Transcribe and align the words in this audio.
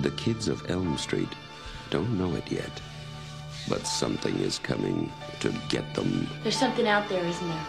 The 0.00 0.10
kids 0.12 0.48
of 0.48 0.70
Elm 0.70 0.98
Street 0.98 1.28
don't 1.90 2.18
know 2.18 2.34
it 2.34 2.50
yet. 2.50 2.80
But 3.68 3.86
something 3.86 4.36
is 4.40 4.58
coming 4.58 5.10
to 5.40 5.52
get 5.68 5.94
them. 5.94 6.28
There's 6.42 6.56
something 6.56 6.86
out 6.86 7.08
there, 7.08 7.24
isn't 7.24 7.48
there? 7.48 7.64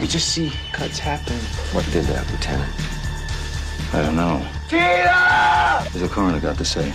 We 0.00 0.06
just 0.06 0.30
see 0.30 0.50
cuts 0.72 0.98
happen. 0.98 1.36
What 1.72 1.84
did 1.92 2.04
that, 2.06 2.30
Lieutenant? 2.30 2.72
I 3.92 4.02
don't 4.02 4.16
know. 4.16 4.38
What's 5.84 6.00
the 6.00 6.08
coroner 6.08 6.40
got 6.40 6.56
to 6.58 6.64
say? 6.64 6.92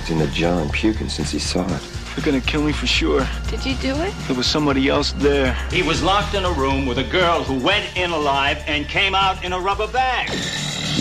He's 0.00 0.10
in 0.10 0.18
the 0.18 0.28
jar 0.28 0.60
and 0.60 0.72
puking 0.72 1.08
since 1.08 1.30
he 1.30 1.38
saw 1.38 1.66
it. 1.66 1.89
They're 2.14 2.24
gonna 2.24 2.40
kill 2.40 2.62
me 2.62 2.72
for 2.72 2.86
sure. 2.86 3.26
Did 3.48 3.64
you 3.64 3.74
do 3.76 3.94
it? 4.02 4.12
There 4.26 4.36
was 4.36 4.46
somebody 4.46 4.88
else 4.88 5.12
there. 5.12 5.54
He 5.70 5.82
was 5.82 6.02
locked 6.02 6.34
in 6.34 6.44
a 6.44 6.52
room 6.52 6.84
with 6.86 6.98
a 6.98 7.04
girl 7.04 7.42
who 7.42 7.54
went 7.64 7.96
in 7.96 8.10
alive 8.10 8.62
and 8.66 8.88
came 8.88 9.14
out 9.14 9.44
in 9.44 9.52
a 9.52 9.60
rubber 9.60 9.86
bag. 9.86 10.28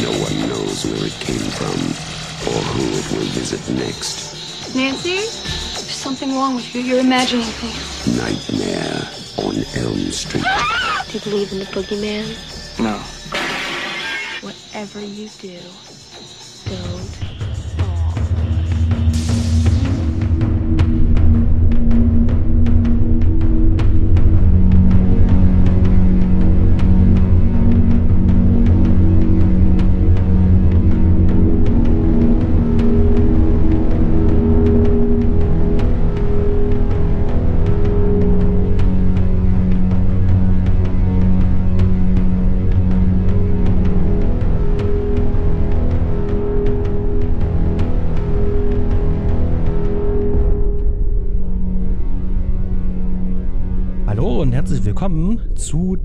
No 0.01 0.11
one 0.11 0.47
knows 0.47 0.85
where 0.85 1.05
it 1.05 1.13
came 1.19 1.49
from 1.59 1.79
or 2.47 2.61
who 2.71 2.83
it 2.83 3.11
will 3.11 3.29
visit 3.33 3.59
next. 3.75 4.73
Nancy? 4.75 5.15
There's 5.15 5.89
something 5.91 6.33
wrong 6.35 6.55
with 6.55 6.73
you. 6.73 6.81
You're 6.81 6.99
imagining 6.99 7.45
things. 7.45 8.15
Nightmare 8.15 9.09
on 9.37 9.55
Elm 9.83 10.11
Street. 10.11 10.43
Do 11.07 11.17
you 11.17 11.19
believe 11.21 11.51
in 11.51 11.59
the 11.59 11.65
boogeyman? 11.65 12.79
No. 12.79 12.97
Whatever 14.41 15.01
you 15.01 15.27
do, 15.39 15.59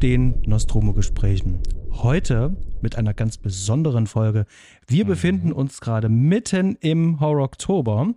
den 0.05 0.43
Nostromo-Gesprächen. 0.45 1.63
Heute 1.91 2.55
mit 2.83 2.99
einer 2.99 3.15
ganz 3.15 3.39
besonderen 3.39 4.07
Folge. 4.07 4.45
Wir 4.87 5.07
befinden 5.07 5.51
uns 5.51 5.81
gerade 5.81 6.11
mitten 6.11 6.77
im 6.81 7.21
Horror-Oktober 7.21 8.13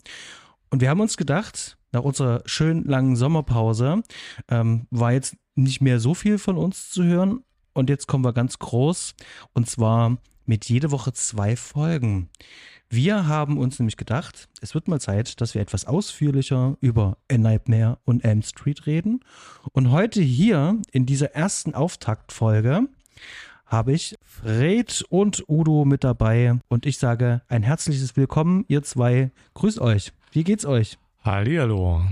und 0.69 0.81
wir 0.81 0.89
haben 0.89 0.99
uns 0.99 1.15
gedacht, 1.15 1.77
nach 1.93 2.03
unserer 2.03 2.41
schönen 2.45 2.83
langen 2.83 3.15
Sommerpause 3.15 4.03
ähm, 4.49 4.87
war 4.91 5.13
jetzt 5.13 5.37
nicht 5.55 5.79
mehr 5.79 6.01
so 6.01 6.13
viel 6.13 6.39
von 6.39 6.57
uns 6.57 6.89
zu 6.89 7.05
hören 7.05 7.45
und 7.71 7.89
jetzt 7.89 8.05
kommen 8.05 8.25
wir 8.25 8.33
ganz 8.33 8.59
groß 8.59 9.15
und 9.53 9.69
zwar 9.69 10.17
mit 10.45 10.65
jede 10.65 10.91
Woche 10.91 11.13
zwei 11.13 11.55
Folgen. 11.55 12.29
Wir 12.89 13.27
haben 13.27 13.57
uns 13.57 13.79
nämlich 13.79 13.97
gedacht, 13.97 14.47
es 14.61 14.73
wird 14.73 14.87
mal 14.87 15.01
Zeit, 15.01 15.41
dass 15.41 15.53
wir 15.53 15.61
etwas 15.61 15.85
ausführlicher 15.85 16.77
über 16.79 17.17
A 17.29 17.37
Nightmare 17.37 17.97
und 18.05 18.23
Elm 18.23 18.41
Street 18.43 18.85
reden. 18.85 19.19
Und 19.73 19.91
heute 19.91 20.21
hier 20.21 20.81
in 20.91 21.05
dieser 21.05 21.35
ersten 21.35 21.75
Auftaktfolge 21.75 22.87
habe 23.65 23.91
ich 23.91 24.15
Fred 24.21 25.03
und 25.09 25.43
Udo 25.49 25.83
mit 25.83 26.05
dabei 26.05 26.59
und 26.69 26.85
ich 26.85 26.97
sage 26.97 27.41
ein 27.49 27.61
herzliches 27.61 28.15
Willkommen, 28.15 28.63
ihr 28.69 28.83
zwei. 28.83 29.31
Grüßt 29.55 29.81
euch. 29.81 30.13
Wie 30.31 30.45
geht's 30.45 30.65
euch? 30.65 30.97
Hallihallo. 31.23 32.03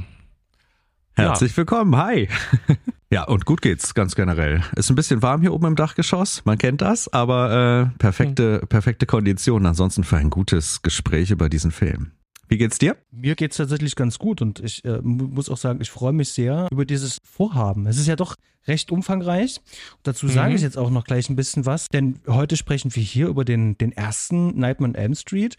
Herzlich 1.14 1.56
willkommen, 1.56 1.96
hi. 1.96 2.28
ja, 3.16 3.24
und 3.24 3.46
gut 3.46 3.62
geht's 3.62 3.94
ganz 3.94 4.14
generell. 4.14 4.62
Ist 4.76 4.90
ein 4.90 4.96
bisschen 4.96 5.22
warm 5.22 5.40
hier 5.40 5.54
oben 5.54 5.68
im 5.68 5.76
Dachgeschoss, 5.78 6.42
man 6.44 6.58
kennt 6.58 6.82
das, 6.82 7.08
aber 7.14 7.92
äh, 7.96 7.98
perfekte, 7.98 8.60
perfekte 8.68 9.06
Konditionen 9.06 9.66
ansonsten 9.68 10.04
für 10.04 10.18
ein 10.18 10.30
gutes 10.30 10.82
Gespräch 10.82 11.32
über 11.32 11.48
diesen 11.48 11.72
Film. 11.72 12.12
Wie 12.50 12.58
geht's 12.58 12.78
dir? 12.78 12.98
Mir 13.12 13.36
geht's 13.36 13.56
tatsächlich 13.56 13.96
ganz 13.96 14.20
gut 14.20 14.42
und 14.42 14.60
ich 14.60 14.84
äh, 14.84 15.00
mu- 15.02 15.28
muss 15.30 15.50
auch 15.50 15.56
sagen, 15.56 15.80
ich 15.82 15.90
freue 15.92 16.12
mich 16.12 16.34
sehr 16.34 16.68
über 16.74 16.84
dieses 16.84 17.20
Vorhaben. 17.24 17.88
Es 17.88 17.98
ist 17.98 18.08
ja 18.08 18.18
doch 18.18 18.36
recht 18.68 18.92
umfangreich. 18.92 19.62
dazu 20.04 20.28
sage 20.28 20.54
ich 20.56 20.62
jetzt 20.62 20.78
auch 20.78 20.90
noch 20.90 21.06
gleich 21.06 21.30
ein 21.30 21.38
bisschen 21.38 21.66
was, 21.66 21.88
denn 21.88 22.20
heute 22.28 22.58
sprechen 22.58 22.94
wir 22.96 23.02
hier 23.02 23.28
über 23.28 23.46
den, 23.46 23.78
den 23.78 23.94
ersten 23.94 24.60
Nightmare 24.60 24.90
on 24.92 24.96
Elm 24.96 25.16
Street. 25.16 25.56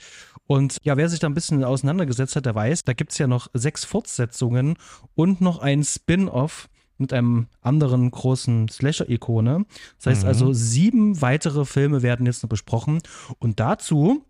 Und 0.47 0.77
ja, 0.83 0.99
wer 0.99 1.09
sich 1.09 1.21
da 1.21 1.27
ein 1.27 1.34
bisschen 1.34 1.65
auseinandergesetzt 1.65 2.37
hat, 2.37 2.44
der 2.44 2.55
weiß, 2.55 2.84
da 2.84 2.93
gibt's 2.93 3.17
ja 3.17 3.27
noch 3.27 3.49
sechs 3.55 3.87
Fortsetzungen 3.87 4.75
und 5.15 5.41
noch 5.41 5.61
ein 5.61 5.83
Spin-off 5.84 6.69
mit 6.98 7.12
einem 7.12 7.46
anderen 7.60 8.10
großen 8.10 8.68
Slasher-Ikone. 8.68 9.66
Das 9.98 10.06
heißt 10.06 10.24
also, 10.24 10.52
sieben 10.52 11.20
weitere 11.20 11.64
Filme 11.64 12.02
werden 12.02 12.26
jetzt 12.26 12.42
noch 12.42 12.50
besprochen. 12.50 13.00
Und 13.38 13.60
dazu 13.60 14.24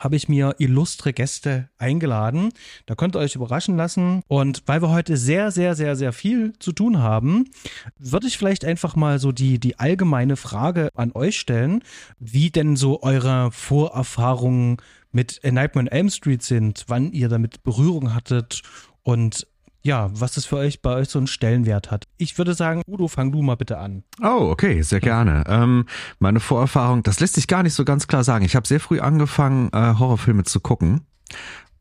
habe 0.00 0.16
ich 0.16 0.28
mir 0.28 0.56
illustre 0.58 1.12
Gäste 1.12 1.68
eingeladen. 1.76 2.48
Da 2.86 2.94
könnt 2.94 3.14
ihr 3.14 3.20
euch 3.20 3.36
überraschen 3.36 3.76
lassen. 3.76 4.22
Und 4.28 4.62
weil 4.66 4.82
wir 4.82 4.88
heute 4.88 5.16
sehr, 5.18 5.50
sehr, 5.50 5.76
sehr, 5.76 5.94
sehr 5.94 6.12
viel 6.12 6.54
zu 6.58 6.72
tun 6.72 6.98
haben, 6.98 7.50
würde 7.98 8.26
ich 8.26 8.38
vielleicht 8.38 8.64
einfach 8.64 8.96
mal 8.96 9.18
so 9.18 9.30
die, 9.30 9.60
die 9.60 9.78
allgemeine 9.78 10.36
Frage 10.36 10.88
an 10.94 11.12
euch 11.12 11.38
stellen, 11.38 11.84
wie 12.18 12.50
denn 12.50 12.76
so 12.76 13.02
eure 13.02 13.52
Vorerfahrungen 13.52 14.78
mit 15.12 15.40
A 15.44 15.50
Nightmare 15.50 15.86
on 15.86 15.92
Elm 15.92 16.08
Street 16.08 16.42
sind, 16.42 16.84
wann 16.88 17.12
ihr 17.12 17.28
damit 17.28 17.62
Berührung 17.62 18.14
hattet 18.14 18.62
und 19.02 19.46
ja, 19.82 20.10
was 20.12 20.32
das 20.32 20.44
für 20.44 20.56
euch 20.56 20.82
bei 20.82 20.94
euch 20.94 21.08
so 21.08 21.18
einen 21.18 21.26
Stellenwert 21.26 21.90
hat. 21.90 22.06
Ich 22.18 22.36
würde 22.38 22.54
sagen, 22.54 22.82
Udo, 22.86 23.08
fang 23.08 23.32
du 23.32 23.42
mal 23.42 23.56
bitte 23.56 23.78
an. 23.78 24.04
Oh, 24.22 24.48
okay, 24.50 24.82
sehr 24.82 25.00
gerne. 25.00 25.44
Ähm, 25.46 25.86
meine 26.18 26.40
Vorerfahrung, 26.40 27.02
das 27.02 27.20
lässt 27.20 27.34
sich 27.34 27.46
gar 27.46 27.62
nicht 27.62 27.74
so 27.74 27.84
ganz 27.84 28.06
klar 28.06 28.24
sagen. 28.24 28.44
Ich 28.44 28.56
habe 28.56 28.66
sehr 28.66 28.80
früh 28.80 29.00
angefangen, 29.00 29.70
äh, 29.72 29.94
Horrorfilme 29.98 30.44
zu 30.44 30.60
gucken. 30.60 31.06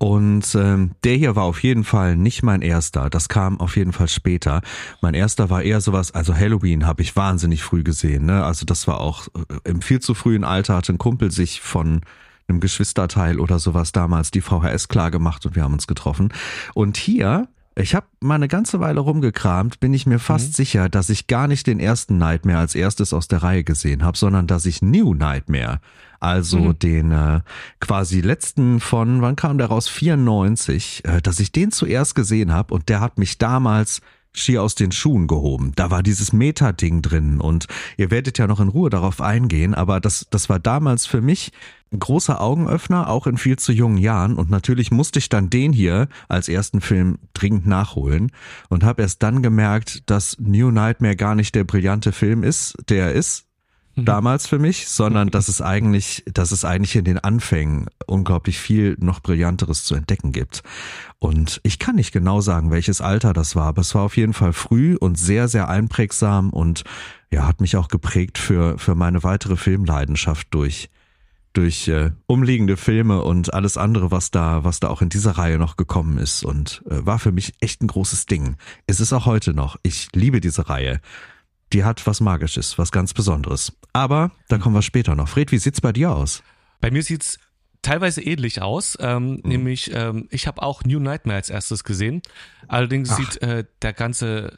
Und 0.02 0.56
ähm, 0.56 0.92
der 1.04 1.18
hier 1.18 1.36
war 1.36 1.44
auf 1.44 1.62
jeden 1.62 1.84
Fall 1.84 2.16
nicht 2.16 2.42
mein 2.42 2.62
erster. 2.62 3.10
Das 3.10 3.28
kam 3.28 3.60
auf 3.60 3.76
jeden 3.76 3.92
Fall 3.92 4.08
später. 4.08 4.62
Mein 5.02 5.14
erster 5.14 5.50
war 5.50 5.62
eher 5.62 5.82
sowas, 5.82 6.14
also 6.14 6.34
Halloween 6.34 6.86
habe 6.86 7.02
ich 7.02 7.18
wahnsinnig 7.18 7.64
früh 7.64 7.84
gesehen. 7.84 8.26
Ne? 8.26 8.46
Also 8.46 8.66
das 8.66 8.88
war 8.88 9.02
auch 9.02 9.28
äh, 9.28 9.70
im 9.70 9.82
viel 9.82 10.00
zu 10.00 10.14
frühen 10.14 10.46
Alter 10.46 10.78
hatte 10.78 10.94
ein 10.94 10.98
Kumpel 10.98 11.32
sich 11.32 11.60
von 11.60 12.00
einem 12.48 12.62
Geschwisterteil 12.62 13.42
oder 13.42 13.60
sowas 13.60 13.92
damals 13.92 14.32
die 14.32 14.42
VHS 14.42 14.88
klar 14.88 15.12
gemacht 15.12 15.46
und 15.46 15.56
wir 15.56 15.64
haben 15.64 15.74
uns 15.74 15.86
getroffen. 15.86 16.30
Und 16.74 16.96
hier 16.96 17.50
ich 17.80 17.96
habe 17.96 18.08
mal 18.20 18.36
eine 18.36 18.48
ganze 18.48 18.80
Weile 18.80 19.00
rumgekramt, 19.00 19.80
bin 19.80 19.94
ich 19.94 20.06
mir 20.06 20.20
fast 20.20 20.54
sicher, 20.54 20.90
dass 20.90 21.10
ich 21.10 21.28
gar 21.28 21.48
nicht 21.48 21.66
den 21.66 21.80
ersten 21.80 22.18
Nightmare 22.18 22.60
als 22.60 22.76
erstes 22.76 23.14
aus 23.14 23.28
der 23.28 23.42
Reihe 23.42 23.64
gesehen 23.64 24.04
habe, 24.04 24.18
sondern 24.18 24.48
dass 24.48 24.66
ich 24.66 24.82
New 24.82 25.14
Nightmare, 25.14 25.80
also 26.20 26.74
den 26.74 27.12
äh, 27.12 27.40
quasi 27.80 28.20
letzten 28.22 28.80
von, 28.82 29.22
wann 29.22 29.38
kam 29.38 29.58
der 29.58 29.68
raus? 29.68 29.88
94, 29.88 31.06
äh, 31.06 31.22
dass 31.22 31.40
ich 31.40 31.52
den 31.52 31.72
zuerst 31.72 32.16
gesehen 32.16 32.52
habe 32.52 32.74
und 32.74 32.90
der 32.90 33.00
hat 33.00 33.18
mich 33.18 33.38
damals 33.38 34.02
schier 34.34 34.64
aus 34.64 34.76
den 34.76 34.92
Schuhen 34.92 35.28
gehoben. 35.28 35.72
Da 35.76 35.92
war 35.92 36.04
dieses 36.04 36.34
Meta-Ding 36.34 37.02
drin 37.02 37.42
und 37.42 37.68
ihr 37.98 38.12
werdet 38.12 38.38
ja 38.38 38.48
noch 38.48 38.60
in 38.60 38.68
Ruhe 38.68 38.90
darauf 38.90 39.22
eingehen, 39.22 39.74
aber 39.74 40.00
das, 40.00 40.28
das 40.30 40.50
war 40.50 40.60
damals 40.60 41.06
für 41.06 41.22
mich 41.22 41.52
ein 41.92 42.00
großer 42.00 42.40
Augenöffner, 42.40 43.10
auch 43.10 43.26
in 43.26 43.38
viel 43.38 43.58
zu 43.58 43.72
jungen 43.72 43.98
Jahren 43.98 44.36
und 44.36 44.50
natürlich 44.52 44.92
musste 44.92 45.20
ich 45.20 45.30
dann 45.30 45.50
den 45.50 45.74
hier 45.74 46.08
als 46.28 46.48
ersten 46.48 46.82
Film 46.82 47.18
dringend 47.34 47.66
nachholen 47.66 48.32
und 48.70 48.84
habe 48.84 49.02
erst 49.02 49.24
dann 49.24 49.42
gemerkt, 49.42 50.10
dass 50.10 50.38
New 50.40 50.70
Nightmare 50.70 51.16
gar 51.16 51.34
nicht 51.34 51.56
der 51.56 51.64
brillante 51.64 52.12
Film 52.12 52.44
ist, 52.44 52.78
der 52.90 53.08
er 53.08 53.14
ist, 53.14 53.49
damals 54.06 54.48
für 54.48 54.60
mich, 54.60 54.88
sondern 54.88 55.30
dass 55.30 55.48
es 55.48 55.62
eigentlich, 55.62 56.24
dass 56.32 56.52
es 56.52 56.66
eigentlich 56.66 56.96
in 56.96 57.06
den 57.06 57.20
Anfängen 57.20 57.88
unglaublich 58.08 58.60
viel 58.60 58.98
noch 59.00 59.20
brillanteres 59.20 59.84
zu 59.84 59.96
entdecken 59.96 60.32
gibt. 60.32 60.64
Und 61.20 61.60
ich 61.64 61.80
kann 61.80 61.96
nicht 61.96 62.12
genau 62.12 62.42
sagen, 62.42 62.72
welches 62.72 63.02
Alter 63.02 63.34
das 63.34 63.56
war, 63.56 63.68
aber 63.68 63.82
es 63.82 63.94
war 63.96 64.04
auf 64.04 64.18
jeden 64.18 64.34
Fall 64.34 64.54
früh 64.54 64.96
und 64.96 65.18
sehr, 65.18 65.48
sehr 65.48 65.70
einprägsam 65.70 66.52
und 66.52 66.84
ja, 67.32 67.48
hat 67.48 67.62
mich 67.62 67.76
auch 67.78 67.88
geprägt 67.90 68.38
für, 68.38 68.78
für 68.78 68.96
meine 68.96 69.24
weitere 69.24 69.56
Filmleidenschaft 69.56 70.48
durch, 70.52 70.90
durch 71.54 71.88
äh, 71.88 72.12
umliegende 72.26 72.78
Filme 72.78 73.22
und 73.22 73.54
alles 73.54 73.78
andere, 73.78 74.12
was 74.12 74.32
da, 74.32 74.64
was 74.64 74.80
da 74.80 74.88
auch 74.88 75.02
in 75.02 75.10
dieser 75.10 75.32
Reihe 75.32 75.58
noch 75.58 75.76
gekommen 75.78 76.18
ist 76.18 76.44
und 76.44 76.84
äh, 76.90 77.06
war 77.06 77.20
für 77.20 77.32
mich 77.32 77.54
echt 77.60 77.82
ein 77.82 77.88
großes 77.88 78.26
Ding. 78.26 78.56
Es 78.88 79.00
ist 79.00 79.14
auch 79.14 79.26
heute 79.26 79.54
noch. 79.54 79.78
Ich 79.84 80.10
liebe 80.14 80.42
diese 80.42 80.70
Reihe. 80.70 81.02
Die 81.74 81.84
hat 81.84 82.06
was 82.08 82.20
Magisches, 82.22 82.78
was 82.78 82.92
ganz 82.92 83.14
Besonderes. 83.14 83.74
Aber 83.94 84.32
da 84.48 84.58
kommen 84.58 84.76
wir 84.76 84.82
später 84.82 85.16
noch. 85.16 85.30
Fred, 85.30 85.52
wie 85.52 85.60
sieht's 85.60 85.82
bei 85.82 85.92
dir 85.92 86.12
aus? 86.12 86.44
Bei 86.82 86.92
mir 86.92 87.04
sieht's 87.04 87.40
teilweise 87.82 88.22
ähnlich 88.22 88.62
aus, 88.62 88.98
ähm, 89.00 89.42
nämlich 89.44 89.92
ähm, 89.94 90.28
ich 90.32 90.48
habe 90.48 90.62
auch 90.62 90.84
New 90.84 91.00
Nightmare 91.00 91.38
als 91.38 91.50
erstes 91.50 91.84
gesehen. 91.84 92.22
Allerdings 92.68 93.16
sieht 93.16 93.42
äh, 93.42 93.66
der 93.82 93.94
ganze 93.94 94.56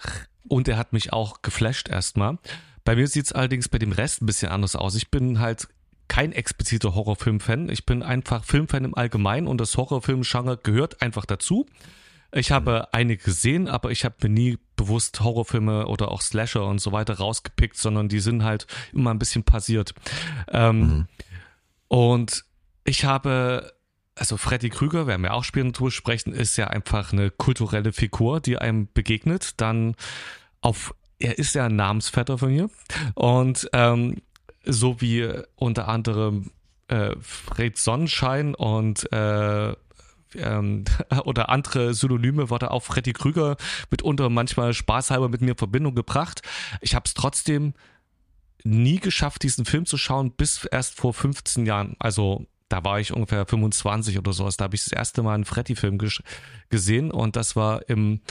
und 0.47 0.67
er 0.67 0.77
hat 0.77 0.93
mich 0.93 1.13
auch 1.13 1.41
geflasht 1.41 1.89
erstmal. 1.89 2.37
Bei 2.83 2.95
mir 2.95 3.07
sieht 3.07 3.25
es 3.25 3.31
allerdings 3.31 3.69
bei 3.69 3.77
dem 3.77 3.91
Rest 3.91 4.21
ein 4.21 4.25
bisschen 4.25 4.49
anders 4.49 4.75
aus. 4.75 4.95
Ich 4.95 5.11
bin 5.11 5.39
halt 5.39 5.67
kein 6.07 6.33
expliziter 6.33 6.93
Horrorfilm-Fan. 6.95 7.69
Ich 7.69 7.85
bin 7.85 8.03
einfach 8.03 8.43
Filmfan 8.43 8.83
im 8.83 8.95
Allgemeinen 8.95 9.47
und 9.47 9.61
das 9.61 9.77
Horrorfilm-Genre 9.77 10.57
gehört 10.57 11.01
einfach 11.01 11.25
dazu. 11.25 11.67
Ich 12.33 12.51
habe 12.51 12.93
einige 12.93 13.23
gesehen, 13.23 13.67
aber 13.67 13.91
ich 13.91 14.05
habe 14.05 14.15
mir 14.23 14.29
nie 14.29 14.57
bewusst 14.75 15.19
Horrorfilme 15.19 15.87
oder 15.87 16.11
auch 16.11 16.21
Slasher 16.21 16.65
und 16.65 16.79
so 16.79 16.91
weiter 16.91 17.15
rausgepickt, 17.15 17.77
sondern 17.77 18.07
die 18.07 18.19
sind 18.19 18.43
halt 18.43 18.67
immer 18.93 19.11
ein 19.11 19.19
bisschen 19.19 19.43
passiert. 19.43 19.93
Ähm, 20.49 20.79
mhm. 20.79 21.07
Und 21.87 22.45
ich 22.85 23.03
habe, 23.03 23.73
also 24.15 24.37
Freddy 24.37 24.69
Krüger, 24.69 25.07
werden 25.07 25.23
wir 25.23 25.33
auch 25.33 25.43
später 25.43 25.71
drüber 25.71 25.91
sprechen, 25.91 26.33
ist 26.33 26.57
ja 26.57 26.67
einfach 26.67 27.11
eine 27.11 27.31
kulturelle 27.31 27.91
Figur, 27.91 28.39
die 28.39 28.57
einem 28.57 28.87
begegnet. 28.93 29.59
Dann 29.59 29.95
auf, 30.61 30.95
er 31.19 31.37
ist 31.37 31.53
ja 31.53 31.65
ein 31.65 31.75
Namensvetter 31.75 32.37
von 32.37 32.49
mir. 32.49 32.69
Und 33.13 33.69
ähm, 33.73 34.21
so 34.63 35.01
wie 35.01 35.29
unter 35.55 35.89
anderem 35.89 36.51
äh, 36.87 37.15
Fred 37.19 37.77
Sonnenschein 37.77 38.55
und 38.55 39.11
äh, 39.11 39.73
ähm, 40.35 40.85
oder 41.25 41.49
andere 41.49 41.93
Synonyme 41.93 42.49
wurde 42.49 42.71
auch 42.71 42.83
Freddy 42.83 43.13
Krüger 43.13 43.57
mitunter 43.89 44.29
manchmal 44.29 44.73
spaßhalber 44.73 45.29
mit 45.29 45.41
mir 45.41 45.51
in 45.51 45.57
Verbindung 45.57 45.95
gebracht. 45.95 46.41
Ich 46.81 46.95
habe 46.95 47.05
es 47.05 47.13
trotzdem 47.13 47.73
nie 48.63 48.99
geschafft, 48.99 49.43
diesen 49.43 49.65
Film 49.65 49.85
zu 49.85 49.97
schauen, 49.97 50.31
bis 50.31 50.65
erst 50.65 50.95
vor 50.95 51.13
15 51.13 51.65
Jahren. 51.65 51.95
Also 51.99 52.45
da 52.69 52.83
war 52.83 52.99
ich 52.99 53.11
ungefähr 53.11 53.45
25 53.45 54.17
oder 54.17 54.33
sowas. 54.33 54.57
Da 54.57 54.65
habe 54.65 54.75
ich 54.75 54.83
das 54.83 54.93
erste 54.93 55.23
Mal 55.23 55.35
einen 55.35 55.45
Freddy-Film 55.45 55.99
gesehen 56.69 57.11
und 57.11 57.35
das 57.35 57.55
war 57.55 57.89
im 57.89 58.21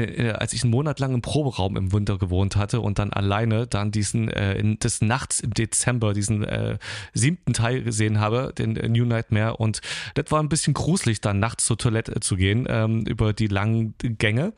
äh, 0.00 0.32
als 0.32 0.52
ich 0.52 0.62
einen 0.62 0.70
Monat 0.70 1.00
lang 1.00 1.14
im 1.14 1.22
Proberaum 1.22 1.76
im 1.76 1.92
Winter 1.92 2.18
gewohnt 2.18 2.56
hatte 2.56 2.80
und 2.80 2.98
dann 2.98 3.12
alleine 3.12 3.66
dann 3.66 3.90
diesen 3.90 4.28
äh, 4.28 4.54
in, 4.54 4.78
des 4.78 5.00
Nachts 5.00 5.40
im 5.40 5.54
Dezember 5.54 6.12
diesen 6.14 6.44
äh, 6.44 6.78
siebten 7.12 7.52
Teil 7.52 7.82
gesehen 7.82 8.20
habe, 8.20 8.52
den 8.56 8.76
äh, 8.76 8.88
New 8.88 9.04
Nightmare 9.04 9.56
und 9.56 9.80
das 10.14 10.30
war 10.30 10.40
ein 10.40 10.48
bisschen 10.48 10.74
gruselig, 10.74 11.20
dann 11.20 11.38
nachts 11.38 11.66
zur 11.66 11.78
Toilette 11.78 12.20
zu 12.20 12.36
gehen 12.36 12.66
ähm, 12.68 13.04
über 13.06 13.32
die 13.32 13.48
langen 13.48 13.94
Gänge 13.98 14.52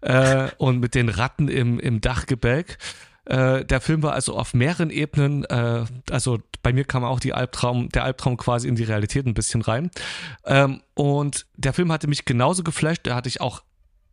äh, 0.00 0.48
und 0.58 0.80
mit 0.80 0.94
den 0.94 1.08
Ratten 1.08 1.48
im, 1.48 1.78
im 1.78 2.00
Dachgebälk. 2.00 2.78
Äh, 3.26 3.64
der 3.64 3.80
Film 3.80 4.02
war 4.02 4.14
also 4.14 4.36
auf 4.36 4.54
mehreren 4.54 4.90
Ebenen, 4.90 5.44
äh, 5.44 5.84
also 6.10 6.38
bei 6.62 6.72
mir 6.72 6.84
kam 6.84 7.04
auch 7.04 7.20
die 7.20 7.32
Albtraum, 7.32 7.88
der 7.90 8.04
Albtraum 8.04 8.36
quasi 8.36 8.68
in 8.68 8.76
die 8.76 8.84
Realität 8.84 9.26
ein 9.26 9.34
bisschen 9.34 9.62
rein. 9.62 9.90
Ähm, 10.44 10.82
und 10.94 11.46
der 11.56 11.72
Film 11.72 11.92
hatte 11.92 12.08
mich 12.08 12.24
genauso 12.24 12.62
geflasht, 12.62 13.02
da 13.04 13.14
hatte 13.14 13.28
ich 13.28 13.40
auch 13.40 13.62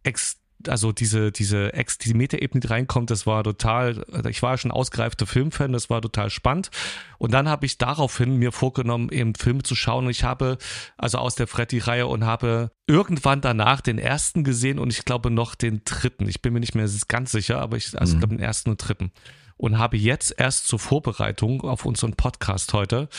extrem 0.04 0.47
also 0.70 0.92
diese, 0.92 1.32
diese 1.32 1.74
Ex, 1.74 1.98
die 1.98 2.14
Metaebene, 2.14 2.62
die 2.62 2.68
reinkommt, 2.68 3.10
das 3.10 3.26
war 3.26 3.44
total, 3.44 4.06
ich 4.30 4.42
war 4.42 4.58
schon 4.58 4.72
ausgereifter 4.72 5.26
Filmfan, 5.26 5.74
das 5.74 5.90
war 5.90 6.02
total 6.02 6.30
spannend. 6.30 6.70
Und 7.18 7.34
dann 7.34 7.50
habe 7.50 7.66
ich 7.66 7.78
daraufhin 7.78 8.38
mir 8.38 8.52
vorgenommen, 8.52 9.10
eben 9.10 9.36
Filme 9.36 9.64
zu 9.64 9.76
schauen. 9.76 10.06
Und 10.06 10.12
ich 10.12 10.24
habe, 10.24 10.58
also 10.98 11.18
aus 11.18 11.36
der 11.36 11.48
Freddy-Reihe 11.48 12.08
und 12.08 12.26
habe 12.26 12.72
irgendwann 12.88 13.42
danach 13.42 13.82
den 13.82 14.00
ersten 14.00 14.44
gesehen 14.44 14.80
und 14.80 14.92
ich 14.92 15.06
glaube 15.06 15.32
noch 15.32 15.56
den 15.56 15.82
dritten. 15.84 16.28
Ich 16.30 16.42
bin 16.42 16.54
mir 16.54 16.60
nicht 16.60 16.76
mehr 16.76 16.90
ganz 17.08 17.32
sicher, 17.32 17.60
aber 17.60 17.78
ich, 17.78 18.00
also 18.00 18.14
mhm. 18.14 18.18
ich 18.18 18.20
glaube 18.22 18.36
den 18.36 18.44
ersten 18.44 18.70
und 18.70 18.78
dritten. 18.78 19.12
Und 19.58 19.80
habe 19.80 19.98
jetzt 19.98 20.36
erst 20.38 20.68
zur 20.68 20.80
Vorbereitung 20.80 21.62
auf 21.62 21.86
unseren 21.86 22.14
Podcast 22.14 22.74
heute 22.74 23.10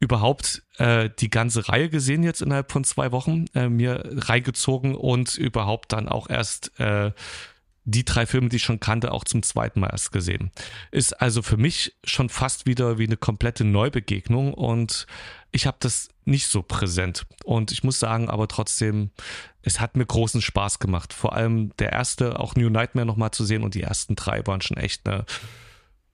überhaupt 0.00 0.62
äh, 0.78 1.10
die 1.18 1.30
ganze 1.30 1.68
Reihe 1.68 1.88
gesehen 1.88 2.22
jetzt 2.22 2.42
innerhalb 2.42 2.70
von 2.70 2.84
zwei 2.84 3.12
Wochen, 3.12 3.46
äh, 3.54 3.68
mir 3.68 4.02
reingezogen 4.04 4.94
und 4.94 5.36
überhaupt 5.36 5.92
dann 5.92 6.08
auch 6.08 6.30
erst 6.30 6.78
äh, 6.78 7.12
die 7.84 8.04
drei 8.04 8.26
Filme, 8.26 8.50
die 8.50 8.56
ich 8.56 8.62
schon 8.62 8.80
kannte, 8.80 9.12
auch 9.12 9.24
zum 9.24 9.42
zweiten 9.42 9.80
Mal 9.80 9.88
erst 9.90 10.12
gesehen. 10.12 10.50
Ist 10.90 11.20
also 11.22 11.40
für 11.40 11.56
mich 11.56 11.96
schon 12.04 12.28
fast 12.28 12.66
wieder 12.66 12.98
wie 12.98 13.06
eine 13.06 13.16
komplette 13.16 13.64
Neubegegnung 13.64 14.52
und 14.52 15.06
ich 15.52 15.66
habe 15.66 15.78
das 15.80 16.10
nicht 16.26 16.48
so 16.48 16.62
präsent. 16.62 17.26
Und 17.44 17.72
ich 17.72 17.82
muss 17.84 17.98
sagen, 17.98 18.28
aber 18.28 18.46
trotzdem, 18.46 19.10
es 19.62 19.80
hat 19.80 19.96
mir 19.96 20.04
großen 20.04 20.42
Spaß 20.42 20.78
gemacht. 20.80 21.14
Vor 21.14 21.32
allem 21.32 21.74
der 21.78 21.92
erste, 21.92 22.38
auch 22.38 22.54
New 22.54 22.68
Nightmare 22.68 23.06
nochmal 23.06 23.30
zu 23.30 23.46
sehen 23.46 23.64
und 23.64 23.74
die 23.74 23.82
ersten 23.82 24.14
drei 24.14 24.46
waren 24.46 24.60
schon 24.60 24.76
echt 24.76 25.08
eine, 25.08 25.24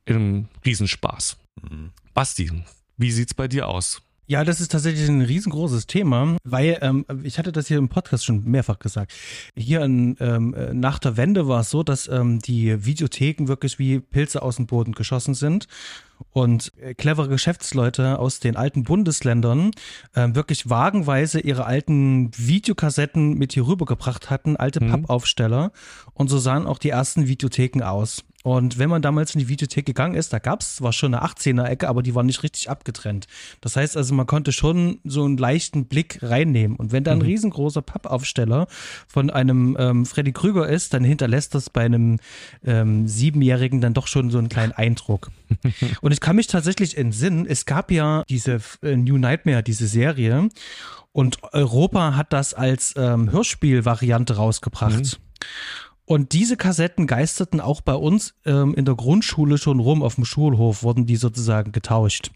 ein 0.08 0.48
Riesenspaß. 0.64 1.36
Mhm. 1.68 1.90
Basti, 2.14 2.52
wie 2.96 3.10
sieht's 3.12 3.34
bei 3.34 3.48
dir 3.48 3.68
aus? 3.68 4.02
Ja, 4.26 4.42
das 4.42 4.62
ist 4.62 4.72
tatsächlich 4.72 5.06
ein 5.06 5.20
riesengroßes 5.20 5.86
Thema, 5.86 6.38
weil 6.44 6.78
ähm, 6.80 7.04
ich 7.24 7.38
hatte 7.38 7.52
das 7.52 7.68
hier 7.68 7.76
im 7.76 7.90
Podcast 7.90 8.24
schon 8.24 8.42
mehrfach 8.44 8.78
gesagt. 8.78 9.12
Hier 9.54 9.82
in, 9.82 10.16
ähm, 10.18 10.54
nach 10.72 10.98
der 10.98 11.18
Wende 11.18 11.46
war 11.46 11.60
es 11.60 11.70
so, 11.70 11.82
dass 11.82 12.08
ähm, 12.08 12.38
die 12.38 12.86
Videotheken 12.86 13.48
wirklich 13.48 13.78
wie 13.78 14.00
Pilze 14.00 14.40
aus 14.40 14.56
dem 14.56 14.66
Boden 14.66 14.92
geschossen 14.92 15.34
sind 15.34 15.68
und 16.30 16.72
äh, 16.80 16.94
clevere 16.94 17.28
Geschäftsleute 17.28 18.18
aus 18.18 18.40
den 18.40 18.56
alten 18.56 18.84
Bundesländern 18.84 19.72
äh, 20.14 20.28
wirklich 20.32 20.70
wagenweise 20.70 21.40
ihre 21.40 21.66
alten 21.66 22.30
Videokassetten 22.34 23.34
mit 23.34 23.52
hier 23.52 23.66
rübergebracht 23.66 24.30
hatten, 24.30 24.56
alte 24.56 24.82
mhm. 24.82 24.90
Pappaufsteller 24.90 25.70
und 26.14 26.30
so 26.30 26.38
sahen 26.38 26.66
auch 26.66 26.78
die 26.78 26.90
ersten 26.90 27.28
Videotheken 27.28 27.82
aus. 27.82 28.24
Und 28.44 28.78
wenn 28.78 28.90
man 28.90 29.00
damals 29.00 29.34
in 29.34 29.38
die 29.38 29.48
Videothek 29.48 29.86
gegangen 29.86 30.14
ist, 30.14 30.34
da 30.34 30.38
gab 30.38 30.60
es 30.60 30.76
zwar 30.76 30.92
schon 30.92 31.14
eine 31.14 31.24
18er-Ecke, 31.24 31.88
aber 31.88 32.02
die 32.02 32.14
war 32.14 32.22
nicht 32.22 32.42
richtig 32.42 32.68
abgetrennt. 32.68 33.26
Das 33.62 33.74
heißt 33.74 33.96
also, 33.96 34.12
man 34.12 34.26
konnte 34.26 34.52
schon 34.52 34.98
so 35.02 35.24
einen 35.24 35.38
leichten 35.38 35.86
Blick 35.86 36.18
reinnehmen. 36.20 36.76
Und 36.76 36.92
wenn 36.92 37.04
da 37.04 37.12
ein 37.12 37.20
mhm. 37.20 37.24
riesengroßer 37.24 37.80
Pappaufsteller 37.80 38.66
von 39.08 39.30
einem 39.30 39.78
ähm, 39.80 40.04
Freddy 40.04 40.32
Krüger 40.32 40.68
ist, 40.68 40.92
dann 40.92 41.04
hinterlässt 41.04 41.54
das 41.54 41.70
bei 41.70 41.86
einem 41.86 42.18
ähm, 42.66 43.08
Siebenjährigen 43.08 43.80
dann 43.80 43.94
doch 43.94 44.08
schon 44.08 44.30
so 44.30 44.36
einen 44.36 44.50
kleinen 44.50 44.72
Eindruck. 44.72 45.30
Und 46.02 46.12
ich 46.12 46.20
kann 46.20 46.36
mich 46.36 46.46
tatsächlich 46.46 46.98
entsinnen, 46.98 47.46
es 47.46 47.64
gab 47.64 47.90
ja 47.90 48.24
diese 48.28 48.60
äh, 48.82 48.94
New 48.94 49.16
Nightmare, 49.16 49.62
diese 49.62 49.86
Serie. 49.86 50.50
Und 51.12 51.38
Europa 51.54 52.14
hat 52.14 52.34
das 52.34 52.52
als 52.52 52.92
ähm, 52.98 53.32
Hörspielvariante 53.32 54.36
rausgebracht. 54.36 54.98
Mhm. 54.98 55.24
Und 56.06 56.34
diese 56.34 56.56
Kassetten 56.56 57.06
geisterten 57.06 57.60
auch 57.60 57.80
bei 57.80 57.94
uns 57.94 58.34
ähm, 58.44 58.74
in 58.74 58.84
der 58.84 58.94
Grundschule 58.94 59.56
schon 59.56 59.80
rum. 59.80 60.02
Auf 60.02 60.16
dem 60.16 60.26
Schulhof 60.26 60.82
wurden 60.82 61.06
die 61.06 61.16
sozusagen 61.16 61.72
getauscht, 61.72 62.30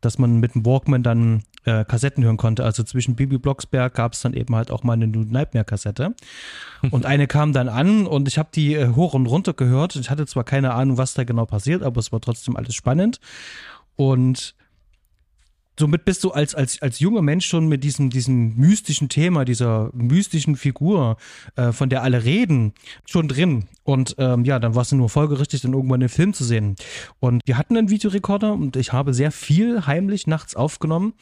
dass 0.00 0.18
man 0.18 0.40
mit 0.40 0.56
dem 0.56 0.66
Walkman 0.66 1.04
dann 1.04 1.44
äh, 1.64 1.84
Kassetten 1.84 2.24
hören 2.24 2.36
konnte. 2.36 2.64
Also 2.64 2.82
zwischen 2.82 3.14
Bibi 3.14 3.38
Blocksberg 3.38 3.94
gab 3.94 4.14
es 4.14 4.20
dann 4.20 4.34
eben 4.34 4.56
halt 4.56 4.72
auch 4.72 4.82
mal 4.82 4.94
eine 4.94 5.06
New 5.06 5.22
Nightmare-Kassette. 5.22 6.14
Und 6.90 7.06
eine 7.06 7.28
kam 7.28 7.52
dann 7.52 7.68
an 7.68 8.06
und 8.06 8.28
ich 8.28 8.36
habe 8.36 8.50
die 8.52 8.74
äh, 8.74 8.94
hoch 8.94 9.14
und 9.14 9.26
runter 9.26 9.54
gehört. 9.54 9.96
Ich 9.96 10.10
hatte 10.10 10.26
zwar 10.26 10.44
keine 10.44 10.74
Ahnung, 10.74 10.98
was 10.98 11.14
da 11.14 11.24
genau 11.24 11.46
passiert, 11.46 11.82
aber 11.82 11.98
es 11.98 12.12
war 12.12 12.20
trotzdem 12.20 12.56
alles 12.56 12.74
spannend. 12.74 13.20
Und 13.96 14.54
somit 15.78 16.04
bist 16.04 16.24
du 16.24 16.30
als, 16.30 16.54
als, 16.54 16.80
als 16.82 17.00
junger 17.00 17.22
Mensch 17.22 17.46
schon 17.46 17.68
mit 17.68 17.84
diesem, 17.84 18.10
diesem 18.10 18.56
mystischen 18.56 19.08
Thema, 19.08 19.44
dieser 19.44 19.90
mystischen 19.92 20.56
Figur, 20.56 21.16
äh, 21.56 21.72
von 21.72 21.88
der 21.88 22.02
alle 22.02 22.24
reden, 22.24 22.72
schon 23.06 23.28
drin. 23.28 23.64
Und 23.82 24.14
ähm, 24.18 24.44
ja, 24.44 24.58
dann 24.58 24.74
war 24.74 24.82
es 24.82 24.92
nur 24.92 25.08
folgerichtig, 25.08 25.62
dann 25.62 25.74
irgendwann 25.74 26.00
den 26.00 26.08
Film 26.08 26.32
zu 26.32 26.44
sehen. 26.44 26.76
Und 27.20 27.42
wir 27.44 27.58
hatten 27.58 27.76
einen 27.76 27.90
Videorekorder 27.90 28.52
und 28.52 28.76
ich 28.76 28.92
habe 28.92 29.12
sehr 29.14 29.32
viel 29.32 29.86
heimlich 29.86 30.26
nachts 30.26 30.54
aufgenommen. 30.54 31.14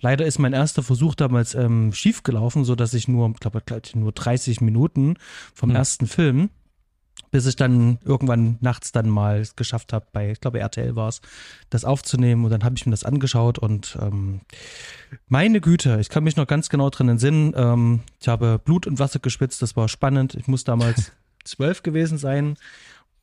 Leider 0.00 0.26
ist 0.26 0.38
mein 0.38 0.52
erster 0.52 0.82
Versuch 0.82 1.14
damals 1.14 1.54
ähm, 1.54 1.92
schief 1.92 2.24
gelaufen, 2.24 2.64
so 2.64 2.74
dass 2.74 2.92
ich 2.92 3.06
nur, 3.06 3.32
glaube 3.34 3.62
nur 3.94 4.12
30 4.12 4.60
Minuten 4.60 5.14
vom 5.54 5.70
hm. 5.70 5.76
ersten 5.76 6.06
Film 6.06 6.50
bis 7.30 7.46
ich 7.46 7.56
dann 7.56 7.98
irgendwann 8.04 8.58
nachts 8.60 8.92
dann 8.92 9.08
mal 9.08 9.44
geschafft 9.56 9.92
habe, 9.92 10.06
bei, 10.12 10.32
ich 10.32 10.40
glaube 10.40 10.60
RTL 10.60 10.94
war 10.94 11.08
es, 11.08 11.20
das 11.70 11.84
aufzunehmen 11.84 12.44
und 12.44 12.50
dann 12.50 12.62
habe 12.62 12.76
ich 12.76 12.86
mir 12.86 12.90
das 12.90 13.04
angeschaut 13.04 13.58
und 13.58 13.98
ähm, 14.00 14.42
meine 15.28 15.60
Güte, 15.60 15.98
ich 16.00 16.10
kann 16.10 16.24
mich 16.24 16.36
noch 16.36 16.46
ganz 16.46 16.68
genau 16.68 16.90
drin 16.90 17.08
entsinnen, 17.08 17.54
ähm, 17.56 18.00
ich 18.20 18.28
habe 18.28 18.60
Blut 18.62 18.86
und 18.86 18.98
Wasser 18.98 19.18
geschwitzt, 19.18 19.62
das 19.62 19.76
war 19.76 19.88
spannend, 19.88 20.34
ich 20.34 20.46
muss 20.46 20.64
damals 20.64 21.12
zwölf 21.44 21.82
gewesen 21.82 22.18
sein 22.18 22.56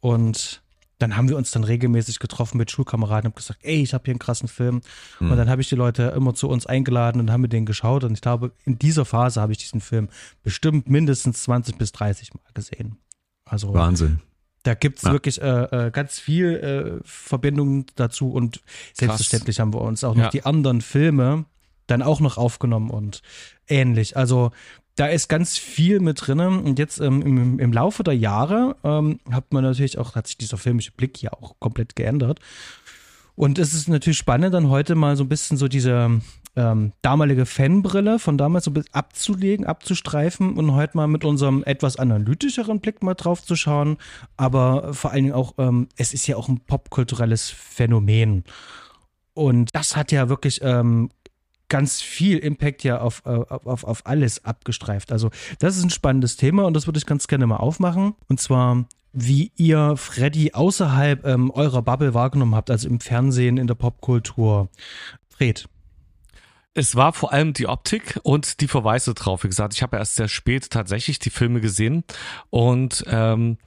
und 0.01 0.62
dann 0.98 1.15
haben 1.15 1.29
wir 1.29 1.38
uns 1.38 1.51
dann 1.51 1.63
regelmäßig 1.63 2.19
getroffen 2.19 2.58
mit 2.58 2.72
Schulkameraden 2.72 3.29
und 3.29 3.36
gesagt, 3.36 3.62
ey, 3.63 3.81
ich 3.81 3.93
habe 3.93 4.03
hier 4.05 4.12
einen 4.12 4.19
krassen 4.19 4.50
Film. 4.50 4.81
Mhm. 5.22 5.31
Und 5.31 5.38
dann 5.38 5.50
habe 5.50 5.62
ich 5.62 5.69
die 5.69 5.75
Leute 5.75 6.13
immer 6.15 6.34
zu 6.34 6.50
uns 6.50 6.65
eingeladen 6.65 7.22
und 7.22 7.31
haben 7.31 7.41
wir 7.41 7.48
den 7.48 7.65
geschaut. 7.65 8.03
Und 8.03 8.13
ich 8.13 8.22
glaube, 8.22 8.51
in 8.65 8.77
dieser 8.77 9.05
Phase 9.05 9.39
habe 9.39 9.53
ich 9.53 9.60
diesen 9.60 9.79
Film 9.79 10.10
bestimmt 10.43 10.89
mindestens 10.89 11.43
20 11.43 11.77
bis 11.77 11.93
30 11.93 12.34
Mal 12.34 12.41
gesehen. 12.53 12.98
Also 13.50 13.74
Wahnsinn. 13.74 14.22
Da 14.63 14.74
gibt's 14.74 15.03
ja. 15.03 15.12
wirklich 15.12 15.41
äh, 15.41 15.88
äh, 15.88 15.91
ganz 15.91 16.20
viel 16.20 17.00
äh, 17.01 17.01
Verbindungen 17.03 17.86
dazu 17.96 18.32
und 18.32 18.62
selbstverständlich 18.94 19.56
Krass. 19.56 19.62
haben 19.62 19.74
wir 19.74 19.82
uns 19.82 20.03
auch 20.03 20.15
noch 20.15 20.25
ja. 20.25 20.29
die 20.29 20.46
anderen 20.46 20.82
Filme 20.82 21.46
dann 21.88 22.01
auch 22.01 22.20
noch 22.20 22.38
aufgenommen 22.38 22.89
und 22.91 23.22
ähnlich. 23.68 24.15
Also 24.15 24.51
da 25.00 25.08
ist 25.08 25.29
ganz 25.29 25.58
viel 25.58 26.01
mit 26.01 26.27
drin. 26.27 26.39
Und 26.39 26.77
jetzt 26.77 27.00
ähm, 27.00 27.22
im, 27.22 27.60
im 27.60 27.74
Laufe 27.74 28.03
der 28.03 28.15
Jahre 28.15 28.75
ähm, 28.84 29.20
hat 29.32 29.53
man 29.53 29.63
natürlich 29.63 29.98
auch, 29.98 30.15
hat 30.15 30.27
sich 30.27 30.38
dieser 30.38 30.58
filmische 30.58 30.91
Blick 30.91 31.22
ja 31.22 31.32
auch 31.34 31.56
komplett 31.60 31.96
geändert. 31.96 32.39
Und 33.36 33.58
es 33.58 33.74
ist 33.74 33.88
natürlich 33.88 34.18
spannend, 34.18 34.53
dann 34.53 34.68
heute 34.68 34.96
mal 34.96 35.15
so 35.15 35.24
ein 35.24 35.29
bisschen 35.29 35.56
so 35.56 35.70
diese 35.70 36.20
ähm, 36.56 36.94
damalige 37.01 37.46
Fanbrille 37.46 38.20
von 38.20 38.38
damals 38.38 38.65
so 38.65 38.74
abzulegen, 38.91 39.65
abzustreifen 39.65 40.58
und 40.58 40.74
heute 40.74 40.98
mal 40.98 41.08
mit 41.08 41.24
unserem 41.24 41.63
etwas 41.63 41.98
analytischeren 41.98 42.79
Blick 42.79 43.03
mal 43.03 43.13
drauf 43.13 43.44
zu 43.44 43.56
schauen. 43.56 43.98
Aber 44.38 44.94
vor 44.94 45.12
allen 45.12 45.24
Dingen 45.24 45.36
auch, 45.36 45.53
ähm, 45.58 45.88
es 45.96 46.13
ist 46.13 46.27
ja 46.27 46.36
auch 46.36 46.50
ein 46.50 46.60
popkulturelles 46.60 47.50
Phänomen. 47.50 48.44
Und 49.34 49.74
das 49.74 49.96
hat 49.96 50.12
ja 50.12 50.27
wirklich 50.27 50.60
ähm, 50.63 51.10
ganz 51.70 52.01
viel 52.01 52.39
Impact 52.39 52.84
ja 52.84 53.00
auf, 53.00 53.22
äh, 53.25 53.29
auf, 53.29 53.84
auf 53.84 54.06
alles 54.06 54.44
abgestreift. 54.44 55.12
Also 55.12 55.29
das 55.60 55.77
ist 55.77 55.84
ein 55.84 55.91
spannendes 55.91 56.36
Thema 56.36 56.65
und 56.65 56.74
das 56.74 56.88
würde 56.88 56.98
ich 56.98 57.06
ganz 57.06 57.27
gerne 57.27 57.48
mal 57.48 57.58
aufmachen. 57.58 58.15
Und 58.27 58.41
zwar, 58.41 58.86
wie 59.13 59.51
ihr 59.56 59.96
Freddy 59.96 60.53
außerhalb 60.53 61.25
ähm, 61.25 61.51
eurer 61.51 61.82
Bubble 61.82 62.13
wahrgenommen 62.13 62.56
habt, 62.56 62.70
also 62.70 62.89
im 62.89 63.00
Fernsehen, 63.00 63.58
in 63.58 63.68
der 63.68 63.75
Popkultur. 63.75 64.70
Fred. 65.29 65.70
Es 66.73 66.95
war 66.95 67.13
vor 67.13 67.33
allem 67.33 67.53
die 67.53 67.67
Optik 67.67 68.19
und 68.23 68.61
die 68.61 68.67
Verweise 68.67 69.13
drauf. 69.13 69.43
Wie 69.43 69.47
gesagt, 69.47 69.73
ich 69.73 69.81
habe 69.81 69.97
erst 69.97 70.15
sehr 70.15 70.27
spät 70.27 70.69
tatsächlich 70.69 71.19
die 71.19 71.31
Filme 71.31 71.61
gesehen 71.61 72.03
und 72.49 73.03
ähm, 73.07 73.57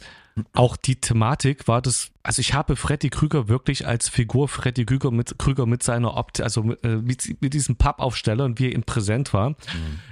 auch 0.52 0.76
die 0.76 0.96
Thematik 0.96 1.68
war 1.68 1.82
das, 1.82 2.10
also 2.22 2.40
ich 2.40 2.54
habe 2.54 2.76
Freddy 2.76 3.10
Krüger 3.10 3.48
wirklich 3.48 3.86
als 3.86 4.08
Figur 4.08 4.48
Freddy 4.48 4.84
Krüger 4.84 5.10
mit, 5.10 5.38
Krüger 5.38 5.66
mit 5.66 5.82
seiner 5.82 6.16
Optik, 6.16 6.44
also 6.44 6.72
äh, 6.82 6.96
mit, 6.96 7.42
mit 7.42 7.54
diesem 7.54 7.76
Pappaufsteller 7.76 8.44
und 8.44 8.58
wie 8.58 8.66
er 8.66 8.72
ihm 8.72 8.84
präsent 8.84 9.34
war, 9.34 9.50
mhm. 9.50 9.56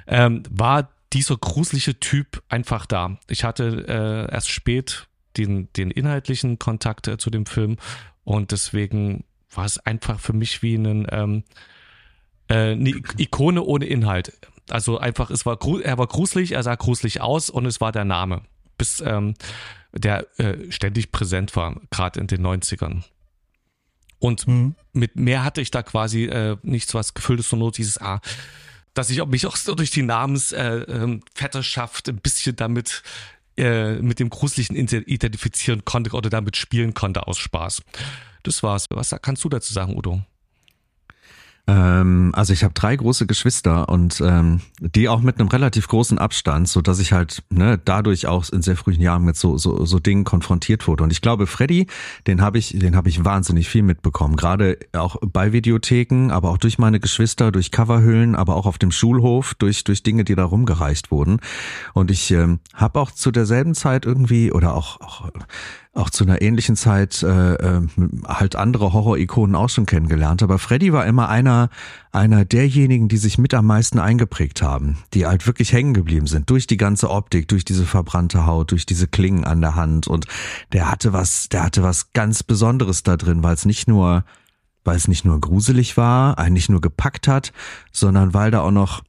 ähm, 0.07 0.43
war 0.51 0.91
dieser 1.13 1.37
gruselige 1.37 1.99
Typ 1.99 2.43
einfach 2.49 2.87
da. 2.87 3.19
Ich 3.29 3.45
hatte 3.45 3.85
äh, 3.89 4.33
erst 4.33 4.51
spät 4.51 5.07
den, 5.37 5.69
den 5.77 5.91
inhaltlichen 5.91 6.59
Kontakt 6.59 7.09
äh, 7.09 7.19
zu 7.19 7.31
dem 7.31 7.47
Film 7.47 7.77
und 8.25 8.53
deswegen 8.53 9.25
war 9.53 9.65
es 9.65 9.79
einfach 9.79 10.21
für 10.21 10.33
mich 10.33 10.63
wie 10.63 10.75
ein, 10.75 11.07
ähm, 11.11 11.39
äh, 11.39 11.43
eine 12.55 13.03
Ikone 13.19 13.63
ohne 13.63 13.87
Inhalt. 13.87 14.33
Also 14.69 14.99
einfach, 14.99 15.31
es 15.31 15.47
war, 15.47 15.59
er 15.83 15.99
war 15.99 16.07
gruselig, 16.07 16.53
er 16.53 16.63
sah 16.63 16.75
gruselig 16.75 17.21
aus 17.21 17.51
und 17.51 17.67
es 17.67 17.81
war 17.81 17.93
der 17.93 18.05
Name. 18.05 18.43
Bis, 18.79 19.01
ähm, 19.01 19.35
der 19.93 20.27
äh, 20.39 20.71
ständig 20.71 21.13
präsent 21.13 21.55
war, 21.57 21.81
gerade 21.91 22.21
in 22.21 22.27
den 22.27 22.47
90ern. 22.47 23.03
Und 24.19 24.47
mhm. 24.47 24.75
mit 24.93 25.17
mehr 25.17 25.45
hatte 25.45 25.61
ich 25.61 25.71
da 25.71 25.83
quasi 25.83 26.25
äh, 26.27 26.57
nichts, 26.63 26.95
was 26.95 27.15
gefüllt 27.15 27.41
ist, 27.41 27.53
nur 27.53 27.73
dieses 27.73 27.99
A. 27.99 28.17
Ah, 28.17 28.21
dass 28.95 29.11
ich 29.11 29.25
mich 29.27 29.47
auch 29.47 29.57
so 29.57 29.75
durch 29.75 29.91
die 29.91 30.03
Namensvetterschaft 30.03 32.09
äh, 32.09 32.11
ähm, 32.11 32.17
ein 32.17 32.21
bisschen 32.21 32.57
damit 32.57 33.03
äh, 33.57 33.95
mit 33.95 34.19
dem 34.19 34.31
Gruseligen 34.31 34.77
identifizieren 34.77 35.85
konnte 35.85 36.11
oder 36.11 36.29
damit 36.29 36.57
spielen 36.57 36.93
konnte 36.93 37.29
aus 37.29 37.39
Spaß. 37.39 37.83
Das 38.43 38.63
war's. 38.63 38.87
Was 38.91 39.15
kannst 39.23 39.45
du 39.45 39.49
dazu 39.49 39.73
sagen, 39.73 39.97
Udo? 39.97 40.23
Ähm, 41.71 42.33
also 42.35 42.53
ich 42.53 42.65
habe 42.65 42.75
drei 42.75 42.97
große 42.97 43.27
Geschwister 43.27 43.89
und 43.89 44.21
ähm, 44.21 44.61
die 44.81 45.09
auch 45.09 45.21
mit 45.21 45.39
einem 45.39 45.49
relativ 45.49 45.87
großen 45.87 46.19
Abstand, 46.19 46.67
so 46.69 46.81
dass 46.81 46.99
ich 46.99 47.13
halt 47.13 47.45
ne, 47.49 47.79
dadurch 47.85 48.27
auch 48.27 48.49
in 48.51 48.61
sehr 48.61 48.77
frühen 48.77 49.01
Jahren 49.01 49.25
mit 49.25 49.37
so 49.37 49.57
so, 49.57 49.85
so 49.85 50.01
Dingen 50.01 50.25
konfrontiert 50.25 50.89
wurde. 50.89 51.05
Und 51.05 51.13
ich 51.13 51.21
glaube, 51.21 51.47
Freddy, 51.47 51.87
den 52.27 52.43
habe 52.43 52.59
ich, 52.59 52.77
den 52.77 52.97
habe 52.97 53.09
ich 53.09 53.25
wahnsinnig 53.25 53.69
viel 53.69 53.85
mitbekommen, 53.85 54.35
gerade 54.35 54.79
auch 54.95 55.17
bei 55.25 55.53
Videotheken, 55.53 56.31
aber 56.33 56.51
auch 56.51 56.59
durch 56.59 56.79
meine 56.79 56.99
Geschwister, 56.99 57.53
durch 57.53 57.71
Coverhüllen, 57.71 58.35
aber 58.35 58.57
auch 58.57 58.67
auf 58.67 58.79
dem 58.79 58.91
Schulhof, 58.91 59.55
durch 59.55 59.85
durch 59.85 60.03
Dinge, 60.03 60.25
die 60.25 60.35
da 60.35 60.45
rumgereicht 60.45 61.13
wurden. 61.13 61.39
Und 61.95 62.11
ich 62.11 62.33
ähm, 62.33 62.59
habe 62.75 62.99
auch 62.99 63.13
zu 63.13 63.31
derselben 63.31 63.75
Zeit 63.75 64.07
irgendwie 64.07 64.51
oder 64.51 64.75
auch, 64.75 65.01
auch 65.01 65.31
auch 65.93 66.11
zu 66.11 66.23
einer 66.23 66.41
ähnlichen 66.41 66.77
Zeit 66.77 67.23
äh, 67.23 67.55
äh, 67.55 67.83
halt 68.25 68.55
andere 68.55 68.93
Horror-Ikonen 68.93 69.57
auch 69.57 69.69
schon 69.69 69.87
kennengelernt. 69.87 70.43
Aber 70.43 70.59
Freddy 70.59 70.93
war 70.93 71.05
immer 71.05 71.29
einer, 71.29 71.69
einer 72.13 72.45
derjenigen, 72.45 73.09
die 73.09 73.17
sich 73.17 73.39
mit 73.39 73.55
am 73.55 73.67
meisten 73.67 73.99
eingeprägt 73.99 74.63
haben, 74.63 74.99
die 75.15 75.27
halt 75.27 75.49
wirklich 75.49 75.73
hängen 75.73 75.93
geblieben 75.93 76.29
sind 76.29 76.49
durch 76.49 76.69
die 76.69 76.77
ganze 76.77 77.11
Optik, 77.11 77.49
durch 77.49 77.65
diese 77.65 77.85
verbrannte 77.85 78.47
Haut, 78.47 78.71
durch 78.71 78.87
diese 78.87 79.09
Klingen 79.09 79.45
an 79.45 79.61
der 79.61 79.75
Hand. 79.75 80.07
Und 80.07 80.27
der 80.73 80.91
hatte 80.91 81.13
was, 81.13 81.49
der 81.49 81.65
hatte 81.65 81.83
was 81.83 82.13
ganz 82.13 82.45
Besonderes 82.45 83.03
da 83.03 83.17
drin, 83.17 83.43
weil 83.43 83.55
es 83.55 83.65
nicht 83.65 83.89
nur 83.89 84.25
weil 84.83 84.97
es 84.97 85.09
nicht 85.09 85.27
nur 85.27 85.39
gruselig 85.39 85.99
war, 85.99 86.39
einen 86.39 86.55
nicht 86.55 86.71
nur 86.71 86.81
gepackt 86.81 87.29
hat, 87.29 87.53
sondern 87.93 88.33
weil 88.33 88.51
da 88.51 88.61
auch 88.61 88.71
noch 88.71 89.03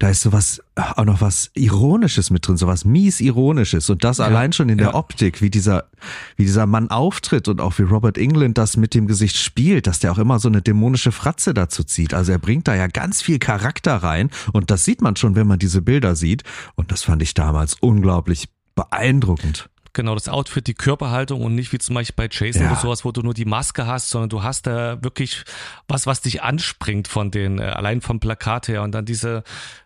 da 0.00 0.08
ist 0.08 0.22
sowas, 0.22 0.62
auch 0.76 1.04
noch 1.04 1.20
was 1.20 1.50
Ironisches 1.52 2.30
mit 2.30 2.48
drin, 2.48 2.56
sowas 2.56 2.86
mies 2.86 3.20
Ironisches. 3.20 3.90
Und 3.90 4.02
das 4.02 4.16
ja, 4.16 4.24
allein 4.24 4.54
schon 4.54 4.70
in 4.70 4.78
ja. 4.78 4.86
der 4.86 4.94
Optik, 4.94 5.42
wie 5.42 5.50
dieser, 5.50 5.90
wie 6.36 6.44
dieser 6.44 6.64
Mann 6.64 6.88
auftritt 6.88 7.48
und 7.48 7.60
auch 7.60 7.78
wie 7.78 7.82
Robert 7.82 8.16
England 8.16 8.56
das 8.56 8.78
mit 8.78 8.94
dem 8.94 9.06
Gesicht 9.06 9.36
spielt, 9.36 9.86
dass 9.86 10.00
der 10.00 10.12
auch 10.12 10.18
immer 10.18 10.38
so 10.38 10.48
eine 10.48 10.62
dämonische 10.62 11.12
Fratze 11.12 11.52
dazu 11.52 11.84
zieht. 11.84 12.14
Also 12.14 12.32
er 12.32 12.38
bringt 12.38 12.66
da 12.66 12.74
ja 12.74 12.86
ganz 12.86 13.20
viel 13.20 13.38
Charakter 13.38 13.96
rein. 13.96 14.30
Und 14.54 14.70
das 14.70 14.86
sieht 14.86 15.02
man 15.02 15.16
schon, 15.16 15.36
wenn 15.36 15.46
man 15.46 15.58
diese 15.58 15.82
Bilder 15.82 16.16
sieht. 16.16 16.44
Und 16.76 16.92
das 16.92 17.02
fand 17.02 17.20
ich 17.20 17.34
damals 17.34 17.74
unglaublich 17.74 18.48
beeindruckend. 18.74 19.68
Genau, 19.92 20.14
das 20.14 20.28
Outfit, 20.28 20.66
die 20.66 20.74
Körperhaltung 20.74 21.42
und 21.42 21.54
nicht 21.54 21.72
wie 21.72 21.78
zum 21.78 21.96
Beispiel 21.96 22.14
bei 22.14 22.28
Jason 22.30 22.62
ja. 22.62 22.70
oder 22.70 22.80
sowas, 22.80 23.04
wo 23.04 23.10
du 23.10 23.22
nur 23.22 23.34
die 23.34 23.44
Maske 23.44 23.86
hast, 23.86 24.10
sondern 24.10 24.28
du 24.28 24.42
hast 24.42 24.66
da 24.66 25.02
wirklich 25.02 25.44
was, 25.88 26.06
was 26.06 26.20
dich 26.20 26.42
anspringt 26.42 27.08
von 27.08 27.32
den, 27.32 27.58
äh, 27.58 27.64
allein 27.64 28.00
vom 28.00 28.20
Plakat 28.20 28.68
her 28.68 28.82
und 28.82 28.92
dann 28.92 29.04
diese, 29.04 29.42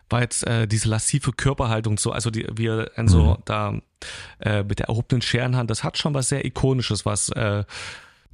war 0.09 0.21
jetzt 0.21 0.45
äh, 0.45 0.67
diese 0.67 0.89
lassive 0.89 1.31
Körperhaltung 1.31 1.97
so, 1.97 2.11
also 2.11 2.29
die, 2.29 2.47
wie 2.55 2.67
er 2.67 2.91
so 3.07 3.33
mhm. 3.33 3.37
da 3.45 3.73
äh, 4.39 4.63
mit 4.63 4.77
der 4.79 4.89
erhobenen 4.89 5.23
Scherenhand, 5.23 5.71
das 5.71 5.83
hat 5.83 5.97
schon 5.97 6.13
was 6.13 6.29
sehr 6.29 6.45
Ikonisches, 6.45 7.05
was 7.05 7.29
äh, 7.29 7.63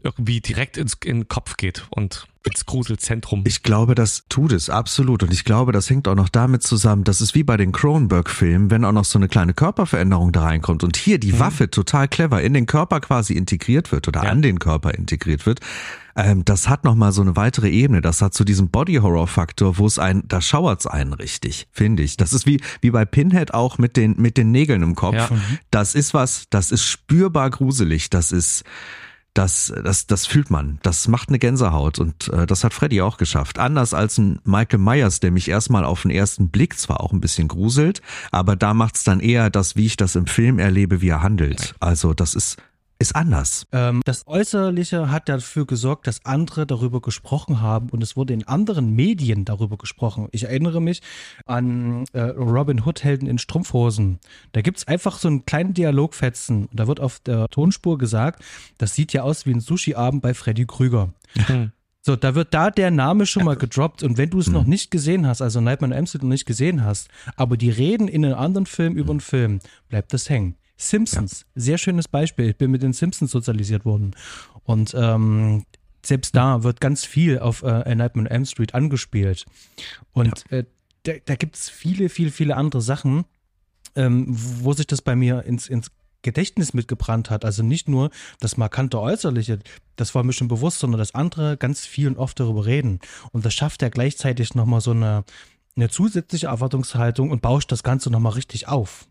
irgendwie 0.04 0.42
direkt 0.42 0.78
ins 0.78 0.98
in 1.04 1.22
den 1.22 1.28
Kopf 1.28 1.58
geht 1.58 1.86
und 1.90 2.28
ins 2.44 2.66
Gruselzentrum. 2.66 3.44
Ich 3.46 3.62
glaube, 3.62 3.94
das 3.94 4.26
tut 4.28 4.52
es, 4.52 4.70
absolut. 4.70 5.22
Und 5.22 5.32
ich 5.32 5.44
glaube, 5.44 5.72
das 5.72 5.90
hängt 5.90 6.08
auch 6.08 6.16
noch 6.16 6.30
damit 6.30 6.64
zusammen, 6.64 7.04
dass 7.04 7.22
es 7.22 7.36
wie 7.36 7.44
bei 7.44 7.56
den 7.56 7.72
Cronenberg-Filmen, 7.72 8.72
wenn 8.72 8.84
auch 8.84 8.92
noch 8.92 9.06
so 9.06 9.20
eine 9.20 9.28
kleine 9.28 9.54
Körperveränderung 9.54 10.32
da 10.32 10.44
reinkommt 10.44 10.84
und 10.84 10.98
hier 10.98 11.20
die 11.20 11.34
mhm. 11.34 11.40
Waffe 11.40 11.70
total 11.70 12.08
clever 12.08 12.42
in 12.42 12.54
den 12.54 12.66
Körper 12.66 13.00
quasi 13.00 13.34
integriert 13.34 13.92
wird 13.92 14.08
oder 14.08 14.24
ja. 14.24 14.32
an 14.32 14.42
den 14.42 14.58
Körper 14.58 14.96
integriert 14.96 15.46
wird, 15.46 15.60
ähm, 16.16 16.44
das 16.44 16.68
hat 16.68 16.84
nochmal 16.84 17.12
so 17.12 17.22
eine 17.22 17.36
weitere 17.36 17.70
Ebene. 17.70 18.02
Das 18.02 18.22
hat 18.22 18.34
so 18.34 18.44
diesen 18.44 18.70
Body-Horror-Faktor, 18.70 19.78
wo 19.78 19.86
es 19.86 20.00
ein, 20.00 20.24
da 20.28 20.42
schauert's 20.42 20.88
einen 20.88 21.14
richtig, 21.14 21.68
finde 21.72 22.02
ich. 22.02 22.18
Das 22.18 22.34
ist 22.34 22.48
wie, 22.48 22.60
wie 22.82 22.90
bei 22.90 23.06
Pinhead 23.06 23.54
auch 23.54 23.78
mit 23.78 23.98
den, 23.98 24.16
mit 24.20 24.38
den 24.38 24.52
Nägeln 24.52 24.82
im 24.82 24.96
Kopf. 24.96 25.16
Ja. 25.16 25.30
Mhm. 25.30 25.60
Das 25.70 25.94
ist 25.94 26.14
was, 26.16 26.46
das 26.50 26.72
ist 26.72 26.86
spürbar 26.86 27.52
gruselig. 27.52 28.10
Das 28.10 28.32
ist, 28.32 28.64
das, 29.34 29.74
das, 29.84 30.08
das 30.08 30.26
fühlt 30.26 30.50
man. 30.50 30.80
Das 30.84 31.08
macht 31.08 31.30
eine 31.30 31.40
Gänsehaut 31.40 32.00
und 32.00 32.28
äh, 32.30 32.46
das 32.46 32.64
hat 32.64 32.74
Freddy 32.74 33.02
auch 33.02 33.18
geschafft. 33.18 33.60
Anders 33.60 33.94
als 33.94 34.18
ein 34.18 34.40
Michael 34.44 34.80
Myers, 34.80 35.20
der 35.20 35.32
mich 35.32 35.48
erstmal 35.48 35.86
auf 35.86 36.02
den 36.02 36.12
ersten 36.12 36.50
Blick 36.50 36.78
zwar 36.78 37.02
auch 37.02 37.14
ein 37.14 37.22
bisschen 37.22 37.48
gruselt, 37.48 38.02
aber 38.32 38.56
da 38.56 38.74
macht's 38.74 39.04
dann 39.04 39.20
eher 39.20 39.50
das, 39.50 39.76
wie 39.76 39.86
ich 39.86 39.96
das 39.96 40.16
im 40.16 40.28
Film 40.28 40.60
erlebe, 40.60 41.02
wie 41.02 41.10
er 41.10 41.24
handelt. 41.24 41.76
Also 41.80 42.14
das 42.14 42.36
ist 42.36 42.58
ist 43.02 43.16
anders. 43.16 43.66
Ähm, 43.72 44.02
das 44.06 44.28
Äußerliche 44.28 45.10
hat 45.12 45.28
dafür 45.28 45.66
gesorgt, 45.66 46.08
dass 46.08 46.24
andere 46.26 46.68
darüber 46.68 47.02
gesprochen 47.02 47.60
haben 47.60 47.90
und 47.90 48.04
es 48.04 48.16
wurde 48.16 48.34
in 48.34 48.48
anderen 48.48 48.96
Medien 48.96 49.44
darüber 49.44 49.78
gesprochen. 49.78 50.28
Ich 50.32 50.44
erinnere 50.44 50.82
mich 50.82 51.02
an 51.46 52.06
äh, 52.14 52.22
Robin 52.22 52.86
Hood 52.86 53.04
Helden 53.04 53.28
in 53.28 53.40
Strumpfhosen. 53.40 54.20
Da 54.52 54.62
gibt 54.62 54.78
es 54.78 54.88
einfach 54.88 55.18
so 55.18 55.28
einen 55.28 55.46
kleinen 55.46 55.74
Dialogfetzen 55.74 56.68
und 56.68 56.80
da 56.80 56.88
wird 56.88 57.00
auf 57.00 57.20
der 57.20 57.48
Tonspur 57.50 57.98
gesagt, 57.98 58.44
das 58.78 58.94
sieht 58.94 59.14
ja 59.14 59.24
aus 59.24 59.46
wie 59.46 59.54
ein 59.54 59.62
Sushi-Abend 59.62 60.22
bei 60.22 60.34
Freddy 60.34 60.66
Krüger. 60.66 61.10
Mhm. 61.50 61.72
So, 62.04 62.16
da 62.16 62.34
wird 62.34 62.54
da 62.54 62.72
der 62.72 62.90
Name 62.90 63.28
schon 63.28 63.46
mal 63.46 63.56
gedroppt 63.56 64.02
und 64.02 64.18
wenn 64.18 64.32
du 64.32 64.40
es 64.40 64.48
mhm. 64.48 64.54
noch 64.54 64.66
nicht 64.66 64.90
gesehen 64.90 65.28
hast, 65.28 65.42
also 65.42 65.62
Nightmare 65.62 65.96
on 65.96 66.04
noch 66.04 66.24
nicht 66.24 66.46
gesehen 66.46 66.84
hast, 66.84 67.10
aber 67.36 67.58
die 67.58 67.70
reden 67.70 68.08
in 68.08 68.26
einem 68.26 68.40
anderen 68.40 68.66
Film 68.66 68.96
über 68.96 69.12
einen 69.12 69.20
Film, 69.20 69.60
bleibt 69.88 70.12
das 70.12 70.30
hängen. 70.30 70.56
Simpsons, 70.82 71.42
ja. 71.42 71.62
sehr 71.62 71.78
schönes 71.78 72.08
Beispiel. 72.08 72.50
Ich 72.50 72.58
bin 72.58 72.72
mit 72.72 72.82
den 72.82 72.94
Simpsons 72.94 73.32
sozialisiert 73.32 73.86
worden. 73.86 74.16
Und 74.64 74.94
ähm, 74.96 75.66
selbst 76.04 76.36
da 76.36 76.64
wird 76.64 76.82
ganz 76.82 77.06
viel 77.06 77.40
auf 77.40 77.64
äh, 77.64 77.96
Nightmare 77.96 78.26
on 78.26 78.28
Elm 78.28 78.46
Street 78.46 78.74
angespielt. 78.74 79.46
Und 80.14 80.46
ja. 80.50 80.58
äh, 80.58 80.66
da, 81.04 81.14
da 81.26 81.36
gibt 81.36 81.56
es 81.56 81.70
viele, 81.70 82.10
viele, 82.10 82.32
viele 82.32 82.56
andere 82.58 82.82
Sachen, 82.82 83.26
ähm, 83.96 84.26
wo 84.28 84.74
sich 84.74 84.88
das 84.88 85.02
bei 85.02 85.16
mir 85.16 85.44
ins, 85.44 85.68
ins 85.68 85.92
Gedächtnis 86.22 86.74
mitgebrannt 86.74 87.30
hat. 87.30 87.46
Also 87.46 87.64
nicht 87.64 87.88
nur 87.88 88.12
das 88.40 88.58
markante 88.58 89.00
Äußerliche, 89.00 89.60
das 89.96 90.14
war 90.16 90.24
mir 90.24 90.34
schon 90.34 90.48
bewusst, 90.48 90.80
sondern 90.80 91.00
das 91.00 91.16
andere 91.16 91.58
ganz 91.58 91.86
viel 91.86 92.08
und 92.08 92.18
oft 92.18 92.40
darüber 92.40 92.66
reden. 92.66 93.00
Und 93.32 93.46
das 93.46 93.54
schafft 93.54 93.82
ja 93.82 93.90
gleichzeitig 93.90 94.56
nochmal 94.56 94.82
so 94.82 94.92
eine, 94.92 95.24
eine 95.76 95.90
zusätzliche 95.90 96.48
Erwartungshaltung 96.48 97.32
und 97.32 97.42
bauscht 97.42 97.72
das 97.72 97.84
Ganze 97.84 98.12
nochmal 98.12 98.34
richtig 98.34 98.68
auf. 98.68 99.08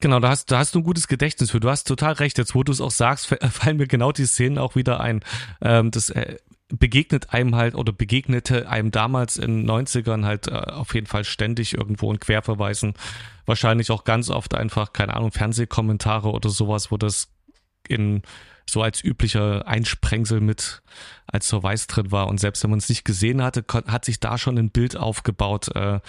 Genau, 0.00 0.20
da 0.20 0.28
hast, 0.28 0.50
da 0.50 0.58
hast 0.58 0.74
du 0.74 0.80
ein 0.80 0.84
gutes 0.84 1.08
Gedächtnis 1.08 1.50
für. 1.50 1.60
Du 1.60 1.70
hast 1.70 1.84
total 1.84 2.14
recht. 2.14 2.36
Jetzt, 2.38 2.54
wo 2.54 2.62
du 2.62 2.72
es 2.72 2.80
auch 2.80 2.90
sagst, 2.90 3.26
fallen 3.50 3.76
mir 3.76 3.86
genau 3.86 4.12
die 4.12 4.26
Szenen 4.26 4.58
auch 4.58 4.76
wieder 4.76 5.00
ein. 5.00 5.20
Ähm, 5.60 5.90
das 5.90 6.10
äh, 6.10 6.36
begegnet 6.68 7.32
einem 7.32 7.54
halt 7.54 7.74
oder 7.74 7.92
begegnete 7.92 8.68
einem 8.68 8.90
damals 8.90 9.36
in 9.36 9.68
90ern 9.68 10.24
halt 10.24 10.48
äh, 10.48 10.52
auf 10.52 10.94
jeden 10.94 11.06
Fall 11.06 11.24
ständig 11.24 11.74
irgendwo 11.74 12.10
in 12.12 12.20
Querverweisen. 12.20 12.94
Wahrscheinlich 13.46 13.90
auch 13.90 14.04
ganz 14.04 14.30
oft 14.30 14.54
einfach, 14.54 14.92
keine 14.92 15.14
Ahnung, 15.14 15.30
Fernsehkommentare 15.30 16.30
oder 16.30 16.48
sowas, 16.48 16.90
wo 16.90 16.96
das 16.96 17.28
in 17.88 18.22
so 18.66 18.82
als 18.82 19.04
üblicher 19.04 19.66
Einsprengsel 19.66 20.40
mit 20.40 20.82
als 21.26 21.48
Verweis 21.48 21.86
drin 21.86 22.10
war. 22.10 22.28
Und 22.28 22.40
selbst 22.40 22.62
wenn 22.62 22.70
man 22.70 22.78
es 22.78 22.88
nicht 22.88 23.04
gesehen 23.04 23.42
hatte, 23.42 23.64
hat 23.86 24.04
sich 24.04 24.20
da 24.20 24.38
schon 24.38 24.58
ein 24.58 24.70
Bild 24.70 24.96
aufgebaut 24.96 25.74
äh, 25.76 26.00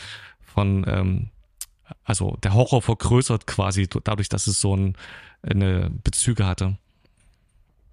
von, 0.42 0.86
ähm, 0.88 1.30
also 2.04 2.38
der 2.44 2.54
Horror 2.54 2.82
vergrößert 2.82 3.48
quasi 3.48 3.88
dadurch, 4.04 4.30
dass 4.30 4.48
es 4.48 4.60
so 4.60 4.76
ein, 4.76 4.96
eine 5.42 5.92
Bezüge 6.04 6.46
hatte. 6.46 6.78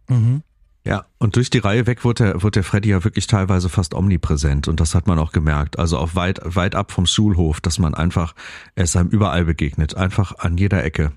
Mhm. 0.09 0.43
Ja, 0.85 1.05
und 1.19 1.37
durch 1.37 1.49
die 1.49 1.59
Reihe 1.59 1.87
weg 1.87 2.05
wurde 2.05 2.25
der, 2.25 2.43
wurde 2.43 2.53
der 2.53 2.65
Freddy 2.65 2.89
ja 2.89 3.05
wirklich 3.05 3.29
teilweise 3.29 3.69
fast 3.69 3.95
omnipräsent 3.95 4.67
und 4.67 4.81
das 4.81 4.97
hat 4.97 5.07
man 5.07 5.19
auch 5.21 5.31
gemerkt. 5.31 5.79
Also 5.79 5.97
auch 5.97 6.17
weit, 6.17 6.41
weit 6.43 6.75
ab 6.75 6.91
vom 6.91 7.07
Schulhof, 7.07 7.61
dass 7.61 7.79
man 7.79 7.95
einfach, 7.95 8.35
er 8.75 8.85
ist 8.85 8.97
einem 8.97 9.09
überall 9.09 9.45
begegnet, 9.45 9.97
einfach 9.97 10.39
an 10.41 10.59
jeder 10.59 10.83
Ecke. 10.83 11.13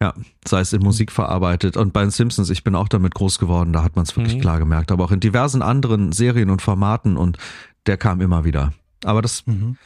Ja, 0.00 0.14
sei 0.44 0.58
es 0.60 0.72
in 0.72 0.82
Musik 0.82 1.12
verarbeitet 1.12 1.76
und 1.76 1.92
bei 1.92 2.00
den 2.00 2.10
Simpsons, 2.10 2.50
ich 2.50 2.64
bin 2.64 2.74
auch 2.74 2.88
damit 2.88 3.14
groß 3.14 3.38
geworden, 3.38 3.72
da 3.72 3.84
hat 3.84 3.94
man 3.94 4.04
es 4.04 4.16
wirklich 4.16 4.34
Mhm. 4.34 4.40
klar 4.40 4.58
gemerkt, 4.58 4.90
aber 4.90 5.04
auch 5.04 5.12
in 5.12 5.20
diversen 5.20 5.62
anderen 5.62 6.10
Serien 6.10 6.50
und 6.50 6.60
Formaten 6.60 7.16
und 7.16 7.38
der 7.86 7.96
kam 7.98 8.20
immer 8.20 8.44
wieder. 8.44 8.72
Aber 9.04 9.22
das 9.22 9.46
Mhm. 9.46 9.76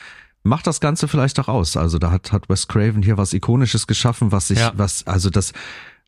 Macht 0.46 0.66
das 0.66 0.80
Ganze 0.80 1.08
vielleicht 1.08 1.38
auch 1.40 1.48
aus. 1.48 1.76
Also 1.76 1.98
da 1.98 2.10
hat, 2.10 2.32
hat 2.32 2.48
Wes 2.48 2.68
Craven 2.68 3.02
hier 3.02 3.18
was 3.18 3.32
Ikonisches 3.32 3.86
geschaffen, 3.86 4.32
was 4.32 4.48
sich, 4.48 4.58
Ja. 4.58 4.72
was, 4.76 5.06
also 5.06 5.28
das, 5.30 5.52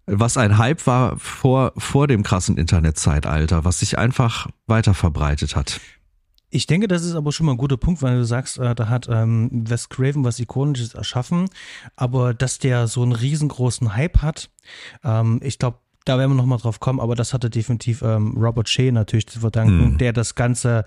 was 0.06 0.36
ein 0.36 0.56
Hype 0.58 0.86
war 0.86 1.18
vor, 1.18 1.72
vor 1.76 2.06
dem 2.06 2.22
krassen 2.22 2.56
Internetzeitalter, 2.56 3.64
was 3.64 3.80
sich 3.80 3.98
einfach 3.98 4.48
weiter 4.66 4.94
verbreitet 4.94 5.54
hat. 5.56 5.80
Ich 6.50 6.66
denke, 6.66 6.88
das 6.88 7.04
ist 7.04 7.14
aber 7.14 7.30
schon 7.30 7.44
mal 7.44 7.52
ein 7.52 7.58
guter 7.58 7.76
Punkt, 7.76 8.00
weil 8.00 8.16
du 8.16 8.24
sagst, 8.24 8.58
äh, 8.58 8.74
da 8.74 8.88
hat 8.88 9.06
ähm, 9.10 9.50
Wes 9.52 9.90
Craven 9.90 10.24
was 10.24 10.38
Ikonisches 10.40 10.94
erschaffen, 10.94 11.50
aber 11.94 12.32
dass 12.32 12.58
der 12.58 12.86
so 12.86 13.02
einen 13.02 13.12
riesengroßen 13.12 13.94
Hype 13.94 14.22
hat, 14.22 14.48
ähm, 15.04 15.40
ich 15.42 15.58
glaube, 15.58 15.76
da 16.06 16.16
werden 16.18 16.30
wir 16.30 16.36
noch 16.36 16.46
mal 16.46 16.56
drauf 16.56 16.80
kommen, 16.80 17.00
aber 17.00 17.14
das 17.14 17.34
hatte 17.34 17.50
definitiv 17.50 18.00
ähm, 18.00 18.34
Robert 18.38 18.66
Shea 18.70 18.90
natürlich 18.92 19.26
zu 19.26 19.40
verdanken, 19.40 19.92
Mhm. 19.92 19.98
der 19.98 20.14
das 20.14 20.34
Ganze 20.36 20.86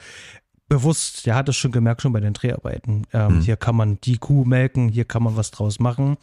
bewusst, 0.71 1.25
der 1.25 1.35
hat 1.35 1.49
es 1.49 1.57
schon 1.57 1.73
gemerkt, 1.73 2.01
schon 2.01 2.13
bei 2.13 2.21
den 2.21 2.31
Dreharbeiten. 2.31 3.05
Ähm, 3.11 3.35
Mhm. 3.35 3.41
Hier 3.41 3.57
kann 3.57 3.75
man 3.75 3.99
die 4.01 4.17
Kuh 4.17 4.45
melken, 4.45 4.87
hier 4.87 5.03
kann 5.03 5.21
man 5.21 5.35
was 5.35 5.51
draus 5.51 5.79
machen. 5.79 6.15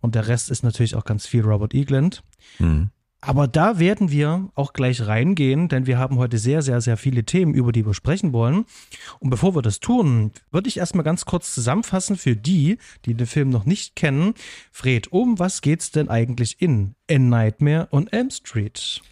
Und 0.00 0.14
der 0.14 0.26
Rest 0.26 0.50
ist 0.50 0.62
natürlich 0.64 0.94
auch 0.96 1.04
ganz 1.04 1.26
viel 1.26 1.42
Robert 1.42 1.74
Egland. 1.74 2.22
Hm. 2.56 2.88
Aber 3.20 3.46
da 3.46 3.78
werden 3.78 4.10
wir 4.10 4.48
auch 4.54 4.72
gleich 4.72 5.06
reingehen, 5.06 5.68
denn 5.68 5.86
wir 5.86 5.98
haben 5.98 6.16
heute 6.16 6.38
sehr, 6.38 6.62
sehr, 6.62 6.80
sehr 6.80 6.96
viele 6.96 7.24
Themen, 7.24 7.52
über 7.54 7.72
die 7.72 7.84
wir 7.84 7.94
sprechen 7.94 8.32
wollen. 8.32 8.64
Und 9.18 9.30
bevor 9.30 9.54
wir 9.54 9.62
das 9.62 9.80
tun, 9.80 10.32
würde 10.50 10.68
ich 10.68 10.78
erstmal 10.78 11.04
ganz 11.04 11.26
kurz 11.26 11.54
zusammenfassen 11.54 12.16
für 12.16 12.36
die, 12.36 12.78
die 13.04 13.14
den 13.14 13.26
Film 13.26 13.50
noch 13.50 13.64
nicht 13.66 13.96
kennen. 13.96 14.34
Fred, 14.72 15.12
um 15.12 15.38
was 15.38 15.60
geht's 15.60 15.90
denn 15.90 16.08
eigentlich 16.08 16.56
in 16.60 16.94
A 17.10 17.18
Nightmare 17.18 17.88
on 17.92 18.08
Elm 18.08 18.30
Street? 18.30 19.02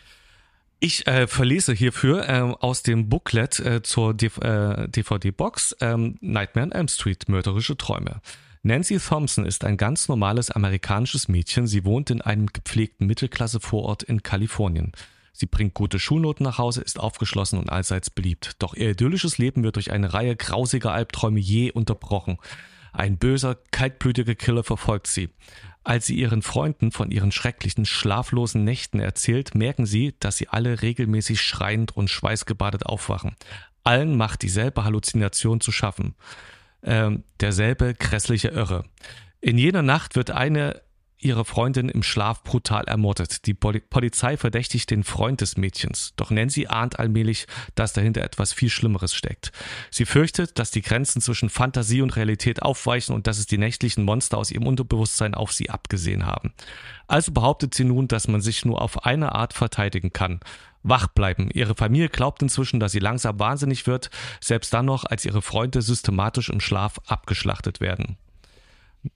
Ich 0.85 1.07
äh, 1.07 1.29
verlese 1.29 1.73
hierfür 1.73 2.29
ähm, 2.29 2.57
aus 2.57 2.83
dem 2.83 3.09
Booklet 3.09 3.61
äh, 3.61 3.83
zur 3.85 4.21
äh, 4.21 4.89
DVD-Box 4.89 5.77
ähm, 5.81 6.17
Nightmare 6.21 6.67
on 6.67 6.73
Elm 6.73 6.89
Street, 6.89 7.29
mörderische 7.29 7.77
Träume. 7.77 8.21
Nancy 8.65 8.99
Thompson 8.99 9.47
ist 9.47 9.65
ein 9.65 9.77
ganz 9.77 10.09
normales 10.09 10.51
amerikanisches 10.51 11.29
Mädchen. 11.29 11.69
Sie 11.69 11.85
wohnt 11.85 12.11
in 12.11 12.21
einem 12.21 12.47
gepflegten 12.47 13.07
Mittelklasse-Vorort 13.07 14.03
in 14.03 14.25
Kalifornien. 14.25 14.91
Sie 15.33 15.47
bringt 15.47 15.75
gute 15.75 16.01
Schulnoten 16.01 16.43
nach 16.43 16.59
Hause, 16.59 16.83
ist 16.83 16.99
aufgeschlossen 16.99 17.61
und 17.61 17.71
allseits 17.71 18.11
beliebt. 18.11 18.57
Doch 18.59 18.75
ihr 18.75 18.91
idyllisches 18.91 19.39
Leben 19.39 19.62
wird 19.62 19.77
durch 19.77 19.93
eine 19.93 20.12
Reihe 20.12 20.35
grausiger 20.35 20.93
Albträume 20.93 21.39
je 21.39 21.71
unterbrochen. 21.71 22.39
Ein 22.93 23.19
böser, 23.19 23.57
kaltblütiger 23.71 24.35
Killer 24.35 24.65
verfolgt 24.65 25.07
sie. 25.07 25.31
Als 25.85 26.07
sie 26.07 26.15
ihren 26.15 26.43
Freunden 26.43 26.93
von 26.93 27.11
ihren 27.11 27.33
schrecklichen, 27.33 27.85
schlaflosen 27.85 28.62
Nächten 28.65 29.01
erzählt, 29.01 29.55
merken 29.55 29.85
sie, 29.85 30.15
dass 30.21 30.37
sie 30.37 30.49
alle 30.49 30.83
regelmäßig 30.83 31.41
schreiend 31.41 31.97
und 31.97 32.09
schweißgebadet 32.09 32.87
aufwachen. 32.87 33.37
Allen 33.83 34.17
macht 34.17 34.43
dieselbe 34.43 34.85
Halluzination 34.85 35.61
zu 35.61 35.73
schaffen. 35.73 36.15
Ähm, 36.85 37.25
derselbe 37.41 37.95
grässliche 37.95 38.49
Irre. 38.49 38.85
In 39.41 39.59
jener 39.59 39.83
Nacht 39.83 40.15
wird 40.15 40.31
eine 40.31 40.83
ihrer 41.23 41.45
Freundin 41.45 41.88
im 41.88 42.02
Schlaf 42.02 42.43
brutal 42.43 42.85
ermordet. 42.85 43.47
Die 43.47 43.55
Poli 43.55 43.81
Polizei 43.81 44.37
verdächtigt 44.37 44.91
den 44.91 45.05
Freund 45.05 45.41
des 45.41 45.57
Mädchens. 45.57 46.12
Doch 46.17 46.31
Nancy 46.31 46.67
ahnt 46.67 46.99
allmählich, 46.99 47.47
dass 47.75 47.92
dahinter 47.92 48.23
etwas 48.23 48.53
viel 48.53 48.68
Schlimmeres 48.68 49.14
steckt. 49.14 49.53
Sie 49.90 50.05
fürchtet, 50.05 50.59
dass 50.59 50.70
die 50.70 50.83
Grenzen 50.83 51.20
zwischen 51.20 51.51
Fantasie 51.51 52.03
und 52.03 52.16
Realität 52.16 52.62
aufweichen 52.62 53.14
und 53.14 53.27
dass 53.27 53.38
es 53.38 53.47
die 53.47 53.59
nächtlichen 53.59 54.05
Monster 54.05 54.38
aus 54.38 54.51
ihrem 54.51 54.66
Unterbewusstsein 54.66 55.35
auf 55.35 55.53
sie 55.53 55.70
abgesehen 55.70 56.27
haben. 56.27 56.53
Also 57.07 57.33
behauptet 57.33 57.75
sie 57.75 57.85
nun, 57.85 58.09
dass 58.09 58.29
man 58.29 58.40
sich 58.40 58.64
nur 58.64 58.81
auf 58.81 59.05
eine 59.05 59.35
Art 59.35 59.53
verteidigen 59.53 60.12
kann. 60.12 60.40
Wach 60.83 61.07
bleiben. 61.07 61.49
Ihre 61.53 61.75
Familie 61.75 62.09
glaubt 62.09 62.42
inzwischen, 62.42 62.81
dass 62.81 62.92
sie 62.92 62.99
langsam 62.99 63.38
wahnsinnig 63.38 63.87
wird, 63.87 64.11
selbst 64.40 64.75
dann 64.75 64.87
noch, 64.87 65.05
als 65.05 65.25
ihre 65.25 65.42
Freunde 65.42 65.81
systematisch 65.81 66.49
im 66.49 66.61
Schlaf 66.61 66.99
abgeschlachtet 67.07 67.81
werden. 67.81 68.16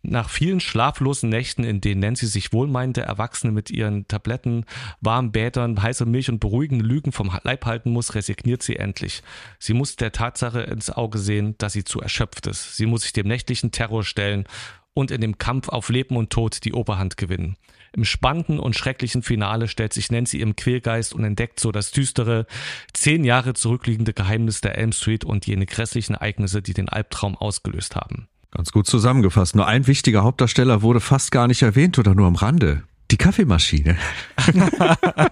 Nach 0.03 0.29
vielen 0.29 0.59
schlaflosen 0.59 1.29
Nächten, 1.29 1.62
in 1.62 1.81
denen 1.81 2.01
Nancy 2.01 2.27
sich 2.27 2.53
wohlmeinende 2.53 3.03
Erwachsene 3.03 3.53
mit 3.53 3.70
ihren 3.70 4.09
Tabletten, 4.09 4.64
warmen 5.01 5.31
Bädern, 5.31 5.81
heißer 5.81 6.07
Milch 6.07 6.29
und 6.29 6.40
beruhigenden 6.40 6.87
Lügen 6.87 7.12
vom 7.12 7.31
Leib 7.44 7.66
halten 7.66 7.90
muss, 7.90 8.14
resigniert 8.16 8.64
sie 8.64 8.77
endlich. 8.77 9.22
Sie 9.61 9.75
muss 9.75 9.94
der 9.94 10.11
Tatsache 10.11 10.62
ins 10.62 10.90
Auge 10.90 11.18
sehen, 11.18 11.55
dass 11.59 11.72
sie 11.72 11.85
zu 11.85 12.01
erschöpft 12.01 12.49
ist. 12.49 12.77
Sie 12.77 12.87
muss 12.87 13.03
sich 13.03 13.12
dem 13.12 13.29
nächtlichen 13.29 13.70
Terror 13.70 14.03
stellen 14.03 14.44
und 14.92 15.11
in 15.12 15.20
dem 15.20 15.38
Kampf 15.38 15.68
auf 15.68 15.88
Leben 15.88 16.16
und 16.16 16.31
Tod 16.31 16.64
die 16.64 16.72
Oberhand 16.72 17.16
gewinnen. 17.16 17.57
Im 17.92 18.05
spannenden 18.05 18.59
und 18.59 18.75
schrecklichen 18.75 19.22
Finale 19.22 19.68
stellt 19.68 19.92
sich 19.92 20.11
Nancy 20.11 20.40
im 20.40 20.57
Quälgeist 20.57 21.14
und 21.14 21.22
entdeckt 21.22 21.61
so 21.61 21.70
das 21.70 21.92
düstere, 21.92 22.46
zehn 22.92 23.22
Jahre 23.22 23.55
zurückliegende 23.55 24.14
Geheimnis 24.14 24.61
der 24.62 24.77
Elm 24.77 24.92
Street 24.92 25.25
und 25.25 25.46
jene 25.46 25.66
grässlichen 25.66 26.14
Ereignisse, 26.14 26.61
die 26.61 26.75
den 26.75 26.88
Albtraum 26.88 27.37
ausgelöst 27.37 27.94
haben. 27.94 28.29
Ganz 28.57 28.73
gut 28.73 28.87
zusammengefasst. 28.87 29.55
Nur 29.55 29.66
ein 29.66 29.87
wichtiger 29.87 30.23
Hauptdarsteller 30.25 30.81
wurde 30.81 31.01
fast 31.01 31.31
gar 31.31 31.47
nicht 31.47 31.61
erwähnt 31.61 31.99
oder 31.99 32.14
nur 32.14 32.27
am 32.27 32.37
Rande. 32.37 32.85
Die 33.11 33.19
Kaffeemaschine. 33.19 33.97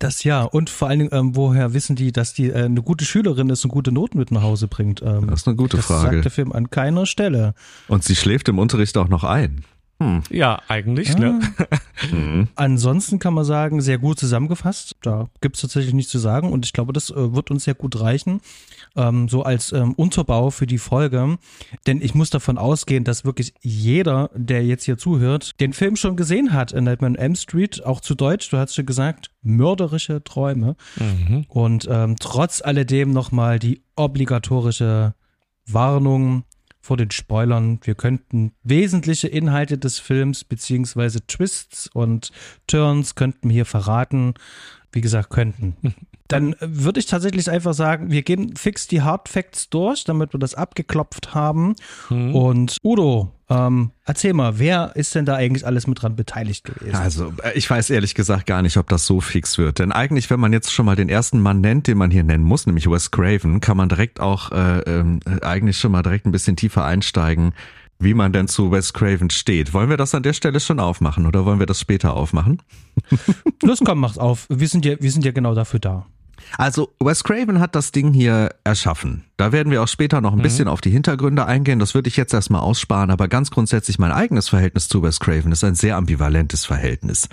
Das 0.00 0.22
ja, 0.22 0.44
und 0.44 0.70
vor 0.70 0.86
allen 0.86 1.00
Dingen, 1.00 1.10
ähm, 1.12 1.34
woher 1.34 1.74
wissen 1.74 1.96
die, 1.96 2.12
dass 2.12 2.32
die 2.32 2.50
äh, 2.50 2.66
eine 2.66 2.82
gute 2.82 3.04
Schülerin 3.04 3.50
ist 3.50 3.64
und 3.64 3.72
gute 3.72 3.90
Noten 3.90 4.18
mit 4.18 4.30
nach 4.30 4.42
Hause 4.42 4.68
bringt? 4.68 5.02
Ähm, 5.02 5.26
Das 5.26 5.40
ist 5.40 5.48
eine 5.48 5.56
gute 5.56 5.76
das 5.78 5.86
Frage. 5.86 6.12
sagt 6.12 6.24
der 6.24 6.30
Film 6.30 6.52
an 6.52 6.70
keiner 6.70 7.04
Stelle. 7.04 7.52
Und 7.88 8.04
sie 8.04 8.14
schläft 8.14 8.48
im 8.48 8.60
Unterricht 8.60 8.96
auch 8.96 9.08
noch 9.08 9.24
ein. 9.24 9.64
Ja, 10.30 10.62
eigentlich, 10.68 11.18
ne? 11.18 11.40
Ansonsten 12.54 13.18
kann 13.18 13.34
man 13.34 13.44
sagen, 13.44 13.80
sehr 13.80 13.98
gut 13.98 14.20
zusammengefasst. 14.20 14.94
Da 15.02 15.26
gibt 15.40 15.56
es 15.56 15.62
tatsächlich 15.62 15.92
nichts 15.94 16.12
zu 16.12 16.20
sagen 16.20 16.52
und 16.52 16.64
ich 16.64 16.72
glaube, 16.72 16.92
das 16.92 17.10
äh, 17.10 17.34
wird 17.34 17.50
uns 17.50 17.64
sehr 17.64 17.74
gut 17.74 18.00
reichen, 18.00 18.40
ähm, 18.96 19.28
so 19.28 19.42
als 19.42 19.72
ähm, 19.72 19.92
Unterbau 19.94 20.50
für 20.50 20.66
die 20.66 20.78
Folge. 20.78 21.38
Denn 21.86 22.00
ich 22.00 22.14
muss 22.14 22.30
davon 22.30 22.58
ausgehen, 22.58 23.04
dass 23.04 23.24
wirklich 23.24 23.54
jeder, 23.60 24.30
der 24.34 24.64
jetzt 24.64 24.84
hier 24.84 24.98
zuhört, 24.98 25.60
den 25.60 25.72
Film 25.72 25.96
schon 25.96 26.16
gesehen 26.16 26.52
hat 26.52 26.72
in 26.72 26.84
Nightmare 26.84 27.12
on 27.12 27.16
Elm 27.16 27.34
Street, 27.34 27.84
auch 27.84 28.00
zu 28.00 28.14
Deutsch, 28.14 28.50
du 28.50 28.58
hast 28.58 28.74
schon 28.74 28.86
gesagt, 28.86 29.30
mörderische 29.42 30.22
Träume. 30.24 30.76
Und 31.48 31.88
ähm, 31.90 32.16
trotz 32.18 32.60
alledem 32.62 33.12
nochmal 33.12 33.58
die 33.58 33.82
obligatorische 33.96 35.14
Warnung 35.66 36.44
vor 36.80 36.96
den 36.96 37.10
Spoilern. 37.10 37.80
Wir 37.82 37.94
könnten 37.94 38.52
wesentliche 38.62 39.28
Inhalte 39.28 39.76
des 39.76 39.98
Films 39.98 40.44
beziehungsweise 40.44 41.26
Twists 41.26 41.88
und 41.92 42.32
Turns 42.66 43.14
könnten 43.14 43.48
wir 43.48 43.54
hier 43.54 43.66
verraten. 43.66 44.34
Wie 44.90 45.02
gesagt, 45.02 45.30
könnten. 45.30 45.76
Dann 46.28 46.54
würde 46.60 47.00
ich 47.00 47.06
tatsächlich 47.06 47.50
einfach 47.50 47.74
sagen, 47.74 48.10
wir 48.10 48.22
gehen 48.22 48.54
fix 48.56 48.86
die 48.86 49.02
Hard 49.02 49.28
Facts 49.28 49.70
durch, 49.70 50.04
damit 50.04 50.34
wir 50.34 50.40
das 50.40 50.54
abgeklopft 50.54 51.34
haben. 51.34 51.74
Und 52.10 52.76
Udo, 52.84 53.32
ähm, 53.50 53.92
erzähl 54.04 54.34
mal, 54.34 54.58
wer 54.58 54.94
ist 54.94 55.14
denn 55.14 55.24
da 55.24 55.34
eigentlich 55.34 55.66
alles 55.66 55.86
mit 55.86 56.02
dran 56.02 56.16
beteiligt 56.16 56.64
gewesen? 56.64 56.94
Also, 56.94 57.32
äh, 57.42 57.56
ich 57.56 57.68
weiß 57.68 57.88
ehrlich 57.88 58.14
gesagt 58.14 58.46
gar 58.46 58.60
nicht, 58.60 58.76
ob 58.76 58.88
das 58.88 59.06
so 59.06 59.22
fix 59.22 59.56
wird. 59.56 59.78
Denn 59.78 59.90
eigentlich, 59.90 60.28
wenn 60.28 60.38
man 60.38 60.52
jetzt 60.52 60.70
schon 60.70 60.84
mal 60.84 60.96
den 60.96 61.08
ersten 61.08 61.40
Mann 61.40 61.62
nennt, 61.62 61.86
den 61.86 61.96
man 61.96 62.10
hier 62.10 62.24
nennen 62.24 62.44
muss, 62.44 62.66
nämlich 62.66 62.90
Wes 62.90 63.10
Craven, 63.10 63.60
kann 63.60 63.78
man 63.78 63.88
direkt 63.88 64.20
auch 64.20 64.52
äh, 64.52 64.80
ähm, 64.80 65.20
äh, 65.24 65.44
eigentlich 65.44 65.78
schon 65.78 65.92
mal 65.92 66.02
direkt 66.02 66.26
ein 66.26 66.32
bisschen 66.32 66.56
tiefer 66.56 66.84
einsteigen, 66.84 67.54
wie 67.98 68.12
man 68.12 68.32
denn 68.32 68.48
zu 68.48 68.70
Wes 68.70 68.92
Craven 68.92 69.30
steht. 69.30 69.72
Wollen 69.72 69.88
wir 69.88 69.96
das 69.96 70.14
an 70.14 70.22
der 70.22 70.34
Stelle 70.34 70.60
schon 70.60 70.78
aufmachen 70.78 71.24
oder 71.24 71.46
wollen 71.46 71.58
wir 71.58 71.66
das 71.66 71.80
später 71.80 72.14
aufmachen? 72.14 72.60
Los, 73.62 73.80
komm, 73.84 74.00
mach's 74.00 74.18
auf. 74.18 74.46
Wir 74.50 74.68
sind 74.68 74.84
ja, 74.84 74.96
wir 75.00 75.10
sind 75.10 75.24
ja 75.24 75.32
genau 75.32 75.54
dafür 75.54 75.80
da. 75.80 76.06
Also 76.56 76.94
Wes 77.00 77.24
Craven 77.24 77.60
hat 77.60 77.74
das 77.74 77.92
Ding 77.92 78.12
hier 78.12 78.50
erschaffen. 78.64 79.24
Da 79.36 79.52
werden 79.52 79.70
wir 79.70 79.82
auch 79.82 79.88
später 79.88 80.20
noch 80.20 80.32
ein 80.32 80.42
bisschen 80.42 80.68
auf 80.68 80.80
die 80.80 80.90
Hintergründe 80.90 81.46
eingehen. 81.46 81.78
Das 81.78 81.94
würde 81.94 82.08
ich 82.08 82.16
jetzt 82.16 82.34
erstmal 82.34 82.60
aussparen, 82.60 83.10
aber 83.10 83.28
ganz 83.28 83.50
grundsätzlich 83.50 83.98
mein 83.98 84.12
eigenes 84.12 84.48
Verhältnis 84.48 84.88
zu 84.88 85.02
Wes 85.02 85.20
Craven 85.20 85.52
ist 85.52 85.64
ein 85.64 85.74
sehr 85.74 85.96
ambivalentes 85.96 86.64
Verhältnis. 86.64 87.28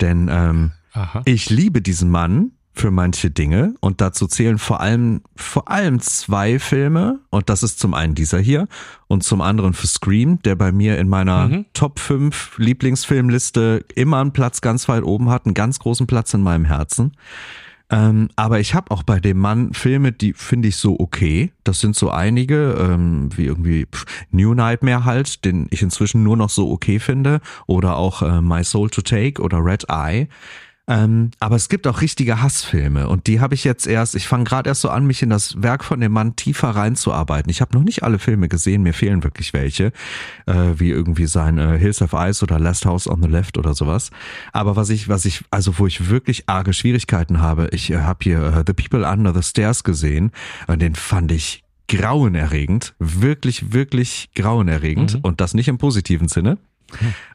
Denn 0.00 0.28
ähm, 0.30 0.72
Aha. 0.92 1.22
ich 1.24 1.50
liebe 1.50 1.82
diesen 1.82 2.10
Mann 2.10 2.52
für 2.76 2.90
manche 2.90 3.30
Dinge 3.30 3.74
und 3.80 4.00
dazu 4.00 4.26
zählen 4.26 4.58
vor 4.58 4.80
allem 4.80 5.22
vor 5.36 5.70
allem 5.70 6.00
zwei 6.00 6.58
Filme 6.58 7.20
und 7.30 7.48
das 7.48 7.62
ist 7.62 7.78
zum 7.78 7.94
einen 7.94 8.16
dieser 8.16 8.40
hier 8.40 8.66
und 9.06 9.22
zum 9.22 9.40
anderen 9.40 9.74
für 9.74 9.86
Scream, 9.86 10.40
der 10.42 10.56
bei 10.56 10.72
mir 10.72 10.98
in 10.98 11.08
meiner 11.08 11.48
mhm. 11.48 11.66
Top 11.72 12.00
5 12.00 12.58
Lieblingsfilmliste 12.58 13.84
immer 13.94 14.20
einen 14.20 14.32
Platz 14.32 14.60
ganz 14.60 14.88
weit 14.88 15.04
oben 15.04 15.30
hat, 15.30 15.46
einen 15.46 15.54
ganz 15.54 15.78
großen 15.78 16.08
Platz 16.08 16.34
in 16.34 16.42
meinem 16.42 16.64
Herzen. 16.64 17.12
Ähm, 17.94 18.28
aber 18.34 18.58
ich 18.58 18.74
habe 18.74 18.90
auch 18.90 19.04
bei 19.04 19.20
dem 19.20 19.38
Mann 19.38 19.72
Filme, 19.72 20.10
die 20.10 20.32
finde 20.32 20.66
ich 20.66 20.76
so 20.76 20.98
okay. 20.98 21.52
Das 21.62 21.78
sind 21.78 21.94
so 21.94 22.10
einige, 22.10 22.72
ähm, 22.72 23.28
wie 23.36 23.44
irgendwie 23.44 23.86
New 24.32 24.52
Nightmare 24.52 25.04
halt, 25.04 25.44
den 25.44 25.68
ich 25.70 25.80
inzwischen 25.80 26.24
nur 26.24 26.36
noch 26.36 26.50
so 26.50 26.72
okay 26.72 26.98
finde. 26.98 27.40
Oder 27.68 27.96
auch 27.96 28.22
äh, 28.22 28.40
My 28.40 28.64
Soul 28.64 28.90
to 28.90 29.00
Take 29.00 29.40
oder 29.40 29.64
Red 29.64 29.84
Eye. 29.88 30.26
Ähm, 30.86 31.30
aber 31.40 31.56
es 31.56 31.70
gibt 31.70 31.86
auch 31.86 32.02
richtige 32.02 32.42
Hassfilme 32.42 33.08
und 33.08 33.26
die 33.26 33.40
habe 33.40 33.54
ich 33.54 33.64
jetzt 33.64 33.86
erst, 33.86 34.14
ich 34.14 34.28
fange 34.28 34.44
gerade 34.44 34.68
erst 34.68 34.82
so 34.82 34.90
an, 34.90 35.06
mich 35.06 35.22
in 35.22 35.30
das 35.30 35.62
Werk 35.62 35.82
von 35.82 35.98
dem 35.98 36.12
Mann 36.12 36.36
tiefer 36.36 36.70
reinzuarbeiten. 36.70 37.50
Ich 37.50 37.62
habe 37.62 37.74
noch 37.74 37.84
nicht 37.84 38.02
alle 38.02 38.18
Filme 38.18 38.48
gesehen, 38.48 38.82
mir 38.82 38.92
fehlen 38.92 39.24
wirklich 39.24 39.54
welche, 39.54 39.92
äh, 40.44 40.72
wie 40.76 40.90
irgendwie 40.90 41.26
sein 41.26 41.56
äh, 41.56 41.78
Hills 41.78 42.02
of 42.02 42.12
Ice 42.12 42.42
oder 42.42 42.58
Last 42.58 42.84
House 42.84 43.08
on 43.08 43.22
the 43.22 43.28
Left 43.28 43.56
oder 43.56 43.72
sowas. 43.72 44.10
Aber 44.52 44.76
was 44.76 44.90
ich, 44.90 45.08
was 45.08 45.24
ich, 45.24 45.44
also 45.50 45.78
wo 45.78 45.86
ich 45.86 46.10
wirklich 46.10 46.50
arge 46.50 46.74
Schwierigkeiten 46.74 47.40
habe, 47.40 47.68
ich 47.72 47.90
äh, 47.90 48.00
habe 48.00 48.18
hier 48.22 48.42
äh, 48.42 48.64
The 48.66 48.74
People 48.74 49.08
Under 49.10 49.32
the 49.32 49.42
Stairs 49.42 49.84
gesehen 49.84 50.32
und 50.66 50.82
den 50.82 50.94
fand 50.94 51.32
ich 51.32 51.64
grauenerregend, 51.88 52.94
wirklich, 52.98 53.72
wirklich 53.72 54.30
grauenerregend 54.34 55.14
mhm. 55.14 55.20
und 55.20 55.40
das 55.40 55.54
nicht 55.54 55.68
im 55.68 55.78
positiven 55.78 56.28
Sinne. 56.28 56.58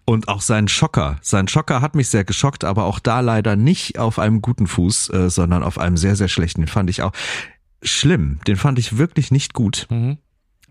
Und 0.05 0.27
auch 0.27 0.41
sein 0.41 0.67
Schocker. 0.67 1.17
Sein 1.21 1.47
Schocker 1.47 1.81
hat 1.81 1.95
mich 1.95 2.09
sehr 2.09 2.23
geschockt, 2.23 2.63
aber 2.63 2.85
auch 2.85 2.99
da 2.99 3.19
leider 3.19 3.55
nicht 3.55 3.99
auf 3.99 4.17
einem 4.19 4.41
guten 4.41 4.67
Fuß, 4.67 5.09
äh, 5.11 5.29
sondern 5.29 5.63
auf 5.63 5.77
einem 5.77 5.97
sehr, 5.97 6.15
sehr 6.15 6.27
schlechten. 6.27 6.61
Den 6.61 6.67
fand 6.67 6.89
ich 6.89 7.03
auch 7.03 7.11
schlimm. 7.83 8.39
Den 8.47 8.55
fand 8.55 8.79
ich 8.79 8.97
wirklich 8.97 9.31
nicht 9.31 9.53
gut. 9.53 9.87
Mhm. 9.89 10.17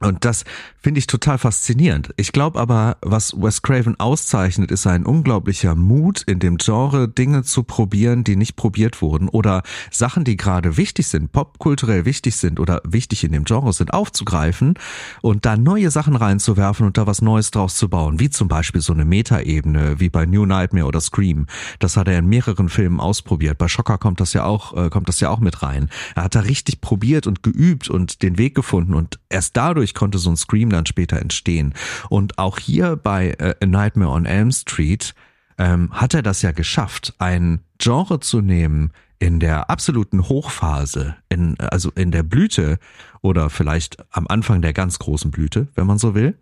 Und 0.00 0.24
das 0.24 0.44
finde 0.80 1.00
ich 1.00 1.06
total 1.08 1.38
faszinierend. 1.38 2.14
Ich 2.16 2.32
glaube 2.32 2.58
aber, 2.60 2.98
was 3.02 3.34
Wes 3.36 3.62
Craven 3.62 3.98
auszeichnet, 3.98 4.70
ist 4.70 4.86
ein 4.86 5.04
unglaublicher 5.04 5.74
Mut, 5.74 6.22
in 6.22 6.38
dem 6.38 6.56
Genre 6.56 7.08
Dinge 7.08 7.42
zu 7.42 7.64
probieren, 7.64 8.22
die 8.22 8.36
nicht 8.36 8.54
probiert 8.54 9.02
wurden 9.02 9.28
oder 9.28 9.62
Sachen, 9.90 10.24
die 10.24 10.36
gerade 10.36 10.76
wichtig 10.76 11.08
sind, 11.08 11.32
popkulturell 11.32 12.04
wichtig 12.04 12.36
sind 12.36 12.60
oder 12.60 12.80
wichtig 12.84 13.24
in 13.24 13.32
dem 13.32 13.44
Genre 13.44 13.72
sind, 13.72 13.92
aufzugreifen 13.92 14.74
und 15.20 15.44
da 15.44 15.56
neue 15.56 15.90
Sachen 15.90 16.14
reinzuwerfen 16.14 16.86
und 16.86 16.96
da 16.96 17.06
was 17.06 17.22
Neues 17.22 17.50
draus 17.50 17.74
zu 17.74 17.88
bauen, 17.88 18.20
wie 18.20 18.30
zum 18.30 18.46
Beispiel 18.46 18.80
so 18.80 18.92
eine 18.92 19.04
Metaebene, 19.04 19.98
wie 19.98 20.10
bei 20.10 20.26
New 20.26 20.46
Nightmare 20.46 20.86
oder 20.86 21.00
Scream. 21.00 21.46
Das 21.80 21.96
hat 21.96 22.06
er 22.06 22.18
in 22.18 22.26
mehreren 22.26 22.68
Filmen 22.68 23.00
ausprobiert. 23.00 23.58
Bei 23.58 23.66
Schocker 23.66 23.98
kommt 23.98 24.20
das 24.20 24.32
ja 24.32 24.44
auch, 24.44 24.76
äh, 24.76 24.90
kommt 24.90 25.08
das 25.08 25.18
ja 25.20 25.30
auch 25.30 25.40
mit 25.40 25.62
rein. 25.62 25.90
Er 26.14 26.24
hat 26.24 26.34
da 26.34 26.40
richtig 26.40 26.80
probiert 26.80 27.26
und 27.26 27.42
geübt 27.42 27.90
und 27.90 28.22
den 28.22 28.38
Weg 28.38 28.54
gefunden 28.54 28.94
und 28.94 29.18
erst 29.28 29.56
dadurch 29.56 29.87
dadurch 29.88 29.94
konnte 29.94 30.18
so 30.18 30.30
ein 30.30 30.36
Scream 30.36 30.70
dann 30.70 30.86
später 30.86 31.18
entstehen. 31.18 31.74
Und 32.08 32.38
auch 32.38 32.58
hier 32.58 32.96
bei 32.96 33.30
äh, 33.38 33.54
A 33.60 33.66
Nightmare 33.66 34.10
on 34.10 34.26
Elm 34.26 34.52
Street 34.52 35.14
ähm, 35.58 35.90
hat 35.92 36.14
er 36.14 36.22
das 36.22 36.42
ja 36.42 36.52
geschafft, 36.52 37.14
ein 37.18 37.60
Genre 37.78 38.20
zu 38.20 38.40
nehmen 38.40 38.92
in 39.18 39.40
der 39.40 39.68
absoluten 39.68 40.28
Hochphase, 40.28 41.16
in, 41.28 41.58
also 41.58 41.90
in 41.94 42.12
der 42.12 42.22
Blüte 42.22 42.78
oder 43.20 43.50
vielleicht 43.50 43.96
am 44.12 44.26
Anfang 44.28 44.62
der 44.62 44.72
ganz 44.72 44.98
großen 44.98 45.30
Blüte, 45.30 45.66
wenn 45.74 45.86
man 45.86 45.98
so 45.98 46.14
will. 46.14 46.36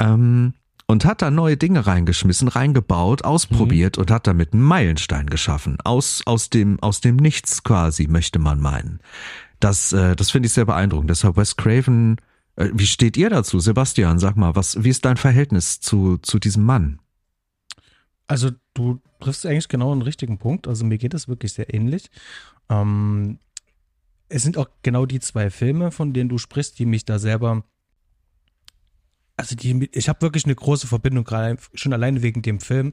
Ähm, 0.00 0.54
und 0.90 1.04
hat 1.04 1.20
da 1.20 1.30
neue 1.30 1.58
Dinge 1.58 1.86
reingeschmissen, 1.86 2.48
reingebaut, 2.48 3.22
ausprobiert 3.22 3.96
mhm. 3.96 4.02
und 4.02 4.10
hat 4.10 4.26
damit 4.26 4.54
einen 4.54 4.62
Meilenstein 4.62 5.26
geschaffen. 5.26 5.76
Aus, 5.84 6.22
aus 6.24 6.48
dem, 6.48 6.78
aus 6.80 7.00
dem 7.00 7.16
Nichts 7.16 7.62
quasi, 7.62 8.08
möchte 8.08 8.38
man 8.38 8.58
meinen. 8.58 9.00
Das, 9.60 9.92
äh, 9.92 10.16
das 10.16 10.30
finde 10.30 10.46
ich 10.46 10.54
sehr 10.54 10.64
beeindruckend. 10.64 11.10
Deshalb 11.10 11.36
Wes 11.36 11.56
Craven 11.56 12.16
wie 12.58 12.86
steht 12.86 13.16
ihr 13.16 13.30
dazu, 13.30 13.60
Sebastian? 13.60 14.18
Sag 14.18 14.36
mal, 14.36 14.56
was, 14.56 14.82
wie 14.82 14.88
ist 14.88 15.04
dein 15.04 15.16
Verhältnis 15.16 15.80
zu, 15.80 16.18
zu 16.18 16.38
diesem 16.38 16.64
Mann? 16.64 17.00
Also, 18.26 18.50
du 18.74 19.00
triffst 19.20 19.46
eigentlich 19.46 19.68
genau 19.68 19.92
einen 19.92 20.02
richtigen 20.02 20.38
Punkt. 20.38 20.66
Also, 20.66 20.84
mir 20.84 20.98
geht 20.98 21.14
es 21.14 21.28
wirklich 21.28 21.52
sehr 21.52 21.72
ähnlich. 21.72 22.10
Ähm, 22.68 23.38
es 24.28 24.42
sind 24.42 24.58
auch 24.58 24.68
genau 24.82 25.06
die 25.06 25.20
zwei 25.20 25.50
Filme, 25.50 25.92
von 25.92 26.12
denen 26.12 26.28
du 26.28 26.36
sprichst, 26.36 26.78
die 26.78 26.86
mich 26.86 27.04
da 27.04 27.18
selber. 27.18 27.64
Also, 29.36 29.54
die, 29.54 29.88
ich 29.92 30.08
habe 30.08 30.20
wirklich 30.22 30.44
eine 30.44 30.56
große 30.56 30.88
Verbindung, 30.88 31.24
gerade 31.24 31.58
schon 31.74 31.92
alleine 31.92 32.22
wegen 32.22 32.42
dem 32.42 32.58
Film. 32.58 32.92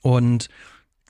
Und 0.00 0.48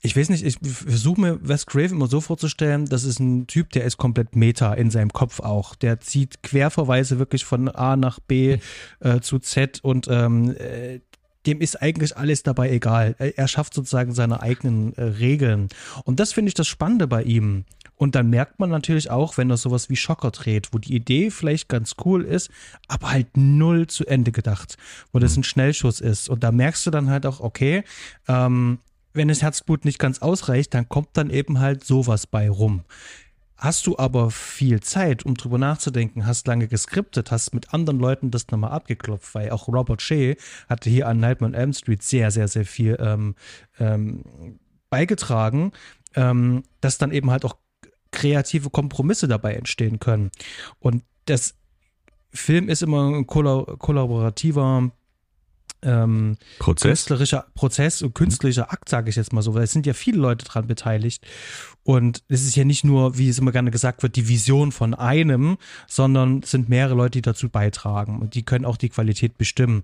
ich 0.01 0.15
weiß 0.15 0.29
nicht, 0.29 0.45
ich 0.45 0.57
versuche 0.61 1.19
mir 1.19 1.39
Wes 1.47 1.65
Craven 1.65 1.97
immer 1.97 2.07
so 2.07 2.21
vorzustellen, 2.21 2.85
das 2.85 3.03
ist 3.03 3.19
ein 3.19 3.47
Typ, 3.47 3.71
der 3.71 3.83
ist 3.83 3.97
komplett 3.97 4.35
Meta 4.35 4.73
in 4.73 4.91
seinem 4.91 5.11
Kopf 5.11 5.39
auch. 5.39 5.75
Der 5.75 5.99
zieht 5.99 6.41
Querverweise 6.43 7.19
wirklich 7.19 7.45
von 7.45 7.69
A 7.69 7.95
nach 7.95 8.19
B 8.19 8.59
äh, 8.99 9.19
zu 9.19 9.39
Z 9.39 9.79
und 9.83 10.07
ähm, 10.09 10.55
äh, 10.57 10.99
dem 11.45 11.61
ist 11.61 11.81
eigentlich 11.81 12.17
alles 12.17 12.43
dabei 12.43 12.69
egal. 12.69 13.15
Er 13.17 13.47
schafft 13.47 13.73
sozusagen 13.73 14.13
seine 14.13 14.41
eigenen 14.41 14.93
äh, 14.95 15.03
Regeln. 15.03 15.69
Und 16.03 16.19
das 16.19 16.33
finde 16.33 16.49
ich 16.49 16.53
das 16.53 16.67
Spannende 16.67 17.07
bei 17.07 17.23
ihm. 17.23 17.65
Und 17.95 18.15
dann 18.15 18.29
merkt 18.29 18.59
man 18.59 18.69
natürlich 18.69 19.09
auch, 19.09 19.37
wenn 19.37 19.49
er 19.49 19.57
sowas 19.57 19.89
wie 19.89 19.95
Schocker 19.95 20.31
dreht, 20.31 20.69
wo 20.73 20.77
die 20.77 20.95
Idee 20.95 21.31
vielleicht 21.31 21.67
ganz 21.67 21.95
cool 22.05 22.23
ist, 22.23 22.49
aber 22.87 23.11
halt 23.11 23.35
null 23.35 23.87
zu 23.87 24.05
Ende 24.05 24.31
gedacht, 24.31 24.77
wo 25.11 25.19
das 25.19 25.35
ein 25.37 25.43
Schnellschuss 25.43 25.99
ist. 25.99 26.29
Und 26.29 26.43
da 26.43 26.51
merkst 26.51 26.85
du 26.85 26.91
dann 26.91 27.09
halt 27.09 27.25
auch, 27.25 27.39
okay, 27.39 27.83
ähm, 28.27 28.79
wenn 29.13 29.27
das 29.27 29.41
Herzblut 29.41 29.85
nicht 29.85 29.99
ganz 29.99 30.19
ausreicht, 30.19 30.73
dann 30.73 30.87
kommt 30.89 31.09
dann 31.13 31.29
eben 31.29 31.59
halt 31.59 31.83
sowas 31.83 32.27
bei 32.27 32.49
rum. 32.49 32.83
Hast 33.59 33.87
du 33.87 33.97
aber 33.97 34.31
viel 34.31 34.79
Zeit, 34.79 35.25
um 35.25 35.35
drüber 35.35 35.57
nachzudenken, 35.57 36.25
hast 36.25 36.47
lange 36.47 36.69
geskriptet, 36.69 37.29
hast 37.29 37.53
mit 37.53 37.73
anderen 37.73 37.99
Leuten 37.99 38.31
das 38.31 38.47
nochmal 38.47 38.71
abgeklopft, 38.71 39.35
weil 39.35 39.49
auch 39.49 39.67
Robert 39.67 40.01
Shea 40.01 40.35
hatte 40.69 40.89
hier 40.89 41.07
an 41.09 41.19
Nightmare 41.19 41.51
on 41.51 41.59
Elm 41.59 41.73
Street 41.73 42.01
sehr, 42.01 42.31
sehr, 42.31 42.47
sehr 42.47 42.65
viel 42.65 42.97
ähm, 43.01 43.35
ähm, 43.77 44.23
beigetragen, 44.89 45.73
ähm, 46.15 46.63
dass 46.79 46.97
dann 46.97 47.11
eben 47.11 47.31
halt 47.31 47.43
auch 47.43 47.57
kreative 48.11 48.69
Kompromisse 48.69 49.27
dabei 49.27 49.55
entstehen 49.55 49.99
können. 49.99 50.31
Und 50.79 51.03
das 51.25 51.55
Film 52.31 52.69
ist 52.69 52.81
immer 52.81 53.09
ein 53.09 53.27
kollaborativer 53.27 54.89
ähm, 55.81 56.37
Prozess? 56.59 56.89
künstlerischer 56.89 57.45
Prozess 57.55 58.01
und 58.01 58.13
künstlerischer 58.13 58.71
Akt, 58.71 58.89
sage 58.89 59.09
ich 59.09 59.15
jetzt 59.15 59.33
mal 59.33 59.41
so, 59.41 59.53
weil 59.53 59.63
es 59.63 59.71
sind 59.71 59.85
ja 59.85 59.93
viele 59.93 60.19
Leute 60.19 60.45
dran 60.45 60.67
beteiligt. 60.67 61.25
Und 61.83 62.23
es 62.27 62.43
ist 62.43 62.55
ja 62.55 62.65
nicht 62.65 62.83
nur, 62.83 63.17
wie 63.17 63.29
es 63.29 63.39
immer 63.39 63.51
gerne 63.51 63.71
gesagt 63.71 64.03
wird, 64.03 64.15
die 64.15 64.27
Vision 64.27 64.71
von 64.71 64.93
einem, 64.93 65.57
sondern 65.87 66.39
es 66.43 66.51
sind 66.51 66.69
mehrere 66.69 66.95
Leute, 66.95 67.17
die 67.17 67.21
dazu 67.21 67.49
beitragen 67.49 68.19
und 68.19 68.35
die 68.35 68.43
können 68.43 68.65
auch 68.65 68.77
die 68.77 68.89
Qualität 68.89 69.37
bestimmen. 69.37 69.83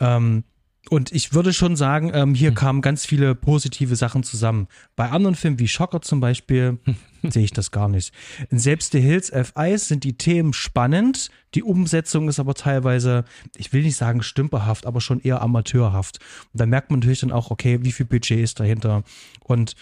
Ähm, 0.00 0.44
und 0.90 1.12
ich 1.12 1.32
würde 1.32 1.52
schon 1.52 1.76
sagen, 1.76 2.10
ähm, 2.14 2.34
hier 2.34 2.48
hm. 2.50 2.54
kamen 2.54 2.82
ganz 2.82 3.06
viele 3.06 3.34
positive 3.34 3.96
Sachen 3.96 4.22
zusammen. 4.22 4.68
Bei 4.96 5.10
anderen 5.10 5.34
Filmen 5.34 5.58
wie 5.58 5.68
Schocker 5.68 6.02
zum 6.02 6.20
Beispiel 6.20 6.78
sehe 7.22 7.44
ich 7.44 7.52
das 7.52 7.70
gar 7.70 7.88
nicht. 7.88 8.12
In 8.50 8.58
Selbst 8.58 8.92
the 8.92 9.00
Hills 9.00 9.32
of 9.32 9.52
Ice 9.56 9.86
sind 9.86 10.04
die 10.04 10.18
Themen 10.18 10.52
spannend, 10.52 11.30
die 11.54 11.62
Umsetzung 11.62 12.28
ist 12.28 12.38
aber 12.38 12.54
teilweise, 12.54 13.24
ich 13.56 13.72
will 13.72 13.82
nicht 13.82 13.96
sagen 13.96 14.22
stümperhaft, 14.22 14.86
aber 14.86 15.00
schon 15.00 15.20
eher 15.20 15.40
amateurhaft. 15.40 16.18
Und 16.52 16.60
da 16.60 16.66
merkt 16.66 16.90
man 16.90 17.00
natürlich 17.00 17.20
dann 17.20 17.32
auch, 17.32 17.50
okay, 17.50 17.78
wie 17.82 17.92
viel 17.92 18.06
Budget 18.06 18.40
ist 18.40 18.60
dahinter. 18.60 19.04
Und 19.40 19.76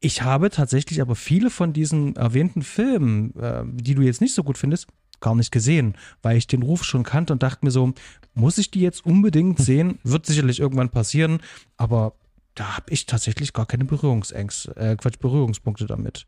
ich 0.00 0.22
habe 0.22 0.50
tatsächlich 0.50 1.00
aber 1.00 1.14
viele 1.14 1.50
von 1.50 1.72
diesen 1.72 2.16
erwähnten 2.16 2.62
Filmen, 2.62 3.34
äh, 3.36 3.62
die 3.64 3.94
du 3.94 4.02
jetzt 4.02 4.20
nicht 4.20 4.34
so 4.34 4.42
gut 4.42 4.58
findest, 4.58 4.88
gar 5.20 5.34
nicht 5.36 5.52
gesehen, 5.52 5.94
weil 6.20 6.36
ich 6.36 6.48
den 6.48 6.62
Ruf 6.62 6.84
schon 6.84 7.04
kannte 7.04 7.32
und 7.32 7.42
dachte 7.42 7.64
mir 7.64 7.70
so, 7.70 7.94
muss 8.34 8.58
ich 8.58 8.70
die 8.70 8.80
jetzt 8.80 9.04
unbedingt 9.04 9.58
sehen? 9.60 9.98
Wird 10.02 10.26
sicherlich 10.26 10.60
irgendwann 10.60 10.90
passieren, 10.90 11.40
aber 11.76 12.14
da 12.54 12.76
habe 12.76 12.90
ich 12.90 13.06
tatsächlich 13.06 13.52
gar 13.52 13.66
keine 13.66 13.84
Berührungsängste, 13.84 14.76
äh, 14.76 14.96
Quatsch, 14.96 15.18
Berührungspunkte 15.18 15.86
damit. 15.86 16.26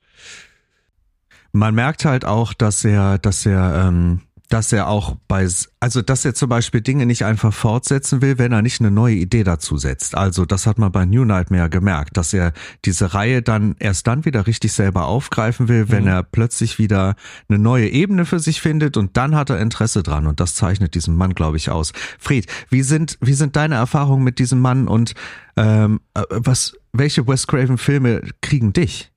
Man 1.53 1.75
merkt 1.75 2.05
halt 2.05 2.25
auch, 2.25 2.53
dass 2.53 2.85
er, 2.85 3.19
dass 3.19 3.47
er 3.47 3.87
ähm, 3.87 4.23
dass 4.49 4.73
er 4.73 4.89
auch 4.89 5.17
bei, 5.27 5.49
also 5.81 6.03
dass 6.03 6.25
er 6.25 6.35
zum 6.35 6.49
Beispiel 6.49 6.81
Dinge 6.81 7.07
nicht 7.07 7.25
einfach 7.25 7.53
fortsetzen 7.53 8.21
will, 8.21 8.39
wenn 8.39 8.53
er 8.53 8.63
nicht 8.63 8.81
eine 8.81 8.91
neue 8.91 9.15
Idee 9.15 9.43
dazu 9.43 9.79
setzt. 9.79 10.17
Also 10.17 10.45
das 10.45 10.67
hat 10.67 10.79
man 10.79 10.93
bei 10.93 11.07
New 11.07 11.25
Nightmare 11.25 11.71
gemerkt, 11.71 12.17
dass 12.17 12.35
er 12.35 12.53
diese 12.85 13.15
Reihe 13.15 13.43
dann 13.43 13.75
erst 13.79 14.07
dann 14.07 14.25
wieder 14.25 14.47
richtig 14.47 14.73
selber 14.73 15.07
aufgreifen 15.07 15.69
will, 15.69 15.89
wenn 15.89 16.03
mhm. 16.03 16.11
er 16.11 16.23
plötzlich 16.23 16.79
wieder 16.79 17.15
eine 17.49 17.59
neue 17.59 17.89
Ebene 17.89 18.27
für 18.27 18.39
sich 18.39 18.61
findet 18.61 18.97
und 18.97 19.17
dann 19.17 19.35
hat 19.35 19.51
er 19.51 19.61
Interesse 19.61 20.03
dran 20.03 20.27
und 20.27 20.41
das 20.41 20.55
zeichnet 20.55 20.95
diesen 20.95 21.17
Mann, 21.17 21.35
glaube 21.35 21.57
ich, 21.57 21.71
aus. 21.71 21.93
Fried, 22.19 22.47
wie 22.69 22.83
sind, 22.83 23.19
wie 23.21 23.35
sind 23.35 23.57
deine 23.57 23.77
Erfahrungen 23.77 24.25
mit 24.25 24.39
diesem 24.39 24.61
Mann 24.61 24.89
und 24.89 25.15
ähm, 25.57 26.01
äh, 26.15 26.23
was, 26.31 26.75
welche 26.93 27.27
Wes 27.27 27.47
Craven 27.47 27.79
Filme 27.79 28.23
kriegen 28.41 28.73
dich? 28.73 29.14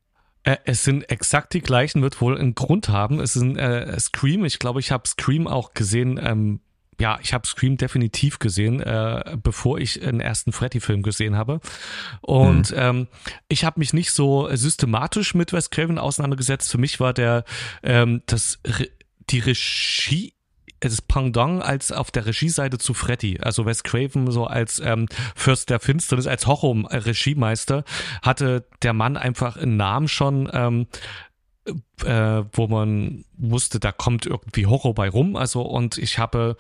Äh, 0.48 0.58
es 0.64 0.84
sind 0.86 1.10
exakt 1.12 1.54
die 1.54 1.62
gleichen, 1.62 2.02
wird 2.02 2.22
wohl 2.22 2.38
einen 2.38 2.56
Grund 2.56 2.88
haben. 2.88 3.20
Es 3.20 3.36
ist 3.36 3.42
ein 3.42 3.58
äh, 3.58 4.00
Scream. 4.00 4.46
Ich 4.46 4.60
glaube, 4.60 4.80
ich 4.80 4.92
habe 4.92 5.08
Scream 5.08 5.46
auch 5.46 5.74
gesehen 5.74 6.20
ähm, 6.24 6.62
ja, 7.00 7.20
ich 7.22 7.32
habe 7.34 7.46
Scream 7.46 7.78
definitiv 7.78 8.40
gesehen, 8.40 8.80
äh, 8.80 9.38
bevor 9.44 9.78
ich 9.78 10.00
den 10.00 10.20
ersten 10.20 10.52
Freddy-Film 10.52 11.04
gesehen 11.04 11.36
habe. 11.36 11.60
Und 12.22 12.72
mhm. 12.72 12.78
ähm, 12.78 13.08
ich 13.50 13.66
habe 13.66 13.80
mich 13.80 13.94
nicht 13.94 14.12
so 14.12 14.50
systematisch 14.56 15.36
mit 15.36 15.54
Wes 15.54 15.70
Craven 15.70 16.00
auseinandergesetzt. 16.00 16.72
Für 16.72 16.80
mich 16.80 17.00
war 17.00 17.14
der 17.14 17.44
ähm, 17.84 18.24
das 18.26 18.58
die 19.30 19.40
Regie 19.40 20.34
das 20.80 21.02
Pendant 21.02 21.64
als 21.64 21.92
auf 21.92 22.12
der 22.12 22.26
Regieseite 22.26 22.78
zu 22.78 22.94
Freddy. 22.94 23.40
Also 23.42 23.66
Wes 23.66 23.84
Craven 23.84 24.32
so 24.32 24.46
als 24.46 24.80
ähm, 24.80 25.08
Fürst 25.36 25.70
der 25.70 25.80
Finsternis, 25.80 26.28
als 26.28 26.48
Horror-Regiemeister 26.48 27.84
hatte 28.22 28.66
der 28.82 28.94
Mann 28.94 29.18
einfach 29.18 29.58
einen 29.58 29.78
Namen 29.78 30.08
schon, 30.08 30.50
ähm, 30.54 30.88
äh, 32.06 32.44
wo 32.54 32.68
man 32.68 33.26
wusste, 33.38 33.80
da 33.80 33.92
kommt 33.92 34.26
irgendwie 34.26 34.66
Horror 34.66 34.94
bei 34.94 35.10
rum. 35.10 35.36
Also 35.36 35.62
und 35.62 35.98
ich 35.98 36.20
habe 36.20 36.58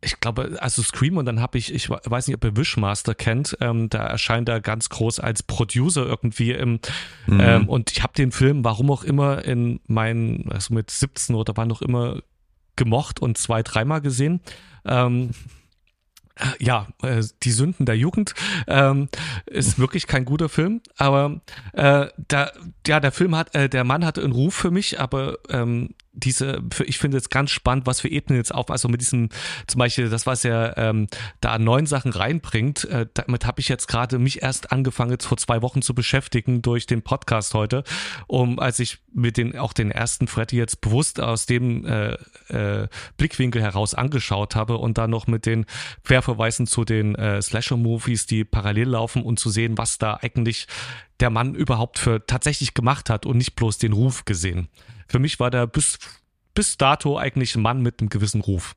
ich 0.00 0.20
glaube, 0.20 0.58
also 0.60 0.82
Scream 0.82 1.16
und 1.16 1.26
dann 1.26 1.40
habe 1.40 1.58
ich, 1.58 1.74
ich 1.74 1.90
weiß 1.90 2.28
nicht, 2.28 2.36
ob 2.36 2.44
ihr 2.44 2.56
Wishmaster 2.56 3.14
kennt, 3.14 3.56
ähm, 3.60 3.88
da 3.88 4.06
erscheint 4.06 4.48
er 4.48 4.60
ganz 4.60 4.88
groß 4.90 5.18
als 5.18 5.42
Producer 5.42 6.06
irgendwie 6.06 6.52
im 6.52 6.78
mhm. 7.26 7.40
ähm, 7.40 7.68
und 7.68 7.90
ich 7.90 8.02
habe 8.02 8.12
den 8.12 8.30
Film, 8.30 8.64
warum 8.64 8.90
auch 8.90 9.02
immer, 9.02 9.44
in 9.44 9.80
meinen, 9.86 10.50
also 10.52 10.72
mit 10.72 10.90
17 10.90 11.34
oder 11.34 11.56
wann 11.56 11.72
auch 11.72 11.82
immer 11.82 12.20
gemocht 12.78 13.20
und 13.20 13.36
zwei, 13.36 13.62
dreimal 13.62 14.00
gesehen. 14.00 14.40
Ähm, 14.86 15.32
ja, 16.58 16.86
äh, 17.02 17.22
die 17.42 17.50
Sünden 17.50 17.84
der 17.84 17.96
Jugend 17.96 18.34
ähm, 18.66 19.08
ist 19.46 19.78
wirklich 19.78 20.06
kein 20.06 20.24
guter 20.24 20.48
Film, 20.48 20.80
aber 20.96 21.40
äh, 21.72 22.06
da, 22.28 22.52
ja, 22.86 23.00
der 23.00 23.12
Film 23.12 23.36
hat, 23.36 23.54
äh, 23.54 23.68
der 23.68 23.84
Mann 23.84 24.04
hatte 24.04 24.22
einen 24.22 24.32
Ruf 24.32 24.54
für 24.54 24.70
mich, 24.70 25.00
aber 25.00 25.38
ähm, 25.48 25.94
diese, 26.18 26.62
ich 26.84 26.98
finde 26.98 27.16
es 27.16 27.30
ganz 27.30 27.50
spannend, 27.50 27.86
was 27.86 28.00
für 28.00 28.08
Ebenen 28.08 28.38
jetzt 28.38 28.54
auf, 28.54 28.70
also 28.70 28.88
mit 28.88 29.00
diesem, 29.00 29.28
zum 29.66 29.78
Beispiel, 29.78 30.08
das, 30.08 30.26
was 30.26 30.44
er 30.44 30.76
ähm, 30.76 31.08
da 31.40 31.58
neun 31.58 31.86
Sachen 31.86 32.12
reinbringt, 32.12 32.84
äh, 32.84 33.06
damit 33.14 33.46
habe 33.46 33.60
ich 33.60 33.68
jetzt 33.68 33.86
gerade 33.86 34.18
mich 34.18 34.42
erst 34.42 34.72
angefangen, 34.72 35.12
jetzt 35.12 35.26
vor 35.26 35.38
zwei 35.38 35.62
Wochen 35.62 35.82
zu 35.82 35.94
beschäftigen 35.94 36.62
durch 36.62 36.86
den 36.86 37.02
Podcast 37.02 37.54
heute, 37.54 37.84
um, 38.26 38.58
als 38.58 38.78
ich 38.80 38.98
mit 39.12 39.36
den, 39.36 39.56
auch 39.58 39.72
den 39.72 39.90
ersten 39.90 40.28
Freddy 40.28 40.56
jetzt 40.56 40.80
bewusst 40.80 41.20
aus 41.20 41.46
dem 41.46 41.86
äh, 41.86 42.12
äh, 42.48 42.88
Blickwinkel 43.16 43.62
heraus 43.62 43.94
angeschaut 43.94 44.56
habe 44.56 44.78
und 44.78 44.98
dann 44.98 45.10
noch 45.10 45.26
mit 45.26 45.46
den 45.46 45.66
Querverweisen 46.04 46.66
zu 46.66 46.84
den 46.84 47.14
äh, 47.14 47.40
Slasher-Movies, 47.40 48.26
die 48.26 48.44
parallel 48.44 48.88
laufen 48.88 49.22
und 49.22 49.38
zu 49.38 49.50
sehen, 49.50 49.78
was 49.78 49.98
da 49.98 50.18
eigentlich 50.20 50.66
der 51.20 51.30
Mann 51.30 51.54
überhaupt 51.54 51.98
für 51.98 52.24
tatsächlich 52.26 52.74
gemacht 52.74 53.10
hat 53.10 53.26
und 53.26 53.36
nicht 53.36 53.56
bloß 53.56 53.78
den 53.78 53.92
Ruf 53.92 54.24
gesehen. 54.24 54.68
Für 55.08 55.18
mich 55.18 55.40
war 55.40 55.50
der 55.50 55.66
bis, 55.66 55.98
bis 56.54 56.76
dato 56.76 57.18
eigentlich 57.18 57.54
ein 57.54 57.62
Mann 57.62 57.82
mit 57.82 58.00
einem 58.00 58.08
gewissen 58.08 58.40
Ruf. 58.40 58.74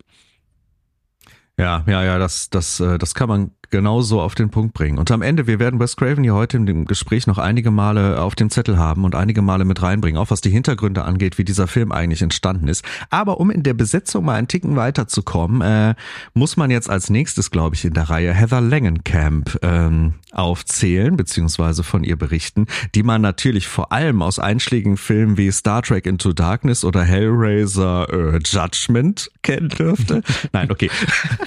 Ja, 1.58 1.84
ja, 1.88 2.04
ja, 2.04 2.18
das, 2.18 2.50
das, 2.50 2.80
äh, 2.80 2.98
das 2.98 3.14
kann 3.14 3.30
man 3.30 3.52
genauso 3.72 4.22
auf 4.22 4.36
den 4.36 4.50
Punkt 4.50 4.74
bringen. 4.74 5.00
Und 5.00 5.10
am 5.12 5.22
Ende, 5.22 5.48
wir 5.48 5.60
werden 5.60 5.80
Wes 5.80 5.96
Craven 5.96 6.24
hier 6.24 6.36
heute 6.36 6.58
im 6.58 6.86
Gespräch 6.86 7.26
noch 7.26 7.38
einige 7.38 7.72
Male 7.72 8.22
auf 8.22 8.36
dem 8.36 8.50
Zettel 8.50 8.78
haben 8.78 9.06
und 9.06 9.16
einige 9.16 9.42
Male 9.42 9.66
mit 9.66 9.82
reinbringen, 9.82 10.20
auch 10.20 10.30
was 10.30 10.42
die 10.42 10.50
Hintergründe 10.50 11.04
angeht, 11.04 11.38
wie 11.38 11.44
dieser 11.44 11.68
Film 11.68 11.92
eigentlich 11.92 12.22
entstanden 12.22 12.68
ist. 12.68 12.86
Aber 13.10 13.40
um 13.40 13.50
in 13.50 13.64
der 13.64 13.74
Besetzung 13.74 14.26
mal 14.26 14.36
einen 14.36 14.48
Ticken 14.48 14.76
weiterzukommen, 14.76 15.62
äh, 15.62 15.96
muss 16.34 16.58
man 16.58 16.70
jetzt 16.70 16.90
als 16.90 17.10
nächstes, 17.10 17.50
glaube 17.50 17.76
ich, 17.76 17.86
in 17.86 17.94
der 17.94 18.10
Reihe 18.10 18.34
Heather 18.34 18.62
Langenkamp 18.62 19.58
ähm, 19.62 20.16
aufzählen, 20.32 21.16
beziehungsweise 21.16 21.84
von 21.84 22.04
ihr 22.04 22.18
berichten, 22.18 22.68
die 22.94 23.04
man 23.04 23.22
natürlich 23.22 23.68
vor 23.68 23.92
allem 23.92 24.22
aus 24.22 24.38
einschlägigen 24.38 24.98
Filmen 24.98 25.38
wie 25.38 25.52
Star 25.52 25.82
Trek 25.82 26.06
Into 26.06 26.34
Darkness 26.34 26.84
oder 26.84 27.04
Hellraiser 27.04 28.08
äh, 28.12 28.40
Judgment 28.44 29.32
kennen 29.42 29.70
dürfte. 29.70 30.22
Nein, 30.52 30.72
okay. 30.72 30.90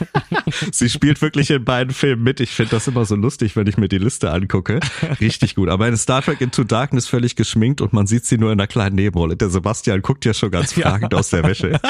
Sie 0.73 0.89
spielt 0.89 1.21
wirklich 1.21 1.51
in 1.51 1.65
beiden 1.65 1.93
Filmen 1.93 2.14
Film 2.15 2.23
mit. 2.23 2.41
Ich 2.41 2.51
finde 2.51 2.71
das 2.71 2.87
immer 2.87 3.05
so 3.05 3.17
lustig, 3.17 3.57
wenn 3.57 3.67
ich 3.67 3.77
mir 3.77 3.89
die 3.89 3.99
Liste 3.99 4.31
angucke. 4.31 4.81
Richtig 5.21 5.55
gut. 5.55 5.69
Aber 5.69 5.89
in 5.89 5.97
Star 5.97 6.23
Trek 6.23 6.41
Into 6.41 6.65
Darkness 6.65 7.09
völlig 7.09 7.37
geschminkt 7.37 7.81
und 7.81 7.93
man 7.93 8.07
sieht 8.07 8.25
sie 8.25 8.39
nur 8.39 8.53
in 8.53 8.61
einer 8.61 8.67
kleinen 8.67 8.95
Nebenrolle. 8.95 9.37
Der 9.37 9.51
Sebastian 9.51 10.03
guckt 10.03 10.25
ja 10.25 10.33
schon 10.33 10.51
ganz 10.51 10.73
fragend 10.81 11.13
ja. 11.13 11.19
aus 11.19 11.31
der 11.31 11.43
Wäsche. 11.43 11.81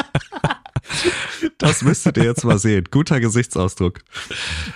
Das 1.59 1.83
müsstet 1.83 2.17
ihr 2.17 2.25
jetzt 2.25 2.45
mal 2.45 2.59
sehen. 2.59 2.85
Guter 2.91 3.21
Gesichtsausdruck. 3.21 4.01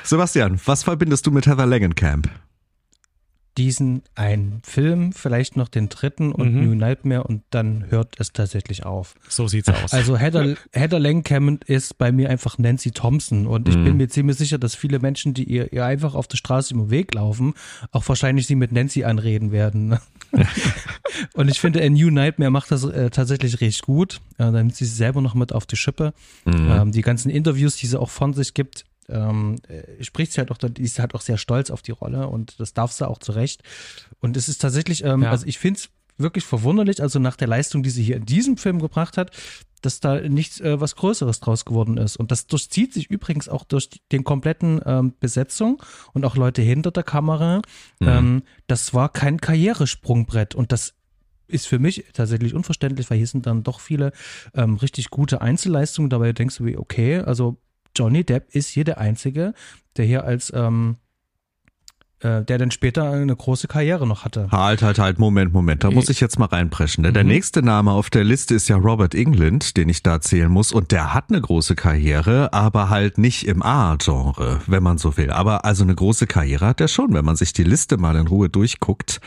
Sebastian, 0.03 0.61
was 0.65 0.83
verbindest 0.83 1.27
du 1.27 1.31
mit 1.31 1.47
Heather 1.47 1.67
Langenkamp? 1.67 2.29
Diesen 3.59 4.03
einen 4.15 4.63
Film, 4.63 5.13
vielleicht 5.13 5.57
noch 5.57 5.69
den 5.69 5.89
dritten 5.89 6.31
und 6.31 6.55
mhm. 6.55 6.65
New 6.65 6.75
Nightmare 6.77 7.25
und 7.25 7.43
dann 7.51 7.91
hört 7.91 8.15
es 8.21 8.33
tatsächlich 8.33 8.87
auf. 8.87 9.17
So 9.29 9.49
sieht's 9.49 9.69
aus. 9.69 9.93
Also 9.93 10.17
Heather, 10.17 10.55
Heather 10.73 11.01
Langenkamp 11.01 11.65
ist 11.65 11.99
bei 11.99 12.13
mir 12.13 12.31
einfach 12.31 12.57
Nancy 12.59 12.93
Thompson 12.93 13.49
und 13.49 13.69
ich 13.69 13.77
mhm. 13.77 13.85
bin 13.85 13.97
mir 13.97 14.09
ziemlich 14.09 14.37
sicher, 14.37 14.59
dass 14.59 14.77
viele 14.77 15.01
Menschen, 15.01 15.35
die 15.35 15.43
ihr, 15.43 15.73
ihr 15.73 15.85
einfach 15.85 16.15
auf 16.15 16.29
der 16.29 16.37
Straße 16.37 16.73
im 16.73 16.91
Weg 16.91 17.15
laufen, 17.15 17.55
auch 17.91 18.09
wahrscheinlich 18.09 18.47
sie 18.47 18.55
mit 18.55 18.71
Nancy 18.71 19.03
anreden 19.03 19.51
werden. 19.51 19.99
und 21.35 21.51
ich 21.51 21.59
finde, 21.59 21.83
A 21.83 21.89
New 21.89 22.11
Nightmare 22.11 22.53
macht 22.53 22.71
das 22.71 22.85
äh, 22.85 23.11
tatsächlich 23.11 23.61
recht 23.61 23.83
gut. 23.83 24.21
Äh, 24.35 24.45
da 24.45 24.53
nimmt 24.53 24.77
sie 24.77 24.85
selber 24.85 25.21
noch 25.21 25.35
mit 25.35 25.53
auf 25.53 25.67
die 25.67 25.77
Schippe. 25.77 26.15
Mhm. 26.45 26.71
Ähm, 26.71 26.93
die 26.93 27.03
ganzen 27.03 27.29
Interviews, 27.29 27.75
die 27.75 27.89
sie 27.89 27.99
auch 27.99 28.11
von 28.11 28.35
sich 28.35 28.55
gibt, 28.55 28.85
ähm, 29.09 29.57
äh, 29.69 30.03
spricht 30.05 30.33
sie 30.33 30.39
halt 30.39 30.51
auch, 30.51 30.59
die 30.59 30.83
ist 30.83 30.99
halt 30.99 31.15
auch 31.15 31.21
sehr 31.21 31.39
stolz 31.39 31.71
auf 31.71 31.83
die 31.83 31.93
Rolle 31.93 32.29
und 32.29 32.61
das 32.61 32.75
darf 32.75 32.93
sie 32.93 33.09
auch 33.09 33.19
zurecht. 33.19 33.63
Und 34.21 34.37
es 34.37 34.49
ist 34.49 34.61
tatsächlich, 34.61 35.05
ähm, 35.05 35.23
ja. 35.23 35.31
also 35.31 35.47
ich 35.47 35.59
finde 35.59 35.81
es 35.81 35.91
wirklich 36.19 36.45
verwunderlich, 36.45 37.01
also 37.01 37.19
nach 37.19 37.37
der 37.37 37.49
Leistung, 37.49 37.83
die 37.83 37.91
sie 37.91 38.03
hier 38.03 38.17
in 38.17 38.27
diesem 38.27 38.57
Film 38.57 38.81
gebracht 38.81 39.17
hat, 39.17 39.31
dass 39.83 40.01
da 40.01 40.21
nichts 40.21 40.61
äh, 40.61 40.81
was 40.81 40.97
Größeres 40.97 41.41
draus 41.41 41.65
geworden 41.65 41.97
ist. 41.97 42.17
Und 42.17 42.33
das 42.33 42.47
durchzieht 42.47 42.93
sich 42.93 43.11
übrigens 43.11 43.49
auch 43.49 43.65
durch 43.65 43.89
den 44.11 44.25
kompletten 44.25 44.81
ähm, 44.85 45.15
Besetzung 45.21 45.83
und 46.13 46.25
auch 46.25 46.37
Leute 46.37 46.63
hinter 46.63 46.91
der 46.91 47.05
Kamera. 47.05 47.63
Mhm. 48.01 48.09
Ähm, 48.09 48.43
das 48.67 48.93
war 48.93 49.09
kein 49.09 49.41
Karrieresprungbrett 49.41 50.55
und 50.55 50.73
das 50.73 50.95
ist 51.47 51.67
für 51.67 51.79
mich 51.79 52.05
tatsächlich 52.13 52.55
unverständlich, 52.55 53.09
weil 53.09 53.19
hier 53.19 53.27
sind 53.27 53.47
dann 53.47 53.63
doch 53.63 53.81
viele 53.81 54.13
ähm, 54.55 54.77
richtig 54.77 55.11
gute 55.11 55.41
Einzelleistungen. 55.41 56.11
Dabei 56.11 56.33
denkst 56.33 56.59
du 56.59 56.67
wie, 56.67 56.77
okay, 56.77 57.19
also 57.21 57.57
Johnny 57.97 58.25
Depp 58.25 58.55
ist 58.55 58.69
hier 58.69 58.85
der 58.85 58.99
Einzige, 58.99 59.55
der 59.97 60.05
hier 60.05 60.25
als 60.25 60.53
ähm, 60.55 60.97
äh, 62.21 62.45
der 62.45 62.59
dann 62.59 62.73
später 62.73 63.13
eine 63.13 63.37
große 63.37 63.69
Karriere 63.69 64.05
noch 64.05 64.25
hatte. 64.25 64.49
Halt, 64.51 64.83
halt, 64.83 64.99
halt, 64.99 65.21
Moment, 65.21 65.53
Moment, 65.53 65.85
da 65.85 65.91
muss 65.93 66.09
ich 66.09 66.19
jetzt 66.21 66.37
mal 66.37 66.47
reinpreschen. 66.47 67.03
Ne? 67.03 67.13
Der 67.13 67.23
mhm. 67.23 67.31
nächste 67.31 67.63
Name 67.63 67.93
auf 67.93 68.11
der 68.11 68.25
Liste 68.25 68.57
ist 68.57 68.67
ja 68.67 68.77
Robert 68.77 69.15
England, 69.15 69.77
den 69.77 69.89
ich 69.89 70.03
da 70.03 70.21
zählen 70.21 70.51
muss. 70.51 70.73
Und 70.73 70.91
der 70.91 71.15
hat 71.15 71.27
eine 71.29 71.41
große 71.41 71.77
Karriere, 71.77 72.53
aber 72.53 72.91
halt 72.91 73.19
nicht 73.19 73.47
im 73.47 73.63
A-Genre, 73.63 74.61
wenn 74.67 74.83
man 74.83 74.99
so 74.99 75.17
will. 75.17 75.31
Aber 75.31 75.65
also 75.65 75.85
eine 75.85 75.95
große 75.95 76.27
Karriere 76.27 76.67
hat 76.67 76.81
er 76.81 76.89
schon, 76.89 77.15
wenn 77.15 77.25
man 77.25 77.37
sich 77.37 77.53
die 77.53 77.63
Liste 77.63 77.99
mal 77.99 78.17
in 78.17 78.27
Ruhe 78.27 78.49
durchguckt. 78.49 79.21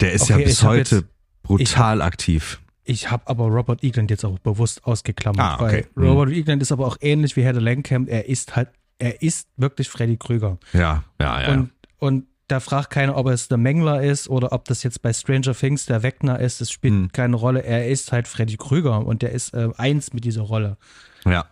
Der 0.00 0.12
ist 0.12 0.22
okay, 0.22 0.40
ja 0.40 0.46
bis 0.46 0.64
heute 0.64 0.96
jetzt, 0.96 1.06
brutal 1.44 2.00
hab, 2.00 2.06
aktiv. 2.08 2.60
Ich 2.88 3.10
habe 3.10 3.26
aber 3.26 3.46
Robert 3.46 3.82
Egland 3.82 4.10
jetzt 4.10 4.24
auch 4.24 4.38
bewusst 4.38 4.84
ausgeklammert, 4.84 5.40
ah, 5.40 5.64
okay. 5.64 5.86
weil 5.94 6.08
Robert 6.08 6.28
mhm. 6.28 6.34
Egland 6.36 6.62
ist 6.62 6.70
aber 6.70 6.86
auch 6.86 6.96
ähnlich 7.00 7.36
wie 7.36 7.42
Heather 7.42 7.60
Langenkamp. 7.60 8.08
Er 8.08 8.28
ist 8.28 8.54
halt, 8.54 8.68
er 8.98 9.22
ist 9.22 9.48
wirklich 9.56 9.88
Freddy 9.88 10.16
Krüger. 10.16 10.58
Ja, 10.72 11.02
ja, 11.20 11.42
ja. 11.42 11.52
Und, 11.52 11.70
und 11.98 12.26
da 12.48 12.60
fragt 12.60 12.90
keiner, 12.90 13.16
ob 13.16 13.26
es 13.26 13.48
der 13.48 13.58
Mengler 13.58 14.02
ist 14.02 14.28
oder 14.28 14.52
ob 14.52 14.66
das 14.66 14.84
jetzt 14.84 15.02
bei 15.02 15.12
Stranger 15.12 15.52
Things 15.52 15.86
der 15.86 16.04
Wegner 16.04 16.38
ist. 16.38 16.60
Es 16.60 16.70
spielt 16.70 16.94
hm. 16.94 17.12
keine 17.12 17.36
Rolle. 17.36 17.64
Er 17.64 17.88
ist 17.88 18.12
halt 18.12 18.28
Freddy 18.28 18.56
Krüger 18.56 19.04
und 19.04 19.22
der 19.22 19.32
ist 19.32 19.52
äh, 19.52 19.68
eins 19.76 20.12
mit 20.12 20.24
dieser 20.24 20.42
Rolle. 20.42 20.76
Ja. 21.24 21.46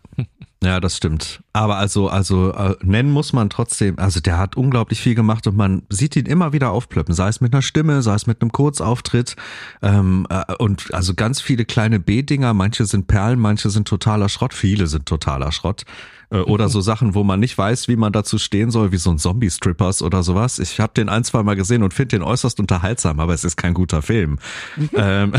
Ja, 0.65 0.81
das 0.81 0.97
stimmt. 0.97 1.43
Aber 1.53 1.77
also, 1.77 2.09
also 2.09 2.53
äh, 2.53 2.75
nennen 2.83 3.11
muss 3.11 3.35
man 3.35 3.51
trotzdem, 3.51 3.99
also 3.99 4.21
der 4.21 4.39
hat 4.39 4.57
unglaublich 4.57 4.99
viel 4.99 5.15
gemacht 5.15 5.47
und 5.47 5.57
man 5.57 5.83
sieht 5.91 6.17
ihn 6.17 6.25
immer 6.25 6.55
wieder 6.55 6.71
aufplöppen, 6.71 7.15
sei 7.15 7.29
es 7.29 7.43
mit 7.43 7.53
einer 7.53 7.61
Stimme, 7.61 8.01
sei 8.01 8.15
es 8.15 8.27
mit 8.27 8.41
einem 8.41 8.51
Kurzauftritt 8.51 9.37
ähm, 9.83 10.27
äh, 10.31 10.55
und 10.55 10.95
also 10.95 11.13
ganz 11.15 11.43
viele 11.43 11.67
kleine 11.67 12.01
B-Dinger, 12.01 12.55
manche 12.55 12.87
sind 12.87 13.09
Perlen, 13.09 13.39
manche 13.39 13.69
sind 13.69 13.87
totaler 13.87 14.31
Schrott, 14.31 14.55
viele 14.55 14.87
sind 14.87 15.05
totaler 15.05 15.53
Schrott. 15.53 15.85
Äh, 16.31 16.39
oder 16.39 16.71
so 16.71 16.81
Sachen, 16.81 17.15
wo 17.15 17.25
man 17.25 17.41
nicht 17.41 17.59
weiß, 17.59 17.89
wie 17.89 17.97
man 17.97 18.13
dazu 18.13 18.39
stehen 18.39 18.71
soll, 18.71 18.91
wie 18.91 18.97
so 18.97 19.11
ein 19.11 19.19
Zombie-Strippers 19.19 20.01
oder 20.03 20.23
sowas. 20.23 20.59
Ich 20.59 20.81
habe 20.81 20.95
den 20.95 21.09
ein, 21.09 21.25
zwei 21.25 21.43
Mal 21.43 21.57
gesehen 21.57 21.83
und 21.83 21.93
finde 21.93 22.17
den 22.17 22.23
äußerst 22.23 22.59
unterhaltsam, 22.59 23.21
aber 23.21 23.35
es 23.35 23.45
ist 23.45 23.57
kein 23.57 23.75
guter 23.75 24.01
Film. 24.01 24.39
ähm, 24.95 25.33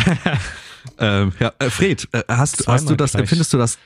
ähm, 1.00 1.32
ja, 1.40 1.52
äh, 1.60 1.70
Fred, 1.72 2.08
äh, 2.12 2.24
hast, 2.28 2.68
hast 2.68 2.90
du 2.90 2.96
das, 2.96 3.12
gleich. 3.12 3.22
empfindest 3.22 3.54
du 3.54 3.58
das 3.58 3.80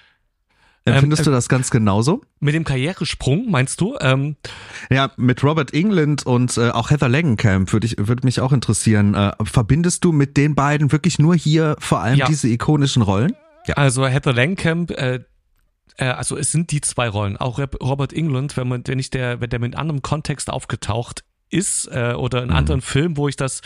Empfindest 0.94 1.22
ähm, 1.22 1.26
du 1.26 1.32
das 1.32 1.50
ganz 1.50 1.72
genauso? 1.72 2.22
Mit 2.40 2.56
dem 2.56 2.64
Karrieresprung, 2.64 3.50
meinst 3.50 3.82
du? 3.82 3.98
Ähm, 4.00 4.36
ja, 4.90 5.12
mit 5.18 5.44
Robert 5.44 5.74
England 5.74 6.26
und 6.26 6.58
äh, 6.58 6.70
auch 6.70 6.90
Heather 6.90 7.10
Langenkamp 7.10 7.74
würde 7.74 7.88
ich 7.88 7.98
würde 7.98 8.26
mich 8.26 8.42
auch 8.42 8.52
interessieren. 8.52 9.14
Äh, 9.14 9.32
verbindest 9.44 10.04
du 10.04 10.12
mit 10.12 10.38
den 10.38 10.56
beiden 10.56 10.92
wirklich 10.92 11.20
nur 11.20 11.36
hier 11.36 11.76
vor 11.80 12.00
allem 12.00 12.18
ja. 12.18 12.28
diese 12.28 12.48
ikonischen 12.48 13.02
Rollen? 13.02 13.36
Ja. 13.68 13.76
Also 13.76 14.08
Heather 14.08 14.34
Langenkamp, 14.34 14.92
äh, 14.92 15.20
äh, 15.98 16.06
also 16.06 16.38
es 16.38 16.52
sind 16.52 16.72
die 16.72 16.82
zwei 16.82 17.10
Rollen. 17.10 17.38
Auch 17.38 17.60
Robert 17.82 18.14
England, 18.14 18.58
wenn 18.58 18.68
man, 18.68 18.84
wenn 18.86 19.00
ich 19.00 19.10
der, 19.10 19.42
wenn 19.42 19.50
der 19.50 19.60
mit 19.60 19.76
einem 19.76 19.82
anderen 19.82 20.02
Kontext 20.02 20.50
aufgetaucht 20.50 21.24
ist 21.50 21.88
äh, 21.92 22.14
oder 22.14 22.44
in 22.44 22.50
mhm. 22.50 22.56
anderen 22.56 22.82
Filmen, 22.82 23.18
wo 23.18 23.28
ich 23.28 23.36
das 23.36 23.62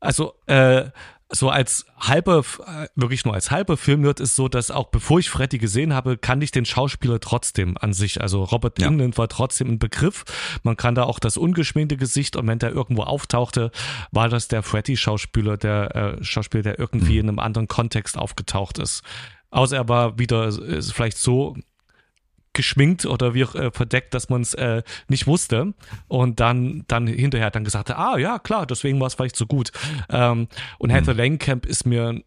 Also, 0.00 0.34
äh, 0.46 0.90
so 1.30 1.50
als 1.50 1.86
halber, 1.98 2.44
äh, 2.66 2.86
wirklich 2.94 3.24
nur 3.24 3.34
als 3.34 3.50
halber 3.50 3.76
Filmnerd 3.76 4.20
ist 4.20 4.36
so, 4.36 4.48
dass 4.48 4.70
auch 4.70 4.88
bevor 4.88 5.18
ich 5.18 5.28
Freddy 5.28 5.58
gesehen 5.58 5.92
habe, 5.92 6.16
kann 6.16 6.40
ich 6.40 6.52
den 6.52 6.64
Schauspieler 6.64 7.18
trotzdem 7.18 7.76
an 7.80 7.92
sich. 7.92 8.20
Also 8.20 8.44
Robert 8.44 8.80
Ja. 8.80 8.86
Englund 8.86 9.18
war 9.18 9.28
trotzdem 9.28 9.68
ein 9.68 9.78
Begriff. 9.80 10.24
Man 10.62 10.76
kann 10.76 10.94
da 10.94 11.02
auch 11.02 11.18
das 11.18 11.36
ungeschminkte 11.36 11.96
Gesicht 11.96 12.36
und 12.36 12.46
wenn 12.46 12.60
der 12.60 12.70
irgendwo 12.70 13.02
auftauchte, 13.02 13.72
war 14.12 14.28
das 14.28 14.46
der 14.46 14.62
Freddy-Schauspieler, 14.62 15.56
der 15.56 15.96
äh, 15.96 16.24
Schauspieler, 16.24 16.62
der 16.62 16.78
irgendwie 16.78 17.18
in 17.18 17.28
einem 17.28 17.40
anderen 17.40 17.66
Kontext 17.66 18.16
aufgetaucht 18.16 18.78
ist. 18.78 19.02
Außer 19.50 19.76
er 19.76 19.88
war 19.88 20.18
wieder 20.18 20.46
äh, 20.48 20.80
vielleicht 20.80 21.18
so 21.18 21.56
geschminkt 22.56 23.06
oder 23.06 23.34
wie 23.34 23.44
auch 23.44 23.54
äh, 23.54 23.70
verdeckt, 23.70 24.14
dass 24.14 24.28
man 24.28 24.42
es 24.42 24.54
äh, 24.54 24.82
nicht 25.08 25.26
wusste 25.26 25.74
und 26.08 26.40
dann 26.40 26.84
dann 26.88 27.06
hinterher 27.06 27.50
dann 27.50 27.64
gesagt 27.64 27.90
hat, 27.90 27.98
ah 27.98 28.18
ja 28.18 28.38
klar, 28.38 28.66
deswegen 28.66 28.98
war 28.98 29.06
es 29.06 29.14
vielleicht 29.14 29.36
so 29.36 29.46
gut. 29.46 29.70
Ähm, 30.10 30.48
und 30.78 30.90
Heather 30.90 31.14
Langenkamp 31.14 31.66
ist 31.66 31.86
mir 31.86 32.20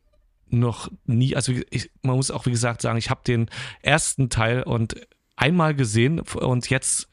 noch 0.47 0.89
nie, 1.05 1.35
also 1.35 1.53
ich, 1.69 1.91
man 2.01 2.15
muss 2.15 2.31
auch 2.31 2.45
wie 2.45 2.51
gesagt 2.51 2.81
sagen, 2.81 2.97
ich 2.97 3.09
habe 3.09 3.21
den 3.25 3.49
ersten 3.81 4.29
Teil 4.29 4.63
und 4.63 4.95
einmal 5.35 5.75
gesehen 5.75 6.19
und 6.19 6.69
jetzt 6.69 7.09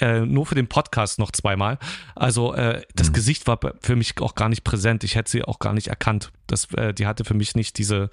äh, 0.00 0.20
nur 0.20 0.46
für 0.46 0.54
den 0.54 0.68
Podcast 0.68 1.18
noch 1.18 1.30
zweimal. 1.30 1.78
Also 2.14 2.54
äh, 2.54 2.82
das 2.94 3.12
Gesicht 3.12 3.46
war 3.46 3.60
für 3.82 3.96
mich 3.96 4.18
auch 4.20 4.34
gar 4.34 4.48
nicht 4.48 4.64
präsent. 4.64 5.04
Ich 5.04 5.14
hätte 5.14 5.30
sie 5.30 5.44
auch 5.44 5.58
gar 5.58 5.74
nicht 5.74 5.88
erkannt. 5.88 6.32
Das, 6.46 6.72
äh, 6.74 6.94
die 6.94 7.06
hatte 7.06 7.24
für 7.24 7.34
mich 7.34 7.54
nicht 7.54 7.76
diese 7.76 8.08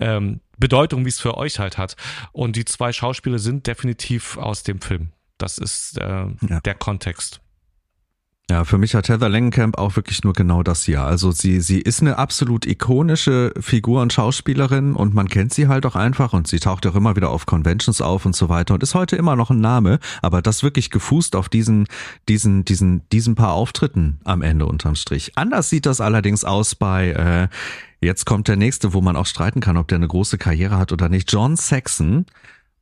ähm, 0.00 0.40
Bedeutung, 0.58 1.04
wie 1.04 1.08
es 1.10 1.20
für 1.20 1.36
euch 1.36 1.58
halt 1.58 1.78
hat. 1.78 1.96
Und 2.32 2.56
die 2.56 2.64
zwei 2.64 2.92
Schauspieler 2.92 3.38
sind 3.38 3.66
definitiv 3.66 4.36
aus 4.38 4.62
dem 4.62 4.80
Film. 4.80 5.12
Das 5.38 5.58
ist 5.58 5.98
äh, 5.98 6.26
Ja. 6.48 6.60
der 6.64 6.74
Kontext. 6.74 7.40
Ja, 8.50 8.64
für 8.64 8.78
mich 8.78 8.94
hat 8.94 9.10
Heather 9.10 9.28
Langenkamp 9.28 9.76
auch 9.76 9.96
wirklich 9.96 10.24
nur 10.24 10.32
genau 10.32 10.62
das 10.62 10.84
hier. 10.84 11.02
Also 11.02 11.32
sie, 11.32 11.60
sie 11.60 11.80
ist 11.82 12.00
eine 12.00 12.16
absolut 12.16 12.64
ikonische 12.64 13.52
Figur 13.60 14.00
und 14.00 14.10
Schauspielerin 14.10 14.94
und 14.94 15.12
man 15.12 15.28
kennt 15.28 15.52
sie 15.52 15.68
halt 15.68 15.84
auch 15.84 15.96
einfach 15.96 16.32
und 16.32 16.48
sie 16.48 16.58
taucht 16.58 16.86
auch 16.86 16.94
immer 16.94 17.14
wieder 17.14 17.28
auf 17.28 17.44
Conventions 17.44 18.00
auf 18.00 18.24
und 18.24 18.34
so 18.34 18.48
weiter 18.48 18.72
und 18.72 18.82
ist 18.82 18.94
heute 18.94 19.16
immer 19.16 19.36
noch 19.36 19.50
ein 19.50 19.60
Name, 19.60 19.98
aber 20.22 20.40
das 20.40 20.62
wirklich 20.62 20.88
gefußt 20.88 21.36
auf 21.36 21.50
diesen, 21.50 21.88
diesen, 22.30 22.64
diesen, 22.64 23.06
diesen 23.10 23.34
paar 23.34 23.52
Auftritten 23.52 24.18
am 24.24 24.40
Ende 24.40 24.64
unterm 24.64 24.94
Strich. 24.94 25.32
Anders 25.34 25.68
sieht 25.68 25.84
das 25.84 26.00
allerdings 26.00 26.44
aus 26.44 26.74
bei, 26.74 27.10
äh, 27.10 27.48
jetzt 28.00 28.24
kommt 28.24 28.48
der 28.48 28.56
nächste, 28.56 28.94
wo 28.94 29.02
man 29.02 29.16
auch 29.16 29.26
streiten 29.26 29.60
kann, 29.60 29.76
ob 29.76 29.88
der 29.88 29.96
eine 29.96 30.08
große 30.08 30.38
Karriere 30.38 30.78
hat 30.78 30.90
oder 30.90 31.10
nicht. 31.10 31.30
John 31.30 31.56
Saxon. 31.56 32.24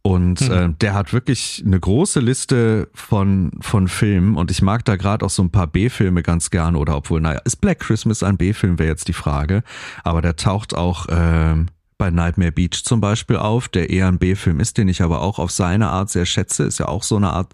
Und 0.07 0.40
äh, 0.42 0.69
der 0.69 0.95
hat 0.95 1.12
wirklich 1.12 1.64
eine 1.66 1.81
große 1.81 2.21
Liste 2.21 2.88
von, 2.95 3.51
von 3.61 3.88
Filmen 3.88 4.37
und 4.37 4.53
ich 4.53 4.62
mag 4.62 4.85
da 4.85 4.95
gerade 4.95 5.27
auch 5.27 5.31
so 5.31 5.42
ein 5.42 5.51
paar 5.51 5.66
B-Filme 5.66 6.23
ganz 6.23 6.51
gerne 6.51 6.79
oder 6.79 6.97
obwohl, 6.97 7.21
naja, 7.21 7.40
ist 7.45 7.57
Black 7.57 7.81
Christmas 7.81 8.23
ein 8.23 8.37
B-Film, 8.37 8.79
wäre 8.79 8.88
jetzt 8.88 9.09
die 9.09 9.12
Frage. 9.12 9.64
Aber 10.05 10.23
der 10.23 10.37
taucht 10.37 10.77
auch 10.77 11.07
ähm, 11.09 11.66
bei 11.99 12.12
Nightmare 12.12 12.53
Beach 12.53 12.85
zum 12.85 13.01
Beispiel 13.01 13.35
auf, 13.35 13.66
der 13.66 13.90
eher 13.90 14.07
ein 14.07 14.21
B-Film 14.21 14.61
ist, 14.61 14.79
den 14.79 14.87
ich 14.87 15.03
aber 15.03 15.23
auch 15.23 15.40
auf 15.40 15.51
seine 15.51 15.88
Art 15.88 16.09
sehr 16.09 16.25
schätze. 16.25 16.62
Ist 16.62 16.79
ja 16.79 16.87
auch 16.87 17.03
so 17.03 17.16
eine 17.16 17.33
Art 17.33 17.53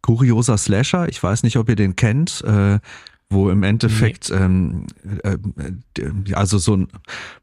kurioser 0.00 0.56
Slasher. 0.56 1.10
Ich 1.10 1.22
weiß 1.22 1.42
nicht, 1.42 1.58
ob 1.58 1.68
ihr 1.68 1.76
den 1.76 1.94
kennt. 1.94 2.42
Äh, 2.42 2.78
wo 3.32 3.50
im 3.50 3.62
Endeffekt 3.62 4.30
ähm, 4.30 4.86
äh, 5.24 5.36
äh, 5.98 6.34
also 6.34 6.58
so 6.58 6.76
ein 6.76 6.88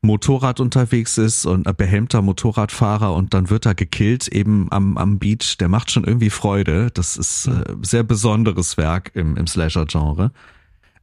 Motorrad 0.02 0.60
unterwegs 0.60 1.17
ist 1.17 1.45
und 1.45 1.67
ein 1.67 1.75
behelmter 1.75 2.21
Motorradfahrer 2.21 3.13
und 3.13 3.34
dann 3.34 3.49
wird 3.49 3.65
er 3.65 3.75
gekillt 3.75 4.28
eben 4.28 4.67
am, 4.71 4.97
am 4.97 5.19
Beach. 5.19 5.58
Der 5.58 5.69
macht 5.69 5.91
schon 5.91 6.04
irgendwie 6.04 6.30
Freude. 6.30 6.89
Das 6.91 7.17
ist 7.17 7.47
äh, 7.47 7.63
sehr 7.82 8.04
besonderes 8.04 8.78
Werk 8.78 9.12
im, 9.13 9.38
im 9.38 9.47
Slasher-Genre. 9.47 10.32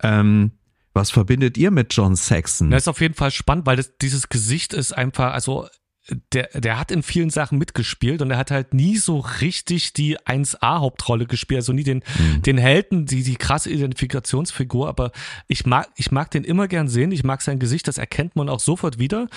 Ähm, 0.03 0.53
was 0.95 1.11
verbindet 1.11 1.59
ihr 1.59 1.71
mit 1.71 1.93
John 1.93 2.17
Saxon? 2.17 2.71
Das 2.71 2.85
ist 2.85 2.89
auf 2.89 3.01
jeden 3.01 3.15
Fall 3.15 3.31
spannend, 3.31 3.67
weil 3.67 3.77
das, 3.77 3.99
dieses 3.99 4.29
Gesicht 4.29 4.73
ist 4.73 4.93
einfach, 4.97 5.35
also 5.35 5.69
der, 6.33 6.49
der 6.55 6.79
hat 6.79 6.91
in 6.91 7.03
vielen 7.03 7.31
Sachen 7.31 7.59
mitgespielt 7.59 8.23
und 8.23 8.31
er 8.31 8.39
hat 8.39 8.51
halt 8.51 8.75
nie 8.75 8.97
so 8.97 9.19
richtig 9.41 9.93
die 9.93 10.19
1A-Hauptrolle 10.19 11.27
gespielt, 11.27 11.59
also 11.59 11.73
nie 11.73 11.83
den, 11.83 12.03
den 12.39 12.59
Helden, 12.59 13.07
die, 13.07 13.23
die 13.23 13.37
krasse 13.37 13.71
Identifikationsfigur, 13.71 14.89
aber 14.89 15.11
ich 15.49 15.67
mag, 15.67 15.89
ich 15.97 16.13
mag 16.13 16.31
den 16.31 16.45
immer 16.45 16.69
gern 16.69 16.89
sehen, 16.89 17.13
ich 17.13 17.25
mag 17.25 17.43
sein 17.43 17.59
Gesicht, 17.59 17.89
das 17.89 17.99
erkennt 17.99 18.37
man 18.37 18.49
auch 18.49 18.61
sofort 18.61 18.99
wieder. 18.99 19.29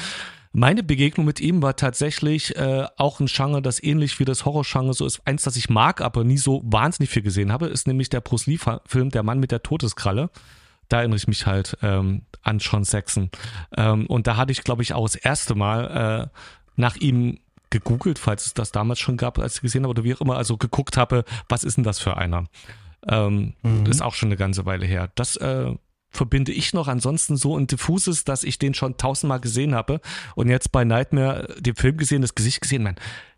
Meine 0.52 0.82
Begegnung 0.82 1.28
mit 1.28 1.40
ihm 1.40 1.62
war 1.62 1.76
tatsächlich 1.76 2.56
äh, 2.56 2.88
auch 2.98 3.20
ein 3.20 3.28
Genre, 3.28 3.62
das 3.62 3.82
ähnlich 3.84 4.20
wie 4.20 4.26
das 4.26 4.46
Horror-Genre 4.46 4.96
so 4.96 5.06
ist. 5.06 5.22
Eins, 5.26 5.44
das 5.44 5.56
ich 5.56 5.70
mag, 5.70 6.02
aber 6.02 6.24
nie 6.24 6.40
so 6.40 6.62
wahnsinnig 6.66 7.12
viel 7.12 7.22
gesehen 7.22 7.52
habe, 7.52 7.68
ist 7.68 7.86
nämlich 7.86 8.10
der 8.10 8.22
Bruce 8.22 8.48
Lee-Film 8.48 9.12
Der 9.12 9.22
Mann 9.22 9.40
mit 9.40 9.52
der 9.52 9.62
Todeskralle 9.62 10.32
da 10.90 10.98
erinnere 10.98 11.18
ich 11.18 11.28
mich 11.28 11.46
halt 11.46 11.78
ähm, 11.82 12.24
an 12.42 12.58
John 12.58 12.84
Saxon. 12.84 13.30
Ähm, 13.78 14.08
und 14.08 14.28
da 14.28 14.36
hatte 14.36 14.52
ich, 14.52 14.64
glaube 14.64 14.82
ich, 14.82 14.94
auch 14.94 15.06
das 15.06 15.16
erste 15.16 15.56
Mal 15.56 16.30
äh, 16.34 16.40
nach 16.80 16.96
ihm 16.96 17.40
gegoogelt, 17.70 18.18
falls 18.18 18.48
es 18.48 18.54
das 18.54 18.72
damals 18.72 19.00
schon 19.00 19.18
gab, 19.18 19.38
als 19.38 19.56
ich 19.56 19.62
gesehen 19.62 19.84
habe, 19.84 19.92
oder 19.92 20.04
wie 20.04 20.16
auch 20.16 20.22
immer, 20.22 20.38
also 20.38 20.58
geguckt 20.58 20.98
habe, 20.98 21.24
was 21.48 21.64
ist 21.64 21.78
denn 21.78 21.84
das 21.84 22.00
für 22.00 22.18
einer? 22.18 22.46
Ähm, 23.08 23.54
Das 23.84 23.98
ist 23.98 24.02
auch 24.02 24.16
schon 24.16 24.30
eine 24.30 24.38
ganze 24.38 24.66
Weile 24.66 24.86
her. 24.86 25.12
Das 25.16 25.36
äh, 25.36 25.74
verbinde 26.10 26.52
ich 26.52 26.74
noch 26.74 26.88
ansonsten 26.88 27.38
so 27.38 27.56
ein 27.58 27.68
diffuses, 27.68 28.24
dass 28.24 28.44
ich 28.44 28.58
den 28.58 28.74
schon 28.74 28.98
tausendmal 28.98 29.40
gesehen 29.40 29.76
habe 29.76 30.02
und 30.36 30.50
jetzt 30.50 30.72
bei 30.72 30.84
Nightmare 30.84 31.56
den 31.60 31.76
Film 31.76 31.98
gesehen, 31.98 32.22
das 32.22 32.34
Gesicht 32.34 32.62
gesehen, 32.62 32.82
man, 32.82 32.96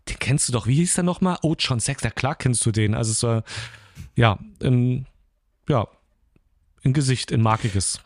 den 0.08 0.18
kennst 0.18 0.48
du 0.48 0.52
doch, 0.52 0.66
wie 0.66 0.76
hieß 0.76 0.94
der 0.94 1.04
nochmal? 1.04 1.38
Oh, 1.42 1.54
John 1.58 1.80
Saxon, 1.80 2.08
ja 2.08 2.10
klar 2.14 2.34
kennst 2.34 2.64
du 2.64 2.70
den. 2.72 2.94
Also 2.94 3.12
so, 3.12 3.42
ja, 4.16 4.38
ein, 4.62 5.06
ja, 5.68 5.86
ein 6.84 6.92
Gesicht, 6.92 7.32
ein 7.32 7.42
markiges. 7.42 8.00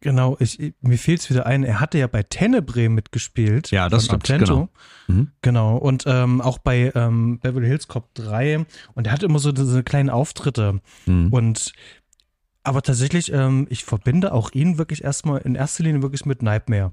Genau, 0.00 0.36
ich, 0.40 0.74
mir 0.80 0.96
fehlt 0.96 1.20
es 1.20 1.30
wieder 1.30 1.44
ein. 1.46 1.62
Er 1.62 1.78
hatte 1.78 1.98
ja 1.98 2.06
bei 2.06 2.22
Tenebrae 2.22 2.88
mitgespielt. 2.88 3.70
Ja, 3.70 3.88
das 3.88 4.06
stimmt, 4.06 4.30
Argento. 4.30 4.54
genau. 4.54 4.68
Mhm. 5.08 5.30
Genau, 5.42 5.76
und 5.76 6.04
ähm, 6.06 6.40
auch 6.40 6.58
bei 6.58 6.90
ähm, 6.94 7.38
Beverly 7.40 7.66
Hills 7.66 7.86
Cop 7.86 8.14
3. 8.14 8.64
Und 8.94 9.06
er 9.06 9.12
hat 9.12 9.22
immer 9.22 9.38
so 9.38 9.52
diese 9.52 9.82
kleinen 9.82 10.08
Auftritte. 10.08 10.80
Mhm. 11.04 11.28
Und 11.32 11.72
aber 12.62 12.82
tatsächlich, 12.82 13.32
ähm, 13.32 13.66
ich 13.70 13.84
verbinde 13.84 14.32
auch 14.32 14.52
ihn 14.52 14.78
wirklich 14.78 15.04
erstmal 15.04 15.40
in 15.40 15.54
erster 15.54 15.82
Linie 15.82 16.02
wirklich 16.02 16.26
mit 16.26 16.42
Nightmare. 16.42 16.92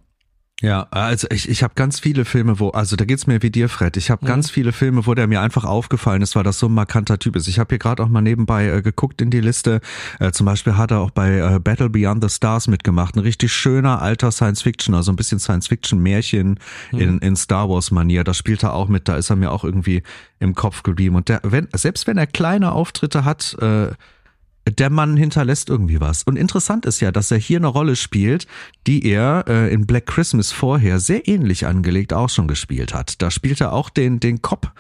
Ja, 0.61 0.87
also 0.89 1.27
ich, 1.29 1.47
ich 1.49 1.61
habe 1.61 1.75
ganz 1.75 1.99
viele 1.99 2.25
Filme, 2.25 2.59
wo, 2.59 2.69
also 2.69 2.95
da 2.95 3.05
geht's 3.05 3.27
mir 3.27 3.43
wie 3.43 3.51
dir, 3.51 3.69
Fred. 3.69 3.95
Ich 3.95 4.09
habe 4.09 4.25
ganz 4.25 4.49
viele 4.49 4.71
Filme, 4.71 5.05
wo 5.05 5.13
der 5.13 5.27
mir 5.27 5.39
einfach 5.39 5.65
aufgefallen 5.65 6.23
ist, 6.23 6.35
weil 6.35 6.43
das 6.43 6.57
so 6.57 6.65
ein 6.65 6.73
markanter 6.73 7.19
Typ 7.19 7.35
ist. 7.35 7.47
Ich 7.47 7.59
habe 7.59 7.69
hier 7.69 7.77
gerade 7.77 8.01
auch 8.01 8.09
mal 8.09 8.21
nebenbei 8.21 8.67
äh, 8.67 8.81
geguckt 8.81 9.21
in 9.21 9.29
die 9.29 9.39
Liste. 9.39 9.81
Äh, 10.19 10.31
zum 10.31 10.47
Beispiel 10.47 10.75
hat 10.75 10.89
er 10.89 11.01
auch 11.01 11.11
bei 11.11 11.37
äh, 11.37 11.59
Battle 11.59 11.91
Beyond 11.91 12.23
the 12.23 12.29
Stars 12.29 12.67
mitgemacht. 12.67 13.15
Ein 13.15 13.19
richtig 13.19 13.53
schöner 13.53 14.01
alter 14.01 14.31
Science 14.31 14.63
Fiction, 14.63 14.95
also 14.95 15.11
ein 15.11 15.15
bisschen 15.15 15.37
Science 15.37 15.67
Fiction 15.67 15.99
Märchen 15.99 16.59
in, 16.91 17.19
in 17.19 17.35
Star 17.35 17.69
Wars 17.69 17.91
Manier. 17.91 18.23
Da 18.23 18.33
spielt 18.33 18.63
er 18.63 18.73
auch 18.73 18.87
mit. 18.87 19.07
Da 19.07 19.15
ist 19.15 19.29
er 19.29 19.35
mir 19.35 19.51
auch 19.51 19.63
irgendwie 19.63 20.01
im 20.39 20.55
Kopf 20.55 20.81
geblieben. 20.81 21.15
Und 21.15 21.29
der, 21.29 21.39
wenn, 21.43 21.67
selbst 21.75 22.07
wenn 22.07 22.17
er 22.17 22.25
kleine 22.25 22.71
Auftritte 22.71 23.25
hat, 23.25 23.55
äh, 23.61 23.89
der 24.71 24.89
Mann 24.89 25.17
hinterlässt 25.17 25.69
irgendwie 25.69 26.01
was. 26.01 26.23
Und 26.23 26.37
interessant 26.37 26.85
ist 26.85 26.99
ja, 26.99 27.11
dass 27.11 27.31
er 27.31 27.37
hier 27.37 27.57
eine 27.57 27.67
Rolle 27.67 27.95
spielt, 27.95 28.47
die 28.85 29.05
er 29.05 29.45
äh, 29.47 29.73
in 29.73 29.85
Black 29.85 30.05
Christmas 30.07 30.51
vorher 30.51 30.99
sehr 30.99 31.27
ähnlich 31.27 31.65
angelegt 31.65 32.13
auch 32.13 32.29
schon 32.29 32.47
gespielt 32.47 32.93
hat. 32.93 33.21
Da 33.21 33.31
spielt 33.31 33.61
er 33.61 33.73
auch 33.73 33.89
den, 33.89 34.19
den 34.19 34.41
Cop. 34.41 34.71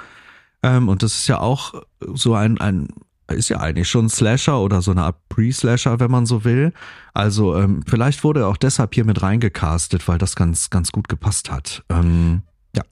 Ähm, 0.63 0.89
und 0.89 1.03
das 1.03 1.13
ist 1.19 1.27
ja 1.27 1.39
auch 1.39 1.81
so 1.99 2.33
ein, 2.33 2.59
ein, 2.59 2.87
ist 3.29 3.49
ja 3.49 3.59
eigentlich 3.59 3.87
schon 3.89 4.05
ein 4.05 4.09
Slasher 4.09 4.59
oder 4.59 4.81
so 4.81 4.91
eine 4.91 5.03
Art 5.03 5.17
Pre-Slasher, 5.29 5.99
wenn 5.99 6.11
man 6.11 6.25
so 6.25 6.43
will. 6.43 6.73
Also 7.13 7.55
ähm, 7.55 7.83
vielleicht 7.87 8.23
wurde 8.23 8.41
er 8.41 8.47
auch 8.47 8.57
deshalb 8.57 8.93
hier 8.95 9.05
mit 9.05 9.21
reingecastet, 9.21 10.07
weil 10.07 10.17
das 10.17 10.35
ganz, 10.35 10.69
ganz 10.69 10.91
gut 10.91 11.09
gepasst 11.09 11.51
hat. 11.51 11.83
Ähm, 11.89 12.43
ja. 12.75 12.83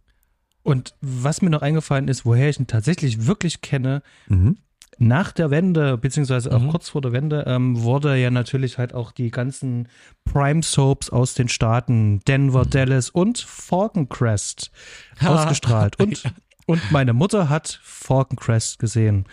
Und 0.63 0.95
was 1.01 1.41
mir 1.41 1.49
noch 1.49 1.61
eingefallen 1.61 2.07
ist, 2.07 2.25
woher 2.25 2.49
ich 2.49 2.59
ihn 2.59 2.67
tatsächlich 2.67 3.27
wirklich 3.27 3.61
kenne, 3.61 4.01
Mhm. 4.27 4.57
Nach 4.97 5.31
der 5.31 5.49
Wende, 5.51 5.97
beziehungsweise 5.97 6.55
auch 6.55 6.61
Mhm. 6.61 6.69
kurz 6.69 6.89
vor 6.89 7.01
der 7.01 7.11
Wende, 7.11 7.43
ähm, 7.47 7.81
wurde 7.83 8.15
ja 8.17 8.29
natürlich 8.31 8.77
halt 8.77 8.93
auch 8.93 9.11
die 9.11 9.31
ganzen 9.31 9.87
Prime 10.23 10.63
Soaps 10.63 11.09
aus 11.09 11.33
den 11.33 11.49
Staaten, 11.49 12.19
Denver, 12.27 12.65
Dallas 12.65 13.09
und 13.09 13.37
Falcon 13.39 14.09
Crest 14.09 14.71
ausgestrahlt. 15.25 15.99
Und, 15.99 16.23
und 16.65 16.91
meine 16.91 17.13
Mutter 17.13 17.49
hat 17.49 17.79
Falcon 17.83 18.37
Crest 18.37 18.79
gesehen. 18.79 19.25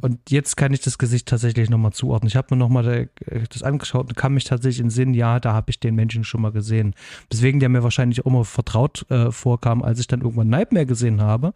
Und 0.00 0.18
jetzt 0.30 0.56
kann 0.56 0.72
ich 0.72 0.80
das 0.80 0.96
Gesicht 0.96 1.28
tatsächlich 1.28 1.68
nochmal 1.68 1.92
zuordnen. 1.92 2.28
Ich 2.28 2.36
habe 2.36 2.54
mir 2.54 2.58
nochmal 2.58 3.10
das 3.50 3.62
angeschaut 3.62 4.08
und 4.08 4.16
kann 4.16 4.32
mich 4.32 4.44
tatsächlich 4.44 4.80
in 4.80 4.86
den 4.86 4.90
Sinn, 4.90 5.14
ja, 5.14 5.40
da 5.40 5.52
habe 5.52 5.70
ich 5.70 5.78
den 5.78 5.94
Menschen 5.94 6.24
schon 6.24 6.40
mal 6.40 6.52
gesehen. 6.52 6.94
Deswegen 7.30 7.60
der 7.60 7.68
mir 7.68 7.82
wahrscheinlich 7.82 8.22
auch 8.22 8.26
immer 8.26 8.44
vertraut 8.44 9.04
äh, 9.10 9.30
vorkam, 9.30 9.82
als 9.82 10.00
ich 10.00 10.06
dann 10.06 10.22
irgendwann 10.22 10.48
Nightmare 10.48 10.86
gesehen 10.86 11.20
habe. 11.20 11.52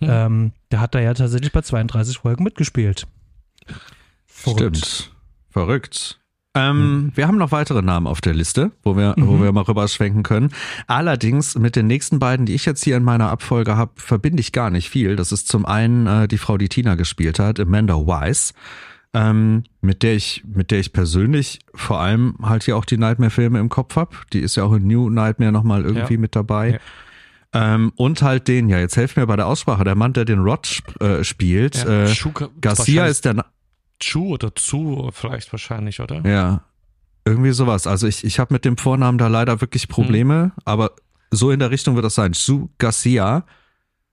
Ähm, 0.00 0.52
der 0.70 0.80
hat 0.80 0.94
da 0.94 1.00
ja 1.00 1.14
tatsächlich 1.14 1.52
bei 1.52 1.62
32 1.62 2.18
Folgen 2.18 2.44
mitgespielt. 2.44 3.06
Verrückt. 4.26 4.76
Stimmt. 4.76 5.12
Verrückt. 5.50 6.19
Ähm, 6.54 7.12
Wir 7.14 7.28
haben 7.28 7.38
noch 7.38 7.52
weitere 7.52 7.80
Namen 7.80 8.06
auf 8.08 8.20
der 8.20 8.34
Liste, 8.34 8.72
wo 8.82 8.96
wir, 8.96 9.14
wo 9.16 9.40
wir 9.40 9.52
mal 9.52 9.62
rüberschwenken 9.62 10.24
können. 10.24 10.50
Allerdings 10.88 11.56
mit 11.56 11.76
den 11.76 11.86
nächsten 11.86 12.18
beiden, 12.18 12.44
die 12.46 12.54
ich 12.54 12.64
jetzt 12.66 12.82
hier 12.82 12.96
in 12.96 13.04
meiner 13.04 13.30
Abfolge 13.30 13.76
habe, 13.76 13.92
verbinde 13.96 14.40
ich 14.40 14.50
gar 14.50 14.70
nicht 14.70 14.90
viel. 14.90 15.14
Das 15.14 15.30
ist 15.30 15.46
zum 15.48 15.64
einen 15.64 16.06
äh, 16.06 16.26
die 16.28 16.38
Frau, 16.38 16.58
die 16.58 16.68
Tina 16.68 16.96
gespielt 16.96 17.38
hat, 17.38 17.60
Amanda 17.60 17.94
Weiss. 17.94 18.52
ähm, 19.14 19.62
mit 19.80 20.02
der 20.02 20.14
ich, 20.16 20.42
mit 20.52 20.70
der 20.72 20.80
ich 20.80 20.92
persönlich 20.92 21.60
vor 21.74 22.00
allem 22.00 22.34
halt 22.42 22.64
hier 22.64 22.76
auch 22.76 22.84
die 22.84 22.96
Nightmare-Filme 22.98 23.58
im 23.60 23.68
Kopf 23.68 23.94
hab. 23.96 24.28
Die 24.32 24.40
ist 24.40 24.56
ja 24.56 24.64
auch 24.64 24.72
in 24.72 24.86
New 24.88 25.08
Nightmare 25.08 25.52
nochmal 25.52 25.84
irgendwie 25.84 26.14
Ja. 26.14 26.20
mit 26.20 26.34
dabei. 26.36 26.70
Ja. 26.72 26.78
Ähm, 27.74 27.92
und 27.96 28.22
halt 28.22 28.46
den, 28.46 28.68
ja, 28.68 28.78
jetzt 28.78 28.96
helft 28.96 29.16
mir 29.16 29.26
bei 29.26 29.34
der 29.36 29.46
Aussprache, 29.48 29.82
der 29.82 29.96
Mann, 29.96 30.12
der 30.12 30.24
den 30.24 30.38
Rod 30.40 30.66
sp 30.70 30.94
äh, 31.02 31.24
spielt. 31.24 31.84
Ja, 31.84 32.04
äh, 32.04 32.14
Garcia 32.60 33.06
ist 33.06 33.24
der, 33.24 33.44
Chu 34.00 34.28
oder 34.34 34.54
Zu 34.54 35.10
vielleicht 35.12 35.52
wahrscheinlich, 35.52 36.00
oder? 36.00 36.26
ja, 36.28 36.62
irgendwie 37.24 37.52
sowas. 37.52 37.86
Also 37.86 38.06
ich, 38.06 38.24
ich 38.24 38.38
habe 38.38 38.54
mit 38.54 38.64
dem 38.64 38.76
Vornamen 38.76 39.18
da 39.18 39.28
leider 39.28 39.60
wirklich 39.60 39.82
Hm. 39.84 39.88
Probleme, 39.90 40.52
aber 40.64 40.92
so 41.30 41.50
in 41.50 41.60
der 41.60 41.70
Richtung 41.70 41.94
wird 41.94 42.04
das 42.04 42.14
sein. 42.16 42.32
Su 42.32 42.70
Garcia. 42.78 43.44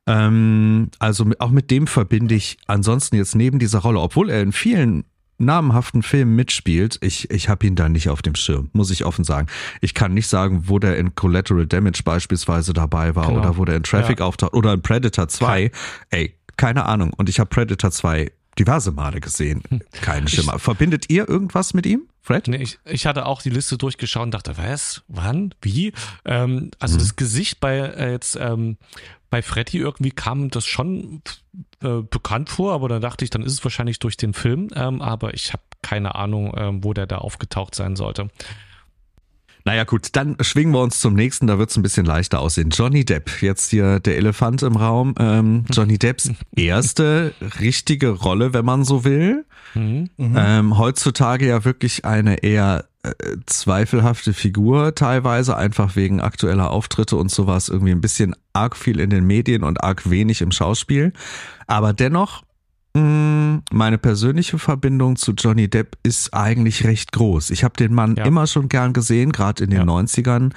Ähm, 0.05 0.89
also 0.99 1.25
mit, 1.25 1.41
auch 1.41 1.49
mit 1.51 1.69
dem 1.71 1.87
verbinde 1.87 2.35
ich 2.35 2.57
ansonsten 2.67 3.15
jetzt 3.17 3.35
neben 3.35 3.59
dieser 3.59 3.79
Rolle, 3.79 3.99
obwohl 3.99 4.29
er 4.29 4.41
in 4.41 4.51
vielen 4.51 5.03
namhaften 5.39 6.01
Filmen 6.01 6.35
mitspielt, 6.35 6.97
ich, 7.01 7.29
ich 7.29 7.47
habe 7.49 7.67
ihn 7.67 7.75
da 7.75 7.89
nicht 7.89 8.09
auf 8.09 8.21
dem 8.21 8.33
Schirm, 8.33 8.69
muss 8.73 8.89
ich 8.89 9.05
offen 9.05 9.23
sagen. 9.23 9.47
Ich 9.81 9.93
kann 9.93 10.13
nicht 10.13 10.27
sagen, 10.27 10.63
wo 10.67 10.79
der 10.79 10.97
in 10.97 11.13
Collateral 11.13 11.67
Damage 11.67 12.01
beispielsweise 12.03 12.73
dabei 12.73 13.15
war 13.15 13.27
Genau. 13.27 13.39
oder 13.41 13.57
wo 13.57 13.65
der 13.65 13.75
in 13.75 13.83
Traffic 13.83 14.19
Ja. 14.19 14.25
auftaucht 14.25 14.53
oder 14.53 14.73
in 14.73 14.81
Predator 14.81 15.27
2. 15.27 15.71
Ey, 16.09 16.33
keine 16.55 16.85
Ahnung. 16.85 17.11
Und 17.17 17.29
ich 17.29 17.39
habe 17.39 17.49
Predator 17.49 17.91
2 17.91 18.31
diverse 18.57 18.91
Male 18.91 19.19
gesehen. 19.19 19.63
Keine 20.01 20.27
Schimmer. 20.27 20.59
Verbindet 20.59 21.09
ihr 21.09 21.27
irgendwas 21.27 21.73
mit 21.73 21.85
ihm, 21.85 22.07
Fred? 22.21 22.47
Nee, 22.47 22.57
ich, 22.57 22.79
ich 22.85 23.05
hatte 23.05 23.25
auch 23.25 23.41
die 23.41 23.49
Liste 23.49 23.77
durchgeschaut 23.77 24.23
und 24.23 24.33
dachte, 24.33 24.57
was? 24.57 25.03
Wann? 25.07 25.53
Wie? 25.61 25.93
Ähm, 26.25 26.71
also 26.79 26.97
das 26.97 27.15
Gesicht 27.15 27.59
bei 27.59 27.77
äh, 27.77 28.11
jetzt 28.11 28.37
ähm, 28.39 28.77
bei 29.29 29.41
Freddy 29.41 29.77
irgendwie 29.77 30.11
kam 30.11 30.49
das 30.49 30.65
schon 30.65 31.21
äh, 31.81 32.01
bekannt 32.01 32.49
vor, 32.49 32.73
aber 32.73 32.89
dann 32.89 33.01
dachte 33.01 33.25
ich, 33.25 33.29
dann 33.29 33.43
ist 33.43 33.53
es 33.53 33.63
wahrscheinlich 33.63 33.99
durch 33.99 34.17
den 34.17 34.33
Film, 34.33 34.69
ähm, 34.73 35.01
aber 35.01 35.33
ich 35.33 35.53
habe 35.53 35.63
keine 35.81 36.15
Ahnung, 36.15 36.53
ähm, 36.57 36.83
wo 36.83 36.93
der 36.93 37.07
da 37.07 37.17
aufgetaucht 37.17 37.75
sein 37.75 37.95
sollte. 37.95 38.29
Naja 39.67 39.83
gut, 39.83 40.07
dann 40.13 40.37
schwingen 40.39 40.73
wir 40.73 40.79
uns 40.79 41.01
zum 41.01 41.13
nächsten, 41.13 41.45
da 41.45 41.59
wird's 41.59 41.75
ein 41.75 41.83
bisschen 41.83 42.05
leichter 42.05 42.39
aussehen. 42.39 42.69
Johnny 42.69 43.03
Depp, 43.03 43.41
jetzt 43.41 43.69
hier 43.69 43.99
der 43.99 44.15
Elefant 44.15 44.63
im 44.63 44.77
Raum. 44.77 45.13
Ähm, 45.19 45.65
Johnny 45.69 45.97
Depps 45.97 46.31
erste 46.55 47.33
richtige 47.59 48.11
Rolle, 48.11 48.53
wenn 48.53 48.63
man 48.63 48.85
so 48.85 49.03
will. 49.03 49.43
Ähm, 50.37 50.77
heutzutage 50.77 51.49
ja 51.49 51.65
wirklich 51.65 52.05
eine 52.05 52.43
eher 52.43 52.85
äh, 53.03 53.11
zweifelhafte 53.45 54.31
Figur, 54.31 54.95
teilweise 54.95 55.57
einfach 55.57 55.97
wegen 55.97 56.21
aktueller 56.21 56.71
Auftritte 56.71 57.17
und 57.17 57.29
sowas, 57.29 57.67
irgendwie 57.67 57.91
ein 57.91 57.99
bisschen 57.99 58.37
arg 58.53 58.77
viel 58.77 59.01
in 59.01 59.09
den 59.09 59.25
Medien 59.25 59.63
und 59.63 59.83
arg 59.83 60.09
wenig 60.09 60.39
im 60.39 60.53
Schauspiel. 60.53 61.11
Aber 61.67 61.91
dennoch 61.91 62.43
meine 63.71 63.97
persönliche 63.97 64.59
Verbindung 64.59 65.15
zu 65.15 65.33
Johnny 65.33 65.69
Depp 65.69 65.97
ist 66.03 66.33
eigentlich 66.33 66.83
recht 66.85 67.11
groß. 67.11 67.49
Ich 67.51 67.63
habe 67.63 67.75
den 67.77 67.93
Mann 67.93 68.15
Ja. 68.15 68.25
immer 68.25 68.47
schon 68.47 68.69
gern 68.69 68.93
gesehen, 68.93 69.31
gerade 69.31 69.63
in 69.63 69.69
den 69.69 69.79
Ja. 69.79 69.85
90ern. 69.85 70.53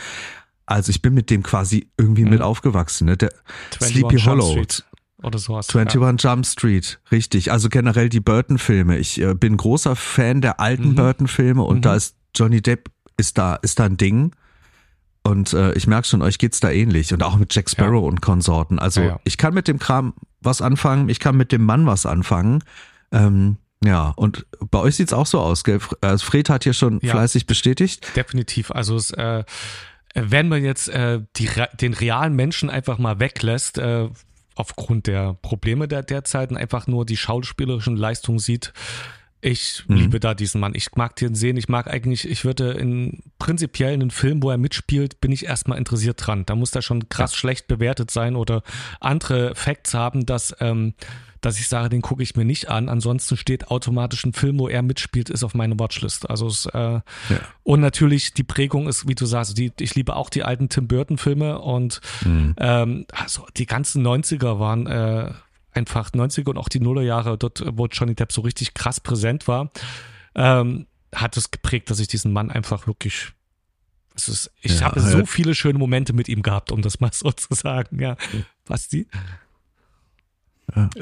Also 0.67 0.91
ich 0.91 1.03
bin 1.03 1.15
mit 1.15 1.31
dem 1.31 1.43
quasi 1.43 1.89
irgendwie 1.97 2.25
mit 2.25 2.43
aufgewachsen. 2.43 3.07
Ne? 3.07 3.17
Der 3.17 3.31
21 3.81 3.89
Sleepy 3.97 4.17
Jump 4.17 4.27
Hollow, 4.27 4.53
Street 4.53 4.85
oder 5.23 5.39
sowas. 5.39 5.75
21 5.75 6.23
Jump 6.25 6.47
Street, 6.47 7.01
richtig. 7.11 7.51
Also 7.51 7.69
generell 7.69 8.09
die 8.09 8.21
Burton-Filme. 8.21 8.99
Ich 8.99 9.21
äh, 9.21 9.35
bin 9.35 9.57
großer 9.57 9.97
Fan 9.97 10.41
der 10.41 10.61
alten 10.61 10.91
Mhm. 10.91 10.95
Burton-Filme 10.95 11.63
und 11.63 11.79
Mhm. 11.79 11.83
da 11.83 11.95
ist 11.97 12.17
Johnny 12.37 12.63
Depp 12.63 12.89
ist 13.17 13.37
da 13.37 13.57
ist 13.57 13.79
da 13.81 13.85
ein 13.85 13.97
Ding. 13.97 14.33
Und 15.23 15.53
äh, 15.53 15.73
ich 15.75 15.87
merke 15.87 16.07
schon, 16.09 16.23
euch 16.23 16.39
geht's 16.39 16.61
da 16.61 16.71
ähnlich 16.71 17.13
und 17.13 17.23
auch 17.23 17.37
mit 17.37 17.55
Jack 17.55 17.69
Sparrow 17.69 18.07
und 18.07 18.23
Konsorten. 18.23 18.79
Also 18.79 19.01
Ja, 19.03 19.07
ja. 19.09 19.21
ich 19.25 19.37
kann 19.37 19.53
mit 19.55 19.69
dem 19.69 19.79
Kram 19.79 20.15
was 20.41 20.63
anfangen, 20.63 21.09
ich 21.09 21.21
kann 21.21 21.37
mit 21.37 21.53
dem 21.53 21.65
Mann 21.65 21.87
was 21.87 22.07
anfangen. 22.07 22.65
Ähm, 23.13 23.59
ja, 23.85 24.13
und 24.17 24.47
bei 24.71 24.79
euch 24.79 24.97
sieht's 24.97 25.13
auch 25.13 25.27
so 25.27 25.41
aus, 25.41 25.65
gell? 25.65 25.79
Äh, 26.01 26.19
Fred 26.19 26.49
hat 26.51 26.65
hier 26.65 26.73
schon 26.73 27.01
Ja. 27.03 27.13
fleißig 27.13 27.47
bestätigt. 27.47 28.11
Definitiv. 28.17 28.71
Also 28.71 28.97
es, 28.97 29.11
äh, 29.11 29.45
wenn 30.15 30.49
man 30.49 30.65
jetzt 30.65 30.89
äh, 30.89 31.21
die, 31.37 31.49
den 31.81 31.95
realen 31.95 32.35
Menschen 32.35 32.71
einfach 32.71 32.99
mal 32.99 33.21
weglässt, 33.21 33.79
äh, 33.79 34.09
aufgrund 34.57 35.07
der 35.07 35.35
Probleme 35.35 35.89
der 35.89 36.03
derzeit 36.03 36.51
und 36.51 36.57
einfach 36.57 36.87
nur 36.87 37.07
die 37.07 37.17
schauspielerischen 37.17 37.97
Leistungen 37.97 38.39
sieht, 38.39 38.73
ich 39.43 39.85
Mhm. 39.89 39.97
liebe 39.97 40.21
da 40.21 40.35
diesen 40.35 40.61
Mann. 40.61 40.73
Ich 40.75 40.95
mag 40.97 41.17
den 41.17 41.35
sehen. 41.35 41.57
Ich 41.57 41.69
mag 41.69 41.87
eigentlich, 41.89 42.29
ich 42.29 42.45
würde 42.45 42.73
in 42.73 43.21
prinzipiell 43.39 43.95
in 43.95 44.03
einem 44.03 44.11
Film, 44.11 44.43
wo 44.43 44.51
er 44.51 44.59
mitspielt, 44.59 45.21
bin 45.21 45.33
ich 45.33 45.47
erstmal 45.47 45.79
interessiert 45.79 46.25
dran. 46.25 46.45
Da 46.47 46.55
muss 46.55 46.71
der 46.71 46.83
schon 46.83 47.09
krass 47.09 47.35
schlecht 47.35 47.67
bewertet 47.69 48.11
sein 48.11 48.37
oder 48.37 48.63
andere 49.01 49.55
Facts 49.55 49.95
haben, 49.95 50.27
dass, 50.27 50.55
ähm, 50.61 50.95
dass 51.41 51.59
ich 51.59 51.69
sage, 51.69 51.89
den 51.89 52.03
gucke 52.03 52.23
ich 52.23 52.37
mir 52.37 52.45
nicht 52.45 52.69
an. 52.69 52.91
Ansonsten 52.91 53.39
steht 53.39 53.69
automatisch 53.69 54.25
ein 54.27 54.35
Film, 54.35 54.59
wo 54.59 54.69
er 54.69 54.83
mitspielt, 54.83 55.31
ist 55.31 55.43
auf 55.43 55.55
meiner 55.55 55.79
Watchlist. 55.79 56.29
Also 56.29 56.47
es, 56.47 56.67
äh, 56.67 57.01
und 57.63 57.81
natürlich 57.81 58.35
die 58.35 58.45
Prägung 58.45 58.89
ist, 58.89 59.09
wie 59.09 59.15
du 59.15 59.25
sagst, 59.25 59.57
die, 59.57 59.73
ich 59.81 59.95
liebe 59.95 60.17
auch 60.17 60.29
die 60.29 60.43
alten 60.43 60.69
Tim 60.69 60.87
Burton 60.87 61.17
Filme 61.17 61.59
und 61.59 62.03
ähm, 62.27 63.07
also 63.11 63.47
die 63.57 63.65
ganzen 63.65 64.07
90er 64.07 64.59
waren 64.59 64.87
äh, 64.87 65.33
einfach 65.73 66.11
90er 66.11 66.51
und 66.51 66.59
auch 66.59 66.69
die 66.69 66.81
Nullerjahre, 66.81 67.39
dort, 67.39 67.63
wo 67.77 67.87
Johnny 67.87 68.15
Depp 68.15 68.33
so 68.33 68.41
richtig 68.43 68.75
krass 68.75 69.01
präsent 69.01 69.49
war, 69.49 69.71
ähm, 70.35 70.87
hat 71.15 71.37
es 71.37 71.51
geprägt, 71.51 71.91
dass 71.91 71.99
ich 72.01 72.09
diesen 72.09 72.33
Mann 72.33 72.51
einfach 72.51 72.87
wirklich 72.87 73.33
es 74.17 74.29
ist, 74.29 74.51
ich 74.61 74.81
Ja, 74.81 74.87
habe 74.87 75.01
so 75.01 75.19
ja. 75.19 75.25
viele 75.25 75.55
schöne 75.55 75.79
Momente 75.79 76.13
mit 76.13 76.29
ihm 76.29 76.43
gehabt, 76.43 76.73
um 76.73 76.83
das 76.83 77.01
mal 77.01 77.11
so 77.13 77.31
zu 77.33 77.55
sagen. 77.55 78.01
Ja, 78.01 78.17
Basti? 78.65 79.07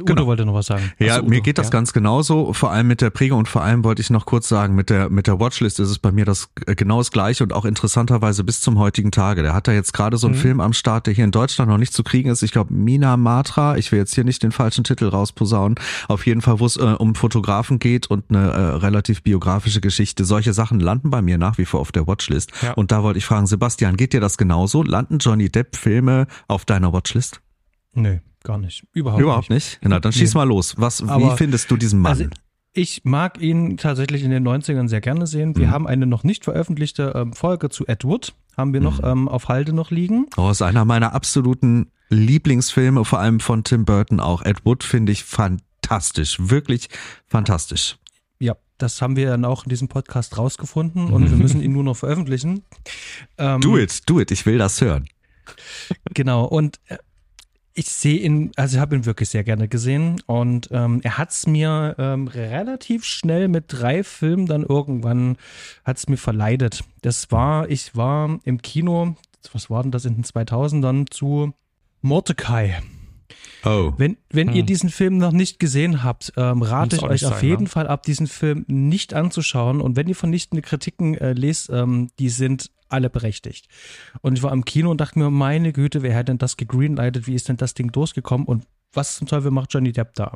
Udo 0.01 0.27
wollte 0.27 0.45
noch 0.47 0.55
was 0.55 0.67
sagen. 0.67 0.93
Ja, 0.99 1.17
Ach 1.17 1.21
so, 1.23 1.29
mir 1.29 1.41
geht 1.41 1.59
das 1.59 1.67
ja. 1.67 1.71
ganz 1.71 1.93
genauso, 1.93 2.53
vor 2.53 2.71
allem 2.73 2.87
mit 2.87 3.01
der 3.01 3.11
Prägung 3.11 3.41
und 3.41 3.49
vor 3.49 3.63
allem 3.63 3.85
wollte 3.85 4.03
ich 4.03 4.11
noch 4.11 4.27
kurz 4.27 4.49
sagen, 4.49 4.75
mit 4.75 4.91
der, 4.91 5.11
mit 5.11 5.27
der 5.27 5.39
Watchlist 5.41 5.79
ist 5.81 5.91
es 5.91 5.99
bei 5.99 6.13
mir 6.13 6.25
das 6.25 6.49
äh, 6.67 6.75
genau 6.75 6.99
das 6.99 7.11
gleiche 7.11 7.45
und 7.45 7.53
auch 7.53 7.65
interessanterweise 7.65 8.45
bis 8.45 8.61
zum 8.61 8.79
heutigen 8.79 9.11
Tage. 9.11 9.43
Der 9.43 9.55
hat 9.55 9.69
da 9.69 9.73
jetzt 9.73 9.93
gerade 9.93 10.17
so 10.17 10.27
einen 10.27 10.37
Mhm. 10.37 10.41
Film 10.43 10.61
am 10.61 10.73
Start, 10.73 11.07
der 11.07 11.15
hier 11.15 11.25
in 11.25 11.31
Deutschland 11.31 11.71
noch 11.71 11.79
nicht 11.79 11.93
zu 11.93 12.03
kriegen 12.05 12.31
ist. 12.31 12.43
Ich 12.43 12.53
glaube, 12.53 12.73
Mina 12.73 13.17
Matra, 13.17 13.77
ich 13.77 13.91
will 13.93 13.99
jetzt 13.99 14.15
hier 14.15 14.25
nicht 14.25 14.43
den 14.43 14.53
falschen 14.53 14.85
Titel 14.85 15.07
rausposaunen. 15.09 15.77
Auf 16.07 16.27
jeden 16.27 16.41
Fall, 16.43 16.61
wo 16.61 16.67
es 16.67 16.77
äh, 16.77 16.81
um 16.81 17.15
Fotografen 17.15 17.79
geht 17.79 18.07
und 18.09 18.25
eine 18.29 18.51
äh, 18.51 18.61
relativ 18.77 19.23
biografische 19.23 19.81
Geschichte. 19.81 20.25
Solche 20.25 20.53
Sachen 20.53 20.81
landen 20.81 21.11
bei 21.11 21.23
mir 21.23 21.39
nach 21.39 21.59
wie 21.59 21.65
vor 21.65 21.81
auf 21.81 21.93
der 21.93 22.07
Watchlist. 22.07 22.53
Ja. 22.63 22.73
Und 22.75 22.93
da 22.93 23.03
wollte 23.03 23.19
ich 23.19 23.27
fragen, 23.27 23.47
Sebastian, 23.47 23.97
geht 23.97 24.13
dir 24.13 24.21
das 24.21 24.39
genauso? 24.39 24.83
Landen 24.83 25.19
Johnny 25.19 25.49
Depp 25.51 25.77
Filme 25.77 26.27
auf 26.47 26.65
deiner 26.65 26.93
Watchlist? 26.93 27.41
Nee, 27.95 28.21
gar 28.49 28.59
nicht. 28.59 28.85
Überhaupt, 28.93 29.23
Überhaupt 29.23 29.51
nicht. 29.51 29.79
Na, 29.83 30.01
dann 30.01 30.13
schieß 30.13 30.35
Nee. 30.35 30.39
mal 30.41 30.45
los. 30.49 30.75
Was, 30.79 31.05
wie 31.05 31.09
Aber- 31.09 31.37
findest 31.37 31.71
du 31.71 31.77
diesen 31.77 32.01
Mann? 32.01 32.11
Also, 32.13 32.25
ich 32.73 33.03
mag 33.05 33.41
ihn 33.41 33.77
tatsächlich 33.77 34.23
in 34.25 34.31
den 34.31 34.43
90ern 34.47 34.89
sehr 34.89 35.01
gerne 35.01 35.27
sehen. 35.27 35.57
Wir 35.57 35.71
haben 35.71 35.87
eine 35.87 36.07
noch 36.07 36.23
nicht 36.25 36.45
veröffentlichte 36.45 37.13
ähm, 37.15 37.33
Folge 37.33 37.69
zu 37.71 37.87
Ed 37.87 38.05
Wood, 38.05 38.35
haben 38.57 38.73
wir 38.73 38.81
noch 38.81 39.03
ähm, 39.03 39.29
auf 39.29 39.49
Halde 39.49 39.73
noch 39.73 39.91
liegen. 39.91 40.27
Oh, 40.37 40.51
ist 40.51 40.63
einer 40.63 40.85
meiner 40.85 41.13
absoluten 41.13 41.91
Lieblingsfilme, 42.09 43.05
vor 43.05 43.19
allem 43.21 43.41
von 43.41 43.65
Tim 43.65 43.85
Burton 43.85 44.21
auch. 44.21 44.43
Ed 44.45 44.65
Wood 44.65 44.85
finde 44.85 45.13
ich 45.13 45.25
fantastisch, 45.25 46.37
wirklich 46.41 46.89
fantastisch. 47.27 47.97
Ja, 48.39 48.55
das 48.77 49.03
haben 49.03 49.17
wir 49.17 49.27
dann 49.29 49.45
auch 49.45 49.65
in 49.65 49.71
diesem 49.71 49.89
Podcast 49.89 50.39
rausgefunden 50.39 51.09
und 51.11 51.29
wir 51.31 51.37
müssen 51.43 51.61
ihn 51.61 51.73
nur 51.73 51.83
noch 51.85 51.97
veröffentlichen. 51.97 52.63
Ähm, 53.39 53.61
Do 53.61 53.77
it, 53.77 54.09
do 54.09 54.21
it, 54.21 54.31
ich 54.31 54.47
will 54.47 54.59
das 54.59 54.81
hören. 54.81 55.09
Genau, 56.15 56.45
und 56.45 56.79
äh, 56.87 56.99
ich 57.79 57.91
sehe 57.91 58.19
ihn, 58.19 58.51
also 58.57 58.77
ich 58.77 58.81
habe 58.81 58.97
ihn 58.97 59.07
wirklich 59.07 59.29
sehr 59.29 59.45
gerne 59.45 59.69
gesehen 59.69 60.21
und 60.27 60.69
ähm, 60.73 61.01
er 61.05 61.17
hat 61.17 61.31
es 61.31 61.47
mir 61.47 61.95
ähm, 61.97 62.27
relativ 62.27 63.05
schnell 63.05 63.47
mit 63.47 63.67
drei 63.69 64.03
Filmen 64.03 64.47
dann 64.47 64.65
irgendwann, 64.65 65.37
hat 65.85 65.97
es 65.97 66.09
mir 66.09 66.17
verleidet. 66.17 66.83
Das 67.03 67.31
war, 67.31 67.71
ich 67.71 67.95
war 67.95 68.41
im 68.43 68.61
Kino, 68.63 69.15
was 69.53 69.71
war 69.71 69.83
denn 69.83 69.93
das 69.93 70.05
in 70.07 70.17
den 70.17 70.25
2000ern, 70.25 71.09
zu 71.09 71.55
Mordecai. 72.03 72.83
Oh. 73.65 73.93
Wenn, 73.97 74.17
wenn 74.31 74.53
ihr 74.53 74.65
diesen 74.65 74.91
Film 74.91 75.19
noch 75.19 75.33
nicht 75.33 75.61
gesehen 75.61 76.03
habt, 76.03 76.33
ähm, 76.37 76.63
rate 76.63 76.97
ich 76.97 77.03
euch 77.03 77.11
nicht 77.11 77.27
auf 77.27 77.39
sein, 77.39 77.49
jeden 77.49 77.63
ne? 77.65 77.69
Fall 77.69 77.87
ab, 77.87 78.03
diesen 78.03 78.27
Film 78.27 78.65
nicht 78.67 79.15
anzuschauen. 79.15 79.81
Und 79.81 79.95
wenn 79.95 80.09
ihr 80.09 80.17
vernichtende 80.17 80.63
Kritiken 80.63 81.17
äh, 81.17 81.33
lest, 81.33 81.71
ähm, 81.71 82.11
die 82.19 82.29
sind 82.29 82.71
alle 82.89 83.11
berechtigt. 83.11 83.69
Und 84.21 84.37
ich 84.39 84.43
war 84.43 84.53
im 84.53 84.65
Kino 84.65 84.91
und 84.91 85.01
dachte 85.01 85.19
mir, 85.19 85.31
meine 85.31 85.73
Güte, 85.73 86.03
wer 86.03 86.17
hat 86.17 86.29
denn 86.29 86.39
das 86.39 86.57
gegreenlightet? 86.57 87.27
Wie 87.27 87.35
ist 87.35 87.49
denn 87.49 87.57
das 87.57 87.75
Ding 87.75 87.93
durchgekommen? 87.93 88.47
Und 88.47 88.67
was 88.93 89.17
zum 89.17 89.27
Teufel 89.27 89.51
macht 89.51 89.73
Johnny 89.75 89.93
Depp 89.93 90.15
da? 90.15 90.35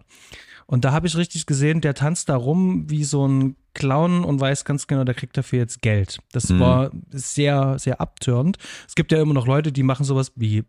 Und 0.67 0.85
da 0.85 0.93
habe 0.93 1.07
ich 1.07 1.17
richtig 1.17 1.47
gesehen, 1.47 1.81
der 1.81 1.95
tanzt 1.95 2.29
da 2.29 2.37
rum 2.37 2.89
wie 2.89 3.05
so 3.05 3.27
ein 3.27 3.57
Clown 3.75 4.25
und 4.25 4.41
weiß 4.41 4.65
ganz 4.65 4.87
genau, 4.87 5.05
der 5.05 5.15
kriegt 5.15 5.37
dafür 5.37 5.59
jetzt 5.59 5.83
Geld. 5.83 6.19
Das 6.33 6.49
Mhm. 6.51 6.61
war 6.61 6.91
sehr, 7.11 7.79
sehr 7.79 8.01
abtörend. 8.01 8.59
Es 8.87 8.95
gibt 8.95 9.13
ja 9.13 9.21
immer 9.21 9.35
noch 9.35 9.47
Leute, 9.47 9.73
die 9.73 9.83
machen 9.83 10.05
sowas 10.05 10.33
wie 10.37 10.65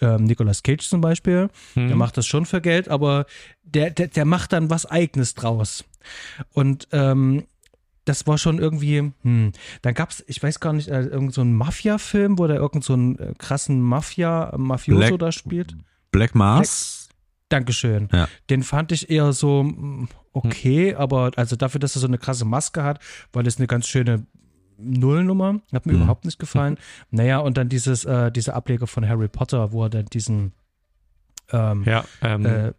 ähm, 0.00 0.24
Nicolas 0.24 0.62
Cage 0.62 0.86
zum 0.88 1.00
Beispiel. 1.00 1.48
Hm. 1.74 1.86
Der 1.88 1.96
macht 1.96 2.16
das 2.16 2.26
schon 2.26 2.46
für 2.46 2.60
Geld, 2.60 2.88
aber 2.88 3.26
der, 3.62 3.90
der, 3.90 4.08
der 4.08 4.24
macht 4.24 4.52
dann 4.52 4.68
was 4.70 4.86
Eigenes 4.86 5.34
draus. 5.34 5.84
Und 6.52 6.88
ähm, 6.92 7.44
das 8.04 8.26
war 8.26 8.36
schon 8.38 8.58
irgendwie, 8.58 9.12
hm. 9.22 9.52
Dann 9.82 9.94
gab's, 9.94 10.22
ich 10.26 10.42
weiß 10.42 10.60
gar 10.60 10.72
nicht, 10.72 10.88
äh, 10.88 11.02
irgend 11.02 11.32
so 11.32 11.44
Mafia-Film, 11.44 12.38
wo 12.38 12.46
der 12.46 12.56
irgend 12.56 12.84
so 12.84 12.92
einen 12.92 13.18
äh, 13.18 13.34
krassen 13.38 13.80
Mafia, 13.80 14.52
Mafioso 14.56 15.00
Black- 15.08 15.18
da 15.18 15.32
spielt. 15.32 15.76
Black 16.10 16.34
Mars? 16.34 17.08
Dankeschön. 17.48 18.08
Ja. 18.12 18.28
Den 18.50 18.62
fand 18.62 18.90
ich 18.92 19.10
eher 19.10 19.32
so 19.32 19.62
mm, 19.62 20.08
okay, 20.32 20.94
aber 20.94 21.32
also 21.36 21.56
dafür, 21.56 21.78
dass 21.78 21.96
er 21.96 22.00
so 22.00 22.06
eine 22.06 22.18
krasse 22.18 22.44
Maske 22.44 22.82
hat, 22.82 23.00
weil 23.32 23.46
es 23.46 23.58
eine 23.58 23.66
ganz 23.66 23.86
schöne 23.86 24.26
Nullnummer, 24.76 25.60
hat 25.72 25.86
mir 25.86 25.92
Mhm. 25.92 26.00
überhaupt 26.00 26.24
nicht 26.24 26.38
gefallen. 26.38 26.78
Naja, 27.10 27.38
und 27.38 27.56
dann 27.56 27.68
dieses, 27.68 28.04
äh, 28.04 28.32
dieser 28.32 28.54
Ableger 28.54 28.86
von 28.86 29.08
Harry 29.08 29.28
Potter, 29.28 29.72
wo 29.72 29.84
er 29.84 29.90
dann 29.90 30.06
diesen 30.06 30.52
ähm, 31.52 31.84
Ja, 31.84 32.04
ähm, 32.22 32.44
äh, 32.46 32.72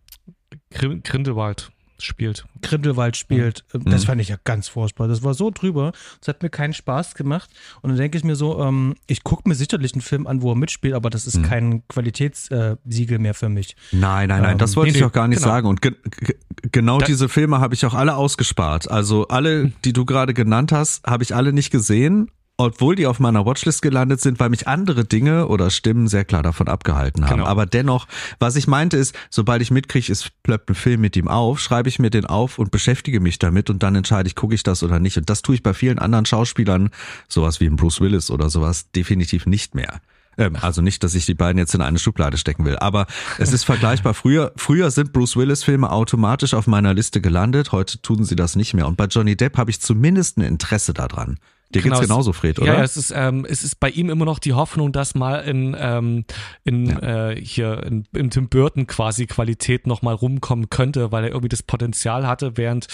Grin- 0.71 1.03
Grindelwald 1.03 1.71
spielt. 1.99 2.45
Grindelwald 2.61 3.15
spielt. 3.17 3.63
Mhm. 3.73 3.85
Das 3.91 4.05
fand 4.05 4.19
ich 4.21 4.29
ja 4.29 4.37
ganz 4.43 4.67
furchtbar. 4.67 5.07
Das 5.07 5.23
war 5.23 5.33
so 5.33 5.51
drüber. 5.51 5.91
Das 6.19 6.27
hat 6.29 6.43
mir 6.43 6.49
keinen 6.49 6.73
Spaß 6.73 7.15
gemacht. 7.15 7.49
Und 7.81 7.89
dann 7.91 7.97
denke 7.97 8.17
ich 8.17 8.23
mir 8.23 8.35
so, 8.35 8.59
ähm, 8.61 8.95
ich 9.07 9.23
gucke 9.23 9.47
mir 9.47 9.55
sicherlich 9.55 9.93
einen 9.93 10.01
Film 10.01 10.27
an, 10.27 10.41
wo 10.41 10.51
er 10.51 10.55
mitspielt, 10.55 10.93
aber 10.93 11.09
das 11.09 11.25
Mhm. 11.33 11.41
ist 11.43 11.49
kein 11.49 11.87
Qualitätssiegel 11.87 13.19
mehr 13.19 13.33
für 13.33 13.49
mich. 13.49 13.75
Nein, 13.91 14.29
nein, 14.29 14.41
nein, 14.41 14.51
Ähm, 14.53 14.57
das 14.57 14.75
wollte 14.75 14.91
nee, 14.91 14.97
ich 14.99 15.03
auch 15.03 15.11
gar 15.11 15.27
nicht 15.27 15.39
genau. 15.39 15.49
sagen. 15.51 15.67
Und 15.67 15.81
ge 15.81 15.93
ge 16.19 16.35
genau 16.71 16.99
Da- 16.99 17.05
diese 17.05 17.29
Filme 17.29 17.59
habe 17.59 17.73
ich 17.73 17.85
auch 17.85 17.93
alle 17.93 18.15
ausgespart. 18.15 18.89
Also 18.89 19.27
alle, 19.27 19.71
die 19.83 19.93
du 19.93 20.05
gerade 20.05 20.33
genannt 20.33 20.71
hast, 20.71 21.05
habe 21.05 21.23
ich 21.23 21.35
alle 21.35 21.53
nicht 21.53 21.71
gesehen, 21.71 22.29
obwohl 22.57 22.95
die 22.95 23.05
auf 23.05 23.19
meiner 23.19 23.45
Watchlist 23.45 23.81
gelandet 23.81 24.21
sind, 24.21 24.39
weil 24.39 24.49
mich 24.49 24.67
andere 24.67 25.03
Dinge 25.05 25.47
oder 25.47 25.69
Stimmen 25.69 26.07
sehr 26.07 26.23
klar 26.23 26.41
davon 26.41 26.67
abgehalten 26.67 27.25
haben. 27.25 27.37
Genau. 27.37 27.47
Aber 27.47 27.65
dennoch, 27.65 28.07
was 28.39 28.55
ich 28.55 28.67
meinte 28.67 28.97
ist, 28.97 29.15
sobald 29.29 29.61
ich 29.61 29.71
mitkriege, 29.71 30.11
es 30.11 30.29
plöppt 30.43 30.69
ein 30.69 30.75
Film 30.75 31.01
mit 31.01 31.17
ihm 31.17 31.27
auf, 31.27 31.59
schreibe 31.59 31.89
ich 31.89 31.99
mir 31.99 32.09
den 32.09 32.25
auf 32.25 32.57
und 32.57 32.71
beschäftige 32.71 33.19
mich 33.19 33.39
damit 33.39 33.69
und 33.69 33.83
dann 33.83 33.95
entscheide 33.95 34.27
ich, 34.27 34.35
gucke 34.35 34.55
ich 34.55 34.63
das 34.63 34.83
oder 34.83 34.99
nicht. 34.99 35.17
Und 35.17 35.29
das 35.29 35.41
tue 35.41 35.55
ich 35.55 35.63
bei 35.63 35.73
vielen 35.73 35.99
anderen 35.99 36.25
Schauspielern, 36.25 36.89
sowas 37.27 37.59
wie 37.59 37.69
Bruce 37.69 37.99
Willis 37.99 38.31
oder 38.31 38.49
sowas, 38.49 38.91
definitiv 38.91 39.45
nicht 39.45 39.75
mehr. 39.75 39.99
Ähm, 40.37 40.55
also 40.61 40.81
nicht, 40.81 41.03
dass 41.03 41.15
ich 41.15 41.25
die 41.25 41.33
beiden 41.33 41.57
jetzt 41.57 41.75
in 41.75 41.81
eine 41.81 41.99
Schublade 41.99 42.37
stecken 42.37 42.65
will, 42.65 42.77
aber 42.77 43.07
es 43.37 43.53
ist 43.53 43.63
vergleichbar. 43.63 44.13
Früher, 44.13 44.53
früher 44.55 44.91
sind 44.91 45.13
Bruce 45.13 45.35
Willis-Filme 45.35 45.91
automatisch 45.91 46.53
auf 46.53 46.67
meiner 46.67 46.93
Liste 46.93 47.21
gelandet, 47.21 47.71
heute 47.71 48.01
tun 48.01 48.23
sie 48.23 48.35
das 48.35 48.55
nicht 48.55 48.73
mehr. 48.73 48.87
Und 48.87 48.97
bei 48.97 49.05
Johnny 49.05 49.35
Depp 49.35 49.57
habe 49.57 49.71
ich 49.71 49.81
zumindest 49.81 50.37
ein 50.37 50.41
Interesse 50.41 50.93
daran. 50.93 51.37
Dir 51.73 51.81
Genau, 51.81 51.95
geht's 51.95 52.07
genauso, 52.07 52.33
Fred, 52.33 52.59
oder? 52.59 52.67
Ja, 52.67 52.77
ja, 52.77 52.83
es 52.83 52.95
ist, 52.95 53.11
ähm, 53.15 53.45
es 53.49 53.63
ist 53.63 53.79
bei 53.79 53.89
ihm 53.89 54.09
immer 54.09 54.25
noch 54.25 54.39
die 54.39 54.53
Hoffnung, 54.53 54.91
dass 54.91 55.15
mal 55.15 55.37
in, 55.39 55.75
ähm, 55.77 56.25
in 56.63 56.89
äh, 56.89 57.35
hier 57.41 57.83
in, 57.83 58.05
in 58.13 58.29
Tim 58.29 58.49
Burton 58.49 58.87
quasi 58.87 59.25
Qualität 59.25 59.87
noch 59.87 60.01
mal 60.01 60.13
rumkommen 60.13 60.69
könnte, 60.69 61.11
weil 61.11 61.23
er 61.23 61.29
irgendwie 61.31 61.49
das 61.49 61.63
Potenzial 61.63 62.27
hatte, 62.27 62.57
während 62.57 62.87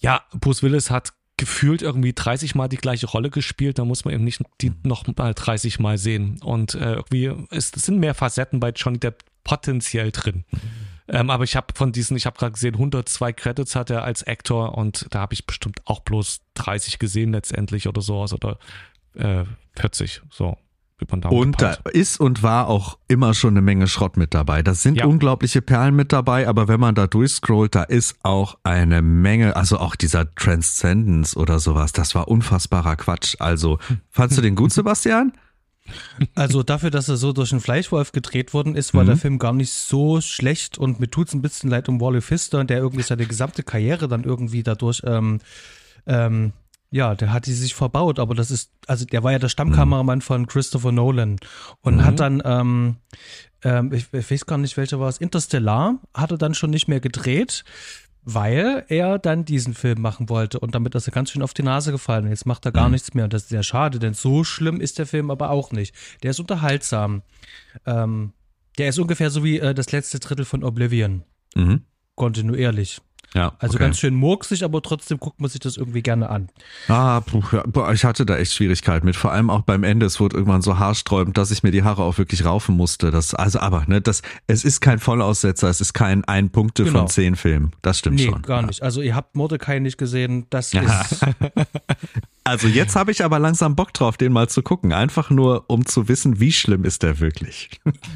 ja, 0.00 0.22
Bruce 0.32 0.62
Willis 0.62 0.90
hat 0.90 1.12
gefühlt 1.38 1.82
irgendwie 1.82 2.12
30 2.12 2.54
Mal 2.54 2.68
die 2.68 2.76
gleiche 2.76 3.06
Rolle 3.06 3.30
gespielt, 3.30 3.78
da 3.78 3.84
muss 3.84 4.04
man 4.04 4.12
eben 4.12 4.24
nicht 4.24 4.42
die 4.60 4.72
noch 4.82 5.06
mal 5.16 5.32
30 5.32 5.78
Mal 5.78 5.96
sehen. 5.96 6.38
Und 6.42 6.74
äh, 6.74 6.94
irgendwie 6.94 7.32
ist, 7.50 7.76
es 7.76 7.84
sind 7.84 7.98
mehr 7.98 8.14
Facetten 8.14 8.60
bei 8.60 8.70
Johnny 8.70 8.98
Depp 8.98 9.24
potenziell 9.44 10.10
drin. 10.10 10.44
Ähm, 11.08 11.30
aber 11.30 11.44
ich 11.44 11.56
habe 11.56 11.68
von 11.74 11.92
diesen, 11.92 12.16
ich 12.16 12.26
habe 12.26 12.38
gerade 12.38 12.52
gesehen, 12.52 12.74
102 12.74 13.32
Credits 13.32 13.74
hat 13.74 13.90
er 13.90 14.04
als 14.04 14.22
Actor 14.26 14.76
und 14.76 15.06
da 15.10 15.20
habe 15.20 15.34
ich 15.34 15.46
bestimmt 15.46 15.80
auch 15.86 16.00
bloß 16.00 16.40
30 16.54 16.98
gesehen 16.98 17.32
letztendlich 17.32 17.88
oder 17.88 18.02
sowas 18.02 18.32
oder 18.34 18.58
äh, 19.14 19.44
40, 19.76 20.22
so 20.30 20.56
wie 20.98 21.06
man 21.10 21.20
da 21.20 21.28
Und 21.28 21.62
da 21.62 21.74
ist 21.92 22.18
und 22.18 22.42
war 22.42 22.66
auch 22.66 22.98
immer 23.06 23.32
schon 23.32 23.50
eine 23.50 23.62
Menge 23.62 23.86
Schrott 23.86 24.16
mit 24.16 24.34
dabei. 24.34 24.62
Da 24.62 24.74
sind 24.74 24.96
Ja. 24.96 25.06
unglaubliche 25.06 25.62
Perlen 25.62 25.94
mit 25.94 26.12
dabei, 26.12 26.48
aber 26.48 26.66
wenn 26.68 26.80
man 26.80 26.94
da 26.94 27.06
durchscrollt, 27.06 27.74
da 27.74 27.84
ist 27.84 28.16
auch 28.22 28.58
eine 28.64 29.00
Menge, 29.00 29.54
also 29.56 29.78
auch 29.78 29.94
dieser 29.94 30.34
Transcendence 30.34 31.36
oder 31.36 31.60
sowas, 31.60 31.92
das 31.92 32.14
war 32.14 32.28
unfassbarer 32.28 32.96
Quatsch. 32.96 33.36
Also, 33.38 33.78
fandst 34.10 34.36
du 34.36 34.42
den 34.42 34.56
gut, 34.56 34.72
Sebastian? 34.74 35.32
Also 36.34 36.62
dafür, 36.62 36.90
dass 36.90 37.08
er 37.08 37.16
so 37.16 37.32
durch 37.32 37.52
einen 37.52 37.60
Fleischwolf 37.60 38.12
gedreht 38.12 38.54
worden 38.54 38.74
ist, 38.76 38.94
war 38.94 39.02
Mhm. 39.02 39.06
der 39.08 39.16
Film 39.16 39.38
gar 39.38 39.52
nicht 39.52 39.72
so 39.72 40.20
schlecht 40.20 40.78
und 40.78 41.00
mir 41.00 41.08
tut's 41.10 41.34
ein 41.34 41.42
bisschen 41.42 41.70
leid 41.70 41.88
um 41.88 42.00
Wally 42.00 42.20
Pfister, 42.20 42.64
der 42.64 42.78
irgendwie 42.78 43.02
seine 43.02 43.26
gesamte 43.26 43.62
Karriere 43.62 44.08
dann 44.08 44.24
irgendwie 44.24 44.62
dadurch, 44.62 45.02
ähm, 45.04 45.40
ähm, 46.06 46.52
ja, 46.90 47.14
der 47.14 47.32
hat 47.32 47.44
die 47.46 47.52
sich 47.52 47.74
verbaut, 47.74 48.18
aber 48.18 48.34
das 48.34 48.50
ist, 48.50 48.70
also 48.86 49.04
der 49.04 49.22
war 49.22 49.32
ja 49.32 49.38
der 49.38 49.50
Stammkameramann 49.50 50.22
von 50.22 50.46
Christopher 50.46 50.90
Nolan 50.92 51.36
und 51.82 52.02
hat 52.04 52.18
dann, 52.20 52.40
ähm, 52.44 52.96
ähm, 53.62 53.92
ich, 53.92 54.06
ich 54.12 54.30
weiß 54.30 54.46
gar 54.46 54.56
nicht, 54.56 54.76
welcher 54.78 54.98
war 54.98 55.08
es, 55.08 55.18
Interstellar, 55.18 55.98
hat 56.14 56.30
er 56.30 56.38
dann 56.38 56.54
schon 56.54 56.70
nicht 56.70 56.88
mehr 56.88 57.00
gedreht, 57.00 57.64
weil 58.24 58.84
er 58.88 59.18
dann 59.18 59.44
diesen 59.44 59.74
Film 59.74 60.00
machen 60.00 60.28
wollte 60.28 60.60
und 60.60 60.74
damit 60.74 60.94
ist 60.94 61.08
er 61.08 61.12
ganz 61.12 61.30
schön 61.30 61.42
auf 61.42 61.54
die 61.54 61.62
Nase 61.62 61.92
gefallen. 61.92 62.24
Und 62.24 62.30
Jetzt 62.30 62.46
macht 62.46 62.66
er 62.66 62.72
gar 62.72 62.88
nichts 62.88 63.14
mehr 63.14 63.24
und 63.24 63.32
das 63.32 63.42
ist 63.42 63.48
sehr 63.48 63.62
schade, 63.62 63.98
denn 63.98 64.14
so 64.14 64.44
schlimm 64.44 64.80
ist 64.80 64.98
der 64.98 65.06
Film 65.06 65.30
aber 65.30 65.50
auch 65.50 65.72
nicht. 65.72 65.94
Der 66.22 66.32
ist 66.32 66.40
unterhaltsam. 66.40 67.22
Ähm, 67.86 68.32
der 68.76 68.90
ist 68.90 68.98
ungefähr 68.98 69.30
so 69.30 69.44
wie 69.44 69.58
äh, 69.58 69.74
das 69.74 69.92
letzte 69.92 70.20
Drittel 70.20 70.44
von 70.44 70.62
Oblivion. 70.62 71.24
Mhm. 71.54 71.82
Kontinuierlich. 72.14 73.00
Ja. 73.34 73.52
Also 73.58 73.74
okay. 73.74 73.84
ganz 73.84 73.98
schön 73.98 74.14
murksig, 74.14 74.64
aber 74.64 74.80
trotzdem 74.80 75.18
guckt 75.18 75.40
man 75.40 75.50
sich 75.50 75.60
das 75.60 75.76
irgendwie 75.76 76.02
gerne 76.02 76.30
an. 76.30 76.48
Ah, 76.88 77.20
puh, 77.20 77.42
ich 77.92 78.04
hatte 78.04 78.24
da 78.24 78.36
echt 78.36 78.54
Schwierigkeiten 78.54 79.04
mit. 79.04 79.16
Vor 79.16 79.32
allem 79.32 79.50
auch 79.50 79.62
beim 79.62 79.84
Ende. 79.84 80.06
Es 80.06 80.18
wurde 80.18 80.36
irgendwann 80.36 80.62
so 80.62 80.78
haarsträubend, 80.78 81.36
dass 81.36 81.50
ich 81.50 81.62
mir 81.62 81.70
die 81.70 81.82
Haare 81.82 82.02
auch 82.02 82.16
wirklich 82.18 82.44
raufen 82.44 82.74
musste. 82.76 83.10
Das, 83.10 83.34
also, 83.34 83.60
aber, 83.60 83.84
ne, 83.86 84.00
das, 84.00 84.22
es 84.46 84.64
ist 84.64 84.80
kein 84.80 84.98
Vollaussetzer. 84.98 85.68
Es 85.68 85.80
ist 85.80 85.92
kein 85.92 86.24
ein 86.24 86.50
Punkte 86.50 86.84
Genau. 86.84 87.00
von 87.00 87.08
zehn 87.08 87.36
Film. 87.36 87.72
Das 87.82 87.98
stimmt 87.98 88.16
Nee, 88.16 88.26
schon. 88.26 88.42
gar 88.42 88.62
ja. 88.62 88.66
nicht. 88.66 88.82
Also 88.82 89.02
ihr 89.02 89.14
habt 89.14 89.36
Mordecai 89.36 89.78
nicht 89.78 89.98
gesehen. 89.98 90.46
Das 90.50 90.72
ist, 90.72 90.82
Also 92.44 92.66
jetzt 92.66 92.96
habe 92.96 93.10
ich 93.10 93.22
aber 93.22 93.38
langsam 93.38 93.76
Bock 93.76 93.92
drauf, 93.92 94.16
den 94.16 94.32
mal 94.32 94.48
zu 94.48 94.62
gucken. 94.62 94.92
Einfach 94.94 95.28
nur, 95.28 95.64
um 95.68 95.84
zu 95.84 96.08
wissen, 96.08 96.40
wie 96.40 96.50
schlimm 96.52 96.84
ist 96.84 97.02
der 97.02 97.20
wirklich. 97.20 97.68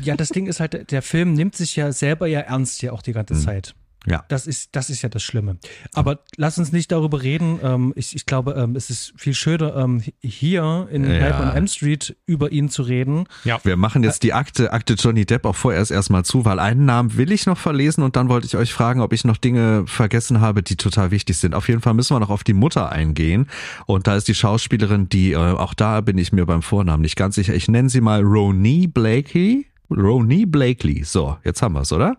ja, 0.03 0.17
das 0.17 0.31
Ding 0.31 0.47
ist 0.47 0.59
halt, 0.59 0.91
der 0.91 1.03
Film 1.03 1.35
nimmt 1.35 1.55
sich 1.55 1.77
ja 1.77 1.93
selber 1.93 2.27
ja 2.27 2.41
ernst 2.41 2.81
ja 2.81 2.93
auch 2.93 3.03
die 3.03 3.13
ganze 3.13 3.35
Zeit. 3.35 3.75
Ja. 4.07 4.25
Das 4.29 4.47
ist, 4.47 4.75
das 4.75 4.91
ist 4.91 5.03
ja 5.03 5.09
das 5.09 5.23
Schlimme. 5.23 5.59
Aber 5.95 6.21
lass 6.37 6.59
uns 6.59 6.73
nicht 6.73 6.91
darüber 6.91 7.23
reden. 7.23 7.61
Ähm, 7.63 7.93
ich, 7.95 8.17
ich 8.17 8.27
glaube, 8.27 8.53
ähm, 8.53 8.75
es 8.75 8.91
ist 8.91 9.13
viel 9.17 9.35
schöner, 9.35 9.77
ähm, 9.77 10.03
hier 10.21 10.89
in 10.91 11.09
Ja. 11.09 11.41
On 11.41 11.57
M 11.57 11.67
Street 11.69 12.17
über 12.27 12.51
ihn 12.51 12.69
zu 12.69 12.83
reden. 12.83 13.27
Wir 13.63 13.77
machen 13.77 14.03
jetzt 14.03 14.23
die 14.25 14.33
Akte, 14.33 14.73
Akte 14.73 14.95
Johnny 14.95 15.25
Depp 15.25 15.45
auch 15.45 15.55
vorerst 15.55 15.91
erstmal 15.91 16.25
zu, 16.25 16.45
weil 16.45 16.59
einen 16.59 16.85
Namen 16.85 17.17
will 17.17 17.31
ich 17.31 17.47
noch 17.47 17.59
verlesen 17.59 18.03
und 18.03 18.17
dann 18.17 18.29
wollte 18.29 18.47
ich 18.47 18.57
euch 18.57 18.73
fragen, 18.73 19.01
ob 19.01 19.13
ich 19.13 19.25
noch 19.25 19.37
Dinge 19.37 19.85
vergessen 19.87 20.41
habe, 20.41 20.63
die 20.63 20.77
total 20.77 21.11
wichtig 21.11 21.39
sind. 21.39 21.55
Auf 21.55 21.69
jeden 21.69 21.81
Fall 21.81 21.95
müssen 21.95 22.15
wir 22.15 22.21
noch 22.21 22.31
auf 22.31 22.45
die 22.45 22.55
Mutter 22.55 22.91
eingehen 22.91 23.47
und 23.87 24.07
da 24.07 24.17
ist 24.17 24.27
die 24.27 24.35
Schauspielerin, 24.35 25.09
die, 25.09 25.33
äh, 25.33 25.37
auch 25.37 25.75
da 25.75 26.01
bin 26.01 26.19
ich 26.19 26.33
mir 26.33 26.47
beim 26.47 26.63
Vornamen 26.63 27.03
nicht 27.03 27.17
ganz 27.17 27.37
sicher. 27.37 27.55
Ich 27.55 27.69
nenne 27.69 27.89
sie 27.89 28.01
mal 28.01 28.23
Roni 28.23 28.89
Blakey. 28.89 29.67
Roni 29.91 30.47
Blakely. 30.47 31.05
So, 31.05 31.37
jetzt 31.45 31.63
haben 31.63 31.75
wir's, 31.75 31.93
oder? 31.93 32.17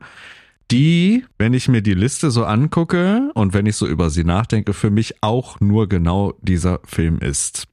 Die, 0.72 1.26
wenn 1.38 1.54
ich 1.54 1.68
mir 1.68 1.82
die 1.82 1.94
Liste 1.94 2.32
so 2.32 2.46
angucke 2.46 3.32
und 3.36 3.54
wenn 3.54 3.66
ich 3.66 3.76
so 3.76 3.88
über 3.88 4.10
sie 4.10 4.24
nachdenke, 4.24 4.74
für 4.74 4.90
mich 4.90 5.22
auch 5.22 5.60
nur 5.60 5.88
genau 5.88 6.34
dieser 6.42 6.80
Film 6.86 7.20
ist. 7.20 7.68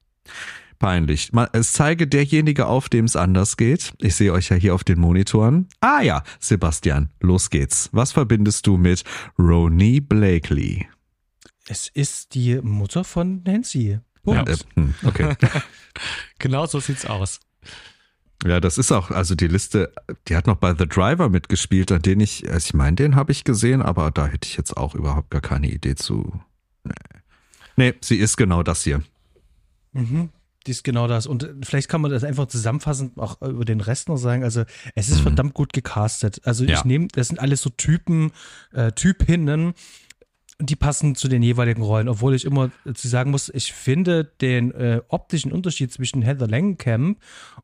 Peinlich. 0.78 1.30
Es 1.52 1.74
zeige 1.74 2.06
derjenige 2.06 2.66
auf, 2.66 2.88
dem 2.88 3.04
es 3.04 3.14
anders 3.14 3.58
geht. 3.58 3.92
Ich 3.98 4.16
sehe 4.16 4.32
euch 4.32 4.48
ja 4.48 4.56
hier 4.56 4.74
auf 4.74 4.82
den 4.82 4.98
Monitoren. 4.98 5.68
Ah 5.80 6.00
ja, 6.00 6.22
Sebastian, 6.40 7.10
los 7.20 7.50
geht's. 7.50 7.90
Was 7.92 8.12
verbindest 8.12 8.66
du 8.66 8.78
mit 8.78 9.04
Roni 9.38 10.00
Blakely? 10.00 10.88
Es 11.68 11.88
ist 11.88 12.34
die 12.34 12.60
Mutter 12.62 13.04
von 13.04 13.42
Nancy. 13.44 14.00
Ja. 14.24 14.42
Äh, 14.42 14.56
hm, 14.74 14.94
okay. 15.04 15.36
Genau 16.38 16.64
so 16.66 16.80
sieht's 16.80 17.04
aus. 17.04 17.40
Ja, 18.46 18.58
das 18.60 18.78
ist 18.78 18.90
auch, 18.90 19.10
also 19.10 19.34
die 19.34 19.48
Liste, 19.48 19.92
die 20.28 20.36
hat 20.36 20.46
noch 20.46 20.56
bei 20.56 20.74
The 20.74 20.86
Driver 20.88 21.28
mitgespielt, 21.28 21.92
an 21.92 22.00
den 22.02 22.20
ich, 22.20 22.50
also 22.50 22.64
ich 22.68 22.74
meine, 22.74 22.96
den 22.96 23.14
habe 23.14 23.32
ich 23.32 23.44
gesehen, 23.44 23.82
aber 23.82 24.10
da 24.10 24.26
hätte 24.26 24.48
ich 24.48 24.56
jetzt 24.56 24.76
auch 24.76 24.94
überhaupt 24.94 25.30
gar 25.30 25.42
keine 25.42 25.70
Idee 25.70 25.94
zu. 25.94 26.40
Nee. 26.84 26.92
Nee, 27.76 27.94
sie 28.00 28.16
ist 28.16 28.36
genau 28.36 28.62
das 28.62 28.82
hier. 28.82 29.02
Mhm. 29.92 30.30
Die 30.66 30.70
ist 30.72 30.84
genau 30.84 31.06
das. 31.08 31.26
Und 31.26 31.48
vielleicht 31.62 31.88
kann 31.88 32.02
man 32.02 32.10
das 32.10 32.22
einfach 32.24 32.46
zusammenfassend 32.46 33.18
auch 33.18 33.40
über 33.40 33.64
den 33.64 33.80
Rest 33.80 34.08
noch 34.08 34.18
sagen. 34.18 34.44
Also, 34.44 34.64
es 34.94 35.08
ist 35.08 35.20
verdammt 35.20 35.54
gut 35.54 35.72
gecastet. 35.72 36.40
Also, 36.44 36.64
Ja. 36.64 36.74
ich 36.76 36.84
nehme, 36.84 37.08
das 37.08 37.28
sind 37.28 37.40
alles 37.40 37.62
so 37.62 37.70
Typen, 37.70 38.32
äh, 38.72 38.92
Typinnen, 38.92 39.72
die 40.60 40.76
passen 40.76 41.14
zu 41.14 41.26
den 41.28 41.42
jeweiligen 41.42 41.82
Rollen. 41.82 42.08
Obwohl 42.08 42.34
ich 42.34 42.44
immer 42.44 42.70
zu 42.94 43.08
sagen 43.08 43.30
muss, 43.30 43.48
ich 43.48 43.72
finde 43.72 44.24
den 44.40 44.70
äh, 44.72 45.00
optischen 45.08 45.52
Unterschied 45.52 45.92
zwischen 45.92 46.22
Heather 46.22 46.46
Langenkamp 46.46 47.18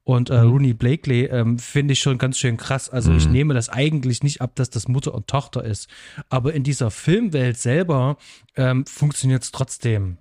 und 0.05 0.31
äh, 0.31 0.39
Rooney 0.39 0.73
Blakely 0.75 1.25
ähm, 1.27 1.59
finde 1.59 1.93
ich 1.93 2.01
schon 2.01 2.19
ganz 2.19 2.39
schön 2.39 2.57
krass. 2.57 2.89
Also, 2.89 3.13
ich 3.13 3.29
nehme 3.29 3.55
das 3.55 3.69
eigentlich 3.69 4.23
nicht 4.23 4.41
ab, 4.41 4.55
dass 4.55 4.71
das 4.71 4.89
Mutter 4.89 5.15
und 5.15 5.27
Tochter 5.27 5.63
ist. 5.65 5.89
Aber 6.29 6.55
in 6.55 6.63
dieser 6.63 6.91
Filmwelt 6.91 7.59
selber 7.59 8.17
ähm, 8.57 8.87
funktioniert 8.87 9.43
es 9.43 9.53
trotzdem. 9.53 10.19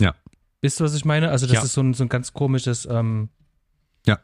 Ja. 0.00 0.14
Wisst 0.60 0.80
ihr, 0.80 0.84
was 0.84 0.94
ich 0.94 1.04
meine? 1.04 1.30
Also, 1.30 1.46
das 1.46 1.54
Ja. 1.56 1.62
ist 1.62 1.72
so 1.74 1.80
ein, 1.82 1.94
so 1.94 2.04
ein 2.04 2.08
ganz 2.08 2.32
komisches. 2.32 2.86
Ähm, 2.90 3.28
Ja. 4.06 4.18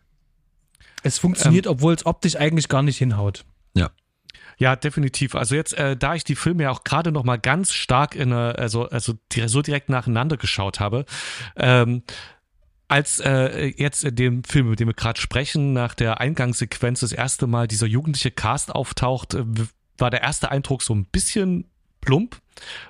Es 1.03 1.19
funktioniert, 1.19 1.67
obwohl 1.67 1.95
es 1.95 2.07
optisch 2.07 2.37
eigentlich 2.37 2.69
gar 2.69 2.83
nicht 2.83 2.97
hinhaut. 2.99 3.45
Ja. 3.75 3.91
Ja, 4.59 4.77
definitiv. 4.77 5.35
Also 5.35 5.55
jetzt, 5.55 5.75
äh, 5.75 5.97
da 5.97 6.15
ich 6.15 6.25
die 6.25 6.37
Filme 6.37 6.65
ja 6.65 6.71
auch 6.71 6.85
gerade 6.85 7.13
noch 7.13 7.25
mal 7.25 7.39
ganz 7.39 7.73
stark 7.73 8.15
in 8.15 8.33
eine, 8.33 8.59
also, 8.59 8.89
also 8.89 9.15
so 9.47 9.63
direkt 9.63 9.89
nacheinander 9.89 10.37
geschaut 10.37 10.81
habe, 10.81 11.05
ähm, 11.57 12.03
als 12.89 13.19
äh, 13.21 13.73
jetzt 13.77 14.05
in 14.05 14.15
dem 14.15 14.45
Film, 14.45 14.67
über 14.67 14.77
den 14.77 14.89
wir 14.89 14.95
gerade 14.95 15.21
sprechen, 15.21 15.73
nach 15.73 15.95
der 15.95 16.21
Eingangssequenz 16.21 17.01
das 17.01 17.13
erste 17.13 17.47
Mal 17.47 17.67
dieser 17.67 17.87
jugendliche 17.87 18.31
Cast 18.31 18.75
auftaucht, 18.75 19.35
äh, 19.35 19.45
war 19.99 20.11
der 20.11 20.23
erste 20.23 20.51
Eindruck 20.51 20.83
so 20.83 20.95
ein 20.95 21.07
bisschen 21.07 21.71
plump 22.01 22.41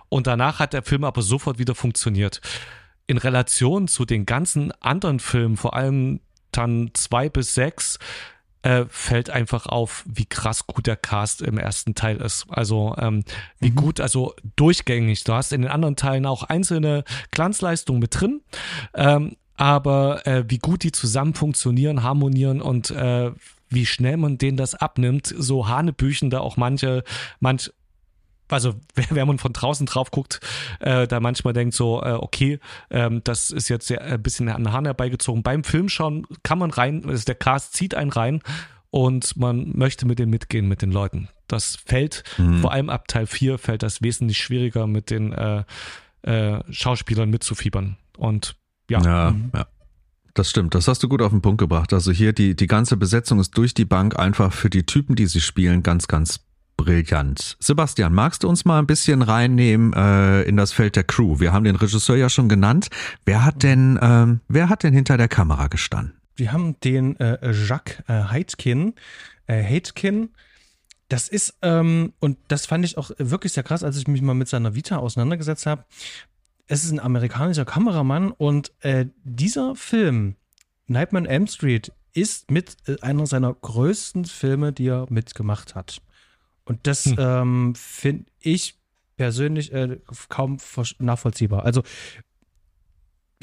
und 0.08 0.26
danach 0.26 0.58
hat 0.58 0.72
der 0.72 0.82
Film 0.82 1.04
aber 1.04 1.22
sofort 1.22 1.58
wieder 1.58 1.74
funktioniert. 1.74 2.40
In 3.06 3.18
Relation 3.18 3.86
zu 3.86 4.04
den 4.04 4.26
ganzen 4.26 4.72
anderen 4.80 5.20
Filmen, 5.20 5.56
vor 5.56 5.74
allem 5.74 6.20
dann 6.50 6.90
zwei 6.94 7.28
bis 7.28 7.54
sechs, 7.54 7.98
äh, 8.64 8.86
fällt 8.88 9.28
einfach 9.28 9.66
auf, 9.66 10.04
wie 10.06 10.24
krass 10.24 10.66
gut 10.66 10.86
der 10.86 10.96
Cast 10.96 11.42
im 11.42 11.58
ersten 11.58 11.94
Teil 11.94 12.16
ist. 12.16 12.46
Also 12.48 12.96
ähm, 12.98 13.22
wie 13.60 13.70
mhm. 13.70 13.76
gut, 13.76 14.00
also 14.00 14.34
durchgängig. 14.56 15.24
Du 15.24 15.34
hast 15.34 15.52
in 15.52 15.62
den 15.62 15.70
anderen 15.70 15.96
Teilen 15.96 16.24
auch 16.24 16.44
einzelne 16.44 17.04
Glanzleistungen 17.30 18.00
mit 18.00 18.18
drin. 18.18 18.40
Ähm, 18.94 19.36
aber 19.56 20.26
äh, 20.26 20.44
wie 20.48 20.58
gut 20.58 20.82
die 20.82 20.92
zusammen 20.92 21.34
funktionieren, 21.34 22.02
harmonieren 22.02 22.60
und 22.62 22.90
äh, 22.90 23.32
wie 23.68 23.86
schnell 23.86 24.16
man 24.16 24.38
denen 24.38 24.56
das 24.56 24.74
abnimmt, 24.74 25.26
so 25.26 25.68
Hanebüchen 25.68 26.30
da 26.30 26.40
auch 26.40 26.56
manche, 26.56 27.04
manch, 27.40 27.70
also 28.48 28.74
wenn 29.10 29.26
man 29.26 29.38
von 29.38 29.52
draußen 29.52 29.86
drauf 29.86 30.10
guckt, 30.10 30.40
äh, 30.80 31.06
da 31.06 31.20
manchmal 31.20 31.52
denkt 31.54 31.74
so, 31.74 32.02
äh, 32.02 32.12
okay, 32.12 32.58
ähm, 32.90 33.22
das 33.24 33.50
ist 33.50 33.68
jetzt 33.68 33.86
sehr, 33.86 34.02
ein 34.02 34.22
bisschen 34.22 34.48
an 34.48 34.64
den 34.64 34.72
Hahn 34.72 34.84
herbeigezogen. 34.84 35.42
Beim 35.42 35.64
Film 35.64 35.88
schauen 35.88 36.26
kann 36.42 36.58
man 36.58 36.70
rein, 36.70 37.04
also 37.06 37.24
der 37.24 37.34
Cast 37.34 37.74
zieht 37.74 37.94
einen 37.94 38.10
rein 38.10 38.40
und 38.90 39.36
man 39.36 39.72
möchte 39.76 40.06
mit 40.06 40.18
denen 40.18 40.30
mitgehen, 40.30 40.68
mit 40.68 40.82
den 40.82 40.92
Leuten. 40.92 41.28
Das 41.48 41.76
fällt, 41.84 42.24
mhm. 42.38 42.60
vor 42.60 42.72
allem 42.72 42.90
ab 42.90 43.08
Teil 43.08 43.26
4 43.26 43.58
fällt 43.58 43.82
das 43.82 44.02
wesentlich 44.02 44.38
schwieriger, 44.38 44.86
mit 44.86 45.10
den 45.10 45.32
äh, 45.32 45.64
äh, 46.22 46.60
Schauspielern 46.70 47.28
mitzufiebern. 47.28 47.96
Und 48.16 48.56
ja. 48.88 49.02
Ja, 49.02 49.30
mhm. 49.32 49.50
ja. 49.54 49.66
Das 50.34 50.50
stimmt, 50.50 50.74
das 50.74 50.88
hast 50.88 51.00
du 51.02 51.08
gut 51.08 51.22
auf 51.22 51.30
den 51.30 51.42
Punkt 51.42 51.58
gebracht. 51.58 51.92
Also 51.92 52.10
hier 52.10 52.32
die, 52.32 52.56
die 52.56 52.66
ganze 52.66 52.96
Besetzung 52.96 53.38
ist 53.38 53.56
durch 53.56 53.72
die 53.72 53.84
Bank 53.84 54.18
einfach 54.18 54.52
für 54.52 54.68
die 54.68 54.84
Typen, 54.84 55.14
die 55.14 55.26
sie 55.26 55.40
spielen, 55.40 55.84
ganz, 55.84 56.08
ganz 56.08 56.40
brillant. 56.76 57.56
Sebastian, 57.60 58.14
magst 58.14 58.42
du 58.42 58.48
uns 58.48 58.64
mal 58.64 58.78
ein 58.78 58.86
bisschen 58.86 59.22
reinnehmen 59.22 59.92
äh, 59.92 60.42
in 60.42 60.56
das 60.56 60.72
Feld 60.72 60.96
der 60.96 61.04
Crew? 61.04 61.40
Wir 61.40 61.52
haben 61.52 61.64
den 61.64 61.76
Regisseur 61.76 62.16
ja 62.16 62.28
schon 62.28 62.48
genannt. 62.48 62.88
Wer 63.24 63.44
hat 63.44 63.62
denn, 63.62 63.98
ähm, 64.02 64.40
wer 64.48 64.68
hat 64.68 64.82
denn 64.82 64.94
hinter 64.94 65.16
der 65.16 65.28
Kamera 65.28 65.68
gestanden? 65.68 66.14
Wir 66.36 66.52
haben 66.52 66.78
den 66.80 67.18
äh, 67.20 67.52
Jacques 67.52 68.02
äh, 68.08 68.24
Heitkin. 68.24 68.94
Äh, 69.46 69.62
Heitkin. 69.62 70.30
Das 71.08 71.28
ist, 71.28 71.58
ähm, 71.62 72.12
und 72.18 72.38
das 72.48 72.66
fand 72.66 72.84
ich 72.84 72.98
auch 72.98 73.10
wirklich 73.18 73.52
sehr 73.52 73.62
krass, 73.62 73.84
als 73.84 73.96
ich 73.96 74.08
mich 74.08 74.22
mal 74.22 74.34
mit 74.34 74.48
seiner 74.48 74.74
Vita 74.74 74.96
auseinandergesetzt 74.96 75.66
habe 75.66 75.84
es 76.66 76.84
ist 76.84 76.92
ein 76.92 77.00
amerikanischer 77.00 77.64
Kameramann 77.64 78.30
und 78.32 78.72
äh, 78.80 79.06
dieser 79.22 79.76
Film, 79.76 80.36
Nightmare 80.86 81.24
on 81.24 81.30
Elm 81.30 81.46
Street, 81.46 81.92
ist 82.14 82.50
mit 82.50 82.76
äh, 82.86 82.96
einer 83.00 83.26
seiner 83.26 83.52
größten 83.52 84.24
Filme, 84.24 84.72
die 84.72 84.88
er 84.88 85.06
mitgemacht 85.10 85.74
hat. 85.74 86.00
Und 86.64 86.86
das 86.86 87.04
hm. 87.04 87.16
ähm, 87.18 87.74
finde 87.74 88.24
ich 88.40 88.78
persönlich 89.16 89.72
äh, 89.72 89.98
kaum 90.28 90.58
nachvollziehbar. 90.98 91.64
Also 91.64 91.82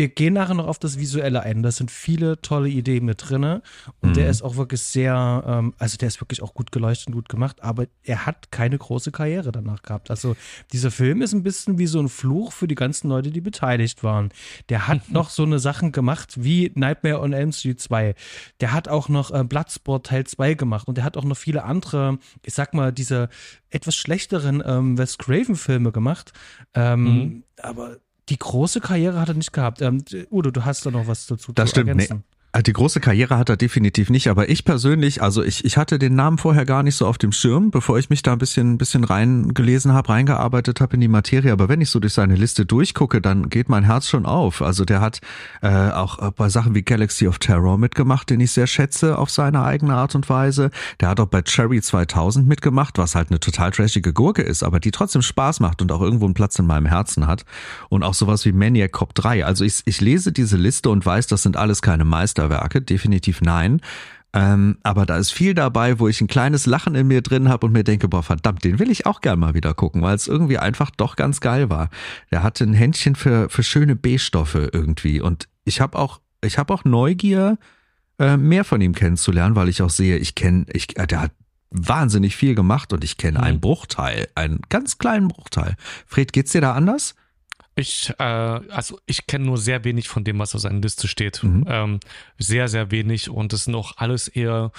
wir 0.02 0.10
gehen 0.10 0.34
nachher 0.34 0.56
noch 0.56 0.66
auf 0.66 0.80
das 0.80 0.98
Visuelle 0.98 1.44
ein. 1.44 1.62
Da 1.62 1.70
sind 1.70 1.92
viele 1.92 2.42
tolle 2.42 2.70
Ideen 2.70 3.06
mit 3.06 3.30
drin. 3.30 3.44
Und 3.44 3.62
mhm. 4.02 4.14
der 4.14 4.32
ist 4.32 4.42
auch 4.42 4.56
wirklich 4.56 4.82
sehr, 4.82 5.44
ähm, 5.46 5.76
also 5.78 5.96
der 5.96 6.08
ist 6.08 6.20
wirklich 6.20 6.42
auch 6.42 6.56
gut 6.56 6.72
geleuchtet 6.72 7.10
und 7.10 7.14
gut 7.14 7.30
gemacht, 7.30 7.62
aber 7.62 7.86
er 8.02 8.26
hat 8.26 8.52
keine 8.52 8.80
große 8.80 9.12
Karriere 9.12 9.52
danach 9.52 9.84
gehabt. 9.84 10.10
Also 10.10 10.36
dieser 10.74 10.90
Film 10.90 11.22
ist 11.22 11.34
ein 11.34 11.44
bisschen 11.44 11.78
wie 11.78 11.86
so 11.86 12.00
ein 12.00 12.10
Fluch 12.10 12.52
für 12.52 12.68
die 12.68 12.74
ganzen 12.74 13.10
Leute, 13.10 13.30
die 13.30 13.42
beteiligt 13.42 14.04
waren. 14.04 14.30
Der 14.70 14.88
hat 14.88 15.10
noch 15.12 15.30
so 15.30 15.44
eine 15.44 15.60
Sachen 15.60 15.92
gemacht 15.92 16.34
wie 16.44 16.72
Nightmare 16.74 17.22
on 17.22 17.34
Elm 17.34 17.52
Street 17.52 17.80
2. 17.80 18.16
Der 18.60 18.74
hat 18.74 18.88
auch 18.88 19.08
noch 19.08 19.30
äh, 19.30 19.44
Bloodsport 19.44 20.08
Teil 20.08 20.26
2 20.26 20.56
gemacht 20.56 20.88
und 20.88 20.98
der 20.98 21.04
hat 21.04 21.16
auch 21.16 21.26
noch 21.26 21.38
viele 21.38 21.64
andere, 21.64 22.18
ich 22.44 22.56
sag 22.56 22.74
mal, 22.74 22.92
diese 22.92 23.30
etwas 23.70 23.96
schlechteren 23.96 24.64
ähm, 24.66 24.98
Wes 24.98 25.20
Craven 25.20 25.56
Filme 25.56 25.92
gemacht. 25.92 26.34
Ähm, 26.74 27.04
mhm. 27.04 27.44
Aber 27.62 27.98
die 28.32 28.40
große 28.40 28.80
Karriere 28.80 29.20
hat 29.20 29.28
er 29.28 29.34
nicht 29.36 29.52
gehabt. 29.52 29.82
Ähm, 29.82 30.04
Udo, 30.32 30.52
du 30.52 30.64
hast 30.64 30.86
da 30.86 30.92
noch 30.92 31.06
was 31.06 31.28
dazu 31.28 31.52
das 31.52 31.70
zu 31.70 31.72
stimmt, 31.72 31.90
ergänzen. 31.90 32.18
Nee. 32.18 32.38
Äh, 32.54 32.64
die 32.64 32.74
große 32.74 33.00
Karriere 33.00 33.38
hat 33.38 33.50
er 33.50 33.58
definitiv 33.58 34.10
nicht, 34.10 34.30
aber 34.30 34.50
ich 34.50 34.66
persönlich, 34.66 35.22
also 35.22 35.44
ich, 35.44 35.64
ich 35.64 35.78
hatte 35.78 36.00
den 36.00 36.16
Namen 36.16 36.38
vorher 36.38 36.66
gar 36.66 36.84
nicht 36.84 36.96
so 36.96 37.08
auf 37.08 37.18
dem 37.18 37.32
Schirm, 37.32 37.72
bevor 37.72 37.98
ich 37.98 38.10
mich 38.10 38.24
da 38.24 38.34
ein 38.34 38.38
bisschen, 38.38 38.78
bisschen 38.78 39.04
reingelesen 39.04 39.94
habe, 39.94 40.10
reingearbeitet 40.10 40.82
habe 40.82 40.96
in 40.96 41.02
die 41.02 41.08
Materie. 41.08 41.52
Aber 41.52 41.70
wenn 41.70 41.82
ich 41.82 41.90
so 41.90 42.00
durch 42.00 42.14
seine 42.14 42.36
Liste 42.36 42.66
durchgucke, 42.66 43.22
dann 43.22 43.50
geht 43.50 43.70
mein 43.70 43.84
Herz 43.84 44.08
schon 44.08 44.26
auf. 44.26 44.62
Also 44.62 44.86
der 44.86 45.02
hat 45.02 45.22
äh, 45.62 45.70
auch 45.92 46.20
äh, 46.20 46.32
bei 46.36 46.50
Sachen 46.50 46.76
wie 46.76 46.82
Galaxy 46.82 47.28
of 47.28 47.40
Terror 47.40 47.78
mitgemacht, 47.78 48.30
den 48.30 48.40
ich 48.40 48.52
sehr 48.52 48.68
schätze 48.68 49.18
auf 49.18 49.30
seine 49.30 49.64
eigene 49.64 49.94
Art 49.94 50.16
und 50.16 50.30
Weise. 50.30 50.72
Der 51.00 51.10
hat 51.10 51.20
auch 51.20 51.28
bei 51.28 51.42
Cherry 51.42 51.82
2000 51.82 52.48
mitgemacht, 52.48 52.98
was 52.98 53.16
halt 53.16 53.30
eine 53.30 53.40
total 53.40 53.72
trashige 53.72 54.14
Gurke 54.14 54.42
ist, 54.42 54.64
aber 54.64 54.80
die 54.80 54.92
trotzdem 54.92 55.22
Spaß 55.22 55.60
macht 55.62 55.82
und 55.82 55.92
auch 55.92 56.02
irgendwo 56.02 56.26
einen 56.26 56.34
Platz 56.34 56.60
in 56.60 56.66
meinem 56.68 56.86
Herzen 56.86 57.28
hat. 57.28 57.46
Und 57.90 58.04
auch 58.04 58.14
sowas 58.14 58.46
wie 58.46 58.52
Maniac 58.52 58.92
Cop 58.92 59.16
3. 59.16 59.46
Also 59.46 59.64
ich, 59.64 59.82
ich 59.86 60.02
lese 60.02 60.32
diese 60.32 60.58
Liste 60.58 60.90
und 60.90 61.06
weiß, 61.06 61.28
das 61.28 61.44
sind 61.44 61.56
alles 61.56 61.82
keine 61.82 62.04
Meister 62.04 62.41
Meisterwerke, 62.42 62.82
definitiv 62.82 63.42
nein. 63.42 63.82
Ähm, 64.34 64.78
aber 64.84 65.06
da 65.06 65.18
ist 65.18 65.32
viel 65.32 65.54
dabei, 65.54 66.00
wo 66.00 66.08
ich 66.08 66.22
ein 66.22 66.28
kleines 66.28 66.66
Lachen 66.66 66.96
in 66.96 67.08
mir 67.08 67.22
drin 67.22 67.50
habe 67.50 67.66
und 67.66 67.74
mir 67.74 67.84
denke, 67.84 68.08
boah, 68.08 68.24
verdammt, 68.24 68.64
den 68.64 68.80
will 68.80 68.90
ich 68.90 69.06
auch 69.06 69.20
gern 69.20 69.40
mal 69.40 69.54
wieder 69.54 69.74
gucken, 69.74 70.02
weil 70.02 70.16
es 70.16 70.28
irgendwie 70.28 70.58
einfach 70.58 70.90
doch 70.90 71.18
ganz 71.18 71.42
geil 71.42 71.70
war. 71.70 71.90
Der 72.32 72.42
hatte 72.42 72.64
ein 72.64 72.74
Händchen 72.74 73.16
für, 73.16 73.50
für 73.50 73.64
schöne 73.64 73.96
B-Stoffe 73.96 74.70
irgendwie. 74.72 75.20
Und 75.20 75.50
ich 75.66 75.82
habe 75.82 76.00
auch, 76.00 76.22
ich 76.42 76.58
habe 76.58 76.74
auch 76.74 76.86
Neugier, 76.86 77.58
äh, 78.20 78.38
mehr 78.38 78.64
von 78.64 78.80
ihm 78.80 78.96
kennenzulernen, 78.96 79.56
weil 79.56 79.68
ich 79.68 79.82
auch 79.82 79.90
sehe, 79.90 80.18
ich 80.18 80.34
kenne, 80.36 80.66
ich, 80.72 80.98
äh, 80.98 81.08
der 81.08 81.22
hat 81.22 81.32
wahnsinnig 81.70 82.38
viel 82.38 82.56
gemacht 82.56 82.94
und 82.94 83.04
ich 83.04 83.18
kenne 83.18 83.40
mhm. 83.40 83.44
einen 83.44 83.60
Bruchteil, 83.60 84.30
einen 84.36 84.62
ganz 84.70 84.98
kleinen 84.98 85.28
Bruchteil. 85.28 85.76
Fred, 86.06 86.32
geht's 86.32 86.54
dir 86.54 86.62
da 86.62 86.74
anders? 86.74 87.16
Ich, 87.76 88.14
äh, 88.20 88.24
also 88.24 89.00
ich 89.06 89.28
kenne 89.28 89.46
nur 89.46 89.58
sehr 89.58 89.84
wenig 89.84 90.10
von 90.10 90.24
dem, 90.24 90.40
was 90.40 90.56
auf 90.56 90.62
seiner 90.62 90.82
Liste 90.82 91.08
steht. 91.08 91.44
Mhm. 91.44 91.66
Ähm, 91.68 92.00
sehr, 92.38 92.68
sehr 92.68 92.92
wenig 92.92 93.30
und 93.30 93.54
das 93.54 93.66
sind 93.66 93.76
auch 93.76 93.94
alles 93.98 94.28
eher 94.28 94.72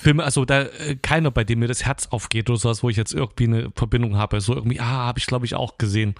Filme, 0.00 0.24
also 0.24 0.44
da 0.44 0.62
äh, 0.62 0.96
keiner, 0.96 1.30
bei 1.30 1.44
dem 1.44 1.58
mir 1.58 1.68
das 1.68 1.84
Herz 1.84 2.06
aufgeht 2.06 2.48
oder 2.48 2.58
sowas, 2.58 2.82
wo 2.82 2.88
ich 2.88 2.96
jetzt 2.96 3.12
irgendwie 3.12 3.44
eine 3.44 3.70
Verbindung 3.74 4.16
habe. 4.16 4.40
So 4.40 4.54
irgendwie, 4.54 4.80
ah, 4.80 5.06
habe 5.06 5.18
ich 5.18 5.26
glaube 5.26 5.44
ich 5.44 5.54
auch 5.54 5.76
gesehen. 5.76 6.14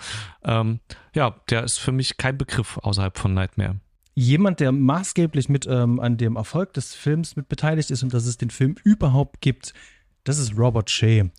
Ähm, 0.44 0.80
ja, 1.14 1.36
der 1.48 1.64
ist 1.64 1.78
für 1.78 1.92
mich 1.92 2.16
kein 2.18 2.36
Begriff 2.36 2.78
außerhalb 2.78 3.16
von 3.16 3.32
Nightmare. 3.32 3.76
Jemand, 4.14 4.61
der 4.61 4.72
maßgeblich 4.72 5.48
mit 5.48 5.66
ähm, 5.66 5.98
an 5.98 6.18
dem 6.18 6.36
Erfolg 6.36 6.74
des 6.74 6.94
Films 6.94 7.36
mit 7.36 7.48
beteiligt 7.48 7.90
ist 7.90 8.02
und 8.02 8.12
dass 8.12 8.26
es 8.26 8.36
den 8.36 8.50
Film 8.50 8.74
überhaupt 8.84 9.40
gibt, 9.40 9.72
das 10.24 10.38
ist 10.38 10.58
Robert 10.58 10.90
Shea. 10.90 11.30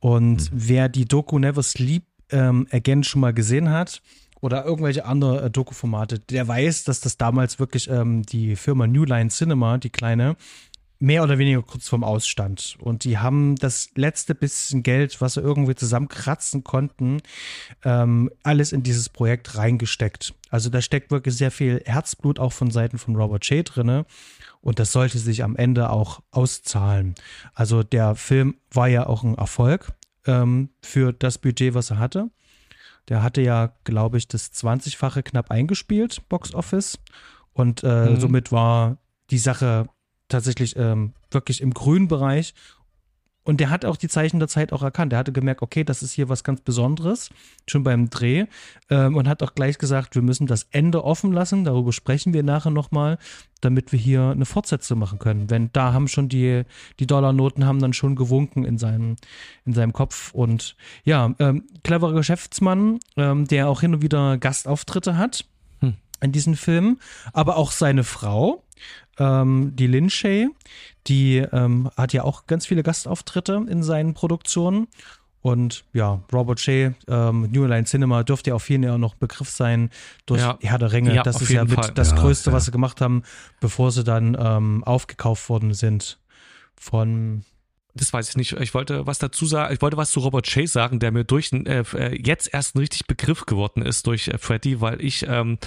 Und 0.00 0.36
mhm. 0.36 0.48
wer 0.52 0.88
die 0.88 1.04
Doku 1.04 1.38
Never 1.38 1.62
Sleep 1.62 2.04
ähm, 2.34 2.66
Again 2.70 3.04
schon 3.04 3.20
mal 3.20 3.32
gesehen 3.32 3.70
hat 3.70 4.02
oder 4.40 4.66
irgendwelche 4.66 5.06
andere 5.06 5.46
äh, 5.46 5.50
Doku-Formate, 5.50 6.18
der 6.18 6.46
weiß, 6.46 6.84
dass 6.84 7.00
das 7.00 7.16
damals 7.16 7.58
wirklich 7.58 7.88
ähm, 7.88 8.24
die 8.24 8.56
Firma 8.56 8.86
New 8.86 9.04
Line 9.04 9.30
Cinema, 9.30 9.78
die 9.78 9.88
kleine, 9.88 10.36
mehr 10.98 11.22
oder 11.22 11.38
weniger 11.38 11.62
kurz 11.62 11.88
vorm 11.88 12.04
Ausstand. 12.04 12.76
Und 12.80 13.04
die 13.04 13.18
haben 13.18 13.56
das 13.56 13.90
letzte 13.94 14.34
bisschen 14.34 14.82
Geld, 14.82 15.20
was 15.20 15.34
sie 15.34 15.40
irgendwie 15.40 15.74
zusammenkratzen 15.74 16.64
konnten, 16.64 17.20
ähm, 17.84 18.30
alles 18.42 18.72
in 18.72 18.82
dieses 18.82 19.08
Projekt 19.08 19.56
reingesteckt. 19.56 20.34
Also 20.50 20.70
da 20.70 20.80
steckt 20.80 21.10
wirklich 21.10 21.36
sehr 21.36 21.50
viel 21.50 21.82
Herzblut 21.84 22.38
auch 22.38 22.52
von 22.52 22.70
Seiten 22.70 22.98
von 22.98 23.16
Robert 23.16 23.44
Shea 23.44 23.62
drinne. 23.62 24.06
Und 24.60 24.78
das 24.78 24.92
sollte 24.92 25.18
sich 25.18 25.44
am 25.44 25.56
Ende 25.56 25.90
auch 25.90 26.20
auszahlen. 26.30 27.14
Also 27.54 27.82
der 27.82 28.14
Film 28.14 28.56
war 28.70 28.88
ja 28.88 29.06
auch 29.06 29.22
ein 29.22 29.34
Erfolg 29.34 29.92
ähm, 30.26 30.70
für 30.82 31.12
das 31.12 31.38
Budget, 31.38 31.74
was 31.74 31.90
er 31.90 31.98
hatte. 31.98 32.30
Der 33.08 33.22
hatte 33.22 33.42
ja, 33.42 33.74
glaube 33.84 34.18
ich, 34.18 34.28
das 34.28 34.52
20-fache 34.52 35.22
knapp 35.22 35.50
eingespielt, 35.50 36.28
Box 36.28 36.54
Office. 36.54 36.98
Und 37.52 37.84
äh, 37.84 38.10
mhm. 38.10 38.20
somit 38.20 38.50
war 38.50 38.98
die 39.30 39.38
Sache 39.38 39.86
tatsächlich 40.28 40.76
ähm, 40.76 41.12
wirklich 41.30 41.60
im 41.60 41.72
grünen 41.72 42.08
Bereich 42.08 42.54
und 43.44 43.60
der 43.60 43.68
hat 43.70 43.84
auch 43.84 43.96
die 43.96 44.08
Zeichen 44.08 44.38
der 44.38 44.48
Zeit 44.48 44.72
auch 44.72 44.82
erkannt. 44.82 45.12
Der 45.12 45.18
hatte 45.18 45.32
gemerkt, 45.32 45.60
okay, 45.60 45.84
das 45.84 46.02
ist 46.02 46.12
hier 46.12 46.30
was 46.30 46.44
ganz 46.44 46.62
Besonderes, 46.62 47.30
schon 47.66 47.84
beim 47.84 48.08
Dreh. 48.08 48.46
Ähm, 48.88 49.16
und 49.16 49.28
hat 49.28 49.42
auch 49.42 49.54
gleich 49.54 49.76
gesagt, 49.76 50.14
wir 50.14 50.22
müssen 50.22 50.46
das 50.46 50.66
Ende 50.70 51.04
offen 51.04 51.32
lassen. 51.32 51.64
Darüber 51.64 51.92
sprechen 51.92 52.32
wir 52.32 52.42
nachher 52.42 52.70
nochmal, 52.70 53.18
damit 53.60 53.92
wir 53.92 53.98
hier 53.98 54.30
eine 54.30 54.46
Fortsetzung 54.46 54.98
machen 54.98 55.18
können. 55.18 55.50
Wenn 55.50 55.70
da 55.72 55.92
haben 55.92 56.08
schon 56.08 56.30
die, 56.30 56.62
die 56.98 57.06
Dollarnoten 57.06 57.66
haben 57.66 57.80
dann 57.80 57.92
schon 57.92 58.16
gewunken 58.16 58.64
in 58.64 58.78
seinem, 58.78 59.16
in 59.66 59.74
seinem 59.74 59.92
Kopf. 59.92 60.32
Und 60.32 60.74
ja, 61.04 61.34
ähm, 61.38 61.64
cleverer 61.82 62.14
Geschäftsmann, 62.14 62.98
ähm, 63.16 63.46
der 63.46 63.68
auch 63.68 63.82
hin 63.82 63.94
und 63.94 64.02
wieder 64.02 64.38
Gastauftritte 64.38 65.18
hat. 65.18 65.44
In 66.24 66.32
diesen 66.32 66.56
Filmen. 66.56 67.00
Aber 67.32 67.56
auch 67.56 67.70
seine 67.70 68.02
Frau, 68.04 68.64
ähm, 69.18 69.72
die 69.76 69.86
Lin 69.86 70.10
Shay, 70.10 70.48
die 71.06 71.38
ähm, 71.38 71.90
hat 71.96 72.12
ja 72.12 72.24
auch 72.24 72.46
ganz 72.46 72.66
viele 72.66 72.82
Gastauftritte 72.82 73.64
in 73.68 73.82
seinen 73.82 74.14
Produktionen. 74.14 74.88
Und 75.42 75.84
ja, 75.92 76.22
Robert 76.32 76.58
Shea, 76.58 76.94
ähm, 77.06 77.50
New 77.52 77.66
Line 77.66 77.84
Cinema 77.84 78.22
dürfte 78.22 78.50
ja 78.50 78.54
auf 78.56 78.70
jeden 78.70 78.84
Fall 78.84 78.98
noch 78.98 79.14
Begriff 79.14 79.50
sein 79.50 79.90
durch 80.24 80.40
ja. 80.40 80.58
Herr 80.62 80.78
der 80.78 80.92
Ringe. 80.92 81.14
Ja, 81.14 81.22
das 81.22 81.42
ist 81.42 81.50
ja 81.50 81.66
mit 81.66 81.98
das 81.98 82.12
ja, 82.12 82.16
Größte, 82.16 82.50
was 82.50 82.64
sie 82.64 82.70
gemacht 82.70 83.02
haben, 83.02 83.24
bevor 83.60 83.92
sie 83.92 84.04
dann 84.04 84.34
ähm, 84.40 84.82
aufgekauft 84.84 85.50
worden 85.50 85.74
sind 85.74 86.18
von 86.74 87.44
das 87.96 88.12
weiß 88.12 88.30
ich 88.30 88.36
nicht. 88.36 88.52
Ich 88.54 88.74
wollte 88.74 89.06
was 89.06 89.18
dazu 89.18 89.46
sagen. 89.46 89.72
Ich 89.72 89.80
wollte 89.80 89.96
was 89.96 90.10
zu 90.10 90.18
Robert 90.18 90.46
Chase 90.46 90.72
sagen, 90.72 90.98
der 90.98 91.12
mir 91.12 91.22
durch 91.22 91.52
äh, 91.52 91.84
äh, 91.94 92.20
jetzt 92.20 92.52
erst 92.52 92.74
ein 92.74 92.80
richtig 92.80 93.06
Begriff 93.06 93.46
geworden 93.46 93.82
ist 93.82 94.08
durch 94.08 94.26
äh, 94.26 94.36
Freddy, 94.36 94.80
weil 94.80 95.00
ich 95.00 95.24
ähm, 95.28 95.58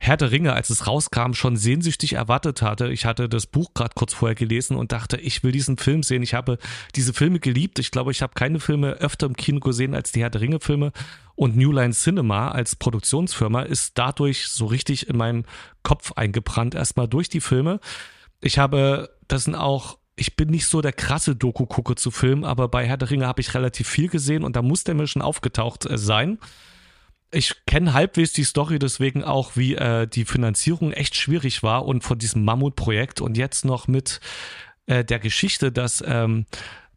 Herr 0.00 0.16
der 0.16 0.32
Ringe, 0.32 0.52
als 0.52 0.68
es 0.70 0.88
rauskam, 0.88 1.34
schon 1.34 1.56
sehnsüchtig 1.56 2.14
erwartet 2.14 2.60
hatte. 2.60 2.88
Ich 2.88 3.06
hatte 3.06 3.28
das 3.28 3.46
Buch 3.46 3.72
gerade 3.72 3.92
kurz 3.94 4.14
vorher 4.14 4.34
gelesen 4.34 4.76
und 4.76 4.90
dachte, 4.90 5.16
ich 5.16 5.44
will 5.44 5.52
diesen 5.52 5.78
Film 5.78 6.02
sehen. 6.02 6.24
Ich 6.24 6.34
habe 6.34 6.58
diese 6.96 7.14
Filme 7.14 7.38
geliebt. 7.38 7.78
Ich 7.78 7.92
glaube, 7.92 8.10
ich 8.10 8.20
habe 8.20 8.34
keine 8.34 8.58
Filme 8.58 8.94
öfter 8.94 9.26
im 9.26 9.36
Kino 9.36 9.60
gesehen 9.60 9.94
als 9.94 10.10
die 10.10 10.22
Herr 10.22 10.30
der 10.30 10.40
Ringe 10.40 10.58
Filme. 10.58 10.90
Und 11.36 11.56
New 11.56 11.70
Line 11.70 11.92
Cinema 11.92 12.50
als 12.50 12.74
Produktionsfirma 12.74 13.62
ist 13.62 13.96
dadurch 13.96 14.48
so 14.48 14.66
richtig 14.66 15.08
in 15.08 15.16
meinem 15.16 15.44
Kopf 15.84 16.12
eingebrannt. 16.12 16.74
Erstmal 16.74 17.06
durch 17.06 17.28
die 17.28 17.40
Filme. 17.40 17.78
Ich 18.40 18.58
habe, 18.58 19.10
das 19.28 19.44
sind 19.44 19.54
auch 19.54 19.98
ich 20.16 20.34
bin 20.34 20.48
nicht 20.48 20.66
so 20.66 20.80
der 20.80 20.94
krasse 20.94 21.36
Doku-Gucke 21.36 21.94
zu 21.94 22.10
Filmen, 22.10 22.44
aber 22.44 22.68
bei 22.68 22.86
Herr 22.86 22.96
der 22.96 23.10
Ringe 23.10 23.26
habe 23.26 23.42
ich 23.42 23.54
relativ 23.54 23.86
viel 23.86 24.08
gesehen 24.08 24.44
und 24.44 24.56
da 24.56 24.62
muss 24.62 24.82
der 24.82 24.94
mir 24.94 25.06
schon 25.06 25.22
aufgetaucht 25.22 25.84
äh, 25.84 25.98
sein. 25.98 26.38
Ich 27.30 27.66
kenne 27.66 27.92
halbwegs 27.92 28.32
die 28.32 28.44
Story, 28.44 28.78
deswegen 28.78 29.22
auch, 29.22 29.56
wie 29.56 29.74
äh, 29.74 30.06
die 30.06 30.24
Finanzierung 30.24 30.92
echt 30.92 31.16
schwierig 31.16 31.62
war 31.62 31.84
und 31.84 32.02
von 32.02 32.18
diesem 32.18 32.44
Mammutprojekt 32.44 33.20
und 33.20 33.36
jetzt 33.36 33.64
noch 33.64 33.88
mit 33.88 34.20
äh, 34.86 35.04
der 35.04 35.18
Geschichte, 35.18 35.70
dass, 35.70 36.02
ähm, 36.06 36.46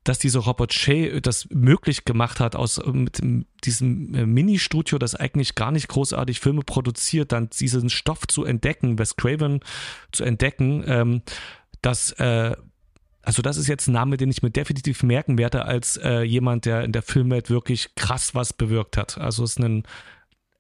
dass 0.05 0.19
dieser 0.19 0.39
Robert 0.39 0.73
Shea 0.73 1.19
das 1.19 1.49
möglich 1.49 2.05
gemacht 2.05 2.39
hat, 2.39 2.55
aus 2.55 2.79
mit 2.85 3.21
diesem 3.65 4.15
äh, 4.15 4.25
Mini-Studio, 4.25 4.97
das 4.97 5.15
eigentlich 5.15 5.55
gar 5.55 5.71
nicht 5.71 5.89
großartig 5.89 6.39
Filme 6.39 6.61
produziert, 6.61 7.33
dann 7.33 7.49
diesen 7.49 7.89
Stoff 7.89 8.27
zu 8.27 8.45
entdecken, 8.45 8.97
Wes 8.97 9.17
Craven 9.17 9.59
zu 10.13 10.23
entdecken, 10.23 10.85
ähm, 10.87 11.21
dass 11.81 12.11
äh, 12.13 12.55
also 13.29 13.43
das 13.43 13.57
ist 13.57 13.67
jetzt 13.67 13.87
ein 13.87 13.91
Name, 13.91 14.17
den 14.17 14.31
ich 14.31 14.41
mir 14.41 14.49
definitiv 14.49 15.03
merken 15.03 15.37
werde 15.37 15.65
als 15.65 15.97
äh, 15.97 16.23
jemand, 16.23 16.65
der 16.65 16.83
in 16.83 16.91
der 16.91 17.03
Filmwelt 17.03 17.51
wirklich 17.51 17.93
krass 17.93 18.33
was 18.33 18.53
bewirkt 18.53 18.97
hat. 18.97 19.19
Also 19.19 19.43
ist 19.43 19.59
ein 19.59 19.83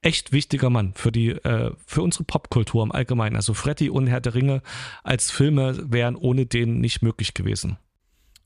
echt 0.03 0.33
wichtiger 0.33 0.69
Mann 0.69 0.93
für 0.93 1.11
die 1.11 1.29
äh, 1.29 1.71
für 1.87 2.03
unsere 2.03 2.25
Popkultur 2.25 2.83
im 2.83 2.91
Allgemeinen. 2.91 3.35
Also 3.35 3.55
Freddy 3.55 3.89
und 3.89 4.05
Herr 4.05 4.21
der 4.21 4.35
Ringe 4.35 4.61
als 5.03 5.31
Filme 5.31 5.83
wären 5.91 6.15
ohne 6.15 6.45
den 6.45 6.79
nicht 6.79 7.01
möglich 7.01 7.33
gewesen. 7.33 7.79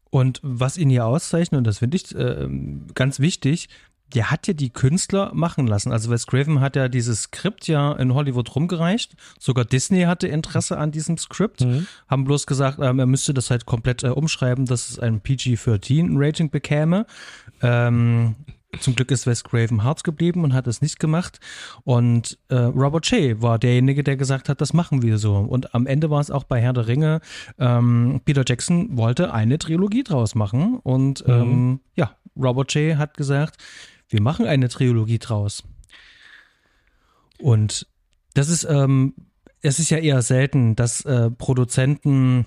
Und 0.09 0.39
was 0.41 0.77
ihn 0.77 0.89
hier 0.89 1.05
auszeichnet, 1.05 1.57
und 1.57 1.67
das 1.67 1.79
finde 1.79 1.97
ich 1.97 2.15
äh, 2.15 2.47
ganz 2.95 3.19
wichtig, 3.19 3.67
der 4.13 4.31
hat 4.31 4.47
ja 4.47 4.53
die 4.53 4.69
Künstler 4.69 5.31
machen 5.33 5.67
lassen. 5.67 5.91
Also 5.91 6.09
Wes 6.09 6.27
Craven 6.27 6.61
hat 6.61 6.75
ja 6.75 6.87
dieses 6.87 7.23
Skript 7.23 7.67
ja 7.67 7.93
in 7.93 8.13
Hollywood 8.13 8.55
rumgereicht. 8.55 9.15
Sogar 9.39 9.65
Disney 9.65 10.03
hatte 10.03 10.27
Interesse 10.27 10.77
an 10.77 10.91
diesem 10.91 11.17
Skript. 11.17 11.61
Mhm. 11.61 11.87
Haben 12.07 12.23
bloß 12.23 12.45
gesagt, 12.45 12.79
ähm, 12.81 12.99
er 12.99 13.05
müsste 13.05 13.33
das 13.33 13.49
halt 13.49 13.65
komplett 13.65 14.03
äh, 14.03 14.09
umschreiben, 14.09 14.65
dass 14.65 14.89
es 14.89 14.99
ein 14.99 15.21
PG-13-Rating 15.21 16.49
bekäme. 16.49 17.05
Ähm, 17.61 18.35
zum 18.79 18.95
Glück 18.95 19.11
ist 19.11 19.27
Wes 19.27 19.43
Craven 19.43 19.83
hart 19.83 20.03
geblieben 20.03 20.43
und 20.43 20.53
hat 20.53 20.67
es 20.67 20.81
nicht 20.81 20.99
gemacht. 20.99 21.39
Und 21.83 22.39
äh, 22.49 22.55
Robert 22.55 23.05
Shea 23.05 23.41
war 23.41 23.59
derjenige, 23.59 24.03
der 24.03 24.17
gesagt 24.17 24.49
hat, 24.49 24.61
das 24.61 24.73
machen 24.73 25.01
wir 25.01 25.17
so. 25.17 25.35
Und 25.35 25.75
am 25.75 25.85
Ende 25.85 26.09
war 26.09 26.19
es 26.19 26.31
auch 26.31 26.43
bei 26.43 26.59
Herr 26.59 26.73
der 26.73 26.87
Ringe. 26.87 27.21
Ähm, 27.59 28.21
Peter 28.25 28.43
Jackson 28.45 28.97
wollte 28.97 29.33
eine 29.33 29.59
Trilogie 29.59 30.03
draus 30.03 30.35
machen. 30.35 30.79
Und 30.81 31.27
mhm. 31.27 31.33
ähm, 31.33 31.79
ja, 31.95 32.15
Robert 32.35 32.71
Shea 32.71 32.97
hat 32.97 33.15
gesagt, 33.15 33.57
wir 34.09 34.21
machen 34.21 34.45
eine 34.45 34.69
Trilogie 34.69 35.19
draus. 35.19 35.63
Und 37.39 37.87
das 38.33 38.49
ist, 38.49 38.63
ähm, 38.63 39.13
es 39.61 39.79
ist 39.79 39.89
ja 39.89 39.97
eher 39.97 40.21
selten, 40.21 40.75
dass 40.75 41.03
äh, 41.05 41.29
Produzenten 41.31 42.45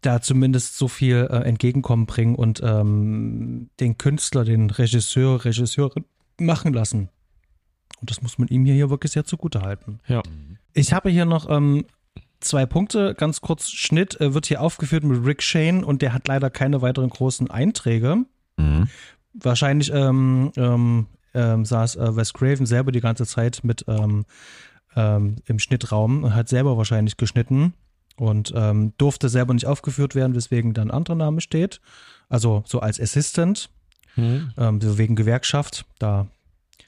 da 0.00 0.20
zumindest 0.20 0.76
so 0.76 0.88
viel 0.88 1.28
äh, 1.30 1.36
Entgegenkommen 1.44 2.06
bringen 2.06 2.34
und 2.34 2.60
ähm, 2.62 3.70
den 3.80 3.98
Künstler, 3.98 4.44
den 4.44 4.70
Regisseur, 4.70 5.44
Regisseurin 5.44 6.04
machen 6.38 6.72
lassen. 6.72 7.08
Und 8.00 8.10
das 8.10 8.20
muss 8.20 8.36
man 8.38 8.48
ihm 8.48 8.64
hier, 8.64 8.74
hier 8.74 8.90
wirklich 8.90 9.12
sehr 9.12 9.24
zugute 9.24 9.62
halten. 9.62 10.00
Ja. 10.08 10.22
Ich 10.74 10.92
habe 10.92 11.08
hier 11.08 11.24
noch 11.24 11.48
ähm, 11.48 11.84
zwei 12.40 12.66
Punkte, 12.66 13.14
ganz 13.14 13.40
kurz 13.40 13.70
Schnitt, 13.70 14.20
äh, 14.20 14.34
wird 14.34 14.46
hier 14.46 14.60
aufgeführt 14.60 15.04
mit 15.04 15.24
Rick 15.24 15.42
Shane 15.42 15.84
und 15.84 16.02
der 16.02 16.12
hat 16.12 16.26
leider 16.26 16.50
keine 16.50 16.82
weiteren 16.82 17.10
großen 17.10 17.50
Einträge. 17.50 18.24
Mhm. 18.56 18.88
Wahrscheinlich 19.34 19.90
ähm, 19.92 20.52
ähm, 20.56 21.06
ähm, 21.34 21.64
saß 21.64 21.96
äh, 21.96 22.16
Wes 22.16 22.32
Craven 22.32 22.66
selber 22.66 22.92
die 22.92 23.00
ganze 23.00 23.26
Zeit 23.26 23.60
mit 23.62 23.84
ähm, 23.88 24.24
ähm, 24.94 25.36
im 25.46 25.58
Schnittraum 25.58 26.24
und 26.24 26.34
hat 26.34 26.48
selber 26.48 26.76
wahrscheinlich 26.76 27.16
geschnitten 27.16 27.74
und 28.16 28.52
ähm, 28.54 28.92
durfte 28.98 29.28
selber 29.28 29.54
nicht 29.54 29.66
aufgeführt 29.66 30.14
werden, 30.14 30.34
weswegen 30.34 30.74
dann 30.74 30.90
ein 30.90 30.96
anderer 30.96 31.16
Name 31.16 31.40
steht. 31.40 31.80
Also 32.28 32.62
so 32.66 32.80
als 32.80 33.00
Assistant, 33.00 33.70
mhm. 34.16 34.52
ähm, 34.58 34.98
wegen 34.98 35.16
Gewerkschaft. 35.16 35.86
Da 35.98 36.26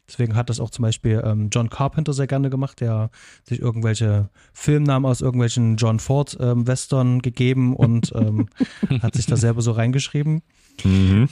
Deswegen 0.06 0.36
hat 0.36 0.50
das 0.50 0.60
auch 0.60 0.70
zum 0.70 0.82
Beispiel 0.82 1.22
ähm, 1.24 1.48
John 1.50 1.70
Carpenter 1.70 2.12
sehr 2.12 2.26
gerne 2.26 2.50
gemacht, 2.50 2.80
der 2.80 3.10
sich 3.42 3.58
irgendwelche 3.60 4.28
Filmnamen 4.52 5.08
aus 5.10 5.22
irgendwelchen 5.22 5.76
John 5.76 5.98
Ford 5.98 6.36
ähm, 6.40 6.66
Western 6.66 7.22
gegeben 7.22 7.74
und 7.74 8.12
ähm, 8.14 8.48
hat 9.02 9.14
sich 9.14 9.26
da 9.26 9.36
selber 9.36 9.62
so 9.62 9.72
reingeschrieben. 9.72 10.42
Mhm. 10.82 11.28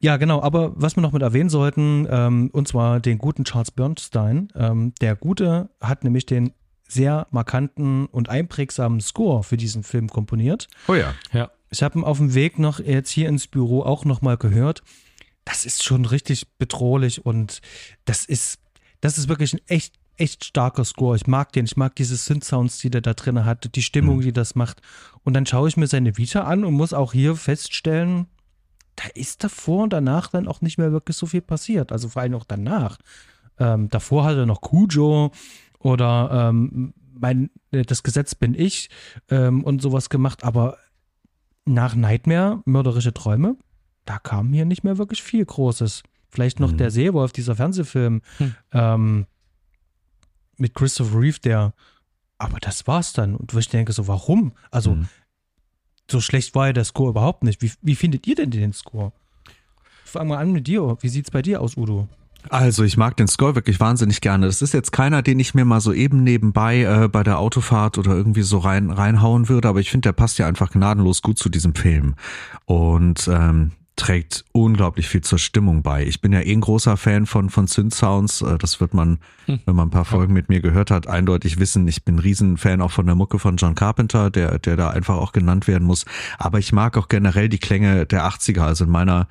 Ja, 0.00 0.16
genau, 0.16 0.42
aber 0.42 0.72
was 0.74 0.96
wir 0.96 1.00
noch 1.00 1.12
mit 1.12 1.22
erwähnen 1.22 1.48
sollten, 1.48 2.06
ähm, 2.10 2.50
und 2.52 2.68
zwar 2.68 3.00
den 3.00 3.18
guten 3.18 3.44
Charles 3.44 3.70
Bernstein. 3.70 4.48
Ähm, 4.54 4.92
der 5.00 5.16
Gute 5.16 5.70
hat 5.80 6.04
nämlich 6.04 6.26
den 6.26 6.52
sehr 6.88 7.26
markanten 7.30 8.06
und 8.06 8.28
einprägsamen 8.28 9.00
Score 9.00 9.42
für 9.42 9.56
diesen 9.56 9.82
Film 9.82 10.08
komponiert. 10.08 10.68
Oh 10.88 10.94
ja. 10.94 11.14
Ja. 11.32 11.50
Ich 11.70 11.82
habe 11.82 11.98
ihn 11.98 12.04
auf 12.04 12.18
dem 12.18 12.34
Weg 12.34 12.58
noch 12.58 12.78
jetzt 12.78 13.10
hier 13.10 13.28
ins 13.28 13.46
Büro 13.46 13.82
auch 13.82 14.04
nochmal 14.04 14.36
gehört. 14.36 14.82
Das 15.44 15.64
ist 15.64 15.82
schon 15.82 16.04
richtig 16.04 16.56
bedrohlich 16.56 17.26
und 17.26 17.60
das 18.04 18.24
ist, 18.24 18.60
das 19.00 19.18
ist 19.18 19.28
wirklich 19.28 19.54
ein 19.54 19.60
echt, 19.66 19.94
echt 20.16 20.44
starker 20.44 20.84
Score. 20.84 21.16
Ich 21.16 21.26
mag 21.26 21.52
den. 21.52 21.64
Ich 21.64 21.76
mag 21.76 21.96
diese 21.96 22.16
Synth-Sounds, 22.16 22.78
die 22.78 22.90
der 22.90 23.00
da 23.00 23.14
drin 23.14 23.44
hat, 23.44 23.74
die 23.74 23.82
Stimmung, 23.82 24.18
mhm. 24.18 24.22
die 24.22 24.32
das 24.32 24.54
macht. 24.54 24.80
Und 25.24 25.34
dann 25.34 25.46
schaue 25.46 25.68
ich 25.68 25.76
mir 25.76 25.86
seine 25.86 26.16
Vita 26.16 26.44
an 26.44 26.64
und 26.64 26.74
muss 26.74 26.92
auch 26.92 27.12
hier 27.12 27.34
feststellen, 27.34 28.26
da 28.96 29.04
ist 29.14 29.44
davor 29.44 29.84
und 29.84 29.92
danach 29.92 30.28
dann 30.28 30.48
auch 30.48 30.60
nicht 30.60 30.78
mehr 30.78 30.92
wirklich 30.92 31.16
so 31.16 31.26
viel 31.26 31.42
passiert. 31.42 31.92
Also 31.92 32.08
vor 32.08 32.22
allem 32.22 32.34
auch 32.34 32.44
danach. 32.44 32.98
Ähm, 33.58 33.88
davor 33.88 34.24
hat 34.24 34.36
er 34.36 34.46
noch 34.46 34.60
Cujo 34.60 35.30
oder 35.78 36.48
ähm, 36.50 36.94
mein, 37.12 37.50
äh, 37.70 37.82
das 37.82 38.02
Gesetz 38.02 38.34
bin 38.34 38.54
ich 38.54 38.90
ähm, 39.30 39.62
und 39.62 39.82
sowas 39.82 40.08
gemacht, 40.10 40.44
aber 40.44 40.78
nach 41.64 41.94
Nightmare, 41.94 42.60
mörderische 42.64 43.14
Träume, 43.14 43.56
da 44.04 44.18
kam 44.18 44.52
hier 44.52 44.64
nicht 44.64 44.84
mehr 44.84 44.98
wirklich 44.98 45.22
viel 45.22 45.44
Großes. 45.44 46.02
Vielleicht 46.28 46.60
noch 46.60 46.72
mhm. 46.72 46.78
der 46.78 46.90
Seewolf, 46.90 47.32
dieser 47.32 47.54
Fernsehfilm 47.54 48.20
mhm. 48.72 49.26
mit 50.56 50.74
Christopher 50.74 51.20
Reeve, 51.20 51.38
der, 51.38 51.74
aber 52.38 52.58
das 52.58 52.86
war's 52.88 53.12
dann. 53.12 53.36
Und 53.36 53.54
wo 53.54 53.58
ich 53.58 53.68
denke 53.68 53.92
so, 53.92 54.08
warum? 54.08 54.52
Also, 54.70 54.96
mhm. 54.96 55.08
So 56.10 56.20
schlecht 56.20 56.54
war 56.54 56.68
ja 56.68 56.72
der 56.72 56.84
Score 56.84 57.10
überhaupt 57.10 57.44
nicht. 57.44 57.62
Wie, 57.62 57.72
wie 57.82 57.94
findet 57.94 58.26
ihr 58.26 58.34
denn 58.34 58.50
den 58.50 58.72
Score? 58.72 59.12
Fang 60.04 60.28
mal 60.28 60.38
an 60.38 60.52
mit 60.52 60.66
dir. 60.66 60.96
Wie 61.00 61.08
sieht's 61.08 61.30
bei 61.30 61.42
dir 61.42 61.60
aus, 61.60 61.76
Udo? 61.76 62.08
Also 62.50 62.84
ich 62.84 62.96
mag 62.96 63.16
den 63.16 63.26
Score 63.26 63.54
wirklich 63.54 63.80
wahnsinnig 63.80 64.20
gerne. 64.20 64.46
Das 64.46 64.60
ist 64.60 64.74
jetzt 64.74 64.92
keiner, 64.92 65.22
den 65.22 65.40
ich 65.40 65.54
mir 65.54 65.64
mal 65.64 65.80
so 65.80 65.92
eben 65.92 66.22
nebenbei 66.22 66.82
äh, 66.82 67.08
bei 67.08 67.22
der 67.22 67.38
Autofahrt 67.38 67.96
oder 67.96 68.12
irgendwie 68.12 68.42
so 68.42 68.58
rein 68.58 68.90
reinhauen 68.90 69.48
würde, 69.48 69.68
aber 69.68 69.80
ich 69.80 69.90
finde, 69.90 70.08
der 70.08 70.12
passt 70.12 70.38
ja 70.38 70.46
einfach 70.46 70.70
gnadenlos 70.70 71.22
gut 71.22 71.38
zu 71.38 71.48
diesem 71.48 71.74
Film 71.74 72.14
und 72.66 73.28
ähm, 73.32 73.72
trägt 73.96 74.44
unglaublich 74.52 75.08
viel 75.08 75.20
zur 75.20 75.38
Stimmung 75.38 75.82
bei. 75.82 76.04
Ich 76.04 76.20
bin 76.20 76.32
ja 76.32 76.40
eh 76.40 76.52
ein 76.52 76.60
großer 76.60 76.96
Fan 76.96 77.26
von 77.26 77.50
von 77.50 77.66
Synth 77.66 77.94
Sounds. 77.94 78.42
Äh, 78.42 78.58
das 78.58 78.80
wird 78.80 78.92
man, 78.94 79.18
hm. 79.46 79.60
wenn 79.66 79.76
man 79.76 79.88
ein 79.88 79.90
paar 79.90 80.04
Folgen 80.04 80.32
mit 80.32 80.48
mir 80.48 80.60
gehört 80.60 80.90
hat, 80.90 81.06
eindeutig 81.06 81.58
wissen. 81.58 81.86
Ich 81.86 82.04
bin 82.04 82.16
ein 82.16 82.20
Riesenfan 82.20 82.80
auch 82.80 82.90
von 82.90 83.06
der 83.06 83.14
Mucke 83.14 83.38
von 83.38 83.56
John 83.56 83.74
Carpenter, 83.74 84.30
der 84.30 84.58
der 84.58 84.76
da 84.76 84.90
einfach 84.90 85.16
auch 85.16 85.32
genannt 85.32 85.68
werden 85.68 85.84
muss. 85.84 86.04
Aber 86.38 86.58
ich 86.58 86.72
mag 86.72 86.96
auch 86.96 87.08
generell 87.08 87.48
die 87.48 87.58
Klänge 87.58 88.06
der 88.06 88.26
80er. 88.26 88.62
Also 88.62 88.84
in 88.84 88.90
meiner 88.90 89.28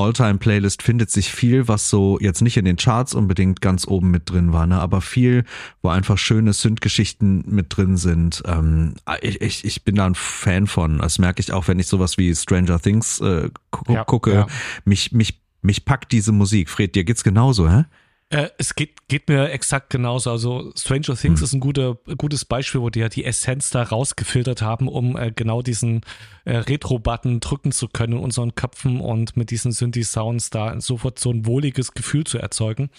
All-Time-Playlist 0.00 0.82
findet 0.82 1.10
sich 1.10 1.32
viel, 1.32 1.68
was 1.68 1.90
so 1.90 2.18
jetzt 2.20 2.42
nicht 2.42 2.56
in 2.56 2.64
den 2.64 2.76
Charts 2.76 3.14
unbedingt 3.14 3.60
ganz 3.60 3.86
oben 3.86 4.10
mit 4.10 4.30
drin 4.30 4.52
war, 4.52 4.66
ne, 4.66 4.80
aber 4.80 5.00
viel, 5.00 5.44
wo 5.82 5.88
einfach 5.88 6.18
schöne 6.18 6.52
Synth-Geschichten 6.52 7.44
mit 7.46 7.76
drin 7.76 7.96
sind. 7.96 8.42
Ähm, 8.46 8.94
ich, 9.20 9.40
ich, 9.40 9.64
ich 9.64 9.84
bin 9.84 9.96
da 9.96 10.06
ein 10.06 10.14
Fan 10.14 10.66
von. 10.66 10.98
Das 10.98 11.18
merke 11.18 11.40
ich 11.40 11.52
auch, 11.52 11.68
wenn 11.68 11.78
ich 11.78 11.86
sowas 11.86 12.18
wie 12.18 12.34
Stranger 12.34 12.80
Things 12.80 13.20
äh, 13.20 13.50
gu 13.70 13.92
ja, 13.92 14.04
gucke. 14.04 14.32
Ja. 14.32 14.46
Mich, 14.84 15.12
mich, 15.12 15.40
mich 15.62 15.84
packt 15.84 16.12
diese 16.12 16.32
Musik. 16.32 16.70
Fred, 16.70 16.94
dir 16.94 17.04
geht's 17.04 17.24
genauso, 17.24 17.70
hä? 17.70 17.84
Äh, 18.30 18.48
es 18.58 18.76
geht, 18.76 19.08
geht 19.08 19.28
mir 19.28 19.50
exakt 19.50 19.90
genauso. 19.90 20.30
Also 20.30 20.72
Stranger 20.76 21.16
Things 21.16 21.40
hm. 21.40 21.44
ist 21.44 21.52
ein 21.52 21.60
guter, 21.60 21.98
gutes 22.16 22.44
Beispiel, 22.44 22.80
wo 22.80 22.88
die 22.88 23.00
ja 23.00 23.08
die 23.08 23.24
Essenz 23.24 23.70
da 23.70 23.82
rausgefiltert 23.82 24.62
haben, 24.62 24.88
um 24.88 25.16
äh, 25.16 25.32
genau 25.34 25.62
diesen 25.62 26.02
äh, 26.44 26.56
Retro-Button 26.56 27.40
drücken 27.40 27.72
zu 27.72 27.88
können 27.88 28.14
in 28.14 28.18
unseren 28.20 28.54
Köpfen 28.54 29.00
und 29.00 29.36
mit 29.36 29.50
diesen 29.50 29.72
Synthi-Sounds 29.72 30.50
da 30.50 30.80
sofort 30.80 31.18
so 31.18 31.32
ein 31.32 31.44
wohliges 31.44 31.92
Gefühl 31.92 32.24
zu 32.24 32.38
erzeugen. 32.38 32.90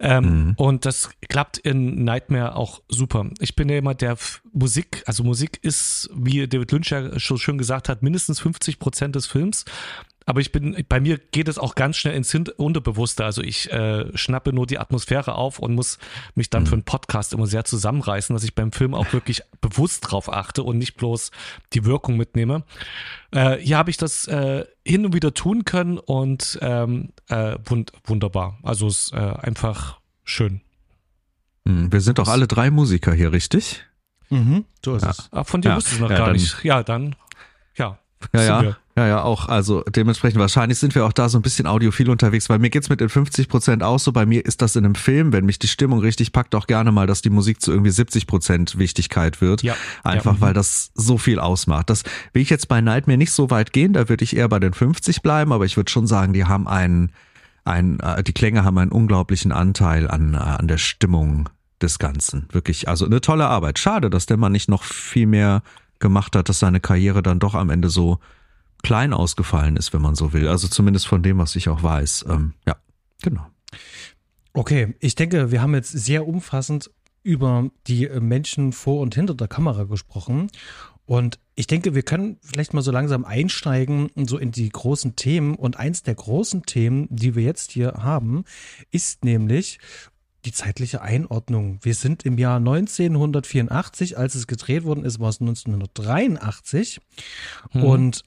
Ähm, 0.00 0.24
Mhm. 0.24 0.54
Und 0.56 0.86
das 0.86 1.10
klappt 1.28 1.58
in 1.58 2.04
Nightmare 2.04 2.56
auch 2.56 2.82
super. 2.88 3.30
Ich 3.40 3.54
bin 3.56 3.68
ja 3.68 3.76
jemand, 3.76 4.00
der 4.00 4.16
Musik, 4.52 5.02
also 5.06 5.24
Musik 5.24 5.58
ist, 5.62 6.10
wie 6.14 6.46
David 6.46 6.72
Lynch 6.72 6.90
ja 6.90 7.18
schon 7.18 7.38
schön 7.38 7.58
gesagt 7.58 7.88
hat, 7.88 8.02
mindestens 8.02 8.40
50 8.40 8.78
Prozent 8.78 9.14
des 9.14 9.26
Films. 9.26 9.64
Aber 10.26 10.40
ich 10.40 10.52
bin, 10.52 10.84
bei 10.88 11.00
mir 11.00 11.18
geht 11.18 11.48
es 11.48 11.58
auch 11.58 11.74
ganz 11.74 11.96
schnell 11.98 12.14
ins 12.14 12.34
Unterbewusste. 12.34 13.24
Also 13.26 13.42
ich 13.42 13.70
äh, 13.70 14.06
schnappe 14.16 14.52
nur 14.54 14.66
die 14.66 14.78
Atmosphäre 14.78 15.34
auf 15.34 15.58
und 15.58 15.74
muss 15.74 15.98
mich 16.34 16.48
dann 16.48 16.66
für 16.66 16.72
einen 16.72 16.84
Podcast 16.84 17.34
immer 17.34 17.46
sehr 17.46 17.64
zusammenreißen, 17.66 18.34
dass 18.34 18.42
ich 18.42 18.54
beim 18.54 18.72
Film 18.72 18.94
auch 18.94 19.12
wirklich 19.12 19.42
bewusst 19.60 20.10
drauf 20.10 20.32
achte 20.32 20.62
und 20.62 20.78
nicht 20.78 20.96
bloß 20.96 21.30
die 21.74 21.84
Wirkung 21.84 22.16
mitnehme. 22.16 22.64
Äh, 23.32 23.58
hier 23.58 23.76
habe 23.76 23.90
ich 23.90 23.98
das 23.98 24.26
äh, 24.26 24.64
hin 24.86 25.04
und 25.04 25.14
wieder 25.14 25.34
tun 25.34 25.66
können 25.66 25.98
und 25.98 26.58
ähm, 26.62 27.10
äh, 27.28 27.56
wund 27.66 27.92
wunderbar. 28.04 28.58
Also 28.62 28.86
es 28.86 29.06
ist 29.08 29.12
äh, 29.12 29.16
einfach 29.18 29.98
schön. 30.24 30.62
Hm, 31.66 31.92
Wir 31.92 32.00
sind 32.00 32.18
doch 32.18 32.28
alle 32.28 32.46
drei 32.46 32.70
Musiker 32.70 33.12
hier, 33.12 33.32
richtig? 33.32 33.84
Mhm, 34.30 34.64
so 34.82 34.96
ist 34.96 35.02
Ja. 35.02 35.10
es. 35.10 35.28
Ah, 35.32 35.44
von 35.44 35.60
dir 35.60 35.70
Ja. 35.70 35.76
wusste 35.76 35.90
ich 35.90 35.94
es 35.96 36.00
noch 36.00 36.10
Ja, 36.10 36.16
gar 36.16 36.26
dann- 36.28 36.36
nicht. 36.36 36.64
Ja, 36.64 36.82
dann, 36.82 37.14
ja. 37.76 37.98
Ja, 38.32 38.38
sind 38.40 38.48
ja. 38.48 38.62
wir. 38.62 38.76
Ja, 38.96 39.08
ja, 39.08 39.22
auch. 39.22 39.48
Also 39.48 39.82
dementsprechend 39.82 40.38
wahrscheinlich 40.38 40.78
sind 40.78 40.94
wir 40.94 41.04
auch 41.04 41.12
da 41.12 41.28
so 41.28 41.36
ein 41.36 41.42
bisschen 41.42 41.66
audiophil 41.66 42.08
unterwegs, 42.10 42.48
weil 42.48 42.60
mir 42.60 42.70
geht's 42.70 42.88
mit 42.88 43.00
den 43.00 43.08
50 43.08 43.48
Prozent 43.48 43.82
aus. 43.82 44.04
So 44.04 44.12
bei 44.12 44.24
mir 44.24 44.44
ist 44.46 44.62
das 44.62 44.76
in 44.76 44.84
einem 44.84 44.94
Film, 44.94 45.32
wenn 45.32 45.44
mich 45.44 45.58
die 45.58 45.66
Stimmung 45.66 45.98
richtig 45.98 46.30
packt, 46.30 46.54
auch 46.54 46.68
gerne 46.68 46.92
mal, 46.92 47.08
dass 47.08 47.20
die 47.20 47.30
Musik 47.30 47.60
zu 47.60 47.72
irgendwie 47.72 47.90
70 47.90 48.28
Prozent 48.28 48.78
Wichtigkeit 48.78 49.40
wird. 49.40 49.64
Ja. 49.64 49.74
Einfach 50.04 50.34
Ja. 50.34 50.40
weil 50.40 50.54
das 50.54 50.92
so 50.94 51.18
viel 51.18 51.40
ausmacht. 51.40 51.90
Das 51.90 52.04
will 52.32 52.42
ich 52.42 52.50
jetzt 52.50 52.68
bei 52.68 52.80
Nightmare 52.80 53.18
nicht 53.18 53.32
so 53.32 53.50
weit 53.50 53.72
gehen, 53.72 53.94
da 53.94 54.08
würde 54.08 54.22
ich 54.22 54.36
eher 54.36 54.48
bei 54.48 54.60
den 54.60 54.72
50 54.74 55.22
bleiben, 55.22 55.52
aber 55.52 55.64
ich 55.64 55.76
würde 55.76 55.90
schon 55.90 56.06
sagen, 56.06 56.32
die 56.32 56.44
haben 56.44 56.68
einen, 56.68 57.10
ein, 57.64 57.98
äh, 57.98 58.22
die 58.22 58.32
Klänge 58.32 58.62
haben 58.62 58.78
einen 58.78 58.92
unglaublichen 58.92 59.50
Anteil 59.50 60.08
an, 60.08 60.34
äh, 60.34 60.36
an 60.36 60.68
der 60.68 60.78
Stimmung 60.78 61.48
des 61.82 61.98
Ganzen. 61.98 62.46
Wirklich, 62.52 62.88
also 62.88 63.06
eine 63.06 63.20
tolle 63.20 63.48
Arbeit. 63.48 63.80
Schade, 63.80 64.08
dass 64.08 64.26
der 64.26 64.36
Mann 64.36 64.52
nicht 64.52 64.68
noch 64.68 64.84
viel 64.84 65.26
mehr 65.26 65.62
gemacht 65.98 66.36
hat, 66.36 66.48
dass 66.48 66.60
seine 66.60 66.78
Karriere 66.78 67.24
dann 67.24 67.40
doch 67.40 67.54
am 67.54 67.70
Ende 67.70 67.88
so 67.90 68.20
klein 68.84 69.12
ausgefallen 69.12 69.76
ist, 69.76 69.92
wenn 69.92 70.02
man 70.02 70.14
so 70.14 70.32
will. 70.32 70.46
Also 70.46 70.68
zumindest 70.68 71.08
von 71.08 71.22
dem, 71.22 71.38
was 71.38 71.56
ich 71.56 71.68
auch 71.68 71.82
weiß. 71.82 72.26
Ähm, 72.28 72.52
ja, 72.66 72.76
genau. 73.22 73.46
Okay, 74.52 74.94
ich 75.00 75.16
denke, 75.16 75.50
wir 75.50 75.60
haben 75.60 75.74
jetzt 75.74 75.90
sehr 75.90 76.28
umfassend 76.28 76.90
über 77.24 77.70
die 77.88 78.06
äh, 78.06 78.20
Menschen 78.20 78.72
vor 78.72 79.00
und 79.00 79.14
hinter 79.14 79.34
der 79.34 79.48
Kamera 79.48 79.84
gesprochen. 79.84 80.50
Und 81.06 81.38
ich 81.54 81.66
denke, 81.66 81.94
wir 81.94 82.02
können 82.02 82.38
vielleicht 82.42 82.72
mal 82.72 82.82
so 82.82 82.90
langsam 82.90 83.24
einsteigen 83.24 84.10
so 84.26 84.38
in 84.38 84.52
die 84.52 84.68
großen 84.68 85.16
Themen. 85.16 85.54
Und 85.54 85.76
eins 85.76 86.02
der 86.02 86.14
großen 86.14 86.62
Themen, 86.64 87.08
die 87.10 87.34
wir 87.34 87.42
jetzt 87.42 87.72
hier 87.72 87.94
haben, 87.98 88.44
ist 88.90 89.24
nämlich 89.24 89.78
die 90.44 90.52
zeitliche 90.52 91.00
Einordnung. 91.00 91.78
Wir 91.82 91.94
sind 91.94 92.24
im 92.24 92.38
Jahr 92.38 92.58
1984, 92.58 94.18
als 94.18 94.34
es 94.34 94.46
gedreht 94.46 94.84
worden 94.84 95.04
ist, 95.04 95.20
war 95.20 95.30
es 95.30 95.40
1983. 95.40 97.00
Und 97.72 98.22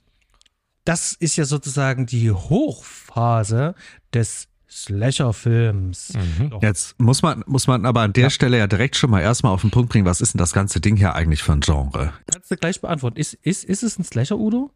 das 0.88 1.14
ist 1.14 1.36
ja 1.36 1.44
sozusagen 1.44 2.06
die 2.06 2.32
Hochphase 2.32 3.76
des 4.14 4.48
Slasher-Films. 4.70 6.14
Doch. 6.50 6.62
Jetzt 6.62 7.00
muss 7.00 7.22
man, 7.22 7.44
muss 7.46 7.68
man 7.68 7.86
aber 7.86 8.02
an 8.02 8.14
der 8.14 8.30
Stelle 8.30 8.58
ja 8.58 8.68
direkt 8.68 8.96
schon 8.96 9.10
mal 9.10 9.22
erstmal 9.22 9.52
auf 9.52 9.62
den 9.62 9.72
Punkt 9.72 9.92
bringen, 9.92 10.06
was 10.06 10.22
ist 10.22 10.34
denn 10.34 10.40
das 10.40 10.54
ganze 10.54 10.80
Ding 10.80 10.96
hier 10.96 11.14
eigentlich 11.14 11.44
für 11.44 11.54
ein 11.54 11.60
Genre? 11.62 12.14
Kannst 12.32 12.52
du 12.52 12.56
gleich 12.56 12.80
beantworten. 12.80 13.18
Ist, 13.18 13.34
ist, 13.34 13.66
ist 13.66 13.84
es 13.84 14.00
ein 14.00 14.04
Slasher, 14.04 14.38
Udo? 14.38 14.72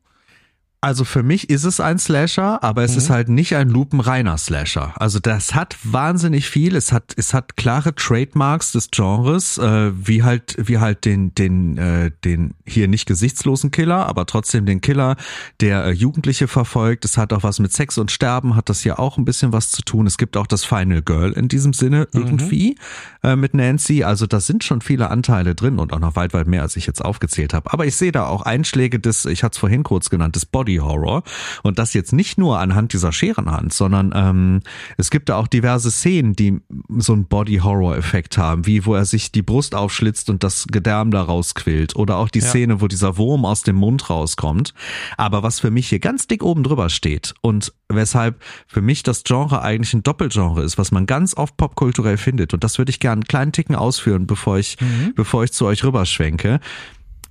Also 0.83 1.05
für 1.05 1.21
mich 1.21 1.51
ist 1.51 1.63
es 1.63 1.79
ein 1.79 1.99
Slasher, 1.99 2.63
aber 2.63 2.81
es 2.81 2.95
ist 2.95 3.11
halt 3.11 3.29
nicht 3.29 3.55
ein 3.55 3.69
lupenreiner 3.69 4.35
Slasher. 4.39 4.99
Also 4.99 5.19
das 5.19 5.53
hat 5.53 5.77
wahnsinnig 5.83 6.49
viel. 6.49 6.75
Es 6.75 6.91
hat 6.91 7.13
es 7.15 7.35
hat 7.35 7.55
klare 7.55 7.93
Trademarks 7.93 8.71
des 8.71 8.89
Genres, 8.89 9.59
äh, 9.59 9.91
wie 9.93 10.23
halt 10.23 10.55
wie 10.57 10.79
halt 10.79 11.05
den 11.05 11.35
den 11.35 11.77
äh, 11.77 12.09
den 12.25 12.55
hier 12.65 12.87
nicht 12.87 13.05
gesichtslosen 13.05 13.69
Killer, 13.69 14.07
aber 14.07 14.25
trotzdem 14.25 14.65
den 14.65 14.81
Killer, 14.81 15.17
der 15.59 15.85
äh, 15.85 15.91
Jugendliche 15.91 16.47
verfolgt. 16.47 17.05
Es 17.05 17.15
hat 17.15 17.31
auch 17.31 17.43
was 17.43 17.59
mit 17.59 17.71
Sex 17.71 17.99
und 17.99 18.09
Sterben, 18.09 18.55
hat 18.55 18.67
das 18.67 18.81
hier 18.81 18.99
auch 18.99 19.19
ein 19.19 19.25
bisschen 19.25 19.53
was 19.53 19.69
zu 19.69 19.83
tun. 19.83 20.07
Es 20.07 20.17
gibt 20.17 20.35
auch 20.35 20.47
das 20.47 20.65
Final 20.65 21.03
Girl 21.03 21.31
in 21.33 21.47
diesem 21.47 21.73
Sinne 21.73 22.07
irgendwie 22.11 22.75
äh, 23.21 23.35
mit 23.35 23.53
Nancy. 23.53 24.03
Also 24.03 24.25
da 24.25 24.39
sind 24.39 24.63
schon 24.63 24.81
viele 24.81 25.11
Anteile 25.11 25.53
drin 25.53 25.77
und 25.77 25.93
auch 25.93 25.99
noch 25.99 26.15
weit 26.15 26.33
weit 26.33 26.47
mehr, 26.47 26.63
als 26.63 26.75
ich 26.75 26.87
jetzt 26.87 27.05
aufgezählt 27.05 27.53
habe. 27.53 27.71
Aber 27.71 27.85
ich 27.85 27.95
sehe 27.95 28.11
da 28.11 28.25
auch 28.25 28.41
Einschläge 28.41 28.99
des, 28.99 29.25
ich 29.25 29.43
hatte 29.43 29.53
es 29.53 29.59
vorhin 29.59 29.83
kurz 29.83 30.09
genannt, 30.09 30.35
des 30.35 30.47
Body 30.47 30.70
Horror. 30.75 31.23
Und 31.63 31.79
das 31.79 31.93
jetzt 31.93 32.13
nicht 32.13 32.37
nur 32.37 32.59
anhand 32.59 32.93
dieser 32.93 33.11
Scherenhand, 33.11 33.73
sondern 33.73 34.11
ähm, 34.15 34.59
es 34.97 35.09
gibt 35.09 35.29
da 35.29 35.37
auch 35.37 35.47
diverse 35.47 35.91
Szenen, 35.91 36.35
die 36.35 36.59
so 36.97 37.13
einen 37.13 37.25
Body 37.25 37.57
Horror 37.57 37.97
Effekt 37.97 38.37
haben, 38.37 38.65
wie 38.65 38.85
wo 38.85 38.95
er 38.95 39.05
sich 39.05 39.31
die 39.31 39.41
Brust 39.41 39.75
aufschlitzt 39.75 40.29
und 40.29 40.43
das 40.43 40.67
Gedärm 40.67 41.11
da 41.11 41.21
rausquillt. 41.21 41.95
Oder 41.95 42.17
auch 42.17 42.29
die 42.29 42.41
Szene, 42.41 42.81
wo 42.81 42.87
dieser 42.87 43.17
Wurm 43.17 43.45
aus 43.45 43.63
dem 43.63 43.75
Mund 43.75 44.09
rauskommt. 44.09 44.73
Aber 45.17 45.43
was 45.43 45.59
für 45.59 45.71
mich 45.71 45.89
hier 45.89 45.99
ganz 45.99 46.27
dick 46.27 46.43
oben 46.43 46.63
drüber 46.63 46.89
steht 46.89 47.33
und 47.41 47.73
weshalb 47.89 48.41
für 48.67 48.81
mich 48.81 49.03
das 49.03 49.23
Genre 49.23 49.61
eigentlich 49.61 49.93
ein 49.93 50.03
Doppelgenre 50.03 50.63
ist, 50.63 50.77
was 50.77 50.91
man 50.91 51.05
ganz 51.05 51.35
oft 51.35 51.57
popkulturell 51.57 52.17
findet. 52.17 52.53
Und 52.53 52.63
das 52.63 52.77
würde 52.77 52.89
ich 52.89 52.99
gerne 52.99 53.21
einen 53.21 53.27
kleinen 53.27 53.51
Ticken 53.51 53.75
ausführen, 53.75 54.27
bevor 54.27 54.57
ich, 54.57 54.77
bevor 55.15 55.43
ich 55.43 55.51
zu 55.51 55.65
euch 55.65 55.83
rüberschwenke 55.83 56.59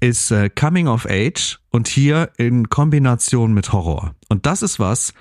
ist 0.01 0.31
äh, 0.31 0.51
Coming 0.51 0.89
of 0.89 1.07
Age 1.09 1.59
und 1.71 1.89
hier 1.89 2.31
in 2.37 2.69
Kombination 2.69 3.53
mit 3.55 3.73
Horror. 3.73 4.15
Und 4.29 4.47
das 4.47 4.63
ist 4.63 4.81
was, 4.81 5.13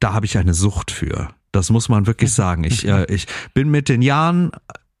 da 0.00 0.12
habe 0.12 0.26
ich 0.26 0.36
eine 0.36 0.54
Sucht 0.54 0.90
für. 0.90 1.30
Das 1.52 1.70
muss 1.70 1.88
man 1.88 2.06
wirklich 2.06 2.32
sagen. 2.32 2.64
Ich, 2.64 2.86
äh, 2.86 3.06
ich 3.12 3.26
bin 3.54 3.70
mit 3.70 3.88
den 3.88 4.02
Jahren 4.02 4.50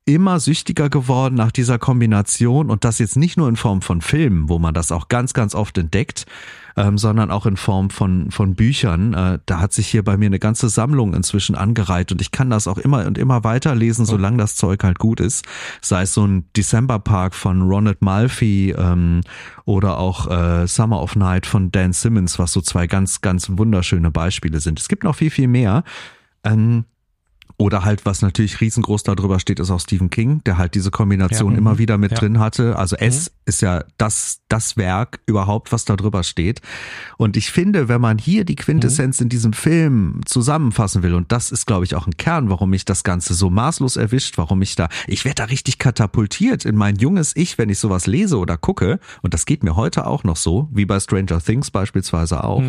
immer 0.06 0.38
süchtiger 0.38 0.88
geworden 0.90 1.34
nach 1.34 1.50
dieser 1.50 1.78
Kombination 1.78 2.70
und 2.70 2.84
das 2.84 2.98
jetzt 2.98 3.16
nicht 3.16 3.36
nur 3.36 3.48
in 3.48 3.56
Form 3.56 3.82
von 3.82 4.00
Filmen, 4.02 4.48
wo 4.48 4.58
man 4.58 4.74
das 4.74 4.92
auch 4.92 5.08
ganz, 5.08 5.32
ganz 5.32 5.54
oft 5.54 5.76
entdeckt, 5.78 6.26
ähm, 6.76 6.98
sondern 6.98 7.30
auch 7.30 7.46
in 7.46 7.56
Form 7.56 7.90
von, 7.90 8.30
von 8.30 8.54
Büchern. 8.54 9.14
Äh, 9.14 9.38
da 9.46 9.60
hat 9.60 9.72
sich 9.72 9.86
hier 9.86 10.02
bei 10.02 10.16
mir 10.16 10.26
eine 10.26 10.38
ganze 10.38 10.68
Sammlung 10.68 11.14
inzwischen 11.14 11.54
angereiht 11.54 12.12
und 12.12 12.20
ich 12.20 12.30
kann 12.30 12.50
das 12.50 12.66
auch 12.66 12.78
immer 12.78 13.06
und 13.06 13.18
immer 13.18 13.44
weiterlesen, 13.44 14.04
solange 14.04 14.38
das 14.38 14.56
Zeug 14.56 14.82
halt 14.84 14.98
gut 14.98 15.20
ist. 15.20 15.44
Sei 15.80 16.02
es 16.02 16.14
so 16.14 16.26
ein 16.26 16.44
December 16.56 16.98
Park 16.98 17.34
von 17.34 17.62
Ronald 17.62 18.02
Malfi 18.02 18.74
ähm, 18.76 19.20
oder 19.64 19.98
auch 19.98 20.30
äh, 20.30 20.66
Summer 20.66 21.00
of 21.00 21.16
Night 21.16 21.46
von 21.46 21.70
Dan 21.70 21.92
Simmons, 21.92 22.38
was 22.38 22.52
so 22.52 22.60
zwei 22.60 22.86
ganz, 22.86 23.20
ganz 23.20 23.48
wunderschöne 23.50 24.10
Beispiele 24.10 24.60
sind. 24.60 24.80
Es 24.80 24.88
gibt 24.88 25.04
noch 25.04 25.16
viel, 25.16 25.30
viel 25.30 25.48
mehr. 25.48 25.84
Ähm, 26.44 26.84
oder 27.56 27.84
halt, 27.84 28.04
was 28.04 28.20
natürlich 28.20 28.60
riesengroß 28.60 29.04
darüber 29.04 29.38
steht, 29.38 29.60
ist 29.60 29.70
auch 29.70 29.80
Stephen 29.80 30.10
King, 30.10 30.42
der 30.44 30.58
halt 30.58 30.74
diese 30.74 30.90
Kombination 30.90 31.52
Ja, 31.52 31.58
immer 31.58 31.74
mhm. 31.74 31.78
wieder 31.78 31.98
mit 31.98 32.12
Ja. 32.12 32.18
drin 32.18 32.40
hatte. 32.40 32.76
Also 32.76 32.96
S 32.96 33.30
ist 33.46 33.62
ja 33.62 33.84
das, 33.96 34.40
das 34.48 34.76
Werk 34.76 35.20
überhaupt, 35.26 35.70
was 35.70 35.84
da 35.84 35.94
drüber 35.96 36.24
steht. 36.24 36.60
Und 37.16 37.36
ich 37.36 37.52
finde, 37.52 37.88
wenn 37.88 38.00
man 38.00 38.18
hier 38.18 38.44
die 38.44 38.56
Quintessenz 38.56 39.20
in 39.20 39.28
diesem 39.28 39.52
Film 39.52 40.20
zusammenfassen 40.24 41.02
will, 41.02 41.14
und 41.14 41.30
das 41.30 41.52
ist, 41.52 41.66
glaube 41.66 41.84
ich, 41.84 41.94
auch 41.94 42.06
ein 42.06 42.16
Kern, 42.16 42.50
warum 42.50 42.70
mich 42.70 42.84
das 42.84 43.04
Ganze 43.04 43.34
so 43.34 43.50
maßlos 43.50 43.96
erwischt, 43.96 44.36
warum 44.36 44.60
ich 44.62 44.74
da, 44.74 44.88
ich 45.06 45.24
werde 45.24 45.36
da 45.36 45.44
richtig 45.44 45.78
katapultiert 45.78 46.64
in 46.64 46.74
mein 46.76 46.96
junges 46.96 47.36
Ich, 47.36 47.56
wenn 47.56 47.68
ich 47.68 47.78
sowas 47.78 48.06
lese 48.06 48.38
oder 48.38 48.56
gucke. 48.56 48.98
Und 49.22 49.32
das 49.32 49.46
geht 49.46 49.62
mir 49.62 49.76
heute 49.76 50.06
auch 50.06 50.24
noch 50.24 50.36
so, 50.36 50.68
wie 50.72 50.86
bei 50.86 50.98
Stranger 50.98 51.40
Things 51.40 51.70
beispielsweise 51.70 52.42
auch 52.42 52.62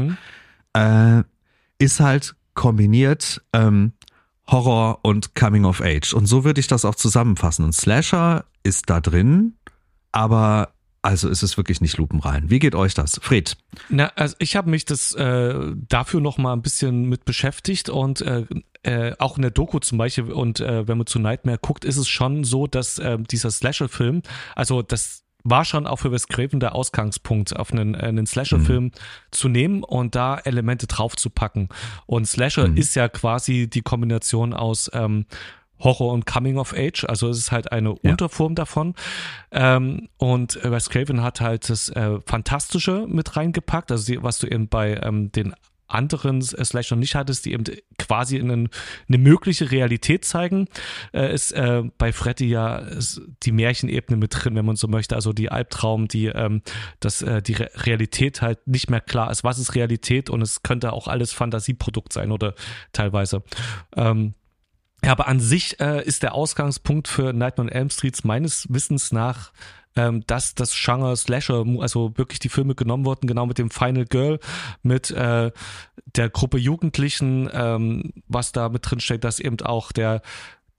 äh, 0.75 1.23
ist 1.79 1.99
halt 1.99 2.35
kombiniert 2.53 3.41
ähm, 3.53 3.93
Horror 4.49 4.99
und 5.03 5.35
Coming 5.35 5.65
of 5.65 5.81
Age. 5.81 6.13
Und 6.13 6.27
so 6.27 6.43
würde 6.43 6.59
ich 6.59 6.67
das 6.67 6.85
auch 6.85 6.95
zusammenfassen. 6.95 7.65
Und 7.65 7.73
Slasher 7.73 8.45
ist 8.63 8.89
da 8.89 9.01
drin, 9.01 9.55
aber 10.11 10.69
also 11.01 11.29
ist 11.29 11.43
es 11.43 11.55
wirklich 11.55 11.81
nicht 11.81 11.97
lupenrein. 11.97 12.49
Wie 12.49 12.57
geht 12.57 12.73
euch 12.73 12.95
das? 12.95 13.19
Fred? 13.21 13.57
Na, 13.89 14.07
also 14.15 14.35
ich 14.39 14.55
habe 14.55 14.71
mich 14.71 14.85
das 14.85 15.13
äh, 15.13 15.53
dafür 15.87 16.19
noch 16.19 16.39
mal 16.39 16.53
ein 16.53 16.63
bisschen 16.63 17.07
mit 17.07 17.25
beschäftigt 17.25 17.89
und 17.89 18.21
äh, 18.21 18.45
äh, 18.81 19.13
auch 19.19 19.35
in 19.35 19.43
der 19.43 19.51
Doku 19.51 19.79
zum 19.79 19.99
Beispiel 19.99 20.31
und 20.31 20.61
äh, 20.61 20.87
wenn 20.87 20.97
man 20.97 21.05
zu 21.05 21.19
Nightmare 21.19 21.59
guckt, 21.59 21.85
ist 21.85 21.97
es 21.97 22.07
schon 22.07 22.43
so, 22.43 22.65
dass 22.65 22.97
äh, 22.97 23.19
dieser 23.19 23.51
Slasher-Film, 23.51 24.23
also 24.55 24.81
das 24.81 25.24
war 25.45 25.63
schon 25.63 25.87
auch 25.87 25.97
für 25.97 26.11
Wes 26.11 26.27
Craven 26.27 26.59
der 26.59 26.75
Ausgangspunkt, 26.75 27.55
auf 27.55 27.71
einen, 27.71 27.93
äh, 27.93 27.99
einen 27.99 28.25
Slasher-Film 28.25 28.91
zu 29.31 29.47
nehmen 29.47 29.83
und 29.83 30.15
da 30.15 30.37
Elemente 30.37 30.87
draufzupacken. 30.87 31.69
Und 32.07 32.27
Slasher 32.27 32.75
ist 32.75 32.95
ja 32.95 33.07
quasi 33.07 33.69
die 33.69 33.81
Kombination 33.81 34.53
aus 34.53 34.89
ähm, 34.93 35.25
Horror 35.79 36.13
und 36.13 36.25
Coming 36.25 36.57
of 36.57 36.73
Age, 36.73 37.05
also 37.05 37.29
es 37.29 37.37
ist 37.37 37.51
halt 37.51 37.71
eine 37.71 37.93
Unterform 37.93 38.55
davon. 38.55 38.95
Ähm, 39.51 40.09
und 40.17 40.59
Wes 40.63 40.89
Craven 40.89 41.21
hat 41.21 41.41
halt 41.41 41.69
das 41.69 41.89
äh, 41.89 42.19
Fantastische 42.25 43.05
mit 43.07 43.35
reingepackt, 43.35 43.91
also 43.91 44.05
die, 44.05 44.23
was 44.23 44.39
du 44.39 44.47
eben 44.47 44.67
bei 44.67 44.99
ähm, 45.03 45.31
den 45.31 45.53
anderen 45.87 46.41
Slasher 46.41 46.95
nicht 46.95 47.15
hattest, 47.15 47.45
die 47.45 47.53
eben 47.53 47.63
quasi 47.97 48.39
einen, 48.39 48.69
eine 49.07 49.17
mögliche 49.17 49.71
Realität 49.71 50.25
zeigen, 50.25 50.67
äh, 51.13 51.33
ist 51.33 51.51
äh, 51.51 51.83
bei 51.97 52.11
Freddy 52.11 52.47
ja 52.47 52.77
ist 52.77 53.21
die 53.43 53.51
Märchenebene 53.51 54.17
mit 54.17 54.31
drin, 54.33 54.55
wenn 54.55 54.65
man 54.65 54.75
so 54.75 54.87
möchte, 54.87 55.15
also 55.15 55.33
die 55.33 55.51
Albtraum, 55.51 56.07
die 56.07 56.27
ähm, 56.27 56.61
dass 56.99 57.21
äh, 57.21 57.41
die 57.41 57.53
Re 57.53 57.69
Realität 57.75 58.41
halt 58.41 58.67
nicht 58.67 58.89
mehr 58.89 59.01
klar 59.01 59.31
ist, 59.31 59.43
was 59.43 59.59
ist 59.59 59.75
Realität? 59.75 60.29
Und 60.29 60.41
es 60.41 60.63
könnte 60.63 60.93
auch 60.93 61.07
alles 61.07 61.33
Fantasieprodukt 61.33 62.13
sein 62.13 62.31
oder 62.31 62.55
teilweise. 62.93 63.43
Ähm, 63.95 64.33
Ja, 65.03 65.11
aber 65.11 65.27
an 65.27 65.39
sich 65.39 65.79
äh, 65.79 66.03
ist 66.03 66.23
der 66.23 66.33
Ausgangspunkt 66.33 67.07
für 67.07 67.31
Nightmare 67.31 67.67
on 67.67 67.69
Elm 67.69 67.89
Streets 67.91 68.23
meines 68.23 68.65
Wissens 68.69 69.11
nach 69.11 69.51
ähm, 69.95 70.23
dass 70.27 70.55
das 70.55 70.73
Genre 70.75 71.15
Slasher, 71.15 71.65
also 71.79 72.17
wirklich 72.17 72.39
die 72.39 72.49
Filme 72.49 72.75
genommen 72.75 73.05
wurden, 73.05 73.27
genau 73.27 73.45
mit 73.45 73.57
dem 73.57 73.69
Final 73.69 74.05
Girl, 74.05 74.39
mit 74.83 75.11
äh, 75.11 75.51
der 76.15 76.29
Gruppe 76.29 76.57
Jugendlichen, 76.57 77.49
ähm, 77.53 78.13
was 78.27 78.51
da 78.51 78.69
mit 78.69 78.89
drin 78.89 78.99
steckt, 78.99 79.23
dass 79.23 79.39
eben 79.39 79.59
auch 79.61 79.91
der 79.91 80.21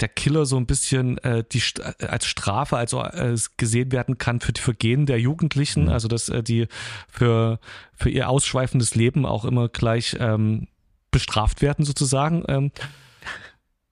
der 0.01 0.09
Killer 0.09 0.45
so 0.45 0.59
ein 0.59 0.67
bisschen 0.67 1.17
äh, 1.19 1.43
die 1.51 1.63
als 2.07 2.27
Strafe 2.27 2.77
also 2.77 3.03
äh, 3.03 3.35
gesehen 3.57 3.93
werden 3.93 4.19
kann 4.19 4.41
für 4.41 4.53
die 4.53 4.61
Vergehen 4.61 5.07
der 5.07 5.19
Jugendlichen, 5.19 5.85
mhm. 5.85 5.89
also 5.89 6.07
dass 6.07 6.29
äh, 6.29 6.43
die 6.43 6.69
für 7.09 7.59
für 7.95 8.11
ihr 8.11 8.29
ausschweifendes 8.29 8.95
Leben 8.95 9.25
auch 9.25 9.47
immer 9.47 9.69
gleich 9.69 10.17
ähm, 10.21 10.69
bestraft 11.11 11.63
werden 11.63 11.85
sozusagen. 11.85 12.45
Ähm, 12.47 12.73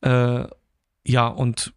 äh, 0.03 0.47
ja 1.07 1.27
und 1.27 1.73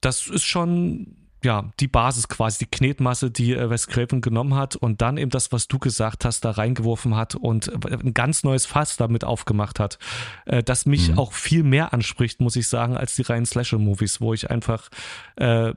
das 0.00 0.28
ist 0.28 0.44
schon 0.44 1.23
ja, 1.44 1.70
die 1.80 1.88
Basis 1.88 2.28
quasi, 2.28 2.58
die 2.64 2.70
Knetmasse, 2.70 3.30
die 3.30 3.52
äh, 3.52 3.70
Wes 3.70 3.86
Craven 3.86 4.20
genommen 4.20 4.54
hat 4.54 4.76
und 4.76 5.00
dann 5.02 5.16
eben 5.16 5.30
das, 5.30 5.52
was 5.52 5.68
du 5.68 5.78
gesagt 5.78 6.24
hast, 6.24 6.44
da 6.44 6.50
reingeworfen 6.50 7.16
hat 7.16 7.34
und 7.34 7.70
ein 7.86 8.14
ganz 8.14 8.42
neues 8.42 8.66
Fass 8.66 8.96
damit 8.96 9.24
aufgemacht 9.24 9.78
hat, 9.78 9.98
äh, 10.46 10.62
das 10.62 10.86
mich 10.86 11.10
mhm. 11.10 11.18
auch 11.18 11.32
viel 11.32 11.62
mehr 11.62 11.92
anspricht, 11.92 12.40
muss 12.40 12.56
ich 12.56 12.68
sagen, 12.68 12.96
als 12.96 13.14
die 13.14 13.22
reinen 13.22 13.46
Slasher-Movies, 13.46 14.20
wo 14.20 14.34
ich 14.34 14.50
einfach 14.50 14.88
äh, 15.36 15.74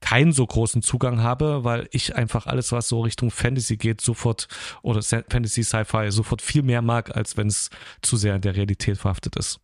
keinen 0.00 0.32
so 0.32 0.46
großen 0.46 0.82
Zugang 0.82 1.22
habe, 1.22 1.64
weil 1.64 1.88
ich 1.90 2.16
einfach 2.16 2.46
alles, 2.46 2.72
was 2.72 2.88
so 2.88 3.00
Richtung 3.00 3.30
Fantasy 3.30 3.76
geht, 3.76 4.00
sofort 4.00 4.48
oder 4.82 5.02
Fantasy 5.02 5.64
Sci-Fi 5.64 6.10
sofort 6.10 6.42
viel 6.42 6.62
mehr 6.62 6.82
mag, 6.82 7.16
als 7.16 7.36
wenn 7.36 7.48
es 7.48 7.70
zu 8.02 8.16
sehr 8.16 8.36
in 8.36 8.42
der 8.42 8.56
Realität 8.56 8.98
verhaftet 8.98 9.36
ist. 9.36 9.60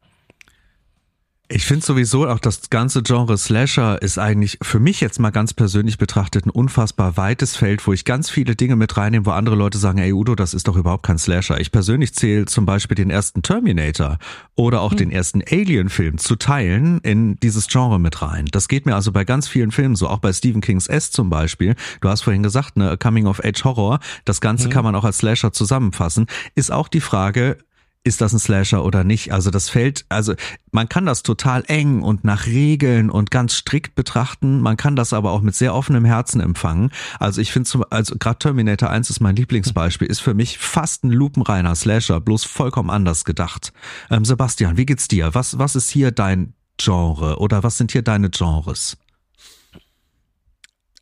Ich 1.54 1.66
finde 1.66 1.84
sowieso 1.84 2.26
auch 2.26 2.38
das 2.38 2.70
ganze 2.70 3.02
Genre 3.02 3.36
Slasher 3.36 4.00
ist 4.00 4.18
eigentlich 4.18 4.56
für 4.62 4.80
mich 4.80 5.02
jetzt 5.02 5.20
mal 5.20 5.28
ganz 5.28 5.52
persönlich 5.52 5.98
betrachtet 5.98 6.46
ein 6.46 6.50
unfassbar 6.50 7.18
weites 7.18 7.56
Feld, 7.56 7.86
wo 7.86 7.92
ich 7.92 8.06
ganz 8.06 8.30
viele 8.30 8.56
Dinge 8.56 8.74
mit 8.74 8.96
reinnehme, 8.96 9.26
wo 9.26 9.32
andere 9.32 9.54
Leute 9.54 9.76
sagen, 9.76 9.98
ey 9.98 10.14
Udo, 10.14 10.34
das 10.34 10.54
ist 10.54 10.66
doch 10.66 10.76
überhaupt 10.76 11.02
kein 11.02 11.18
Slasher. 11.18 11.60
Ich 11.60 11.70
persönlich 11.70 12.14
zähle 12.14 12.46
zum 12.46 12.64
Beispiel 12.64 12.94
den 12.94 13.10
ersten 13.10 13.42
Terminator 13.42 14.16
oder 14.54 14.80
auch 14.80 14.92
hm. 14.92 14.96
den 14.96 15.10
ersten 15.10 15.42
Alien-Film 15.42 16.16
zu 16.16 16.36
teilen 16.36 17.00
in 17.00 17.36
dieses 17.40 17.66
Genre 17.66 18.00
mit 18.00 18.22
rein. 18.22 18.46
Das 18.50 18.66
geht 18.66 18.86
mir 18.86 18.94
also 18.94 19.12
bei 19.12 19.26
ganz 19.26 19.46
vielen 19.46 19.72
Filmen 19.72 19.94
so, 19.94 20.08
auch 20.08 20.20
bei 20.20 20.32
Stephen 20.32 20.62
Kings 20.62 20.86
S 20.86 21.10
zum 21.10 21.28
Beispiel. 21.28 21.74
Du 22.00 22.08
hast 22.08 22.22
vorhin 22.22 22.42
gesagt, 22.42 22.78
ne, 22.78 22.96
Coming-of-Age-Horror, 22.96 24.00
das 24.24 24.40
Ganze 24.40 24.64
hm. 24.64 24.70
kann 24.70 24.84
man 24.84 24.94
auch 24.94 25.04
als 25.04 25.18
Slasher 25.18 25.52
zusammenfassen, 25.52 26.28
ist 26.54 26.72
auch 26.72 26.88
die 26.88 27.00
Frage, 27.00 27.58
ist 28.04 28.20
das 28.20 28.32
ein 28.32 28.38
Slasher 28.38 28.84
oder 28.84 29.04
nicht? 29.04 29.32
Also 29.32 29.50
das 29.50 29.68
fällt, 29.68 30.04
also 30.08 30.34
man 30.72 30.88
kann 30.88 31.06
das 31.06 31.22
total 31.22 31.62
eng 31.68 32.02
und 32.02 32.24
nach 32.24 32.46
Regeln 32.46 33.10
und 33.10 33.30
ganz 33.30 33.54
strikt 33.54 33.94
betrachten. 33.94 34.60
Man 34.60 34.76
kann 34.76 34.96
das 34.96 35.12
aber 35.12 35.30
auch 35.30 35.40
mit 35.40 35.54
sehr 35.54 35.74
offenem 35.74 36.04
Herzen 36.04 36.40
empfangen. 36.40 36.90
Also 37.20 37.40
ich 37.40 37.52
finde 37.52 37.68
zum, 37.68 37.84
also 37.90 38.16
gerade 38.18 38.38
Terminator 38.38 38.90
1 38.90 39.10
ist 39.10 39.20
mein 39.20 39.36
Lieblingsbeispiel, 39.36 40.08
ist 40.08 40.20
für 40.20 40.34
mich 40.34 40.58
fast 40.58 41.04
ein 41.04 41.10
lupenreiner 41.10 41.74
Slasher, 41.74 42.20
bloß 42.20 42.44
vollkommen 42.44 42.90
anders 42.90 43.24
gedacht. 43.24 43.72
Ähm, 44.10 44.24
Sebastian, 44.24 44.76
wie 44.76 44.86
geht's 44.86 45.06
dir? 45.06 45.34
Was, 45.34 45.58
was 45.58 45.76
ist 45.76 45.90
hier 45.90 46.10
dein 46.10 46.54
Genre 46.78 47.38
oder 47.38 47.62
was 47.62 47.78
sind 47.78 47.92
hier 47.92 48.02
deine 48.02 48.30
Genres? 48.30 48.96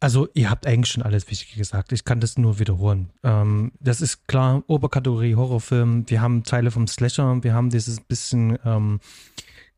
Also 0.00 0.28
ihr 0.32 0.48
habt 0.48 0.66
eigentlich 0.66 0.92
schon 0.92 1.02
alles 1.02 1.30
Wichtige 1.30 1.58
gesagt. 1.58 1.92
Ich 1.92 2.04
kann 2.04 2.20
das 2.20 2.38
nur 2.38 2.58
wiederholen. 2.58 3.10
Ähm, 3.22 3.72
das 3.80 4.00
ist 4.00 4.26
klar, 4.26 4.64
Oberkategorie 4.66 5.34
Horrorfilm. 5.34 6.08
Wir 6.08 6.22
haben 6.22 6.42
Teile 6.42 6.70
vom 6.70 6.86
Slasher. 6.86 7.42
Wir 7.42 7.52
haben 7.52 7.68
dieses 7.68 8.00
bisschen 8.00 8.58
ähm, 8.64 9.00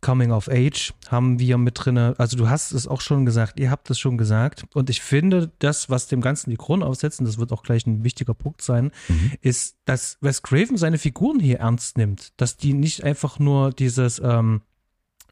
Coming 0.02 0.32
of 0.32 0.48
Age 0.48 0.92
haben 1.08 1.38
wir 1.38 1.56
mit 1.58 1.74
drinne. 1.76 2.14
Also 2.18 2.36
du 2.36 2.48
hast 2.48 2.72
es 2.72 2.88
auch 2.88 3.00
schon 3.00 3.24
gesagt. 3.24 3.58
Ihr 3.58 3.70
habt 3.70 3.88
es 3.88 4.00
schon 4.00 4.18
gesagt. 4.18 4.64
Und 4.74 4.90
ich 4.90 5.00
finde, 5.00 5.52
das, 5.60 5.90
was 5.90 6.08
dem 6.08 6.20
Ganzen 6.20 6.50
die 6.50 6.56
Krone 6.56 6.84
aufsetzt, 6.84 7.20
und 7.20 7.26
das 7.26 7.38
wird 7.38 7.52
auch 7.52 7.62
gleich 7.62 7.86
ein 7.86 8.02
wichtiger 8.02 8.34
Punkt 8.34 8.62
sein, 8.62 8.90
mhm. 9.08 9.32
ist, 9.40 9.76
dass 9.84 10.18
Wes 10.20 10.42
Craven 10.42 10.76
seine 10.76 10.98
Figuren 10.98 11.38
hier 11.38 11.60
ernst 11.60 11.96
nimmt. 11.98 12.32
Dass 12.36 12.56
die 12.56 12.74
nicht 12.74 13.04
einfach 13.04 13.38
nur 13.38 13.72
dieses 13.72 14.18
ähm, 14.18 14.62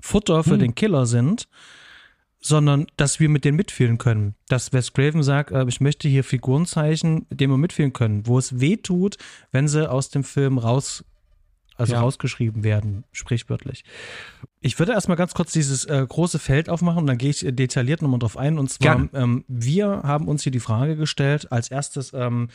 Futter 0.01 0.45
für 0.45 0.55
mhm. 0.55 0.61
den 0.61 0.75
Killer 0.77 1.05
sind, 1.05 1.49
sondern 2.41 2.87
dass 2.97 3.21
wir 3.21 3.29
mit 3.29 3.45
denen 3.45 3.57
mitfühlen 3.57 3.99
können. 3.99 4.35
Dass 4.49 4.73
Wes 4.73 4.93
Craven 4.93 5.23
sagt, 5.23 5.51
äh, 5.51 5.65
ich 5.69 5.81
möchte 5.81 6.09
hier 6.09 6.25
Figuren 6.25 6.67
zeichnen, 6.67 7.27
mit 7.29 7.41
denen 7.41 7.53
wir 7.53 7.59
mitfühlen 7.59 7.93
können, 7.93 8.27
wo 8.27 8.39
es 8.39 8.61
weh 8.61 8.77
tut, 8.77 9.17
wenn 9.53 9.69
sie 9.69 9.91
aus 9.91 10.09
dem 10.09 10.25
Film 10.25 10.59
raus, 10.59 11.05
also 11.77 11.95
ja. 11.95 12.01
rausgeschrieben 12.01 12.65
werden, 12.65 13.05
sprichwörtlich. 13.13 13.85
Ich 14.61 14.79
würde 14.79 14.93
erstmal 14.93 15.17
ganz 15.17 15.35
kurz 15.35 15.53
dieses 15.53 15.85
äh, 15.85 16.05
große 16.07 16.39
Feld 16.39 16.69
aufmachen 16.69 17.01
und 17.01 17.07
dann 17.07 17.19
gehe 17.19 17.31
ich 17.31 17.45
detailliert 17.47 18.03
nochmal 18.03 18.19
drauf 18.19 18.37
ein. 18.37 18.59
Und 18.59 18.71
zwar, 18.71 19.09
ähm, 19.15 19.45
wir 19.49 20.03
haben 20.03 20.27
uns 20.27 20.43
hier 20.43 20.53
die 20.53 20.61
Frage 20.61 20.97
gestellt, 20.97 21.53
als 21.53 21.71
erstes, 21.71 22.13
ähm, 22.15 22.49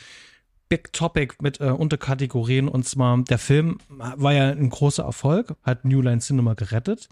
Big 0.68 0.92
Topic 0.92 1.36
mit 1.40 1.60
äh, 1.60 1.66
Unterkategorien 1.66 2.66
und 2.66 2.84
zwar 2.88 3.22
der 3.22 3.38
Film 3.38 3.78
war 3.88 4.32
ja 4.32 4.50
ein 4.50 4.68
großer 4.68 5.04
Erfolg, 5.04 5.54
hat 5.62 5.84
New 5.84 6.00
Line 6.00 6.18
Cinema 6.18 6.54
gerettet. 6.54 7.08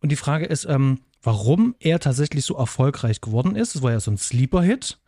Und 0.00 0.12
die 0.12 0.16
Frage 0.16 0.46
ist, 0.46 0.64
ähm, 0.64 1.00
warum 1.26 1.74
er 1.80 1.98
tatsächlich 1.98 2.44
so 2.44 2.56
erfolgreich 2.56 3.20
geworden 3.20 3.56
ist. 3.56 3.74
Es 3.74 3.82
war 3.82 3.90
ja 3.90 3.98
so 4.00 4.12
ein 4.12 4.16
Sleeper-Hit. 4.16 4.98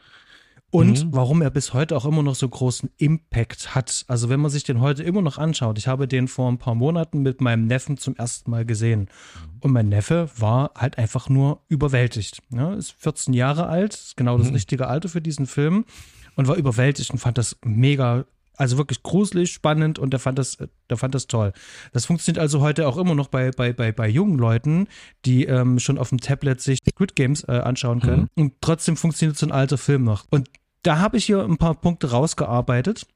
Und 0.70 1.06
mhm. 1.06 1.14
warum 1.14 1.40
er 1.40 1.50
bis 1.50 1.72
heute 1.72 1.96
auch 1.96 2.04
immer 2.04 2.22
noch 2.22 2.34
so 2.34 2.46
großen 2.46 2.90
Impact 2.98 3.74
hat. 3.74 4.04
Also 4.06 4.28
wenn 4.28 4.38
man 4.38 4.50
sich 4.50 4.64
den 4.64 4.80
heute 4.80 5.02
immer 5.02 5.22
noch 5.22 5.38
anschaut, 5.38 5.78
ich 5.78 5.88
habe 5.88 6.06
den 6.06 6.28
vor 6.28 6.50
ein 6.50 6.58
paar 6.58 6.74
Monaten 6.74 7.22
mit 7.22 7.40
meinem 7.40 7.66
Neffen 7.66 7.96
zum 7.96 8.16
ersten 8.16 8.50
Mal 8.50 8.66
gesehen. 8.66 9.02
Mhm. 9.02 9.58
Und 9.60 9.72
mein 9.72 9.88
Neffe 9.88 10.28
war 10.36 10.72
halt 10.76 10.98
einfach 10.98 11.30
nur 11.30 11.62
überwältigt. 11.68 12.42
Ja, 12.50 12.74
ist 12.74 12.92
14 12.98 13.32
Jahre 13.32 13.68
alt, 13.68 13.94
ist 13.94 14.16
genau 14.18 14.36
das 14.36 14.48
mhm. 14.48 14.54
richtige 14.54 14.88
Alter 14.88 15.08
für 15.08 15.22
diesen 15.22 15.46
Film 15.46 15.86
und 16.34 16.48
war 16.48 16.56
überwältigt 16.56 17.12
und 17.12 17.18
fand 17.18 17.38
das 17.38 17.56
mega 17.64 18.26
also 18.58 18.76
wirklich 18.76 19.02
gruselig, 19.02 19.52
spannend 19.52 19.98
und 19.98 20.10
der 20.10 20.20
fand 20.20 20.38
das, 20.38 20.58
der 20.90 20.96
fand 20.96 21.14
das 21.14 21.28
toll. 21.28 21.52
Das 21.92 22.06
funktioniert 22.06 22.40
also 22.40 22.60
heute 22.60 22.88
auch 22.88 22.96
immer 22.96 23.14
noch 23.14 23.28
bei, 23.28 23.50
bei, 23.50 23.72
bei, 23.72 23.92
bei 23.92 24.08
jungen 24.08 24.38
Leuten, 24.38 24.88
die 25.24 25.44
ähm, 25.44 25.78
schon 25.78 25.96
auf 25.96 26.08
dem 26.08 26.20
Tablet 26.20 26.60
sich 26.60 26.80
Squid 26.88 27.14
Games 27.14 27.44
äh, 27.44 27.52
anschauen 27.52 28.00
können. 28.00 28.28
Mhm. 28.34 28.42
Und 28.42 28.54
trotzdem 28.60 28.96
funktioniert 28.96 29.38
so 29.38 29.46
ein 29.46 29.52
alter 29.52 29.78
Film 29.78 30.04
noch. 30.04 30.26
Und 30.30 30.50
da 30.82 30.98
habe 30.98 31.16
ich 31.16 31.24
hier 31.24 31.42
ein 31.42 31.56
paar 31.56 31.74
Punkte 31.80 32.10
rausgearbeitet. 32.10 33.06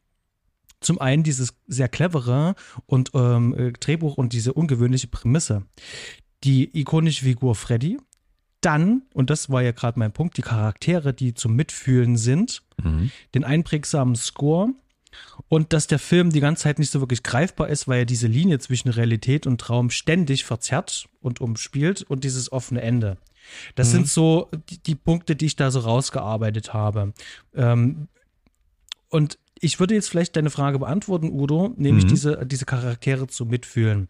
Zum 0.80 1.00
einen 1.00 1.22
dieses 1.22 1.54
sehr 1.66 1.88
clevere 1.88 2.54
und 2.86 3.10
ähm, 3.14 3.54
äh, 3.56 3.72
Drehbuch 3.72 4.16
und 4.16 4.32
diese 4.32 4.52
ungewöhnliche 4.52 5.08
Prämisse. 5.08 5.62
Die 6.44 6.76
ikonische 6.76 7.24
Figur 7.24 7.54
Freddy, 7.54 7.98
dann, 8.60 9.02
und 9.12 9.30
das 9.30 9.50
war 9.50 9.62
ja 9.62 9.72
gerade 9.72 9.98
mein 9.98 10.12
Punkt, 10.12 10.36
die 10.36 10.42
Charaktere, 10.42 11.12
die 11.12 11.34
zum 11.34 11.54
Mitfühlen 11.54 12.16
sind, 12.16 12.62
mhm. 12.82 13.10
den 13.34 13.44
einprägsamen 13.44 14.16
Score 14.16 14.70
und 15.48 15.72
dass 15.72 15.86
der 15.86 15.98
Film 15.98 16.30
die 16.30 16.40
ganze 16.40 16.64
Zeit 16.64 16.78
nicht 16.78 16.90
so 16.90 17.00
wirklich 17.00 17.22
greifbar 17.22 17.68
ist, 17.68 17.88
weil 17.88 18.00
er 18.00 18.06
diese 18.06 18.26
Linie 18.26 18.58
zwischen 18.58 18.88
Realität 18.88 19.46
und 19.46 19.60
Traum 19.60 19.90
ständig 19.90 20.44
verzerrt 20.44 21.08
und 21.20 21.40
umspielt 21.40 22.02
und 22.02 22.24
dieses 22.24 22.52
offene 22.52 22.82
Ende. 22.82 23.18
Das 23.74 23.88
mhm. 23.88 23.92
sind 23.92 24.08
so 24.08 24.50
die, 24.70 24.82
die, 24.82 24.94
Punkte, 24.94 25.36
die 25.36 25.46
ich 25.46 25.56
da 25.56 25.70
so 25.70 25.80
rausgearbeitet 25.80 26.72
habe. 26.72 27.12
Ähm, 27.54 28.08
und 29.08 29.38
ich 29.60 29.78
würde 29.78 29.94
jetzt 29.94 30.08
vielleicht 30.08 30.36
deine 30.36 30.50
Frage 30.50 30.78
beantworten, 30.78 31.30
Udo, 31.30 31.74
nämlich 31.76 32.04
mhm. 32.04 32.08
diese, 32.08 32.46
diese 32.46 32.64
Charaktere 32.64 33.26
zu 33.26 33.46
mitfühlen. 33.46 34.08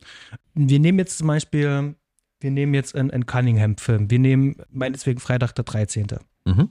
Wir 0.55 0.79
nehmen 0.79 0.99
jetzt 0.99 1.19
zum 1.19 1.27
Beispiel, 1.27 1.95
wir 2.41 2.51
nehmen 2.51 2.75
jetzt 2.75 2.95
einen, 2.95 3.11
einen 3.11 3.27
Cunningham-Film. 3.27 4.11
Wir 4.11 4.19
nehmen 4.19 4.57
meineswegen 4.71 5.21
Freitag 5.21 5.53
der 5.53 5.65
13. 5.65 6.07
Mhm 6.45 6.71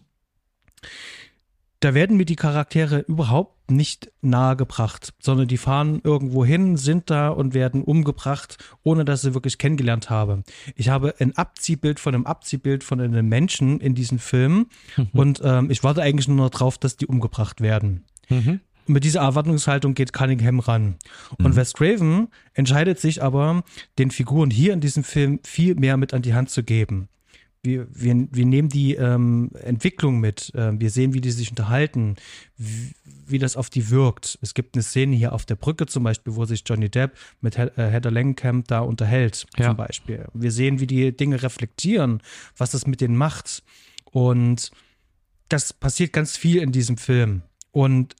da 1.82 1.96
werden 1.96 2.16
mir 2.16 2.26
die 2.26 2.36
Charaktere 2.36 3.00
überhaupt 3.00 3.72
nicht 3.72 4.12
nahegebracht, 4.22 5.14
sondern 5.20 5.48
die 5.48 5.58
fahren 5.58 6.00
irgendwo 6.04 6.46
hin, 6.46 6.78
sind 6.78 7.10
da 7.10 7.30
und 7.30 7.56
werden 7.56 7.84
umgebracht, 7.84 8.58
ohne 8.84 9.04
dass 9.04 9.22
sie 9.24 9.34
wirklich 9.34 9.58
kennengelernt 9.58 10.10
habe. 10.10 10.44
Ich 10.76 10.90
habe 10.90 11.16
ein 11.20 11.36
Abziehbild 11.36 12.00
von 12.00 12.14
einem 12.14 12.28
Abziehbild 12.28 12.84
von 12.84 13.02
einem 13.02 13.28
Menschen 13.28 13.80
in 13.80 13.96
diesem 13.96 14.20
Film 14.20 14.68
mhm. 14.96 15.08
und 15.14 15.42
ähm, 15.44 15.72
ich 15.72 15.84
warte 15.84 16.04
eigentlich 16.04 16.28
nur 16.28 16.38
noch 16.38 16.52
drauf, 16.52 16.78
dass 16.78 16.98
die 16.98 17.08
umgebracht 17.08 17.62
werden. 17.62 18.06
Mhm. 18.30 18.60
Und 18.88 18.94
mit 18.94 19.04
dieser 19.04 19.22
Erwartungshaltung 19.22 19.96
geht 19.96 20.14
Cunningham 20.14 20.60
ran. 20.60 20.98
Und 21.40 21.52
mhm. 21.52 21.56
Wes 21.56 21.74
Craven 21.74 22.28
entscheidet 22.54 23.00
sich 23.00 23.24
aber, 23.24 23.64
den 23.98 24.12
Figuren 24.12 24.52
hier 24.52 24.74
in 24.74 24.82
diesem 24.82 25.04
Film 25.04 25.40
viel 25.44 25.76
mehr 25.76 25.98
mit 25.98 26.14
an 26.14 26.22
die 26.22 26.36
Hand 26.36 26.52
zu 26.52 26.64
geben 26.64 27.10
wir, 27.64 27.88
wir, 27.92 28.28
wir 28.32 28.46
nehmen 28.46 28.70
die 28.70 28.96
ähm, 28.96 29.52
Entwicklung 29.62 30.20
mit. 30.20 30.54
Äh, 30.56 30.80
wir 30.80 30.90
sehen, 30.90 31.14
wie 31.14 31.22
die 31.22 31.32
sich 31.32 31.50
unterhalten, 31.52 32.16
wie, 32.58 32.94
wie, 33.28 33.40
das 33.40 33.56
auf 33.56 33.70
die 33.70 33.90
wirkt. 33.90 34.40
Es 34.42 34.54
gibt 34.54 34.76
eine 34.76 34.84
Szene 34.84 35.16
hier 35.16 35.34
auf 35.34 35.46
der 35.46 35.56
Brücke 35.56 35.86
zum 35.86 36.04
Beispiel, 36.04 36.36
wo 36.36 36.46
sich 36.46 36.64
Johnny 36.66 36.90
Depp 36.90 37.16
mit 37.40 37.58
He 37.58 37.64
äh, 37.76 37.90
Heather 37.90 38.12
Langenkamp 38.12 38.68
da 38.68 38.80
unterhält, 38.80 39.46
ja. 39.58 39.68
zum 39.68 39.78
Beispiel. 39.78 40.26
Wir 40.34 40.52
sehen, 40.52 40.80
wie 40.80 40.88
die 40.88 41.16
Dinge 41.16 41.42
reflektieren, 41.44 42.22
was 42.58 42.72
das 42.72 42.88
mit 42.88 43.00
denen 43.00 43.16
macht. 43.16 43.64
Und 44.06 44.72
das 45.50 45.74
passiert 45.74 46.14
ganz 46.14 46.38
viel 46.38 46.62
in 46.62 46.72
diesem 46.72 46.98
Film. 46.98 47.44
Und 47.72 48.16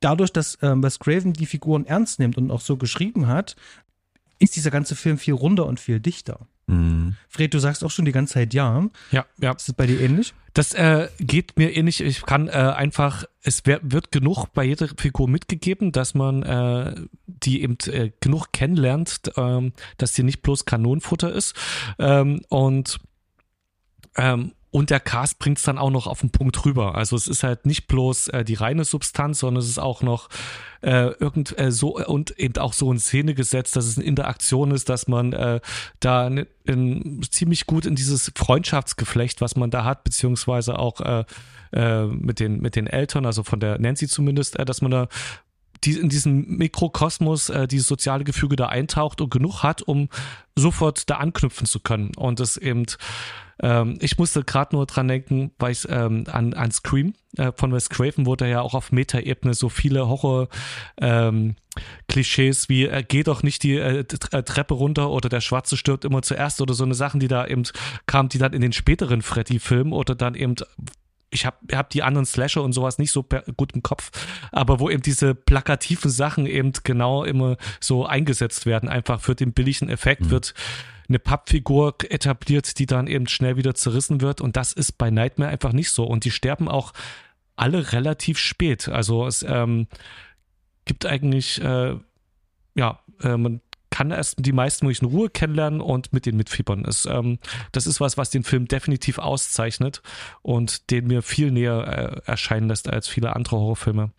dadurch, 0.00 0.32
dass 0.32 0.56
äh, 0.56 0.74
Wes 0.82 0.98
Craven 0.98 1.32
die 1.32 1.46
Figuren 1.46 1.86
ernst 1.86 2.18
nimmt 2.18 2.36
und 2.36 2.50
auch 2.50 2.60
so 2.60 2.76
geschrieben 2.76 3.28
hat, 3.28 3.56
ist 4.38 4.56
dieser 4.56 4.70
ganze 4.70 4.94
Film 4.94 5.16
viel 5.18 5.34
runder 5.34 5.66
und 5.66 5.80
viel 5.80 6.00
dichter. 6.00 6.46
Mhm. 6.72 7.16
Fred, 7.28 7.52
du 7.52 7.58
sagst 7.58 7.84
auch 7.84 7.90
schon 7.90 8.04
die 8.04 8.12
ganze 8.12 8.34
Zeit 8.34 8.54
ja. 8.54 8.84
Ja, 9.10 9.26
ja. 9.38 9.52
Ist 9.52 9.68
das 9.68 9.74
bei 9.74 9.86
dir 9.86 10.00
ähnlich? 10.00 10.34
Das 10.54 10.74
äh, 10.74 11.08
geht 11.18 11.58
mir 11.58 11.74
ähnlich. 11.74 12.00
Ich 12.00 12.24
kann 12.24 12.48
äh, 12.48 12.52
einfach, 12.52 13.24
es 13.42 13.64
wär, 13.66 13.80
wird 13.82 14.10
genug 14.12 14.46
bei 14.54 14.64
jeder 14.64 14.88
Figur 14.88 15.28
mitgegeben, 15.28 15.92
dass 15.92 16.14
man 16.14 16.42
äh, 16.42 16.94
die 17.26 17.62
eben 17.62 17.76
äh, 17.86 18.12
genug 18.20 18.52
kennenlernt, 18.52 19.32
ähm, 19.36 19.72
dass 19.98 20.12
die 20.12 20.22
nicht 20.22 20.42
bloß 20.42 20.64
Kanonenfutter 20.64 21.32
ist. 21.32 21.54
Ähm, 21.98 22.42
und 22.48 23.00
ähm, 24.16 24.52
und 24.72 24.88
der 24.88 25.00
Cast 25.00 25.38
bringt 25.38 25.58
es 25.58 25.64
dann 25.64 25.76
auch 25.76 25.90
noch 25.90 26.06
auf 26.06 26.20
den 26.20 26.30
Punkt 26.30 26.64
rüber. 26.64 26.94
Also 26.94 27.14
es 27.14 27.28
ist 27.28 27.42
halt 27.42 27.66
nicht 27.66 27.88
bloß 27.88 28.28
äh, 28.28 28.42
die 28.42 28.54
reine 28.54 28.84
Substanz, 28.84 29.40
sondern 29.40 29.62
es 29.62 29.68
ist 29.68 29.78
auch 29.78 30.00
noch 30.00 30.30
äh, 30.80 31.08
irgend 31.08 31.56
äh, 31.58 31.70
so 31.70 31.98
und 31.98 32.30
eben 32.38 32.56
auch 32.56 32.72
so 32.72 32.90
in 32.90 32.98
Szene 32.98 33.34
gesetzt, 33.34 33.76
dass 33.76 33.84
es 33.84 33.98
eine 33.98 34.06
Interaktion 34.06 34.70
ist, 34.70 34.88
dass 34.88 35.08
man 35.08 35.34
äh, 35.34 35.60
da 36.00 36.26
in, 36.26 36.46
in, 36.64 37.22
ziemlich 37.30 37.66
gut 37.66 37.84
in 37.84 37.96
dieses 37.96 38.32
Freundschaftsgeflecht, 38.34 39.42
was 39.42 39.56
man 39.56 39.70
da 39.70 39.84
hat, 39.84 40.04
beziehungsweise 40.04 40.78
auch 40.78 41.02
äh, 41.02 41.24
äh, 41.74 42.06
mit 42.06 42.40
den 42.40 42.60
mit 42.60 42.74
den 42.74 42.86
Eltern, 42.86 43.26
also 43.26 43.42
von 43.42 43.60
der 43.60 43.78
Nancy 43.78 44.08
zumindest, 44.08 44.58
äh, 44.58 44.64
dass 44.64 44.80
man 44.80 44.90
da 44.90 45.08
die 45.84 45.98
in 45.98 46.08
diesem 46.08 46.46
Mikrokosmos 46.56 47.50
äh, 47.50 47.66
dieses 47.66 47.88
soziale 47.88 48.24
Gefüge 48.24 48.56
da 48.56 48.68
eintaucht 48.68 49.20
und 49.20 49.30
genug 49.30 49.62
hat, 49.62 49.82
um 49.82 50.08
sofort 50.54 51.10
da 51.10 51.16
anknüpfen 51.16 51.66
zu 51.66 51.80
können. 51.80 52.12
Und 52.16 52.40
das 52.40 52.56
eben, 52.56 52.86
ähm, 53.62 53.96
ich 54.00 54.18
musste 54.18 54.42
gerade 54.42 54.74
nur 54.74 54.86
dran 54.86 55.08
denken, 55.08 55.52
weil 55.58 55.72
ich 55.72 55.86
ähm, 55.88 56.24
an, 56.30 56.52
an 56.54 56.70
Scream 56.72 57.14
äh, 57.36 57.52
von 57.54 57.72
Wes 57.72 57.88
Craven 57.88 58.26
wurde 58.26 58.48
ja 58.48 58.60
auch 58.60 58.74
auf 58.74 58.92
Meta-Ebene 58.92 59.54
so 59.54 59.68
viele 59.68 60.08
Horror 60.08 60.48
ähm, 61.00 61.54
Klischees 62.08 62.68
wie 62.68 62.86
äh, 62.86 63.04
geh 63.06 63.22
doch 63.22 63.42
nicht 63.42 63.62
die 63.62 63.78
äh, 63.78 64.04
Treppe 64.04 64.74
runter 64.74 65.10
oder 65.10 65.28
der 65.28 65.40
Schwarze 65.40 65.76
stirbt 65.76 66.04
immer 66.04 66.22
zuerst 66.22 66.60
oder 66.60 66.74
so 66.74 66.84
eine 66.84 66.94
Sachen, 66.94 67.20
die 67.20 67.28
da 67.28 67.46
eben 67.46 67.62
kamen, 68.06 68.28
die 68.28 68.38
dann 68.38 68.52
in 68.52 68.60
den 68.60 68.72
späteren 68.72 69.22
Freddy-Filmen 69.22 69.92
oder 69.92 70.14
dann 70.14 70.34
eben 70.34 70.56
ich 71.30 71.46
habe 71.46 71.56
hab 71.72 71.88
die 71.88 72.02
anderen 72.02 72.26
Slasher 72.26 72.62
und 72.62 72.74
sowas 72.74 72.98
nicht 72.98 73.10
so 73.10 73.26
gut 73.56 73.72
im 73.72 73.82
Kopf, 73.82 74.10
aber 74.50 74.80
wo 74.80 74.90
eben 74.90 75.02
diese 75.02 75.34
plakativen 75.34 76.10
Sachen 76.10 76.46
eben 76.46 76.72
genau 76.84 77.24
immer 77.24 77.56
so 77.80 78.04
eingesetzt 78.04 78.66
werden, 78.66 78.88
einfach 78.88 79.20
für 79.20 79.34
den 79.34 79.54
billigen 79.54 79.88
Effekt 79.88 80.26
mhm. 80.26 80.30
wird 80.30 80.54
eine 81.12 81.18
Pappfigur 81.18 81.94
etabliert, 82.08 82.78
die 82.78 82.86
dann 82.86 83.06
eben 83.06 83.28
schnell 83.28 83.56
wieder 83.56 83.74
zerrissen 83.74 84.20
wird 84.20 84.40
und 84.40 84.56
das 84.56 84.72
ist 84.72 84.98
bei 84.98 85.10
Nightmare 85.10 85.50
einfach 85.50 85.72
nicht 85.72 85.90
so 85.90 86.04
und 86.04 86.24
die 86.24 86.30
sterben 86.30 86.68
auch 86.68 86.92
alle 87.56 87.92
relativ 87.92 88.38
spät, 88.38 88.88
also 88.88 89.26
es 89.26 89.42
ähm, 89.42 89.86
gibt 90.84 91.06
eigentlich 91.06 91.60
äh, 91.62 91.96
ja, 92.74 93.00
äh, 93.22 93.36
man 93.36 93.60
kann 93.90 94.10
erst 94.10 94.36
die 94.38 94.52
meisten 94.52 94.86
wirklich 94.86 95.02
in 95.02 95.08
Ruhe 95.08 95.28
kennenlernen 95.28 95.80
und 95.80 96.12
mit 96.14 96.24
denen 96.24 96.38
mitfiebern. 96.38 96.84
Es, 96.86 97.04
ähm, 97.04 97.38
das 97.72 97.86
ist 97.86 98.00
was, 98.00 98.16
was 98.16 98.30
den 98.30 98.42
Film 98.42 98.66
definitiv 98.66 99.18
auszeichnet 99.18 100.02
und 100.40 100.90
den 100.90 101.06
mir 101.06 101.22
viel 101.22 101.50
näher 101.50 102.22
äh, 102.26 102.30
erscheinen 102.30 102.68
lässt 102.68 102.88
als 102.88 103.06
viele 103.06 103.36
andere 103.36 103.56
Horrorfilme. 103.56 104.10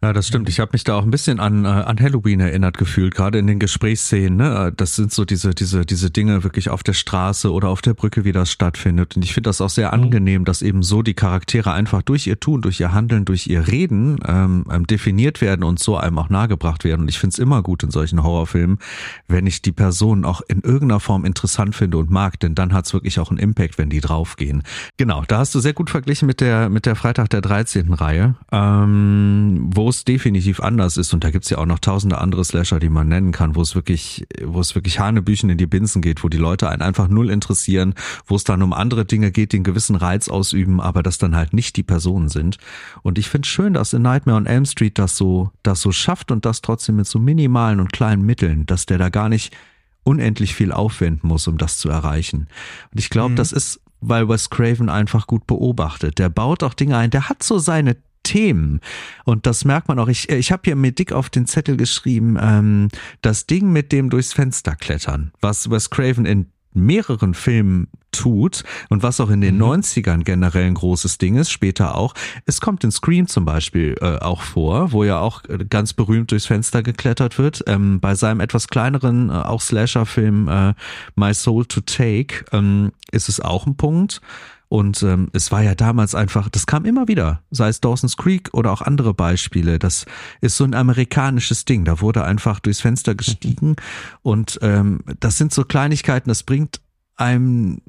Ja, 0.00 0.12
das 0.12 0.28
stimmt. 0.28 0.48
Ich 0.48 0.60
habe 0.60 0.70
mich 0.74 0.84
da 0.84 0.94
auch 0.94 1.02
ein 1.02 1.10
bisschen 1.10 1.40
an, 1.40 1.64
äh, 1.64 1.68
an 1.68 1.98
Halloween 1.98 2.38
erinnert 2.38 2.78
gefühlt, 2.78 3.16
gerade 3.16 3.40
in 3.40 3.48
den 3.48 3.58
Gesprächsszenen. 3.58 4.36
Ne? 4.36 4.72
Das 4.76 4.94
sind 4.94 5.10
so 5.10 5.24
diese, 5.24 5.54
diese, 5.54 5.84
diese 5.84 6.12
Dinge 6.12 6.44
wirklich 6.44 6.70
auf 6.70 6.84
der 6.84 6.92
Straße 6.92 7.52
oder 7.52 7.68
auf 7.68 7.82
der 7.82 7.94
Brücke, 7.94 8.24
wie 8.24 8.30
das 8.30 8.52
stattfindet. 8.52 9.16
Und 9.16 9.24
ich 9.24 9.34
finde 9.34 9.48
das 9.48 9.60
auch 9.60 9.70
sehr 9.70 9.88
mhm. 9.88 10.04
angenehm, 10.04 10.44
dass 10.44 10.62
eben 10.62 10.84
so 10.84 11.02
die 11.02 11.14
Charaktere 11.14 11.72
einfach 11.72 12.02
durch 12.02 12.28
ihr 12.28 12.38
Tun, 12.38 12.62
durch 12.62 12.78
ihr 12.78 12.92
Handeln, 12.92 13.24
durch 13.24 13.48
ihr 13.48 13.66
Reden 13.66 14.20
ähm, 14.24 14.66
ähm 14.70 14.86
definiert 14.86 15.40
werden 15.40 15.64
und 15.64 15.80
so 15.80 15.96
einem 15.96 16.18
auch 16.18 16.28
nahegebracht 16.28 16.84
werden. 16.84 17.02
Und 17.02 17.08
ich 17.08 17.18
finde 17.18 17.34
es 17.34 17.40
immer 17.40 17.64
gut 17.64 17.82
in 17.82 17.90
solchen 17.90 18.22
Horrorfilmen, 18.22 18.78
wenn 19.26 19.48
ich 19.48 19.62
die 19.62 19.72
Person 19.72 20.24
auch 20.24 20.42
in 20.46 20.60
irgendeiner 20.60 21.00
Form 21.00 21.24
interessant 21.24 21.74
finde 21.74 21.98
und 21.98 22.08
mag, 22.08 22.38
denn 22.38 22.54
dann 22.54 22.72
hat 22.72 22.86
es 22.86 22.92
wirklich 22.92 23.18
auch 23.18 23.30
einen 23.30 23.40
Impact, 23.40 23.78
wenn 23.78 23.90
die 23.90 24.00
draufgehen. 24.00 24.62
Genau, 24.96 25.24
da 25.26 25.38
hast 25.38 25.56
du 25.56 25.58
sehr 25.58 25.72
gut 25.72 25.90
verglichen 25.90 26.26
mit 26.26 26.40
der, 26.40 26.68
mit 26.68 26.86
der 26.86 26.94
Freitag 26.94 27.30
der 27.30 27.40
13. 27.40 27.92
Reihe, 27.94 28.36
ähm, 28.52 29.68
wo 29.74 29.87
es 29.88 30.04
definitiv 30.04 30.60
anders 30.60 30.96
ist, 30.96 31.12
und 31.12 31.24
da 31.24 31.30
gibt's 31.30 31.50
ja 31.50 31.58
auch 31.58 31.66
noch 31.66 31.78
tausende 31.78 32.18
andere 32.18 32.44
Slasher, 32.44 32.78
die 32.78 32.88
man 32.88 33.08
nennen 33.08 33.32
kann, 33.32 33.54
wo 33.54 33.60
es 33.60 33.74
wirklich, 33.74 34.26
wo 34.44 34.60
es 34.60 34.74
wirklich 34.74 34.98
Hanebüchen 34.98 35.50
in 35.50 35.58
die 35.58 35.66
Binsen 35.66 36.02
geht, 36.02 36.24
wo 36.24 36.28
die 36.28 36.38
Leute 36.38 36.68
einen 36.68 36.82
einfach 36.82 37.08
null 37.08 37.30
interessieren, 37.30 37.94
wo 38.26 38.36
es 38.36 38.44
dann 38.44 38.62
um 38.62 38.72
andere 38.72 39.04
Dinge 39.04 39.30
geht, 39.30 39.52
die 39.52 39.58
einen 39.58 39.64
gewissen 39.64 39.96
Reiz 39.96 40.28
ausüben, 40.28 40.80
aber 40.80 41.02
das 41.02 41.18
dann 41.18 41.36
halt 41.36 41.52
nicht 41.52 41.76
die 41.76 41.82
Personen 41.82 42.28
sind. 42.28 42.58
Und 43.02 43.18
ich 43.18 43.28
finde 43.28 43.48
schön, 43.48 43.74
dass 43.74 43.92
in 43.92 44.02
Nightmare 44.02 44.38
on 44.38 44.46
Elm 44.46 44.64
Street 44.64 44.98
das 44.98 45.16
so, 45.16 45.50
das 45.62 45.80
so 45.80 45.92
schafft 45.92 46.30
und 46.30 46.44
das 46.44 46.62
trotzdem 46.62 46.96
mit 46.96 47.06
so 47.06 47.18
minimalen 47.18 47.80
und 47.80 47.92
kleinen 47.92 48.22
Mitteln, 48.22 48.66
dass 48.66 48.86
der 48.86 48.98
da 48.98 49.08
gar 49.08 49.28
nicht 49.28 49.56
unendlich 50.04 50.54
viel 50.54 50.72
aufwenden 50.72 51.28
muss, 51.28 51.46
um 51.48 51.58
das 51.58 51.78
zu 51.78 51.88
erreichen. 51.88 52.48
Und 52.92 52.98
ich 52.98 53.10
glaube, 53.10 53.32
mhm. 53.32 53.36
das 53.36 53.52
ist 53.52 53.80
weil 54.00 54.28
Wes 54.28 54.50
Craven 54.50 54.88
einfach 54.88 55.26
gut 55.26 55.46
beobachtet. 55.46 56.18
Der 56.18 56.28
baut 56.28 56.62
auch 56.62 56.74
Dinge 56.74 56.96
ein, 56.96 57.10
der 57.10 57.28
hat 57.28 57.42
so 57.42 57.58
seine 57.58 57.96
Themen. 58.22 58.80
Und 59.24 59.46
das 59.46 59.64
merkt 59.64 59.88
man 59.88 59.98
auch. 59.98 60.08
Ich, 60.08 60.28
ich 60.28 60.52
habe 60.52 60.62
hier 60.64 60.76
mir 60.76 60.92
dick 60.92 61.12
auf 61.12 61.30
den 61.30 61.46
Zettel 61.46 61.76
geschrieben, 61.76 62.38
ähm, 62.40 62.88
das 63.22 63.46
Ding 63.46 63.72
mit 63.72 63.92
dem 63.92 64.10
durchs 64.10 64.32
Fenster 64.32 64.76
klettern, 64.76 65.32
was 65.40 65.70
Wes 65.70 65.90
Craven 65.90 66.26
in 66.26 66.46
mehreren 66.74 67.34
Filmen 67.34 67.88
tut 68.12 68.64
und 68.88 69.02
was 69.02 69.20
auch 69.20 69.30
in 69.30 69.40
den 69.40 69.56
mhm. 69.56 69.64
90ern 69.64 70.24
generell 70.24 70.66
ein 70.66 70.74
großes 70.74 71.18
Ding 71.18 71.36
ist, 71.36 71.50
später 71.50 71.94
auch. 71.94 72.14
Es 72.46 72.60
kommt 72.60 72.84
in 72.84 72.90
Scream 72.90 73.26
zum 73.26 73.44
Beispiel 73.44 73.96
äh, 74.00 74.18
auch 74.18 74.42
vor, 74.42 74.92
wo 74.92 75.04
ja 75.04 75.18
auch 75.18 75.44
äh, 75.44 75.64
ganz 75.68 75.92
berühmt 75.92 76.30
durchs 76.30 76.46
Fenster 76.46 76.82
geklettert 76.82 77.38
wird. 77.38 77.64
Ähm, 77.66 78.00
bei 78.00 78.14
seinem 78.14 78.40
etwas 78.40 78.68
kleineren, 78.68 79.30
äh, 79.30 79.32
auch 79.32 79.60
Slasher-Film 79.60 80.48
äh, 80.48 80.74
My 81.16 81.34
Soul 81.34 81.66
to 81.66 81.80
Take 81.80 82.44
ähm, 82.52 82.92
ist 83.10 83.28
es 83.28 83.40
auch 83.40 83.66
ein 83.66 83.76
Punkt. 83.76 84.20
Und 84.68 85.02
ähm, 85.02 85.30
es 85.32 85.50
war 85.50 85.62
ja 85.62 85.74
damals 85.74 86.14
einfach, 86.14 86.50
das 86.50 86.66
kam 86.66 86.84
immer 86.84 87.08
wieder, 87.08 87.42
sei 87.50 87.68
es 87.68 87.80
Dawson's 87.80 88.18
Creek 88.18 88.50
oder 88.52 88.70
auch 88.70 88.82
andere 88.82 89.14
Beispiele. 89.14 89.78
Das 89.78 90.04
ist 90.42 90.56
so 90.56 90.64
ein 90.64 90.74
amerikanisches 90.74 91.64
Ding. 91.64 91.86
Da 91.86 92.00
wurde 92.00 92.24
einfach 92.24 92.60
durchs 92.60 92.80
Fenster 92.80 93.14
gestiegen. 93.14 93.76
Und 94.22 94.58
ähm, 94.60 95.00
das 95.20 95.38
sind 95.38 95.54
so 95.54 95.64
Kleinigkeiten, 95.64 96.28
das 96.28 96.42
bringt 96.42 96.80
einem 97.16 97.80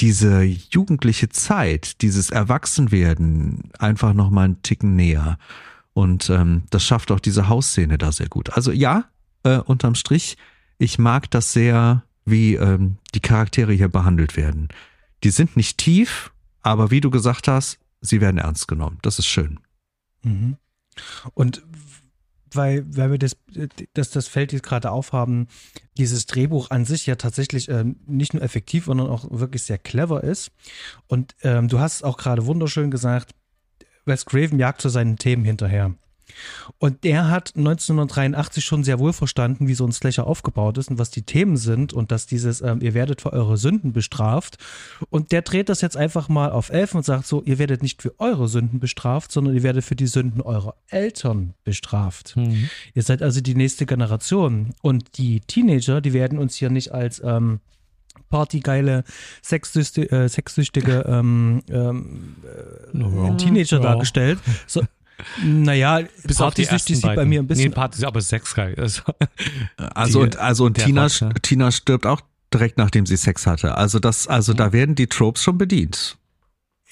diese 0.00 0.42
jugendliche 0.42 1.28
Zeit, 1.30 2.02
dieses 2.02 2.30
Erwachsenwerden 2.30 3.70
einfach 3.78 4.12
nochmal 4.12 4.46
einen 4.46 4.62
Ticken 4.62 4.96
näher. 4.96 5.38
Und 5.94 6.28
ähm, 6.28 6.64
das 6.70 6.84
schafft 6.84 7.12
auch 7.12 7.20
diese 7.20 7.48
Hausszene 7.48 7.96
da 7.96 8.12
sehr 8.12 8.28
gut. 8.28 8.50
Also 8.50 8.72
ja, 8.72 9.04
äh, 9.44 9.58
unterm 9.58 9.94
Strich, 9.94 10.36
ich 10.78 10.98
mag 10.98 11.30
das 11.30 11.52
sehr, 11.52 12.02
wie 12.24 12.56
ähm, 12.56 12.96
die 13.14 13.20
Charaktere 13.20 13.72
hier 13.72 13.88
behandelt 13.88 14.36
werden. 14.36 14.68
Die 15.24 15.30
sind 15.30 15.56
nicht 15.56 15.78
tief, 15.78 16.32
aber 16.62 16.90
wie 16.90 17.00
du 17.00 17.10
gesagt 17.10 17.48
hast, 17.48 17.78
sie 18.00 18.20
werden 18.20 18.38
ernst 18.38 18.68
genommen. 18.68 18.98
Das 19.02 19.18
ist 19.18 19.26
schön. 19.26 19.58
Mhm. 20.22 20.56
Und 21.32 21.62
weil, 22.52 22.84
weil 22.96 23.10
wir 23.10 23.18
das, 23.18 23.36
das, 23.94 24.10
das 24.10 24.28
Feld 24.28 24.52
jetzt 24.52 24.62
gerade 24.62 24.90
aufhaben, 24.90 25.48
dieses 25.96 26.26
Drehbuch 26.26 26.70
an 26.70 26.84
sich 26.84 27.06
ja 27.06 27.16
tatsächlich 27.16 27.68
ähm, 27.68 27.96
nicht 28.06 28.34
nur 28.34 28.42
effektiv, 28.42 28.84
sondern 28.84 29.08
auch 29.08 29.28
wirklich 29.30 29.62
sehr 29.62 29.78
clever 29.78 30.22
ist. 30.22 30.52
Und 31.08 31.34
ähm, 31.42 31.68
du 31.68 31.80
hast 31.80 32.04
auch 32.04 32.16
gerade 32.16 32.46
wunderschön 32.46 32.90
gesagt, 32.90 33.34
Wes 34.04 34.26
Craven 34.26 34.58
jagt 34.58 34.82
zu 34.82 34.88
seinen 34.88 35.16
Themen 35.16 35.44
hinterher. 35.44 35.94
Und 36.78 37.04
der 37.04 37.28
hat 37.28 37.52
1983 37.56 38.64
schon 38.64 38.84
sehr 38.84 38.98
wohl 38.98 39.12
verstanden, 39.12 39.68
wie 39.68 39.74
so 39.74 39.86
ein 39.86 39.92
Slasher 39.92 40.26
aufgebaut 40.26 40.78
ist 40.78 40.90
und 40.90 40.98
was 40.98 41.10
die 41.10 41.22
Themen 41.22 41.56
sind 41.56 41.92
und 41.92 42.10
dass 42.10 42.26
dieses, 42.26 42.60
ähm, 42.60 42.80
ihr 42.80 42.94
werdet 42.94 43.20
für 43.20 43.32
eure 43.32 43.56
Sünden 43.56 43.92
bestraft. 43.92 44.58
Und 45.10 45.32
der 45.32 45.42
dreht 45.42 45.68
das 45.68 45.80
jetzt 45.80 45.96
einfach 45.96 46.28
mal 46.28 46.50
auf 46.50 46.70
elf 46.70 46.94
und 46.94 47.04
sagt 47.04 47.26
so, 47.26 47.42
ihr 47.42 47.58
werdet 47.58 47.82
nicht 47.82 48.02
für 48.02 48.18
eure 48.18 48.48
Sünden 48.48 48.80
bestraft, 48.80 49.32
sondern 49.32 49.54
ihr 49.54 49.62
werdet 49.62 49.84
für 49.84 49.96
die 49.96 50.06
Sünden 50.06 50.40
eurer 50.40 50.74
Eltern 50.88 51.54
bestraft. 51.64 52.36
Mhm. 52.36 52.68
Ihr 52.94 53.02
seid 53.02 53.22
also 53.22 53.40
die 53.40 53.54
nächste 53.54 53.86
Generation. 53.86 54.74
Und 54.82 55.18
die 55.18 55.40
Teenager, 55.40 56.00
die 56.00 56.12
werden 56.12 56.38
uns 56.38 56.56
hier 56.56 56.70
nicht 56.70 56.92
als 56.92 57.22
ähm, 57.24 57.60
partygeile, 58.30 59.04
sexsüchtige, 59.42 60.10
äh, 60.10 60.28
sexsüchtige 60.28 61.04
ähm, 61.06 61.62
ähm, 61.68 62.36
äh, 62.92 63.36
Teenager 63.36 63.76
ja. 63.76 63.82
dargestellt, 63.82 64.38
so, 64.66 64.82
naja, 65.42 66.00
bis 66.24 66.40
auf 66.40 66.54
die 66.54 66.64
ersten 66.64 66.94
sieht 66.94 67.02
bei 67.02 67.24
mir 67.24 67.40
ein 67.40 67.46
bisschen. 67.46 67.68
Nee, 67.70 67.74
Partys, 67.74 68.04
aber 68.04 68.20
Sex 68.20 68.54
geil. 68.54 68.74
Also, 68.78 69.02
also 69.76 70.20
und, 70.20 70.36
also 70.36 70.64
und 70.64 70.74
Tina, 70.74 71.04
Rock, 71.04 71.20
ne? 71.20 71.34
Tina 71.42 71.70
stirbt 71.70 72.06
auch 72.06 72.20
direkt 72.52 72.78
nachdem 72.78 73.06
sie 73.06 73.16
Sex 73.16 73.46
hatte. 73.46 73.76
Also 73.76 73.98
das, 73.98 74.28
also 74.28 74.52
mhm. 74.52 74.56
da 74.56 74.72
werden 74.72 74.94
die 74.94 75.06
Tropes 75.06 75.42
schon 75.42 75.58
bedient. 75.58 76.16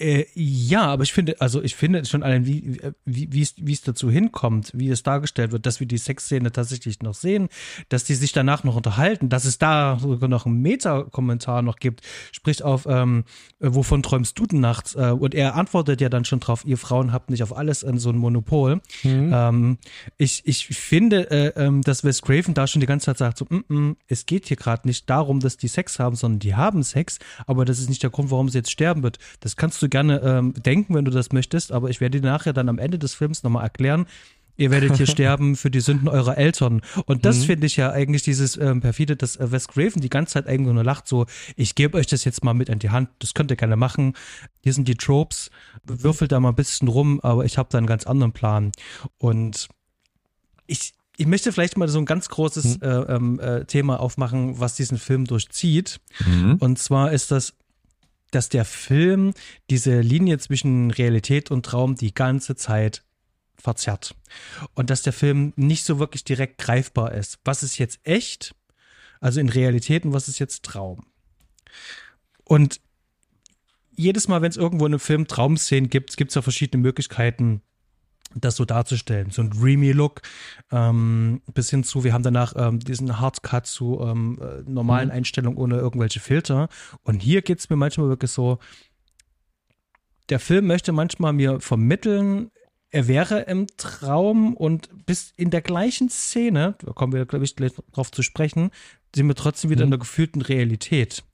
Äh, 0.03 0.27
ja, 0.35 0.83
aber 0.83 1.05
ich 1.05 1.13
finde, 1.13 1.41
also 1.41 1.63
ich 1.63 1.77
finde 1.77 2.05
schon 2.05 2.25
allein, 2.25 2.45
wie, 2.45 2.81
wie, 3.05 3.33
wie, 3.33 3.43
es, 3.43 3.55
wie 3.57 3.73
es 3.73 3.83
dazu 3.83 4.11
hinkommt, 4.11 4.73
wie 4.75 4.89
es 4.89 5.05
dargestellt 5.05 5.53
wird, 5.53 5.65
dass 5.65 5.79
wir 5.79 5.87
die 5.87 5.99
Sexszene 5.99 6.51
tatsächlich 6.51 7.03
noch 7.03 7.15
sehen, 7.15 7.49
dass 7.89 8.03
die 8.03 8.15
sich 8.15 8.33
danach 8.33 8.65
noch 8.65 8.75
unterhalten, 8.75 9.29
dass 9.29 9.45
es 9.45 9.59
da 9.59 9.99
sogar 10.01 10.29
noch 10.29 10.45
einen 10.45 10.61
Meta-Kommentar 10.61 11.63
noch 11.63 11.77
gibt, 11.77 12.01
sprich 12.33 12.65
auf, 12.65 12.87
ähm, 12.87 13.25
wovon 13.61 14.03
träumst 14.03 14.37
du 14.39 14.47
denn 14.47 14.59
nachts? 14.59 14.97
Äh, 14.97 15.13
und 15.13 15.37
er 15.37 15.55
antwortet 15.55 16.01
ja 16.01 16.09
dann 16.09 16.25
schon 16.25 16.41
drauf, 16.41 16.65
ihr 16.65 16.79
Frauen 16.79 17.13
habt 17.13 17.31
nicht 17.31 17.45
auf 17.45 17.57
alles 17.57 17.81
so 17.81 18.11
ein 18.11 18.19
Monopol. 18.19 18.81
Mhm. 19.05 19.31
Ähm, 19.33 19.79
ich, 20.19 20.43
ich 20.47 20.67
finde, 20.67 21.31
äh, 21.31 21.53
ähm, 21.57 21.83
dass 21.83 22.03
Wes 22.03 22.23
Craven 22.23 22.55
da 22.55 22.67
schon 22.67 22.81
die 22.81 22.87
ganze 22.87 23.07
Zeit 23.07 23.19
sagt, 23.19 23.39
so, 23.39 23.45
mm 23.49 23.65
-mm, 23.69 23.97
es 24.09 24.27
geht 24.27 24.49
hier 24.49 24.57
gerade 24.57 24.89
nicht 24.89 25.09
darum, 25.09 25.39
dass 25.39 25.57
die 25.57 25.69
Sex 25.69 26.01
haben, 26.01 26.17
sondern 26.17 26.41
die 26.41 26.57
haben 26.57 26.83
Sex, 26.83 27.21
aber 27.47 27.65
das 27.65 27.79
ist 27.79 27.89
nicht 27.89 28.03
der 28.03 28.11
Grund, 28.11 28.33
warum 28.33 28.49
sie 28.49 28.59
jetzt 28.59 28.71
sterben 28.73 29.05
wird. 29.05 29.19
Das 29.39 29.57
kannst 29.57 29.81
du 29.81 29.89
gerne 29.93 30.21
ähm, 30.23 30.55
denken, 30.55 30.95
wenn 30.97 31.05
du 31.05 31.13
das 31.13 31.31
möchtest, 31.31 31.71
aber 31.71 31.91
ich 31.91 32.01
werde 32.01 32.21
dir 32.21 32.27
nachher 32.27 32.53
dann 32.53 32.69
am 32.69 32.79
Ende 32.79 32.99
des 32.99 33.15
Films 33.15 33.45
nochmal 33.45 33.63
erklären, 33.63 34.07
ihr 34.57 34.71
werdet 34.71 34.97
hier 34.97 35.07
sterben 35.17 35.55
für 35.55 35.71
die 35.71 35.81
Sünden 35.81 36.09
eurer 36.09 36.37
Eltern. 36.37 36.81
Und 37.07 37.25
das 37.25 37.41
mhm. 37.41 37.43
finde 37.45 37.67
ich 37.67 37.77
ja 37.77 37.91
eigentlich 37.91 38.23
dieses 38.23 38.57
ähm, 38.57 38.81
perfide, 38.81 39.17
dass 39.17 39.37
äh, 39.37 39.53
Wes 39.53 39.69
Craven 39.69 40.01
die 40.01 40.09
ganze 40.09 40.35
Zeit 40.35 40.47
eigentlich 40.47 40.75
nur 40.75 40.83
lacht, 40.83 41.07
so, 41.07 41.27
ich 41.57 41.75
gebe 41.75 41.99
euch 41.99 42.07
das 42.07 42.25
jetzt 42.25 42.43
mal 42.43 42.55
mit 42.55 42.71
an 42.71 42.79
die 42.79 42.91
Hand, 42.91 43.11
das 43.19 43.35
könnt 43.35 43.51
ihr 43.51 43.57
gerne 43.57 43.77
machen. 43.77 44.15
Hier 44.63 44.73
sind 44.73 44.89
die 44.89 44.97
Tropes, 44.97 45.51
würfelt 45.85 46.33
da 46.33 46.41
mal 46.41 46.49
ein 46.49 46.57
bisschen 46.57 46.89
rum, 46.89 47.21
aber 47.21 47.45
ich 47.45 47.59
habe 47.59 47.69
da 47.71 47.79
einen 47.79 47.87
ganz 47.87 48.07
anderen 48.07 48.33
Plan. 48.33 48.73
Und 49.19 49.69
ich, 50.67 50.95
ich 51.19 51.27
möchte 51.27 51.53
vielleicht 51.53 51.77
mal 51.77 51.89
so 51.89 51.99
ein 51.99 52.07
ganz 52.07 52.31
großes 52.31 52.81
mhm. 52.81 52.83
äh, 52.83 53.15
ähm, 53.15 53.41
äh, 53.41 53.65
Thema 53.67 54.01
aufmachen, 54.01 54.59
was 54.59 54.75
diesen 54.75 54.97
Film 54.97 55.27
durchzieht. 55.27 56.01
Mhm. 56.25 56.57
Und 56.61 56.79
zwar 56.79 57.13
ist 57.13 57.31
das 57.31 57.55
dass 58.33 58.49
der 58.49 58.65
Film 58.65 59.33
diese 59.71 60.01
Linie 60.01 60.39
zwischen 60.39 60.91
Realität 60.91 61.51
und 61.51 61.65
Traum 61.65 61.95
die 61.95 62.15
ganze 62.15 62.57
Zeit 62.57 63.05
verzerrt. 63.57 64.15
Und 64.75 64.91
dass 64.91 65.03
der 65.03 65.13
Film 65.13 65.53
nicht 65.57 65.85
so 65.85 65.99
wirklich 65.99 66.25
direkt 66.25 66.59
greifbar 66.59 67.13
ist. 67.13 67.39
Was 67.45 67.63
ist 67.63 67.79
jetzt 67.79 68.01
echt? 68.03 68.55
Also 69.21 69.39
in 69.39 69.49
Realität 69.49 70.05
und 70.05 70.13
was 70.13 70.29
ist 70.29 70.41
jetzt 70.41 70.65
Traum? 70.65 71.07
Und 72.45 72.81
jedes 73.95 74.27
Mal, 74.27 74.43
wenn 74.43 74.51
es 74.51 74.57
irgendwo 74.57 74.87
in 74.87 74.93
einem 74.93 75.01
Film 75.01 75.29
Traumszenen 75.29 75.91
gibt, 75.91 76.17
gibt 76.17 76.31
es 76.31 76.35
ja 76.35 76.43
verschiedene 76.43 76.83
Möglichkeiten, 76.83 77.63
das 78.35 78.57
so 78.57 78.65
darzustellen. 78.65 79.31
So 79.31 79.43
ein 79.43 79.51
dreamy 79.51 79.93
Look, 79.93 80.23
ähm, 80.71 81.43
bis 81.53 81.71
hin 81.71 81.85
zu, 81.85 82.05
wir 82.05 82.13
haben 82.13 82.23
danach 82.23 82.55
ähm, 82.57 82.81
diesen 82.81 83.21
Hardcut 83.21 83.67
zu 83.67 84.01
ähm, 84.03 84.39
äh, 84.41 84.69
normalen 84.71 85.09
mhm. 85.09 85.15
Einstellungen 85.15 85.59
ohne 85.59 85.77
irgendwelche 85.77 86.21
Filter. 86.21 86.69
Und 87.03 87.21
hier 87.21 87.43
geht 87.43 87.59
es 87.59 87.71
mir 87.71 87.77
manchmal 87.77 88.09
wirklich 88.09 88.31
so, 88.31 88.59
der 90.29 90.39
Film 90.39 90.67
möchte 90.67 90.93
manchmal 90.93 91.33
mir 91.33 91.61
vermitteln, 91.61 92.51
er 92.91 93.09
wäre 93.09 93.41
im 93.41 93.67
Traum 93.79 94.55
und 94.55 95.07
bis 95.07 95.33
in 95.37 95.51
der 95.51 95.63
gleichen 95.63 96.11
Szene, 96.11 96.75
da 96.85 96.93
kommen 96.93 97.15
wir, 97.15 97.25
glaube 97.25 97.45
ich, 97.45 97.57
gleich 97.57 97.73
drauf 97.93 98.11
zu 98.11 98.23
sprechen, 98.23 98.71
sind 99.15 99.27
wir 99.29 99.35
trotzdem 99.35 99.71
wieder 99.71 99.83
mhm. 99.83 99.87
in 99.87 99.91
der 99.93 99.99
gefühlten 99.99 100.43
Realität. 100.43 101.25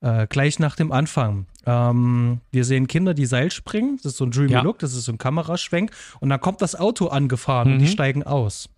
Äh, 0.00 0.26
gleich 0.26 0.58
nach 0.58 0.76
dem 0.76 0.92
Anfang. 0.92 1.46
Ähm, 1.66 2.40
wir 2.50 2.64
sehen 2.64 2.86
Kinder, 2.86 3.14
die 3.14 3.26
Seil 3.26 3.50
springen. 3.50 3.98
Das 4.02 4.12
ist 4.12 4.18
so 4.18 4.24
ein 4.24 4.30
Dreamy 4.30 4.52
ja. 4.52 4.62
Look, 4.62 4.78
das 4.78 4.94
ist 4.94 5.04
so 5.04 5.12
ein 5.12 5.18
Kameraschwenk. 5.18 5.90
Und 6.20 6.30
dann 6.30 6.40
kommt 6.40 6.62
das 6.62 6.74
Auto 6.74 7.08
angefahren 7.08 7.68
mhm. 7.68 7.74
und 7.74 7.78
die 7.80 7.86
mhm. 7.86 7.92
steigen 7.92 8.22
aus. 8.22 8.68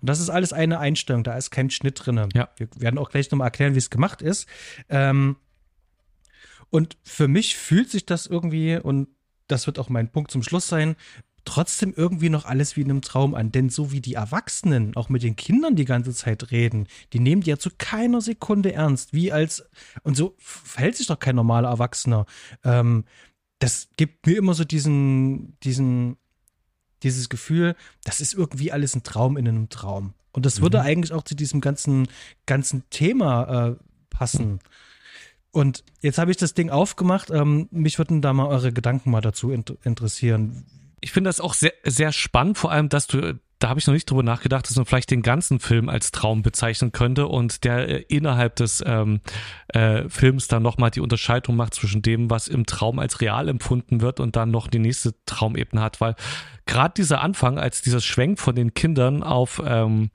Und 0.00 0.08
das 0.08 0.20
ist 0.20 0.30
alles 0.30 0.52
eine 0.52 0.78
Einstellung, 0.78 1.24
da 1.24 1.36
ist 1.36 1.50
kein 1.50 1.70
Schnitt 1.70 2.04
drin. 2.04 2.28
Ja. 2.34 2.48
Wir 2.56 2.68
werden 2.76 2.98
auch 2.98 3.10
gleich 3.10 3.30
nochmal 3.30 3.48
erklären, 3.48 3.74
wie 3.74 3.78
es 3.78 3.90
gemacht 3.90 4.22
ist. 4.22 4.46
Ähm, 4.88 5.36
und 6.70 6.96
für 7.02 7.28
mich 7.28 7.56
fühlt 7.56 7.90
sich 7.90 8.06
das 8.06 8.26
irgendwie, 8.26 8.76
und 8.76 9.08
das 9.46 9.66
wird 9.66 9.78
auch 9.78 9.88
mein 9.88 10.10
Punkt 10.10 10.30
zum 10.30 10.42
Schluss 10.42 10.68
sein, 10.68 10.96
trotzdem 11.48 11.94
irgendwie 11.96 12.28
noch 12.28 12.44
alles 12.44 12.76
wie 12.76 12.82
in 12.82 12.90
einem 12.90 13.00
Traum 13.00 13.34
an. 13.34 13.50
Denn 13.50 13.70
so 13.70 13.90
wie 13.90 14.02
die 14.02 14.14
Erwachsenen 14.14 14.94
auch 14.96 15.08
mit 15.08 15.22
den 15.22 15.34
Kindern 15.34 15.76
die 15.76 15.86
ganze 15.86 16.12
Zeit 16.12 16.50
reden, 16.50 16.86
die 17.14 17.20
nehmen 17.20 17.42
die 17.42 17.48
ja 17.48 17.58
zu 17.58 17.70
keiner 17.78 18.20
Sekunde 18.20 18.74
ernst. 18.74 19.14
Wie 19.14 19.32
als, 19.32 19.64
und 20.02 20.14
so 20.14 20.34
verhält 20.36 20.96
sich 20.96 21.06
doch 21.06 21.18
kein 21.18 21.36
normaler 21.36 21.70
Erwachsener. 21.70 22.26
Ähm, 22.64 23.04
das 23.60 23.88
gibt 23.96 24.26
mir 24.26 24.36
immer 24.36 24.52
so 24.52 24.64
diesen, 24.64 25.58
diesen, 25.60 26.18
dieses 27.02 27.30
Gefühl, 27.30 27.76
das 28.04 28.20
ist 28.20 28.34
irgendwie 28.34 28.70
alles 28.70 28.94
ein 28.94 29.02
Traum 29.02 29.38
in 29.38 29.48
einem 29.48 29.70
Traum. 29.70 30.12
Und 30.32 30.44
das 30.44 30.60
würde 30.60 30.80
mhm. 30.80 30.84
eigentlich 30.84 31.12
auch 31.14 31.22
zu 31.22 31.34
diesem 31.34 31.62
ganzen, 31.62 32.08
ganzen 32.44 32.84
Thema 32.90 33.68
äh, 33.70 33.76
passen. 34.10 34.58
Und 35.50 35.82
jetzt 36.02 36.18
habe 36.18 36.30
ich 36.30 36.36
das 36.36 36.52
Ding 36.52 36.68
aufgemacht. 36.68 37.30
Ähm, 37.30 37.68
mich 37.70 37.96
würden 37.96 38.20
da 38.20 38.34
mal 38.34 38.48
eure 38.48 38.70
Gedanken 38.70 39.10
mal 39.10 39.22
dazu 39.22 39.50
interessieren 39.50 40.66
ich 41.00 41.12
finde 41.12 41.28
das 41.28 41.40
auch 41.40 41.54
sehr, 41.54 41.72
sehr 41.84 42.12
spannend, 42.12 42.58
vor 42.58 42.72
allem, 42.72 42.88
dass 42.88 43.06
du, 43.06 43.38
da 43.58 43.68
habe 43.68 43.80
ich 43.80 43.86
noch 43.86 43.94
nicht 43.94 44.10
drüber 44.10 44.22
nachgedacht, 44.22 44.68
dass 44.68 44.76
man 44.76 44.86
vielleicht 44.86 45.10
den 45.10 45.22
ganzen 45.22 45.60
Film 45.60 45.88
als 45.88 46.12
Traum 46.12 46.42
bezeichnen 46.42 46.92
könnte 46.92 47.26
und 47.26 47.64
der 47.64 47.88
äh, 47.88 48.04
innerhalb 48.08 48.56
des 48.56 48.82
ähm, 48.86 49.20
äh, 49.68 50.08
Films 50.08 50.48
dann 50.48 50.62
nochmal 50.62 50.90
die 50.90 51.00
Unterscheidung 51.00 51.56
macht 51.56 51.74
zwischen 51.74 52.02
dem, 52.02 52.30
was 52.30 52.48
im 52.48 52.66
Traum 52.66 52.98
als 52.98 53.20
real 53.20 53.48
empfunden 53.48 54.00
wird 54.00 54.20
und 54.20 54.36
dann 54.36 54.50
noch 54.50 54.68
die 54.68 54.78
nächste 54.78 55.14
Traumebene 55.26 55.82
hat, 55.82 56.00
weil 56.00 56.14
gerade 56.66 56.94
dieser 56.96 57.20
Anfang, 57.20 57.58
als 57.58 57.82
dieser 57.82 58.00
Schwenk 58.00 58.38
von 58.38 58.54
den 58.54 58.74
Kindern 58.74 59.22
auf 59.22 59.62
ähm, 59.64 60.10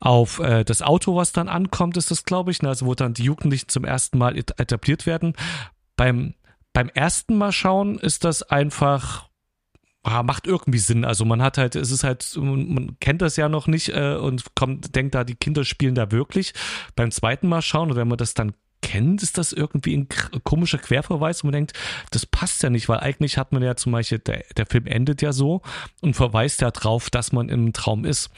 auf 0.00 0.38
äh, 0.38 0.64
das 0.64 0.82
Auto, 0.82 1.16
was 1.16 1.32
dann 1.32 1.48
ankommt, 1.48 1.96
ist 1.96 2.10
das, 2.10 2.24
glaube 2.24 2.50
ich, 2.50 2.62
ne? 2.62 2.68
also 2.68 2.86
wo 2.86 2.94
dann 2.94 3.14
die 3.14 3.24
Jugendlichen 3.24 3.68
zum 3.68 3.84
ersten 3.84 4.18
Mal 4.18 4.36
etabliert 4.36 5.06
werden. 5.06 5.34
Beim, 5.96 6.34
beim 6.72 6.88
ersten 6.88 7.36
Mal 7.36 7.52
schauen 7.52 7.98
ist 7.98 8.24
das 8.24 8.42
einfach 8.44 9.27
macht 10.04 10.46
irgendwie 10.46 10.78
Sinn. 10.78 11.04
Also 11.04 11.24
man 11.24 11.42
hat 11.42 11.58
halt, 11.58 11.76
es 11.76 11.90
ist 11.90 12.04
halt, 12.04 12.36
man 12.36 12.96
kennt 13.00 13.22
das 13.22 13.36
ja 13.36 13.48
noch 13.48 13.66
nicht 13.66 13.90
äh, 13.90 14.14
und 14.14 14.54
kommt, 14.54 14.94
denkt 14.94 15.14
da, 15.14 15.24
die 15.24 15.34
Kinder 15.34 15.64
spielen 15.64 15.94
da 15.94 16.10
wirklich. 16.10 16.54
Beim 16.96 17.10
zweiten 17.10 17.48
Mal 17.48 17.62
schauen, 17.62 17.90
oder 17.90 18.00
wenn 18.00 18.08
man 18.08 18.18
das 18.18 18.34
dann 18.34 18.54
kennt, 18.80 19.22
ist 19.22 19.38
das 19.38 19.52
irgendwie 19.52 19.96
ein 19.96 20.08
komischer 20.44 20.78
Querverweis 20.78 21.42
und 21.42 21.48
man 21.48 21.52
denkt, 21.52 21.72
das 22.10 22.26
passt 22.26 22.62
ja 22.62 22.70
nicht, 22.70 22.88
weil 22.88 23.00
eigentlich 23.00 23.36
hat 23.36 23.52
man 23.52 23.62
ja 23.62 23.76
zum 23.76 23.92
Beispiel, 23.92 24.18
der, 24.18 24.44
der 24.56 24.66
Film 24.66 24.86
endet 24.86 25.20
ja 25.20 25.32
so 25.32 25.62
und 26.00 26.14
verweist 26.14 26.60
ja 26.60 26.70
drauf, 26.70 27.10
dass 27.10 27.32
man 27.32 27.48
im 27.48 27.72
Traum 27.72 28.04
ist 28.04 28.30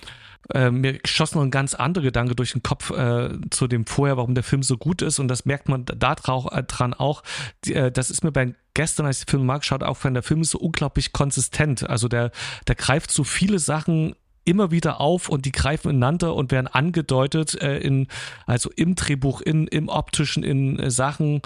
äh, 0.54 0.70
mir 0.70 0.98
schoss 1.04 1.34
noch 1.34 1.42
ein 1.42 1.50
ganz 1.50 1.74
anderer 1.74 2.04
Gedanke 2.04 2.34
durch 2.34 2.52
den 2.52 2.62
Kopf 2.62 2.90
äh, 2.90 3.30
zu 3.50 3.68
dem 3.68 3.86
vorher, 3.86 4.16
warum 4.16 4.34
der 4.34 4.44
Film 4.44 4.62
so 4.62 4.76
gut 4.76 5.02
ist 5.02 5.18
und 5.18 5.28
das 5.28 5.44
merkt 5.44 5.68
man 5.68 5.84
da 5.84 6.14
äh, 6.14 6.92
auch. 6.98 7.22
Die, 7.64 7.74
äh, 7.74 7.92
das 7.92 8.10
ist 8.10 8.24
mir 8.24 8.32
bei 8.32 8.54
gestern, 8.74 9.06
als 9.06 9.20
ich 9.20 9.26
den 9.26 9.30
Film 9.30 9.46
mag, 9.46 9.64
schaut 9.64 9.82
aufgefallen, 9.82 10.14
der 10.14 10.22
Film 10.22 10.40
ist 10.40 10.50
so 10.50 10.58
unglaublich 10.58 11.12
konsistent. 11.12 11.88
Also 11.88 12.08
der, 12.08 12.30
der 12.66 12.74
greift 12.74 13.10
so 13.10 13.24
viele 13.24 13.58
Sachen 13.58 14.14
immer 14.44 14.70
wieder 14.70 15.00
auf 15.00 15.28
und 15.28 15.44
die 15.44 15.52
greifen 15.52 15.90
ineinander 15.90 16.34
und 16.34 16.50
werden 16.50 16.66
angedeutet 16.66 17.60
äh, 17.60 17.78
in 17.78 18.08
also 18.46 18.70
im 18.74 18.94
Drehbuch, 18.94 19.40
in 19.42 19.66
im 19.66 19.88
optischen, 19.88 20.42
in 20.42 20.78
äh, 20.78 20.90
Sachen, 20.90 21.42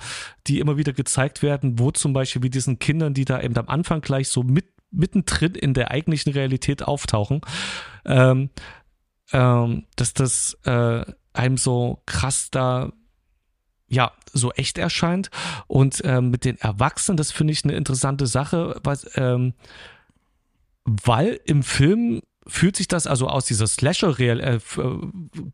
die 0.47 0.61
immer 0.61 0.77
wieder 0.77 0.93
gezeigt 0.93 1.43
werden, 1.43 1.79
wo 1.79 1.91
zum 1.91 2.13
Beispiel 2.13 2.43
wie 2.43 2.51
diesen 2.51 2.79
Kindern, 2.79 3.13
die 3.13 3.25
da 3.25 3.41
eben 3.41 3.57
am 3.57 3.69
Anfang 3.69 4.01
gleich 4.01 4.29
so 4.29 4.43
mit 4.43 4.67
mittendrin 4.91 5.55
in 5.57 5.75
der 5.75 5.91
eigentlichen 5.91 6.33
Realität 6.33 6.83
auftauchen. 6.85 7.41
Ähm, 8.05 8.51
ähm, 9.35 9.85
dass 9.97 10.15
das 10.15 10.57
äh, 10.65 11.05
einem 11.35 11.59
so 11.59 12.01
krass 12.07 12.49
da 12.51 12.93
ja, 13.89 14.13
so 14.33 14.51
echt 14.53 14.79
erscheint. 14.79 15.31
Und 15.67 16.01
ähm, 16.05 16.31
mit 16.31 16.45
den 16.45 16.59
Erwachsenen, 16.59 17.17
das 17.17 17.33
finde 17.33 17.53
ich 17.53 17.65
eine 17.65 17.75
interessante 17.75 18.27
Sache, 18.27 18.81
was, 18.83 19.07
ähm, 19.17 19.53
weil 20.85 21.39
im 21.45 21.63
Film 21.63 22.23
fühlt 22.47 22.77
sich 22.77 22.89
das 22.89 23.07
also 23.07 23.29
aus 23.29 23.47
dieser 23.47 23.67
Slasher 23.67 24.19
real 24.19 24.41
äh, 24.41 24.59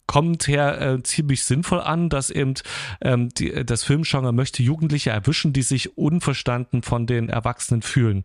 kommt 0.07 0.48
her 0.48 0.81
äh, 0.81 1.02
ziemlich 1.02 1.44
sinnvoll 1.44 1.81
an, 1.81 2.09
dass 2.09 2.31
eben 2.31 2.55
ähm, 3.01 3.28
die, 3.28 3.65
das 3.65 3.85
Filmgenre 3.85 4.32
möchte 4.32 4.62
Jugendliche 4.62 5.11
erwischen, 5.11 5.52
die 5.52 5.62
sich 5.62 5.97
unverstanden 5.97 6.82
von 6.82 7.07
den 7.07 7.28
Erwachsenen 7.28 7.82
fühlen. 7.82 8.24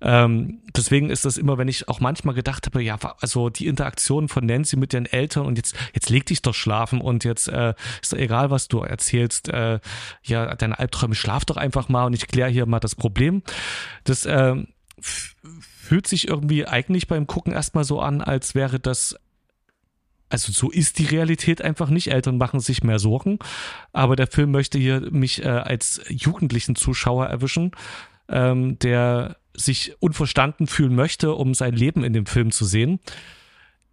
Ähm, 0.00 0.62
deswegen 0.76 1.10
ist 1.10 1.24
das 1.24 1.36
immer, 1.36 1.58
wenn 1.58 1.68
ich 1.68 1.88
auch 1.88 2.00
manchmal 2.00 2.34
gedacht 2.34 2.66
habe, 2.66 2.82
ja, 2.82 2.98
also 3.20 3.50
die 3.50 3.66
Interaktion 3.66 4.28
von 4.28 4.46
Nancy 4.46 4.76
mit 4.76 4.92
den 4.92 5.06
Eltern 5.06 5.46
und 5.46 5.56
jetzt, 5.56 5.74
jetzt 5.94 6.10
leg 6.10 6.26
dich 6.26 6.42
doch 6.42 6.54
schlafen 6.54 7.00
und 7.00 7.24
jetzt 7.24 7.48
äh, 7.48 7.74
ist 8.02 8.12
doch 8.12 8.18
egal, 8.18 8.50
was 8.50 8.68
du 8.68 8.80
erzählst, 8.80 9.48
äh, 9.48 9.80
ja, 10.22 10.54
deine 10.54 10.78
Albträume, 10.78 11.14
schlaf 11.14 11.44
doch 11.44 11.56
einfach 11.56 11.88
mal 11.88 12.04
und 12.04 12.14
ich 12.14 12.26
kläre 12.26 12.50
hier 12.50 12.66
mal 12.66 12.80
das 12.80 12.94
Problem. 12.94 13.42
Das 14.04 14.26
äh, 14.26 14.56
fühlt 15.00 16.06
sich 16.06 16.28
irgendwie 16.28 16.66
eigentlich 16.66 17.06
beim 17.06 17.26
Gucken 17.26 17.52
erstmal 17.52 17.84
so 17.84 18.00
an, 18.00 18.20
als 18.20 18.54
wäre 18.54 18.80
das 18.80 19.16
also 20.28 20.52
so 20.52 20.70
ist 20.70 20.98
die 20.98 21.04
Realität 21.04 21.62
einfach 21.62 21.88
nicht. 21.88 22.10
Eltern 22.10 22.38
machen 22.38 22.60
sich 22.60 22.82
mehr 22.82 22.98
Sorgen, 22.98 23.38
aber 23.92 24.16
der 24.16 24.26
Film 24.26 24.50
möchte 24.50 24.78
hier 24.78 25.00
mich 25.12 25.44
äh, 25.44 25.48
als 25.48 26.00
jugendlichen 26.08 26.74
Zuschauer 26.74 27.26
erwischen, 27.26 27.72
ähm, 28.28 28.78
der 28.80 29.36
sich 29.56 29.94
unverstanden 30.00 30.66
fühlen 30.66 30.94
möchte, 30.94 31.34
um 31.34 31.54
sein 31.54 31.74
Leben 31.74 32.04
in 32.04 32.12
dem 32.12 32.26
Film 32.26 32.50
zu 32.50 32.64
sehen. 32.64 33.00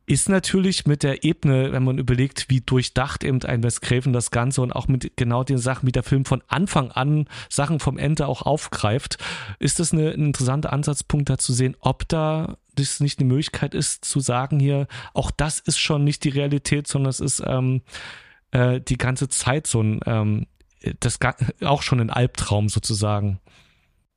ist 0.06 0.28
natürlich 0.28 0.86
mit 0.86 1.02
der 1.02 1.24
Ebene, 1.24 1.72
wenn 1.72 1.84
man 1.84 1.98
überlegt, 1.98 2.50
wie 2.50 2.60
durchdacht 2.60 3.24
eben 3.24 3.42
ein 3.44 3.64
Wes 3.64 3.80
Craven 3.80 4.12
das 4.12 4.32
Ganze 4.32 4.62
und 4.62 4.74
auch 4.74 4.88
mit 4.88 5.16
genau 5.16 5.44
den 5.44 5.58
Sachen, 5.58 5.88
wie 5.88 5.94
der 5.94 6.04
Film 6.04 6.26
von 6.26 6.44
Anfang 6.48 6.92
an 6.92 7.28
Sachen 7.50 7.80
vom 7.80 7.98
Ende 7.98 8.28
auch 8.28 8.42
aufgreift, 8.42 9.18
ist 9.60 9.80
das 9.80 9.94
eine, 9.94 10.12
ein 10.12 10.26
interessanter 10.26 10.74
Ansatzpunkt 10.74 11.30
da 11.30 11.38
zu 11.38 11.54
sehen, 11.54 11.78
ob 11.80 12.08
da 12.10 12.58
das 12.76 13.00
nicht 13.00 13.20
eine 13.20 13.28
Möglichkeit 13.28 13.74
ist 13.74 14.04
zu 14.04 14.20
sagen 14.20 14.60
hier, 14.60 14.88
auch 15.14 15.32
das 15.32 15.60
ist 15.60 15.80
schon 15.80 16.04
nicht 16.04 16.24
die 16.24 16.30
Realität, 16.30 16.88
sondern 16.88 17.10
es 17.10 17.20
ist 17.20 17.42
ähm, 17.46 17.82
äh, 18.52 18.82
die 18.82 18.98
ganze 18.98 19.30
Zeit 19.30 19.68
so 19.68 19.82
ein, 19.82 20.00
ähm, 20.06 20.48
das 21.00 21.20
auch 21.62 21.82
schon 21.82 22.00
ein 22.00 22.10
Albtraum 22.10 22.70
sozusagen. 22.70 23.40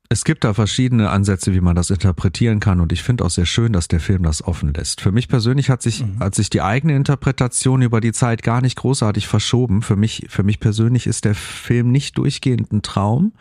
Es 0.09 0.25
gibt 0.25 0.45
da 0.45 0.55
verschiedene 0.55 1.11
Ansätze, 1.11 1.53
wie 1.53 1.61
man 1.61 1.75
das 1.75 1.91
interpretieren 1.91 2.61
kann 2.61 2.81
und 2.81 2.93
ich 2.93 3.03
finde 3.03 3.25
auch 3.25 3.31
sehr 3.31 3.47
schön, 3.47 3.73
dass 3.73 3.89
der 3.89 4.01
Film 4.01 4.23
das 4.23 4.43
offen 4.43 4.73
lässt. 4.73 5.01
Für 5.01 5.13
mich 5.13 5.29
persönlich 5.29 5.71
hat 5.71 5.83
sich, 5.83 6.05
mhm. 6.05 6.21
hat 6.21 6.35
sich 6.35 6.51
die 6.51 6.63
eigene 6.63 6.95
Interpretation 6.95 7.83
über 7.83 8.01
die 8.01 8.13
Zeit 8.13 8.43
gar 8.43 8.61
nicht 8.61 8.77
großartig 8.77 9.27
verschoben. 9.27 9.83
Für 9.83 9.97
mich, 9.97 10.27
für 10.29 10.43
mich 10.43 10.61
persönlich 10.61 11.07
ist 11.07 11.25
der 11.25 11.35
Film 11.35 11.91
nicht 11.91 12.19
durchgehend 12.19 12.73
ein 12.73 12.83
Traum, 12.83 13.33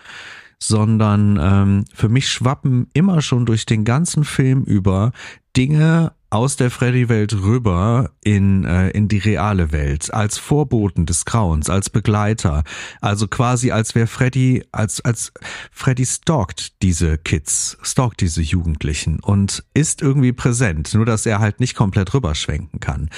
sondern 0.59 1.39
ähm, 1.41 1.85
für 1.93 2.09
mich 2.09 2.29
schwappen 2.29 2.87
immer 2.93 3.21
schon 3.21 3.45
durch 3.45 3.65
den 3.65 3.83
ganzen 3.83 4.23
Film 4.23 4.63
über 4.63 5.11
Dinge 5.56 6.11
aus 6.36 6.57
der 6.57 6.69
Freddy-Welt 6.69 7.34
rüber 7.34 8.11
in, 8.22 8.65
äh, 8.65 8.90
in 8.90 9.07
die 9.07 9.19
reale 9.19 9.72
Welt, 9.72 10.14
als 10.14 10.38
Vorboten 10.38 11.06
des 11.06 11.23
Grauens, 11.23 11.69
als 11.69 11.90
Begleiter. 11.90 12.64
Also 12.99 13.27
quasi 13.27 13.72
als 13.72 13.95
wäre 13.95 14.07
Freddy, 14.07 14.65
als, 14.73 14.99
als 15.06 15.32
Freddy 15.72 16.06
stalkt 16.06 16.82
diese 16.82 17.18
Kids, 17.18 17.77
stalkt 17.84 18.19
diese 18.19 18.41
Jugendlichen 18.41 19.22
und 19.22 19.64
ist 19.73 20.02
irgendwie 20.02 20.34
präsent, 20.34 20.94
nur 20.94 21.06
dass 21.06 21.26
er 21.26 21.40
halt 21.40 21.61
nicht 21.61 21.73
komplett 21.73 22.14
rüberschwenken 22.14 22.82
kann. 22.82 23.10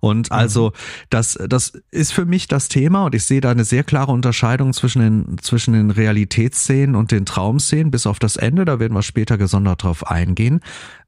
Und 0.00 0.30
mhm. 0.30 0.36
also, 0.36 0.72
das, 1.08 1.38
das 1.48 1.80
ist 1.90 2.12
für 2.12 2.26
mich 2.26 2.46
das 2.46 2.68
Thema 2.68 3.06
und 3.06 3.14
ich 3.14 3.24
sehe 3.24 3.40
da 3.40 3.50
eine 3.50 3.64
sehr 3.64 3.84
klare 3.84 4.12
Unterscheidung 4.12 4.74
zwischen 4.74 5.00
den, 5.00 5.38
zwischen 5.38 5.72
den 5.72 5.90
Realitätsszenen 5.90 6.94
und 6.94 7.10
den 7.10 7.24
Traumszenen, 7.24 7.90
bis 7.90 8.06
auf 8.06 8.18
das 8.18 8.36
Ende, 8.36 8.66
da 8.66 8.80
werden 8.80 8.92
wir 8.92 9.02
später 9.02 9.38
gesondert 9.38 9.82
drauf 9.82 10.06
eingehen. 10.06 10.60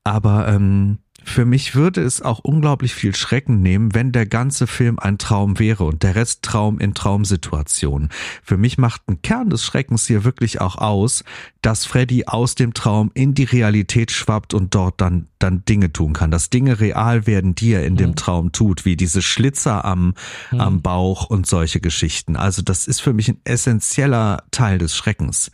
Aber 0.09 0.49
ähm, 0.49 0.78
für 1.25 1.45
mich 1.45 1.75
würde 1.75 2.01
es 2.01 2.23
auch 2.23 2.39
unglaublich 2.39 2.95
viel 2.95 3.15
Schrecken 3.15 3.61
nehmen, 3.61 3.95
wenn 3.95 4.13
der 4.13 4.25
ganze 4.25 4.67
Film 4.67 4.99
ein 4.99 5.19
Traum 5.19 5.59
wäre 5.59 5.85
und 5.85 6.03
der 6.03 6.15
Rest 6.15 6.43
Traum 6.43 6.79
in 6.79 6.95
Traumsituationen. 6.95 8.09
Für 8.43 8.57
mich 8.57 8.79
macht 8.79 9.03
ein 9.09 9.21
Kern 9.21 9.51
des 9.51 9.65
Schreckens 9.65 10.07
hier 10.07 10.25
wirklich 10.25 10.61
auch 10.61 10.77
aus, 10.77 11.25
dass 11.61 11.85
Freddy 11.85 12.25
aus 12.27 12.55
dem 12.55 12.73
Traum 12.73 13.11
in 13.15 13.35
die 13.35 13.45
Realität 13.45 14.11
schwappt 14.11 14.55
und 14.55 14.75
dort 14.75 15.01
dann, 15.01 15.29
dann 15.39 15.65
Dinge 15.65 15.93
tun 15.93 16.13
kann, 16.15 16.31
dass 16.31 16.51
Dinge 16.51 16.81
real 16.81 17.27
werden, 17.27 17.55
die 17.55 17.73
er 17.73 17.85
in 17.85 17.95
mhm. 17.95 17.99
dem 17.99 18.17
Traum 18.17 18.53
tut, 18.53 18.85
wie 18.85 18.97
diese 18.97 19.21
Schlitzer 19.21 19.85
am, 19.85 20.15
mhm. 20.51 20.61
am 20.61 20.83
Bauch 20.83 21.27
und 21.27 21.47
solche 21.47 21.81
Geschichten. 21.81 22.37
Also 22.37 22.63
das 22.63 22.87
ist 22.87 23.01
für 23.01 23.13
mich 23.13 23.29
ein 23.29 23.41
essentieller 23.45 24.45
Teil 24.51 24.79
des 24.79 24.97
Schreckens. 24.97 25.51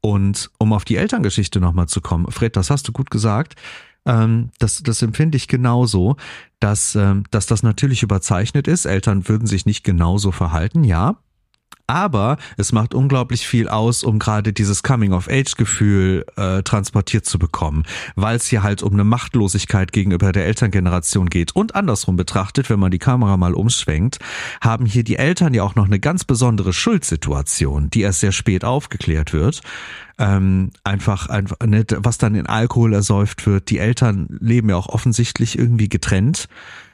Und 0.00 0.50
um 0.58 0.72
auf 0.72 0.84
die 0.84 0.96
Elterngeschichte 0.96 1.58
nochmal 1.58 1.88
zu 1.88 2.00
kommen, 2.00 2.30
Fred, 2.30 2.54
das 2.54 2.70
hast 2.70 2.86
du 2.86 2.92
gut 2.92 3.10
gesagt 3.10 3.56
ähm, 4.08 4.50
das, 4.58 4.82
das 4.82 5.02
empfinde 5.02 5.36
ich 5.36 5.46
genauso, 5.46 6.16
dass, 6.58 6.96
ähm, 6.96 7.24
dass 7.30 7.46
das 7.46 7.62
natürlich 7.62 8.02
überzeichnet 8.02 8.66
ist. 8.66 8.86
Eltern 8.86 9.28
würden 9.28 9.46
sich 9.46 9.66
nicht 9.66 9.84
genauso 9.84 10.32
verhalten, 10.32 10.82
ja. 10.82 11.18
Aber 11.88 12.36
es 12.58 12.70
macht 12.72 12.94
unglaublich 12.94 13.46
viel 13.48 13.68
aus, 13.68 14.04
um 14.04 14.18
gerade 14.18 14.52
dieses 14.52 14.82
Coming-of-Age-Gefühl 14.82 16.26
äh, 16.36 16.62
transportiert 16.62 17.24
zu 17.24 17.38
bekommen, 17.38 17.84
weil 18.14 18.36
es 18.36 18.46
hier 18.46 18.62
halt 18.62 18.82
um 18.82 18.92
eine 18.92 19.04
Machtlosigkeit 19.04 19.90
gegenüber 19.92 20.30
der 20.32 20.46
Elterngeneration 20.46 21.30
geht. 21.30 21.56
Und 21.56 21.74
andersrum 21.74 22.16
betrachtet, 22.16 22.68
wenn 22.68 22.78
man 22.78 22.90
die 22.90 22.98
Kamera 22.98 23.38
mal 23.38 23.54
umschwenkt, 23.54 24.18
haben 24.60 24.84
hier 24.84 25.02
die 25.02 25.16
Eltern 25.16 25.54
ja 25.54 25.62
auch 25.62 25.74
noch 25.74 25.86
eine 25.86 25.98
ganz 25.98 26.24
besondere 26.24 26.74
Schuldsituation, 26.74 27.88
die 27.88 28.02
erst 28.02 28.20
sehr 28.20 28.32
spät 28.32 28.64
aufgeklärt 28.64 29.32
wird 29.32 29.62
ähm, 30.18 30.70
einfach, 30.84 31.28
einfach 31.28 31.56
nicht, 31.64 31.94
was 31.98 32.18
dann 32.18 32.34
in 32.34 32.46
Alkohol 32.46 32.92
ersäuft 32.92 33.46
wird. 33.46 33.70
Die 33.70 33.78
Eltern 33.78 34.26
leben 34.40 34.68
ja 34.68 34.76
auch 34.76 34.88
offensichtlich 34.88 35.58
irgendwie 35.58 35.88
getrennt. 35.88 36.48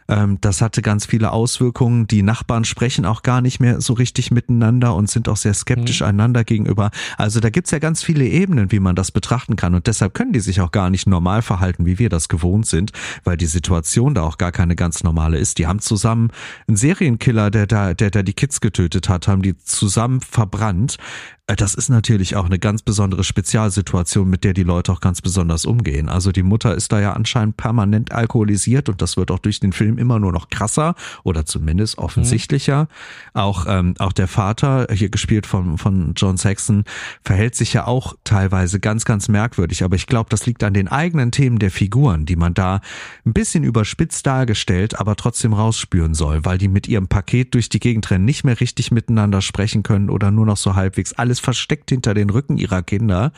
Ähm, 0.08 0.38
das 0.40 0.60
hatte 0.60 0.82
ganz 0.82 1.06
viele 1.06 1.32
Auswirkungen. 1.32 2.06
Die 2.06 2.22
Nachbarn 2.22 2.64
sprechen 2.64 3.04
auch 3.06 3.22
gar 3.22 3.40
nicht 3.40 3.60
mehr 3.60 3.80
so 3.80 3.92
richtig 3.94 4.30
miteinander 4.30 4.94
und 4.94 5.10
sind 5.10 5.28
auch 5.28 5.36
sehr 5.36 5.54
skeptisch 5.54 6.00
mhm. 6.00 6.08
einander 6.08 6.44
gegenüber. 6.44 6.90
Also 7.16 7.40
da 7.40 7.50
gibt's 7.50 7.70
ja 7.70 7.78
ganz 7.78 8.02
viele 8.02 8.26
Ebenen, 8.26 8.72
wie 8.72 8.80
man 8.80 8.96
das 8.96 9.10
betrachten 9.10 9.56
kann. 9.56 9.74
Und 9.74 9.86
deshalb 9.86 10.14
können 10.14 10.32
die 10.32 10.40
sich 10.40 10.60
auch 10.60 10.72
gar 10.72 10.90
nicht 10.90 11.06
normal 11.06 11.42
verhalten, 11.42 11.86
wie 11.86 11.98
wir 11.98 12.08
das 12.08 12.28
gewohnt 12.28 12.66
sind, 12.66 12.92
weil 13.24 13.36
die 13.36 13.46
Situation 13.46 14.14
da 14.14 14.22
auch 14.22 14.38
gar 14.38 14.52
keine 14.52 14.76
ganz 14.76 15.02
normale 15.02 15.38
ist. 15.38 15.58
Die 15.58 15.66
haben 15.66 15.80
zusammen 15.80 16.30
einen 16.66 16.76
Serienkiller, 16.76 17.50
der 17.50 17.66
da, 17.66 17.94
der 17.94 18.10
da 18.10 18.22
die 18.22 18.32
Kids 18.32 18.60
getötet 18.60 19.08
hat, 19.08 19.28
haben 19.28 19.42
die 19.42 19.56
zusammen 19.58 20.20
verbrannt. 20.20 20.96
Äh, 21.46 21.56
das 21.56 21.74
ist 21.74 21.88
natürlich 21.88 22.36
auch 22.36 22.46
eine 22.46 22.58
ganz 22.58 22.82
besondere 22.82 23.24
Spezialsituation, 23.24 24.28
mit 24.28 24.44
der 24.44 24.54
die 24.54 24.62
Leute 24.62 24.92
auch 24.92 25.00
ganz 25.00 25.20
besonders 25.20 25.66
umgehen. 25.66 26.08
Also 26.08 26.32
die 26.32 26.42
Mutter 26.42 26.74
ist 26.74 26.92
da 26.92 27.00
ja 27.00 27.12
anscheinend 27.12 27.56
permanent 27.56 28.12
alkoholisiert 28.12 28.88
und 28.88 29.02
das 29.02 29.16
wird 29.16 29.30
auch 29.30 29.38
durch 29.38 29.60
den 29.60 29.72
Film 29.72 29.98
immer 29.98 30.18
nur 30.18 30.32
noch 30.32 30.48
krasser 30.48 30.94
oder 31.22 31.44
zumindest 31.44 31.98
offensichtlicher. 31.98 32.84
Mhm. 32.84 33.40
Auch, 33.40 33.66
ähm, 33.68 33.94
auch 33.98 34.12
der 34.12 34.28
Vater, 34.28 34.86
hier 34.92 35.10
gespielt 35.10 35.46
von, 35.46 35.78
von 35.78 36.14
John 36.16 36.36
Saxon, 36.36 36.84
verhält 37.24 37.54
sich 37.54 37.72
ja 37.72 37.86
auch 37.86 38.14
teilweise 38.24 38.80
ganz, 38.80 39.04
ganz 39.04 39.28
merkwürdig. 39.28 39.84
Aber 39.84 39.96
ich 39.96 40.06
glaube, 40.06 40.30
das 40.30 40.46
liegt 40.46 40.62
an 40.64 40.74
den 40.74 40.88
eigenen 40.88 41.30
Themen 41.30 41.58
der 41.58 41.70
Figuren, 41.70 42.26
die 42.26 42.36
man 42.36 42.54
da 42.54 42.80
ein 43.26 43.32
bisschen 43.32 43.64
überspitzt 43.64 44.26
dargestellt, 44.26 44.98
aber 44.98 45.16
trotzdem 45.16 45.52
rausspüren 45.52 46.14
soll, 46.14 46.44
weil 46.44 46.58
die 46.58 46.68
mit 46.68 46.88
ihrem 46.88 47.08
Paket 47.08 47.54
durch 47.54 47.68
die 47.68 47.80
Gegend 47.80 48.10
rennen, 48.10 48.24
nicht 48.24 48.44
mehr 48.44 48.60
richtig 48.60 48.90
miteinander 48.90 49.42
sprechen 49.42 49.82
können 49.82 50.10
oder 50.10 50.30
nur 50.30 50.46
noch 50.46 50.56
so 50.56 50.74
halbwegs 50.74 51.12
alles 51.12 51.33
alles 51.34 51.40
versteckt 51.40 51.90
hinter 51.90 52.14
den 52.14 52.30
Rücken 52.30 52.58
ihrer 52.58 52.82
Kinder 52.82 53.32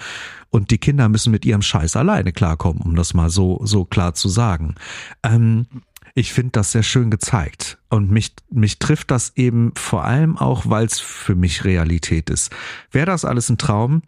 und 0.50 0.70
die 0.70 0.78
Kinder 0.78 1.08
müssen 1.08 1.30
mit 1.30 1.46
ihrem 1.46 1.62
Scheiß 1.62 1.96
alleine 1.96 2.32
klarkommen, 2.32 2.82
um 2.82 2.94
das 2.94 3.14
mal 3.14 3.30
so, 3.30 3.60
so 3.64 3.86
klar 3.86 4.12
zu 4.12 4.28
sagen. 4.28 4.74
Ähm, 5.22 5.66
ich 6.14 6.32
finde 6.32 6.52
das 6.52 6.72
sehr 6.72 6.82
schön 6.82 7.10
gezeigt. 7.10 7.78
Und 7.88 8.10
mich, 8.10 8.34
mich 8.50 8.78
trifft 8.78 9.10
das 9.10 9.32
eben 9.36 9.72
vor 9.76 10.04
allem 10.04 10.36
auch, 10.36 10.66
weil 10.66 10.84
es 10.86 11.00
für 11.00 11.34
mich 11.34 11.64
Realität 11.64 12.28
ist. 12.30 12.54
Wäre 12.90 13.06
das 13.06 13.24
alles 13.24 13.48
ein 13.48 13.58
Traum, 13.58 14.02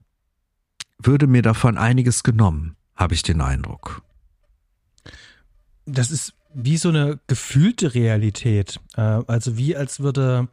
würde 0.99 1.27
mir 1.27 1.43
davon 1.43 1.79
einiges 1.79 2.23
genommen, 2.23 2.77
habe 2.95 3.15
ich 3.15 3.23
den 3.23 3.41
Eindruck. 3.41 4.03
Das 5.87 6.11
ist 6.11 6.35
wie 6.55 6.77
so 6.77 6.91
eine 6.91 7.21
gefühlte 7.27 7.95
Realität. 7.95 8.81
Äh, 8.97 9.01
also 9.01 9.57
wie 9.57 9.77
als 9.77 10.01
würde 10.01 10.49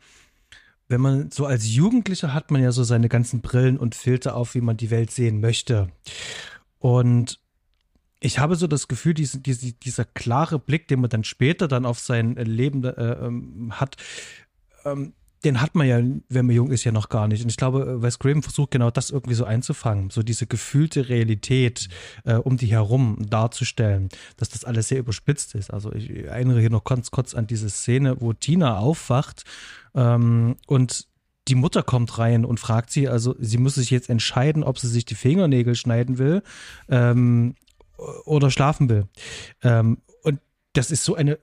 wenn 0.87 1.01
man 1.01 1.31
so 1.31 1.45
als 1.45 1.73
Jugendlicher 1.73 2.33
hat 2.33 2.51
man 2.51 2.61
ja 2.61 2.71
so 2.71 2.83
seine 2.83 3.09
ganzen 3.09 3.41
Brillen 3.41 3.77
und 3.77 3.95
Filter 3.95 4.35
auf, 4.35 4.55
wie 4.55 4.61
man 4.61 4.77
die 4.77 4.91
Welt 4.91 5.11
sehen 5.11 5.39
möchte. 5.39 5.89
Und 6.79 7.39
ich 8.19 8.39
habe 8.39 8.55
so 8.55 8.67
das 8.67 8.87
Gefühl, 8.87 9.13
diese, 9.13 9.39
diese, 9.39 9.73
dieser 9.73 10.05
klare 10.05 10.59
Blick, 10.59 10.87
den 10.87 11.01
man 11.01 11.09
dann 11.09 11.23
später 11.23 11.67
dann 11.67 11.85
auf 11.85 11.99
sein 11.99 12.35
Leben 12.35 12.83
äh, 12.83 12.89
ähm, 12.89 13.79
hat, 13.79 13.97
ähm, 14.83 15.13
den 15.45 15.61
hat 15.61 15.75
man 15.75 15.87
ja, 15.87 15.97
wenn 16.29 16.45
man 16.45 16.55
jung 16.55 16.71
ist, 16.71 16.83
ja 16.83 16.91
noch 16.91 17.09
gar 17.09 17.27
nicht. 17.27 17.43
Und 17.43 17.49
ich 17.49 17.57
glaube, 17.57 18.01
Wes 18.01 18.19
Craven 18.19 18.41
versucht 18.41 18.71
genau 18.71 18.89
das 18.89 19.11
irgendwie 19.11 19.35
so 19.35 19.45
einzufangen, 19.45 20.09
so 20.09 20.23
diese 20.23 20.47
gefühlte 20.47 21.07
Realität 21.07 21.87
äh, 22.23 22.35
um 22.35 22.57
die 22.57 22.67
herum 22.67 23.17
darzustellen, 23.29 24.09
dass 24.37 24.49
das 24.49 24.65
alles 24.65 24.87
sehr 24.87 24.99
überspitzt 24.99 25.55
ist. 25.55 25.71
Also 25.71 25.93
ich 25.93 26.09
erinnere 26.25 26.59
hier 26.59 26.71
noch 26.71 26.83
ganz 26.83 27.11
kurz 27.11 27.35
an 27.35 27.47
diese 27.47 27.69
Szene, 27.69 28.19
wo 28.19 28.33
Tina 28.33 28.79
aufwacht 28.79 29.43
ähm, 29.93 30.55
und 30.67 31.07
die 31.47 31.55
Mutter 31.55 31.83
kommt 31.83 32.17
rein 32.17 32.43
und 32.43 32.59
fragt 32.59 32.89
sie, 32.89 33.07
also 33.07 33.35
sie 33.39 33.59
muss 33.59 33.75
sich 33.75 33.91
jetzt 33.91 34.09
entscheiden, 34.09 34.63
ob 34.63 34.79
sie 34.79 34.87
sich 34.87 35.05
die 35.05 35.15
Fingernägel 35.15 35.75
schneiden 35.75 36.17
will 36.17 36.41
ähm, 36.89 37.53
oder 38.25 38.49
schlafen 38.49 38.89
will. 38.89 39.07
Ähm, 39.61 39.99
und 40.23 40.39
das 40.73 40.89
ist 40.89 41.03
so 41.03 41.13
eine 41.13 41.37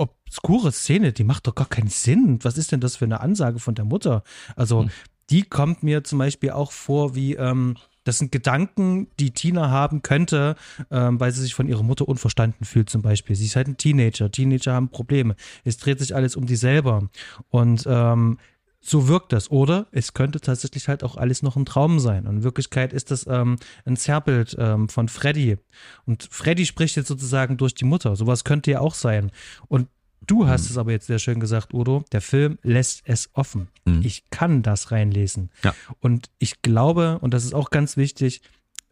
obskure 0.00 0.72
Szene, 0.72 1.12
die 1.12 1.24
macht 1.24 1.46
doch 1.46 1.54
gar 1.54 1.68
keinen 1.68 1.88
Sinn. 1.88 2.38
Was 2.42 2.58
ist 2.58 2.72
denn 2.72 2.80
das 2.80 2.96
für 2.96 3.04
eine 3.04 3.20
Ansage 3.20 3.58
von 3.58 3.74
der 3.74 3.84
Mutter? 3.84 4.22
Also, 4.56 4.82
hm. 4.82 4.90
die 5.30 5.42
kommt 5.42 5.82
mir 5.82 6.04
zum 6.04 6.18
Beispiel 6.18 6.50
auch 6.50 6.72
vor 6.72 7.14
wie, 7.14 7.34
ähm, 7.34 7.76
das 8.04 8.18
sind 8.18 8.32
Gedanken, 8.32 9.08
die 9.18 9.32
Tina 9.32 9.70
haben 9.70 10.02
könnte, 10.02 10.56
ähm, 10.90 11.20
weil 11.20 11.32
sie 11.32 11.42
sich 11.42 11.54
von 11.54 11.68
ihrer 11.68 11.82
Mutter 11.82 12.08
unverstanden 12.08 12.64
fühlt, 12.64 12.88
zum 12.88 13.02
Beispiel. 13.02 13.36
Sie 13.36 13.44
ist 13.44 13.56
halt 13.56 13.68
ein 13.68 13.76
Teenager. 13.76 14.30
Teenager 14.30 14.72
haben 14.72 14.88
Probleme. 14.88 15.36
Es 15.64 15.76
dreht 15.76 15.98
sich 15.98 16.14
alles 16.14 16.34
um 16.34 16.46
die 16.46 16.56
selber. 16.56 17.08
Und 17.50 17.84
ähm, 17.86 18.38
so 18.80 19.08
wirkt 19.08 19.32
das. 19.32 19.50
Oder 19.50 19.86
es 19.92 20.14
könnte 20.14 20.40
tatsächlich 20.40 20.88
halt 20.88 21.04
auch 21.04 21.16
alles 21.16 21.42
noch 21.42 21.56
ein 21.56 21.66
Traum 21.66 22.00
sein. 22.00 22.26
Und 22.26 22.38
in 22.38 22.42
Wirklichkeit 22.42 22.92
ist 22.92 23.10
das 23.10 23.26
ähm, 23.26 23.56
ein 23.84 23.96
Zerrbild 23.96 24.56
ähm, 24.58 24.88
von 24.88 25.08
Freddy. 25.08 25.58
Und 26.06 26.28
Freddy 26.30 26.66
spricht 26.66 26.96
jetzt 26.96 27.08
sozusagen 27.08 27.56
durch 27.56 27.74
die 27.74 27.84
Mutter. 27.84 28.16
Sowas 28.16 28.44
könnte 28.44 28.70
ja 28.70 28.80
auch 28.80 28.94
sein. 28.94 29.30
Und 29.68 29.88
du 30.26 30.46
hast 30.46 30.64
mhm. 30.64 30.70
es 30.70 30.78
aber 30.78 30.92
jetzt 30.92 31.06
sehr 31.06 31.18
schön 31.18 31.40
gesagt, 31.40 31.74
Udo, 31.74 32.04
der 32.12 32.22
Film 32.22 32.58
lässt 32.62 33.02
es 33.04 33.30
offen. 33.34 33.68
Mhm. 33.84 34.00
Ich 34.02 34.30
kann 34.30 34.62
das 34.62 34.90
reinlesen. 34.90 35.50
Ja. 35.62 35.74
Und 36.00 36.30
ich 36.38 36.62
glaube, 36.62 37.18
und 37.20 37.34
das 37.34 37.44
ist 37.44 37.54
auch 37.54 37.70
ganz 37.70 37.96
wichtig, 37.96 38.40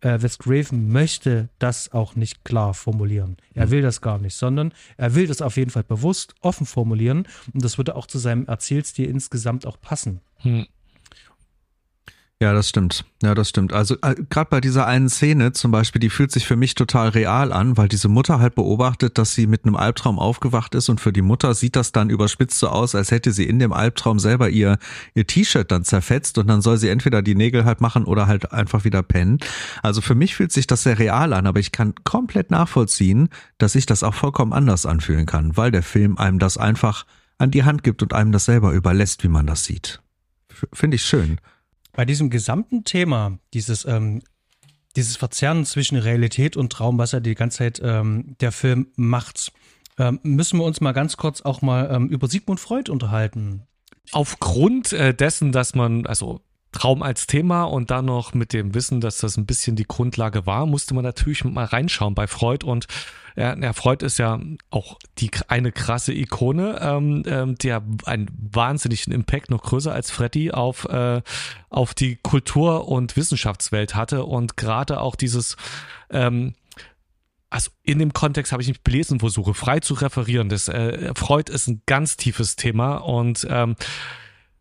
äh, 0.00 0.20
Wes 0.22 0.38
Craven 0.38 0.90
möchte 0.92 1.48
das 1.58 1.92
auch 1.92 2.14
nicht 2.14 2.44
klar 2.44 2.74
formulieren. 2.74 3.36
Er 3.54 3.66
Mhm. 3.66 3.70
will 3.70 3.82
das 3.82 4.00
gar 4.00 4.18
nicht, 4.18 4.34
sondern 4.34 4.72
er 4.96 5.14
will 5.14 5.26
das 5.26 5.42
auf 5.42 5.56
jeden 5.56 5.70
Fall 5.70 5.84
bewusst 5.84 6.34
offen 6.40 6.66
formulieren 6.66 7.26
und 7.52 7.64
das 7.64 7.78
würde 7.78 7.96
auch 7.96 8.06
zu 8.06 8.18
seinem 8.18 8.46
Erzählstil 8.46 9.08
insgesamt 9.08 9.66
auch 9.66 9.80
passen. 9.80 10.20
Hm. 10.38 10.66
Ja, 12.40 12.52
das 12.52 12.68
stimmt. 12.68 13.04
Ja, 13.20 13.34
das 13.34 13.48
stimmt. 13.48 13.72
Also 13.72 13.96
äh, 14.00 14.14
gerade 14.30 14.48
bei 14.48 14.60
dieser 14.60 14.86
einen 14.86 15.08
Szene 15.08 15.52
zum 15.52 15.72
Beispiel, 15.72 15.98
die 15.98 16.08
fühlt 16.08 16.30
sich 16.30 16.46
für 16.46 16.54
mich 16.54 16.76
total 16.76 17.08
real 17.08 17.52
an, 17.52 17.76
weil 17.76 17.88
diese 17.88 18.06
Mutter 18.06 18.38
halt 18.38 18.54
beobachtet, 18.54 19.18
dass 19.18 19.34
sie 19.34 19.48
mit 19.48 19.64
einem 19.64 19.74
Albtraum 19.74 20.20
aufgewacht 20.20 20.76
ist 20.76 20.88
und 20.88 21.00
für 21.00 21.12
die 21.12 21.22
Mutter 21.22 21.52
sieht 21.54 21.74
das 21.74 21.90
dann 21.90 22.10
überspitzt 22.10 22.60
so 22.60 22.68
aus, 22.68 22.94
als 22.94 23.10
hätte 23.10 23.32
sie 23.32 23.48
in 23.48 23.58
dem 23.58 23.72
Albtraum 23.72 24.20
selber 24.20 24.50
ihr 24.50 24.78
ihr 25.14 25.26
T-Shirt 25.26 25.68
dann 25.68 25.82
zerfetzt 25.82 26.38
und 26.38 26.46
dann 26.46 26.62
soll 26.62 26.78
sie 26.78 26.90
entweder 26.90 27.22
die 27.22 27.34
Nägel 27.34 27.64
halt 27.64 27.80
machen 27.80 28.04
oder 28.04 28.28
halt 28.28 28.52
einfach 28.52 28.84
wieder 28.84 29.02
pennen. 29.02 29.38
Also 29.82 30.00
für 30.00 30.14
mich 30.14 30.36
fühlt 30.36 30.52
sich 30.52 30.68
das 30.68 30.84
sehr 30.84 31.00
real 31.00 31.32
an, 31.32 31.44
aber 31.48 31.58
ich 31.58 31.72
kann 31.72 31.96
komplett 32.04 32.52
nachvollziehen, 32.52 33.30
dass 33.58 33.72
sich 33.72 33.84
das 33.84 34.04
auch 34.04 34.14
vollkommen 34.14 34.52
anders 34.52 34.86
anfühlen 34.86 35.26
kann, 35.26 35.56
weil 35.56 35.72
der 35.72 35.82
Film 35.82 36.16
einem 36.18 36.38
das 36.38 36.56
einfach 36.56 37.04
an 37.38 37.50
die 37.50 37.64
Hand 37.64 37.82
gibt 37.82 38.00
und 38.00 38.12
einem 38.12 38.30
das 38.30 38.44
selber 38.44 38.74
überlässt, 38.74 39.24
wie 39.24 39.28
man 39.28 39.48
das 39.48 39.64
sieht. 39.64 40.00
Finde 40.72 40.94
ich 40.94 41.02
schön. 41.02 41.40
Bei 41.98 42.04
diesem 42.04 42.30
gesamten 42.30 42.84
Thema, 42.84 43.40
dieses, 43.54 43.84
ähm, 43.84 44.22
dieses 44.94 45.16
Verzerren 45.16 45.66
zwischen 45.66 45.98
Realität 45.98 46.56
und 46.56 46.70
Traum, 46.70 46.96
was 46.96 47.10
ja 47.10 47.18
die 47.18 47.34
ganze 47.34 47.58
Zeit 47.58 47.80
ähm, 47.82 48.36
der 48.38 48.52
Film 48.52 48.92
macht, 48.94 49.50
ähm, 49.98 50.20
müssen 50.22 50.60
wir 50.60 50.64
uns 50.64 50.80
mal 50.80 50.92
ganz 50.92 51.16
kurz 51.16 51.40
auch 51.40 51.60
mal 51.60 51.90
ähm, 51.90 52.08
über 52.08 52.28
Sigmund 52.28 52.60
Freud 52.60 52.88
unterhalten. 52.88 53.64
Aufgrund 54.12 54.92
äh, 54.92 55.12
dessen, 55.12 55.50
dass 55.50 55.74
man, 55.74 56.06
also 56.06 56.40
Traum 56.70 57.02
als 57.02 57.26
Thema 57.26 57.64
und 57.64 57.90
dann 57.90 58.04
noch 58.04 58.32
mit 58.32 58.52
dem 58.52 58.74
Wissen, 58.74 59.00
dass 59.00 59.18
das 59.18 59.36
ein 59.36 59.46
bisschen 59.46 59.74
die 59.74 59.88
Grundlage 59.88 60.46
war, 60.46 60.66
musste 60.66 60.94
man 60.94 61.02
natürlich 61.02 61.42
mal 61.42 61.64
reinschauen 61.64 62.14
bei 62.14 62.28
Freud 62.28 62.64
und 62.64 62.86
ja, 63.38 63.56
ja, 63.56 63.72
Freud 63.72 64.04
ist 64.04 64.18
ja 64.18 64.40
auch 64.70 64.98
die 65.18 65.30
eine 65.46 65.70
krasse 65.70 66.12
Ikone, 66.12 66.80
ähm, 66.82 67.22
ähm, 67.24 67.54
der 67.54 67.84
einen 68.04 68.28
wahnsinnigen 68.52 69.12
Impact 69.12 69.50
noch 69.50 69.62
größer 69.62 69.92
als 69.92 70.10
Freddy 70.10 70.50
auf 70.50 70.86
äh, 70.86 71.22
auf 71.70 71.94
die 71.94 72.16
Kultur- 72.16 72.88
und 72.88 73.16
Wissenschaftswelt 73.16 73.94
hatte 73.94 74.24
und 74.24 74.56
gerade 74.56 75.00
auch 75.00 75.14
dieses 75.14 75.56
ähm, 76.10 76.54
also 77.48 77.70
in 77.84 78.00
dem 78.00 78.12
Kontext 78.12 78.50
habe 78.50 78.60
ich 78.60 78.68
mich 78.68 78.82
belesen 78.82 79.20
versuche 79.20 79.54
frei 79.54 79.78
zu 79.78 79.94
referieren. 79.94 80.48
Das 80.48 80.66
äh, 80.66 81.12
Freud 81.14 81.52
ist 81.52 81.68
ein 81.68 81.82
ganz 81.86 82.16
tiefes 82.16 82.56
Thema 82.56 82.96
und 82.96 83.46
ähm, 83.48 83.76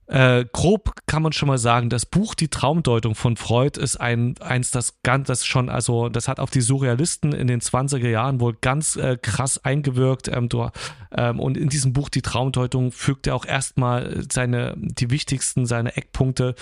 äh, 0.08 0.46
grob 0.52 0.94
kann 1.06 1.22
man 1.22 1.34
schon 1.34 1.48
mal 1.48 1.58
sagen, 1.58 1.90
das 1.90 2.06
Buch 2.06 2.34
Die 2.34 2.48
Traumdeutung 2.48 3.14
von 3.14 3.36
Freud 3.36 3.80
ist 3.80 3.98
ein 3.98 4.36
eins, 4.40 4.72
das 4.72 5.02
ganz, 5.04 5.28
das 5.28 5.46
schon, 5.46 5.70
also 5.70 6.08
das 6.08 6.28
hat 6.28 6.40
auf 6.40 6.50
die 6.50 6.62
Surrealisten 6.62 7.34
in 7.34 7.48
den 7.48 7.60
20er 7.60 8.08
Jahren 8.08 8.40
wohl 8.40 8.56
ganz 8.60 8.96
äh, 8.96 9.18
krass 9.22 9.64
eingewirkt. 9.64 10.30
Ähm, 10.30 10.48
du, 10.48 10.70
ähm, 11.12 11.40
und 11.40 11.58
in 11.58 11.68
diesem 11.70 11.92
Buch 11.92 12.10
Die 12.10 12.22
Traumdeutung 12.22 12.92
fügt 12.92 13.28
er 13.28 13.36
auch 13.36 13.46
erstmal 13.46 14.24
seine, 14.32 14.76
die 14.78 15.10
wichtigsten, 15.10 15.66
seine 15.66 15.98
Eckpunkte, 15.98 16.56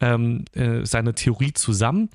ähm, 0.00 0.44
äh, 0.54 0.84
seine 0.84 1.14
Theorie 1.14 1.52
zusammen. 1.52 2.10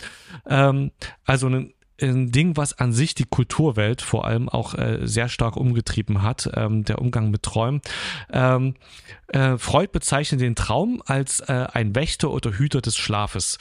Ähm, 0.46 0.92
also 1.24 1.48
ein 1.48 1.74
ein 2.02 2.32
Ding, 2.32 2.58
was 2.58 2.78
an 2.78 2.94
sich 2.94 3.16
die 3.16 3.26
Kulturwelt 3.26 4.02
vor 4.02 4.26
allem 4.26 4.50
auch 4.50 4.74
äh, 4.76 5.00
sehr 5.04 5.30
stark 5.30 5.56
umgetrieben 5.56 6.22
hat, 6.22 6.50
ähm, 6.54 6.84
der 6.84 7.00
Umgang 7.00 7.32
mit 7.32 7.44
Träumen. 7.44 7.82
Ähm, 8.32 8.76
äh, 9.28 9.58
Freud 9.58 9.90
bezeichnet 9.92 10.42
den 10.42 10.56
Traum 10.56 11.02
als 11.06 11.40
äh, 11.42 11.68
ein 11.74 11.96
Wächter 11.96 12.32
oder 12.32 12.52
Hüter 12.52 12.82
des 12.82 12.98
Schlafes. 12.98 13.58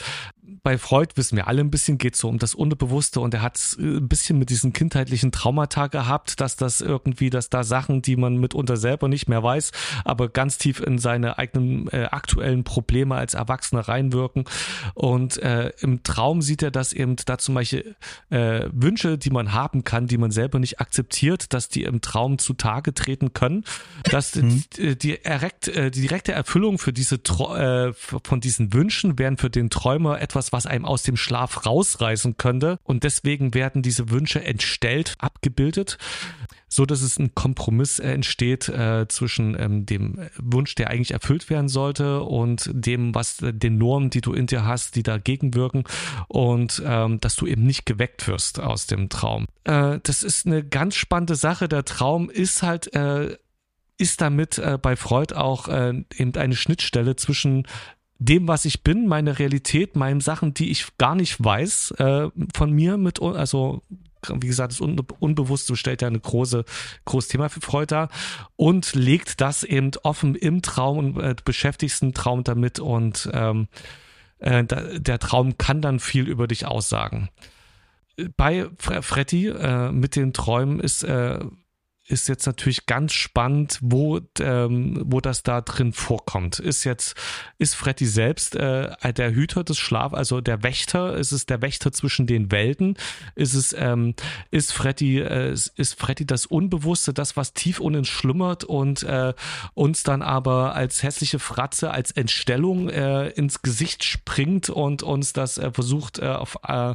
Bei 0.63 0.77
Freud 0.77 1.13
wissen 1.17 1.37
wir 1.37 1.49
alle 1.49 1.63
ein 1.63 1.71
bisschen, 1.71 1.97
geht 1.97 2.17
so 2.17 2.29
um 2.29 2.39
das 2.39 2.55
Unbewusste 2.55 3.21
und 3.21 3.33
er 3.33 3.41
hat 3.41 3.77
äh, 3.79 3.83
ein 3.83 4.09
bisschen 4.09 4.39
mit 4.39 4.51
diesen 4.51 4.73
kindheitlichen 4.73 5.33
Traumata 5.33 5.87
gehabt, 5.87 6.41
dass 6.41 6.57
das 6.57 6.81
irgendwie, 6.81 7.31
dass 7.31 7.49
da 7.49 7.65
Sachen, 7.65 8.03
die 8.03 8.17
man 8.17 8.37
mitunter 8.37 8.77
selber 8.77 9.09
nicht 9.09 9.29
mehr 9.29 9.43
weiß, 9.43 9.73
aber 10.05 10.29
ganz 10.29 10.59
tief 10.59 10.81
in 10.81 10.99
seine 10.99 11.39
eigenen 11.39 11.89
äh, 11.89 12.09
aktuellen 12.11 12.65
Probleme 12.65 13.15
als 13.15 13.35
Erwachsener 13.35 13.89
reinwirken. 13.89 14.45
Und 14.93 15.39
äh, 15.39 15.73
im 15.81 16.03
Traum 16.03 16.43
sieht 16.43 16.63
er, 16.63 16.71
dass 16.71 16.93
eben 16.93 17.17
da 17.25 17.39
zum 17.39 17.55
Beispiel 17.55 17.95
äh, 18.31 18.69
Wünsche, 18.73 19.19
die 19.19 19.31
man 19.31 19.53
haben 19.53 19.85
kann, 19.85 20.07
die 20.07 20.19
man 20.19 20.31
selber 20.31 20.59
nicht 20.59 20.81
akzeptiert, 20.81 21.53
dass 21.53 21.69
die 21.69 21.85
im 21.85 22.01
Traum 22.01 22.39
zutage 22.39 22.95
treten 22.95 23.33
können, 23.33 23.65
dass 24.05 24.33
die, 24.33 24.97
die, 24.97 25.25
errekt, 25.25 25.69
äh, 25.69 25.91
die 25.91 26.03
direkte 26.03 26.33
Erfüllung 26.33 26.79
für 26.79 26.93
diese 26.93 27.17
äh, 27.17 27.93
von 27.93 28.41
diesen 28.41 28.73
Wünschen 28.73 29.19
wären 29.19 29.37
für 29.37 29.51
den 29.51 29.71
Träumer 29.71 30.21
etwas, 30.21 30.53
was 30.53 30.67
einem 30.67 30.85
aus 30.85 31.03
dem 31.03 31.17
Schlaf 31.17 31.67
rausreißen 31.67 32.37
könnte. 32.37 32.79
Und 32.83 33.05
deswegen 33.05 33.55
werden 33.55 33.83
diese 33.83 34.11
Wünsche 34.11 34.43
entstellt, 34.43 35.15
abgebildet 35.19 35.99
so 36.69 36.87
dass 36.87 37.03
es 37.03 37.19
ein 37.19 37.35
Kompromiss 37.35 37.99
äh, 37.99 38.13
entsteht 38.13 38.69
äh, 38.69 39.07
zwischen 39.09 39.57
ähm, 39.59 39.87
dem 39.87 40.19
Wunsch, 40.39 40.75
der 40.75 40.91
eigentlich 40.91 41.13
erfüllt 41.13 41.51
werden 41.51 41.69
sollte, 41.69 42.23
und 42.23 42.71
dem, 42.73 43.15
was 43.15 43.41
äh, 43.43 43.53
den 43.53 43.79
Normen, 43.79 44.11
die 44.11 44.21
du 44.21 44.33
in 44.33 44.47
dir 44.47 44.65
hast, 44.65 44.97
die 44.97 45.03
dagegen 45.03 45.55
wirken, 45.55 45.85
und 46.29 46.83
ähm, 46.85 47.21
dass 47.21 47.37
du 47.37 47.47
eben 47.47 47.65
nicht 47.65 47.87
geweckt 47.87 48.27
wirst 48.29 48.61
aus 48.61 48.87
dem 48.87 49.09
Traum. 49.09 49.47
Äh, 49.65 50.01
das 50.03 50.23
ist 50.23 50.47
eine 50.47 50.65
ganz 50.65 50.97
spannende 50.97 51.37
Sache. 51.37 51.69
Der 51.69 51.85
Traum 51.85 52.31
ist 52.31 52.63
halt 52.63 52.95
äh, 52.95 53.37
ist 53.97 54.21
damit 54.21 54.59
äh, 54.59 54.79
bei 54.81 54.97
Freud 54.97 55.35
auch 55.35 55.69
äh, 55.69 56.05
eben 56.17 56.35
eine 56.35 56.57
Schnittstelle 56.57 57.17
zwischen 57.17 57.67
dem, 58.19 58.49
was 58.49 58.65
ich 58.65 58.83
bin, 58.83 59.07
meine 59.07 59.39
Realität, 59.39 59.97
meinen 59.97 60.21
Sachen, 60.21 60.55
die 60.55 60.71
ich 60.71 60.97
gar 60.99 61.15
nicht 61.15 61.43
weiß 61.43 61.93
äh, 61.99 62.29
von 62.55 62.73
mir 62.73 62.97
mit, 62.97 63.21
also 63.21 63.83
wie 64.35 64.47
gesagt, 64.47 64.73
das 64.73 64.81
Un 64.81 65.01
Unbewusste 65.19 65.77
stellt 65.77 66.03
ja 66.03 66.09
eine 66.09 66.21
große, 66.21 66.65
großes 67.05 67.29
Thema 67.29 67.49
für 67.49 67.61
Freud 67.61 67.87
dar 67.87 68.09
und 68.57 68.95
legt 68.95 69.41
das 69.41 69.63
eben 69.63 69.91
offen 70.03 70.35
im 70.35 70.63
Traum 70.63 70.99
und 70.99 71.21
äh, 71.21 71.35
beschäftigst 71.45 72.03
einen 72.03 72.15
Traum 72.15 72.45
damit 72.45 72.79
und 72.79 73.31
ähm, 73.33 73.69
äh, 74.39 74.65
der 74.65 75.19
Traum 75.19 75.59
kann 75.59 75.81
dann 75.81 76.01
viel 76.01 76.29
über 76.29 76.47
dich 76.47 76.67
aussagen. 76.67 77.29
Bei 78.37 78.69
Fre 78.79 79.03
Freddy 79.03 79.49
äh, 79.49 79.91
mit 79.91 80.17
den 80.17 80.33
Träumen 80.33 80.81
ist 80.81 81.03
äh, 81.03 81.41
ist 82.07 82.29
jetzt 82.29 82.47
natürlich 82.47 82.87
ganz 82.87 83.13
spannend, 83.15 83.79
wo, 83.81 84.21
ähm, 84.39 85.03
wo 85.07 85.21
das 85.21 85.43
da 85.43 85.63
drin 85.63 85.93
vorkommt. 85.93 86.59
Ist 86.59 86.85
jetzt, 86.85 87.17
ist 87.59 87.75
Freddy 87.75 88.05
selbst 88.05 88.57
äh, 88.57 89.13
der 89.15 89.35
Hüter 89.35 89.65
des 89.65 89.79
Schlaf, 89.79 90.13
also 90.13 90.41
der 90.41 90.63
Wächter? 90.63 91.17
Ist 91.17 91.33
es 91.33 91.47
der 91.47 91.63
Wächter 91.63 91.93
zwischen 91.93 92.27
den 92.27 92.51
Welten? 92.53 92.97
Ist 93.35 93.55
es, 93.55 93.75
ähm, 93.79 94.15
ist 94.51 94.73
Freddy, 94.73 95.21
äh, 95.21 95.53
ist 95.53 95.99
Freddy 95.99 96.27
das 96.27 96.45
Unbewusste, 96.45 97.15
das, 97.15 97.37
was 97.37 97.55
tief 97.55 97.81
unten 97.81 98.05
schlummert 98.05 98.65
und 98.65 99.03
äh, 99.05 99.33
uns 99.73 100.03
dann 100.03 100.21
aber 100.21 100.75
als 100.75 101.03
hässliche 101.03 101.39
Fratze, 101.39 101.91
als 101.91 102.11
Entstellung 102.11 102.91
äh, 102.91 103.29
ins 103.31 103.63
Gesicht 103.63 104.05
springt 104.05 104.69
und 104.69 105.03
uns 105.03 105.33
das 105.33 105.57
äh, 105.57 105.71
versucht 105.73 106.19
äh, 106.19 106.27
auf 106.27 106.59
äh, 106.67 106.95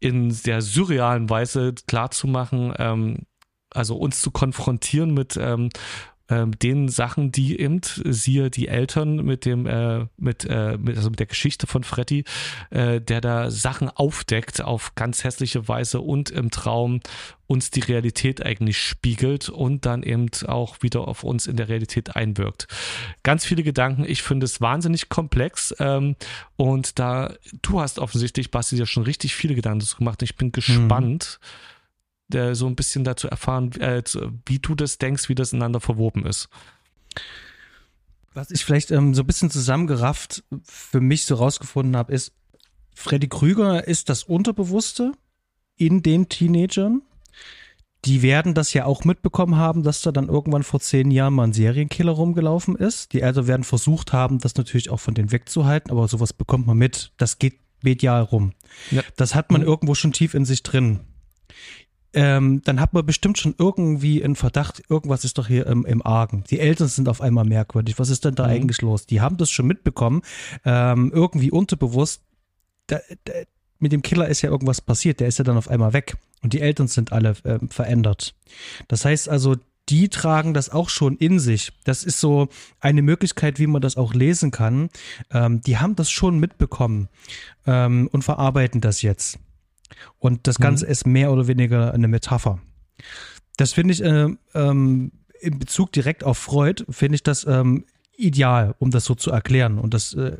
in 0.00 0.34
der 0.44 0.62
surrealen 0.62 1.28
Weise 1.28 1.74
klarzumachen, 1.86 2.72
ähm, 2.78 3.26
also 3.74 3.96
uns 3.96 4.20
zu 4.20 4.30
konfrontieren 4.30 5.14
mit 5.14 5.36
ähm, 5.36 5.70
ähm, 6.30 6.56
den 6.58 6.88
Sachen, 6.88 7.32
die 7.32 7.60
eben, 7.60 7.80
siehe 8.04 8.50
die 8.50 8.68
Eltern 8.68 9.16
mit 9.16 9.44
dem, 9.44 9.66
äh, 9.66 10.06
mit, 10.16 10.44
äh, 10.44 10.78
mit, 10.78 10.96
also 10.96 11.10
mit 11.10 11.18
der 11.18 11.26
Geschichte 11.26 11.66
von 11.66 11.82
Freddy, 11.84 12.24
äh, 12.70 13.00
der 13.00 13.20
da 13.20 13.50
Sachen 13.50 13.88
aufdeckt 13.88 14.62
auf 14.62 14.94
ganz 14.94 15.24
hässliche 15.24 15.66
Weise 15.68 16.00
und 16.00 16.30
im 16.30 16.50
Traum 16.50 17.00
uns 17.48 17.72
die 17.72 17.80
Realität 17.80 18.46
eigentlich 18.46 18.80
spiegelt 18.80 19.48
und 19.48 19.84
dann 19.84 20.04
eben 20.04 20.28
auch 20.46 20.76
wieder 20.82 21.08
auf 21.08 21.24
uns 21.24 21.48
in 21.48 21.56
der 21.56 21.68
Realität 21.68 22.14
einwirkt. 22.14 22.68
Ganz 23.24 23.44
viele 23.44 23.64
Gedanken, 23.64 24.04
ich 24.06 24.22
finde 24.22 24.44
es 24.44 24.60
wahnsinnig 24.60 25.08
komplex 25.08 25.74
ähm, 25.80 26.14
und 26.54 27.00
da, 27.00 27.34
du 27.62 27.80
hast 27.80 27.98
offensichtlich, 27.98 28.52
Basti, 28.52 28.76
ja 28.76 28.86
schon 28.86 29.02
richtig 29.02 29.34
viele 29.34 29.56
Gedanken 29.56 29.80
dazu 29.80 29.96
gemacht. 29.96 30.22
Ich 30.22 30.36
bin 30.36 30.52
gespannt, 30.52 31.40
äh, 32.34 32.54
so 32.54 32.66
ein 32.66 32.76
bisschen 32.76 33.04
dazu 33.04 33.28
erfahren, 33.28 33.72
äh, 33.80 34.02
wie 34.46 34.58
du 34.58 34.74
das 34.74 34.98
denkst, 34.98 35.28
wie 35.28 35.34
das 35.34 35.52
ineinander 35.52 35.80
verwoben 35.80 36.26
ist. 36.26 36.48
Was 38.32 38.50
ich 38.50 38.64
vielleicht 38.64 38.90
ähm, 38.90 39.14
so 39.14 39.22
ein 39.22 39.26
bisschen 39.26 39.50
zusammengerafft 39.50 40.44
für 40.62 41.00
mich 41.00 41.26
so 41.26 41.34
rausgefunden 41.34 41.96
habe, 41.96 42.12
ist, 42.12 42.32
Freddy 42.94 43.28
Krüger 43.28 43.86
ist 43.86 44.08
das 44.08 44.24
Unterbewusste 44.24 45.12
in 45.76 46.02
den 46.02 46.28
Teenagern. 46.28 47.02
Die 48.04 48.22
werden 48.22 48.54
das 48.54 48.72
ja 48.72 48.86
auch 48.86 49.04
mitbekommen 49.04 49.56
haben, 49.56 49.82
dass 49.82 50.00
da 50.00 50.12
dann 50.12 50.28
irgendwann 50.28 50.62
vor 50.62 50.80
zehn 50.80 51.10
Jahren 51.10 51.34
mal 51.34 51.44
ein 51.44 51.52
Serienkiller 51.52 52.12
rumgelaufen 52.12 52.76
ist. 52.76 53.12
Die 53.12 53.20
Eltern 53.20 53.46
werden 53.46 53.64
versucht 53.64 54.12
haben, 54.12 54.38
das 54.38 54.54
natürlich 54.54 54.90
auch 54.90 55.00
von 55.00 55.14
denen 55.14 55.32
wegzuhalten, 55.32 55.90
aber 55.90 56.08
sowas 56.08 56.32
bekommt 56.32 56.66
man 56.66 56.78
mit. 56.78 57.12
Das 57.18 57.38
geht 57.38 57.58
medial 57.82 58.22
rum. 58.22 58.52
Ja. 58.90 59.02
Das 59.16 59.34
hat 59.34 59.50
man 59.50 59.62
irgendwo 59.62 59.94
schon 59.94 60.12
tief 60.12 60.34
in 60.34 60.44
sich 60.44 60.62
drin. 60.62 61.00
Ähm, 62.12 62.62
dann 62.64 62.80
hat 62.80 62.92
man 62.92 63.06
bestimmt 63.06 63.38
schon 63.38 63.54
irgendwie 63.56 64.24
einen 64.24 64.34
Verdacht, 64.34 64.82
irgendwas 64.88 65.24
ist 65.24 65.38
doch 65.38 65.46
hier 65.46 65.66
im, 65.66 65.84
im 65.86 66.04
Argen. 66.04 66.44
Die 66.50 66.58
Eltern 66.58 66.88
sind 66.88 67.08
auf 67.08 67.20
einmal 67.20 67.44
merkwürdig. 67.44 67.98
Was 67.98 68.10
ist 68.10 68.24
denn 68.24 68.34
da 68.34 68.44
eigentlich 68.44 68.82
los? 68.82 69.06
Die 69.06 69.20
haben 69.20 69.36
das 69.36 69.50
schon 69.50 69.66
mitbekommen, 69.66 70.22
ähm, 70.64 71.12
irgendwie 71.14 71.50
unterbewusst. 71.50 72.22
Da, 72.88 72.98
da, 73.24 73.32
mit 73.78 73.92
dem 73.92 74.02
Killer 74.02 74.28
ist 74.28 74.42
ja 74.42 74.50
irgendwas 74.50 74.80
passiert, 74.80 75.20
der 75.20 75.28
ist 75.28 75.38
ja 75.38 75.44
dann 75.44 75.56
auf 75.56 75.68
einmal 75.68 75.92
weg 75.92 76.16
und 76.42 76.52
die 76.52 76.60
Eltern 76.60 76.88
sind 76.88 77.12
alle 77.12 77.30
äh, 77.44 77.58
verändert. 77.68 78.34
Das 78.88 79.04
heißt 79.04 79.28
also, 79.28 79.56
die 79.88 80.08
tragen 80.08 80.54
das 80.54 80.70
auch 80.70 80.88
schon 80.88 81.16
in 81.16 81.40
sich. 81.40 81.72
Das 81.84 82.04
ist 82.04 82.20
so 82.20 82.48
eine 82.80 83.02
Möglichkeit, 83.02 83.58
wie 83.58 83.66
man 83.66 83.82
das 83.82 83.96
auch 83.96 84.14
lesen 84.14 84.50
kann. 84.50 84.88
Ähm, 85.32 85.62
die 85.62 85.78
haben 85.78 85.96
das 85.96 86.10
schon 86.10 86.38
mitbekommen 86.38 87.08
ähm, 87.66 88.08
und 88.12 88.22
verarbeiten 88.22 88.80
das 88.80 89.02
jetzt. 89.02 89.38
Und 90.18 90.46
das 90.46 90.58
Ganze 90.58 90.86
mhm. 90.86 90.92
ist 90.92 91.06
mehr 91.06 91.32
oder 91.32 91.46
weniger 91.46 91.92
eine 91.92 92.08
Metapher. 92.08 92.60
Das 93.56 93.72
finde 93.72 93.92
ich 93.92 94.02
äh, 94.02 94.28
ähm, 94.54 95.12
in 95.40 95.58
Bezug 95.58 95.92
direkt 95.92 96.24
auf 96.24 96.38
Freud, 96.38 96.84
finde 96.90 97.16
ich 97.16 97.22
das 97.22 97.46
ähm, 97.46 97.84
ideal, 98.16 98.74
um 98.78 98.90
das 98.90 99.04
so 99.04 99.14
zu 99.14 99.30
erklären. 99.30 99.78
Und 99.78 99.94
das 99.94 100.14
äh, 100.14 100.38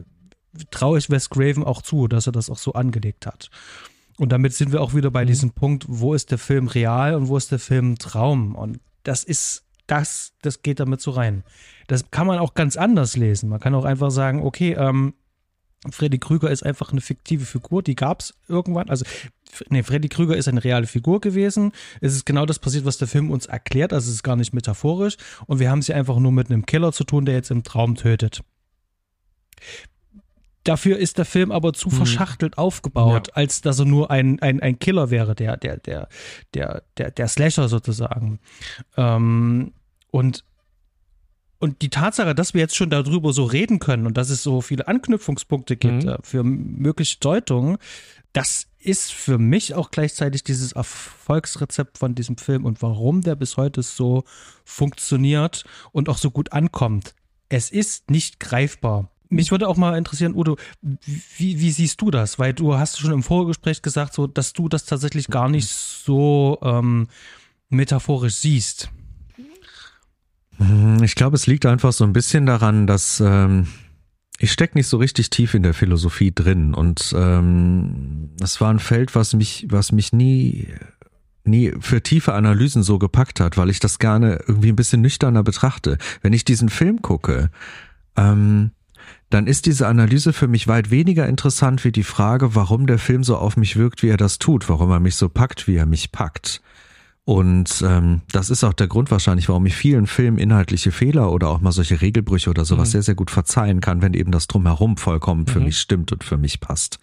traue 0.70 0.98
ich 0.98 1.10
Wes 1.10 1.30
Craven 1.30 1.64
auch 1.64 1.82
zu, 1.82 2.08
dass 2.08 2.26
er 2.26 2.32
das 2.32 2.50
auch 2.50 2.58
so 2.58 2.72
angelegt 2.72 3.26
hat. 3.26 3.50
Und 4.18 4.32
damit 4.32 4.52
sind 4.52 4.72
wir 4.72 4.82
auch 4.82 4.94
wieder 4.94 5.10
bei 5.10 5.24
mhm. 5.24 5.28
diesem 5.28 5.50
Punkt, 5.52 5.86
wo 5.88 6.14
ist 6.14 6.30
der 6.30 6.38
Film 6.38 6.68
real 6.68 7.14
und 7.14 7.28
wo 7.28 7.36
ist 7.36 7.50
der 7.50 7.58
Film 7.58 7.98
Traum? 7.98 8.54
Und 8.54 8.80
das 9.02 9.24
ist 9.24 9.64
das, 9.86 10.34
das 10.42 10.62
geht 10.62 10.78
damit 10.78 11.00
so 11.00 11.10
rein. 11.10 11.42
Das 11.88 12.10
kann 12.10 12.26
man 12.26 12.38
auch 12.38 12.54
ganz 12.54 12.76
anders 12.76 13.16
lesen. 13.16 13.48
Man 13.48 13.58
kann 13.58 13.74
auch 13.74 13.84
einfach 13.84 14.10
sagen, 14.10 14.42
okay, 14.42 14.74
ähm, 14.74 15.14
Freddy 15.88 16.18
Krüger 16.18 16.50
ist 16.50 16.64
einfach 16.64 16.92
eine 16.92 17.00
fiktive 17.00 17.46
Figur, 17.46 17.82
die 17.82 17.94
gab 17.94 18.20
es 18.20 18.34
irgendwann. 18.48 18.90
Also, 18.90 19.06
nee, 19.70 19.82
Freddy 19.82 20.08
Krüger 20.08 20.36
ist 20.36 20.46
eine 20.46 20.62
reale 20.62 20.86
Figur 20.86 21.20
gewesen. 21.20 21.72
Es 22.02 22.14
ist 22.14 22.26
genau 22.26 22.44
das 22.44 22.58
passiert, 22.58 22.84
was 22.84 22.98
der 22.98 23.08
Film 23.08 23.30
uns 23.30 23.46
erklärt. 23.46 23.92
Also, 23.92 24.08
es 24.08 24.16
ist 24.16 24.22
gar 24.22 24.36
nicht 24.36 24.52
metaphorisch. 24.52 25.16
Und 25.46 25.58
wir 25.58 25.70
haben 25.70 25.78
es 25.78 25.86
hier 25.86 25.96
einfach 25.96 26.18
nur 26.18 26.32
mit 26.32 26.50
einem 26.50 26.66
Killer 26.66 26.92
zu 26.92 27.04
tun, 27.04 27.24
der 27.24 27.34
jetzt 27.34 27.50
im 27.50 27.62
Traum 27.62 27.94
tötet. 27.94 28.42
Dafür 30.64 30.98
ist 30.98 31.16
der 31.16 31.24
Film 31.24 31.50
aber 31.50 31.72
zu 31.72 31.88
mhm. 31.88 31.94
verschachtelt 31.94 32.58
aufgebaut, 32.58 33.28
ja. 33.28 33.34
als 33.34 33.62
dass 33.62 33.78
er 33.78 33.86
nur 33.86 34.10
ein, 34.10 34.40
ein, 34.42 34.60
ein 34.60 34.78
Killer 34.78 35.10
wäre, 35.10 35.34
der, 35.34 35.56
der, 35.56 35.78
der, 35.78 36.08
der, 36.52 36.82
der, 36.98 37.10
der 37.10 37.28
Slasher 37.28 37.68
sozusagen. 37.68 38.38
Ähm, 38.98 39.72
und 40.10 40.44
und 41.60 41.82
die 41.82 41.90
Tatsache, 41.90 42.34
dass 42.34 42.54
wir 42.54 42.62
jetzt 42.62 42.74
schon 42.74 42.90
darüber 42.90 43.32
so 43.32 43.44
reden 43.44 43.78
können 43.78 44.06
und 44.06 44.16
dass 44.16 44.30
es 44.30 44.42
so 44.42 44.62
viele 44.62 44.88
Anknüpfungspunkte 44.88 45.76
gibt 45.76 46.04
mhm. 46.04 46.08
Äh, 46.08 46.18
für 46.22 46.42
mögliche 46.42 47.18
Deutungen, 47.20 47.76
das 48.32 48.66
ist 48.78 49.12
für 49.12 49.38
mich 49.38 49.74
auch 49.74 49.90
gleichzeitig 49.90 50.42
dieses 50.42 50.72
Erfolgsrezept 50.72 51.98
von 51.98 52.14
diesem 52.14 52.38
Film 52.38 52.64
und 52.64 52.80
warum 52.82 53.20
der 53.20 53.36
bis 53.36 53.56
heute 53.56 53.82
so 53.82 54.24
funktioniert 54.64 55.64
und 55.92 56.08
auch 56.08 56.16
so 56.16 56.30
gut 56.30 56.52
ankommt. 56.52 57.14
Es 57.50 57.70
ist 57.70 58.10
nicht 58.10 58.40
greifbar. 58.40 59.10
Mich 59.28 59.50
würde 59.50 59.68
auch 59.68 59.76
mal 59.76 59.98
interessieren, 59.98 60.34
Udo, 60.34 60.56
wie, 60.80 61.60
wie 61.60 61.70
siehst 61.70 62.00
du 62.00 62.10
das? 62.10 62.38
Weil 62.38 62.54
du 62.54 62.76
hast 62.76 62.98
schon 62.98 63.12
im 63.12 63.22
Vorgespräch 63.22 63.82
gesagt, 63.82 64.14
so, 64.14 64.26
dass 64.26 64.54
du 64.54 64.68
das 64.68 64.86
tatsächlich 64.86 65.28
gar 65.28 65.48
nicht 65.48 65.68
so 65.68 66.58
ähm, 66.62 67.08
metaphorisch 67.68 68.36
siehst. 68.36 68.90
Mhm, 70.60 71.02
ich 71.02 71.14
glaube, 71.14 71.36
es 71.36 71.46
liegt 71.46 71.66
einfach 71.66 71.92
so 71.92 72.04
ein 72.04 72.12
bisschen 72.12 72.46
daran, 72.46 72.86
dass 72.86 73.20
ähm, 73.20 73.66
ich 74.38 74.52
stecke 74.52 74.76
nicht 74.76 74.86
so 74.86 74.98
richtig 74.98 75.30
tief 75.30 75.54
in 75.54 75.62
der 75.62 75.74
Philosophie 75.74 76.32
drin 76.32 76.74
und 76.74 77.12
ähm, 77.16 78.30
das 78.36 78.60
war 78.60 78.70
ein 78.70 78.78
Feld, 78.78 79.14
was 79.14 79.34
mich, 79.34 79.66
was 79.70 79.90
mich 79.90 80.12
nie 80.12 80.68
nie 81.44 81.72
für 81.80 82.02
tiefe 82.02 82.34
Analysen 82.34 82.82
so 82.82 82.98
gepackt 82.98 83.40
hat, 83.40 83.56
weil 83.56 83.70
ich 83.70 83.80
das 83.80 83.98
gerne 83.98 84.40
irgendwie 84.46 84.68
ein 84.68 84.76
bisschen 84.76 85.00
nüchterner 85.00 85.42
betrachte. 85.42 85.96
Wenn 86.20 86.34
ich 86.34 86.44
diesen 86.44 86.68
Film 86.68 87.00
gucke, 87.00 87.50
ähm, 88.14 88.72
dann 89.30 89.46
ist 89.46 89.64
diese 89.66 89.88
Analyse 89.88 90.34
für 90.34 90.48
mich 90.48 90.68
weit 90.68 90.90
weniger 90.90 91.26
interessant 91.26 91.84
wie 91.84 91.92
die 91.92 92.02
Frage, 92.02 92.54
warum 92.54 92.86
der 92.86 92.98
Film 92.98 93.24
so 93.24 93.36
auf 93.36 93.56
mich 93.56 93.76
wirkt, 93.76 94.02
wie 94.02 94.08
er 94.08 94.18
das 94.18 94.38
tut, 94.38 94.68
warum 94.68 94.90
er 94.90 95.00
mich 95.00 95.16
so 95.16 95.28
packt, 95.30 95.66
wie 95.66 95.76
er 95.76 95.86
mich 95.86 96.12
packt. 96.12 96.60
Und 97.30 97.84
ähm, 97.86 98.22
das 98.32 98.50
ist 98.50 98.64
auch 98.64 98.72
der 98.72 98.88
Grund 98.88 99.12
wahrscheinlich, 99.12 99.48
warum 99.48 99.64
ich 99.64 99.76
vielen 99.76 100.08
Filmen 100.08 100.36
inhaltliche 100.36 100.90
Fehler 100.90 101.30
oder 101.30 101.48
auch 101.50 101.60
mal 101.60 101.70
solche 101.70 102.00
Regelbrüche 102.00 102.50
oder 102.50 102.64
sowas 102.64 102.88
mhm. 102.88 102.90
sehr, 102.90 103.02
sehr 103.04 103.14
gut 103.14 103.30
verzeihen 103.30 103.80
kann, 103.80 104.02
wenn 104.02 104.14
eben 104.14 104.32
das 104.32 104.48
drumherum 104.48 104.96
vollkommen 104.96 105.46
für 105.46 105.60
mhm. 105.60 105.66
mich 105.66 105.78
stimmt 105.78 106.10
und 106.10 106.24
für 106.24 106.38
mich 106.38 106.58
passt. 106.58 106.98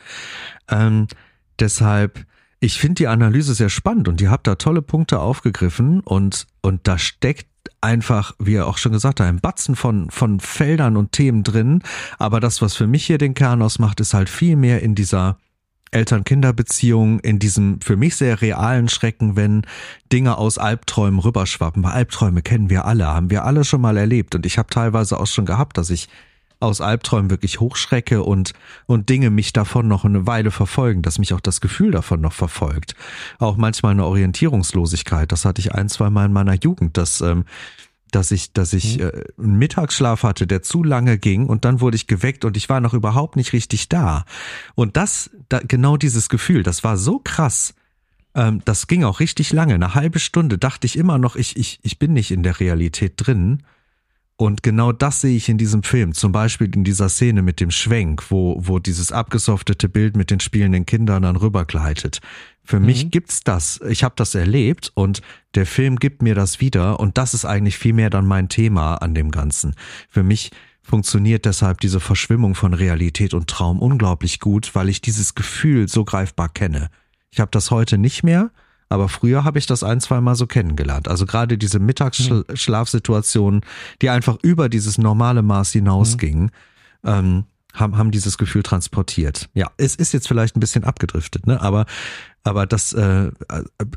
Ähm, 0.67 1.07
deshalb, 1.59 2.25
ich 2.59 2.77
finde 2.77 2.95
die 2.95 3.07
Analyse 3.07 3.53
sehr 3.53 3.69
spannend 3.69 4.09
und 4.09 4.19
ihr 4.19 4.29
habt 4.29 4.47
da 4.47 4.55
tolle 4.55 4.81
Punkte 4.81 5.21
aufgegriffen 5.21 6.01
und, 6.01 6.45
und 6.59 6.81
da 6.89 6.97
steckt 6.97 7.47
einfach, 7.79 8.33
wie 8.37 8.55
er 8.55 8.67
auch 8.67 8.79
schon 8.79 8.91
gesagt 8.91 9.21
hat, 9.21 9.27
ein 9.27 9.39
Batzen 9.39 9.77
von, 9.77 10.09
von 10.09 10.41
Feldern 10.41 10.97
und 10.97 11.13
Themen 11.13 11.43
drin. 11.43 11.83
Aber 12.17 12.41
das, 12.41 12.61
was 12.61 12.75
für 12.75 12.85
mich 12.85 13.05
hier 13.05 13.17
den 13.17 13.33
Kern 13.33 13.61
ausmacht, 13.61 14.01
ist 14.01 14.13
halt 14.13 14.27
viel 14.27 14.57
mehr 14.57 14.83
in 14.83 14.93
dieser 14.93 15.37
Eltern-Kinder-Beziehung 15.91 17.19
in 17.19 17.39
diesem 17.39 17.81
für 17.81 17.95
mich 17.95 18.15
sehr 18.15 18.41
realen 18.41 18.89
Schrecken, 18.89 19.35
wenn 19.35 19.65
Dinge 20.11 20.37
aus 20.37 20.57
Albträumen 20.57 21.19
rüberschwappen. 21.19 21.85
Albträume 21.85 22.41
kennen 22.41 22.69
wir 22.69 22.85
alle, 22.85 23.07
haben 23.07 23.29
wir 23.29 23.45
alle 23.45 23.63
schon 23.63 23.81
mal 23.81 23.97
erlebt. 23.97 24.35
Und 24.35 24.45
ich 24.45 24.57
habe 24.57 24.69
teilweise 24.69 25.19
auch 25.19 25.27
schon 25.27 25.45
gehabt, 25.45 25.77
dass 25.77 25.89
ich 25.89 26.09
aus 26.59 26.81
Albträumen 26.81 27.29
wirklich 27.29 27.59
hochschrecke 27.59 28.23
und, 28.23 28.53
und 28.87 29.09
Dinge 29.09 29.29
mich 29.29 29.53
davon 29.53 29.87
noch 29.87 30.05
eine 30.05 30.25
Weile 30.25 30.51
verfolgen, 30.51 31.01
dass 31.01 31.19
mich 31.19 31.33
auch 31.33 31.39
das 31.39 31.61
Gefühl 31.61 31.91
davon 31.91 32.21
noch 32.21 32.33
verfolgt. 32.33 32.95
Auch 33.39 33.57
manchmal 33.57 33.91
eine 33.91 34.05
Orientierungslosigkeit. 34.05 35.31
Das 35.31 35.45
hatte 35.45 35.61
ich 35.61 35.73
ein, 35.73 35.89
zwei 35.89 36.09
Mal 36.09 36.25
in 36.25 36.33
meiner 36.33 36.55
Jugend, 36.55 36.97
dass 36.97 37.21
ähm, 37.21 37.45
dass 38.11 38.31
ich, 38.31 38.53
dass 38.53 38.73
ich 38.73 38.97
mhm. 38.97 39.03
äh, 39.03 39.23
einen 39.37 39.57
Mittagsschlaf 39.57 40.23
hatte, 40.23 40.47
der 40.47 40.61
zu 40.61 40.83
lange 40.83 41.17
ging 41.17 41.47
und 41.47 41.65
dann 41.65 41.81
wurde 41.81 41.95
ich 41.95 42.07
geweckt 42.07 42.45
und 42.45 42.57
ich 42.57 42.69
war 42.69 42.81
noch 42.81 42.93
überhaupt 42.93 43.35
nicht 43.35 43.53
richtig 43.53 43.89
da. 43.89 44.25
Und 44.75 44.97
das, 44.97 45.29
da, 45.49 45.59
genau 45.59 45.97
dieses 45.97 46.29
Gefühl, 46.29 46.63
das 46.63 46.83
war 46.83 46.97
so 46.97 47.19
krass. 47.19 47.73
Ähm, 48.35 48.61
das 48.65 48.87
ging 48.87 49.03
auch 49.03 49.19
richtig 49.19 49.51
lange. 49.51 49.73
Eine 49.73 49.95
halbe 49.95 50.19
Stunde 50.19 50.57
dachte 50.57 50.85
ich 50.85 50.97
immer 50.97 51.17
noch, 51.17 51.35
ich, 51.35 51.57
ich, 51.57 51.79
ich 51.83 51.99
bin 51.99 52.13
nicht 52.13 52.31
in 52.31 52.43
der 52.43 52.59
Realität 52.59 53.13
drin. 53.17 53.63
Und 54.39 54.61
genau 54.61 54.91
das 54.91 55.21
sehe 55.21 55.35
ich 55.35 55.49
in 55.49 55.57
diesem 55.57 55.81
Film. 55.81 56.13
Zum 56.13 56.31
Beispiel 56.31 56.73
in 56.73 56.83
dieser 56.83 57.09
Szene 57.09 57.41
mit 57.41 57.59
dem 57.59 57.71
Schwenk, 57.71 58.29
wo, 58.29 58.59
wo 58.59 58.77
dieses 58.77 59.11
abgesoftete 59.11 59.89
Bild 59.89 60.15
mit 60.15 60.29
den 60.29 60.39
spielenden 60.39 60.85
Kindern 60.85 61.23
dann 61.23 61.35
rübergleitet. 61.35 62.19
Für 62.63 62.79
mhm. 62.79 62.85
mich 62.85 63.09
gibt's 63.09 63.43
das. 63.43 63.81
Ich 63.89 64.03
habe 64.03 64.13
das 64.15 64.35
erlebt 64.35 64.91
und 64.93 65.21
der 65.55 65.65
Film 65.65 65.95
gibt 65.95 66.21
mir 66.21 66.35
das 66.35 66.61
wieder 66.61 66.99
und 66.99 67.17
das 67.17 67.33
ist 67.33 67.45
eigentlich 67.45 67.79
viel 67.79 67.93
mehr 67.93 68.11
dann 68.11 68.27
mein 68.27 68.47
Thema 68.47 68.95
an 68.95 69.15
dem 69.15 69.31
Ganzen. 69.31 69.73
Für 70.07 70.21
mich 70.21 70.51
funktioniert 70.83 71.45
deshalb 71.45 71.81
diese 71.81 71.99
Verschwimmung 71.99 72.53
von 72.53 72.75
Realität 72.75 73.33
und 73.33 73.49
Traum 73.49 73.79
unglaublich 73.79 74.39
gut, 74.39 74.75
weil 74.75 74.87
ich 74.87 75.01
dieses 75.01 75.33
Gefühl 75.33 75.87
so 75.87 76.05
greifbar 76.05 76.49
kenne. 76.49 76.89
Ich 77.31 77.39
habe 77.39 77.51
das 77.51 77.71
heute 77.71 77.97
nicht 77.97 78.23
mehr, 78.23 78.51
aber 78.89 79.09
früher 79.09 79.43
habe 79.43 79.59
ich 79.59 79.65
das 79.65 79.83
ein, 79.83 79.99
zwei 79.99 80.21
Mal 80.21 80.35
so 80.35 80.47
kennengelernt. 80.47 81.07
Also 81.07 81.25
gerade 81.25 81.57
diese 81.57 81.79
Mittagsschlafsituationen, 81.79 83.61
die 84.01 84.09
einfach 84.09 84.37
über 84.41 84.69
dieses 84.69 84.97
normale 84.97 85.41
Maß 85.41 85.71
hinausgingen. 85.71 86.51
Mhm. 87.03 87.09
Ähm, 87.09 87.43
haben, 87.79 87.97
haben 87.97 88.11
dieses 88.11 88.37
Gefühl 88.37 88.63
transportiert. 88.63 89.49
Ja, 89.53 89.71
es 89.77 89.95
ist 89.95 90.13
jetzt 90.13 90.27
vielleicht 90.27 90.55
ein 90.55 90.59
bisschen 90.59 90.83
abgedriftet, 90.83 91.47
ne? 91.47 91.61
Aber, 91.61 91.85
aber 92.43 92.65
das 92.65 92.93
äh, 92.93 93.31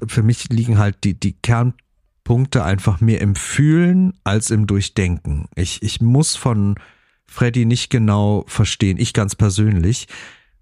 für 0.07 0.23
mich 0.23 0.49
liegen 0.51 0.79
halt 0.79 1.05
die, 1.05 1.19
die 1.19 1.33
Kernpunkte 1.33 2.63
einfach 2.65 3.01
mehr 3.01 3.21
im 3.21 3.35
Fühlen 3.35 4.15
als 4.25 4.51
im 4.51 4.67
Durchdenken. 4.67 5.47
Ich, 5.55 5.83
ich 5.83 6.01
muss 6.01 6.37
von 6.37 6.75
Freddy 7.27 7.65
nicht 7.65 7.91
genau 7.91 8.45
verstehen, 8.49 8.99
ich 8.99 9.13
ganz 9.13 9.35
persönlich, 9.35 10.09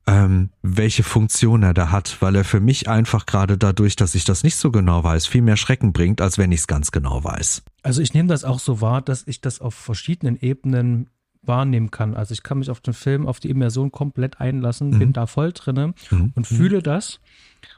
ähm, 0.08 0.48
welche 0.62 1.02
Funktion 1.02 1.62
er 1.62 1.74
da 1.74 1.90
hat, 1.90 2.16
weil 2.20 2.34
er 2.34 2.44
für 2.44 2.60
mich 2.60 2.88
einfach 2.88 3.26
gerade 3.26 3.58
dadurch, 3.58 3.94
dass 3.94 4.14
ich 4.14 4.24
das 4.24 4.42
nicht 4.42 4.56
so 4.56 4.70
genau 4.70 5.04
weiß, 5.04 5.26
viel 5.26 5.42
mehr 5.42 5.58
Schrecken 5.58 5.92
bringt, 5.92 6.22
als 6.22 6.38
wenn 6.38 6.50
ich 6.50 6.60
es 6.60 6.66
ganz 6.66 6.90
genau 6.92 7.22
weiß. 7.22 7.62
Also 7.82 8.00
ich 8.00 8.14
nehme 8.14 8.28
das 8.28 8.42
auch 8.44 8.58
so 8.58 8.80
wahr, 8.80 9.02
dass 9.02 9.26
ich 9.26 9.42
das 9.42 9.60
auf 9.60 9.74
verschiedenen 9.74 10.40
Ebenen 10.40 11.10
wahrnehmen 11.42 11.90
kann. 11.90 12.14
Also 12.14 12.32
ich 12.32 12.42
kann 12.42 12.58
mich 12.58 12.70
auf 12.70 12.80
den 12.80 12.94
Film, 12.94 13.26
auf 13.26 13.38
die 13.38 13.50
Immersion 13.50 13.92
komplett 13.92 14.40
einlassen, 14.40 14.90
mhm. 14.90 14.98
bin 14.98 15.12
da 15.12 15.26
voll 15.26 15.52
drinne 15.52 15.92
mhm. 16.10 16.32
und 16.34 16.46
fühle 16.46 16.82
das. 16.82 17.20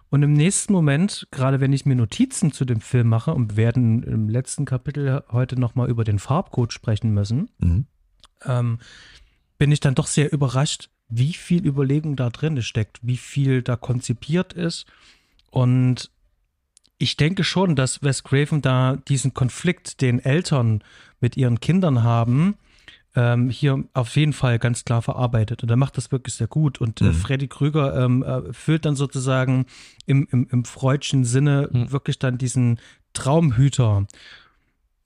Und 0.09 0.23
im 0.23 0.33
nächsten 0.33 0.73
Moment, 0.73 1.27
gerade 1.33 1.61
wenn 1.61 1.73
ich 1.73 1.85
mir 1.85 1.97
Notizen 1.97 2.53
zu 2.53 2.65
dem 2.65 2.81
Film 2.81 3.09
mache 3.09 3.35
und 3.35 3.53
wir 3.53 3.57
werden 3.57 4.05
im 4.05 4.29
letzten 4.29 4.67
Kapitel 4.67 5.25
heute 5.31 5.59
nochmal 5.59 5.91
über 5.91 6.05
den 6.05 6.21
Farbcode 6.21 6.73
sprechen 6.73 7.13
müssen, 7.13 7.51
mhm. 7.59 7.87
ähm, 8.45 8.79
bin 9.59 9.73
ich 9.73 9.81
dann 9.81 9.97
doch 9.97 10.07
sehr 10.07 10.33
überrascht, 10.33 10.91
wie 11.11 11.33
viel 11.33 11.67
Überlegung 11.67 12.17
da 12.17 12.31
drin 12.31 12.63
steckt, 12.63 12.99
wie 13.03 13.17
viel 13.17 13.63
da 13.63 13.77
konzipiert 13.77 14.53
ist. 14.53 14.87
Und 15.51 16.11
ich 16.99 17.17
denke 17.17 17.45
schon, 17.45 17.77
dass 17.77 18.03
Wes 18.03 18.23
Craven 18.25 18.63
da 18.63 18.97
diesen 19.09 19.35
Konflikt, 19.35 20.01
den 20.01 20.21
Eltern 20.21 20.83
mit 21.21 21.37
ihren 21.37 21.61
Kindern 21.61 22.03
haben, 22.03 22.57
ähm, 23.17 23.51
hier 23.51 23.85
auf 23.93 24.15
jeden 24.17 24.33
Fall 24.33 24.59
ganz 24.59 24.85
klar 24.85 25.03
verarbeitet. 25.03 25.63
Und 25.63 25.71
er 25.71 25.77
macht 25.77 25.97
das 25.97 26.13
wirklich 26.13 26.35
sehr 26.35 26.47
gut. 26.47 26.81
Und 26.81 27.01
äh, 27.01 27.05
mhm. 27.05 27.15
Freddy 27.15 27.49
Krüger 27.49 28.05
ähm, 28.05 28.23
äh, 28.23 28.53
füllt 28.53 28.85
dann 28.85 28.97
sozusagen 28.97 29.67
im, 30.07 30.29
im, 30.31 30.47
im 30.51 30.65
freudschen 30.65 31.25
Sinne 31.25 31.69
mhm. 31.73 31.91
wirklich 31.91 32.19
dann 32.19 32.39
diesen 32.39 32.79
Traumhüter. 33.13 34.07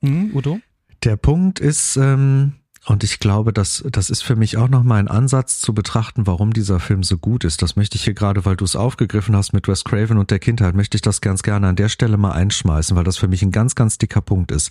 Mhm, 0.01 0.32
Udo? 0.35 0.60
Der 1.05 1.16
Punkt 1.16 1.60
ist, 1.60 1.97
ähm, 1.97 2.55
Und 2.86 3.02
ich 3.02 3.19
glaube, 3.19 3.52
dass 3.52 3.82
das 3.90 4.11
ist 4.11 4.23
für 4.23 4.36
mich 4.36 4.59
auch 4.59 4.69
noch 4.69 4.82
mal 4.82 4.97
ein 4.97 5.09
Ansatz 5.09 5.59
zu 5.59 5.73
betrachten, 5.73 6.27
warum 6.27 6.52
dieser 6.52 6.81
Film 6.81 7.02
so 7.02 7.16
gut 7.16 7.44
ist. 7.44 7.62
Das 7.62 7.77
möchte 7.77 7.97
ich 7.97 8.05
hier 8.05 8.12
gerade, 8.12 8.44
weil 8.44 8.56
du 8.56 8.65
es 8.65 8.77
aufgegriffen 8.77 9.35
hast 9.35 9.55
mit 9.55 9.69
Wes 9.69 9.85
Craven 9.85 10.19
und 10.19 10.31
der 10.31 10.39
Kindheit, 10.39 10.74
möchte 10.74 10.97
ich 10.97 11.02
das 11.02 11.23
ganz 11.23 11.43
gerne 11.43 11.69
an 11.69 11.77
der 11.77 11.89
Stelle 11.89 12.19
mal 12.19 12.32
einschmeißen, 12.32 12.94
weil 12.94 13.05
das 13.05 13.16
für 13.16 13.28
mich 13.28 13.43
ein 13.43 13.52
ganz, 13.52 13.74
ganz 13.74 13.97
dicker 13.97 14.20
Punkt 14.20 14.52
ist. 14.52 14.70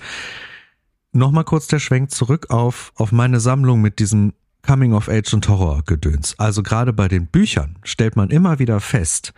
Nochmal 1.11 1.43
kurz 1.43 1.67
der 1.67 1.79
Schwenk 1.79 2.11
zurück 2.11 2.51
auf, 2.51 2.91
auf 2.95 3.11
meine 3.11 3.39
Sammlung 3.39 3.81
mit 3.81 3.97
diesem 3.97 4.33
Coming 4.65 4.93
of 4.93 5.09
Age 5.09 5.33
und 5.33 5.47
Horror 5.47 5.83
Gedöns. 5.83 6.37
Also 6.37 6.61
gerade 6.61 6.93
bei 6.93 7.07
den 7.07 7.27
Büchern 7.27 7.77
stellt 7.83 8.15
man 8.15 8.29
immer 8.29 8.59
wieder 8.59 8.79
fest, 8.79 9.33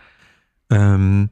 ähm, 0.70 1.30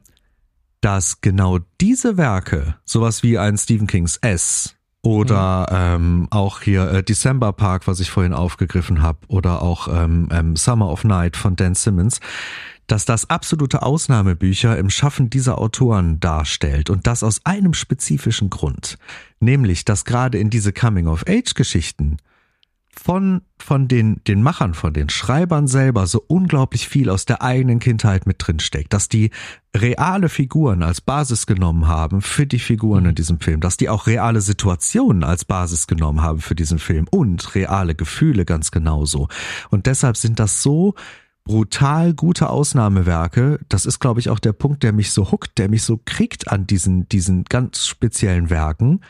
dass 0.81 1.21
genau 1.21 1.59
diese 1.79 2.17
Werke, 2.17 2.75
sowas 2.85 3.23
wie 3.23 3.37
ein 3.37 3.57
Stephen 3.57 3.87
Kings 3.87 4.17
S 4.17 4.75
oder 5.05 5.67
ähm, 5.71 6.27
auch 6.31 6.61
hier 6.61 6.89
äh, 6.91 7.03
December 7.03 7.53
Park, 7.53 7.85
was 7.87 7.99
ich 7.99 8.09
vorhin 8.09 8.33
aufgegriffen 8.33 9.03
habe, 9.03 9.19
oder 9.27 9.61
auch 9.61 9.87
ähm, 9.87 10.29
ähm, 10.31 10.55
Summer 10.55 10.89
of 10.89 11.03
Night 11.03 11.37
von 11.37 11.55
Dan 11.55 11.75
Simmons, 11.75 12.19
dass 12.87 13.05
das 13.05 13.29
absolute 13.29 13.83
Ausnahmebücher 13.83 14.77
im 14.77 14.89
Schaffen 14.89 15.29
dieser 15.29 15.59
Autoren 15.59 16.19
darstellt. 16.19 16.89
Und 16.89 17.05
das 17.05 17.21
aus 17.21 17.41
einem 17.45 17.73
spezifischen 17.73 18.49
Grund, 18.49 18.97
nämlich 19.39 19.85
dass 19.85 20.05
gerade 20.05 20.39
in 20.39 20.49
diese 20.49 20.73
Coming-of-Age-Geschichten 20.73 22.17
von, 22.97 23.41
von 23.59 23.87
den, 23.87 24.21
den 24.27 24.41
Machern, 24.41 24.73
von 24.73 24.93
den 24.93 25.09
Schreibern 25.09 25.67
selber 25.67 26.07
so 26.07 26.23
unglaublich 26.27 26.87
viel 26.87 27.09
aus 27.09 27.25
der 27.25 27.41
eigenen 27.41 27.79
Kindheit 27.79 28.25
mit 28.25 28.37
drin 28.39 28.59
steckt, 28.59 28.93
dass 28.93 29.09
die 29.09 29.31
reale 29.75 30.29
Figuren 30.29 30.81
als 30.81 31.01
Basis 31.01 31.45
genommen 31.45 31.87
haben 31.87 32.21
für 32.21 32.47
die 32.47 32.59
Figuren 32.59 33.05
in 33.05 33.15
diesem 33.15 33.39
Film, 33.39 33.59
dass 33.59 33.77
die 33.77 33.89
auch 33.89 34.07
reale 34.07 34.41
Situationen 34.41 35.23
als 35.23 35.45
Basis 35.45 35.87
genommen 35.87 36.21
haben 36.21 36.39
für 36.39 36.55
diesen 36.55 36.79
Film 36.79 37.07
und 37.11 37.55
reale 37.55 37.95
Gefühle 37.95 38.45
ganz 38.45 38.71
genauso. 38.71 39.27
Und 39.69 39.85
deshalb 39.85 40.17
sind 40.17 40.39
das 40.39 40.61
so 40.61 40.95
brutal 41.43 42.13
gute 42.13 42.49
Ausnahmewerke. 42.49 43.59
Das 43.69 43.85
ist, 43.85 43.99
glaube 43.99 44.19
ich, 44.19 44.29
auch 44.29 44.39
der 44.39 44.53
Punkt, 44.53 44.83
der 44.83 44.93
mich 44.93 45.11
so 45.11 45.31
huckt, 45.31 45.57
der 45.57 45.69
mich 45.69 45.83
so 45.83 45.99
kriegt 46.03 46.51
an 46.51 46.65
diesen, 46.65 47.07
diesen 47.09 47.43
ganz 47.43 47.85
speziellen 47.85 48.49
Werken 48.49 49.01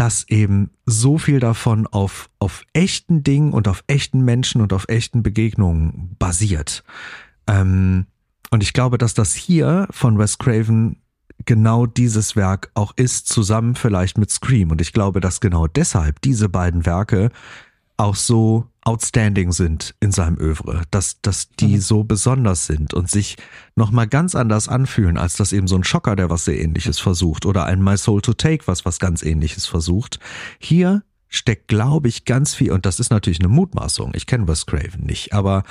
dass 0.00 0.26
eben 0.30 0.70
so 0.86 1.18
viel 1.18 1.40
davon 1.40 1.86
auf, 1.86 2.30
auf 2.38 2.64
echten 2.72 3.22
Dingen 3.22 3.52
und 3.52 3.68
auf 3.68 3.84
echten 3.86 4.24
Menschen 4.24 4.62
und 4.62 4.72
auf 4.72 4.86
echten 4.88 5.22
Begegnungen 5.22 6.16
basiert. 6.18 6.84
Ähm, 7.46 8.06
und 8.50 8.62
ich 8.62 8.72
glaube, 8.72 8.96
dass 8.96 9.12
das 9.12 9.34
hier 9.34 9.86
von 9.90 10.18
Wes 10.18 10.38
Craven 10.38 11.02
genau 11.44 11.84
dieses 11.84 12.34
Werk 12.34 12.70
auch 12.72 12.94
ist, 12.96 13.28
zusammen 13.28 13.74
vielleicht 13.74 14.16
mit 14.16 14.30
Scream. 14.30 14.70
Und 14.70 14.80
ich 14.80 14.94
glaube, 14.94 15.20
dass 15.20 15.38
genau 15.38 15.66
deshalb 15.66 16.22
diese 16.22 16.48
beiden 16.48 16.86
Werke 16.86 17.28
auch 17.98 18.14
so 18.14 18.69
outstanding 18.82 19.52
sind 19.52 19.94
in 20.00 20.10
seinem 20.10 20.38
Övre, 20.38 20.82
dass, 20.90 21.20
dass 21.20 21.50
die 21.50 21.76
mhm. 21.76 21.80
so 21.80 22.04
besonders 22.04 22.66
sind 22.66 22.94
und 22.94 23.10
sich 23.10 23.36
nochmal 23.76 24.06
ganz 24.06 24.34
anders 24.34 24.68
anfühlen, 24.68 25.18
als 25.18 25.34
das 25.34 25.52
eben 25.52 25.68
so 25.68 25.76
ein 25.76 25.84
Schocker, 25.84 26.16
der 26.16 26.30
was 26.30 26.46
sehr 26.46 26.60
ähnliches 26.60 26.98
versucht 26.98 27.44
oder 27.44 27.66
ein 27.66 27.82
My 27.82 27.96
Soul 27.98 28.22
to 28.22 28.32
Take, 28.32 28.66
was 28.66 28.84
was 28.84 28.98
ganz 28.98 29.22
ähnliches 29.22 29.66
versucht. 29.66 30.18
Hier 30.58 31.02
steckt, 31.28 31.68
glaube 31.68 32.08
ich, 32.08 32.24
ganz 32.24 32.54
viel, 32.54 32.72
und 32.72 32.86
das 32.86 33.00
ist 33.00 33.10
natürlich 33.10 33.40
eine 33.40 33.48
Mutmaßung, 33.48 34.12
ich 34.14 34.26
kenne 34.26 34.48
Wes 34.48 34.66
Craven 34.66 35.04
nicht, 35.04 35.32
aber 35.32 35.62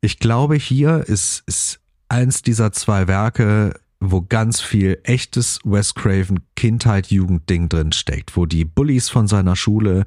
ich 0.00 0.18
glaube, 0.18 0.56
hier 0.56 1.04
ist, 1.06 1.42
ist 1.46 1.80
eins 2.08 2.42
dieser 2.42 2.72
zwei 2.72 3.08
Werke, 3.08 3.74
wo 4.00 4.20
ganz 4.20 4.60
viel 4.60 5.00
echtes 5.04 5.60
Wes 5.64 5.94
Craven 5.94 6.40
Kindheit, 6.56 7.06
Jugendding 7.06 7.68
drin 7.68 7.92
steckt, 7.92 8.36
wo 8.36 8.46
die 8.46 8.64
Bullies 8.64 9.08
von 9.08 9.28
seiner 9.28 9.56
Schule 9.56 10.04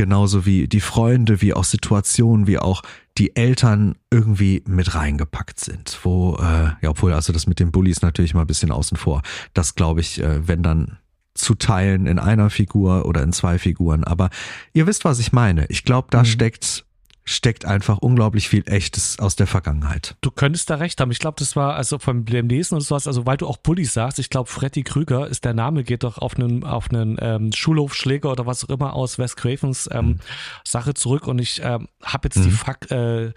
genauso 0.00 0.46
wie 0.46 0.66
die 0.66 0.80
Freunde, 0.80 1.42
wie 1.42 1.52
auch 1.52 1.64
Situationen, 1.64 2.46
wie 2.46 2.58
auch 2.58 2.80
die 3.18 3.36
Eltern 3.36 3.96
irgendwie 4.10 4.62
mit 4.66 4.94
reingepackt 4.94 5.60
sind. 5.60 5.98
Wo, 6.04 6.38
äh, 6.40 6.70
ja, 6.80 6.88
obwohl, 6.88 7.12
also 7.12 7.34
das 7.34 7.46
mit 7.46 7.60
den 7.60 7.70
Bullies 7.70 8.00
natürlich 8.00 8.32
mal 8.32 8.40
ein 8.40 8.46
bisschen 8.46 8.72
außen 8.72 8.96
vor. 8.96 9.20
Das 9.52 9.74
glaube 9.74 10.00
ich, 10.00 10.18
äh, 10.22 10.48
wenn 10.48 10.62
dann 10.62 10.96
zu 11.34 11.54
teilen 11.54 12.06
in 12.06 12.18
einer 12.18 12.48
Figur 12.48 13.04
oder 13.04 13.22
in 13.22 13.34
zwei 13.34 13.58
Figuren. 13.58 14.02
Aber 14.02 14.30
ihr 14.72 14.86
wisst, 14.86 15.04
was 15.04 15.18
ich 15.18 15.32
meine. 15.32 15.66
Ich 15.66 15.84
glaube, 15.84 16.08
da 16.10 16.20
mhm. 16.20 16.24
steckt 16.24 16.86
steckt 17.24 17.64
einfach 17.64 17.98
unglaublich 17.98 18.48
viel 18.48 18.64
Echtes 18.66 19.18
aus 19.18 19.36
der 19.36 19.46
Vergangenheit. 19.46 20.16
Du 20.20 20.30
könntest 20.30 20.70
da 20.70 20.76
recht 20.76 21.00
haben. 21.00 21.10
Ich 21.10 21.18
glaube, 21.18 21.36
das 21.38 21.54
war 21.54 21.74
also 21.74 21.98
vom 21.98 22.24
Lesen 22.24 22.74
und 22.74 22.80
sowas, 22.80 23.06
also 23.06 23.26
weil 23.26 23.36
du 23.36 23.46
auch 23.46 23.58
Bullies 23.58 23.92
sagst, 23.92 24.18
ich 24.18 24.30
glaube, 24.30 24.50
Freddy 24.50 24.82
Krüger 24.82 25.28
ist 25.28 25.44
der 25.44 25.54
Name, 25.54 25.84
geht 25.84 26.02
doch 26.02 26.18
auf 26.18 26.36
einen, 26.36 26.64
auf 26.64 26.90
einen 26.90 27.16
ähm, 27.20 27.52
Schulhofschläger 27.52 28.30
oder 28.30 28.46
was 28.46 28.64
auch 28.64 28.70
immer 28.70 28.94
aus 28.94 29.18
Wes 29.18 29.36
Cravens 29.36 29.88
ähm, 29.92 30.06
mhm. 30.06 30.20
Sache 30.66 30.94
zurück 30.94 31.26
und 31.26 31.38
ich 31.38 31.60
ähm, 31.62 31.88
habe 32.02 32.26
jetzt 32.28 32.38
mhm. 32.38 32.44
die 32.44 32.50
Fakt, 32.50 32.90
äh, 32.90 33.32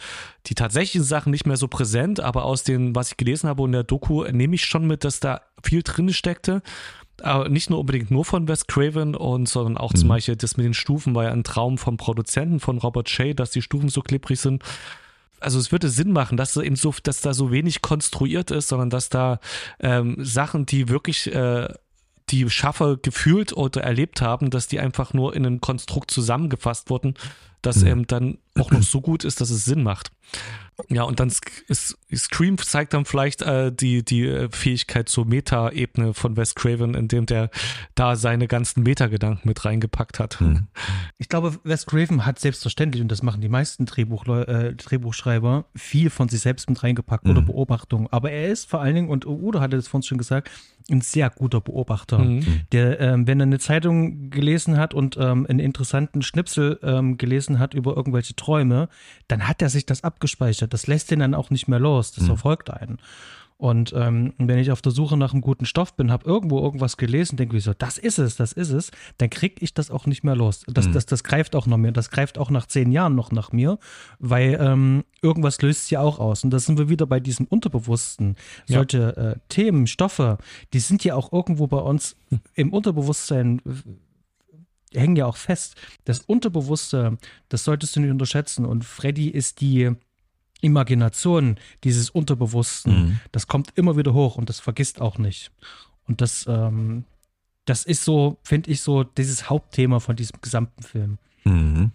die 0.47 0.55
tatsächlichen 0.55 1.03
Sachen 1.03 1.31
nicht 1.31 1.45
mehr 1.45 1.57
so 1.57 1.68
präsent, 1.68 2.19
aber 2.19 2.45
aus 2.45 2.64
dem, 2.64 2.95
was 2.95 3.11
ich 3.11 3.18
gelesen 3.18 3.49
habe 3.49 3.64
in 3.65 3.72
der 3.73 3.84
Doku, 3.84 4.23
nehme 4.23 4.55
ich 4.55 4.65
schon 4.65 4.88
mit, 4.88 5.03
dass 5.03 5.19
da 5.19 5.41
viel 5.61 5.84
drin 5.84 6.11
steckte 6.14 6.61
aber 7.22 7.49
nicht 7.49 7.69
nur 7.69 7.80
unbedingt 7.80 8.11
nur 8.11 8.26
von 8.26 8.48
Wes 8.48 8.68
Craven 8.68 9.15
und 9.15 9.48
sondern 9.48 9.77
auch 9.77 9.94
mhm. 9.94 9.98
zum 9.98 10.10
Beispiel 10.10 10.35
das 10.35 10.57
mit 10.57 10.65
den 10.65 10.73
Stufen 10.73 11.14
war 11.15 11.26
ja 11.26 11.31
ein 11.31 11.44
Traum 11.44 11.77
vom 11.77 11.98
Produzenten 11.98 12.60
von 12.60 12.77
Robert 12.77 13.10
Shea, 13.10 13.34
dass 13.34 13.52
die 13.52 13.61
Stufen 13.61 13.90
so 13.90 14.02
klipprig 14.02 14.40
sind. 14.40 14.64
Also 15.40 15.60
es 15.60 15.72
würde 15.72 15.90
Sinn 15.90 16.11
machen, 16.11 16.38
dass, 16.38 16.56
eben 16.56 16.77
so, 16.77 16.94
dass 17.03 17.22
da 17.22 17.34
so 17.34 17.52
wenig 17.52 17.81
konstruiert 17.81 18.49
ist, 18.49 18.69
sondern 18.69 18.90
dass 18.90 19.10
da 19.10 19.40
ähm, 19.80 20.15
Sachen, 20.19 20.65
die 20.65 20.88
wirklich 20.88 21.34
äh, 21.34 21.68
die 22.30 22.49
Schaffer 22.49 22.98
gefühlt 22.98 23.52
oder 23.53 23.84
erlebt 23.84 24.22
haben, 24.22 24.49
dass 24.49 24.68
die 24.68 24.80
einfach 24.80 25.14
nur 25.14 25.35
in 25.35 25.45
einem 25.45 25.60
Konstrukt 25.60 26.11
zusammengefasst 26.11 26.90
wurden, 26.90 27.15
das 27.61 27.77
mhm. 27.81 27.88
eben 27.88 28.07
dann 28.07 28.38
auch 28.59 28.71
noch 28.71 28.84
so 28.84 29.01
gut 29.01 29.23
ist, 29.23 29.41
dass 29.41 29.49
es 29.49 29.65
Sinn 29.65 29.84
macht. 29.84 30.11
Ja, 30.89 31.03
und 31.03 31.19
dann 31.19 31.31
ist 31.67 31.97
Scream 32.15 32.57
zeigt 32.57 32.93
dann 32.93 33.05
vielleicht 33.05 33.43
äh, 33.43 33.71
die, 33.71 34.03
die 34.03 34.25
äh, 34.25 34.49
Fähigkeit 34.51 35.07
zur 35.07 35.25
Meta-Ebene 35.25 36.13
von 36.13 36.35
Wes 36.35 36.55
Craven, 36.55 36.95
indem 36.95 37.27
der 37.27 37.49
da 37.93 38.15
seine 38.15 38.47
ganzen 38.47 38.81
Meta-Gedanken 38.81 39.47
mit 39.47 39.65
reingepackt 39.65 40.19
hat. 40.19 40.39
Hm. 40.39 40.67
Ich 41.19 41.30
glaube, 41.30 41.59
Wes 41.63 41.85
Craven 41.85 42.25
hat 42.25 42.39
selbstverständlich, 42.39 43.01
und 43.01 43.09
das 43.09 43.21
machen 43.21 43.41
die 43.41 43.49
meisten 43.49 43.85
Drehbuch, 43.85 44.25
äh, 44.27 44.73
Drehbuchschreiber, 44.73 45.65
viel 45.75 46.09
von 46.09 46.30
sich 46.30 46.41
selbst 46.41 46.69
mit 46.69 46.81
reingepackt 46.81 47.25
hm. 47.25 47.31
oder 47.31 47.41
Beobachtungen. 47.41 48.07
Aber 48.11 48.31
er 48.31 48.49
ist 48.49 48.67
vor 48.67 48.81
allen 48.81 48.95
Dingen, 48.95 49.09
und 49.09 49.27
Udo 49.27 49.59
hatte 49.59 49.75
das 49.75 49.88
vorhin 49.88 50.03
schon 50.07 50.17
gesagt, 50.17 50.49
ein 50.91 51.01
sehr 51.01 51.30
guter 51.30 51.61
Beobachter, 51.61 52.19
mhm. 52.19 52.61
der, 52.71 52.99
ähm, 52.99 53.27
wenn 53.27 53.39
er 53.39 53.45
eine 53.45 53.59
Zeitung 53.59 54.30
gelesen 54.30 54.77
hat 54.77 54.93
und 54.93 55.17
ähm, 55.17 55.45
einen 55.49 55.59
interessanten 55.59 56.21
Schnipsel 56.21 56.80
ähm, 56.84 57.17
gelesen 57.17 57.59
hat 57.59 57.73
über 57.73 57.95
irgendwelche 57.95 58.35
Träume, 58.44 58.90
dann 59.28 59.48
hat 59.48 59.61
er 59.61 59.70
sich 59.70 59.86
das 59.86 60.03
abgespeichert. 60.03 60.74
Das 60.74 60.88
lässt 60.88 61.11
ihn 61.11 61.20
dann 61.20 61.34
auch 61.34 61.49
nicht 61.49 61.68
mehr 61.68 61.80
los. 61.80 62.11
Das 62.11 62.24
mhm. 62.24 62.28
verfolgt 62.28 62.70
einen. 62.70 62.98
Und 63.57 63.94
ähm, 63.95 64.34
wenn 64.40 64.57
ich 64.57 64.72
auf 64.72 64.82
der 64.82 64.91
Suche 64.91 65.15
nach 65.15 65.32
einem 65.32 65.41
guten 65.41 65.65
Stoff 65.65 65.95
bin, 65.95 66.11
habe 66.11 66.26
irgendwo 66.26 66.60
irgendwas 66.60 66.98
gelesen, 66.98 67.38
denke 67.38 67.56
ich 67.56 67.64
so, 67.64 67.74
das 67.74 67.98
ist 67.98 68.20
es, 68.20 68.36
das 68.36 68.52
ist 68.52 68.72
es, 68.72 68.91
dann 69.20 69.30
kriege 69.30 69.56
ich 69.60 69.74
das 69.74 69.90
auch 69.90 70.06
nicht 70.06 70.26
mehr 70.26 70.36
los. 70.36 70.65
Das, 70.68 70.88
mhm. 70.88 70.91
das, 70.91 71.06
das 71.06 71.24
greift 71.24 71.56
auch 71.56 71.65
noch 71.65 71.78
mehr, 71.78 71.94
das 71.94 72.10
greift 72.10 72.38
auch 72.38 72.49
nach 72.49 72.65
zehn 72.65 72.91
Jahren 72.91 73.15
noch 73.15 73.32
nach 73.32 73.53
mir, 73.53 73.80
weil 74.20 74.57
ähm, 74.60 75.06
irgendwas 75.22 75.61
löst 75.61 75.84
es 75.84 75.90
ja 75.91 76.02
auch 76.02 76.20
aus. 76.20 76.44
Und 76.44 76.49
da 76.49 76.60
sind 76.60 76.78
wir 76.78 76.90
wieder 76.90 77.06
bei 77.06 77.22
diesem 77.22 77.45
Unterbewussten. 77.45 78.36
Solche 78.65 79.14
ja. 79.15 79.32
äh, 79.32 79.36
Themen, 79.48 79.88
Stoffe, 79.88 80.40
die 80.74 80.80
sind 80.80 81.06
ja 81.06 81.15
auch 81.15 81.32
irgendwo 81.32 81.68
bei 81.68 81.78
uns 81.78 82.18
im 82.56 82.74
Unterbewusstsein 82.74 83.61
hängen 84.94 85.15
ja 85.15 85.26
auch 85.26 85.38
fest. 85.38 85.76
Das 86.06 86.20
Unterbewusste, 86.22 87.18
das 87.49 87.64
solltest 87.64 87.95
du 87.95 87.99
nicht 87.99 88.11
unterschätzen. 88.11 88.65
Und 88.65 88.86
Freddy 88.86 89.30
ist 89.30 89.61
die 89.61 89.91
Imagination 90.61 91.57
dieses 91.84 92.10
Unterbewussten. 92.10 92.94
Mhm. 92.94 93.20
Das 93.32 93.48
kommt 93.48 93.72
immer 93.76 93.98
wieder 93.98 94.14
hoch 94.14 94.38
und 94.38 94.49
das 94.49 94.60
vergisst 94.60 95.02
auch 95.02 95.18
nicht. 95.18 95.52
Und 96.07 96.22
das, 96.22 96.45
ähm, 96.48 97.06
das 97.65 97.86
ist 97.86 98.03
so, 98.03 98.38
finde 98.44 98.72
ich, 98.72 98.82
so 98.82 99.03
dieses 99.03 99.49
Hauptthema 99.49 99.99
von 99.99 100.15
diesem 100.15 100.40
gesamten 100.41 100.84
Film. 100.84 101.18
Mhm. 101.44 101.91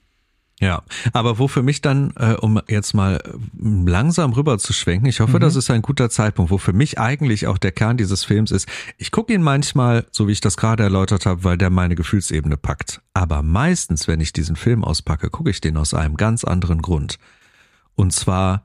Ja, 0.60 0.82
aber 1.12 1.38
wo 1.38 1.46
für 1.46 1.62
mich 1.62 1.82
dann, 1.82 2.12
äh, 2.16 2.34
um 2.34 2.60
jetzt 2.66 2.92
mal 2.92 3.22
langsam 3.56 4.32
rüber 4.32 4.58
zu 4.58 4.72
schwenken, 4.72 5.06
ich 5.06 5.20
hoffe, 5.20 5.36
mhm. 5.36 5.40
das 5.40 5.54
ist 5.54 5.70
ein 5.70 5.82
guter 5.82 6.10
Zeitpunkt, 6.10 6.50
wo 6.50 6.58
für 6.58 6.72
mich 6.72 6.98
eigentlich 6.98 7.46
auch 7.46 7.58
der 7.58 7.70
Kern 7.70 7.96
dieses 7.96 8.24
Films 8.24 8.50
ist. 8.50 8.68
Ich 8.96 9.12
gucke 9.12 9.32
ihn 9.32 9.42
manchmal, 9.42 10.06
so 10.10 10.26
wie 10.26 10.32
ich 10.32 10.40
das 10.40 10.56
gerade 10.56 10.82
erläutert 10.82 11.26
habe, 11.26 11.44
weil 11.44 11.58
der 11.58 11.70
meine 11.70 11.94
Gefühlsebene 11.94 12.56
packt. 12.56 13.00
Aber 13.14 13.42
meistens, 13.42 14.08
wenn 14.08 14.20
ich 14.20 14.32
diesen 14.32 14.56
Film 14.56 14.82
auspacke, 14.82 15.30
gucke 15.30 15.50
ich 15.50 15.60
den 15.60 15.76
aus 15.76 15.94
einem 15.94 16.16
ganz 16.16 16.42
anderen 16.42 16.82
Grund. 16.82 17.18
Und 17.94 18.12
zwar 18.12 18.64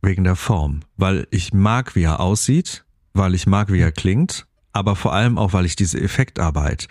wegen 0.00 0.24
der 0.24 0.36
Form, 0.36 0.80
weil 0.96 1.26
ich 1.30 1.52
mag, 1.52 1.94
wie 1.96 2.04
er 2.04 2.20
aussieht, 2.20 2.84
weil 3.12 3.34
ich 3.34 3.46
mag, 3.46 3.70
wie 3.70 3.80
er 3.80 3.92
klingt, 3.92 4.46
aber 4.72 4.96
vor 4.96 5.12
allem 5.12 5.36
auch, 5.36 5.52
weil 5.52 5.66
ich 5.66 5.76
diese 5.76 6.00
Effektarbeit 6.00 6.88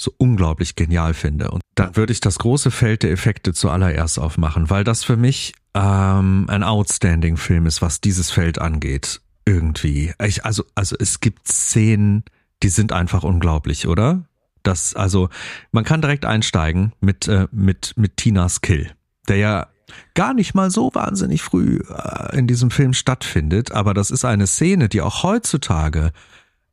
so 0.00 0.14
unglaublich 0.16 0.76
genial 0.76 1.12
finde. 1.12 1.50
Und 1.50 1.60
dann 1.74 1.94
würde 1.94 2.12
ich 2.12 2.20
das 2.20 2.38
große 2.38 2.70
Feld 2.70 3.02
der 3.02 3.10
Effekte 3.10 3.52
zuallererst 3.52 4.18
aufmachen, 4.18 4.70
weil 4.70 4.82
das 4.82 5.04
für 5.04 5.16
mich 5.16 5.52
ähm, 5.74 6.46
ein 6.48 6.62
outstanding 6.62 7.36
Film 7.36 7.66
ist, 7.66 7.82
was 7.82 8.00
dieses 8.00 8.30
Feld 8.30 8.58
angeht. 8.58 9.20
Irgendwie. 9.44 10.12
Ich, 10.22 10.44
also, 10.44 10.64
also 10.74 10.96
es 10.98 11.20
gibt 11.20 11.48
Szenen, 11.48 12.24
die 12.62 12.68
sind 12.68 12.92
einfach 12.92 13.24
unglaublich, 13.24 13.86
oder? 13.86 14.24
Das, 14.62 14.94
also, 14.94 15.28
man 15.72 15.84
kann 15.84 16.02
direkt 16.02 16.24
einsteigen 16.24 16.92
mit, 17.00 17.28
äh, 17.28 17.46
mit, 17.50 17.94
mit 17.96 18.16
Tinas 18.16 18.60
Kill, 18.60 18.90
der 19.28 19.36
ja 19.36 19.66
gar 20.14 20.34
nicht 20.34 20.54
mal 20.54 20.70
so 20.70 20.90
wahnsinnig 20.94 21.42
früh 21.42 21.80
äh, 21.88 22.38
in 22.38 22.46
diesem 22.46 22.70
Film 22.70 22.92
stattfindet, 22.92 23.72
aber 23.72 23.92
das 23.92 24.10
ist 24.10 24.24
eine 24.24 24.46
Szene, 24.46 24.88
die 24.88 25.00
auch 25.00 25.22
heutzutage 25.22 26.12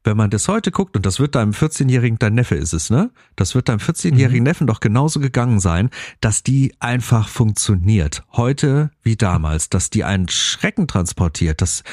wenn 0.07 0.17
man 0.17 0.29
das 0.29 0.47
heute 0.47 0.71
guckt, 0.71 0.95
und 0.95 1.05
das 1.05 1.19
wird 1.19 1.35
deinem 1.35 1.51
14-jährigen, 1.51 2.17
dein 2.17 2.33
Neffe 2.33 2.55
ist 2.55 2.73
es, 2.73 2.89
ne? 2.89 3.11
Das 3.35 3.53
wird 3.53 3.67
deinem 3.69 3.79
14-jährigen 3.79 4.39
mhm. 4.39 4.45
Neffen 4.45 4.65
doch 4.65 4.79
genauso 4.79 5.19
gegangen 5.19 5.59
sein, 5.59 5.89
dass 6.21 6.41
die 6.43 6.73
einfach 6.79 7.27
funktioniert. 7.27 8.23
Heute 8.31 8.89
wie 9.03 9.17
damals, 9.17 9.69
dass 9.69 9.89
die 9.89 10.05
einen 10.05 10.29
Schrecken 10.29 10.87
transportiert, 10.87 11.61
dass, 11.61 11.83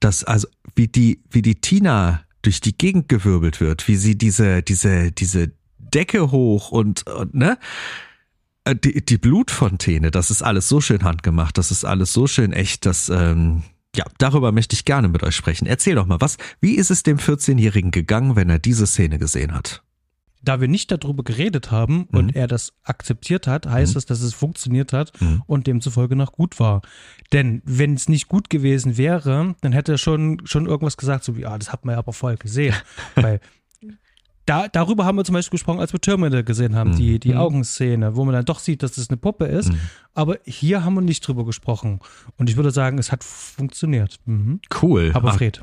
dass, 0.00 0.24
also, 0.24 0.48
wie 0.74 0.88
die, 0.88 1.22
wie 1.30 1.40
die 1.40 1.60
Tina 1.60 2.22
durch 2.42 2.60
die 2.60 2.76
Gegend 2.76 3.08
gewirbelt 3.08 3.60
wird, 3.60 3.86
wie 3.86 3.96
sie 3.96 4.18
diese, 4.18 4.62
diese, 4.62 5.12
diese 5.12 5.52
Decke 5.78 6.32
hoch 6.32 6.72
und, 6.72 7.06
und 7.06 7.34
ne? 7.34 7.58
Äh, 8.64 8.74
die, 8.74 9.04
die 9.04 9.18
Blutfontäne, 9.18 10.10
das 10.10 10.32
ist 10.32 10.42
alles 10.42 10.68
so 10.68 10.80
schön 10.80 11.04
handgemacht, 11.04 11.56
das 11.58 11.70
ist 11.70 11.84
alles 11.84 12.12
so 12.12 12.26
schön 12.26 12.52
echt, 12.52 12.86
dass, 12.86 13.08
ähm, 13.08 13.62
ja, 13.94 14.04
darüber 14.18 14.52
möchte 14.52 14.74
ich 14.74 14.84
gerne 14.84 15.08
mit 15.08 15.22
euch 15.22 15.36
sprechen. 15.36 15.66
Erzähl 15.66 15.94
doch 15.94 16.06
mal 16.06 16.20
was. 16.20 16.38
Wie 16.60 16.76
ist 16.76 16.90
es 16.90 17.02
dem 17.02 17.18
14-Jährigen 17.18 17.90
gegangen, 17.90 18.36
wenn 18.36 18.48
er 18.48 18.58
diese 18.58 18.86
Szene 18.86 19.18
gesehen 19.18 19.52
hat? 19.52 19.82
Da 20.44 20.60
wir 20.60 20.66
nicht 20.66 20.90
darüber 20.90 21.22
geredet 21.22 21.70
haben 21.70 22.08
mhm. 22.10 22.18
und 22.18 22.36
er 22.36 22.48
das 22.48 22.72
akzeptiert 22.82 23.46
hat, 23.46 23.66
heißt 23.66 23.94
mhm. 23.94 23.98
es, 23.98 24.06
dass 24.06 24.22
es 24.22 24.34
funktioniert 24.34 24.92
hat 24.92 25.12
mhm. 25.20 25.42
und 25.46 25.66
demzufolge 25.66 26.16
noch 26.16 26.32
gut 26.32 26.58
war. 26.58 26.82
Denn 27.32 27.62
wenn 27.64 27.94
es 27.94 28.08
nicht 28.08 28.28
gut 28.28 28.50
gewesen 28.50 28.96
wäre, 28.96 29.54
dann 29.60 29.72
hätte 29.72 29.92
er 29.92 29.98
schon, 29.98 30.40
schon 30.44 30.66
irgendwas 30.66 30.96
gesagt, 30.96 31.22
so 31.22 31.36
wie, 31.36 31.46
ah, 31.46 31.58
das 31.58 31.72
hat 31.72 31.84
man 31.84 31.94
ja 31.94 31.98
aber 31.98 32.12
voll 32.12 32.36
gesehen. 32.36 32.74
Weil 33.14 33.40
da, 34.46 34.68
darüber 34.68 35.04
haben 35.04 35.16
wir 35.16 35.24
zum 35.24 35.34
Beispiel 35.34 35.58
gesprochen, 35.58 35.80
als 35.80 35.92
wir 35.92 36.00
Terminator 36.00 36.42
gesehen 36.42 36.74
haben, 36.74 36.90
mhm. 36.90 36.96
die, 36.96 37.20
die 37.20 37.32
mhm. 37.32 37.38
Augenszene, 37.38 38.16
wo 38.16 38.24
man 38.24 38.34
dann 38.34 38.44
doch 38.44 38.58
sieht, 38.58 38.82
dass 38.82 38.92
das 38.92 39.08
eine 39.08 39.16
Puppe 39.16 39.46
ist. 39.46 39.72
Mhm. 39.72 39.78
Aber 40.14 40.38
hier 40.44 40.84
haben 40.84 40.94
wir 40.94 41.00
nicht 41.00 41.26
drüber 41.26 41.44
gesprochen. 41.44 42.00
Und 42.36 42.50
ich 42.50 42.56
würde 42.56 42.70
sagen, 42.70 42.98
es 42.98 43.12
hat 43.12 43.22
funktioniert. 43.22 44.18
Mhm. 44.24 44.60
Cool. 44.82 45.12
Aber 45.14 45.32
Fred. 45.32 45.62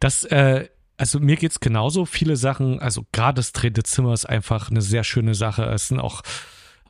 Das, 0.00 0.24
äh, 0.24 0.68
also 0.96 1.20
mir 1.20 1.36
geht's 1.36 1.60
genauso. 1.60 2.04
Viele 2.04 2.36
Sachen, 2.36 2.80
also 2.80 3.06
gerade 3.12 3.36
das 3.36 3.52
dritte 3.52 3.84
Zimmer 3.84 4.12
ist 4.12 4.28
einfach 4.28 4.70
eine 4.70 4.82
sehr 4.82 5.04
schöne 5.04 5.34
Sache. 5.34 5.64
Es 5.64 5.88
sind 5.88 6.00
auch 6.00 6.22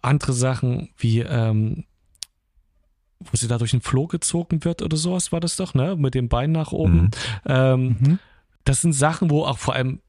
andere 0.02 0.32
Sachen 0.32 0.88
wie, 0.96 1.20
ähm, 1.20 1.84
wo 3.20 3.36
sie 3.36 3.48
da 3.48 3.58
durch 3.58 3.72
den 3.72 3.82
Floh 3.82 4.06
gezogen 4.06 4.64
wird 4.64 4.80
oder 4.80 4.96
sowas 4.96 5.32
war 5.32 5.40
das 5.40 5.56
doch, 5.56 5.74
ne? 5.74 5.94
Mit 5.96 6.14
dem 6.14 6.30
Bein 6.30 6.52
nach 6.52 6.72
oben. 6.72 7.02
Mhm. 7.02 7.10
Ähm, 7.46 7.96
mhm. 8.00 8.18
Das 8.64 8.80
sind 8.80 8.94
Sachen, 8.94 9.30
wo 9.30 9.44
auch 9.44 9.58
vor 9.58 9.74
allem 9.74 10.00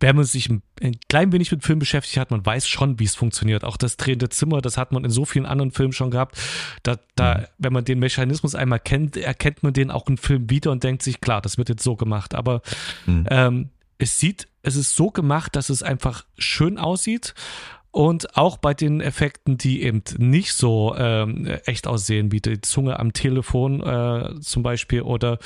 wenn 0.00 0.16
man 0.16 0.24
sich 0.24 0.48
ein, 0.48 0.62
ein 0.82 0.96
klein 1.08 1.32
wenig 1.32 1.50
mit 1.50 1.64
Film 1.64 1.78
beschäftigt 1.78 2.18
hat, 2.18 2.30
man 2.30 2.44
weiß 2.44 2.68
schon, 2.68 2.98
wie 2.98 3.04
es 3.04 3.14
funktioniert. 3.14 3.64
Auch 3.64 3.76
das 3.76 3.96
drehende 3.96 4.28
Zimmer, 4.28 4.60
das 4.60 4.76
hat 4.76 4.92
man 4.92 5.04
in 5.04 5.10
so 5.10 5.24
vielen 5.24 5.46
anderen 5.46 5.70
Filmen 5.70 5.92
schon 5.92 6.10
gehabt. 6.10 6.38
Da, 6.82 6.98
da, 7.16 7.34
mhm. 7.34 7.44
wenn 7.58 7.72
man 7.72 7.84
den 7.84 7.98
Mechanismus 7.98 8.54
einmal 8.54 8.80
kennt, 8.80 9.16
erkennt 9.16 9.62
man 9.62 9.72
den 9.72 9.90
auch 9.90 10.08
im 10.08 10.18
Film 10.18 10.50
wieder 10.50 10.72
und 10.72 10.84
denkt 10.84 11.02
sich, 11.02 11.20
klar, 11.20 11.40
das 11.40 11.58
wird 11.58 11.68
jetzt 11.68 11.84
so 11.84 11.96
gemacht. 11.96 12.34
Aber 12.34 12.62
mhm. 13.06 13.26
ähm, 13.30 13.70
es 13.98 14.18
sieht, 14.18 14.48
es 14.62 14.76
ist 14.76 14.96
so 14.96 15.10
gemacht, 15.10 15.56
dass 15.56 15.70
es 15.70 15.82
einfach 15.82 16.24
schön 16.36 16.78
aussieht 16.78 17.34
und 17.94 18.36
auch 18.36 18.56
bei 18.56 18.74
den 18.74 19.00
Effekten, 19.00 19.56
die 19.56 19.84
eben 19.84 20.02
nicht 20.18 20.54
so 20.54 20.96
ähm, 20.98 21.46
echt 21.64 21.86
aussehen, 21.86 22.32
wie 22.32 22.40
die 22.40 22.60
Zunge 22.60 22.98
am 22.98 23.12
Telefon 23.12 23.80
äh, 23.84 24.40
zum 24.40 24.64
Beispiel 24.64 25.02
oder 25.02 25.38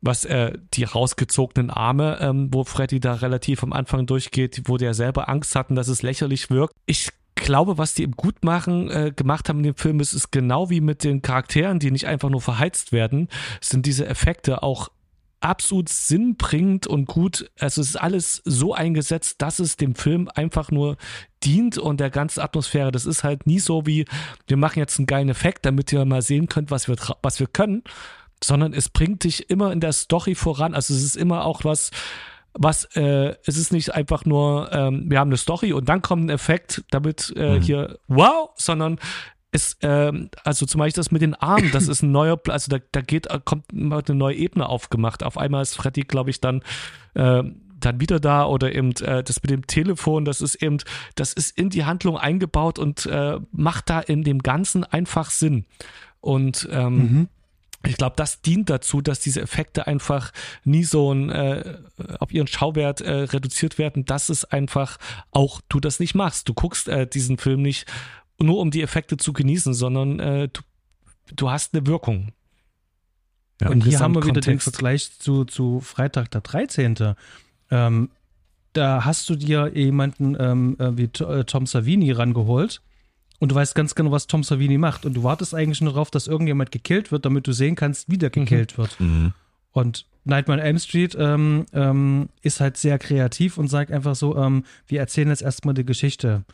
was 0.00 0.24
äh, 0.24 0.52
die 0.74 0.84
rausgezogenen 0.84 1.68
Arme, 1.68 2.18
ähm, 2.20 2.48
wo 2.52 2.62
Freddy 2.62 3.00
da 3.00 3.14
relativ 3.14 3.64
am 3.64 3.72
Anfang 3.72 4.06
durchgeht, 4.06 4.62
wo 4.66 4.76
der 4.76 4.94
selber 4.94 5.28
Angst 5.28 5.56
hatten, 5.56 5.74
dass 5.74 5.88
es 5.88 6.02
lächerlich 6.02 6.48
wirkt. 6.48 6.74
Ich 6.86 7.10
glaube, 7.34 7.76
was 7.76 7.94
die 7.94 8.04
eben 8.04 8.12
gut 8.12 8.44
machen, 8.44 8.88
äh, 8.88 9.10
gemacht 9.14 9.48
haben 9.48 9.58
in 9.58 9.64
dem 9.64 9.74
Film, 9.74 9.98
ist, 9.98 10.12
ist 10.12 10.30
genau 10.30 10.70
wie 10.70 10.80
mit 10.80 11.02
den 11.02 11.22
Charakteren, 11.22 11.80
die 11.80 11.90
nicht 11.90 12.06
einfach 12.06 12.30
nur 12.30 12.40
verheizt 12.40 12.92
werden, 12.92 13.28
sind 13.60 13.84
diese 13.84 14.06
Effekte 14.06 14.62
auch 14.62 14.90
absolut 15.46 15.88
sinnbringend 15.88 16.86
und 16.86 17.06
gut. 17.06 17.50
Also 17.58 17.80
es 17.80 17.90
ist 17.90 17.96
alles 17.96 18.42
so 18.44 18.74
eingesetzt, 18.74 19.40
dass 19.42 19.58
es 19.58 19.76
dem 19.76 19.94
Film 19.94 20.28
einfach 20.34 20.70
nur 20.70 20.96
dient 21.44 21.78
und 21.78 22.00
der 22.00 22.10
ganzen 22.10 22.40
Atmosphäre. 22.40 22.92
Das 22.92 23.06
ist 23.06 23.24
halt 23.24 23.46
nie 23.46 23.58
so 23.58 23.86
wie, 23.86 24.04
wir 24.46 24.56
machen 24.56 24.78
jetzt 24.78 24.98
einen 24.98 25.06
geilen 25.06 25.28
Effekt, 25.28 25.64
damit 25.64 25.92
ihr 25.92 26.04
mal 26.04 26.22
sehen 26.22 26.48
könnt, 26.48 26.70
was 26.70 26.88
wir, 26.88 26.96
was 27.22 27.40
wir 27.40 27.46
können, 27.46 27.82
sondern 28.42 28.72
es 28.72 28.88
bringt 28.88 29.24
dich 29.24 29.48
immer 29.48 29.72
in 29.72 29.80
der 29.80 29.92
Story 29.92 30.34
voran. 30.34 30.74
Also 30.74 30.94
es 30.94 31.02
ist 31.02 31.16
immer 31.16 31.44
auch 31.44 31.64
was, 31.64 31.90
was, 32.52 32.84
äh, 32.96 33.34
es 33.44 33.56
ist 33.56 33.72
nicht 33.72 33.94
einfach 33.94 34.24
nur, 34.24 34.70
ähm, 34.72 35.04
wir 35.08 35.20
haben 35.20 35.28
eine 35.28 35.36
Story 35.36 35.72
und 35.72 35.88
dann 35.88 36.02
kommt 36.02 36.26
ein 36.26 36.30
Effekt, 36.30 36.84
damit 36.90 37.32
äh, 37.36 37.56
mhm. 37.56 37.62
hier, 37.62 37.98
wow, 38.08 38.50
sondern 38.56 38.98
ist, 39.52 39.78
ähm, 39.82 40.30
also 40.44 40.66
zum 40.66 40.80
Beispiel 40.80 41.00
das 41.00 41.10
mit 41.10 41.22
den 41.22 41.34
Armen, 41.34 41.70
das 41.72 41.88
ist 41.88 42.02
ein 42.02 42.12
neuer, 42.12 42.38
also 42.48 42.70
da, 42.70 42.78
da 42.92 43.00
geht, 43.00 43.28
kommt 43.44 43.64
eine 43.72 44.02
neue 44.08 44.36
Ebene 44.36 44.68
aufgemacht. 44.68 45.22
Auf 45.22 45.38
einmal 45.38 45.62
ist 45.62 45.76
Freddy, 45.76 46.02
glaube 46.02 46.30
ich, 46.30 46.40
dann, 46.40 46.62
äh, 47.14 47.42
dann 47.78 48.00
wieder 48.00 48.20
da 48.20 48.46
oder 48.46 48.74
eben 48.74 48.92
äh, 48.96 49.22
das 49.22 49.42
mit 49.42 49.50
dem 49.50 49.66
Telefon, 49.66 50.24
das 50.24 50.40
ist 50.40 50.56
eben, 50.56 50.78
das 51.14 51.32
ist 51.32 51.56
in 51.56 51.70
die 51.70 51.84
Handlung 51.84 52.16
eingebaut 52.16 52.78
und 52.78 53.06
äh, 53.06 53.38
macht 53.52 53.90
da 53.90 54.00
in 54.00 54.24
dem 54.24 54.40
Ganzen 54.40 54.84
einfach 54.84 55.30
Sinn. 55.30 55.66
Und 56.20 56.68
ähm, 56.72 56.96
mhm. 56.96 57.28
Ich 57.84 57.96
glaube, 57.96 58.16
das 58.16 58.40
dient 58.40 58.68
dazu, 58.68 59.00
dass 59.00 59.20
diese 59.20 59.40
Effekte 59.40 59.86
einfach 59.86 60.32
nie 60.64 60.82
so 60.82 61.12
ein, 61.12 61.30
äh, 61.30 61.78
auf 62.18 62.32
ihren 62.32 62.46
Schauwert 62.48 63.00
äh, 63.00 63.12
reduziert 63.12 63.78
werden, 63.78 64.04
dass 64.04 64.28
es 64.28 64.44
einfach 64.44 64.98
auch 65.30 65.60
du 65.68 65.78
das 65.78 66.00
nicht 66.00 66.14
machst. 66.14 66.48
Du 66.48 66.54
guckst 66.54 66.88
äh, 66.88 67.06
diesen 67.06 67.38
Film 67.38 67.62
nicht, 67.62 67.86
nur 68.38 68.58
um 68.58 68.70
die 68.70 68.82
Effekte 68.82 69.16
zu 69.16 69.32
genießen, 69.32 69.74
sondern 69.74 70.20
äh, 70.20 70.48
du, 70.48 70.60
du 71.34 71.50
hast 71.50 71.74
eine 71.74 71.86
Wirkung. 71.86 72.32
Ja, 73.60 73.70
und 73.70 73.84
hier 73.84 74.00
haben 74.00 74.14
wir 74.14 74.26
wieder 74.26 74.40
den 74.40 74.60
Vergleich 74.60 75.18
zu, 75.18 75.44
zu 75.44 75.80
Freitag 75.80 76.30
der 76.30 76.42
13. 76.42 77.14
Ähm, 77.70 78.10
da 78.74 79.04
hast 79.06 79.30
du 79.30 79.36
dir 79.36 79.72
jemanden 79.74 80.36
ähm, 80.38 80.76
äh, 80.78 80.96
wie 80.98 81.04
äh, 81.04 81.44
Tom 81.44 81.66
Savini 81.66 82.12
rangeholt 82.12 82.82
und 83.38 83.52
du 83.52 83.54
weißt 83.54 83.74
ganz 83.74 83.94
genau, 83.94 84.10
was 84.10 84.26
Tom 84.26 84.44
Savini 84.44 84.76
macht 84.76 85.06
und 85.06 85.14
du 85.14 85.22
wartest 85.22 85.54
eigentlich 85.54 85.80
nur 85.80 85.92
darauf, 85.92 86.10
dass 86.10 86.26
irgendjemand 86.26 86.70
gekillt 86.70 87.12
wird, 87.12 87.24
damit 87.24 87.46
du 87.46 87.52
sehen 87.52 87.74
kannst, 87.74 88.10
wie 88.10 88.18
der 88.18 88.28
mhm. 88.28 88.44
gekillt 88.44 88.72
mhm. 88.72 88.82
wird. 88.82 89.00
Mhm. 89.00 89.32
Und 89.72 90.06
Nightmare 90.24 90.60
on 90.60 90.66
Elm 90.66 90.78
Street 90.78 91.16
ähm, 91.18 91.66
ähm, 91.72 92.28
ist 92.42 92.60
halt 92.60 92.76
sehr 92.76 92.98
kreativ 92.98 93.58
und 93.58 93.68
sagt 93.68 93.92
einfach 93.92 94.16
so, 94.16 94.36
ähm, 94.36 94.64
wir 94.86 95.00
erzählen 95.00 95.28
jetzt 95.28 95.42
erstmal 95.42 95.74
die 95.74 95.84
Geschichte 95.84 96.44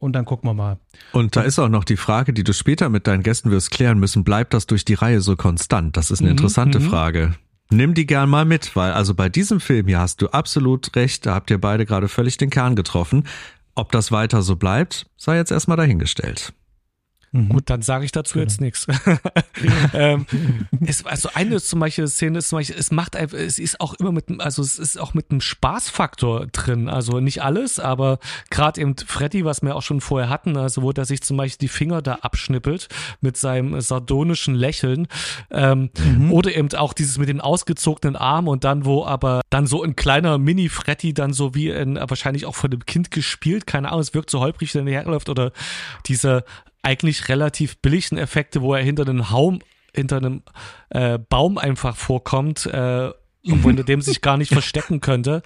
und 0.00 0.14
dann 0.14 0.24
gucken 0.24 0.48
wir 0.48 0.54
mal. 0.54 0.78
Und 1.12 1.36
da 1.36 1.42
ist 1.42 1.58
auch 1.60 1.68
noch 1.68 1.84
die 1.84 1.96
Frage, 1.96 2.32
die 2.32 2.42
du 2.42 2.52
später 2.52 2.88
mit 2.88 3.06
deinen 3.06 3.22
Gästen 3.22 3.52
wirst 3.52 3.70
klären 3.70 4.00
müssen, 4.00 4.24
bleibt 4.24 4.52
das 4.52 4.66
durch 4.66 4.84
die 4.84 4.94
Reihe 4.94 5.20
so 5.20 5.36
konstant? 5.36 5.96
Das 5.96 6.10
ist 6.10 6.20
eine 6.20 6.30
mhm, 6.30 6.38
interessante 6.38 6.80
mhm. 6.80 6.84
Frage. 6.84 7.34
Nimm 7.70 7.94
die 7.94 8.06
gern 8.06 8.28
mal 8.28 8.44
mit, 8.44 8.74
weil 8.74 8.92
also 8.92 9.14
bei 9.14 9.28
diesem 9.28 9.60
Film 9.60 9.86
hier 9.86 10.00
hast 10.00 10.20
du 10.22 10.28
absolut 10.28 10.96
recht, 10.96 11.24
da 11.24 11.34
habt 11.34 11.50
ihr 11.52 11.60
beide 11.60 11.86
gerade 11.86 12.08
völlig 12.08 12.36
den 12.36 12.50
Kern 12.50 12.74
getroffen. 12.74 13.28
Ob 13.76 13.92
das 13.92 14.10
weiter 14.10 14.42
so 14.42 14.56
bleibt, 14.56 15.06
sei 15.16 15.36
jetzt 15.36 15.52
erstmal 15.52 15.76
dahingestellt. 15.76 16.52
Mhm. 17.32 17.48
Gut, 17.50 17.70
dann 17.70 17.82
sage 17.82 18.04
ich 18.04 18.10
dazu 18.10 18.34
genau. 18.34 18.42
jetzt 18.44 18.60
nichts. 18.60 18.86
ähm, 19.94 20.26
es, 20.84 21.06
also 21.06 21.28
eine 21.34 21.60
zum 21.60 21.78
Beispiel 21.78 22.08
Szene 22.08 22.38
ist 22.38 22.48
zum 22.48 22.58
Beispiel, 22.58 22.76
es 22.76 22.90
macht 22.90 23.14
einfach, 23.14 23.38
es 23.38 23.60
ist 23.60 23.80
auch 23.80 23.94
immer 23.94 24.10
mit, 24.10 24.26
also 24.40 24.62
es 24.62 24.78
ist 24.80 24.98
auch 24.98 25.14
mit 25.14 25.30
einem 25.30 25.40
Spaßfaktor 25.40 26.46
drin. 26.46 26.88
Also 26.88 27.20
nicht 27.20 27.42
alles, 27.42 27.78
aber 27.78 28.18
gerade 28.50 28.80
eben 28.80 28.96
Freddy, 28.96 29.44
was 29.44 29.62
wir 29.62 29.76
auch 29.76 29.82
schon 29.82 30.00
vorher 30.00 30.28
hatten, 30.28 30.56
also 30.56 30.82
wo 30.82 30.92
der 30.92 31.04
sich 31.04 31.22
zum 31.22 31.36
Beispiel 31.36 31.68
die 31.68 31.72
Finger 31.72 32.02
da 32.02 32.14
abschnippelt 32.16 32.88
mit 33.20 33.36
seinem 33.36 33.80
sardonischen 33.80 34.56
Lächeln. 34.56 35.06
Ähm, 35.52 35.90
mhm. 36.04 36.32
Oder 36.32 36.56
eben 36.56 36.72
auch 36.74 36.92
dieses 36.92 37.18
mit 37.18 37.28
den 37.28 37.40
ausgezogenen 37.40 38.16
Armen 38.16 38.48
und 38.48 38.64
dann, 38.64 38.84
wo 38.84 39.04
aber 39.04 39.42
dann 39.50 39.66
so 39.66 39.84
ein 39.84 39.94
kleiner 39.94 40.38
Mini-Freddy 40.38 41.14
dann 41.14 41.32
so 41.32 41.54
wie 41.54 41.68
in, 41.68 41.94
wahrscheinlich 41.96 42.46
auch 42.46 42.56
von 42.56 42.70
dem 42.70 42.84
Kind 42.86 43.12
gespielt, 43.12 43.68
keine 43.68 43.88
Ahnung, 43.88 44.00
es 44.00 44.14
wirkt 44.14 44.30
so 44.30 44.40
holprig, 44.40 44.74
wenn 44.74 44.88
er 44.88 45.02
herläuft 45.02 45.28
oder 45.28 45.52
diese 46.06 46.44
eigentlich 46.82 47.28
relativ 47.28 47.78
billigen 47.78 48.18
Effekte, 48.18 48.62
wo 48.62 48.74
er 48.74 48.82
hinter 48.82 49.02
einem 49.02 49.30
Haum, 49.30 49.60
hinter 49.94 50.18
einem 50.18 50.42
äh, 50.90 51.18
Baum 51.18 51.58
einfach 51.58 51.96
vorkommt, 51.96 52.66
äh, 52.66 53.10
und 53.44 53.62
hinter 53.62 53.84
dem 53.84 54.02
sich 54.02 54.20
gar 54.20 54.36
nicht 54.36 54.52
verstecken 54.52 55.00
könnte. 55.00 55.42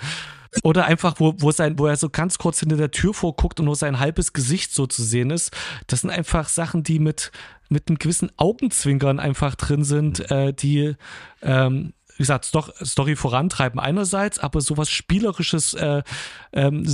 Oder 0.62 0.84
einfach, 0.84 1.16
wo, 1.18 1.34
wo, 1.38 1.50
sein, 1.50 1.78
wo 1.78 1.86
er 1.86 1.96
so 1.96 2.08
ganz 2.08 2.38
kurz 2.38 2.60
hinter 2.60 2.76
der 2.76 2.92
Tür 2.92 3.12
vorguckt 3.12 3.58
und 3.58 3.66
nur 3.66 3.74
sein 3.74 3.98
halbes 3.98 4.32
Gesicht 4.32 4.72
so 4.72 4.86
zu 4.86 5.02
sehen 5.02 5.30
ist. 5.30 5.50
Das 5.88 6.02
sind 6.02 6.10
einfach 6.10 6.48
Sachen, 6.48 6.84
die 6.84 7.00
mit, 7.00 7.32
mit 7.68 7.88
einem 7.88 7.98
gewissen 7.98 8.30
Augenzwinkern 8.36 9.18
einfach 9.18 9.56
drin 9.56 9.82
sind, 9.82 10.30
äh, 10.30 10.52
die, 10.52 10.94
ähm, 11.42 11.92
wie 12.16 12.22
gesagt, 12.22 12.44
Story 12.44 13.16
vorantreiben 13.16 13.80
einerseits, 13.80 14.38
aber 14.38 14.60
sowas 14.60 14.90
Spielerisches, 14.90 15.74
äh, 15.74 16.04
ähm, 16.52 16.86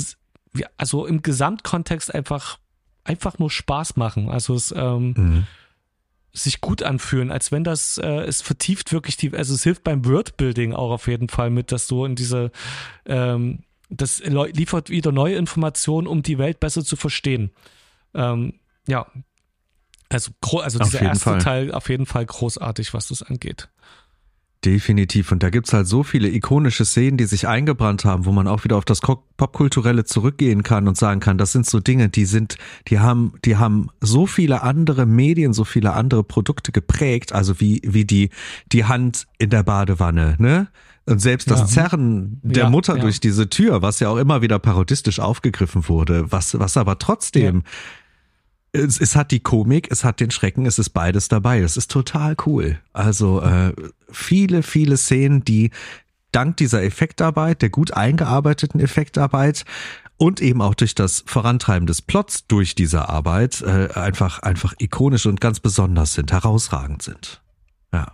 also 0.79 1.05
im 1.05 1.21
Gesamtkontext 1.21 2.15
einfach 2.15 2.59
einfach 3.05 3.39
nur 3.39 3.51
Spaß 3.51 3.97
machen. 3.97 4.29
Also 4.29 4.55
es 4.55 4.73
ähm, 4.77 5.15
mhm. 5.17 5.47
sich 6.33 6.61
gut 6.61 6.83
anfühlen, 6.83 7.31
als 7.31 7.53
wenn 7.53 7.65
das 7.65 7.99
äh, 7.99 8.23
es 8.23 8.43
vertieft 8.43 8.93
wirklich 8.93 9.17
die, 9.17 9.35
also 9.35 9.55
es 9.55 9.63
hilft 9.63 9.85
beim 9.85 10.05
Wordbuilding 10.05 10.75
auch 10.75 10.91
auf 10.91 11.07
jeden 11.07 11.29
Fall 11.29 11.51
mit, 11.51 11.73
dass 11.73 11.87
du 11.87 12.05
in 12.05 12.15
diese 12.15 12.51
ähm, 13.07 13.65
das 13.91 14.21
liefert 14.21 14.89
wieder 14.89 15.11
neue 15.11 15.35
Informationen, 15.35 16.07
um 16.07 16.23
die 16.23 16.39
Welt 16.39 16.61
besser 16.61 16.85
zu 16.85 16.95
verstehen. 16.95 17.51
Ähm, 18.15 18.61
ja, 18.87 19.07
also, 20.09 20.33
also 20.61 20.79
dieser 20.79 21.03
erste 21.03 21.25
Fall. 21.25 21.39
Teil 21.41 21.73
auf 21.73 21.89
jeden 21.89 22.07
Fall 22.07 22.27
großartig, 22.27 22.95
was 22.95 23.09
das 23.09 23.23
angeht. 23.23 23.69
Definitiv. 24.65 25.33
Und 25.33 25.43
da 25.43 25.49
gibt's 25.49 25.73
halt 25.73 25.87
so 25.87 26.03
viele 26.03 26.29
ikonische 26.29 26.85
Szenen, 26.85 27.17
die 27.17 27.25
sich 27.25 27.49
eingebrannt 27.49 28.05
haben, 28.05 28.27
wo 28.27 28.33
man 28.33 28.47
auch 28.47 28.63
wieder 28.65 28.77
auf 28.77 28.85
das 28.85 29.01
Popkulturelle 29.01 30.05
zurückgehen 30.05 30.63
kann 30.63 30.87
und 30.87 30.99
sagen 30.99 31.21
kann, 31.21 31.39
das 31.39 31.53
sind 31.53 31.65
so 31.65 31.81
Dinge, 31.81 32.11
die 32.11 32.27
sind, 32.27 32.57
die 32.89 32.99
haben, 32.99 33.33
die 33.47 33.57
haben 33.57 33.89
so 34.01 34.27
viele 34.27 34.63
andere 34.63 35.07
Medien, 35.07 35.55
so 35.55 35.65
viele 35.65 35.95
andere 35.95 36.25
Produkte 36.25 36.73
geprägt, 36.73 37.33
also 37.33 37.59
wie, 37.59 37.81
wie 37.85 38.05
die, 38.05 38.29
die 38.71 38.85
Hand 38.85 39.27
in 39.39 39.49
der 39.49 39.63
Badewanne, 39.63 40.37
ne? 40.39 40.69
Und 41.07 41.21
selbst 41.21 41.51
das 41.51 41.61
ja. 41.61 41.67
Zerren 41.67 42.39
der 42.43 42.65
ja, 42.65 42.71
Mutter 42.71 42.97
ja. 42.97 43.01
durch 43.01 43.19
diese 43.19 43.49
Tür, 43.49 43.81
was 43.83 43.99
ja 43.99 44.11
auch 44.11 44.19
immer 44.19 44.43
wieder 44.43 44.59
parodistisch 44.59 45.19
aufgegriffen 45.19 45.89
wurde, 45.89 46.31
was, 46.31 46.57
was 46.59 46.77
aber 46.77 46.99
trotzdem 46.99 47.63
es, 48.73 49.01
es 49.01 49.17
hat 49.17 49.31
die 49.31 49.41
Komik, 49.41 49.89
es 49.91 50.05
hat 50.05 50.21
den 50.21 50.31
Schrecken, 50.31 50.67
es 50.67 50.79
ist 50.79 50.91
beides 50.91 51.29
dabei. 51.29 51.61
Es 51.61 51.77
ist 51.77 51.91
total 51.91 52.37
cool. 52.47 52.79
Also 52.93 53.43
äh, 53.43 53.73
viele, 54.11 54.63
viele 54.63 54.97
Szenen, 54.97 55.45
die 55.45 55.71
dank 56.33 56.57
dieser 56.57 56.83
Effektarbeit, 56.83 57.63
der 57.63 57.71
gut 57.71 57.93
eingearbeiteten 57.93 58.81
Effektarbeit 58.81 59.65
und 60.17 60.41
eben 60.41 60.63
auch 60.63 60.75
durch 60.75 60.95
das 60.95 61.25
Vorantreiben 61.27 61.87
des 61.87 62.03
Plots 62.03 62.47
durch 62.47 62.75
diese 62.75 63.09
Arbeit 63.09 63.63
äh, 63.63 63.89
einfach 63.95 64.41
einfach 64.41 64.75
ikonisch 64.79 65.27
und 65.27 65.41
ganz 65.41 65.61
besonders 65.61 66.15
sind, 66.15 66.31
herausragend 66.31 67.03
sind. 67.03 67.43
Ja 67.93 68.13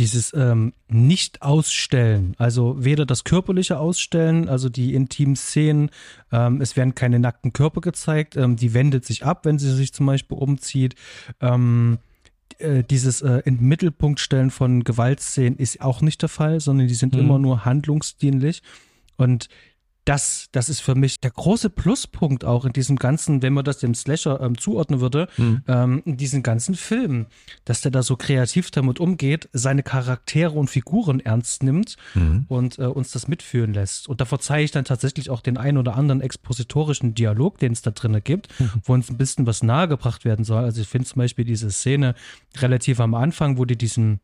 dieses 0.00 0.32
ähm, 0.32 0.72
Nicht-Ausstellen, 0.88 2.34
also 2.38 2.82
weder 2.82 3.04
das 3.04 3.22
körperliche 3.24 3.78
Ausstellen, 3.78 4.48
also 4.48 4.70
die 4.70 4.94
intimen 4.94 5.36
Szenen, 5.36 5.90
ähm, 6.32 6.62
es 6.62 6.74
werden 6.74 6.94
keine 6.94 7.18
nackten 7.18 7.52
Körper 7.52 7.82
gezeigt, 7.82 8.34
ähm, 8.34 8.56
die 8.56 8.72
wendet 8.72 9.04
sich 9.04 9.26
ab, 9.26 9.44
wenn 9.44 9.58
sie 9.58 9.70
sich 9.74 9.92
zum 9.92 10.06
Beispiel 10.06 10.38
umzieht. 10.38 10.94
Ähm, 11.42 11.98
äh, 12.56 12.82
dieses 12.82 13.20
äh, 13.20 13.42
in 13.44 13.60
Mittelpunkt 13.60 14.20
stellen 14.20 14.50
von 14.50 14.84
Gewaltszenen 14.84 15.58
ist 15.58 15.82
auch 15.82 16.00
nicht 16.00 16.22
der 16.22 16.30
Fall, 16.30 16.60
sondern 16.60 16.88
die 16.88 16.94
sind 16.94 17.12
mhm. 17.12 17.20
immer 17.20 17.38
nur 17.38 17.66
handlungsdienlich. 17.66 18.62
Und 19.18 19.50
das, 20.10 20.48
das 20.50 20.68
ist 20.68 20.80
für 20.80 20.96
mich 20.96 21.20
der 21.20 21.30
große 21.30 21.70
Pluspunkt 21.70 22.44
auch 22.44 22.64
in 22.64 22.72
diesem 22.72 22.96
ganzen, 22.96 23.42
wenn 23.42 23.52
man 23.52 23.64
das 23.64 23.78
dem 23.78 23.94
Slasher 23.94 24.40
ähm, 24.40 24.58
zuordnen 24.58 25.00
würde, 25.00 25.28
mhm. 25.36 25.62
ähm, 25.68 26.02
in 26.04 26.16
diesen 26.16 26.42
ganzen 26.42 26.74
Filmen, 26.74 27.26
dass 27.64 27.82
der 27.82 27.92
da 27.92 28.02
so 28.02 28.16
kreativ 28.16 28.72
damit 28.72 28.98
umgeht, 28.98 29.48
seine 29.52 29.84
Charaktere 29.84 30.58
und 30.58 30.68
Figuren 30.68 31.20
ernst 31.20 31.62
nimmt 31.62 31.96
mhm. 32.14 32.44
und 32.48 32.80
äh, 32.80 32.86
uns 32.86 33.12
das 33.12 33.28
mitführen 33.28 33.72
lässt. 33.72 34.08
Und 34.08 34.20
da 34.20 34.24
verzeihe 34.24 34.64
ich 34.64 34.72
dann 34.72 34.84
tatsächlich 34.84 35.30
auch 35.30 35.42
den 35.42 35.56
einen 35.56 35.78
oder 35.78 35.94
anderen 35.94 36.22
expositorischen 36.22 37.14
Dialog, 37.14 37.58
den 37.58 37.70
es 37.70 37.82
da 37.82 37.92
drin 37.92 38.20
gibt, 38.24 38.48
mhm. 38.58 38.70
wo 38.82 38.94
uns 38.94 39.10
ein 39.10 39.16
bisschen 39.16 39.46
was 39.46 39.62
nahegebracht 39.62 40.24
werden 40.24 40.44
soll. 40.44 40.64
Also 40.64 40.80
ich 40.80 40.88
finde 40.88 41.06
zum 41.06 41.20
Beispiel 41.20 41.44
diese 41.44 41.70
Szene 41.70 42.16
relativ 42.56 42.98
am 42.98 43.14
Anfang, 43.14 43.58
wo 43.58 43.64
die 43.64 43.78
diesen 43.78 44.18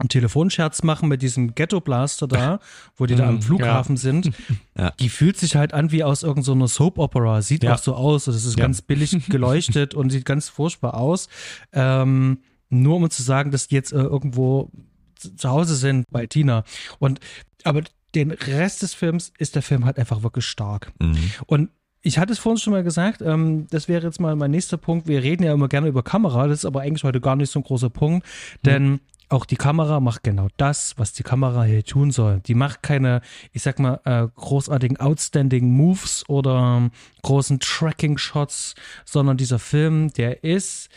einen 0.00 0.08
Telefonscherz 0.08 0.82
machen 0.82 1.08
mit 1.08 1.22
diesem 1.22 1.54
Ghetto-Blaster 1.54 2.26
da, 2.26 2.60
wo 2.96 3.06
die 3.06 3.14
da 3.14 3.28
am 3.28 3.36
mm, 3.36 3.42
Flughafen 3.42 3.96
ja. 3.96 4.00
sind. 4.00 4.30
Ja. 4.78 4.92
Die 4.98 5.10
fühlt 5.10 5.36
sich 5.36 5.56
halt 5.56 5.74
an 5.74 5.92
wie 5.92 6.04
aus 6.04 6.22
irgendeiner 6.22 6.66
so 6.66 6.84
Soap-Opera. 6.84 7.42
Sieht 7.42 7.64
ja. 7.64 7.74
auch 7.74 7.78
so 7.78 7.94
aus. 7.94 8.24
Das 8.24 8.46
ist 8.46 8.56
ganz 8.56 8.80
billig 8.80 9.10
geleuchtet 9.28 9.94
und 9.94 10.08
sieht 10.08 10.24
ganz 10.24 10.48
furchtbar 10.48 10.94
aus. 10.94 11.28
Ähm, 11.74 12.38
nur 12.70 12.96
um 12.96 13.10
zu 13.10 13.22
sagen, 13.22 13.50
dass 13.50 13.68
die 13.68 13.74
jetzt 13.74 13.92
äh, 13.92 13.96
irgendwo 13.96 14.70
zu 15.16 15.50
Hause 15.50 15.74
sind 15.74 16.06
bei 16.10 16.26
Tina. 16.26 16.64
Und 16.98 17.20
aber 17.64 17.82
den 18.14 18.30
Rest 18.30 18.80
des 18.80 18.94
Films 18.94 19.32
ist 19.38 19.54
der 19.54 19.62
Film 19.62 19.84
halt 19.84 19.98
einfach 19.98 20.22
wirklich 20.22 20.46
stark. 20.46 20.92
Mhm. 20.98 21.30
Und 21.46 21.70
ich 22.00 22.18
hatte 22.18 22.32
es 22.32 22.38
vorhin 22.38 22.58
schon 22.58 22.72
mal 22.72 22.82
gesagt, 22.82 23.20
ähm, 23.20 23.66
das 23.70 23.86
wäre 23.88 24.06
jetzt 24.06 24.20
mal 24.20 24.34
mein 24.36 24.50
nächster 24.50 24.78
Punkt. 24.78 25.06
Wir 25.06 25.22
reden 25.22 25.42
ja 25.42 25.52
immer 25.52 25.68
gerne 25.68 25.88
über 25.88 26.02
Kamera, 26.02 26.46
das 26.46 26.60
ist 26.60 26.64
aber 26.64 26.80
eigentlich 26.80 27.04
heute 27.04 27.20
gar 27.20 27.36
nicht 27.36 27.50
so 27.50 27.60
ein 27.60 27.64
großer 27.64 27.90
Punkt, 27.90 28.26
denn 28.64 28.84
mhm 28.84 29.00
auch 29.30 29.44
die 29.46 29.56
Kamera 29.56 30.00
macht 30.00 30.24
genau 30.24 30.48
das, 30.56 30.98
was 30.98 31.12
die 31.12 31.22
Kamera 31.22 31.62
hier 31.62 31.84
tun 31.84 32.10
soll. 32.10 32.40
Die 32.40 32.54
macht 32.54 32.82
keine, 32.82 33.22
ich 33.52 33.62
sag 33.62 33.78
mal, 33.78 34.00
äh, 34.04 34.26
großartigen 34.34 34.98
Outstanding 34.98 35.70
Moves 35.70 36.28
oder 36.28 36.78
ähm, 36.78 36.90
großen 37.22 37.60
Tracking-Shots, 37.60 38.74
sondern 39.04 39.36
dieser 39.36 39.58
Film, 39.58 40.12
der 40.12 40.42
ist 40.42 40.88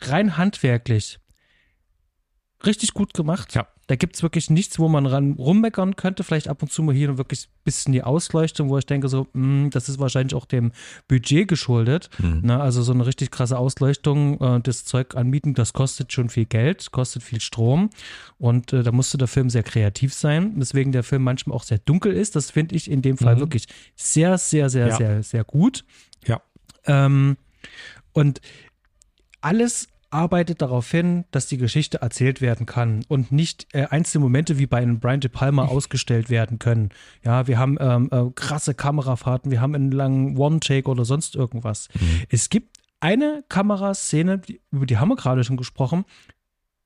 rein 0.00 0.36
handwerklich 0.36 1.18
richtig 2.64 2.94
gut 2.94 3.14
gemacht. 3.14 3.54
Ja. 3.54 3.68
Da 3.86 3.94
gibt 3.94 4.16
es 4.16 4.22
wirklich 4.22 4.50
nichts, 4.50 4.78
wo 4.78 4.88
man 4.88 5.06
ran 5.06 5.32
rummeckern 5.34 5.94
könnte. 5.94 6.24
Vielleicht 6.24 6.48
ab 6.48 6.62
und 6.62 6.72
zu 6.72 6.82
mal 6.82 6.94
hier 6.94 7.18
wirklich 7.18 7.46
ein 7.46 7.64
bisschen 7.64 7.92
die 7.92 8.02
Ausleuchtung, 8.02 8.68
wo 8.68 8.78
ich 8.78 8.86
denke, 8.86 9.08
so, 9.08 9.28
mh, 9.32 9.66
mm, 9.66 9.70
das 9.70 9.88
ist 9.88 10.00
wahrscheinlich 10.00 10.34
auch 10.34 10.44
dem 10.44 10.72
Budget 11.06 11.46
geschuldet. 11.46 12.10
Mhm. 12.18 12.40
Na, 12.42 12.56
ne? 12.56 12.62
also 12.62 12.82
so 12.82 12.92
eine 12.92 13.06
richtig 13.06 13.30
krasse 13.30 13.58
Ausleuchtung, 13.58 14.40
äh, 14.40 14.60
das 14.60 14.84
Zeug 14.84 15.14
anbieten, 15.14 15.54
das 15.54 15.72
kostet 15.72 16.12
schon 16.12 16.28
viel 16.28 16.46
Geld, 16.46 16.90
kostet 16.90 17.22
viel 17.22 17.40
Strom. 17.40 17.90
Und 18.38 18.72
äh, 18.72 18.82
da 18.82 18.90
musste 18.90 19.18
der 19.18 19.28
Film 19.28 19.50
sehr 19.50 19.62
kreativ 19.62 20.12
sein, 20.14 20.54
weswegen 20.56 20.90
der 20.90 21.04
Film 21.04 21.22
manchmal 21.22 21.56
auch 21.56 21.62
sehr 21.62 21.78
dunkel 21.78 22.12
ist. 22.12 22.34
Das 22.34 22.50
finde 22.50 22.74
ich 22.74 22.90
in 22.90 23.02
dem 23.02 23.16
Fall 23.16 23.36
mhm. 23.36 23.40
wirklich 23.40 23.66
sehr, 23.94 24.36
sehr, 24.38 24.68
sehr, 24.68 24.88
ja. 24.88 24.96
sehr, 24.96 25.22
sehr 25.22 25.44
gut. 25.44 25.84
Ja. 26.26 26.42
Ähm, 26.86 27.36
und 28.12 28.40
alles 29.40 29.88
arbeitet 30.10 30.62
darauf 30.62 30.90
hin, 30.90 31.24
dass 31.30 31.46
die 31.46 31.56
Geschichte 31.56 32.00
erzählt 32.02 32.40
werden 32.40 32.66
kann 32.66 33.04
und 33.08 33.32
nicht 33.32 33.66
äh, 33.72 33.86
einzelne 33.86 34.22
Momente 34.24 34.58
wie 34.58 34.66
bei 34.66 34.78
einem 34.78 35.00
Brian 35.00 35.20
De 35.20 35.30
Palma 35.30 35.64
ausgestellt 35.66 36.30
werden 36.30 36.58
können. 36.58 36.90
Ja, 37.24 37.46
wir 37.46 37.58
haben 37.58 37.76
ähm, 37.80 38.08
äh, 38.10 38.30
krasse 38.34 38.74
Kamerafahrten, 38.74 39.50
wir 39.50 39.60
haben 39.60 39.74
einen 39.74 39.90
langen 39.90 40.36
One-Take 40.36 40.88
oder 40.88 41.04
sonst 41.04 41.34
irgendwas. 41.34 41.88
Mhm. 41.94 42.22
Es 42.28 42.48
gibt 42.48 42.76
eine 43.00 43.44
Kameraszene, 43.48 44.38
die, 44.38 44.60
über 44.70 44.86
die 44.86 44.98
haben 44.98 45.08
wir 45.08 45.16
gerade 45.16 45.44
schon 45.44 45.56
gesprochen, 45.56 46.04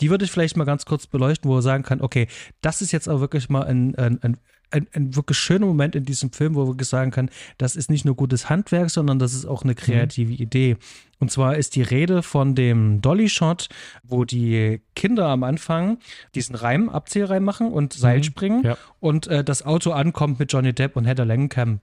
die 0.01 0.11
würde 0.11 0.25
ich 0.25 0.31
vielleicht 0.31 0.57
mal 0.57 0.65
ganz 0.65 0.87
kurz 0.87 1.07
beleuchten, 1.07 1.51
wo 1.51 1.57
er 1.57 1.63
sagen 1.63 1.83
kann, 1.83 2.01
okay, 2.01 2.27
das 2.63 2.83
ist 2.83 2.93
jetzt 2.93 3.09
auch 3.09 3.21
wirklich 3.21 3.49
mal 3.49 3.65
ein, 3.65 3.95
ein, 3.97 4.23
ein 4.23 4.39
ein, 4.71 4.87
ein 4.93 5.17
wirklich 5.17 5.39
schöner 5.39 5.67
Moment 5.67 5.97
in 5.97 6.05
diesem 6.05 6.33
Film, 6.33 6.55
wo 6.55 6.67
wir 6.67 6.85
sagen 6.85 7.11
kann, 7.11 7.31
das 7.59 7.77
ist 7.77 7.91
nicht 7.91 8.05
nur 8.05 8.17
gutes 8.17 8.49
Handwerk, 8.49 8.91
sondern 8.91 9.19
das 9.19 9.35
ist 9.35 9.47
auch 9.47 9.63
eine 9.63 9.75
kreative 9.75 10.33
mhm. 10.33 10.39
Idee. 10.39 10.77
Und 11.19 11.31
zwar 11.31 11.57
ist 11.57 11.77
die 11.77 11.83
Rede 11.83 12.23
von 12.23 12.55
dem 12.55 13.03
Dolly-Shot, 13.03 13.69
wo 14.03 14.25
die 14.25 14.81
Kinder 14.95 15.29
am 15.29 15.43
Anfang 15.43 15.99
diesen 16.35 16.55
Reim, 16.55 16.89
Abzählreim 16.89 17.45
machen 17.45 17.73
und 17.73 17.93
Seil 17.93 18.19
mhm. 18.19 18.25
springen 18.25 18.63
ja. 18.65 18.77
und 19.01 19.27
äh, 19.27 19.45
das 19.45 19.65
Auto 19.65 19.93
ankommt 19.93 20.39
mit 20.39 20.53
Johnny 20.53 20.73
Depp 20.73 20.97
und 20.97 21.05
Heather 21.05 21.27
Langenkamp. 21.27 21.83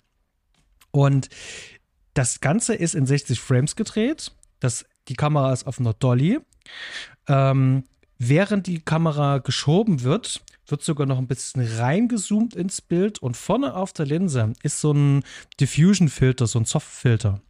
Und 0.91 1.29
das 2.13 2.39
Ganze 2.39 2.73
ist 2.73 2.95
in 2.95 3.05
60 3.05 3.39
Frames 3.39 3.75
gedreht. 3.75 4.31
Das, 4.59 4.85
die 5.07 5.13
Kamera 5.13 5.53
ist 5.53 5.67
auf 5.67 5.79
einer 5.79 5.93
Dolly. 5.93 6.39
Ähm, 7.27 7.83
während 8.17 8.65
die 8.65 8.79
Kamera 8.79 9.37
geschoben 9.37 10.01
wird, 10.01 10.41
wird 10.67 10.83
sogar 10.83 11.07
noch 11.07 11.17
ein 11.17 11.27
bisschen 11.27 11.65
reingezoomt 11.65 12.55
ins 12.55 12.81
Bild 12.81 13.19
und 13.19 13.37
vorne 13.37 13.75
auf 13.75 13.93
der 13.93 14.05
Linse 14.05 14.53
ist 14.63 14.81
so 14.81 14.91
ein 14.91 15.23
Diffusion-Filter, 15.59 16.47
so 16.47 16.59
ein 16.59 16.65
Soft-Filter. 16.65 17.41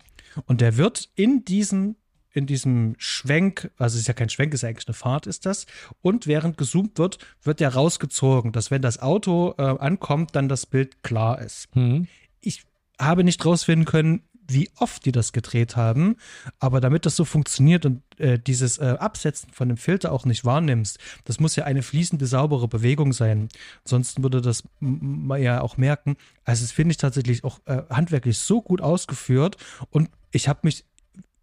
Und 0.45 0.61
der 0.61 0.77
wird 0.77 1.09
in 1.15 1.43
diesem 1.45 1.95
in 2.37 2.45
diesem 2.45 2.93
Schwenk, 2.99 3.71
also 3.77 3.95
es 3.95 4.01
ist 4.01 4.07
ja 4.07 4.13
kein 4.13 4.29
Schwenk, 4.29 4.53
es 4.53 4.61
ist 4.61 4.69
eigentlich 4.69 4.87
eine 4.87 4.93
Fahrt, 4.93 5.25
ist 5.25 5.47
das. 5.47 5.65
Und 6.03 6.27
während 6.27 6.55
gezoomt 6.55 6.99
wird, 6.99 7.17
wird 7.41 7.59
der 7.59 7.73
rausgezogen, 7.73 8.51
dass 8.51 8.69
wenn 8.69 8.83
das 8.83 9.01
Auto 9.01 9.55
äh, 9.57 9.63
ankommt, 9.63 10.35
dann 10.35 10.47
das 10.47 10.67
Bild 10.67 11.01
klar 11.01 11.41
ist. 11.41 11.75
Mhm. 11.75 12.07
Ich 12.39 12.63
habe 12.99 13.23
nicht 13.23 13.43
rausfinden 13.43 13.85
können, 13.85 14.21
wie 14.49 14.69
oft 14.77 15.05
die 15.05 15.11
das 15.11 15.33
gedreht 15.33 15.75
haben. 15.75 16.15
Aber 16.59 16.81
damit 16.81 17.05
das 17.05 17.15
so 17.15 17.25
funktioniert 17.25 17.85
und 17.85 18.01
äh, 18.17 18.39
dieses 18.39 18.77
äh, 18.77 18.95
Absetzen 18.99 19.51
von 19.51 19.67
dem 19.67 19.77
Filter 19.77 20.11
auch 20.11 20.25
nicht 20.25 20.45
wahrnimmst, 20.45 20.99
das 21.25 21.39
muss 21.39 21.55
ja 21.55 21.65
eine 21.65 21.83
fließende, 21.83 22.25
saubere 22.25 22.67
Bewegung 22.67 23.13
sein. 23.13 23.49
Ansonsten 23.85 24.23
würde 24.23 24.41
das 24.41 24.63
man 24.79 25.41
ja 25.41 25.61
auch 25.61 25.77
merken. 25.77 26.17
Also 26.45 26.63
es 26.63 26.71
finde 26.71 26.91
ich 26.91 26.97
tatsächlich 26.97 27.43
auch 27.43 27.59
äh, 27.65 27.83
handwerklich 27.89 28.37
so 28.37 28.61
gut 28.61 28.81
ausgeführt 28.81 29.57
und 29.89 30.09
ich 30.31 30.47
habe 30.47 30.59
mich 30.63 30.85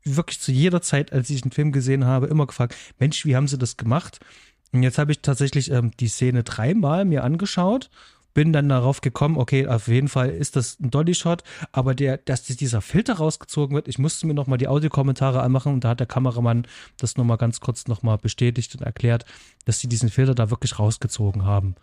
wirklich 0.04 0.40
zu 0.40 0.52
jeder 0.52 0.82
Zeit, 0.82 1.12
als 1.12 1.30
ich 1.30 1.40
den 1.40 1.50
Film 1.50 1.72
gesehen 1.72 2.04
habe, 2.04 2.26
immer 2.26 2.46
gefragt, 2.46 2.76
Mensch, 2.98 3.24
wie 3.24 3.36
haben 3.36 3.48
sie 3.48 3.58
das 3.58 3.76
gemacht? 3.76 4.20
Und 4.72 4.82
jetzt 4.82 4.98
habe 4.98 5.12
ich 5.12 5.20
tatsächlich 5.20 5.70
ähm, 5.70 5.92
die 5.98 6.08
Szene 6.08 6.42
dreimal 6.42 7.04
mir 7.04 7.24
angeschaut 7.24 7.90
bin 8.34 8.52
dann 8.52 8.68
darauf 8.68 9.00
gekommen, 9.00 9.38
okay, 9.38 9.66
auf 9.66 9.88
jeden 9.88 10.08
Fall 10.08 10.30
ist 10.30 10.56
das 10.56 10.78
ein 10.80 10.90
Dolly-Shot, 10.90 11.42
aber 11.72 11.94
der, 11.94 12.18
dass 12.18 12.44
dieser 12.44 12.80
Filter 12.80 13.14
rausgezogen 13.14 13.74
wird, 13.74 13.88
ich 13.88 13.98
musste 13.98 14.26
mir 14.26 14.34
nochmal 14.34 14.58
die 14.58 14.68
Audiokommentare 14.68 15.40
anmachen 15.40 15.72
und 15.72 15.84
da 15.84 15.90
hat 15.90 16.00
der 16.00 16.06
Kameramann 16.06 16.66
das 16.98 17.16
nochmal 17.16 17.38
ganz 17.38 17.60
kurz 17.60 17.86
nochmal 17.86 18.18
bestätigt 18.18 18.74
und 18.74 18.82
erklärt, 18.82 19.24
dass 19.64 19.80
sie 19.80 19.88
diesen 19.88 20.10
Filter 20.10 20.34
da 20.34 20.50
wirklich 20.50 20.78
rausgezogen 20.78 21.44
haben. 21.44 21.76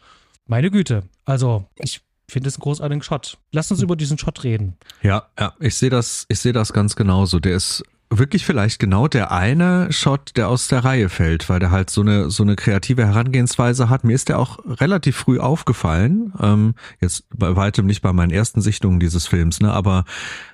Meine 0.45 0.69
Güte, 0.69 1.03
also 1.25 1.65
ich 1.77 2.01
finde 2.27 2.49
es 2.49 2.55
einen 2.55 2.63
großartigen 2.63 3.01
Shot. 3.01 3.37
Lass 3.51 3.71
uns 3.71 3.81
über 3.81 3.95
diesen 3.95 4.17
Shot 4.17 4.43
reden. 4.43 4.77
Ja, 5.01 5.27
ja, 5.39 5.53
ich 5.59 5.75
sehe 5.75 5.89
das, 5.89 6.25
ich 6.29 6.39
sehe 6.39 6.53
das 6.53 6.73
ganz 6.73 6.95
genauso. 6.95 7.39
Der 7.39 7.55
ist 7.55 7.83
wirklich 8.11 8.45
vielleicht 8.45 8.79
genau 8.79 9.07
der 9.07 9.31
eine 9.31 9.91
Shot, 9.91 10.33
der 10.35 10.49
aus 10.49 10.67
der 10.67 10.83
Reihe 10.83 11.09
fällt, 11.09 11.49
weil 11.49 11.59
der 11.59 11.71
halt 11.71 11.89
so 11.89 12.01
eine 12.01 12.29
so 12.29 12.43
eine 12.43 12.55
kreative 12.55 13.05
Herangehensweise 13.05 13.89
hat. 13.89 14.03
Mir 14.03 14.13
ist 14.13 14.29
der 14.29 14.37
auch 14.37 14.59
relativ 14.65 15.15
früh 15.15 15.39
aufgefallen. 15.39 16.33
Ähm, 16.39 16.75
jetzt 16.99 17.25
bei 17.33 17.55
weitem 17.55 17.85
nicht 17.85 18.01
bei 18.01 18.11
meinen 18.11 18.31
ersten 18.31 18.61
Sichtungen 18.61 18.99
dieses 18.99 19.27
Films, 19.27 19.61
ne? 19.61 19.71
Aber 19.71 20.03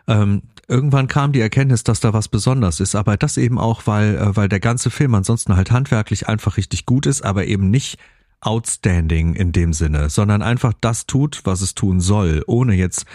ähm, 0.07 0.43
irgendwann 0.67 1.07
kam 1.07 1.31
die 1.31 1.41
Erkenntnis, 1.41 1.83
dass 1.83 1.99
da 1.99 2.13
was 2.13 2.27
besonders 2.27 2.79
ist. 2.79 2.95
Aber 2.95 3.17
das 3.17 3.37
eben 3.37 3.57
auch, 3.57 3.87
weil 3.87 4.15
äh, 4.15 4.35
weil 4.35 4.49
der 4.49 4.59
ganze 4.59 4.91
Film 4.91 5.15
ansonsten 5.15 5.55
halt 5.55 5.71
handwerklich 5.71 6.27
einfach 6.27 6.57
richtig 6.57 6.85
gut 6.85 7.07
ist, 7.07 7.23
aber 7.23 7.45
eben 7.45 7.71
nicht 7.71 7.97
outstanding 8.39 9.33
in 9.33 9.51
dem 9.51 9.73
Sinne, 9.73 10.09
sondern 10.09 10.43
einfach 10.43 10.73
das 10.79 11.07
tut, 11.07 11.41
was 11.43 11.61
es 11.61 11.73
tun 11.73 11.99
soll, 11.99 12.43
ohne 12.45 12.75
jetzt 12.75 13.05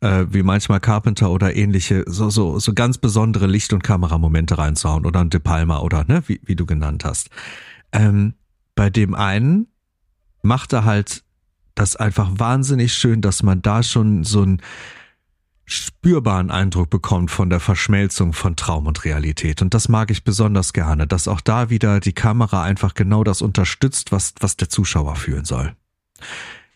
äh, 0.00 0.26
wie 0.30 0.42
manchmal 0.42 0.80
Carpenter 0.80 1.30
oder 1.30 1.56
ähnliche, 1.56 2.04
so, 2.06 2.30
so, 2.30 2.58
so 2.58 2.74
ganz 2.74 2.98
besondere 2.98 3.46
Licht- 3.46 3.72
und 3.72 3.82
Kameramomente 3.82 4.58
reinzuhauen 4.58 5.06
oder 5.06 5.20
ein 5.20 5.30
De 5.30 5.40
Palma 5.40 5.80
oder, 5.80 6.04
ne, 6.04 6.22
wie, 6.26 6.40
wie 6.44 6.56
du 6.56 6.66
genannt 6.66 7.04
hast. 7.04 7.30
Ähm, 7.92 8.34
bei 8.74 8.90
dem 8.90 9.14
einen 9.14 9.66
macht 10.42 10.72
er 10.72 10.84
halt 10.84 11.24
das 11.74 11.96
einfach 11.96 12.30
wahnsinnig 12.34 12.92
schön, 12.94 13.20
dass 13.20 13.42
man 13.42 13.62
da 13.62 13.82
schon 13.82 14.24
so 14.24 14.42
einen 14.42 14.62
spürbaren 15.64 16.50
Eindruck 16.50 16.88
bekommt 16.88 17.30
von 17.30 17.50
der 17.50 17.60
Verschmelzung 17.60 18.32
von 18.32 18.56
Traum 18.56 18.86
und 18.86 19.04
Realität. 19.04 19.60
Und 19.60 19.74
das 19.74 19.88
mag 19.88 20.10
ich 20.10 20.24
besonders 20.24 20.72
gerne, 20.72 21.06
dass 21.06 21.28
auch 21.28 21.42
da 21.42 21.70
wieder 21.70 22.00
die 22.00 22.14
Kamera 22.14 22.62
einfach 22.62 22.94
genau 22.94 23.22
das 23.22 23.42
unterstützt, 23.42 24.10
was, 24.10 24.34
was 24.40 24.56
der 24.56 24.70
Zuschauer 24.70 25.16
fühlen 25.16 25.44
soll. 25.44 25.74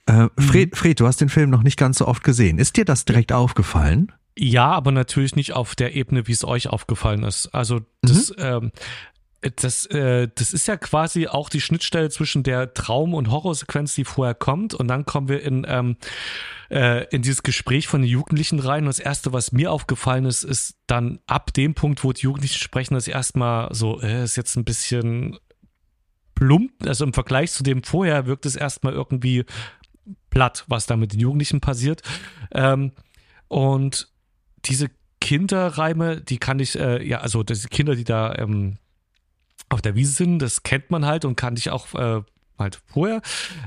Äh, 0.07 0.29
Fred, 0.39 0.77
Fred, 0.77 0.99
du 1.01 1.07
hast 1.07 1.21
den 1.21 1.29
Film 1.29 1.51
noch 1.51 1.63
nicht 1.63 1.79
ganz 1.79 1.99
so 1.99 2.07
oft 2.07 2.25
gesehen. 2.25 2.59
Ist 2.59 2.77
dir 2.77 2.85
das 2.85 3.05
direkt 3.05 3.33
aufgefallen? 3.33 4.13
Ja, 4.37 4.71
aber 4.71 4.93
natürlich 4.93 5.37
nicht 5.37 5.53
auf 5.53 5.75
der 5.75 5.95
Ebene, 5.95 6.27
wie 6.27 6.33
es 6.33 6.45
euch 6.45 6.69
aufgefallen 6.69 7.23
ist. 7.23 7.49
Also 7.49 7.81
das, 8.01 8.31
mhm. 8.31 8.37
ähm, 8.39 8.73
das, 9.57 9.87
äh, 9.87 10.29
das 10.35 10.53
ist 10.53 10.67
ja 10.69 10.77
quasi 10.77 11.27
auch 11.27 11.49
die 11.49 11.61
Schnittstelle 11.61 12.09
zwischen 12.11 12.43
der 12.43 12.75
Traum- 12.75 13.15
und 13.15 13.31
Horrorsequenz, 13.31 13.95
die 13.95 14.05
vorher 14.05 14.35
kommt. 14.35 14.73
Und 14.73 14.89
dann 14.89 15.05
kommen 15.05 15.29
wir 15.29 15.43
in, 15.43 15.67
ähm, 15.69 15.97
äh, 16.71 17.07
in 17.11 17.23
dieses 17.23 17.43
Gespräch 17.43 17.89
von 17.89 18.01
den 18.01 18.11
Jugendlichen 18.11 18.59
rein. 18.59 18.85
Und 18.85 18.89
das 18.89 19.01
Erste, 19.01 19.33
was 19.33 19.53
mir 19.53 19.71
aufgefallen 19.71 20.25
ist, 20.25 20.45
ist 20.45 20.77
dann 20.87 21.19
ab 21.27 21.53
dem 21.53 21.75
Punkt, 21.75 22.03
wo 22.03 22.13
die 22.13 22.23
Jugendlichen 22.23 22.59
sprechen, 22.59 22.95
das 22.95 23.09
erstmal 23.09 23.75
so, 23.75 24.01
äh, 24.01 24.25
ist 24.25 24.37
jetzt 24.37 24.57
ein 24.57 24.65
bisschen 24.65 25.39
plump. 26.35 26.73
Also 26.87 27.05
im 27.05 27.13
Vergleich 27.13 27.53
zu 27.53 27.63
dem 27.63 27.83
vorher 27.83 28.27
wirkt 28.27 28.47
es 28.47 28.57
erstmal 28.57 28.95
irgendwie 28.95 29.45
platt, 30.33 30.65
was 30.67 30.87
da 30.87 30.97
mit 30.97 31.13
den 31.13 31.21
Jugendlichen 31.21 31.61
passiert. 31.61 32.03
Ähm, 32.53 32.93
und 33.49 34.09
diese 34.65 34.91
Kinderreime, 35.21 36.21
die 36.21 36.39
kann 36.39 36.59
ich, 36.59 36.77
äh, 36.79 37.07
ja, 37.07 37.21
also 37.21 37.43
diese 37.43 37.69
Kinder, 37.69 37.95
die 37.95 38.05
da 38.05 38.35
ähm, 38.35 38.79
auf 39.69 39.83
der 39.83 39.95
Wiese 39.95 40.13
sind, 40.13 40.41
das 40.41 40.63
kennt 40.63 40.91
man 40.91 41.07
halt 41.07 41.25
und 41.25 41.37
kann 41.37 41.57
ich 41.57 41.71
auch 41.71 41.95
äh, 41.95 42.23
halt 42.59 42.81
vorher 42.87 43.21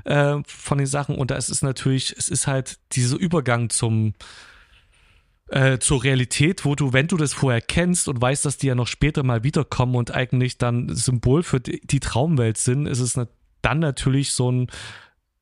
äh, 0.04 0.38
von 0.48 0.78
den 0.78 0.88
Sachen. 0.88 1.16
Und 1.16 1.32
da 1.32 1.36
ist 1.36 1.50
es 1.50 1.62
natürlich, 1.62 2.14
es 2.18 2.30
ist 2.30 2.48
halt 2.48 2.80
dieser 2.92 3.18
Übergang 3.18 3.70
zum 3.70 4.14
äh, 5.50 5.78
zur 5.78 6.04
Realität, 6.04 6.66
wo 6.66 6.74
du, 6.74 6.92
wenn 6.92 7.06
du 7.06 7.18
das 7.18 7.34
vorher 7.34 7.62
kennst 7.62 8.08
und 8.08 8.20
weißt, 8.20 8.46
dass 8.46 8.58
die 8.58 8.66
ja 8.66 8.74
noch 8.74 8.88
später 8.88 9.22
mal 9.22 9.44
wiederkommen 9.44 9.96
und 9.96 10.12
eigentlich 10.12 10.58
dann 10.58 10.90
Symbol 10.96 11.44
für 11.44 11.60
die, 11.60 11.82
die 11.84 12.00
Traumwelt 12.00 12.58
sind, 12.58 12.88
ist 12.88 13.00
es 13.00 13.16
ne, 13.16 13.28
dann 13.62 13.78
natürlich 13.78 14.34
so 14.34 14.52
ein 14.52 14.68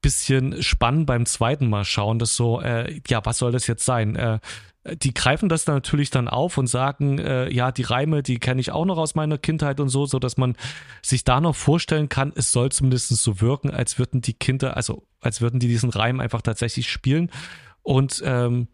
bisschen 0.03 0.61
spannend 0.61 1.07
beim 1.07 1.25
zweiten 1.25 1.67
Mal 1.67 1.83
schauen, 1.85 2.19
dass 2.19 2.35
so, 2.35 2.61
äh, 2.61 3.01
ja, 3.07 3.25
was 3.25 3.39
soll 3.39 3.51
das 3.51 3.65
jetzt 3.65 3.85
sein? 3.85 4.15
Äh, 4.15 4.39
die 5.01 5.13
greifen 5.13 5.47
das 5.47 5.65
dann 5.65 5.75
natürlich 5.75 6.09
dann 6.09 6.27
auf 6.27 6.57
und 6.57 6.67
sagen, 6.67 7.17
äh, 7.17 7.49
ja, 7.49 7.71
die 7.71 7.83
Reime, 7.83 8.21
die 8.21 8.37
kenne 8.37 8.59
ich 8.59 8.71
auch 8.71 8.85
noch 8.85 8.97
aus 8.97 9.15
meiner 9.15 9.37
Kindheit 9.37 9.79
und 9.79 9.89
so, 9.89 10.05
so 10.05 10.19
dass 10.19 10.35
man 10.37 10.55
sich 11.01 11.23
da 11.23 11.39
noch 11.39 11.55
vorstellen 11.55 12.09
kann, 12.09 12.33
es 12.35 12.51
soll 12.51 12.71
zumindest 12.71 13.07
so 13.07 13.41
wirken, 13.41 13.71
als 13.71 13.97
würden 13.97 14.21
die 14.21 14.33
Kinder, 14.33 14.75
also 14.75 15.07
als 15.21 15.39
würden 15.39 15.59
die 15.59 15.69
diesen 15.69 15.89
Reim 15.89 16.19
einfach 16.19 16.41
tatsächlich 16.41 16.91
spielen. 16.91 17.31
Und 17.81 18.21
ähm, 18.25 18.67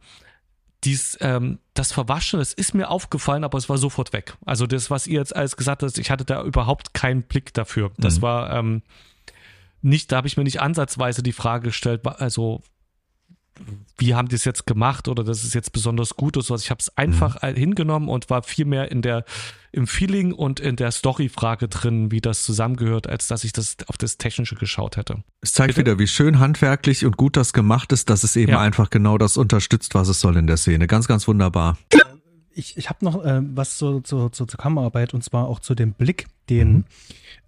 dies, 0.84 1.18
ähm, 1.22 1.60
das 1.76 1.92
Verwaschen, 1.92 2.40
das 2.40 2.54
ist 2.54 2.74
mir 2.74 2.90
aufgefallen, 2.90 3.44
aber 3.44 3.58
es 3.58 3.70
war 3.70 3.78
sofort 3.78 4.12
weg. 4.12 4.36
Also 4.46 4.66
das, 4.66 4.90
was 4.90 5.06
ihr 5.06 5.20
jetzt 5.20 5.36
alles 5.36 5.58
gesagt 5.58 5.84
habt, 5.84 5.98
ich 5.98 6.10
hatte 6.10 6.26
da 6.26 6.44
überhaupt 6.44 6.94
keinen 6.94 7.24
Blick 7.24 7.54
dafür. 7.54 7.92
Das 7.98 8.18
mhm. 8.18 8.22
war 8.22 8.56
ähm, 8.56 8.82
nicht, 9.82 10.12
da 10.12 10.18
habe 10.18 10.28
ich 10.28 10.38
mir 10.38 10.44
nicht 10.44 10.62
ansatzweise 10.62 11.24
die 11.24 11.32
Frage 11.32 11.68
gestellt, 11.68 12.06
also 12.06 12.62
wie 13.98 14.16
haben 14.16 14.30
die 14.30 14.36
es 14.36 14.46
jetzt 14.46 14.66
gemacht 14.66 15.08
oder 15.08 15.24
das 15.24 15.44
ist 15.44 15.54
jetzt 15.54 15.72
besonders 15.74 16.16
gut 16.16 16.38
oder 16.38 16.46
sowas. 16.46 16.64
Ich 16.64 16.70
habe 16.70 16.80
es 16.80 16.98
einfach 16.98 17.42
mhm. 17.42 17.56
hingenommen 17.56 18.10
und 18.10 18.30
war 18.30 18.44
viel 18.44 18.66
mehr 18.66 18.92
in 18.92 19.02
der 19.02 19.26
im 19.72 19.86
Feeling 19.86 20.32
und 20.32 20.60
in 20.60 20.78
der 20.78 20.92
Story-Frage 20.92 21.68
drin, 21.68 22.12
wie 22.12 22.22
das 22.22 22.44
zusammengehört, 22.44 23.08
als 23.08 23.28
dass 23.28 23.44
ich 23.44 23.54
das 23.54 23.78
auf 23.88 23.98
das 23.98 24.18
Technische 24.18 24.56
geschaut 24.56 24.98
hätte. 24.98 25.24
Es 25.42 25.54
zeigt 25.54 25.76
Bitte? 25.76 25.92
wieder, 25.92 26.00
wie 26.00 26.08
schön 26.08 26.40
handwerklich 26.40 27.06
und 27.06 27.18
gut 27.18 27.38
das 27.38 27.54
gemacht 27.54 27.92
ist, 27.92 28.10
dass 28.10 28.24
es 28.24 28.36
eben 28.36 28.54
ja. 28.54 28.62
einfach 28.62 28.90
genau 28.90 29.18
das 29.18 29.38
unterstützt, 29.38 29.94
was 29.94 30.08
es 30.08 30.22
soll 30.22 30.38
in 30.38 30.48
der 30.48 30.58
Szene. 30.58 30.88
Ganz, 30.88 31.08
ganz 31.08 31.28
wunderbar. 31.28 31.78
Ich, 32.52 32.78
ich 32.78 32.90
habe 32.90 33.06
noch 33.06 33.24
äh, 33.24 33.42
was 33.44 33.78
zu, 33.78 34.02
zu, 34.02 34.30
zu, 34.30 34.46
zur 34.46 34.58
Kameraarbeit 34.58 35.14
und 35.14 35.24
zwar 35.24 35.48
auch 35.48 35.60
zu 35.60 35.76
dem 35.76 35.94
Blick, 35.94 36.28
den 36.50 36.72
mhm 36.72 36.84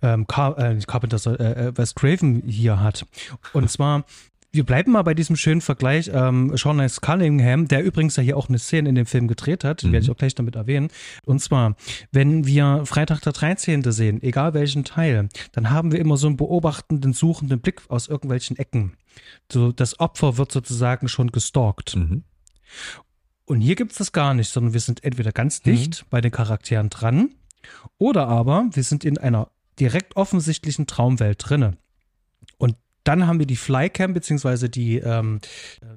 ähm, 0.01 0.27
Car 0.27 0.57
äh, 0.57 0.79
Carpenter, 0.85 1.39
äh, 1.39 1.67
äh, 1.67 1.77
Wes 1.77 1.95
Craven 1.95 2.43
hier 2.45 2.79
hat. 2.79 3.05
Und 3.53 3.69
zwar, 3.69 4.05
wir 4.51 4.65
bleiben 4.65 4.91
mal 4.91 5.03
bei 5.03 5.13
diesem 5.13 5.35
schönen 5.35 5.61
Vergleich. 5.61 6.11
Ähm, 6.13 6.55
Sean 6.57 6.79
S. 6.79 7.01
Cunningham, 7.01 7.67
der 7.67 7.83
übrigens 7.83 8.15
ja 8.17 8.23
hier 8.23 8.37
auch 8.37 8.49
eine 8.49 8.59
Szene 8.59 8.89
in 8.89 8.95
dem 8.95 9.05
Film 9.05 9.27
gedreht 9.27 9.63
hat, 9.63 9.83
mhm. 9.83 9.93
werde 9.93 10.03
ich 10.03 10.11
auch 10.11 10.17
gleich 10.17 10.35
damit 10.35 10.55
erwähnen. 10.55 10.89
Und 11.25 11.39
zwar, 11.39 11.75
wenn 12.11 12.45
wir 12.45 12.85
Freitag 12.85 13.21
der 13.21 13.33
13. 13.33 13.89
sehen, 13.91 14.21
egal 14.21 14.53
welchen 14.53 14.83
Teil, 14.83 15.29
dann 15.53 15.69
haben 15.69 15.91
wir 15.91 15.99
immer 15.99 16.17
so 16.17 16.27
einen 16.27 16.37
beobachtenden, 16.37 17.13
suchenden 17.13 17.61
Blick 17.61 17.81
aus 17.87 18.07
irgendwelchen 18.07 18.57
Ecken. 18.57 18.93
So, 19.51 19.71
das 19.71 19.99
Opfer 19.99 20.37
wird 20.37 20.51
sozusagen 20.51 21.07
schon 21.07 21.31
gestalkt. 21.31 21.95
Mhm. 21.95 22.23
Und 23.45 23.61
hier 23.61 23.75
gibt 23.75 23.91
es 23.91 23.97
das 23.97 24.11
gar 24.11 24.33
nicht, 24.33 24.49
sondern 24.49 24.73
wir 24.73 24.79
sind 24.79 25.03
entweder 25.03 25.31
ganz 25.31 25.61
dicht 25.61 26.03
mhm. 26.03 26.07
bei 26.09 26.21
den 26.21 26.31
Charakteren 26.31 26.89
dran 26.89 27.31
oder 27.97 28.27
aber 28.27 28.67
wir 28.71 28.83
sind 28.83 29.03
in 29.03 29.17
einer 29.17 29.49
direkt 29.81 30.15
offensichtlichen 30.15 30.87
Traumwelt 30.87 31.37
drinne. 31.39 31.77
Und 32.57 32.77
dann 33.03 33.27
haben 33.27 33.39
wir 33.39 33.47
die 33.47 33.55
Flycam 33.57 34.13
beziehungsweise 34.13 34.69
die 34.69 34.99
ähm, 34.99 35.39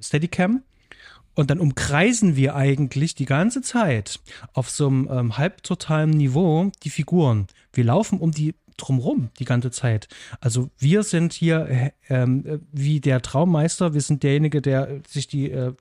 Steadicam. 0.01 0.63
Und 1.35 1.51
dann 1.51 1.59
umkreisen 1.59 2.37
wir 2.37 2.55
eigentlich 2.55 3.15
die 3.15 3.27
ganze 3.27 3.61
Zeit 3.61 4.21
auf 4.53 4.71
so 4.71 4.87
einem 4.87 5.09
ähm, 5.11 5.37
halbtotalen 5.37 6.11
Niveau 6.11 6.71
die 6.83 6.91
Figuren. 6.91 7.49
Wir 7.73 7.85
laufen 7.85 8.21
um 8.21 8.31
die 8.31 8.55
drumrum 8.77 9.31
die 9.39 9.45
ganze 9.45 9.71
Zeit. 9.71 10.09
Also 10.41 10.71
wir 10.79 11.03
sind 11.03 11.33
hier 11.33 11.93
äh, 12.09 12.15
äh, 12.23 12.61
wie 12.73 13.01
der 13.01 13.21
Traummeister, 13.21 13.95
wir 13.95 14.01
sind 14.01 14.23
derjenige, 14.23 14.63
der 14.63 15.01
sich 15.07 15.27
die, 15.29 15.51
äh, 15.51 15.75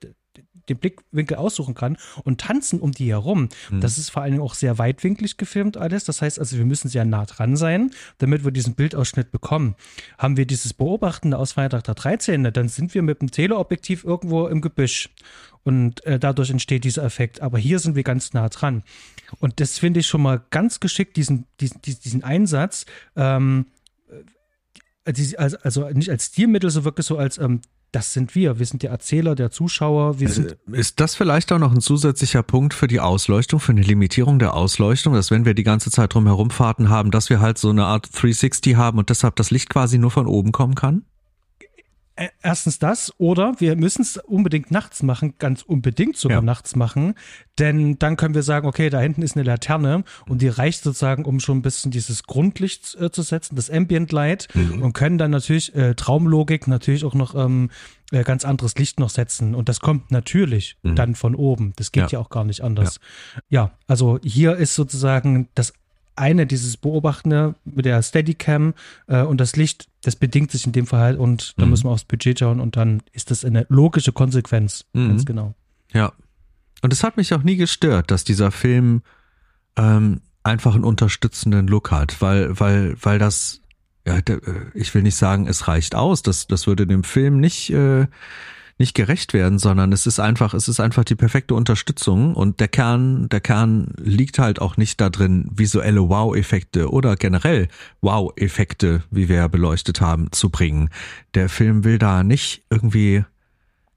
den 0.69 0.77
Blickwinkel 0.77 1.37
aussuchen 1.37 1.75
kann 1.75 1.97
und 2.23 2.41
tanzen 2.41 2.79
um 2.79 2.91
die 2.91 3.09
herum. 3.09 3.49
Mhm. 3.69 3.81
Das 3.81 3.97
ist 3.97 4.09
vor 4.09 4.21
allen 4.21 4.33
Dingen 4.33 4.43
auch 4.43 4.53
sehr 4.53 4.77
weitwinklig 4.77 5.37
gefilmt 5.37 5.77
alles. 5.77 6.03
Das 6.05 6.21
heißt 6.21 6.39
also, 6.39 6.57
wir 6.57 6.65
müssen 6.65 6.89
sehr 6.89 7.05
nah 7.05 7.25
dran 7.25 7.55
sein, 7.55 7.91
damit 8.17 8.43
wir 8.43 8.51
diesen 8.51 8.75
Bildausschnitt 8.75 9.31
bekommen. 9.31 9.75
Haben 10.17 10.37
wir 10.37 10.45
dieses 10.45 10.73
Beobachtende 10.73 11.37
aus 11.37 11.53
Freitag 11.53 11.83
der 11.83 11.95
13., 11.95 12.51
dann 12.53 12.69
sind 12.69 12.93
wir 12.93 13.01
mit 13.01 13.21
dem 13.21 13.31
Teleobjektiv 13.31 14.03
irgendwo 14.03 14.47
im 14.47 14.61
Gebüsch. 14.61 15.09
Und 15.63 16.05
äh, 16.05 16.19
dadurch 16.19 16.49
entsteht 16.49 16.83
dieser 16.83 17.03
Effekt. 17.03 17.41
Aber 17.41 17.57
hier 17.57 17.79
sind 17.79 17.95
wir 17.95 18.03
ganz 18.03 18.33
nah 18.33 18.49
dran. 18.49 18.83
Und 19.39 19.59
das 19.59 19.79
finde 19.79 20.01
ich 20.01 20.07
schon 20.07 20.21
mal 20.21 20.41
ganz 20.49 20.79
geschickt, 20.79 21.15
diesen, 21.15 21.45
diesen, 21.59 21.81
diesen 21.81 22.23
Einsatz. 22.23 22.85
Ähm, 23.15 23.67
äh, 25.05 25.33
also 25.37 25.89
nicht 25.89 26.09
als 26.09 26.27
Stilmittel, 26.27 26.69
so 26.69 26.83
wirklich 26.85 27.05
so 27.05 27.17
als 27.17 27.37
ähm, 27.37 27.61
das 27.93 28.11
sind 28.11 28.33
wir. 28.33 28.59
Wir 28.59 28.65
sind 28.65 28.81
der 28.83 28.89
Erzähler, 28.89 29.35
der 29.35 29.51
Zuschauer. 29.51 30.19
Wir 30.19 30.27
sind 30.27 30.57
ist 30.71 30.99
das 30.99 31.15
vielleicht 31.15 31.51
auch 31.51 31.59
noch 31.59 31.71
ein 31.71 31.79
zusätzlicher 31.79 32.41
Punkt 32.41 32.73
für 32.73 32.87
die 32.87 32.99
Ausleuchtung, 32.99 33.59
für 33.59 33.71
eine 33.71 33.81
Limitierung 33.81 34.39
der 34.39 34.55
Ausleuchtung, 34.55 35.13
dass 35.13 35.29
wenn 35.29 35.45
wir 35.45 35.53
die 35.53 35.63
ganze 35.63 35.91
Zeit 35.91 36.13
drum 36.13 36.25
herumfahrten 36.25 36.89
haben, 36.89 37.11
dass 37.11 37.29
wir 37.29 37.39
halt 37.39 37.59
so 37.59 37.69
eine 37.69 37.85
Art 37.85 38.09
360 38.11 38.75
haben 38.75 38.97
und 38.97 39.09
deshalb 39.09 39.35
das 39.35 39.51
Licht 39.51 39.69
quasi 39.69 39.99
nur 39.99 40.11
von 40.11 40.25
oben 40.25 40.51
kommen 40.51 40.73
kann? 40.73 41.03
Erstens 42.43 42.77
das, 42.77 43.11
oder 43.17 43.55
wir 43.59 43.75
müssen 43.75 44.03
es 44.03 44.17
unbedingt 44.17 44.69
nachts 44.69 45.01
machen, 45.01 45.33
ganz 45.39 45.63
unbedingt 45.63 46.15
sogar 46.15 46.39
ja. 46.39 46.41
nachts 46.43 46.75
machen, 46.75 47.15
denn 47.57 47.97
dann 47.97 48.17
können 48.17 48.35
wir 48.35 48.43
sagen, 48.43 48.67
okay, 48.67 48.91
da 48.91 48.99
hinten 48.99 49.23
ist 49.23 49.35
eine 49.35 49.43
Laterne 49.43 50.03
und 50.27 50.43
die 50.43 50.47
reicht 50.47 50.83
sozusagen, 50.83 51.25
um 51.25 51.39
schon 51.39 51.57
ein 51.57 51.61
bisschen 51.63 51.89
dieses 51.89 52.23
Grundlicht 52.23 52.95
äh, 52.99 53.09
zu 53.09 53.23
setzen, 53.23 53.55
das 53.55 53.71
Ambient 53.71 54.11
Light 54.11 54.47
mhm. 54.53 54.83
und 54.83 54.93
können 54.93 55.17
dann 55.17 55.31
natürlich 55.31 55.73
äh, 55.73 55.95
Traumlogik 55.95 56.67
natürlich 56.67 57.03
auch 57.03 57.15
noch 57.15 57.33
ähm, 57.33 57.71
äh, 58.11 58.23
ganz 58.23 58.45
anderes 58.45 58.75
Licht 58.75 58.99
noch 58.99 59.09
setzen 59.09 59.55
und 59.55 59.67
das 59.67 59.79
kommt 59.79 60.11
natürlich 60.11 60.77
mhm. 60.83 60.95
dann 60.95 61.15
von 61.15 61.33
oben. 61.33 61.73
Das 61.77 61.91
geht 61.91 62.03
ja, 62.03 62.09
ja 62.09 62.19
auch 62.19 62.29
gar 62.29 62.43
nicht 62.43 62.61
anders. 62.61 62.99
Ja. 63.49 63.61
ja, 63.63 63.71
also 63.87 64.19
hier 64.23 64.55
ist 64.55 64.75
sozusagen 64.75 65.49
das 65.55 65.73
eine, 66.15 66.45
dieses 66.45 66.77
Beobachtende 66.77 67.55
mit 67.65 67.85
der 67.85 68.01
Steadicam 68.01 68.73
äh, 69.07 69.21
und 69.21 69.39
das 69.39 69.55
Licht, 69.55 69.87
das 70.03 70.15
bedingt 70.15 70.51
sich 70.51 70.65
in 70.65 70.71
dem 70.71 70.85
Fall 70.85 71.01
halt 71.01 71.19
und 71.19 71.53
da 71.57 71.65
mhm. 71.65 71.71
müssen 71.71 71.85
wir 71.85 71.91
aufs 71.91 72.05
Budget 72.05 72.39
schauen 72.39 72.59
und 72.59 72.75
dann 72.75 73.01
ist 73.11 73.31
das 73.31 73.43
eine 73.43 73.65
logische 73.69 74.11
Konsequenz. 74.11 74.85
Mhm. 74.93 75.09
Ganz 75.09 75.25
genau. 75.25 75.55
Ja. 75.93 76.13
Und 76.81 76.91
es 76.91 77.03
hat 77.03 77.17
mich 77.17 77.33
auch 77.33 77.43
nie 77.43 77.55
gestört, 77.55 78.11
dass 78.11 78.23
dieser 78.23 78.51
Film 78.51 79.01
ähm, 79.77 80.21
einfach 80.43 80.75
einen 80.75 80.83
unterstützenden 80.83 81.67
Look 81.67 81.91
hat, 81.91 82.21
weil, 82.21 82.59
weil, 82.59 82.95
weil 83.01 83.19
das, 83.19 83.61
ja, 84.05 84.17
äh, 84.17 84.39
ich 84.73 84.93
will 84.93 85.01
nicht 85.01 85.15
sagen, 85.15 85.47
es 85.47 85.67
reicht 85.67 85.95
aus, 85.95 86.21
das, 86.21 86.47
das 86.47 86.67
würde 86.67 86.85
dem 86.85 87.03
Film 87.03 87.39
nicht, 87.39 87.69
äh, 87.69 88.07
nicht 88.77 88.95
gerecht 88.95 89.33
werden, 89.33 89.59
sondern 89.59 89.91
es 89.91 90.07
ist 90.07 90.19
einfach, 90.19 90.53
es 90.53 90.67
ist 90.67 90.79
einfach 90.79 91.03
die 91.03 91.15
perfekte 91.15 91.53
Unterstützung 91.53 92.35
und 92.35 92.59
der 92.59 92.67
Kern, 92.67 93.29
der 93.29 93.39
Kern 93.39 93.93
liegt 93.97 94.39
halt 94.39 94.61
auch 94.61 94.77
nicht 94.77 94.99
da 94.99 95.09
drin, 95.09 95.47
visuelle 95.51 96.09
Wow-Effekte 96.09 96.91
oder 96.91 97.15
generell 97.15 97.67
Wow-Effekte, 98.01 99.03
wie 99.11 99.29
wir 99.29 99.37
ja 99.37 99.47
beleuchtet 99.47 100.01
haben, 100.01 100.31
zu 100.31 100.49
bringen. 100.49 100.89
Der 101.33 101.49
Film 101.49 101.83
will 101.83 101.99
da 101.99 102.23
nicht 102.23 102.63
irgendwie 102.69 103.23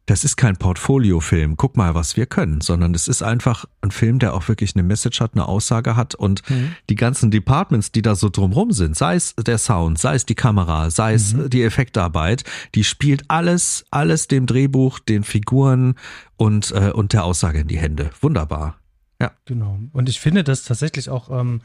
das 0.07 0.23
ist 0.23 0.37
kein 0.37 0.57
Portfoliofilm, 0.57 1.57
guck 1.57 1.77
mal, 1.77 1.95
was 1.95 2.16
wir 2.16 2.27
können, 2.27 2.61
sondern 2.61 2.95
es 2.95 3.09
ist 3.09 3.23
einfach 3.23 3.65
ein 3.81 3.91
Film, 3.91 4.20
der 4.20 4.35
auch 4.35 4.49
wirklich 4.49 4.74
eine 4.74 4.85
Message 4.85 5.20
hat, 5.20 5.35
eine 5.35 5.47
Aussage 5.47 5.97
hat 5.97 6.15
und 6.15 6.49
mhm. 6.49 6.77
die 6.89 6.95
ganzen 6.95 7.33
Departments, 7.33 7.91
die 7.91 8.03
da 8.03 8.15
so 8.15 8.28
drumrum 8.28 8.70
sind, 8.70 8.97
sei 8.97 9.16
es 9.16 9.35
der 9.35 9.59
Sound, 9.59 9.99
sei 9.99 10.15
es 10.15 10.24
die 10.24 10.37
Kamera, 10.37 10.91
sei 10.91 11.15
es 11.15 11.35
mhm. 11.35 11.51
die 11.51 11.65
Effektarbeit, 11.65 12.45
die 12.77 12.85
spielt 12.85 13.24
alles, 13.28 13.85
alles 13.91 14.28
dem 14.28 14.47
Drehbuch, 14.47 15.01
den 15.01 15.24
Figuren 15.24 15.97
und, 16.37 16.70
äh, 16.70 16.93
und 16.93 17.12
der 17.12 17.24
Aussage 17.24 17.61
in 17.61 17.69
die 17.69 17.78
Hände. 17.78 18.11
Wunderbar. 18.20 18.78
Ja. 19.20 19.33
Genau. 19.45 19.78
Und 19.93 20.09
ich 20.09 20.20
finde 20.20 20.45
das 20.45 20.62
tatsächlich 20.62 21.11
auch 21.11 21.31
ähm, 21.31 21.62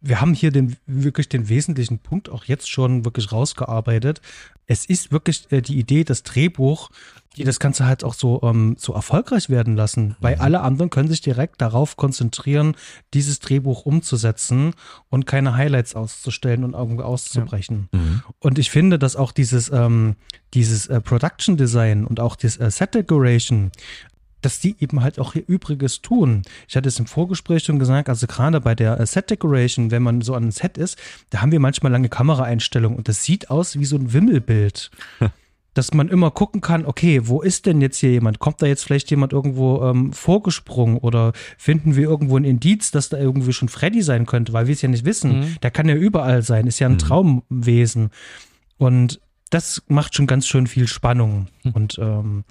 wir 0.00 0.20
haben 0.20 0.34
hier 0.34 0.50
den, 0.50 0.76
wirklich 0.86 1.28
den 1.28 1.48
wesentlichen 1.48 1.98
Punkt 1.98 2.30
auch 2.30 2.44
jetzt 2.44 2.70
schon 2.70 3.04
wirklich 3.04 3.32
rausgearbeitet. 3.32 4.20
Es 4.66 4.86
ist 4.86 5.12
wirklich 5.12 5.50
äh, 5.50 5.60
die 5.60 5.78
Idee, 5.78 6.04
das 6.04 6.22
Drehbuch, 6.22 6.90
die 7.36 7.44
das 7.44 7.60
Ganze 7.60 7.86
halt 7.86 8.02
auch 8.02 8.14
so, 8.14 8.40
ähm, 8.42 8.74
so 8.78 8.92
erfolgreich 8.92 9.48
werden 9.48 9.76
lassen, 9.76 10.16
weil 10.20 10.36
mhm. 10.36 10.40
alle 10.42 10.60
anderen 10.62 10.90
können 10.90 11.08
sich 11.08 11.20
direkt 11.20 11.60
darauf 11.60 11.96
konzentrieren, 11.96 12.76
dieses 13.14 13.38
Drehbuch 13.38 13.86
umzusetzen 13.86 14.74
und 15.10 15.26
keine 15.26 15.54
Highlights 15.54 15.94
auszustellen 15.94 16.64
und 16.64 16.74
irgendwie 16.74 17.04
auszubrechen. 17.04 17.88
Ja. 17.92 17.98
Mhm. 17.98 18.22
Und 18.40 18.58
ich 18.58 18.70
finde, 18.70 18.98
dass 18.98 19.14
auch 19.14 19.30
dieses, 19.30 19.70
ähm, 19.70 20.16
dieses 20.54 20.88
äh, 20.88 21.00
Production 21.00 21.56
Design 21.56 22.04
und 22.04 22.18
auch 22.18 22.34
das 22.34 22.56
äh, 22.56 22.70
Set 22.70 22.94
Decoration 22.94 23.70
dass 24.42 24.58
die 24.58 24.76
eben 24.80 25.02
halt 25.02 25.18
auch 25.18 25.34
ihr 25.34 25.46
Übriges 25.46 26.00
tun. 26.00 26.42
Ich 26.66 26.74
hatte 26.74 26.88
es 26.88 26.98
im 26.98 27.04
Vorgespräch 27.04 27.64
schon 27.64 27.78
gesagt, 27.78 28.08
also 28.08 28.26
gerade 28.26 28.60
bei 28.62 28.74
der 28.74 28.98
äh, 28.98 29.06
Set 29.06 29.30
Decoration, 29.30 29.90
wenn 29.90 30.02
man 30.02 30.22
so 30.22 30.34
an 30.34 30.44
einem 30.44 30.52
Set 30.52 30.78
ist, 30.78 30.98
da 31.28 31.42
haben 31.42 31.52
wir 31.52 31.60
manchmal 31.60 31.92
lange 31.92 32.08
Kameraeinstellungen 32.08 32.96
und 32.96 33.08
das 33.08 33.22
sieht 33.22 33.50
aus 33.50 33.78
wie 33.78 33.84
so 33.84 33.96
ein 33.96 34.12
Wimmelbild. 34.12 34.90
dass 35.74 35.94
man 35.94 36.08
immer 36.08 36.30
gucken 36.30 36.60
kann, 36.60 36.84
okay, 36.84 37.22
wo 37.24 37.40
ist 37.42 37.66
denn 37.66 37.80
jetzt 37.80 37.98
hier 37.98 38.10
jemand? 38.10 38.38
Kommt 38.38 38.60
da 38.60 38.66
jetzt 38.66 38.84
vielleicht 38.84 39.10
jemand 39.10 39.32
irgendwo 39.32 39.82
ähm, 39.82 40.12
vorgesprungen 40.12 40.98
oder 40.98 41.32
finden 41.56 41.96
wir 41.96 42.04
irgendwo 42.04 42.36
ein 42.36 42.44
Indiz, 42.44 42.90
dass 42.90 43.08
da 43.08 43.18
irgendwie 43.18 43.52
schon 43.52 43.68
Freddy 43.68 44.02
sein 44.02 44.26
könnte, 44.26 44.52
weil 44.52 44.66
wir 44.66 44.74
es 44.74 44.82
ja 44.82 44.88
nicht 44.88 45.04
wissen. 45.04 45.40
Mhm. 45.40 45.56
Der 45.62 45.70
kann 45.70 45.88
ja 45.88 45.94
überall 45.94 46.42
sein, 46.42 46.66
ist 46.66 46.80
ja 46.80 46.88
ein 46.88 46.94
mhm. 46.94 46.98
Traumwesen. 46.98 48.10
Und 48.78 49.20
das 49.50 49.82
macht 49.88 50.14
schon 50.14 50.26
ganz 50.26 50.46
schön 50.46 50.66
viel 50.66 50.88
Spannung. 50.88 51.48
Mhm. 51.62 51.70
Und 51.72 51.98
ähm, 52.00 52.44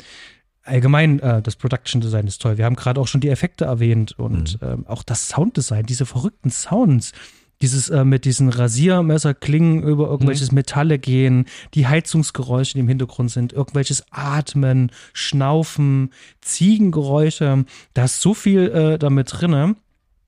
allgemein 0.64 1.20
äh, 1.20 1.42
das 1.42 1.56
Production 1.56 2.02
Design 2.02 2.28
ist 2.28 2.42
toll. 2.42 2.58
Wir 2.58 2.66
haben 2.66 2.76
gerade 2.76 3.02
auch 3.02 3.08
schon 3.08 3.22
die 3.22 3.30
Effekte 3.30 3.66
erwähnt 3.66 4.18
und 4.18 4.62
mhm. 4.62 4.68
ähm, 4.68 4.88
auch 4.88 5.04
das 5.04 5.28
Sounddesign, 5.28 5.86
diese 5.86 6.06
verrückten 6.06 6.52
Sounds. 6.52 7.12
Dieses 7.62 7.90
äh, 7.90 8.06
mit 8.06 8.26
diesen 8.26 8.50
Rasiermesserklingen 8.50 9.84
über 9.84 10.08
irgendwelches 10.08 10.52
mhm. 10.52 10.56
Metalle 10.56 10.98
gehen, 10.98 11.46
die 11.74 11.88
Heizungsgeräusche, 11.88 12.74
die 12.74 12.80
im 12.80 12.88
Hintergrund 12.88 13.32
sind, 13.32 13.52
irgendwelches 13.52 14.06
Atmen, 14.12 14.92
Schnaufen, 15.14 16.14
Ziegengeräusche. 16.42 17.66
Da 17.94 18.06
ist 18.06 18.22
so 18.22 18.34
viel 18.34 18.70
äh, 18.70 18.98
damit 18.98 19.30
drinne. 19.32 19.76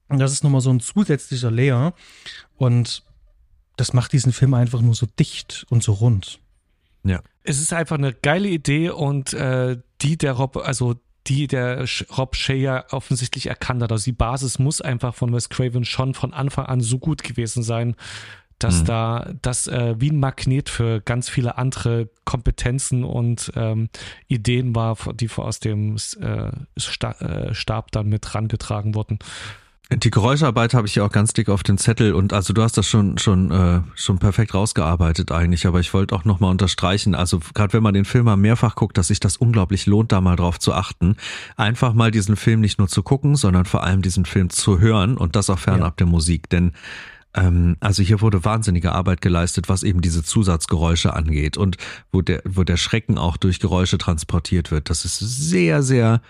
Und 0.09 0.19
das 0.19 0.33
ist 0.33 0.43
nochmal 0.43 0.61
so 0.61 0.71
ein 0.71 0.81
zusätzlicher 0.81 1.51
Layer. 1.51 1.93
Und 2.57 3.03
das 3.77 3.93
macht 3.93 4.11
diesen 4.11 4.33
Film 4.33 4.53
einfach 4.53 4.81
nur 4.81 4.93
so 4.93 5.05
dicht 5.17 5.65
und 5.69 5.83
so 5.83 5.93
rund. 5.93 6.39
Ja. 7.03 7.21
Es 7.43 7.59
ist 7.59 7.73
einfach 7.73 7.97
eine 7.97 8.13
geile 8.13 8.49
Idee 8.49 8.89
und 8.89 9.33
äh, 9.33 9.77
die 10.01 10.17
der 10.17 10.33
Rob, 10.33 10.57
also 10.57 10.95
die 11.27 11.47
der 11.47 11.85
Rob 12.17 12.35
Shea 12.35 12.85
offensichtlich 12.91 13.47
erkannt 13.47 13.83
hat. 13.83 13.91
Also 13.91 14.05
die 14.05 14.11
Basis 14.11 14.59
muss 14.59 14.81
einfach 14.81 15.13
von 15.13 15.33
Wes 15.33 15.49
Craven 15.49 15.85
schon 15.85 16.13
von 16.13 16.33
Anfang 16.33 16.65
an 16.65 16.81
so 16.81 16.97
gut 16.97 17.23
gewesen 17.23 17.63
sein, 17.63 17.95
dass 18.59 18.81
mhm. 18.81 18.85
da 18.85 19.33
das 19.41 19.67
äh, 19.67 19.95
wie 19.99 20.11
ein 20.11 20.19
Magnet 20.19 20.69
für 20.69 21.01
ganz 21.01 21.29
viele 21.29 21.57
andere 21.57 22.09
Kompetenzen 22.25 23.03
und 23.03 23.51
ähm, 23.55 23.89
Ideen 24.27 24.75
war, 24.75 24.97
die 25.13 25.29
aus 25.35 25.59
dem 25.59 25.95
äh, 25.95 26.51
Stab 27.53 27.91
dann 27.91 28.07
mit 28.07 28.35
rangetragen 28.35 28.95
wurden. 28.95 29.19
Die 29.93 30.09
Geräuscharbeit 30.09 30.73
habe 30.73 30.87
ich 30.87 30.95
ja 30.95 31.03
auch 31.03 31.11
ganz 31.11 31.33
dick 31.33 31.49
auf 31.49 31.63
den 31.63 31.77
Zettel 31.77 32.13
und 32.13 32.31
also 32.31 32.53
du 32.53 32.63
hast 32.63 32.77
das 32.77 32.87
schon 32.87 33.17
schon 33.17 33.51
äh, 33.51 33.81
schon 33.95 34.19
perfekt 34.19 34.53
rausgearbeitet 34.53 35.33
eigentlich, 35.33 35.67
aber 35.67 35.81
ich 35.81 35.93
wollte 35.93 36.15
auch 36.15 36.23
noch 36.23 36.39
mal 36.39 36.49
unterstreichen, 36.49 37.13
also 37.13 37.41
gerade 37.53 37.73
wenn 37.73 37.83
man 37.83 37.93
den 37.93 38.05
Film 38.05 38.23
mal 38.23 38.37
mehrfach 38.37 38.75
guckt, 38.75 38.97
dass 38.97 39.07
sich 39.07 39.19
das 39.19 39.35
unglaublich 39.35 39.87
lohnt, 39.87 40.13
da 40.13 40.21
mal 40.21 40.37
drauf 40.37 40.59
zu 40.59 40.73
achten, 40.73 41.17
einfach 41.57 41.93
mal 41.93 42.09
diesen 42.09 42.37
Film 42.37 42.61
nicht 42.61 42.79
nur 42.79 42.87
zu 42.87 43.03
gucken, 43.03 43.35
sondern 43.35 43.65
vor 43.65 43.83
allem 43.83 44.01
diesen 44.01 44.23
Film 44.23 44.49
zu 44.49 44.79
hören 44.79 45.17
und 45.17 45.35
das 45.35 45.49
auch 45.49 45.59
fernab 45.59 45.93
ja. 45.93 46.05
der 46.05 46.07
Musik, 46.07 46.49
denn 46.49 46.71
ähm, 47.33 47.75
also 47.81 48.01
hier 48.01 48.21
wurde 48.21 48.45
wahnsinnige 48.45 48.93
Arbeit 48.93 49.19
geleistet, 49.19 49.67
was 49.67 49.83
eben 49.83 49.99
diese 49.99 50.23
Zusatzgeräusche 50.23 51.13
angeht 51.13 51.57
und 51.57 51.75
wo 52.13 52.21
der 52.21 52.41
wo 52.45 52.63
der 52.63 52.77
Schrecken 52.77 53.17
auch 53.17 53.35
durch 53.35 53.59
Geräusche 53.59 53.97
transportiert 53.97 54.71
wird. 54.71 54.89
Das 54.89 55.03
ist 55.03 55.19
sehr 55.19 55.83
sehr 55.83 56.21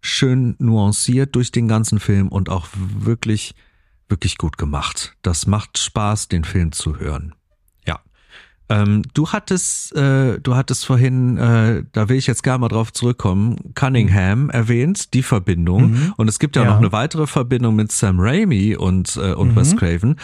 schön 0.00 0.56
nuanciert 0.58 1.34
durch 1.36 1.52
den 1.52 1.68
ganzen 1.68 2.00
Film 2.00 2.28
und 2.28 2.48
auch 2.48 2.68
wirklich, 2.74 3.54
wirklich 4.08 4.38
gut 4.38 4.58
gemacht. 4.58 5.16
Das 5.22 5.46
macht 5.46 5.78
Spaß, 5.78 6.28
den 6.28 6.44
Film 6.44 6.72
zu 6.72 6.98
hören. 6.98 7.34
Ja. 7.86 8.00
Ähm, 8.68 9.02
du 9.14 9.28
hattest, 9.28 9.94
äh, 9.94 10.40
du 10.40 10.56
hattest 10.56 10.86
vorhin, 10.86 11.36
äh, 11.36 11.84
da 11.92 12.08
will 12.08 12.16
ich 12.16 12.26
jetzt 12.26 12.42
gar 12.42 12.58
mal 12.58 12.68
drauf 12.68 12.92
zurückkommen, 12.92 13.74
Cunningham 13.74 14.50
erwähnt, 14.50 15.14
die 15.14 15.22
Verbindung. 15.22 15.92
Mhm. 15.92 16.14
Und 16.16 16.28
es 16.28 16.38
gibt 16.38 16.56
ja, 16.56 16.62
ja, 16.62 16.70
noch 16.70 16.78
eine 16.78 16.92
weitere 16.92 17.26
Verbindung 17.26 17.76
mit 17.76 17.92
Sam 17.92 18.18
Raimi 18.18 18.76
und, 18.76 19.16
äh, 19.16 19.34
und 19.34 19.52
mhm. 19.52 19.56
Wes 19.56 19.76
Craven. 19.76 20.16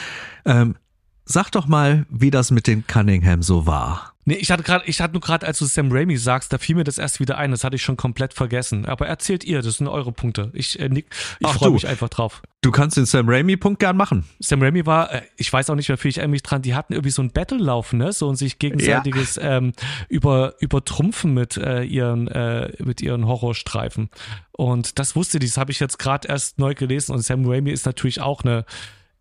Ähm, 0.45 0.77
sag 1.25 1.51
doch 1.51 1.67
mal, 1.67 2.07
wie 2.09 2.31
das 2.31 2.51
mit 2.51 2.67
den 2.67 2.87
Cunningham 2.87 3.43
so 3.43 3.67
war. 3.67 4.16
Nee, 4.29 4.35
ich 4.35 4.51
hatte 4.51 4.65
gerade, 4.65 4.85
ich 4.87 5.01
hatte 5.01 5.13
nur 5.13 5.21
gerade, 5.21 5.47
als 5.47 5.61
du 5.61 5.67
Sam 5.67 5.91
Raimi 5.93 6.17
sagst, 6.17 6.53
da 6.53 6.59
fiel 6.59 6.75
mir 6.75 6.83
das 6.83 6.99
erst 6.99 7.21
wieder 7.21 7.39
ein, 7.39 7.53
das 7.53 7.63
hatte 7.63 7.77
ich 7.77 7.83
schon 7.83 7.97
komplett 7.97 8.35
vergessen. 8.35 8.85
Aber 8.85 9.07
erzählt 9.07 9.45
ihr, 9.45 9.63
das 9.63 9.77
sind 9.77 9.87
eure 9.87 10.11
Punkte. 10.11 10.51
Ich, 10.53 10.81
äh, 10.81 10.91
ich 10.93 11.49
freue 11.49 11.71
mich 11.71 11.87
einfach 11.87 12.09
drauf. 12.09 12.43
Du 12.61 12.73
kannst 12.73 12.97
den 12.97 13.07
Sam 13.07 13.29
Raimi-Punkt 13.29 13.79
gern 13.79 13.97
machen. 13.97 14.25
Sam 14.41 14.61
Raimi 14.61 14.85
war, 14.85 15.13
äh, 15.13 15.23
ich 15.37 15.53
weiß 15.53 15.71
auch 15.71 15.77
nicht 15.77 15.89
mehr 15.89 15.97
viel, 15.97 16.09
ich 16.09 16.19
erinnere 16.19 16.33
mich 16.33 16.43
dran, 16.43 16.61
die 16.61 16.75
hatten 16.75 16.93
irgendwie 16.93 17.13
so 17.13 17.23
ein 17.23 17.31
Battle 17.31 17.59
laufen, 17.59 18.01
ne? 18.01 18.13
So 18.13 18.27
und 18.27 18.35
sich 18.35 18.59
gegenseitiges 18.59 19.37
ja. 19.37 19.59
ähm, 19.59 19.73
über, 20.09 20.55
übertrumpfen 20.59 21.33
mit 21.33 21.57
äh, 21.57 21.85
ihren, 21.85 22.27
äh, 22.27 22.73
mit 22.83 23.01
ihren 23.01 23.29
Horrorstreifen. 23.29 24.11
Und 24.51 24.99
das 24.99 25.15
wusste 25.15 25.39
ich, 25.39 25.51
das 25.51 25.57
habe 25.57 25.71
ich 25.71 25.79
jetzt 25.79 26.01
gerade 26.01 26.27
erst 26.27 26.59
neu 26.59 26.75
gelesen. 26.75 27.13
Und 27.13 27.21
Sam 27.21 27.49
Raimi 27.49 27.71
ist 27.71 27.87
natürlich 27.87 28.21
auch 28.21 28.43
eine, 28.43 28.65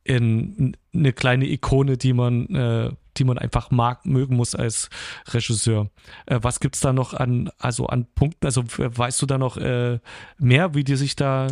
in, 0.03 0.75
eine 0.95 1.13
kleine 1.13 1.47
Ikone, 1.47 1.95
die 1.97 2.13
man 2.13 2.47
äh, 2.47 2.91
die 3.17 3.23
man 3.23 3.37
einfach 3.37 3.71
mag, 3.71 4.05
mögen 4.05 4.35
muss 4.35 4.55
als 4.55 4.89
Regisseur. 5.27 5.89
Äh, 6.25 6.39
was 6.41 6.59
gibt's 6.59 6.79
da 6.79 6.93
noch 6.93 7.13
an, 7.13 7.49
also 7.57 7.87
an 7.87 8.05
Punkten? 8.15 8.45
Also 8.45 8.63
weißt 8.65 9.21
du 9.21 9.25
da 9.25 9.37
noch 9.37 9.57
äh, 9.57 9.99
mehr, 10.37 10.73
wie 10.73 10.83
die 10.83 10.95
sich 10.95 11.15
da 11.15 11.47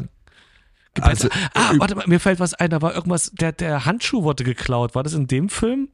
also, 1.02 1.28
ah, 1.56 1.74
warte 1.78 1.96
mal, 1.96 2.06
mir 2.08 2.20
fällt 2.20 2.40
was 2.40 2.54
ein, 2.54 2.70
da 2.70 2.82
war 2.84 2.94
irgendwas, 2.94 3.32
der, 3.32 3.52
der 3.52 3.86
Handschuh 3.86 4.22
wurde 4.24 4.44
geklaut. 4.44 4.94
War 4.94 5.02
das 5.02 5.14
in 5.14 5.26
dem 5.26 5.50
Film? 5.50 5.90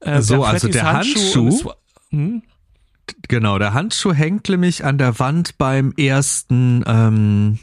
Äh, 0.00 0.20
so, 0.22 0.44
also 0.44 0.68
der 0.68 0.92
Handschuh. 0.92 1.46
Handschuh 1.46 1.64
war, 1.64 1.76
hm? 2.10 2.42
Genau, 3.28 3.58
der 3.58 3.74
Handschuh 3.74 4.12
hängt 4.12 4.48
nämlich 4.48 4.84
an 4.84 4.96
der 4.96 5.18
Wand 5.18 5.58
beim 5.58 5.92
ersten 5.96 6.84
ähm, 6.86 7.58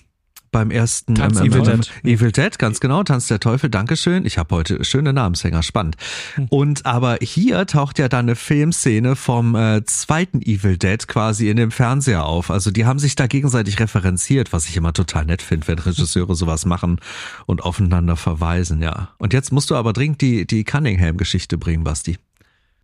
beim 0.52 0.72
ersten 0.72 1.16
Tanz 1.16 1.40
ähm, 1.40 1.48
Evil, 1.48 1.62
Dead. 1.62 1.92
Evil 2.04 2.32
Dead, 2.32 2.58
ganz 2.60 2.80
genau, 2.80 3.04
Tanz 3.04 3.28
der 3.28 3.40
Teufel, 3.40 3.70
Dankeschön. 3.70 4.26
Ich 4.26 4.38
habe 4.38 4.56
heute 4.56 4.84
schöne 4.84 5.14
Namenshänger, 5.14 5.64
spannend. 5.64 5.96
Hm. 6.36 6.48
Und 6.50 6.86
aber 6.86 7.18
hier 7.22 7.66
taucht 7.68 8.00
ja 8.00 8.10
dann 8.10 8.26
eine 8.26 8.36
Filmszene 8.36 9.16
vom 9.16 9.56
äh, 9.56 9.84
zweiten 9.86 10.42
Evil 10.42 10.78
Dead 10.78 11.08
quasi 11.08 11.50
in 11.50 11.58
dem 11.58 11.72
Fernseher 11.72 12.26
auf. 12.26 12.52
Also 12.52 12.72
die 12.72 12.86
haben 12.86 13.00
sich 13.00 13.16
da 13.16 13.28
gegenseitig 13.28 13.80
referenziert, 13.80 14.54
was 14.54 14.68
ich 14.68 14.78
immer 14.78 14.94
total 14.94 15.26
nett 15.26 15.42
finde, 15.42 15.68
wenn 15.68 15.80
Regisseure 15.80 16.36
sowas 16.36 16.66
machen 16.66 17.00
und 17.46 17.64
aufeinander 17.64 18.16
verweisen, 18.16 18.82
ja. 18.82 19.10
Und 19.18 19.34
jetzt 19.34 19.52
musst 19.52 19.70
du 19.70 19.76
aber 19.76 19.94
dringend 19.94 20.22
die, 20.22 20.46
die 20.46 20.64
Cunningham-Geschichte 20.64 21.58
bringen, 21.58 21.84
Basti. 21.84 22.18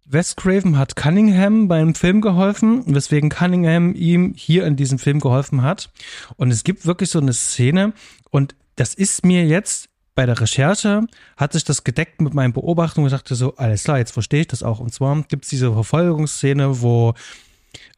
Wes 0.05 0.35
Craven 0.35 0.77
hat 0.77 0.95
Cunningham 0.95 1.67
beim 1.67 1.95
Film 1.95 2.21
geholfen, 2.21 2.83
weswegen 2.85 3.29
Cunningham 3.29 3.95
ihm 3.95 4.33
hier 4.35 4.65
in 4.67 4.75
diesem 4.75 4.99
Film 4.99 5.19
geholfen 5.19 5.63
hat. 5.63 5.89
Und 6.37 6.51
es 6.51 6.63
gibt 6.63 6.85
wirklich 6.85 7.09
so 7.09 7.19
eine 7.19 7.33
Szene 7.33 7.93
und 8.29 8.55
das 8.75 8.93
ist 8.93 9.25
mir 9.25 9.45
jetzt 9.45 9.89
bei 10.13 10.25
der 10.25 10.39
Recherche 10.39 11.07
hat 11.35 11.53
sich 11.53 11.65
das 11.65 11.83
gedeckt 11.83 12.21
mit 12.21 12.33
meinen 12.33 12.53
Beobachtungen 12.53 13.05
und 13.05 13.11
dachte 13.11 13.35
so, 13.35 13.55
alles 13.57 13.83
klar, 13.83 13.97
jetzt 13.97 14.11
verstehe 14.11 14.41
ich 14.41 14.47
das 14.47 14.63
auch. 14.63 14.79
Und 14.79 14.93
zwar 14.93 15.21
gibt 15.23 15.43
es 15.43 15.49
diese 15.49 15.73
Verfolgungsszene, 15.73 16.81
wo 16.81 17.15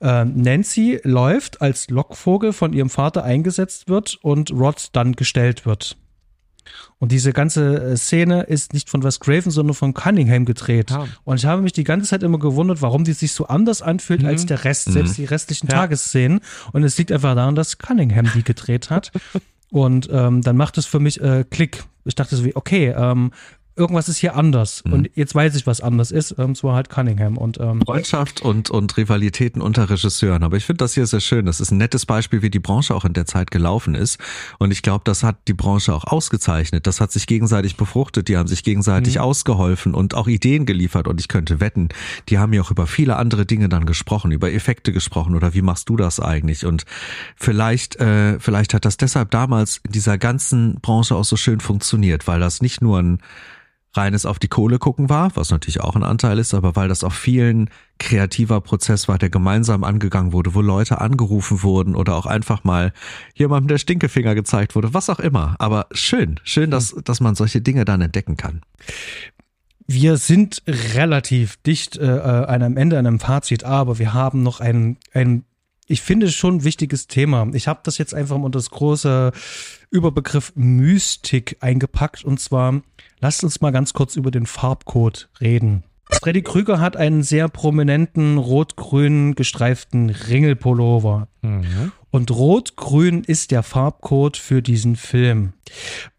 äh, 0.01 0.25
Nancy 0.25 0.99
läuft 1.03 1.61
als 1.61 1.89
Lockvogel 1.89 2.53
von 2.53 2.73
ihrem 2.73 2.89
Vater 2.89 3.23
eingesetzt 3.23 3.87
wird 3.87 4.17
und 4.23 4.51
Rod 4.51 4.89
dann 4.93 5.13
gestellt 5.13 5.67
wird. 5.67 5.97
Und 6.99 7.11
diese 7.11 7.31
ganze 7.33 7.91
äh, 7.91 7.97
Szene 7.97 8.43
ist 8.43 8.73
nicht 8.73 8.89
von 8.89 9.03
Wes 9.03 9.19
Craven, 9.19 9.51
sondern 9.51 9.73
von 9.75 9.93
Cunningham 9.93 10.45
gedreht. 10.45 10.89
Ja. 10.91 11.07
Und 11.23 11.37
ich 11.37 11.45
habe 11.45 11.61
mich 11.61 11.73
die 11.73 11.83
ganze 11.83 12.07
Zeit 12.09 12.23
immer 12.23 12.39
gewundert, 12.39 12.81
warum 12.81 13.03
die 13.03 13.13
sich 13.13 13.33
so 13.33 13.47
anders 13.47 13.81
anfühlt 13.81 14.23
als 14.25 14.45
der 14.45 14.63
Rest, 14.63 14.91
selbst 14.91 15.17
die 15.17 15.25
restlichen 15.25 15.67
Mhm. 15.67 15.71
Ja. 15.71 15.77
Tagesszenen. 15.79 16.39
Und 16.73 16.83
es 16.83 16.97
liegt 16.97 17.11
einfach 17.11 17.35
daran, 17.35 17.55
dass 17.55 17.77
Cunningham 17.77 18.27
die 18.33 18.43
gedreht 18.43 18.89
hat. 18.89 19.11
Und 19.69 20.07
ähm, 20.11 20.41
dann 20.41 20.55
macht 20.55 20.77
es 20.77 20.85
für 20.85 20.99
mich 20.99 21.19
äh, 21.21 21.43
Klick. 21.49 21.83
Ich 22.05 22.15
dachte 22.15 22.37
so 22.37 22.45
wie, 22.45 22.55
okay, 22.55 22.93
ähm, 22.97 23.31
irgendwas 23.77 24.09
ist 24.09 24.17
hier 24.17 24.35
anders. 24.35 24.83
Mhm. 24.85 24.93
Und 24.93 25.09
jetzt 25.15 25.35
weiß 25.35 25.55
ich, 25.55 25.67
was 25.67 25.81
anders 25.81 26.11
ist. 26.11 26.35
Ähm, 26.37 26.51
es 26.51 26.63
war 26.63 26.75
halt 26.75 26.89
Cunningham. 26.89 27.37
Und 27.37 27.59
ähm, 27.59 27.81
Freundschaft 27.85 28.41
und, 28.41 28.69
und 28.69 28.97
Rivalitäten 28.97 29.61
unter 29.61 29.89
Regisseuren. 29.89 30.43
Aber 30.43 30.57
ich 30.57 30.65
finde 30.65 30.79
das 30.79 30.93
hier 30.93 31.05
sehr 31.05 31.19
schön. 31.19 31.45
Das 31.45 31.59
ist 31.59 31.71
ein 31.71 31.77
nettes 31.77 32.05
Beispiel, 32.05 32.41
wie 32.41 32.49
die 32.49 32.59
Branche 32.59 32.95
auch 32.95 33.05
in 33.05 33.13
der 33.13 33.25
Zeit 33.25 33.51
gelaufen 33.51 33.95
ist. 33.95 34.19
Und 34.57 34.71
ich 34.71 34.81
glaube, 34.81 35.03
das 35.05 35.23
hat 35.23 35.37
die 35.47 35.53
Branche 35.53 35.93
auch 35.93 36.05
ausgezeichnet. 36.05 36.87
Das 36.87 36.99
hat 36.99 37.11
sich 37.11 37.27
gegenseitig 37.27 37.77
befruchtet. 37.77 38.27
Die 38.27 38.37
haben 38.37 38.47
sich 38.47 38.63
gegenseitig 38.63 39.19
ausgeholfen 39.19 39.93
und 39.93 40.15
auch 40.15 40.27
Ideen 40.27 40.65
geliefert. 40.65 41.07
Und 41.07 41.19
ich 41.19 41.27
könnte 41.27 41.59
wetten, 41.59 41.89
die 42.29 42.39
haben 42.39 42.53
ja 42.53 42.61
auch 42.61 42.71
über 42.71 42.87
viele 42.87 43.17
andere 43.17 43.45
Dinge 43.45 43.69
dann 43.69 43.85
gesprochen, 43.85 44.31
über 44.31 44.51
Effekte 44.51 44.91
gesprochen 44.91 45.35
oder 45.35 45.53
wie 45.53 45.61
machst 45.61 45.89
du 45.89 45.95
das 45.95 46.19
eigentlich? 46.19 46.65
Und 46.65 46.85
vielleicht, 47.35 47.97
äh, 47.97 48.39
vielleicht 48.39 48.73
hat 48.73 48.85
das 48.85 48.97
deshalb 48.97 49.31
damals 49.31 49.81
in 49.83 49.91
dieser 49.91 50.17
ganzen 50.17 50.75
Branche 50.81 51.15
auch 51.15 51.25
so 51.25 51.35
schön 51.37 51.59
funktioniert, 51.59 52.27
weil 52.27 52.39
das 52.39 52.61
nicht 52.61 52.81
nur 52.81 52.99
ein 52.99 53.19
reines 53.93 54.25
auf 54.25 54.39
die 54.39 54.47
Kohle 54.47 54.79
gucken 54.79 55.09
war, 55.09 55.35
was 55.35 55.49
natürlich 55.49 55.81
auch 55.81 55.95
ein 55.95 56.03
Anteil 56.03 56.39
ist, 56.39 56.53
aber 56.53 56.75
weil 56.75 56.87
das 56.87 57.03
auch 57.03 57.13
vielen 57.13 57.69
kreativer 57.99 58.61
Prozess 58.61 59.07
war, 59.07 59.17
der 59.17 59.29
gemeinsam 59.29 59.83
angegangen 59.83 60.33
wurde, 60.33 60.53
wo 60.53 60.61
Leute 60.61 61.01
angerufen 61.01 61.63
wurden 61.63 61.95
oder 61.95 62.15
auch 62.15 62.25
einfach 62.25 62.63
mal 62.63 62.93
jemandem 63.33 63.69
der 63.69 63.77
Stinkefinger 63.77 64.35
gezeigt 64.35 64.75
wurde, 64.75 64.93
was 64.93 65.09
auch 65.09 65.19
immer. 65.19 65.55
Aber 65.59 65.87
schön, 65.91 66.39
schön, 66.43 66.69
dass, 66.69 66.95
dass 67.03 67.19
man 67.19 67.35
solche 67.35 67.61
Dinge 67.61 67.85
dann 67.85 68.01
entdecken 68.01 68.37
kann. 68.37 68.61
wir 69.87 70.17
sind 70.17 70.61
relativ 70.67 71.57
dicht 71.63 71.97
äh, 71.97 72.05
an 72.05 72.61
einem 72.61 72.77
Ende, 72.77 72.99
an 72.99 73.07
einem 73.07 73.19
Fazit, 73.19 73.63
aber 73.63 73.99
wir 73.99 74.13
haben 74.13 74.43
noch 74.43 74.59
ein, 74.59 74.97
ein 75.13 75.45
ich 75.87 76.01
finde 76.01 76.29
schon 76.29 76.65
wichtiges 76.65 77.07
Thema. 77.07 77.47
Ich 77.53 77.67
habe 77.67 77.79
das 77.83 77.97
jetzt 77.97 78.13
einfach 78.13 78.37
mal 78.37 78.45
unter 78.45 78.59
das 78.59 78.69
große 78.69 79.31
Überbegriff 79.89 80.51
Mystik 80.55 81.57
eingepackt 81.61 82.25
und 82.25 82.41
zwar 82.41 82.81
lasst 83.19 83.43
uns 83.43 83.61
mal 83.61 83.71
ganz 83.71 83.93
kurz 83.93 84.15
über 84.15 84.31
den 84.31 84.45
Farbcode 84.45 85.29
reden. 85.41 85.83
Freddy 86.09 86.41
Krüger 86.41 86.79
hat 86.79 86.95
einen 86.95 87.21
sehr 87.21 87.49
prominenten 87.49 88.37
rot-grün 88.37 89.35
gestreiften 89.35 90.09
Ringelpullover. 90.09 91.27
Und 92.11 92.31
rot-grün 92.31 93.23
ist 93.23 93.51
der 93.51 93.61
Farbcode 93.61 94.37
für 94.37 94.61
diesen 94.61 94.95
Film. 94.95 95.53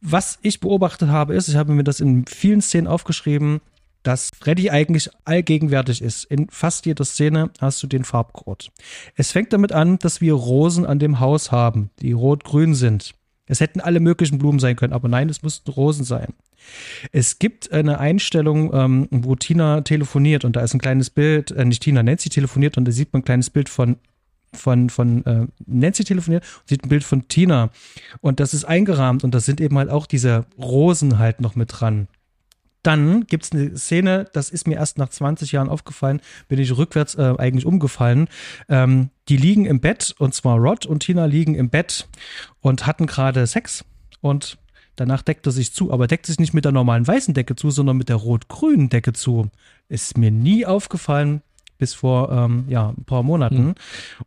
Was 0.00 0.38
ich 0.42 0.60
beobachtet 0.60 1.08
habe, 1.08 1.34
ist, 1.34 1.48
ich 1.48 1.56
habe 1.56 1.72
mir 1.72 1.84
das 1.84 2.00
in 2.00 2.26
vielen 2.26 2.60
Szenen 2.60 2.86
aufgeschrieben, 2.86 3.60
dass 4.02 4.30
Freddy 4.38 4.70
eigentlich 4.70 5.10
allgegenwärtig 5.24 6.02
ist. 6.02 6.24
In 6.24 6.48
fast 6.50 6.86
jeder 6.86 7.04
Szene 7.04 7.50
hast 7.60 7.82
du 7.82 7.86
den 7.86 8.04
Farbcode. 8.04 8.70
Es 9.16 9.32
fängt 9.32 9.52
damit 9.52 9.72
an, 9.72 9.98
dass 9.98 10.20
wir 10.20 10.34
Rosen 10.34 10.86
an 10.86 10.98
dem 10.98 11.20
Haus 11.20 11.50
haben, 11.50 11.90
die 12.00 12.12
rot-grün 12.12 12.74
sind. 12.74 13.14
Es 13.48 13.60
hätten 13.60 13.80
alle 13.80 14.00
möglichen 14.00 14.38
Blumen 14.38 14.58
sein 14.58 14.76
können, 14.76 14.92
aber 14.92 15.08
nein, 15.08 15.28
es 15.28 15.42
mussten 15.42 15.70
Rosen 15.70 16.04
sein. 16.04 16.34
Es 17.12 17.38
gibt 17.38 17.72
eine 17.72 17.98
Einstellung, 17.98 18.72
ähm, 18.74 19.08
wo 19.10 19.34
Tina 19.34 19.80
telefoniert 19.80 20.44
und 20.44 20.56
da 20.56 20.60
ist 20.60 20.74
ein 20.74 20.80
kleines 20.80 21.10
Bild, 21.10 21.50
äh, 21.50 21.64
nicht 21.64 21.82
Tina, 21.82 22.02
Nancy 22.02 22.28
telefoniert 22.28 22.76
und 22.76 22.84
da 22.84 22.92
sieht 22.92 23.12
man 23.12 23.20
ein 23.20 23.24
kleines 23.24 23.50
Bild 23.50 23.68
von 23.68 23.96
von, 24.54 24.88
von 24.88 25.26
äh, 25.26 25.46
Nancy 25.66 26.04
telefoniert 26.04 26.42
und 26.60 26.68
sieht 26.68 26.82
ein 26.82 26.88
Bild 26.88 27.04
von 27.04 27.28
Tina 27.28 27.68
und 28.22 28.40
das 28.40 28.54
ist 28.54 28.64
eingerahmt 28.64 29.22
und 29.22 29.34
da 29.34 29.40
sind 29.40 29.60
eben 29.60 29.76
halt 29.76 29.90
auch 29.90 30.06
diese 30.06 30.46
Rosen 30.58 31.18
halt 31.18 31.42
noch 31.42 31.54
mit 31.54 31.70
dran. 31.70 32.08
Dann 32.82 33.26
gibt 33.26 33.44
es 33.44 33.52
eine 33.52 33.76
Szene, 33.76 34.26
das 34.32 34.50
ist 34.50 34.66
mir 34.66 34.76
erst 34.76 34.98
nach 34.98 35.08
20 35.08 35.52
Jahren 35.52 35.68
aufgefallen, 35.68 36.20
bin 36.48 36.58
ich 36.58 36.76
rückwärts 36.76 37.14
äh, 37.16 37.34
eigentlich 37.36 37.66
umgefallen. 37.66 38.28
Ähm, 38.68 39.10
die 39.28 39.36
liegen 39.36 39.66
im 39.66 39.80
Bett 39.80 40.14
und 40.18 40.34
zwar 40.34 40.58
Rod 40.58 40.86
und 40.86 41.00
Tina 41.00 41.24
liegen 41.26 41.54
im 41.54 41.70
Bett 41.70 42.08
und 42.60 42.86
hatten 42.86 43.06
gerade 43.06 43.46
Sex 43.46 43.84
und 44.20 44.58
danach 44.96 45.22
deckt 45.22 45.46
er 45.46 45.52
sich 45.52 45.72
zu, 45.72 45.92
aber 45.92 46.06
deckt 46.06 46.26
sich 46.26 46.38
nicht 46.38 46.54
mit 46.54 46.64
der 46.64 46.72
normalen 46.72 47.06
weißen 47.06 47.34
Decke 47.34 47.56
zu, 47.56 47.70
sondern 47.70 47.96
mit 47.96 48.08
der 48.08 48.16
rot-grünen 48.16 48.88
Decke 48.88 49.12
zu. 49.12 49.48
Ist 49.88 50.16
mir 50.18 50.30
nie 50.30 50.66
aufgefallen 50.66 51.42
bis 51.78 51.94
vor 51.94 52.30
ähm, 52.32 52.64
ja, 52.68 52.88
ein 52.90 53.04
paar 53.04 53.22
Monaten. 53.22 53.76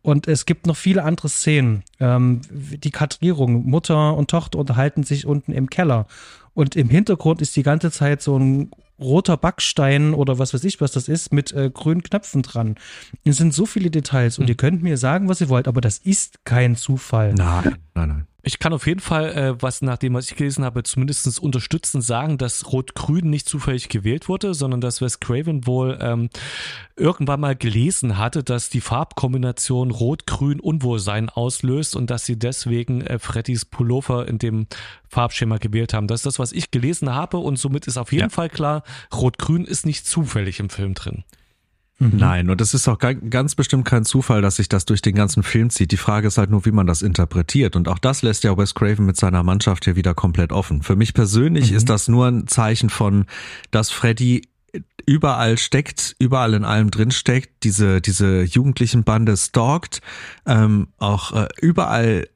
Und 0.00 0.26
es 0.26 0.46
gibt 0.46 0.66
noch 0.66 0.76
viele 0.76 1.04
andere 1.04 1.28
Szenen. 1.28 1.84
Ähm, 2.00 2.40
die 2.50 2.90
Kadrierung, 2.90 3.66
Mutter 3.66 4.16
und 4.16 4.30
Tochter 4.30 4.58
unterhalten 4.58 5.04
sich 5.04 5.26
unten 5.26 5.52
im 5.52 5.68
Keller. 5.68 6.06
Und 6.54 6.76
im 6.76 6.88
Hintergrund 6.88 7.40
ist 7.40 7.56
die 7.56 7.62
ganze 7.62 7.90
Zeit 7.90 8.22
so 8.22 8.38
ein 8.38 8.70
roter 8.98 9.36
Backstein 9.36 10.14
oder 10.14 10.38
was 10.38 10.54
weiß 10.54 10.64
ich, 10.64 10.80
was 10.80 10.92
das 10.92 11.08
ist, 11.08 11.32
mit 11.32 11.52
äh, 11.52 11.70
grünen 11.72 12.02
Knöpfen 12.02 12.42
dran. 12.42 12.76
Es 13.24 13.36
sind 13.36 13.52
so 13.52 13.66
viele 13.66 13.90
Details 13.90 14.38
und 14.38 14.48
ihr 14.48 14.54
könnt 14.54 14.82
mir 14.82 14.96
sagen, 14.96 15.28
was 15.28 15.40
ihr 15.40 15.48
wollt, 15.48 15.66
aber 15.66 15.80
das 15.80 15.98
ist 15.98 16.44
kein 16.44 16.76
Zufall. 16.76 17.34
Nein, 17.34 17.78
nein, 17.94 18.08
nein. 18.08 18.26
Ich 18.44 18.58
kann 18.58 18.72
auf 18.72 18.88
jeden 18.88 19.00
Fall, 19.00 19.32
äh, 19.32 19.62
was 19.62 19.82
nach 19.82 19.98
dem, 19.98 20.14
was 20.14 20.28
ich 20.28 20.36
gelesen 20.36 20.64
habe, 20.64 20.82
zumindest 20.82 21.38
unterstützend 21.38 22.02
sagen, 22.02 22.38
dass 22.38 22.72
Rot-Grün 22.72 23.30
nicht 23.30 23.48
zufällig 23.48 23.88
gewählt 23.88 24.28
wurde, 24.28 24.52
sondern 24.52 24.80
dass 24.80 25.00
Wes 25.00 25.20
Craven 25.20 25.64
wohl 25.66 25.96
ähm, 26.00 26.28
irgendwann 26.96 27.38
mal 27.38 27.54
gelesen 27.54 28.18
hatte, 28.18 28.42
dass 28.42 28.68
die 28.68 28.80
Farbkombination 28.80 29.92
Rot-Grün 29.92 30.58
Unwohlsein 30.58 31.28
auslöst 31.28 31.94
und 31.94 32.10
dass 32.10 32.26
sie 32.26 32.36
deswegen 32.36 33.02
äh, 33.02 33.20
Freddys 33.20 33.64
Pullover 33.64 34.26
in 34.26 34.38
dem 34.38 34.66
Farbschema 35.08 35.58
gewählt 35.58 35.94
haben. 35.94 36.08
Das 36.08 36.20
ist 36.20 36.26
das, 36.26 36.38
was 36.40 36.50
ich 36.52 36.72
gelesen 36.72 37.14
habe 37.14 37.36
und 37.38 37.56
somit 37.56 37.86
ist 37.86 37.96
auf 37.96 38.10
jeden 38.10 38.24
Ja. 38.24 38.28
Fall 38.30 38.48
klar, 38.48 38.82
Rot-Grün 39.14 39.64
ist 39.64 39.86
nicht 39.86 40.04
zufällig 40.04 40.58
im 40.58 40.68
Film 40.68 40.94
drin. 40.94 41.22
Nein, 42.10 42.50
und 42.50 42.60
es 42.60 42.74
ist 42.74 42.88
auch 42.88 42.98
ga- 42.98 43.12
ganz 43.12 43.54
bestimmt 43.54 43.84
kein 43.84 44.04
Zufall, 44.04 44.42
dass 44.42 44.56
sich 44.56 44.68
das 44.68 44.84
durch 44.84 45.02
den 45.02 45.14
ganzen 45.14 45.42
Film 45.42 45.70
zieht. 45.70 45.92
Die 45.92 45.96
Frage 45.96 46.26
ist 46.26 46.38
halt 46.38 46.50
nur, 46.50 46.64
wie 46.64 46.72
man 46.72 46.86
das 46.86 47.02
interpretiert. 47.02 47.76
Und 47.76 47.86
auch 47.88 47.98
das 47.98 48.22
lässt 48.22 48.44
ja 48.44 48.56
Wes 48.56 48.74
Craven 48.74 49.06
mit 49.06 49.16
seiner 49.16 49.42
Mannschaft 49.42 49.84
hier 49.84 49.96
wieder 49.96 50.14
komplett 50.14 50.52
offen. 50.52 50.82
Für 50.82 50.96
mich 50.96 51.14
persönlich 51.14 51.72
ist 51.72 51.88
das 51.88 52.08
nur 52.08 52.26
ein 52.26 52.46
Zeichen 52.48 52.90
von, 52.90 53.26
dass 53.70 53.90
Freddy 53.90 54.42
überall 55.06 55.58
steckt, 55.58 56.16
überall 56.18 56.54
in 56.54 56.64
allem 56.64 56.90
drin 56.90 57.10
steckt, 57.10 57.64
diese, 57.64 58.00
diese 58.00 58.42
jugendlichen 58.42 59.04
Bande 59.04 59.36
stalkt, 59.36 60.00
ähm, 60.46 60.88
auch 60.98 61.32
äh, 61.32 61.48
überall 61.60 62.28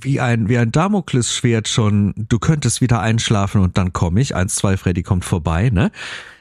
wie 0.00 0.20
ein, 0.20 0.48
wie 0.48 0.58
ein 0.58 0.72
Damoklesschwert 0.72 1.68
schon, 1.68 2.14
du 2.16 2.38
könntest 2.38 2.80
wieder 2.80 3.00
einschlafen 3.00 3.60
und 3.60 3.78
dann 3.78 3.92
komme 3.92 4.20
ich, 4.20 4.34
eins, 4.34 4.54
zwei, 4.56 4.76
Freddy 4.76 5.02
kommt 5.02 5.24
vorbei, 5.24 5.70
ne? 5.70 5.90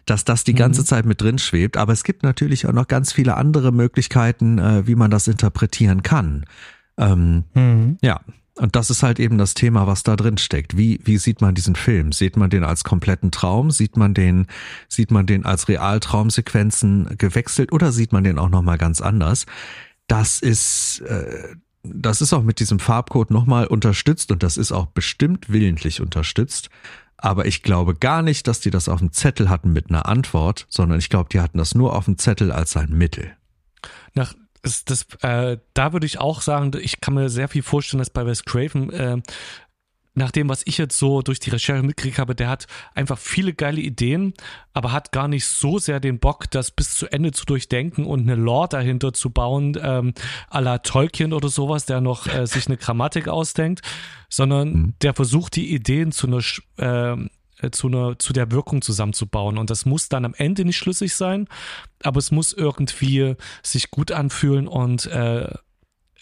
Dass 0.05 0.25
das 0.25 0.43
die 0.43 0.55
ganze 0.55 0.83
Zeit 0.83 1.05
mit 1.05 1.21
drin 1.21 1.37
schwebt. 1.37 1.77
Aber 1.77 1.93
es 1.93 2.03
gibt 2.03 2.23
natürlich 2.23 2.65
auch 2.67 2.73
noch 2.73 2.87
ganz 2.87 3.13
viele 3.13 3.35
andere 3.37 3.71
Möglichkeiten, 3.71 4.57
äh, 4.57 4.87
wie 4.87 4.95
man 4.95 5.11
das 5.11 5.27
interpretieren 5.27 6.01
kann. 6.03 6.45
Ähm, 6.97 7.45
Mhm. 7.53 7.97
ja. 8.01 8.19
Und 8.55 8.75
das 8.75 8.89
ist 8.89 9.01
halt 9.01 9.19
eben 9.19 9.37
das 9.37 9.53
Thema, 9.53 9.87
was 9.87 10.03
da 10.03 10.15
drin 10.15 10.37
steckt. 10.37 10.75
Wie, 10.77 10.99
wie 11.03 11.17
sieht 11.17 11.39
man 11.39 11.55
diesen 11.55 11.75
Film? 11.75 12.11
Sieht 12.11 12.35
man 12.35 12.49
den 12.49 12.63
als 12.63 12.83
kompletten 12.83 13.31
Traum? 13.31 13.71
Sieht 13.71 13.95
man 13.95 14.13
den, 14.13 14.45
sieht 14.89 15.09
man 15.09 15.25
den 15.25 15.45
als 15.45 15.69
Realtraumsequenzen 15.69 17.15
gewechselt 17.17 17.71
oder 17.71 17.91
sieht 17.91 18.11
man 18.11 18.23
den 18.23 18.37
auch 18.37 18.49
nochmal 18.49 18.77
ganz 18.77 19.01
anders? 19.01 19.45
Das 20.07 20.39
ist, 20.39 20.99
äh, 21.07 21.55
das 21.83 22.21
ist 22.21 22.33
auch 22.33 22.43
mit 22.43 22.59
diesem 22.59 22.79
Farbcode 22.79 23.31
nochmal 23.31 23.67
unterstützt 23.67 24.31
und 24.31 24.43
das 24.43 24.57
ist 24.57 24.71
auch 24.71 24.87
bestimmt 24.87 25.49
willentlich 25.49 26.01
unterstützt. 26.01 26.69
Aber 27.17 27.45
ich 27.45 27.61
glaube 27.61 27.95
gar 27.95 28.23
nicht, 28.23 28.47
dass 28.47 28.59
die 28.59 28.71
das 28.71 28.89
auf 28.89 28.99
dem 28.99 29.11
Zettel 29.11 29.49
hatten 29.49 29.71
mit 29.71 29.89
einer 29.89 30.07
Antwort, 30.07 30.65
sondern 30.69 30.97
ich 30.97 31.09
glaube, 31.09 31.29
die 31.31 31.39
hatten 31.39 31.59
das 31.59 31.75
nur 31.75 31.95
auf 31.95 32.05
dem 32.05 32.17
Zettel 32.17 32.51
als 32.51 32.75
ein 32.75 32.89
Mittel. 32.89 33.31
Nach, 34.15 34.33
das, 34.63 35.05
äh, 35.21 35.57
da 35.73 35.93
würde 35.93 36.05
ich 36.07 36.19
auch 36.19 36.41
sagen, 36.41 36.71
ich 36.79 36.99
kann 36.99 37.13
mir 37.13 37.29
sehr 37.29 37.47
viel 37.47 37.61
vorstellen, 37.61 37.99
dass 37.99 38.09
bei 38.09 38.25
Wes 38.25 38.43
Craven, 38.43 38.89
äh, 38.91 39.21
nach 40.13 40.31
dem, 40.31 40.49
was 40.49 40.63
ich 40.65 40.77
jetzt 40.77 40.97
so 40.97 41.21
durch 41.21 41.39
die 41.39 41.51
Recherche 41.51 41.83
mitgekriegt 41.83 42.19
habe, 42.19 42.35
der 42.35 42.49
hat 42.49 42.67
einfach 42.93 43.17
viele 43.17 43.53
geile 43.53 43.79
Ideen, 43.79 44.33
aber 44.73 44.91
hat 44.91 45.11
gar 45.11 45.27
nicht 45.27 45.47
so 45.47 45.79
sehr 45.79 45.99
den 45.99 46.19
Bock, 46.19 46.51
das 46.51 46.71
bis 46.71 46.95
zu 46.95 47.07
Ende 47.07 47.31
zu 47.31 47.45
durchdenken 47.45 48.05
und 48.05 48.21
eine 48.21 48.35
Lore 48.35 48.69
dahinter 48.69 49.13
zu 49.13 49.29
bauen, 49.29 49.77
ähm, 49.81 50.13
à 50.49 50.59
la 50.59 50.79
Tolkien 50.79 51.31
oder 51.31 51.47
sowas, 51.47 51.85
der 51.85 52.01
noch 52.01 52.27
äh, 52.27 52.45
sich 52.45 52.67
eine 52.67 52.77
Grammatik 52.77 53.29
ausdenkt, 53.29 53.81
sondern 54.29 54.95
der 55.01 55.13
versucht, 55.13 55.55
die 55.55 55.73
Ideen 55.73 56.11
zu 56.11 56.27
einer, 56.27 56.41
ähm, 56.77 57.29
äh, 57.59 57.71
zu 57.71 57.87
einer, 57.87 58.19
zu 58.19 58.33
der 58.33 58.51
Wirkung 58.51 58.81
zusammenzubauen. 58.81 59.57
Und 59.57 59.69
das 59.69 59.85
muss 59.85 60.09
dann 60.09 60.25
am 60.25 60.33
Ende 60.33 60.65
nicht 60.65 60.77
schlüssig 60.77 61.15
sein, 61.15 61.47
aber 62.03 62.17
es 62.17 62.31
muss 62.31 62.51
irgendwie 62.51 63.35
sich 63.63 63.91
gut 63.91 64.11
anfühlen 64.11 64.67
und 64.67 65.05
äh, 65.05 65.53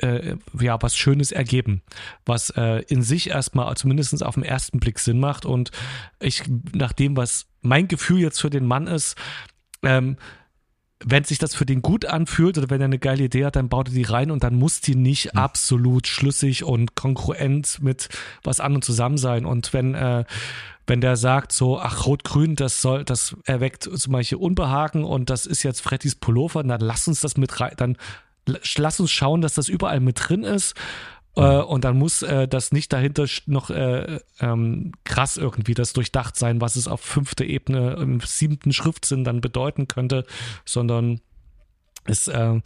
äh, 0.01 0.35
ja, 0.59 0.81
was 0.81 0.95
Schönes 0.95 1.31
ergeben, 1.31 1.81
was 2.25 2.49
äh, 2.51 2.83
in 2.87 3.01
sich 3.01 3.29
erstmal 3.29 3.75
zumindest 3.75 4.23
auf 4.23 4.35
den 4.35 4.43
ersten 4.43 4.79
Blick 4.79 4.99
Sinn 4.99 5.19
macht. 5.19 5.45
Und 5.45 5.71
ich, 6.19 6.43
nach 6.73 6.93
dem, 6.93 7.17
was 7.17 7.47
mein 7.61 7.87
Gefühl 7.87 8.19
jetzt 8.19 8.39
für 8.39 8.49
den 8.49 8.65
Mann 8.65 8.87
ist, 8.87 9.15
ähm, 9.83 10.17
wenn 11.05 11.23
sich 11.23 11.37
das 11.37 11.55
für 11.55 11.65
den 11.65 11.81
gut 11.81 12.05
anfühlt 12.05 12.57
oder 12.57 12.69
wenn 12.69 12.81
er 12.81 12.85
eine 12.85 12.99
geile 12.99 13.23
Idee 13.23 13.45
hat, 13.45 13.55
dann 13.55 13.69
baut 13.69 13.89
er 13.89 13.93
die 13.93 14.03
rein 14.03 14.31
und 14.31 14.43
dann 14.43 14.55
muss 14.55 14.81
die 14.81 14.95
nicht 14.95 15.33
mhm. 15.33 15.39
absolut 15.39 16.07
schlüssig 16.07 16.63
und 16.63 16.95
konkurrent 16.95 17.81
mit 17.81 18.09
was 18.43 18.59
anderem 18.59 18.81
zusammen 18.81 19.17
sein. 19.17 19.45
Und 19.45 19.73
wenn, 19.73 19.95
äh, 19.95 20.25
wenn 20.87 21.01
der 21.01 21.15
sagt 21.15 21.51
so, 21.51 21.79
ach, 21.79 22.05
Rot-Grün, 22.05 22.55
das 22.55 22.81
soll, 22.81 23.05
das 23.05 23.37
erweckt 23.45 23.83
zum 23.83 24.11
Beispiel 24.11 24.39
Unbehagen 24.39 25.05
und 25.05 25.29
das 25.29 25.45
ist 25.45 25.63
jetzt 25.63 25.81
Frettys 25.81 26.15
Pullover, 26.15 26.63
dann 26.63 26.81
lass 26.81 27.07
uns 27.07 27.21
das 27.21 27.37
mit 27.37 27.59
rein, 27.61 27.73
dann 27.77 27.97
lass 28.77 28.99
uns 28.99 29.11
schauen, 29.11 29.41
dass 29.41 29.53
das 29.53 29.69
überall 29.69 29.99
mit 29.99 30.29
drin 30.29 30.43
ist. 30.43 30.75
Äh, 31.35 31.61
und 31.61 31.85
dann 31.85 31.97
muss 31.97 32.21
äh, 32.21 32.47
das 32.47 32.71
nicht 32.71 32.91
dahinter 32.91 33.25
noch 33.45 33.69
äh, 33.69 34.19
ähm, 34.39 34.91
krass 35.03 35.37
irgendwie 35.37 35.73
das 35.73 35.93
durchdacht 35.93 36.35
sein, 36.35 36.61
was 36.61 36.75
es 36.75 36.87
auf 36.87 37.01
fünfter 37.01 37.45
Ebene 37.45 37.93
im 37.93 38.19
siebten 38.19 38.73
Schriftsinn 38.73 39.23
dann 39.23 39.41
bedeuten 39.41 39.87
könnte, 39.87 40.25
sondern 40.65 41.21
es 42.05 42.27
äh, 42.27 42.59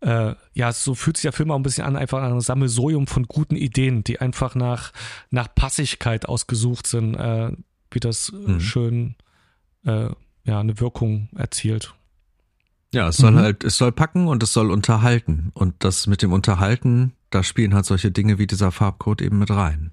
äh, 0.00 0.34
ja, 0.52 0.72
so 0.72 0.94
fühlt 0.94 1.16
sich 1.16 1.22
der 1.22 1.32
Film 1.32 1.50
auch 1.50 1.56
ein 1.56 1.62
bisschen 1.62 1.86
an, 1.86 1.96
einfach 1.96 2.22
ein 2.22 2.40
Sammelsurium 2.40 3.06
von 3.06 3.24
guten 3.24 3.56
Ideen, 3.56 4.04
die 4.04 4.20
einfach 4.20 4.54
nach, 4.54 4.92
nach 5.30 5.52
Passigkeit 5.54 6.28
ausgesucht 6.28 6.86
sind, 6.86 7.16
wie 7.90 8.00
das 8.00 8.30
mhm. 8.30 8.60
schön 8.60 9.14
ja, 9.82 10.14
eine 10.44 10.78
Wirkung 10.78 11.30
erzielt. 11.34 11.94
Ja, 12.94 13.08
es 13.08 13.16
soll 13.16 13.32
mhm. 13.32 13.38
halt, 13.38 13.64
es 13.64 13.76
soll 13.76 13.90
packen 13.90 14.28
und 14.28 14.42
es 14.42 14.52
soll 14.52 14.70
unterhalten. 14.70 15.50
Und 15.54 15.74
das 15.80 16.06
mit 16.06 16.22
dem 16.22 16.32
Unterhalten, 16.32 17.12
da 17.30 17.42
spielen 17.42 17.74
halt 17.74 17.86
solche 17.86 18.12
Dinge 18.12 18.38
wie 18.38 18.46
dieser 18.46 18.70
Farbcode 18.70 19.22
eben 19.22 19.40
mit 19.40 19.50
rein. 19.50 19.90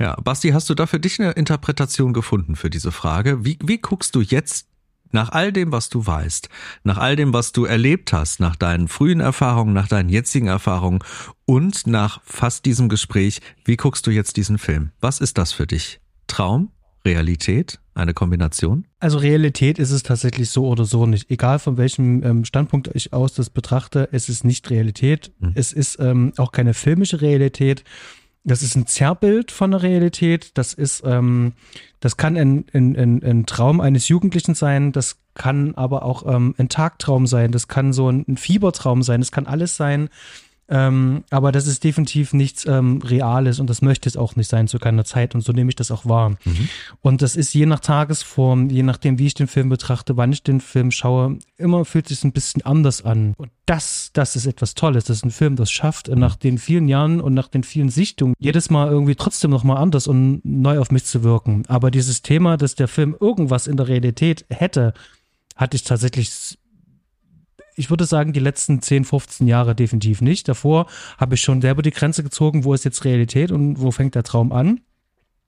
Ja, 0.00 0.16
Basti, 0.22 0.48
hast 0.48 0.70
du 0.70 0.74
da 0.74 0.86
für 0.86 0.98
dich 0.98 1.20
eine 1.20 1.32
Interpretation 1.32 2.14
gefunden 2.14 2.56
für 2.56 2.70
diese 2.70 2.92
Frage? 2.92 3.44
Wie, 3.44 3.58
wie 3.62 3.78
guckst 3.78 4.14
du 4.14 4.22
jetzt 4.22 4.68
nach 5.12 5.28
all 5.28 5.52
dem, 5.52 5.70
was 5.70 5.90
du 5.90 6.04
weißt, 6.04 6.48
nach 6.82 6.98
all 6.98 7.14
dem, 7.14 7.32
was 7.32 7.52
du 7.52 7.66
erlebt 7.66 8.12
hast, 8.12 8.40
nach 8.40 8.56
deinen 8.56 8.88
frühen 8.88 9.20
Erfahrungen, 9.20 9.72
nach 9.72 9.86
deinen 9.86 10.08
jetzigen 10.08 10.48
Erfahrungen 10.48 11.00
und 11.44 11.86
nach 11.86 12.20
fast 12.24 12.64
diesem 12.64 12.88
Gespräch, 12.88 13.40
wie 13.64 13.76
guckst 13.76 14.06
du 14.06 14.10
jetzt 14.10 14.36
diesen 14.36 14.58
Film? 14.58 14.90
Was 15.00 15.20
ist 15.20 15.38
das 15.38 15.52
für 15.52 15.66
dich? 15.66 16.00
Traum? 16.26 16.70
Realität? 17.06 17.80
Eine 17.94 18.14
Kombination? 18.14 18.86
Also 18.98 19.18
Realität 19.18 19.78
ist 19.78 19.90
es 19.90 20.02
tatsächlich 20.02 20.50
so 20.50 20.66
oder 20.66 20.84
so 20.84 21.06
nicht. 21.06 21.30
Egal 21.30 21.58
von 21.58 21.76
welchem 21.76 22.24
ähm, 22.24 22.44
Standpunkt 22.44 22.90
ich 22.94 23.12
aus 23.12 23.34
das 23.34 23.50
betrachte, 23.50 24.08
es 24.10 24.28
ist 24.28 24.44
nicht 24.44 24.68
Realität. 24.70 25.32
Hm. 25.40 25.52
Es 25.54 25.72
ist 25.72 26.00
ähm, 26.00 26.32
auch 26.36 26.50
keine 26.50 26.74
filmische 26.74 27.20
Realität. 27.20 27.84
Das 28.42 28.62
ist 28.62 28.74
ein 28.74 28.86
Zerrbild 28.86 29.52
von 29.52 29.70
der 29.70 29.82
Realität. 29.82 30.58
Das 30.58 30.74
ist, 30.74 31.02
ähm, 31.06 31.52
das 32.00 32.16
kann 32.16 32.36
ein, 32.36 32.66
ein, 32.72 32.96
ein, 32.96 33.22
ein 33.22 33.46
Traum 33.46 33.80
eines 33.80 34.08
Jugendlichen 34.08 34.54
sein. 34.54 34.92
Das 34.92 35.18
kann 35.34 35.74
aber 35.76 36.04
auch 36.04 36.26
ähm, 36.26 36.54
ein 36.58 36.68
Tagtraum 36.68 37.26
sein. 37.26 37.52
Das 37.52 37.68
kann 37.68 37.92
so 37.92 38.10
ein, 38.10 38.24
ein 38.28 38.36
Fiebertraum 38.36 39.02
sein. 39.02 39.20
Das 39.20 39.32
kann 39.32 39.46
alles 39.46 39.76
sein. 39.76 40.08
Ähm, 40.74 41.22
aber 41.30 41.52
das 41.52 41.68
ist 41.68 41.84
definitiv 41.84 42.32
nichts 42.32 42.66
ähm, 42.66 43.00
Reales 43.00 43.60
und 43.60 43.70
das 43.70 43.80
möchte 43.80 44.08
es 44.08 44.16
auch 44.16 44.34
nicht 44.34 44.50
sein 44.50 44.66
zu 44.66 44.80
keiner 44.80 45.04
Zeit 45.04 45.36
und 45.36 45.42
so 45.42 45.52
nehme 45.52 45.68
ich 45.68 45.76
das 45.76 45.92
auch 45.92 46.04
wahr. 46.04 46.30
Mhm. 46.44 46.68
Und 47.00 47.22
das 47.22 47.36
ist 47.36 47.54
je 47.54 47.64
nach 47.64 47.78
Tagesform, 47.78 48.70
je 48.70 48.82
nachdem, 48.82 49.20
wie 49.20 49.26
ich 49.26 49.34
den 49.34 49.46
Film 49.46 49.68
betrachte, 49.68 50.16
wann 50.16 50.32
ich 50.32 50.42
den 50.42 50.60
Film 50.60 50.90
schaue, 50.90 51.38
immer 51.58 51.84
fühlt 51.84 52.08
sich 52.08 52.24
ein 52.24 52.32
bisschen 52.32 52.62
anders 52.62 53.04
an. 53.04 53.34
Und 53.36 53.50
das, 53.66 54.10
das 54.14 54.34
ist 54.34 54.46
etwas 54.46 54.74
Tolles. 54.74 55.04
Das 55.04 55.18
ist 55.18 55.24
ein 55.24 55.30
Film, 55.30 55.54
das 55.54 55.70
schafft 55.70 56.08
mhm. 56.08 56.18
nach 56.18 56.34
den 56.34 56.58
vielen 56.58 56.88
Jahren 56.88 57.20
und 57.20 57.34
nach 57.34 57.46
den 57.46 57.62
vielen 57.62 57.88
Sichtungen 57.88 58.34
jedes 58.40 58.68
Mal 58.68 58.88
irgendwie 58.88 59.14
trotzdem 59.14 59.52
nochmal 59.52 59.76
anders 59.76 60.08
und 60.08 60.40
neu 60.44 60.80
auf 60.80 60.90
mich 60.90 61.04
zu 61.04 61.22
wirken. 61.22 61.62
Aber 61.68 61.92
dieses 61.92 62.22
Thema, 62.22 62.56
dass 62.56 62.74
der 62.74 62.88
Film 62.88 63.14
irgendwas 63.20 63.68
in 63.68 63.76
der 63.76 63.86
Realität 63.86 64.44
hätte, 64.50 64.92
hatte 65.54 65.76
ich 65.76 65.84
tatsächlich 65.84 66.58
ich 67.76 67.90
würde 67.90 68.04
sagen, 68.04 68.32
die 68.32 68.40
letzten 68.40 68.82
10, 68.82 69.04
15 69.04 69.46
Jahre 69.46 69.74
definitiv 69.74 70.20
nicht. 70.20 70.48
Davor 70.48 70.86
habe 71.18 71.34
ich 71.34 71.40
schon 71.40 71.60
selber 71.60 71.82
die 71.82 71.90
Grenze 71.90 72.22
gezogen, 72.22 72.64
wo 72.64 72.74
ist 72.74 72.84
jetzt 72.84 73.04
Realität 73.04 73.50
und 73.50 73.80
wo 73.80 73.90
fängt 73.90 74.14
der 74.14 74.22
Traum 74.22 74.52
an. 74.52 74.80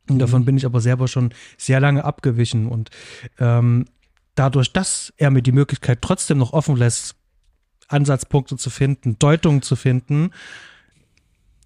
Und 0.08 0.18
davon 0.20 0.44
bin 0.44 0.56
ich 0.56 0.64
aber 0.64 0.80
selber 0.80 1.08
schon 1.08 1.32
sehr 1.56 1.80
lange 1.80 2.04
abgewichen. 2.04 2.66
Und 2.66 2.90
ähm, 3.38 3.86
dadurch, 4.34 4.72
dass 4.72 5.12
er 5.16 5.30
mir 5.30 5.42
die 5.42 5.52
Möglichkeit 5.52 6.00
trotzdem 6.00 6.38
noch 6.38 6.52
offen 6.52 6.76
lässt, 6.76 7.16
Ansatzpunkte 7.88 8.56
zu 8.56 8.70
finden, 8.70 9.18
Deutungen 9.18 9.62
zu 9.62 9.76
finden, 9.76 10.30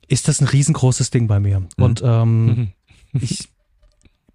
ist 0.08 0.28
das 0.28 0.40
ein 0.40 0.48
riesengroßes 0.48 1.10
Ding 1.10 1.26
bei 1.26 1.40
mir. 1.40 1.60
Mhm. 1.60 1.68
Und 1.76 2.02
ähm, 2.04 2.46
mhm. 2.46 2.72
ich, 3.20 3.48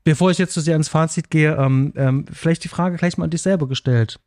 bevor 0.04 0.32
ich 0.32 0.38
jetzt 0.38 0.54
zu 0.54 0.62
sehr 0.62 0.76
ins 0.76 0.88
Fazit 0.88 1.30
gehe, 1.30 1.56
ähm, 1.56 1.94
ähm, 1.96 2.26
vielleicht 2.32 2.64
die 2.64 2.70
Frage 2.70 2.98
gleich 2.98 3.18
mal 3.18 3.26
an 3.26 3.32
dich 3.32 3.42
selber 3.42 3.68
gestellt. 3.68 4.20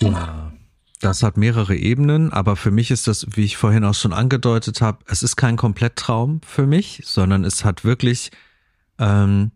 Ja. 0.00 0.52
Das 1.00 1.22
hat 1.22 1.36
mehrere 1.36 1.76
Ebenen, 1.76 2.32
aber 2.32 2.56
für 2.56 2.70
mich 2.70 2.90
ist 2.90 3.06
das, 3.06 3.26
wie 3.34 3.44
ich 3.44 3.56
vorhin 3.56 3.84
auch 3.84 3.94
schon 3.94 4.12
angedeutet 4.12 4.80
habe, 4.80 4.98
es 5.06 5.22
ist 5.22 5.36
kein 5.36 5.56
Kompletttraum 5.56 6.40
für 6.46 6.66
mich, 6.66 7.02
sondern 7.04 7.44
es 7.44 7.64
hat 7.64 7.84
wirklich 7.84 8.30
ähm, 8.98 9.50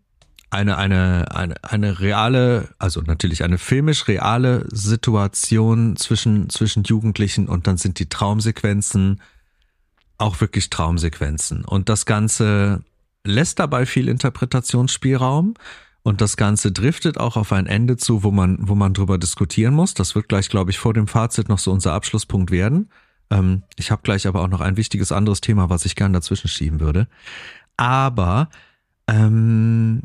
eine, 0.51 0.77
eine, 0.77 1.33
eine, 1.33 1.55
eine 1.63 1.99
reale, 1.99 2.69
also 2.77 3.01
natürlich 3.01 3.43
eine 3.43 3.57
filmisch 3.57 4.07
reale 4.07 4.67
Situation 4.71 5.95
zwischen, 5.95 6.49
zwischen 6.49 6.83
Jugendlichen 6.83 7.47
und 7.47 7.65
dann 7.65 7.77
sind 7.77 7.97
die 7.97 8.09
Traumsequenzen 8.09 9.19
auch 10.21 10.39
wirklich 10.39 10.69
Traumsequenzen. 10.69 11.65
Und 11.65 11.89
das 11.89 12.05
Ganze 12.05 12.83
lässt 13.23 13.59
dabei 13.59 13.85
viel 13.85 14.07
Interpretationsspielraum. 14.07 15.55
Und 16.03 16.21
das 16.21 16.35
Ganze 16.35 16.71
driftet 16.71 17.19
auch 17.19 17.37
auf 17.37 17.51
ein 17.51 17.67
Ende 17.67 17.95
zu, 17.95 18.23
wo 18.23 18.31
man, 18.31 18.57
wo 18.61 18.73
man 18.75 18.93
drüber 18.93 19.17
diskutieren 19.17 19.73
muss. 19.73 19.93
Das 19.93 20.15
wird 20.15 20.29
gleich, 20.29 20.49
glaube 20.49 20.71
ich, 20.71 20.79
vor 20.79 20.93
dem 20.93 21.07
Fazit 21.07 21.47
noch 21.47 21.59
so 21.59 21.71
unser 21.71 21.93
Abschlusspunkt 21.93 22.49
werden. 22.49 22.89
Ähm, 23.29 23.63
ich 23.77 23.91
habe 23.91 24.01
gleich 24.01 24.25
aber 24.25 24.41
auch 24.41 24.47
noch 24.47 24.61
ein 24.61 24.77
wichtiges 24.77 25.11
anderes 25.11 25.41
Thema, 25.41 25.69
was 25.69 25.85
ich 25.85 25.95
gern 25.95 26.13
dazwischen 26.13 26.47
schieben 26.47 26.79
würde. 26.79 27.07
Aber 27.77 28.49
ähm, 29.07 30.03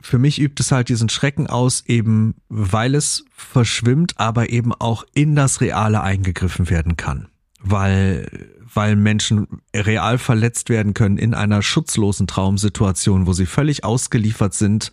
für 0.00 0.18
mich 0.18 0.40
übt 0.40 0.60
es 0.60 0.72
halt 0.72 0.88
diesen 0.88 1.08
Schrecken 1.08 1.46
aus, 1.46 1.84
eben 1.86 2.34
weil 2.48 2.94
es 2.94 3.24
verschwimmt, 3.30 4.18
aber 4.18 4.50
eben 4.50 4.72
auch 4.72 5.04
in 5.14 5.34
das 5.34 5.60
Reale 5.60 6.02
eingegriffen 6.02 6.68
werden 6.68 6.96
kann. 6.96 7.28
Weil 7.60 8.53
weil 8.74 8.96
Menschen 8.96 9.46
real 9.74 10.18
verletzt 10.18 10.68
werden 10.68 10.94
können 10.94 11.18
in 11.18 11.34
einer 11.34 11.62
schutzlosen 11.62 12.26
Traumsituation, 12.26 13.26
wo 13.26 13.32
sie 13.32 13.46
völlig 13.46 13.84
ausgeliefert 13.84 14.54
sind 14.54 14.92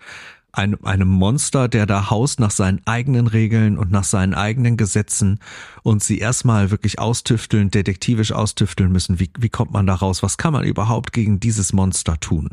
einem, 0.54 0.80
einem 0.84 1.08
Monster, 1.08 1.68
der 1.68 1.86
da 1.86 2.10
haust 2.10 2.40
nach 2.40 2.52
seinen 2.52 2.82
eigenen 2.86 3.28
Regeln 3.28 3.78
und 3.78 3.92
nach 3.92 4.04
seinen 4.04 4.34
eigenen 4.34 4.78
Gesetzen 4.78 5.40
und 5.84 6.04
sie 6.04 6.20
erstmal 6.20 6.72
wirklich 6.72 7.00
austüfteln, 7.00 7.72
detektivisch 7.72 8.32
austüfteln 8.32 8.92
müssen. 8.92 9.20
Wie, 9.20 9.30
wie 9.38 9.50
kommt 9.50 9.72
man 9.72 9.88
da 9.88 9.96
raus? 9.96 10.24
Was 10.24 10.38
kann 10.38 10.54
man 10.54 10.64
überhaupt 10.64 11.14
gegen 11.14 11.40
dieses 11.40 11.74
Monster 11.74 12.20
tun? 12.20 12.50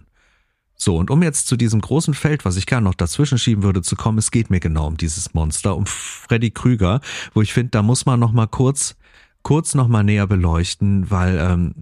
So, 0.81 0.97
und 0.97 1.11
um 1.11 1.25
jetzt 1.25 1.49
zu 1.49 1.57
diesem 1.57 1.81
großen 1.81 2.15
Feld, 2.15 2.45
was 2.45 2.57
ich 2.57 2.67
gerne 2.67 2.85
noch 2.85 2.95
dazwischen 2.95 3.37
schieben 3.37 3.65
würde, 3.65 3.83
zu 3.83 3.97
kommen, 3.97 4.19
es 4.19 4.31
geht 4.31 4.49
mir 4.49 4.61
genau 4.61 4.87
um 4.87 4.97
dieses 4.97 5.35
Monster, 5.35 5.77
um 5.77 5.87
Freddy 5.87 6.53
Krüger, 6.53 7.01
wo 7.35 7.43
ich 7.43 7.53
finde, 7.53 7.71
da 7.71 7.83
muss 7.83 8.07
man 8.07 8.21
noch 8.21 8.33
mal 8.33 8.47
kurz 8.47 8.95
kurz 9.43 9.75
nochmal 9.75 10.05
näher 10.05 10.27
beleuchten, 10.27 11.11
weil 11.11 11.39
ähm, 11.39 11.75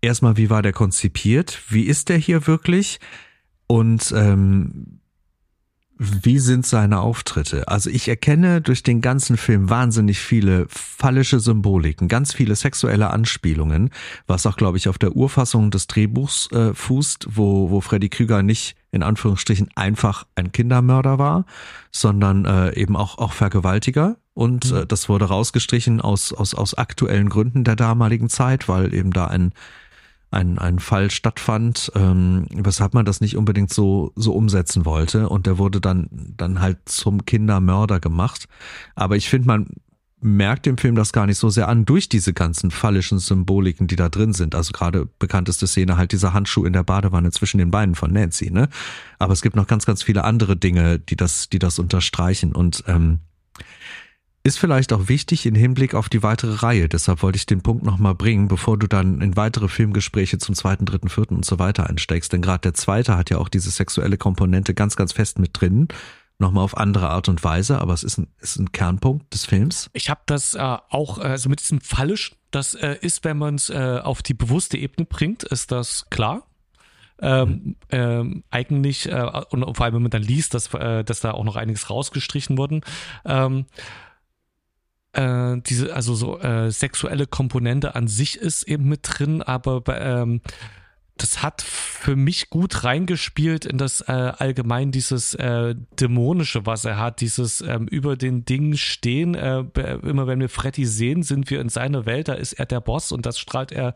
erstmal, 0.00 0.36
wie 0.36 0.50
war 0.50 0.62
der 0.62 0.72
konzipiert? 0.72 1.62
Wie 1.68 1.84
ist 1.84 2.08
der 2.08 2.18
hier 2.18 2.46
wirklich? 2.46 3.00
Und 3.66 4.12
ähm, 4.16 4.98
wie 5.98 6.38
sind 6.38 6.64
seine 6.64 7.00
Auftritte? 7.00 7.66
Also 7.66 7.90
ich 7.90 8.08
erkenne 8.08 8.60
durch 8.60 8.84
den 8.84 9.00
ganzen 9.00 9.36
Film 9.36 9.68
wahnsinnig 9.68 10.20
viele 10.20 10.66
phallische 10.68 11.40
Symboliken, 11.40 12.06
ganz 12.06 12.32
viele 12.32 12.54
sexuelle 12.54 13.10
Anspielungen, 13.10 13.90
was 14.28 14.46
auch, 14.46 14.56
glaube 14.56 14.78
ich, 14.78 14.88
auf 14.88 14.98
der 14.98 15.16
Urfassung 15.16 15.72
des 15.72 15.88
Drehbuchs 15.88 16.52
äh, 16.52 16.72
fußt, 16.72 17.26
wo, 17.30 17.70
wo 17.70 17.80
Freddy 17.80 18.08
Krüger 18.08 18.44
nicht 18.44 18.76
in 18.92 19.02
Anführungsstrichen 19.02 19.70
einfach 19.74 20.24
ein 20.36 20.52
Kindermörder 20.52 21.18
war, 21.18 21.46
sondern 21.90 22.44
äh, 22.44 22.74
eben 22.74 22.96
auch, 22.96 23.18
auch 23.18 23.32
Vergewaltiger. 23.32 24.16
Und 24.38 24.70
mhm. 24.70 24.76
äh, 24.76 24.86
das 24.86 25.08
wurde 25.08 25.24
rausgestrichen 25.24 26.00
aus, 26.00 26.32
aus, 26.32 26.54
aus 26.54 26.74
aktuellen 26.74 27.28
Gründen 27.28 27.64
der 27.64 27.74
damaligen 27.74 28.28
Zeit, 28.28 28.68
weil 28.68 28.94
eben 28.94 29.10
da 29.10 29.26
ein, 29.26 29.50
ein, 30.30 30.60
ein 30.60 30.78
Fall 30.78 31.10
stattfand, 31.10 31.90
ähm, 31.96 32.46
weshalb 32.54 32.94
man 32.94 33.04
das 33.04 33.20
nicht 33.20 33.36
unbedingt 33.36 33.74
so, 33.74 34.12
so 34.14 34.32
umsetzen 34.34 34.84
wollte. 34.84 35.28
Und 35.28 35.46
der 35.46 35.58
wurde 35.58 35.80
dann, 35.80 36.08
dann 36.36 36.60
halt 36.60 36.78
zum 36.84 37.24
Kindermörder 37.24 37.98
gemacht. 37.98 38.46
Aber 38.94 39.16
ich 39.16 39.28
finde, 39.28 39.48
man 39.48 39.66
merkt 40.20 40.66
dem 40.66 40.78
Film 40.78 40.94
das 40.94 41.12
gar 41.12 41.26
nicht 41.26 41.38
so 41.38 41.48
sehr 41.48 41.66
an 41.66 41.84
durch 41.84 42.08
diese 42.08 42.32
ganzen 42.32 42.70
phallischen 42.70 43.18
Symboliken, 43.18 43.88
die 43.88 43.96
da 43.96 44.08
drin 44.08 44.34
sind. 44.34 44.54
Also 44.54 44.70
gerade 44.70 45.08
bekannteste 45.18 45.66
Szene 45.66 45.96
halt 45.96 46.12
dieser 46.12 46.32
Handschuh 46.32 46.64
in 46.64 46.74
der 46.74 46.84
Badewanne 46.84 47.32
zwischen 47.32 47.58
den 47.58 47.72
Beinen 47.72 47.96
von 47.96 48.12
Nancy, 48.12 48.52
ne? 48.52 48.68
Aber 49.18 49.32
es 49.32 49.42
gibt 49.42 49.56
noch 49.56 49.66
ganz, 49.66 49.84
ganz 49.84 50.04
viele 50.04 50.22
andere 50.22 50.56
Dinge, 50.56 51.00
die 51.00 51.16
das, 51.16 51.48
die 51.48 51.58
das 51.58 51.80
unterstreichen 51.80 52.52
und 52.52 52.84
ähm, 52.86 53.18
ist 54.48 54.58
vielleicht 54.58 54.92
auch 54.94 55.08
wichtig 55.08 55.44
in 55.44 55.54
Hinblick 55.54 55.94
auf 55.94 56.08
die 56.08 56.22
weitere 56.22 56.54
Reihe. 56.54 56.88
Deshalb 56.88 57.22
wollte 57.22 57.36
ich 57.36 57.44
den 57.44 57.60
Punkt 57.60 57.84
nochmal 57.84 58.14
bringen, 58.14 58.48
bevor 58.48 58.78
du 58.78 58.86
dann 58.86 59.20
in 59.20 59.36
weitere 59.36 59.68
Filmgespräche 59.68 60.38
zum 60.38 60.54
zweiten, 60.54 60.86
dritten, 60.86 61.10
vierten 61.10 61.36
und 61.36 61.44
so 61.44 61.58
weiter 61.58 61.88
einsteigst. 61.88 62.32
Denn 62.32 62.40
gerade 62.40 62.62
der 62.62 62.74
zweite 62.74 63.16
hat 63.16 63.28
ja 63.28 63.36
auch 63.36 63.50
diese 63.50 63.70
sexuelle 63.70 64.16
Komponente 64.16 64.72
ganz, 64.72 64.96
ganz 64.96 65.12
fest 65.12 65.38
mit 65.38 65.60
drin 65.60 65.88
nochmal 66.38 66.64
auf 66.64 66.76
andere 66.76 67.08
Art 67.08 67.28
und 67.28 67.42
Weise, 67.42 67.80
aber 67.80 67.92
es 67.92 68.04
ist 68.04 68.16
ein, 68.16 68.28
ist 68.38 68.58
ein 68.58 68.72
Kernpunkt 68.72 69.34
des 69.34 69.44
Films. 69.44 69.90
Ich 69.92 70.08
habe 70.08 70.20
das 70.26 70.54
äh, 70.54 70.60
auch, 70.60 71.18
äh, 71.18 71.22
also 71.22 71.48
mit 71.48 71.60
diesem 71.60 71.80
Fallisch, 71.80 72.36
das 72.50 72.74
äh, 72.74 72.96
ist, 73.00 73.24
wenn 73.24 73.38
man 73.38 73.56
es 73.56 73.70
äh, 73.70 74.00
auf 74.02 74.22
die 74.22 74.34
bewusste 74.34 74.78
Ebene 74.78 75.04
bringt, 75.04 75.42
ist 75.42 75.72
das 75.72 76.08
klar. 76.10 76.44
Ähm, 77.20 77.74
ähm, 77.90 78.44
eigentlich, 78.50 79.10
äh, 79.10 79.42
und 79.50 79.76
vor 79.76 79.84
allem, 79.84 79.96
wenn 79.96 80.02
man 80.02 80.12
dann 80.12 80.22
liest, 80.22 80.54
dass, 80.54 80.72
äh, 80.74 81.02
dass 81.02 81.18
da 81.18 81.32
auch 81.32 81.42
noch 81.42 81.56
einiges 81.56 81.90
rausgestrichen 81.90 82.56
wurden, 82.56 82.82
ähm, 83.24 83.66
äh, 85.12 85.56
diese, 85.66 85.94
also 85.94 86.14
so 86.14 86.38
äh, 86.40 86.70
sexuelle 86.70 87.26
Komponente 87.26 87.94
an 87.94 88.08
sich 88.08 88.36
ist 88.36 88.64
eben 88.64 88.88
mit 88.88 89.00
drin, 89.02 89.42
aber 89.42 89.82
ähm, 90.00 90.40
das 91.18 91.42
hat 91.42 91.62
für 91.62 92.16
mich 92.16 92.48
gut 92.48 92.84
reingespielt 92.84 93.64
in 93.66 93.76
das 93.76 94.02
äh, 94.02 94.12
allgemein 94.12 94.92
dieses 94.92 95.34
äh, 95.34 95.74
dämonische, 96.00 96.64
was 96.64 96.84
er 96.84 96.98
hat, 96.98 97.20
dieses 97.20 97.60
ähm, 97.60 97.88
über 97.88 98.16
den 98.16 98.44
Dingen 98.44 98.76
stehen. 98.76 99.34
Äh, 99.34 99.64
immer 100.04 100.26
wenn 100.26 100.40
wir 100.40 100.48
Freddy 100.48 100.86
sehen, 100.86 101.22
sind 101.22 101.50
wir 101.50 101.60
in 101.60 101.68
seiner 101.68 102.06
Welt, 102.06 102.28
da 102.28 102.34
ist 102.34 102.54
er 102.54 102.66
der 102.66 102.80
Boss 102.80 103.10
und 103.10 103.26
das 103.26 103.38
strahlt 103.38 103.72
er 103.72 103.94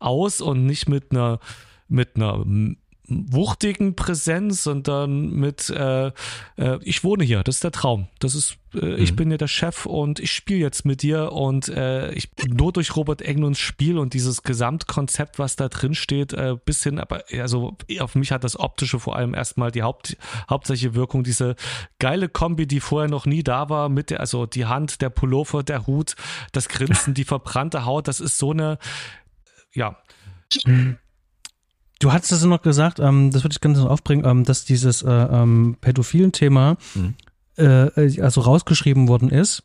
aus 0.00 0.40
und 0.40 0.66
nicht 0.66 0.88
mit 0.88 1.12
einer 1.12 1.38
mit 1.86 2.16
einer 2.16 2.44
wuchtigen 3.06 3.96
Präsenz, 3.96 4.62
sondern 4.62 5.30
mit 5.30 5.68
äh, 5.68 6.06
äh, 6.56 6.78
ich 6.82 7.04
wohne 7.04 7.24
hier, 7.24 7.42
das 7.42 7.56
ist 7.56 7.64
der 7.64 7.72
Traum. 7.72 8.08
Das 8.18 8.34
ist, 8.34 8.56
äh, 8.74 8.84
mhm. 8.84 8.96
ich 8.98 9.14
bin 9.14 9.30
ja 9.30 9.36
der 9.36 9.48
Chef 9.48 9.84
und 9.84 10.20
ich 10.20 10.32
spiele 10.32 10.60
jetzt 10.60 10.86
mit 10.86 11.02
dir 11.02 11.32
und 11.32 11.68
äh, 11.68 12.12
ich 12.12 12.30
nur 12.46 12.72
durch 12.72 12.96
Robert 12.96 13.20
Englunds 13.20 13.58
Spiel 13.58 13.98
und 13.98 14.14
dieses 14.14 14.42
Gesamtkonzept, 14.42 15.38
was 15.38 15.56
da 15.56 15.68
drin 15.68 15.94
steht, 15.94 16.32
äh, 16.32 16.56
bis 16.64 16.82
hin, 16.82 16.98
aber 16.98 17.24
also 17.32 17.76
auf 18.00 18.14
mich 18.14 18.32
hat 18.32 18.42
das 18.42 18.58
Optische 18.58 18.98
vor 18.98 19.16
allem 19.16 19.34
erstmal 19.34 19.70
die 19.70 19.82
Haupt, 19.82 20.16
hauptsächliche 20.48 20.94
Wirkung, 20.94 21.24
diese 21.24 21.56
geile 21.98 22.30
Kombi, 22.30 22.66
die 22.66 22.80
vorher 22.80 23.10
noch 23.10 23.26
nie 23.26 23.42
da 23.42 23.68
war, 23.68 23.90
mit 23.90 24.10
der, 24.10 24.20
also 24.20 24.46
die 24.46 24.64
Hand, 24.64 25.02
der 25.02 25.10
Pullover, 25.10 25.62
der 25.62 25.86
Hut, 25.86 26.16
das 26.52 26.68
Grinsen, 26.68 27.12
die 27.14 27.24
verbrannte 27.24 27.84
Haut, 27.84 28.08
das 28.08 28.20
ist 28.20 28.38
so 28.38 28.52
eine, 28.52 28.78
ja. 29.74 29.98
Mhm 30.64 30.96
Du 32.00 32.12
hattest 32.12 32.32
es 32.32 32.44
noch 32.44 32.62
gesagt, 32.62 33.00
ähm, 33.00 33.30
das 33.30 33.44
würde 33.44 33.54
ich 33.54 33.60
ganz 33.60 33.78
noch 33.78 33.90
aufbringen, 33.90 34.24
ähm, 34.26 34.44
dass 34.44 34.64
dieses 34.64 35.02
äh, 35.02 35.10
ähm, 35.10 35.76
pädophilen 35.80 36.32
Thema 36.32 36.76
mhm. 36.94 37.14
äh, 37.56 38.20
also 38.20 38.40
rausgeschrieben 38.40 39.08
worden 39.08 39.30
ist. 39.30 39.64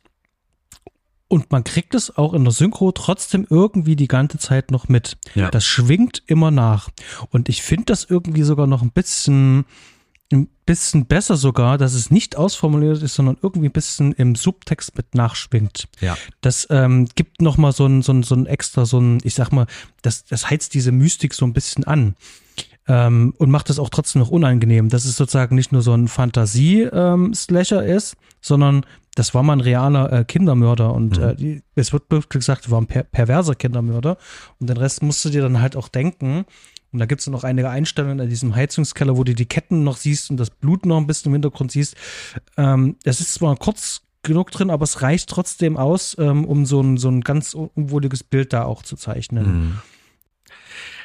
Und 1.28 1.52
man 1.52 1.62
kriegt 1.62 1.94
es 1.94 2.16
auch 2.16 2.34
in 2.34 2.42
der 2.42 2.52
Synchro 2.52 2.90
trotzdem 2.90 3.46
irgendwie 3.48 3.94
die 3.94 4.08
ganze 4.08 4.38
Zeit 4.38 4.72
noch 4.72 4.88
mit. 4.88 5.16
Ja. 5.36 5.48
Das 5.50 5.64
schwingt 5.64 6.24
immer 6.26 6.50
nach. 6.50 6.88
Und 7.30 7.48
ich 7.48 7.62
finde 7.62 7.84
das 7.86 8.04
irgendwie 8.04 8.42
sogar 8.42 8.66
noch 8.66 8.82
ein 8.82 8.90
bisschen 8.90 9.64
ein 10.32 10.48
bisschen 10.64 11.06
besser 11.06 11.36
sogar, 11.36 11.78
dass 11.78 11.94
es 11.94 12.10
nicht 12.10 12.36
ausformuliert 12.36 13.02
ist, 13.02 13.14
sondern 13.14 13.36
irgendwie 13.42 13.68
ein 13.68 13.72
bisschen 13.72 14.12
im 14.12 14.34
Subtext 14.36 14.96
mit 14.96 15.14
nachschwingt. 15.14 15.88
Ja. 16.00 16.16
Das 16.40 16.68
ähm, 16.70 17.08
gibt 17.14 17.42
nochmal 17.42 17.72
so 17.72 17.86
ein, 17.86 18.02
so 18.02 18.12
ein, 18.12 18.22
so 18.22 18.34
ein 18.34 18.46
extra, 18.46 18.86
so 18.86 19.00
ein, 19.00 19.18
ich 19.24 19.34
sag 19.34 19.50
mal, 19.50 19.66
das, 20.02 20.24
das 20.24 20.48
heizt 20.48 20.74
diese 20.74 20.92
Mystik 20.92 21.34
so 21.34 21.44
ein 21.44 21.52
bisschen 21.52 21.84
an. 21.84 22.14
Ähm, 22.88 23.34
und 23.38 23.50
macht 23.50 23.68
das 23.68 23.78
auch 23.78 23.90
trotzdem 23.90 24.20
noch 24.20 24.30
unangenehm, 24.30 24.88
dass 24.88 25.04
es 25.04 25.16
sozusagen 25.16 25.54
nicht 25.54 25.70
nur 25.70 25.82
so 25.82 25.92
ein 25.92 26.08
Fantasie-Slasher 26.08 27.84
ähm, 27.84 27.96
ist, 27.96 28.16
sondern 28.40 28.86
das 29.14 29.34
war 29.34 29.42
mal 29.42 29.54
ein 29.54 29.60
realer 29.60 30.12
äh, 30.12 30.24
Kindermörder 30.24 30.94
und 30.94 31.18
mhm. 31.18 31.24
äh, 31.24 31.34
die, 31.34 31.62
es 31.74 31.92
wird 31.92 32.04
gesagt, 32.30 32.70
war 32.70 32.80
ein 32.80 32.86
per 32.86 33.02
perverser 33.02 33.54
Kindermörder 33.54 34.16
und 34.58 34.70
den 34.70 34.76
Rest 34.76 35.02
musst 35.02 35.24
du 35.24 35.30
dir 35.30 35.42
dann 35.42 35.60
halt 35.60 35.76
auch 35.76 35.88
denken 35.88 36.46
und 36.92 36.98
da 36.98 37.06
gibt 37.06 37.20
es 37.20 37.26
noch 37.28 37.44
einige 37.44 37.70
Einstellungen 37.70 38.18
in 38.18 38.28
diesem 38.28 38.54
Heizungskeller, 38.54 39.16
wo 39.16 39.24
du 39.24 39.34
die 39.34 39.46
Ketten 39.46 39.84
noch 39.84 39.96
siehst 39.96 40.30
und 40.30 40.38
das 40.38 40.50
Blut 40.50 40.86
noch 40.86 40.98
ein 40.98 41.06
bisschen 41.06 41.30
im 41.30 41.34
Hintergrund 41.34 41.72
siehst. 41.72 41.96
Ähm, 42.56 42.96
das 43.04 43.20
ist 43.20 43.34
zwar 43.34 43.56
kurz 43.56 44.02
genug 44.22 44.50
drin, 44.50 44.70
aber 44.70 44.84
es 44.84 45.02
reicht 45.02 45.28
trotzdem 45.28 45.76
aus, 45.76 46.16
ähm, 46.18 46.44
um 46.44 46.66
so 46.66 46.80
ein, 46.80 46.96
so 46.96 47.08
ein 47.08 47.20
ganz 47.20 47.54
unwohliges 47.54 48.24
Bild 48.24 48.52
da 48.52 48.64
auch 48.64 48.82
zu 48.82 48.96
zeichnen. 48.96 49.46
Mhm. 49.46 49.78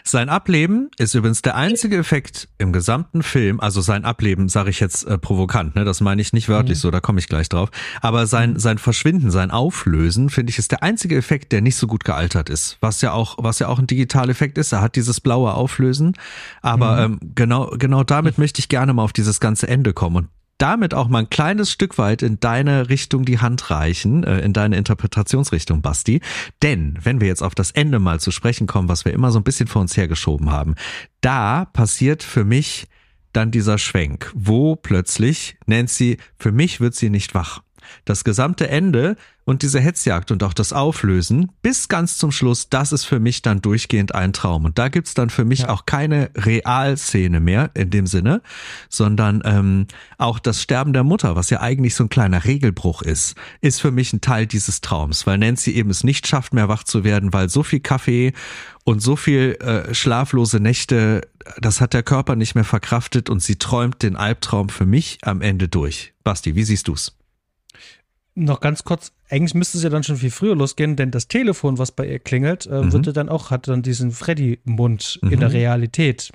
Sein 0.07 0.29
Ableben 0.29 0.91
ist 0.99 1.15
übrigens 1.15 1.41
der 1.41 1.55
einzige 1.55 1.97
Effekt 1.97 2.47
im 2.59 2.71
gesamten 2.71 3.23
Film, 3.23 3.59
also 3.59 3.81
sein 3.81 4.05
Ableben 4.05 4.49
sage 4.49 4.69
ich 4.69 4.79
jetzt 4.79 5.03
äh, 5.07 5.17
provokant, 5.17 5.75
ne, 5.75 5.83
das 5.83 5.99
meine 5.99 6.21
ich 6.21 6.31
nicht 6.31 6.47
wörtlich 6.47 6.77
mhm. 6.77 6.81
so, 6.81 6.91
da 6.91 6.99
komme 6.99 7.17
ich 7.17 7.27
gleich 7.27 7.49
drauf, 7.49 7.71
aber 8.01 8.27
sein 8.27 8.53
mhm. 8.53 8.59
sein 8.59 8.77
Verschwinden, 8.77 9.31
sein 9.31 9.49
Auflösen, 9.49 10.29
finde 10.29 10.51
ich 10.51 10.59
ist 10.59 10.71
der 10.71 10.83
einzige 10.83 11.17
Effekt, 11.17 11.51
der 11.51 11.61
nicht 11.61 11.75
so 11.75 11.87
gut 11.87 12.03
gealtert 12.03 12.51
ist, 12.51 12.77
was 12.81 13.01
ja 13.01 13.13
auch 13.13 13.37
was 13.39 13.57
ja 13.57 13.67
auch 13.67 13.79
ein 13.79 13.87
Digitaleffekt 13.87 14.59
ist, 14.59 14.73
er 14.73 14.81
hat 14.81 14.95
dieses 14.95 15.21
blaue 15.21 15.55
Auflösen, 15.55 16.13
aber 16.61 17.07
mhm. 17.07 17.19
ähm, 17.23 17.31
genau 17.33 17.71
genau 17.71 18.03
damit 18.03 18.37
möchte 18.37 18.59
ich 18.59 18.69
gerne 18.69 18.93
mal 18.93 19.01
auf 19.01 19.13
dieses 19.13 19.39
ganze 19.39 19.67
Ende 19.67 19.93
kommen. 19.93 20.15
Und 20.17 20.29
damit 20.57 20.93
auch 20.93 21.07
mal 21.07 21.19
ein 21.19 21.29
kleines 21.29 21.71
Stück 21.71 21.97
weit 21.97 22.21
in 22.21 22.39
deine 22.39 22.89
Richtung 22.89 23.25
die 23.25 23.39
Hand 23.39 23.69
reichen, 23.69 24.23
äh, 24.23 24.39
in 24.39 24.53
deine 24.53 24.77
Interpretationsrichtung, 24.77 25.81
Basti. 25.81 26.21
Denn 26.61 26.97
wenn 27.01 27.19
wir 27.19 27.27
jetzt 27.27 27.43
auf 27.43 27.55
das 27.55 27.71
Ende 27.71 27.99
mal 27.99 28.19
zu 28.19 28.31
sprechen 28.31 28.67
kommen, 28.67 28.89
was 28.89 29.05
wir 29.05 29.13
immer 29.13 29.31
so 29.31 29.39
ein 29.39 29.43
bisschen 29.43 29.67
vor 29.67 29.81
uns 29.81 29.97
hergeschoben 29.97 30.51
haben, 30.51 30.75
da 31.21 31.65
passiert 31.65 32.23
für 32.23 32.45
mich 32.45 32.87
dann 33.33 33.51
dieser 33.51 33.77
Schwenk, 33.77 34.31
wo 34.33 34.75
plötzlich 34.75 35.57
Nancy, 35.65 36.17
für 36.39 36.53
mich 36.53 36.79
wird 36.79 36.95
sie 36.95 37.09
nicht 37.09 37.35
wach. 37.35 37.64
Das 38.05 38.23
gesamte 38.23 38.67
Ende 38.67 39.15
und 39.45 39.61
diese 39.61 39.79
Hetzjagd 39.79 40.31
und 40.31 40.43
auch 40.43 40.53
das 40.53 40.73
Auflösen 40.73 41.51
bis 41.61 41.87
ganz 41.87 42.17
zum 42.17 42.31
Schluss, 42.31 42.69
das 42.69 42.91
ist 42.91 43.05
für 43.05 43.19
mich 43.19 43.43
dann 43.43 43.61
durchgehend 43.61 44.15
ein 44.15 44.33
Traum. 44.33 44.65
Und 44.65 44.79
da 44.79 44.89
gibt's 44.89 45.13
dann 45.13 45.29
für 45.29 45.45
mich 45.45 45.59
ja. 45.59 45.69
auch 45.69 45.85
keine 45.85 46.31
Realszene 46.35 47.39
mehr 47.39 47.69
in 47.75 47.91
dem 47.91 48.07
Sinne, 48.07 48.41
sondern 48.89 49.43
ähm, 49.45 49.85
auch 50.17 50.39
das 50.39 50.61
Sterben 50.61 50.93
der 50.93 51.03
Mutter, 51.03 51.35
was 51.35 51.51
ja 51.51 51.61
eigentlich 51.61 51.93
so 51.93 52.05
ein 52.05 52.09
kleiner 52.09 52.43
Regelbruch 52.43 53.03
ist, 53.03 53.35
ist 53.61 53.79
für 53.79 53.91
mich 53.91 54.11
ein 54.13 54.21
Teil 54.21 54.47
dieses 54.47 54.81
Traums, 54.81 55.27
weil 55.27 55.37
Nancy 55.37 55.71
eben 55.71 55.91
es 55.91 56.03
nicht 56.03 56.27
schafft, 56.27 56.53
mehr 56.53 56.67
wach 56.67 56.83
zu 56.83 57.03
werden, 57.03 57.31
weil 57.31 57.47
so 57.49 57.61
viel 57.61 57.79
Kaffee 57.81 58.33
und 58.83 59.01
so 59.01 59.15
viel 59.15 59.57
äh, 59.61 59.93
schlaflose 59.93 60.59
Nächte, 60.59 61.21
das 61.59 61.81
hat 61.81 61.93
der 61.93 62.03
Körper 62.03 62.35
nicht 62.35 62.55
mehr 62.55 62.63
verkraftet 62.63 63.29
und 63.29 63.41
sie 63.41 63.57
träumt 63.57 64.01
den 64.01 64.15
Albtraum 64.15 64.69
für 64.69 64.87
mich 64.87 65.19
am 65.21 65.41
Ende 65.41 65.67
durch. 65.67 66.13
Basti, 66.23 66.55
wie 66.55 66.63
siehst 66.63 66.87
du's? 66.87 67.15
Noch 68.35 68.59
ganz 68.59 68.83
kurz, 68.83 69.13
eigentlich 69.29 69.53
müsste 69.53 69.77
es 69.77 69.83
ja 69.83 69.89
dann 69.89 70.03
schon 70.03 70.17
viel 70.17 70.29
früher 70.29 70.55
losgehen, 70.55 70.95
denn 70.95 71.09
das 71.09 71.27
Telefon, 71.27 71.77
was 71.77 71.91
bei 71.91 72.05
ihr 72.05 72.19
klingelt, 72.19 72.65
äh, 72.67 72.81
mhm. 72.81 72.93
würde 72.93 73.13
dann 73.13 73.29
auch, 73.29 73.49
hat 73.49 73.67
dann 73.67 73.81
diesen 73.81 74.11
Freddy-Mund 74.11 75.19
mhm. 75.21 75.31
in 75.31 75.39
der 75.39 75.53
Realität. 75.53 76.31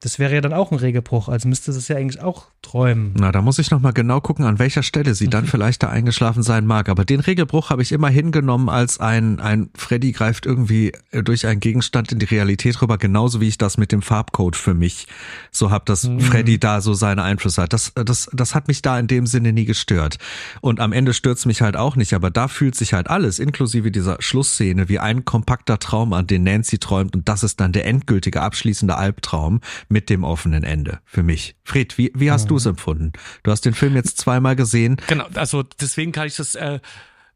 Das 0.00 0.18
wäre 0.18 0.34
ja 0.34 0.40
dann 0.42 0.52
auch 0.52 0.70
ein 0.70 0.78
Regelbruch, 0.78 1.28
also 1.28 1.48
müsste 1.48 1.70
es 1.70 1.88
ja 1.88 1.96
eigentlich 1.96 2.20
auch 2.20 2.48
träumen. 2.60 3.14
Na, 3.18 3.32
da 3.32 3.40
muss 3.40 3.58
ich 3.58 3.70
nochmal 3.70 3.94
genau 3.94 4.20
gucken, 4.20 4.44
an 4.44 4.58
welcher 4.58 4.82
Stelle 4.82 5.14
sie 5.14 5.28
dann 5.28 5.46
vielleicht 5.46 5.82
da 5.82 5.88
eingeschlafen 5.88 6.42
sein 6.42 6.66
mag. 6.66 6.88
Aber 6.90 7.04
den 7.04 7.20
Regelbruch 7.20 7.70
habe 7.70 7.80
ich 7.80 7.90
immer 7.90 8.08
hingenommen 8.08 8.68
als 8.68 9.00
ein, 9.00 9.40
ein 9.40 9.70
Freddy 9.74 10.12
greift 10.12 10.44
irgendwie 10.44 10.92
durch 11.10 11.46
einen 11.46 11.60
Gegenstand 11.60 12.12
in 12.12 12.18
die 12.18 12.26
Realität 12.26 12.82
rüber, 12.82 12.98
genauso 12.98 13.40
wie 13.40 13.48
ich 13.48 13.56
das 13.56 13.78
mit 13.78 13.92
dem 13.92 14.02
Farbcode 14.02 14.56
für 14.56 14.74
mich 14.74 15.06
so 15.50 15.70
habe, 15.70 15.84
dass 15.86 16.04
mhm. 16.04 16.20
Freddy 16.20 16.58
da 16.58 16.82
so 16.82 16.92
seine 16.92 17.22
Einflüsse 17.22 17.62
hat. 17.62 17.72
Das, 17.72 17.92
das, 17.94 18.28
das 18.32 18.54
hat 18.54 18.68
mich 18.68 18.82
da 18.82 18.98
in 18.98 19.06
dem 19.06 19.26
Sinne 19.26 19.54
nie 19.54 19.64
gestört. 19.64 20.18
Und 20.60 20.80
am 20.80 20.92
Ende 20.92 21.14
stört 21.14 21.44
mich 21.46 21.62
halt 21.62 21.76
auch 21.76 21.96
nicht, 21.96 22.12
aber 22.14 22.30
da 22.30 22.48
fühlt 22.48 22.74
sich 22.74 22.92
halt 22.92 23.08
alles, 23.08 23.38
inklusive 23.38 23.90
dieser 23.90 24.18
Schlussszene, 24.20 24.88
wie 24.88 24.98
ein 24.98 25.24
kompakter 25.24 25.78
Traum, 25.78 26.12
an 26.12 26.26
den 26.26 26.44
Nancy 26.44 26.78
träumt 26.78 27.16
und 27.16 27.28
das 27.28 27.42
ist 27.42 27.60
dann 27.60 27.72
der 27.72 27.86
endgültige 27.86 28.42
abschließende 28.42 28.96
Albtraum 28.96 29.60
mit 29.94 30.10
dem 30.10 30.24
offenen 30.24 30.64
Ende 30.64 30.98
für 31.04 31.22
mich. 31.22 31.54
Fred, 31.62 31.96
wie, 31.98 32.10
wie 32.16 32.32
hast 32.32 32.46
mhm. 32.46 32.48
du 32.48 32.56
es 32.56 32.66
empfunden? 32.66 33.12
Du 33.44 33.52
hast 33.52 33.64
den 33.64 33.74
Film 33.74 33.94
jetzt 33.94 34.18
zweimal 34.18 34.56
gesehen. 34.56 34.96
Genau, 35.06 35.26
also 35.34 35.62
deswegen 35.62 36.10
kann 36.10 36.26
ich 36.26 36.34
das, 36.34 36.56
äh, 36.56 36.80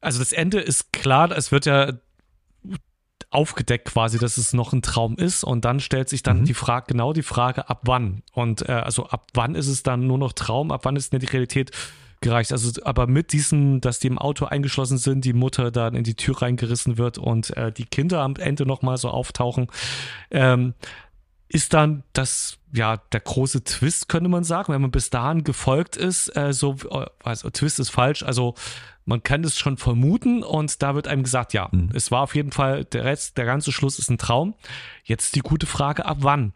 also 0.01 0.19
das 0.19 0.33
Ende 0.33 0.59
ist 0.59 0.93
klar, 0.93 1.31
es 1.31 1.53
wird 1.53 1.67
ja 1.67 1.93
aufgedeckt 3.31 3.87
quasi, 3.93 4.19
dass 4.19 4.39
es 4.39 4.55
noch 4.55 4.73
ein 4.73 4.83
Traum 4.83 5.15
ist 5.17 5.45
und 5.45 5.65
dann 5.65 5.79
stellt 5.79 6.09
sich 6.09 6.25
dann 6.25 6.41
mhm. 6.41 6.45
die 6.47 6.55
Frage, 6.55 6.87
genau 6.89 7.13
die 7.13 7.23
Frage, 7.23 7.71
ab 7.71 7.83
wann? 7.85 8.25
Und 8.33 8.69
äh, 8.69 8.73
also 8.73 9.07
ab 9.07 9.29
wann 9.35 9.55
ist 9.55 9.69
es 9.69 9.85
dann 9.85 10.09
nur 10.09 10.19
noch 10.19 10.33
Traum, 10.33 10.73
ab 10.73 10.81
wann 10.85 10.97
ist 10.97 11.13
denn 11.13 11.21
die 11.21 11.27
Realität 11.27 11.71
gereicht? 12.21 12.51
Also 12.51 12.83
aber 12.83 13.07
mit 13.07 13.33
diesem, 13.33 13.81
dass 13.81 14.01
die 14.01 14.09
im 14.09 14.19
Auto 14.19 14.47
eingeschlossen 14.47 14.99
sind, 14.99 15.25
die 15.25 15.33
Mutter 15.33 15.71
dann 15.71 15.95
in 15.95 16.03
die 16.03 16.17
Tür 16.17 16.43
reingerissen 16.43 16.99
wird 16.99 17.19
und 17.19 17.57
äh, 17.57 17.71
die 17.71 17.85
Kinder 17.85 18.23
am 18.23 18.35
Ende 18.35 18.67
nochmal 18.67 18.97
so 18.97 19.11
auftauchen, 19.11 19.69
ähm, 20.33 20.75
ist 21.49 21.73
dann 21.73 22.03
das, 22.13 22.59
ja, 22.73 22.99
der 23.13 23.21
große 23.21 23.65
Twist, 23.65 24.09
könnte 24.09 24.29
man 24.29 24.45
sagen, 24.45 24.73
wenn 24.73 24.83
man 24.83 24.91
bis 24.91 25.11
dahin 25.11 25.45
gefolgt 25.45 25.97
ist, 25.97 26.35
äh, 26.37 26.53
so, 26.53 26.77
also 27.23 27.51
Twist 27.51 27.81
ist 27.81 27.91
falsch, 27.91 28.23
also 28.23 28.55
man 29.07 29.23
kann 29.23 29.43
es 29.43 29.59
schon 29.59 29.79
vermuten 29.79 30.43
und 30.43 30.83
da 30.83 30.95
wird 30.95 31.09
einem 31.09 31.23
gesagt, 31.23 31.55
ja, 31.55 31.69
mhm. 31.73 31.89
es 31.95 32.11
war 32.11 32.23
auf 32.23 32.35
jeden 32.35 32.53
Fall, 32.53 32.85
der 32.85 33.05
Rest, 33.05 33.39
der 33.39 33.47
ganze 33.47 33.73
Schluss 33.73 33.99
ist 33.99 34.11
ein 34.11 34.19
Traum. 34.19 34.55
Jetzt 35.05 35.35
die 35.35 35.41
gute 35.41 35.65
Frage, 35.65 36.05
ab 36.05 36.19
wann? 36.21 36.53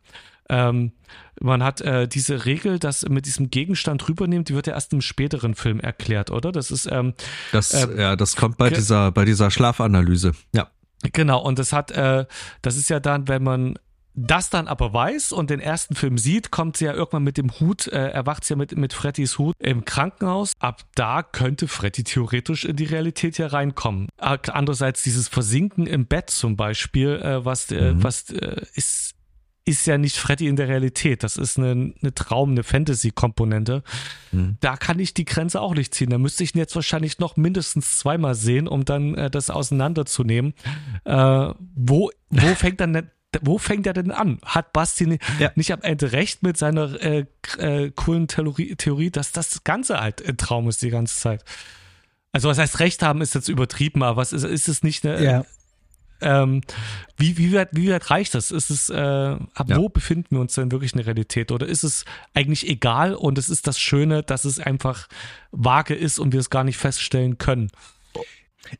Ähm, 0.50 0.92
man 1.40 1.62
hat 1.62 1.80
äh, 1.80 2.06
diese 2.06 2.44
Regel, 2.44 2.78
dass 2.78 3.08
mit 3.08 3.24
diesem 3.24 3.50
Gegenstand 3.50 4.06
rübernimmt, 4.06 4.50
die 4.50 4.54
wird 4.54 4.66
ja 4.66 4.74
erst 4.74 4.92
im 4.92 5.00
späteren 5.00 5.54
Film 5.54 5.80
erklärt, 5.80 6.30
oder? 6.30 6.52
Das 6.52 6.70
ist 6.70 6.86
ähm, 6.92 7.14
das 7.52 7.72
äh, 7.72 8.00
ja, 8.00 8.16
das 8.16 8.36
kommt 8.36 8.58
bei 8.58 8.68
dieser 8.68 9.12
bei 9.12 9.24
dieser 9.24 9.50
Schlafanalyse. 9.50 10.32
Ja. 10.54 10.68
Genau 11.12 11.40
und 11.40 11.58
das 11.58 11.72
hat 11.72 11.90
äh, 11.92 12.26
das 12.60 12.76
ist 12.76 12.90
ja 12.90 13.00
dann, 13.00 13.28
wenn 13.28 13.42
man 13.42 13.78
das 14.14 14.50
dann 14.50 14.68
aber 14.68 14.92
weiß 14.92 15.32
und 15.32 15.50
den 15.50 15.60
ersten 15.60 15.94
Film 15.94 16.18
sieht, 16.18 16.50
kommt 16.50 16.76
sie 16.76 16.84
ja 16.84 16.92
irgendwann 16.92 17.24
mit 17.24 17.38
dem 17.38 17.50
Hut, 17.60 17.86
äh, 17.86 18.08
erwacht 18.08 18.44
sie 18.44 18.52
ja 18.52 18.56
mit, 18.58 18.76
mit 18.76 18.92
Freddys 18.92 19.38
Hut 19.38 19.54
im 19.58 19.84
Krankenhaus. 19.84 20.52
Ab 20.58 20.82
da 20.94 21.22
könnte 21.22 21.66
Freddy 21.68 22.04
theoretisch 22.04 22.64
in 22.64 22.76
die 22.76 22.84
Realität 22.84 23.38
ja 23.38 23.46
reinkommen. 23.46 24.08
Andererseits 24.18 25.02
dieses 25.02 25.28
Versinken 25.28 25.86
im 25.86 26.06
Bett 26.06 26.30
zum 26.30 26.56
Beispiel, 26.56 27.20
äh, 27.22 27.44
was, 27.44 27.70
äh, 27.70 27.92
mhm. 27.92 28.04
was 28.04 28.30
äh, 28.30 28.62
ist, 28.74 29.14
ist 29.64 29.86
ja 29.86 29.96
nicht 29.96 30.16
Freddy 30.16 30.48
in 30.48 30.56
der 30.56 30.68
Realität. 30.68 31.22
Das 31.22 31.36
ist 31.36 31.58
eine, 31.58 31.94
eine 32.02 32.14
Traum, 32.14 32.50
eine 32.50 32.64
Fantasy-Komponente. 32.64 33.82
Mhm. 34.32 34.56
Da 34.60 34.76
kann 34.76 34.98
ich 34.98 35.14
die 35.14 35.24
Grenze 35.24 35.60
auch 35.60 35.74
nicht 35.74 35.94
ziehen. 35.94 36.10
Da 36.10 36.18
müsste 36.18 36.44
ich 36.44 36.54
ihn 36.54 36.58
jetzt 36.58 36.74
wahrscheinlich 36.74 37.18
noch 37.18 37.36
mindestens 37.36 37.98
zweimal 37.98 38.34
sehen, 38.34 38.68
um 38.68 38.84
dann 38.84 39.14
äh, 39.14 39.30
das 39.30 39.50
auseinanderzunehmen. 39.50 40.54
Äh, 41.04 41.54
wo, 41.74 42.10
wo 42.30 42.54
fängt 42.54 42.80
dann 42.80 43.10
wo 43.40 43.58
fängt 43.58 43.86
er 43.86 43.92
denn 43.92 44.10
an? 44.10 44.38
Hat 44.44 44.72
Basti 44.72 45.18
ja. 45.38 45.50
nicht 45.54 45.72
am 45.72 45.80
Ende 45.82 46.12
recht 46.12 46.42
mit 46.42 46.56
seiner 46.56 47.00
äh, 47.00 47.24
äh, 47.58 47.90
coolen 47.90 48.28
Theorie, 48.28 48.76
Theorie, 48.76 49.10
dass 49.10 49.32
das 49.32 49.64
Ganze 49.64 50.00
halt 50.00 50.26
ein 50.26 50.36
Traum 50.36 50.68
ist 50.68 50.82
die 50.82 50.90
ganze 50.90 51.18
Zeit? 51.18 51.44
Also 52.32 52.48
was 52.48 52.58
heißt 52.58 52.80
Recht 52.80 53.02
haben, 53.02 53.20
ist 53.20 53.34
jetzt 53.34 53.48
übertrieben, 53.48 54.02
aber 54.02 54.16
was 54.16 54.32
ist, 54.32 54.44
ist 54.44 54.68
es 54.68 54.82
nicht 54.82 55.04
eine, 55.04 55.22
ja. 55.22 55.44
ähm, 56.22 56.62
wie, 57.18 57.36
wie, 57.36 57.52
weit, 57.52 57.68
wie 57.72 57.90
weit 57.90 58.10
reicht 58.10 58.34
das? 58.34 58.50
Ist 58.50 58.70
es, 58.70 58.88
äh, 58.88 58.96
ab 58.96 59.68
ja. 59.68 59.76
wo 59.76 59.88
befinden 59.90 60.36
wir 60.36 60.40
uns 60.40 60.54
denn 60.54 60.72
wirklich 60.72 60.92
in 60.92 60.98
der 60.98 61.06
Realität? 61.06 61.52
Oder 61.52 61.66
ist 61.66 61.84
es 61.84 62.06
eigentlich 62.32 62.66
egal 62.68 63.14
und 63.14 63.36
es 63.36 63.50
ist 63.50 63.66
das 63.66 63.78
Schöne, 63.78 64.22
dass 64.22 64.46
es 64.46 64.60
einfach 64.60 65.08
vage 65.50 65.94
ist 65.94 66.18
und 66.18 66.32
wir 66.32 66.40
es 66.40 66.48
gar 66.48 66.64
nicht 66.64 66.78
feststellen 66.78 67.36
können? 67.36 67.70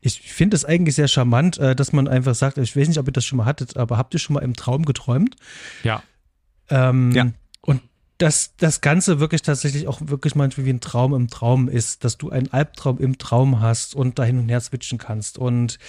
Ich 0.01 0.21
finde 0.21 0.55
es 0.55 0.65
eigentlich 0.65 0.95
sehr 0.95 1.07
charmant, 1.07 1.57
äh, 1.57 1.75
dass 1.75 1.93
man 1.93 2.07
einfach 2.07 2.35
sagt, 2.35 2.57
ich 2.57 2.75
weiß 2.75 2.87
nicht, 2.87 2.99
ob 2.99 3.07
ihr 3.07 3.13
das 3.13 3.25
schon 3.25 3.37
mal 3.37 3.45
hattet, 3.45 3.77
aber 3.77 3.97
habt 3.97 4.13
ihr 4.13 4.19
schon 4.19 4.33
mal 4.33 4.41
im 4.41 4.55
Traum 4.55 4.85
geträumt? 4.85 5.35
Ja. 5.83 6.03
Ähm, 6.69 7.11
ja. 7.11 7.31
Und 7.61 7.81
dass 8.17 8.55
das 8.57 8.81
Ganze 8.81 9.19
wirklich 9.19 9.41
tatsächlich 9.41 9.87
auch 9.87 9.99
wirklich 10.01 10.35
manchmal 10.35 10.65
wie 10.65 10.73
ein 10.73 10.79
Traum 10.79 11.13
im 11.13 11.27
Traum 11.27 11.67
ist, 11.67 12.03
dass 12.03 12.17
du 12.17 12.29
einen 12.29 12.51
Albtraum 12.51 12.99
im 12.99 13.17
Traum 13.17 13.59
hast 13.59 13.95
und 13.95 14.19
da 14.19 14.23
hin 14.23 14.39
und 14.39 14.49
her 14.49 14.61
switchen 14.61 14.97
kannst. 14.97 15.37
Und 15.37 15.79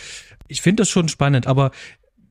ich 0.49 0.62
finde 0.62 0.83
das 0.83 0.89
schon 0.89 1.09
spannend, 1.09 1.47
aber 1.47 1.71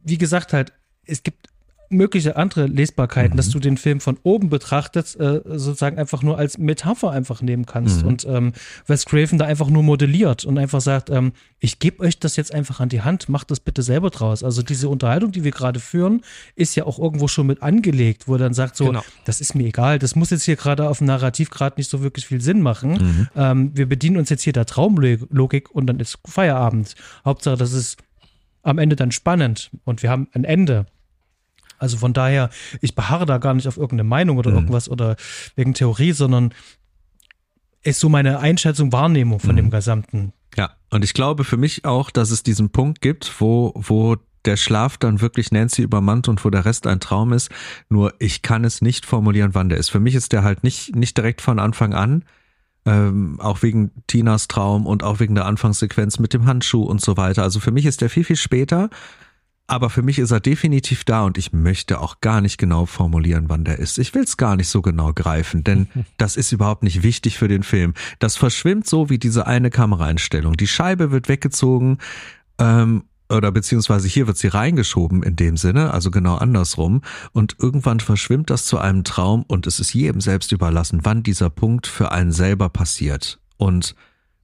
wie 0.04 0.18
gesagt 0.18 0.52
halt, 0.54 0.74
es 1.06 1.24
gibt 1.24 1.50
mögliche 1.94 2.36
andere 2.36 2.68
Lesbarkeiten, 2.68 3.34
mhm. 3.34 3.38
dass 3.38 3.50
du 3.50 3.60
den 3.60 3.78
Film 3.78 4.00
von 4.00 4.18
oben 4.24 4.50
betrachtet, 4.50 5.16
äh, 5.20 5.42
sozusagen 5.46 5.98
einfach 5.98 6.24
nur 6.24 6.38
als 6.38 6.58
Metapher 6.58 7.12
einfach 7.12 7.42
nehmen 7.42 7.66
kannst 7.66 8.02
mhm. 8.02 8.08
und 8.08 8.26
ähm, 8.26 8.54
Wes 8.88 9.06
Craven 9.06 9.38
da 9.38 9.46
einfach 9.46 9.70
nur 9.70 9.84
modelliert 9.84 10.46
und 10.46 10.58
einfach 10.58 10.82
sagt, 10.82 11.10
ähm, 11.10 11.34
ich 11.60 11.80
gebe 11.80 12.02
euch 12.02 12.20
das 12.20 12.36
jetzt 12.36 12.54
einfach 12.54 12.80
an 12.80 12.90
die 12.90 13.02
Hand, 13.02 13.30
macht 13.30 13.52
das 13.52 13.60
bitte 13.60 13.84
selber 13.84 14.10
draus. 14.10 14.44
Also 14.44 14.62
diese 14.62 14.90
Unterhaltung, 14.90 15.32
die 15.32 15.44
wir 15.44 15.52
gerade 15.52 15.80
führen, 15.80 16.22
ist 16.56 16.76
ja 16.76 16.86
auch 16.86 17.00
irgendwo 17.00 17.28
schon 17.28 17.48
mit 17.48 17.62
angelegt, 17.62 18.28
wo 18.28 18.36
er 18.36 18.40
dann 18.40 18.54
sagt 18.54 18.76
so, 18.76 18.86
genau. 18.86 19.04
das 19.26 19.42
ist 19.42 19.56
mir 19.56 19.68
egal, 19.68 20.00
das 20.00 20.16
muss 20.16 20.30
jetzt 20.30 20.44
hier 20.44 20.56
gerade 20.56 20.90
auf 20.90 20.98
dem 20.98 21.08
Narrativ 21.08 21.50
gerade 21.50 21.76
nicht 21.78 21.90
so 21.90 22.02
wirklich 22.02 22.26
viel 22.26 22.42
Sinn 22.42 22.62
machen. 22.62 22.92
Mhm. 22.92 23.28
Ähm, 23.36 23.72
wir 23.74 23.88
bedienen 23.88 24.18
uns 24.18 24.30
jetzt 24.30 24.44
hier 24.44 24.54
der 24.54 24.66
Traumlogik 24.66 25.72
und 25.72 25.88
dann 25.88 26.00
ist 26.00 26.20
Feierabend. 26.26 26.96
Hauptsache, 27.26 27.58
das 27.58 27.74
ist 27.74 27.98
am 28.64 28.78
Ende 28.78 28.96
dann 28.96 29.12
spannend 29.12 29.72
und 29.84 30.04
wir 30.04 30.10
haben 30.10 30.28
ein 30.34 30.44
Ende. 30.44 30.86
Also 31.84 31.98
von 31.98 32.14
daher, 32.14 32.50
ich 32.80 32.96
beharre 32.96 33.26
da 33.26 33.40
gar 33.40 33.54
nicht 33.54 33.68
auf 33.68 33.76
irgendeine 33.76 34.06
Meinung 34.06 34.38
oder 34.38 34.52
mhm. 34.52 34.56
irgendwas 34.56 34.88
oder 34.88 35.18
wegen 35.58 35.74
Theorie, 35.74 36.14
sondern 36.14 36.54
ist 37.82 38.00
so 38.00 38.08
meine 38.08 38.40
Einschätzung, 38.40 38.94
Wahrnehmung 38.94 39.42
von 39.42 39.52
mhm. 39.52 39.58
dem 39.58 39.70
Gesamten. 39.70 40.32
Ja, 40.56 40.78
und 40.92 41.04
ich 41.04 41.14
glaube 41.14 41.44
für 41.44 41.58
mich 41.58 41.84
auch, 41.84 42.10
dass 42.10 42.32
es 42.32 42.42
diesen 42.42 42.70
Punkt 42.70 43.02
gibt, 43.02 43.42
wo, 43.42 43.74
wo 43.76 44.16
der 44.46 44.56
Schlaf 44.56 44.98
dann 44.98 45.20
wirklich 45.20 45.52
Nancy 45.52 45.82
übermannt 45.82 46.30
und 46.30 46.46
wo 46.46 46.50
der 46.50 46.64
Rest 46.64 46.88
ein 46.88 47.02
Traum 47.02 47.34
ist. 47.34 47.52
Nur 47.90 48.14
ich 48.18 48.44
kann 48.44 48.64
es 48.64 48.82
nicht 48.82 49.06
formulieren, 49.06 49.54
wann 49.54 49.68
der 49.68 49.78
ist. 49.78 49.90
Für 49.90 50.00
mich 50.00 50.16
ist 50.16 50.32
der 50.32 50.44
halt 50.44 50.64
nicht, 50.64 50.96
nicht 50.96 51.18
direkt 51.18 51.42
von 51.42 51.60
Anfang 51.60 51.94
an. 51.94 52.24
Ähm, 52.86 53.42
auch 53.42 53.62
wegen 53.62 53.92
Tinas 54.08 54.48
Traum 54.48 54.86
und 54.86 55.04
auch 55.04 55.20
wegen 55.20 55.36
der 55.36 55.48
Anfangssequenz 55.48 56.20
mit 56.20 56.34
dem 56.34 56.46
Handschuh 56.46 56.84
und 56.84 57.02
so 57.02 57.18
weiter. 57.18 57.44
Also 57.44 57.60
für 57.60 57.72
mich 57.72 57.86
ist 57.86 58.00
der 58.00 58.10
viel, 58.10 58.24
viel 58.24 58.38
später. 58.38 58.90
Aber 59.66 59.90
für 59.90 60.02
mich 60.02 60.20
ist 60.20 60.32
er 60.32 60.42
definitiv 60.42 61.06
da 61.06 61.24
und 61.24 61.38
ich 61.38 61.54
möchte 61.54 62.02
auch 62.02 62.20
gar 62.20 62.42
nicht 62.42 62.58
genau 62.58 62.86
formulieren, 62.86 63.46
wann 63.48 63.64
der 63.64 63.80
ist. 63.80 63.98
Ich 63.98 64.14
will 64.14 64.24
es 64.24 64.36
gar 64.36 64.58
nicht 64.58 64.68
so 64.68 64.82
genau 64.82 65.14
greifen, 65.14 65.64
denn 65.64 65.88
das 66.18 66.36
ist 66.36 66.52
überhaupt 66.52 66.84
nicht 66.84 67.02
wichtig 67.02 67.38
für 67.38 67.48
den 67.48 67.64
Film. 67.64 67.94
Das 68.20 68.36
verschwimmt 68.36 68.88
so 68.88 69.10
wie 69.10 69.18
diese 69.18 69.48
eine 69.48 69.70
Kameraeinstellung. 69.70 70.58
Die 70.58 70.68
Scheibe 70.68 71.12
wird 71.12 71.30
weggezogen 71.30 72.00
ähm, 72.60 73.04
oder 73.30 73.54
beziehungsweise 73.54 74.08
hier 74.08 74.28
wird 74.28 74.38
sie 74.38 74.48
reingeschoben 74.48 75.24
in 75.24 75.38
dem 75.38 75.56
Sinne, 75.56 75.92
also 75.92 76.12
genau 76.12 76.36
andersrum. 76.36 77.02
Und 77.32 77.56
irgendwann 77.58 78.02
verschwimmt 78.02 78.50
das 78.50 78.66
zu 78.66 78.78
einem 78.80 79.06
Traum 79.06 79.44
und 79.48 79.66
es 79.66 79.80
ist 79.80 79.94
jedem 79.94 80.20
selbst 80.20 80.52
überlassen, 80.52 81.00
wann 81.04 81.24
dieser 81.24 81.50
Punkt 81.50 81.88
für 81.88 82.12
einen 82.12 82.34
selber 82.34 82.68
passiert 82.68 83.40
und 83.56 83.96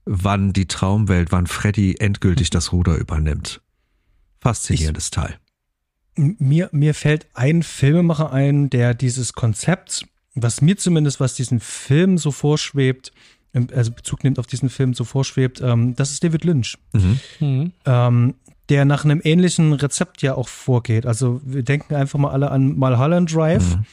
wann 0.06 0.54
die 0.54 0.66
Traumwelt, 0.66 1.30
wann 1.30 1.46
Freddy 1.46 1.96
endgültig 1.98 2.48
das 2.48 2.72
Ruder 2.72 2.96
übernimmt. 2.96 3.60
Faszinierendes 4.40 5.06
ich, 5.06 5.10
Teil. 5.10 5.36
Mir, 6.16 6.68
mir 6.72 6.94
fällt 6.94 7.28
ein 7.34 7.62
Filmemacher 7.62 8.32
ein, 8.32 8.70
der 8.70 8.94
dieses 8.94 9.32
Konzept, 9.32 10.06
was 10.34 10.60
mir 10.60 10.76
zumindest, 10.76 11.20
was 11.20 11.34
diesen 11.34 11.60
Film 11.60 12.18
so 12.18 12.30
vorschwebt, 12.30 13.12
also 13.52 13.90
Bezug 13.92 14.24
nimmt 14.24 14.38
auf 14.38 14.46
diesen 14.46 14.68
Film 14.68 14.94
so 14.94 15.04
vorschwebt, 15.04 15.60
ähm, 15.60 15.94
das 15.96 16.10
ist 16.12 16.22
David 16.22 16.44
Lynch. 16.44 16.78
Mhm. 16.92 17.20
Mhm. 17.40 17.72
Ähm, 17.84 18.34
der 18.68 18.84
nach 18.84 19.04
einem 19.04 19.20
ähnlichen 19.24 19.72
Rezept 19.72 20.22
ja 20.22 20.34
auch 20.34 20.48
vorgeht. 20.48 21.04
Also 21.04 21.40
wir 21.44 21.64
denken 21.64 21.94
einfach 21.96 22.18
mal 22.18 22.30
alle 22.30 22.50
an 22.52 22.76
Mulholland 22.76 23.34
Drive. 23.34 23.76
Mhm. 23.76 23.86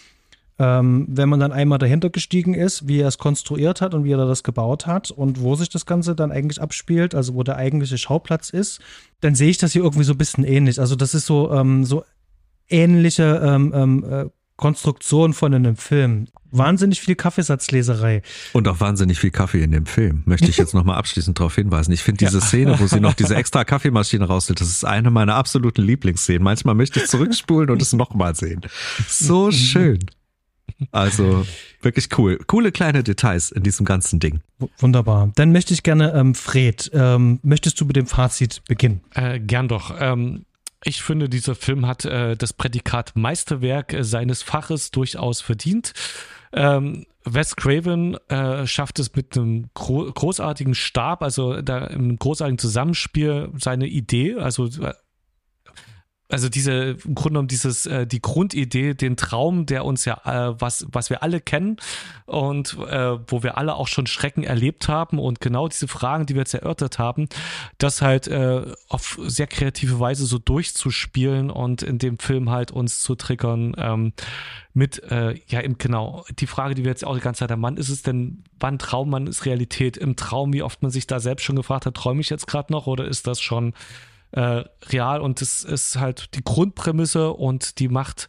Ähm, 0.59 1.05
wenn 1.09 1.29
man 1.29 1.39
dann 1.39 1.51
einmal 1.51 1.77
dahinter 1.77 2.09
gestiegen 2.09 2.55
ist, 2.55 2.87
wie 2.87 2.99
er 2.99 3.07
es 3.07 3.19
konstruiert 3.19 3.79
hat 3.79 3.93
und 3.93 4.03
wie 4.03 4.11
er 4.11 4.25
das 4.25 4.43
gebaut 4.43 4.87
hat 4.87 5.11
und 5.11 5.39
wo 5.41 5.55
sich 5.55 5.69
das 5.69 5.85
Ganze 5.85 6.15
dann 6.15 6.31
eigentlich 6.31 6.61
abspielt, 6.61 7.13
also 7.13 7.35
wo 7.35 7.43
der 7.43 7.57
eigentliche 7.57 7.97
Schauplatz 7.97 8.49
ist, 8.49 8.79
dann 9.21 9.35
sehe 9.35 9.49
ich 9.49 9.59
das 9.59 9.73
hier 9.73 9.83
irgendwie 9.83 10.03
so 10.03 10.13
ein 10.13 10.17
bisschen 10.17 10.43
ähnlich. 10.43 10.79
Also 10.79 10.95
das 10.95 11.13
ist 11.13 11.27
so, 11.27 11.51
ähm, 11.51 11.85
so 11.85 12.03
ähnliche 12.69 13.41
ähm, 13.43 13.71
ähm, 13.75 14.03
äh, 14.03 14.25
Konstruktion 14.57 15.33
von 15.33 15.53
einem 15.53 15.75
Film. 15.75 16.27
Wahnsinnig 16.49 17.01
viel 17.01 17.15
Kaffeesatzleserei. 17.15 18.23
Und 18.53 18.67
auch 18.67 18.79
wahnsinnig 18.79 19.19
viel 19.19 19.29
Kaffee 19.29 19.61
in 19.61 19.71
dem 19.71 19.85
Film. 19.85 20.23
Möchte 20.25 20.49
ich 20.49 20.57
jetzt 20.57 20.73
nochmal 20.73 20.97
abschließend 20.97 21.37
darauf 21.39 21.53
hinweisen. 21.53 21.91
Ich 21.91 22.01
finde 22.01 22.25
diese 22.25 22.39
ja. 22.39 22.43
Szene, 22.43 22.79
wo 22.79 22.87
sie 22.87 22.99
noch 22.99 23.13
diese 23.13 23.35
extra 23.35 23.63
Kaffeemaschine 23.63 24.25
rausnimmt, 24.25 24.59
das 24.59 24.69
ist 24.69 24.85
eine 24.85 25.11
meiner 25.11 25.35
absoluten 25.35 25.83
Lieblingsszenen. 25.83 26.41
Manchmal 26.41 26.73
möchte 26.73 26.99
ich 26.99 27.07
zurückspulen 27.07 27.69
und 27.69 27.81
es 27.81 27.93
nochmal 27.93 28.33
sehen. 28.33 28.61
So 29.07 29.51
schön. 29.51 29.99
Also 30.91 31.45
wirklich 31.81 32.09
cool. 32.17 32.37
Coole 32.45 32.71
kleine 32.71 33.03
Details 33.03 33.51
in 33.51 33.63
diesem 33.63 33.85
ganzen 33.85 34.19
Ding. 34.19 34.41
Wunderbar. 34.77 35.31
Dann 35.35 35.51
möchte 35.51 35.73
ich 35.73 35.83
gerne, 35.83 36.13
ähm, 36.13 36.35
Fred, 36.35 36.91
ähm, 36.93 37.39
möchtest 37.43 37.79
du 37.81 37.85
mit 37.85 37.95
dem 37.95 38.07
Fazit 38.07 38.61
beginnen? 38.67 39.01
Äh, 39.13 39.39
gern 39.39 39.67
doch. 39.67 39.95
Ähm, 39.99 40.45
ich 40.83 41.01
finde, 41.01 41.29
dieser 41.29 41.55
Film 41.55 41.87
hat 41.87 42.05
äh, 42.05 42.35
das 42.35 42.53
Prädikat 42.53 43.15
Meisterwerk 43.15 43.93
äh, 43.93 44.03
seines 44.03 44.43
Faches 44.43 44.91
durchaus 44.91 45.41
verdient. 45.41 45.93
Ähm, 46.53 47.05
Wes 47.25 47.55
Craven 47.55 48.15
äh, 48.29 48.65
schafft 48.67 48.99
es 48.99 49.13
mit 49.15 49.37
einem 49.37 49.69
gro 49.73 50.09
großartigen 50.11 50.75
Stab, 50.75 51.21
also 51.21 51.61
da 51.61 51.87
im 51.87 52.17
großartigen 52.17 52.57
Zusammenspiel 52.57 53.49
seine 53.57 53.87
Idee, 53.87 54.35
also 54.35 54.67
äh, 54.67 54.93
also 56.29 56.49
diese 56.49 56.97
im 57.05 57.15
Grunde 57.15 57.29
genommen 57.29 57.47
dieses 57.47 57.85
äh, 57.85 58.05
die 58.05 58.21
Grundidee, 58.21 58.93
den 58.93 59.15
Traum, 59.15 59.65
der 59.65 59.85
uns 59.85 60.05
ja 60.05 60.21
äh, 60.25 60.55
was 60.59 60.85
was 60.91 61.09
wir 61.09 61.23
alle 61.23 61.39
kennen 61.39 61.77
und 62.25 62.77
äh, 62.89 63.17
wo 63.27 63.43
wir 63.43 63.57
alle 63.57 63.75
auch 63.75 63.87
schon 63.87 64.07
Schrecken 64.07 64.43
erlebt 64.43 64.89
haben 64.89 65.19
und 65.19 65.39
genau 65.39 65.67
diese 65.67 65.87
Fragen, 65.87 66.25
die 66.25 66.35
wir 66.35 66.41
jetzt 66.41 66.53
erörtert 66.53 66.99
haben, 66.99 67.29
das 67.77 68.01
halt 68.01 68.27
äh, 68.27 68.63
auf 68.89 69.17
sehr 69.23 69.47
kreative 69.47 69.99
Weise 69.99 70.25
so 70.25 70.37
durchzuspielen 70.37 71.49
und 71.49 71.81
in 71.81 71.97
dem 71.97 72.19
Film 72.19 72.49
halt 72.49 72.71
uns 72.71 73.01
zu 73.01 73.15
triggern 73.15 73.73
ähm, 73.77 74.13
mit 74.73 75.01
äh, 75.09 75.33
ja 75.47 75.61
eben 75.61 75.77
genau 75.77 76.25
die 76.37 76.47
Frage, 76.47 76.75
die 76.75 76.83
wir 76.83 76.91
jetzt 76.91 77.05
auch 77.05 77.15
die 77.15 77.21
ganze 77.21 77.39
Zeit 77.39 77.51
haben, 77.51 77.63
wann 77.63 77.77
ist 77.77 77.89
es 77.89 78.03
denn, 78.03 78.43
wann 78.59 78.77
Traum, 78.77 79.11
wann 79.11 79.27
ist 79.27 79.45
Realität? 79.45 79.97
Im 79.97 80.15
Traum, 80.15 80.53
wie 80.53 80.61
oft 80.61 80.83
man 80.83 80.91
sich 80.91 81.07
da 81.07 81.19
selbst 81.19 81.43
schon 81.43 81.55
gefragt 81.55 81.85
hat, 81.85 81.95
träume 81.95 82.21
ich 82.21 82.29
jetzt 82.29 82.47
gerade 82.47 82.71
noch 82.71 82.85
oder 82.85 83.05
ist 83.05 83.27
das 83.27 83.39
schon 83.39 83.73
äh, 84.37 84.63
real 84.89 85.21
und 85.21 85.41
das 85.41 85.63
ist 85.63 85.97
halt 85.97 86.35
die 86.35 86.43
Grundprämisse 86.43 87.31
und 87.33 87.79
die 87.79 87.87
macht 87.87 88.27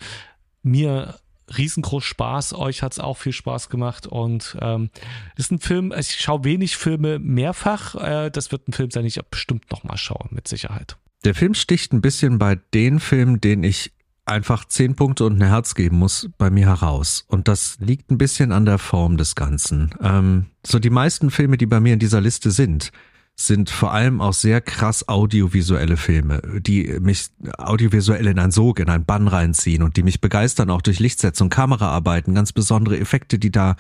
mir 0.63 1.17
riesengroß 1.55 2.03
Spaß. 2.03 2.55
Euch 2.55 2.83
hat 2.83 2.93
es 2.93 2.99
auch 2.99 3.19
viel 3.19 3.35
Spaß 3.35 3.69
gemacht 3.69 4.07
und 4.07 4.57
ähm, 4.63 4.89
ist 5.37 5.53
ein 5.53 5.59
Film, 5.59 5.93
ich 5.97 6.19
schaue 6.19 6.45
wenig 6.45 6.79
Filme 6.79 7.19
mehrfach. 7.19 7.95
Äh, 7.95 8.31
das 8.31 8.53
wird 8.53 8.69
ein 8.69 8.73
Film 8.73 8.91
sein, 8.91 9.03
den 9.03 9.09
ich 9.09 9.21
bestimmt 9.31 9.71
nochmal 9.71 9.99
schaue, 9.99 10.27
mit 10.31 10.49
Sicherheit. 10.49 10.97
Der 11.25 11.35
Film 11.35 11.53
sticht 11.53 11.93
ein 11.93 12.01
bisschen 12.01 12.39
bei 12.39 12.57
den 12.73 13.01
Filmen, 13.01 13.41
den 13.41 13.63
ich 13.63 13.93
einfach 14.25 14.65
zehn 14.65 14.95
Punkte 14.95 15.27
und 15.27 15.39
ein 15.43 15.47
Herz 15.47 15.75
geben 15.75 15.99
muss, 15.99 16.31
bei 16.39 16.49
mir 16.49 16.69
heraus. 16.69 17.25
Und 17.29 17.49
das 17.49 17.77
liegt 17.81 18.11
ein 18.11 18.19
bisschen 18.19 18.53
an 18.53 18.65
der 18.65 18.79
Form 18.79 19.19
des 19.19 19.35
Ganzen. 19.35 19.95
Ähm, 20.01 20.47
so 20.65 20.79
die 20.79 20.91
meisten 20.91 21.31
Filme, 21.31 21.59
die 21.59 21.67
bei 21.67 21.81
mir 21.81 21.93
in 21.95 21.99
dieser 21.99 22.21
Liste 22.23 22.51
sind, 22.51 22.93
sind 23.40 23.70
vor 23.70 23.93
allem 23.93 24.20
auch 24.20 24.32
sehr 24.32 24.60
krass 24.60 25.09
audiovisuelle 25.09 25.97
Filme, 25.97 26.43
die 26.60 26.98
mich 27.01 27.28
audiovisuell 27.56 28.27
in 28.27 28.39
ein 28.39 28.51
Sog, 28.51 28.81
in 28.81 28.89
einen 28.89 29.05
Bann 29.05 29.28
reinziehen 29.28 29.82
und 29.85 29.97
die 29.97 30.02
mich 30.02 30.20
begeistern, 30.20 30.70
auch 30.70 30.82
durch 30.82 30.98
Lichtsetzung, 30.98 31.48
Kameraarbeiten, 31.48 32.35
ganz 32.35 32.52
besondere 32.52 32.98
Effekte, 32.98 33.39
die 33.39 33.52
da 33.52 33.77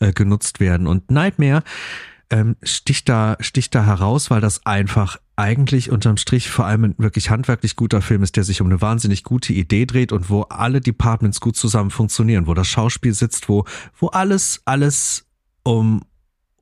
äh, 0.00 0.12
genutzt 0.12 0.60
werden. 0.60 0.86
Und 0.86 1.10
Nightmare 1.10 1.62
ähm, 2.30 2.56
sticht 2.62 3.08
da 3.08 3.38
sticht 3.40 3.74
da 3.74 3.84
heraus, 3.84 4.30
weil 4.30 4.42
das 4.42 4.66
einfach 4.66 5.16
eigentlich 5.36 5.90
unterm 5.90 6.18
Strich 6.18 6.50
vor 6.50 6.66
allem 6.66 6.84
ein 6.84 6.94
wirklich 6.98 7.30
handwerklich 7.30 7.76
guter 7.76 8.02
Film 8.02 8.22
ist, 8.22 8.36
der 8.36 8.44
sich 8.44 8.60
um 8.60 8.66
eine 8.66 8.82
wahnsinnig 8.82 9.24
gute 9.24 9.54
Idee 9.54 9.86
dreht 9.86 10.12
und 10.12 10.28
wo 10.28 10.42
alle 10.42 10.82
Departments 10.82 11.40
gut 11.40 11.56
zusammen 11.56 11.90
funktionieren, 11.90 12.46
wo 12.46 12.52
das 12.52 12.68
Schauspiel 12.68 13.14
sitzt, 13.14 13.48
wo 13.48 13.64
wo 13.98 14.08
alles 14.08 14.60
alles 14.66 15.24
um 15.62 16.02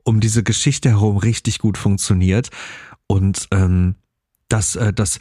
um 0.06 0.20
diese 0.20 0.42
Geschichte 0.42 0.90
herum 0.90 1.16
richtig 1.16 1.58
gut 1.58 1.76
funktioniert. 1.76 2.50
Und 3.06 3.48
ähm, 3.50 3.96
das 4.48 4.76
äh, 4.76 4.92
das 4.92 5.18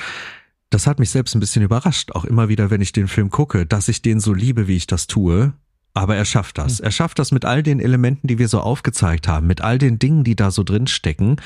das 0.70 0.88
hat 0.88 0.99
mich 0.99 1.10
selbst 1.10 1.36
ein 1.36 1.40
bisschen 1.40 1.64
überrascht, 1.64 2.12
auch 2.12 2.26
immer 2.26 2.49
wieder, 2.49 2.70
wenn 2.70 2.82
ich 2.82 2.91
den 2.91 3.07
Film 3.07 3.30
gucke, 3.30 3.66
dass 3.66 3.88
ich 3.88 4.02
den 4.02 4.20
so 4.20 4.34
liebe, 4.34 4.68
wie 4.68 4.76
ich 4.76 4.88
das 4.88 5.07
tue, 5.07 5.53
aber 5.94 6.16
er 6.16 6.26
schafft 6.26 6.57
das. 6.57 6.80
Er 6.80 6.91
schafft 6.91 7.20
das 7.20 7.32
mit 7.32 7.45
all 7.45 7.64
den 7.64 7.80
Elementen, 7.80 8.28
die 8.28 8.40
wir 8.40 8.48
so 8.48 8.60
aufgezeigt 8.60 9.28
haben, 9.28 9.48
mit 9.48 9.62
all 9.62 9.78
den 9.78 9.99
Dingen, 9.99 10.24
die 10.24 10.36
da 10.36 10.52
so 10.52 10.64
drin 10.64 10.88
stecken 10.88 11.38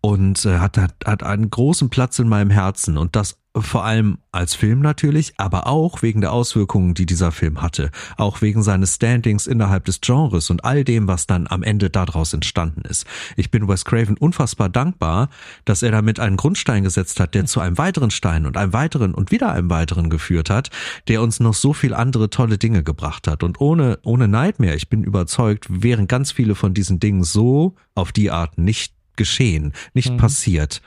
und 0.00 0.44
äh, 0.44 0.58
hat, 0.58 0.78
hat, 0.78 0.94
hat 1.04 1.22
einen 1.22 1.50
großen 1.50 1.90
Platz 1.90 2.18
in 2.18 2.28
meinem 2.28 2.50
Herzen 2.50 2.96
und 2.96 3.16
das 3.16 3.38
vor 3.62 3.84
allem 3.84 4.18
als 4.32 4.54
Film 4.54 4.80
natürlich, 4.80 5.32
aber 5.38 5.66
auch 5.66 6.02
wegen 6.02 6.20
der 6.20 6.32
Auswirkungen, 6.32 6.94
die 6.94 7.06
dieser 7.06 7.32
Film 7.32 7.62
hatte, 7.62 7.90
auch 8.16 8.42
wegen 8.42 8.62
seines 8.62 8.96
Standings 8.96 9.46
innerhalb 9.46 9.84
des 9.86 10.00
Genres 10.00 10.50
und 10.50 10.64
all 10.64 10.84
dem, 10.84 11.08
was 11.08 11.26
dann 11.26 11.46
am 11.46 11.62
Ende 11.62 11.88
daraus 11.88 12.34
entstanden 12.34 12.82
ist. 12.82 13.06
Ich 13.36 13.50
bin 13.50 13.66
Wes 13.68 13.84
Craven 13.84 14.16
unfassbar 14.18 14.68
dankbar, 14.68 15.30
dass 15.64 15.82
er 15.82 15.90
damit 15.90 16.20
einen 16.20 16.36
Grundstein 16.36 16.84
gesetzt 16.84 17.18
hat, 17.18 17.34
der 17.34 17.46
zu 17.46 17.60
einem 17.60 17.78
weiteren 17.78 18.10
Stein 18.10 18.46
und 18.46 18.56
einem 18.56 18.72
weiteren 18.72 19.14
und 19.14 19.30
wieder 19.30 19.52
einem 19.52 19.70
weiteren 19.70 20.10
geführt 20.10 20.50
hat, 20.50 20.70
der 21.08 21.22
uns 21.22 21.40
noch 21.40 21.54
so 21.54 21.72
viel 21.72 21.94
andere 21.94 22.30
tolle 22.30 22.58
Dinge 22.58 22.82
gebracht 22.82 23.26
hat. 23.26 23.42
Und 23.42 23.60
ohne, 23.60 23.98
ohne 24.02 24.28
Nightmare, 24.28 24.74
ich 24.74 24.90
bin 24.90 25.02
überzeugt, 25.02 25.66
wären 25.70 26.08
ganz 26.08 26.32
viele 26.32 26.54
von 26.54 26.74
diesen 26.74 27.00
Dingen 27.00 27.24
so 27.24 27.74
auf 27.94 28.12
die 28.12 28.30
Art 28.30 28.58
nicht 28.58 28.95
geschehen, 29.16 29.72
nicht 29.94 30.12
mhm. 30.12 30.16
passiert. 30.18 30.82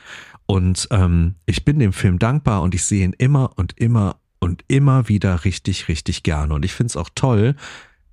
Und 0.45 0.87
ähm, 0.91 1.35
ich 1.45 1.63
bin 1.65 1.79
dem 1.79 1.93
Film 1.93 2.17
dankbar 2.17 2.61
und 2.61 2.73
ich 2.73 2.83
sehe 2.83 3.05
ihn 3.05 3.13
immer 3.17 3.51
und 3.57 3.77
immer 3.77 4.19
und 4.39 4.63
immer 4.67 5.07
wieder 5.07 5.45
richtig, 5.45 5.87
richtig 5.87 6.23
gerne. 6.23 6.53
Und 6.53 6.65
ich 6.65 6.73
finde 6.73 6.91
es 6.91 6.97
auch 6.97 7.09
toll, 7.13 7.55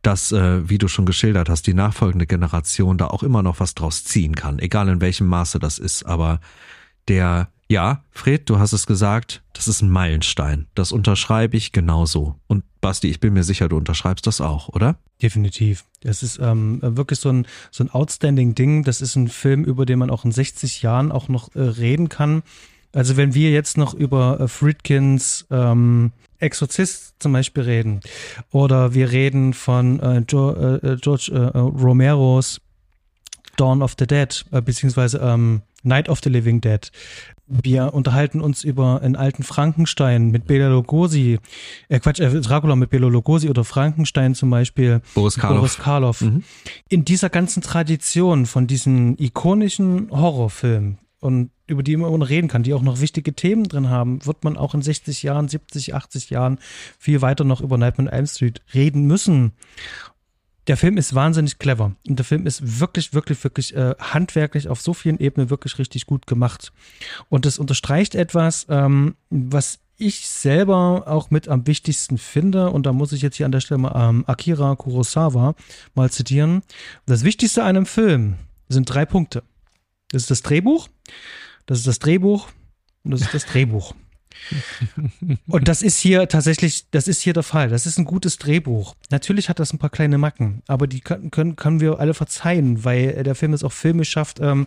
dass, 0.03 0.33
äh, 0.33 0.69
wie 0.69 0.79
du 0.79 0.89
schon 0.89 1.07
geschildert 1.07 1.49
hast, 1.49 1.67
die 1.67 1.75
nachfolgende 1.75 2.27
Generation 2.27 2.99
da 2.99 3.07
auch 3.07 3.23
immer 3.23 3.43
noch 3.43 3.61
was 3.61 3.75
draus 3.75 4.05
ziehen 4.05 4.35
kann, 4.35 4.59
egal 4.59 4.89
in 4.89 5.01
welchem 5.01 5.27
Maße 5.27 5.59
das 5.59 5.79
ist. 5.79 6.05
Aber 6.05 6.41
der 7.09 7.49
ja, 7.69 8.05
Fred, 8.13 8.49
du 8.49 8.59
hast 8.59 8.73
es 8.73 8.87
gesagt, 8.87 9.43
das 9.53 9.67
ist 9.67 9.83
ein 9.83 9.91
Meilenstein. 9.91 10.67
Das 10.75 10.93
unterschreibe 10.93 11.57
ich 11.57 11.73
genauso. 11.73 12.37
Und 12.47 12.65
Basti, 12.81 13.09
ich 13.09 13.19
bin 13.19 13.33
mir 13.33 13.43
sicher, 13.43 13.69
du 13.69 13.77
unterschreibst 13.77 14.27
das 14.27 14.41
auch, 14.41 14.69
oder? 14.69 14.97
Definitiv. 15.21 15.85
Das 16.03 16.23
ist 16.23 16.39
ähm, 16.39 16.79
wirklich 16.83 17.19
so 17.19 17.31
ein, 17.31 17.47
so 17.71 17.83
ein 17.83 17.91
outstanding 17.91 18.55
Ding. 18.55 18.85
Das 18.85 19.01
ist 19.01 19.17
ein 19.17 19.29
Film, 19.29 19.65
über 19.65 19.87
den 19.87 19.99
man 19.99 20.11
auch 20.11 20.25
in 20.25 20.33
60 20.33 20.83
Jahren 20.83 21.11
auch 21.11 21.29
noch 21.29 21.55
äh, 21.55 21.61
reden 21.61 22.09
kann. 22.09 22.43
Also 22.93 23.17
wenn 23.17 23.35
wir 23.35 23.51
jetzt 23.51 23.77
noch 23.77 23.95
über 23.95 24.41
äh, 24.41 24.49
Friedkins 24.49 25.47
ähm, 25.51 26.13
Exorzist 26.39 27.15
zum 27.19 27.33
Beispiel 27.33 27.65
reden 27.65 28.01
oder 28.53 28.95
wir 28.95 29.11
reden 29.11 29.55
von 29.55 30.01
äh, 30.01 30.23
jo, 30.29 30.53
äh, 30.53 30.97
George 31.01 31.31
äh, 31.33 31.59
Romeros 31.59 32.61
Dawn 33.57 33.83
of 33.83 33.95
the 33.99 34.07
Dead, 34.07 34.45
äh, 34.53 34.61
beziehungsweise 34.61 35.19
ähm, 35.19 35.63
Night 35.83 36.09
of 36.09 36.21
the 36.23 36.29
Living 36.29 36.61
Dead. 36.61 36.91
Wir 37.49 37.95
unterhalten 37.95 38.41
uns 38.41 38.65
über 38.65 39.01
einen 39.03 39.15
alten 39.15 39.45
Frankenstein 39.45 40.31
mit 40.31 40.47
Bela 40.47 40.69
Lugosi, 40.69 41.39
äh 41.89 42.01
Quatsch, 42.01 42.19
äh, 42.19 42.41
Dracula 42.41 42.75
mit 42.75 42.91
Bela 42.91 43.07
Lugosi 43.07 43.49
oder 43.49 43.65
Frankenstein 43.65 44.35
zum 44.35 44.51
Beispiel. 44.51 45.01
Boris 45.15 45.37
Karloff. 45.37 45.59
Boris 45.59 45.79
Karloff. 45.79 46.21
Mhm. 46.23 46.43
In 46.89 47.05
dieser 47.05 47.31
ganzen 47.31 47.63
Tradition 47.63 48.47
von 48.47 48.67
diesen 48.67 49.17
ikonischen 49.19 50.11
Horrorfilmen 50.11 50.99
und 51.21 51.51
über 51.69 51.83
die 51.83 51.97
man 51.97 52.23
reden 52.23 52.49
kann, 52.49 52.63
die 52.63 52.75
auch 52.75 52.83
noch 52.83 53.01
wichtige 53.01 53.33
Themen 53.33 53.65
drin 53.65 53.91
haben, 53.91 54.25
wird 54.25 54.45
man 54.45 54.57
auch 54.57 54.75
in 54.75 54.83
60 54.83 55.23
Jahren, 55.23 55.49
70, 55.49 55.95
80 55.95 56.31
Jahren 56.31 56.59
viel 56.99 57.23
weiter 57.23 57.45
noch 57.45 57.61
über 57.61 57.79
Nightmare 57.79 58.09
on 58.09 58.15
Elm 58.15 58.27
Street 58.27 58.61
reden 58.75 59.07
müssen 59.07 59.53
der 60.67 60.77
Film 60.77 60.97
ist 60.97 61.15
wahnsinnig 61.15 61.59
clever 61.59 61.95
und 62.09 62.19
der 62.19 62.25
Film 62.25 62.47
ist 62.47 62.81
wirklich, 62.81 63.15
wirklich, 63.15 63.43
wirklich 63.45 63.75
äh, 63.75 63.95
handwerklich 63.99 64.69
auf 64.69 64.81
so 64.81 64.95
vielen 64.95 65.19
Ebenen 65.19 65.51
wirklich 65.51 65.79
richtig 65.79 66.07
gut 66.07 66.27
gemacht. 66.27 66.73
Und 67.29 67.47
das 67.47 67.59
unterstreicht 67.59 68.15
etwas, 68.15 68.67
ähm, 68.69 69.15
was 69.31 69.79
ich 69.99 70.29
selber 70.29 71.05
auch 71.07 71.31
mit 71.31 71.49
am 71.49 71.67
wichtigsten 71.67 72.19
finde, 72.19 72.71
und 72.71 72.85
da 72.85 72.93
muss 72.93 73.13
ich 73.13 73.23
jetzt 73.23 73.37
hier 73.37 73.47
an 73.47 73.53
der 73.53 73.61
Stelle 73.61 73.79
mal 73.79 74.11
ähm, 74.11 74.25
Akira 74.27 74.75
Kurosawa 74.77 75.55
mal 75.95 76.11
zitieren. 76.11 76.63
Das 77.07 77.25
Wichtigste 77.25 77.63
an 77.63 77.71
einem 77.71 77.87
Film 77.87 78.35
sind 78.69 78.93
drei 78.93 79.07
Punkte. 79.07 79.43
Das 80.11 80.23
ist 80.23 80.31
das 80.31 80.43
Drehbuch, 80.43 80.89
das 81.67 81.79
ist 81.79 81.87
das 81.87 81.99
Drehbuch 81.99 82.49
und 83.05 83.13
das 83.13 83.23
ist 83.23 83.35
das 83.35 83.47
Drehbuch. 83.47 83.95
Und 85.49 85.69
das 85.69 85.83
ist 85.83 85.99
hier 85.99 86.29
tatsächlich, 86.29 86.87
das 86.91 87.09
ist 87.09 87.23
hier 87.23 87.33
der 87.33 87.43
Fall. 87.43 87.69
Das 87.69 87.87
ist 87.87 87.99
ein 87.99 88.05
gutes 88.05 88.39
Drehbuch. 88.39 88.95
Natürlich 89.11 89.49
hat 89.49 89.59
das 89.59 89.73
ein 89.73 89.79
paar 89.79 89.91
kleine 89.91 90.19
Macken, 90.19 90.63
aber 90.67 90.87
die 90.87 91.01
können, 91.01 91.31
können, 91.31 91.57
können 91.57 91.81
wir 91.81 91.99
alle 91.99 92.15
verzeihen, 92.15 92.85
weil 92.85 93.23
der 93.23 93.35
Film 93.35 93.53
es 93.53 93.65
auch 93.65 93.73
filmisch 93.73 94.11
schafft, 94.11 94.41
ähm, 94.41 94.67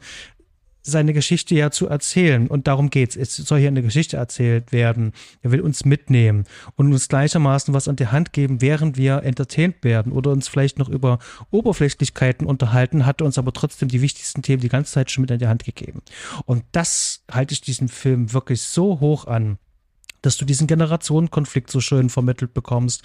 seine 0.81 1.13
Geschichte 1.13 1.55
ja 1.55 1.71
zu 1.71 1.87
erzählen. 1.87 2.47
Und 2.47 2.67
darum 2.67 2.89
geht's. 2.89 3.15
Es 3.15 3.35
soll 3.35 3.59
hier 3.59 3.67
eine 3.67 3.81
Geschichte 3.81 4.17
erzählt 4.17 4.71
werden. 4.71 5.13
Er 5.41 5.51
will 5.51 5.61
uns 5.61 5.85
mitnehmen 5.85 6.45
und 6.75 6.91
uns 6.91 7.07
gleichermaßen 7.07 7.73
was 7.73 7.87
an 7.87 7.95
die 7.95 8.07
Hand 8.07 8.33
geben, 8.33 8.61
während 8.61 8.97
wir 8.97 9.23
entertained 9.23 9.83
werden 9.83 10.11
oder 10.11 10.31
uns 10.31 10.47
vielleicht 10.47 10.79
noch 10.79 10.89
über 10.89 11.19
Oberflächlichkeiten 11.51 12.47
unterhalten, 12.47 13.05
hat 13.05 13.21
uns 13.21 13.37
aber 13.37 13.53
trotzdem 13.53 13.89
die 13.89 14.01
wichtigsten 14.01 14.41
Themen 14.41 14.61
die 14.61 14.69
ganze 14.69 14.93
Zeit 14.93 15.11
schon 15.11 15.21
mit 15.21 15.31
an 15.31 15.39
die 15.39 15.47
Hand 15.47 15.65
gegeben. 15.65 16.01
Und 16.45 16.63
das 16.71 17.23
halte 17.31 17.53
ich 17.53 17.61
diesem 17.61 17.89
Film 17.89 18.33
wirklich 18.33 18.63
so 18.63 18.99
hoch 18.99 19.25
an 19.25 19.57
dass 20.21 20.37
du 20.37 20.45
diesen 20.45 20.67
Generationenkonflikt 20.67 21.71
so 21.71 21.79
schön 21.79 22.09
vermittelt 22.09 22.53
bekommst. 22.53 23.03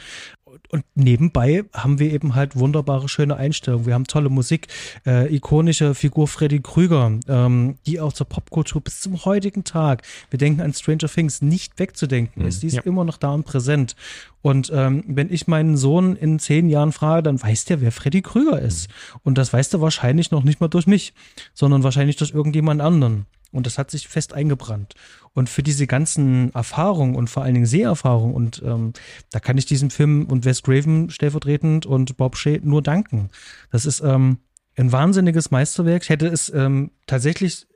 Und 0.69 0.85
nebenbei 0.95 1.65
haben 1.73 1.99
wir 1.99 2.13
eben 2.13 2.35
halt 2.35 2.57
wunderbare, 2.57 3.09
schöne 3.09 3.37
Einstellungen. 3.37 3.87
Wir 3.87 3.95
haben 3.95 4.07
tolle 4.07 4.29
Musik, 4.29 4.69
äh, 5.07 5.35
ikonische 5.35 5.95
Figur 5.95 6.29
Freddy 6.29 6.61
Krüger, 6.61 7.19
ähm, 7.29 7.77
die 7.87 8.01
auch 8.01 8.13
zur 8.13 8.29
Popkultur 8.29 8.81
bis 8.81 9.01
zum 9.01 9.25
heutigen 9.25 9.65
Tag, 9.65 10.03
wir 10.31 10.39
denken 10.39 10.61
an 10.61 10.73
Stranger 10.73 11.09
Things, 11.09 11.43
nicht 11.43 11.79
wegzudenken 11.79 12.43
mhm. 12.43 12.49
ist. 12.49 12.63
Die 12.63 12.69
ist 12.69 12.75
ja. 12.75 12.83
immer 12.83 13.05
noch 13.05 13.17
da 13.17 13.33
und 13.33 13.45
präsent. 13.45 13.97
Und 14.43 14.71
ähm, 14.75 15.05
wenn 15.07 15.33
ich 15.33 15.47
meinen 15.47 15.77
Sohn 15.77 16.17
in 16.17 16.39
zehn 16.39 16.69
Jahren 16.69 16.93
frage, 16.93 17.23
dann 17.23 17.43
weiß 17.43 17.65
der, 17.65 17.81
wer 17.81 17.93
Freddy 17.93 18.23
Krüger 18.23 18.61
ist. 18.61 18.89
Mhm. 18.89 19.21
Und 19.25 19.39
das 19.39 19.53
weiß 19.53 19.71
der 19.71 19.81
wahrscheinlich 19.81 20.31
noch 20.31 20.45
nicht 20.45 20.61
mal 20.61 20.69
durch 20.69 20.87
mich, 20.87 21.15
sondern 21.55 21.83
wahrscheinlich 21.83 22.17
durch 22.17 22.33
irgendjemand 22.33 22.81
anderen. 22.81 23.27
Und 23.55 23.67
das 23.67 23.79
hat 23.79 23.91
sich 23.91 24.09
fest 24.09 24.35
eingebrannt. 24.35 24.95
Und 25.33 25.49
für 25.49 25.63
diese 25.63 25.87
ganzen 25.87 26.53
Erfahrungen 26.55 27.17
und 27.17 27.29
vor 27.29 27.43
allen 27.43 27.55
Dingen 27.55 27.67
Seherfahrungen 27.67 28.35
und 28.35 28.63
ähm, 28.65 28.93
da 29.31 29.41
kann 29.41 29.59
ich 29.59 29.67
diesem 29.67 29.91
Film 29.91 30.27
und 30.27 30.45
Wes 30.45 30.63
Craven 30.63 31.11
stellvertretend 31.11 31.87
und 31.87 32.17
Bob 32.17 32.37
Shea 32.37 32.59
nur 32.63 32.83
danken. 32.83 33.31
Das 33.71 33.87
ist 33.87 34.01
ähm, 34.01 34.39
ein 34.77 34.93
wahnsinniges 34.93 35.51
Meisterwerk. 35.51 36.03
Ich 36.03 36.09
hätte 36.09 36.29
es 36.29 36.53
ähm, 36.53 36.91
tatsächlich 37.07 37.67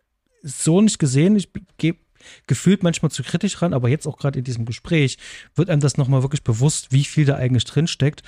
so 0.42 0.80
nicht 0.80 0.98
gesehen. 0.98 1.36
Ich 1.36 1.50
gebe 1.78 1.98
gefühlt 2.46 2.82
manchmal 2.82 3.10
zu 3.10 3.22
kritisch 3.22 3.62
ran, 3.62 3.72
aber 3.72 3.88
jetzt 3.88 4.06
auch 4.06 4.18
gerade 4.18 4.38
in 4.38 4.44
diesem 4.44 4.64
Gespräch 4.64 5.18
wird 5.54 5.70
einem 5.70 5.80
das 5.80 5.96
nochmal 5.96 6.22
wirklich 6.22 6.44
bewusst, 6.44 6.92
wie 6.92 7.04
viel 7.04 7.24
da 7.24 7.36
eigentlich 7.36 7.64
drin 7.64 7.86
steckt 7.86 8.22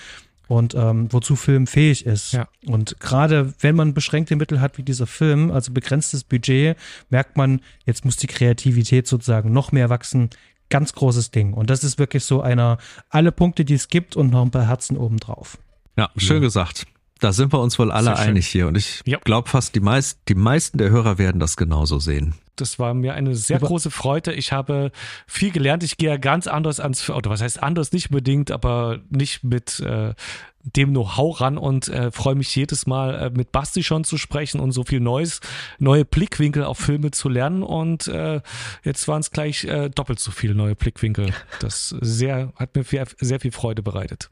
und 0.50 0.74
ähm, 0.74 1.06
wozu 1.12 1.36
Film 1.36 1.68
fähig 1.68 2.04
ist. 2.04 2.32
Ja. 2.32 2.48
Und 2.66 2.98
gerade 2.98 3.54
wenn 3.60 3.76
man 3.76 3.94
beschränkte 3.94 4.34
Mittel 4.34 4.60
hat 4.60 4.78
wie 4.78 4.82
dieser 4.82 5.06
Film, 5.06 5.52
also 5.52 5.72
begrenztes 5.72 6.24
Budget, 6.24 6.76
merkt 7.08 7.36
man, 7.36 7.60
jetzt 7.86 8.04
muss 8.04 8.16
die 8.16 8.26
Kreativität 8.26 9.06
sozusagen 9.06 9.52
noch 9.52 9.70
mehr 9.70 9.90
wachsen. 9.90 10.28
Ganz 10.68 10.92
großes 10.92 11.30
Ding. 11.30 11.52
Und 11.52 11.70
das 11.70 11.84
ist 11.84 12.00
wirklich 12.00 12.24
so 12.24 12.40
einer, 12.40 12.78
alle 13.10 13.30
Punkte, 13.30 13.64
die 13.64 13.74
es 13.74 13.88
gibt 13.88 14.16
und 14.16 14.30
noch 14.32 14.42
ein 14.42 14.50
paar 14.50 14.66
Herzen 14.66 14.96
obendrauf. 14.96 15.56
Ja, 15.96 16.10
schön 16.16 16.38
ja. 16.38 16.42
gesagt. 16.42 16.86
Da 17.20 17.32
sind 17.32 17.52
wir 17.52 17.60
uns 17.60 17.78
wohl 17.78 17.92
alle 17.92 18.16
einig 18.16 18.46
hier. 18.46 18.66
Und 18.66 18.76
ich 18.76 19.02
ja. 19.04 19.18
glaube 19.18 19.48
fast, 19.48 19.74
die, 19.74 19.80
meist, 19.80 20.20
die 20.28 20.34
meisten 20.34 20.78
der 20.78 20.90
Hörer 20.90 21.18
werden 21.18 21.38
das 21.38 21.56
genauso 21.56 21.98
sehen. 21.98 22.34
Das 22.56 22.78
war 22.78 22.94
mir 22.94 23.14
eine 23.14 23.34
sehr 23.36 23.56
aber 23.56 23.68
große 23.68 23.90
Freude. 23.90 24.32
Ich 24.32 24.52
habe 24.52 24.90
viel 25.26 25.50
gelernt. 25.50 25.82
Ich 25.82 25.96
gehe 25.96 26.18
ganz 26.18 26.46
anders 26.46 26.80
ans, 26.80 27.08
oder 27.08 27.30
was 27.30 27.40
heißt 27.40 27.62
anders, 27.62 27.92
nicht 27.92 28.10
unbedingt, 28.10 28.50
aber 28.50 29.00
nicht 29.10 29.44
mit 29.44 29.80
äh, 29.80 30.14
dem 30.62 30.90
Know-how 30.90 31.40
ran 31.40 31.56
und 31.56 31.88
äh, 31.88 32.10
freue 32.10 32.34
mich 32.34 32.54
jedes 32.54 32.86
Mal 32.86 33.14
äh, 33.14 33.30
mit 33.30 33.50
Basti 33.52 33.82
schon 33.82 34.04
zu 34.04 34.18
sprechen 34.18 34.60
und 34.60 34.72
so 34.72 34.84
viel 34.84 35.00
Neues, 35.00 35.40
neue 35.78 36.04
Blickwinkel 36.04 36.64
auf 36.64 36.78
Filme 36.78 37.10
zu 37.12 37.28
lernen. 37.28 37.62
Und 37.62 38.08
äh, 38.08 38.40
jetzt 38.84 39.08
waren 39.08 39.20
es 39.20 39.30
gleich 39.30 39.64
äh, 39.64 39.88
doppelt 39.88 40.20
so 40.20 40.30
viele 40.30 40.54
neue 40.54 40.74
Blickwinkel. 40.74 41.32
Das 41.60 41.94
sehr, 42.00 42.52
hat 42.56 42.74
mir 42.74 42.84
sehr, 42.84 43.06
sehr 43.20 43.40
viel 43.40 43.52
Freude 43.52 43.82
bereitet. 43.82 44.30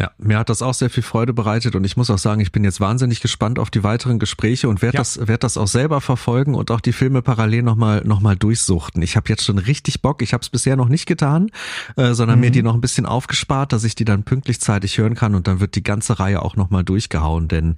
Ja, 0.00 0.10
mir 0.16 0.38
hat 0.38 0.48
das 0.48 0.62
auch 0.62 0.72
sehr 0.72 0.88
viel 0.88 1.02
Freude 1.02 1.34
bereitet 1.34 1.76
und 1.76 1.84
ich 1.84 1.94
muss 1.98 2.08
auch 2.08 2.16
sagen, 2.16 2.40
ich 2.40 2.52
bin 2.52 2.64
jetzt 2.64 2.80
wahnsinnig 2.80 3.20
gespannt 3.20 3.58
auf 3.58 3.68
die 3.70 3.84
weiteren 3.84 4.18
Gespräche 4.18 4.66
und 4.70 4.80
werde 4.80 4.96
Ja. 4.96 5.00
das, 5.02 5.28
werd 5.28 5.44
das 5.44 5.58
auch 5.58 5.66
selber 5.66 6.00
verfolgen 6.00 6.54
und 6.54 6.70
auch 6.70 6.80
die 6.80 6.94
Filme 6.94 7.20
parallel 7.20 7.62
nochmal 7.62 8.00
noch 8.06 8.20
mal 8.20 8.34
durchsuchten. 8.34 9.02
Ich 9.02 9.16
habe 9.16 9.28
jetzt 9.28 9.44
schon 9.44 9.58
richtig 9.58 10.00
Bock, 10.00 10.22
ich 10.22 10.32
habe 10.32 10.40
es 10.40 10.48
bisher 10.48 10.74
noch 10.76 10.88
nicht 10.88 11.04
getan, 11.04 11.50
äh, 11.96 12.14
sondern 12.14 12.38
Mhm. 12.38 12.40
mir 12.46 12.50
die 12.50 12.62
noch 12.62 12.72
ein 12.72 12.80
bisschen 12.80 13.04
aufgespart, 13.04 13.74
dass 13.74 13.84
ich 13.84 13.94
die 13.94 14.06
dann 14.06 14.22
pünktlich 14.22 14.58
zeitig 14.62 14.96
hören 14.96 15.14
kann 15.16 15.34
und 15.34 15.46
dann 15.46 15.60
wird 15.60 15.74
die 15.74 15.82
ganze 15.82 16.18
Reihe 16.18 16.40
auch 16.40 16.56
nochmal 16.56 16.82
durchgehauen, 16.82 17.48
denn 17.48 17.76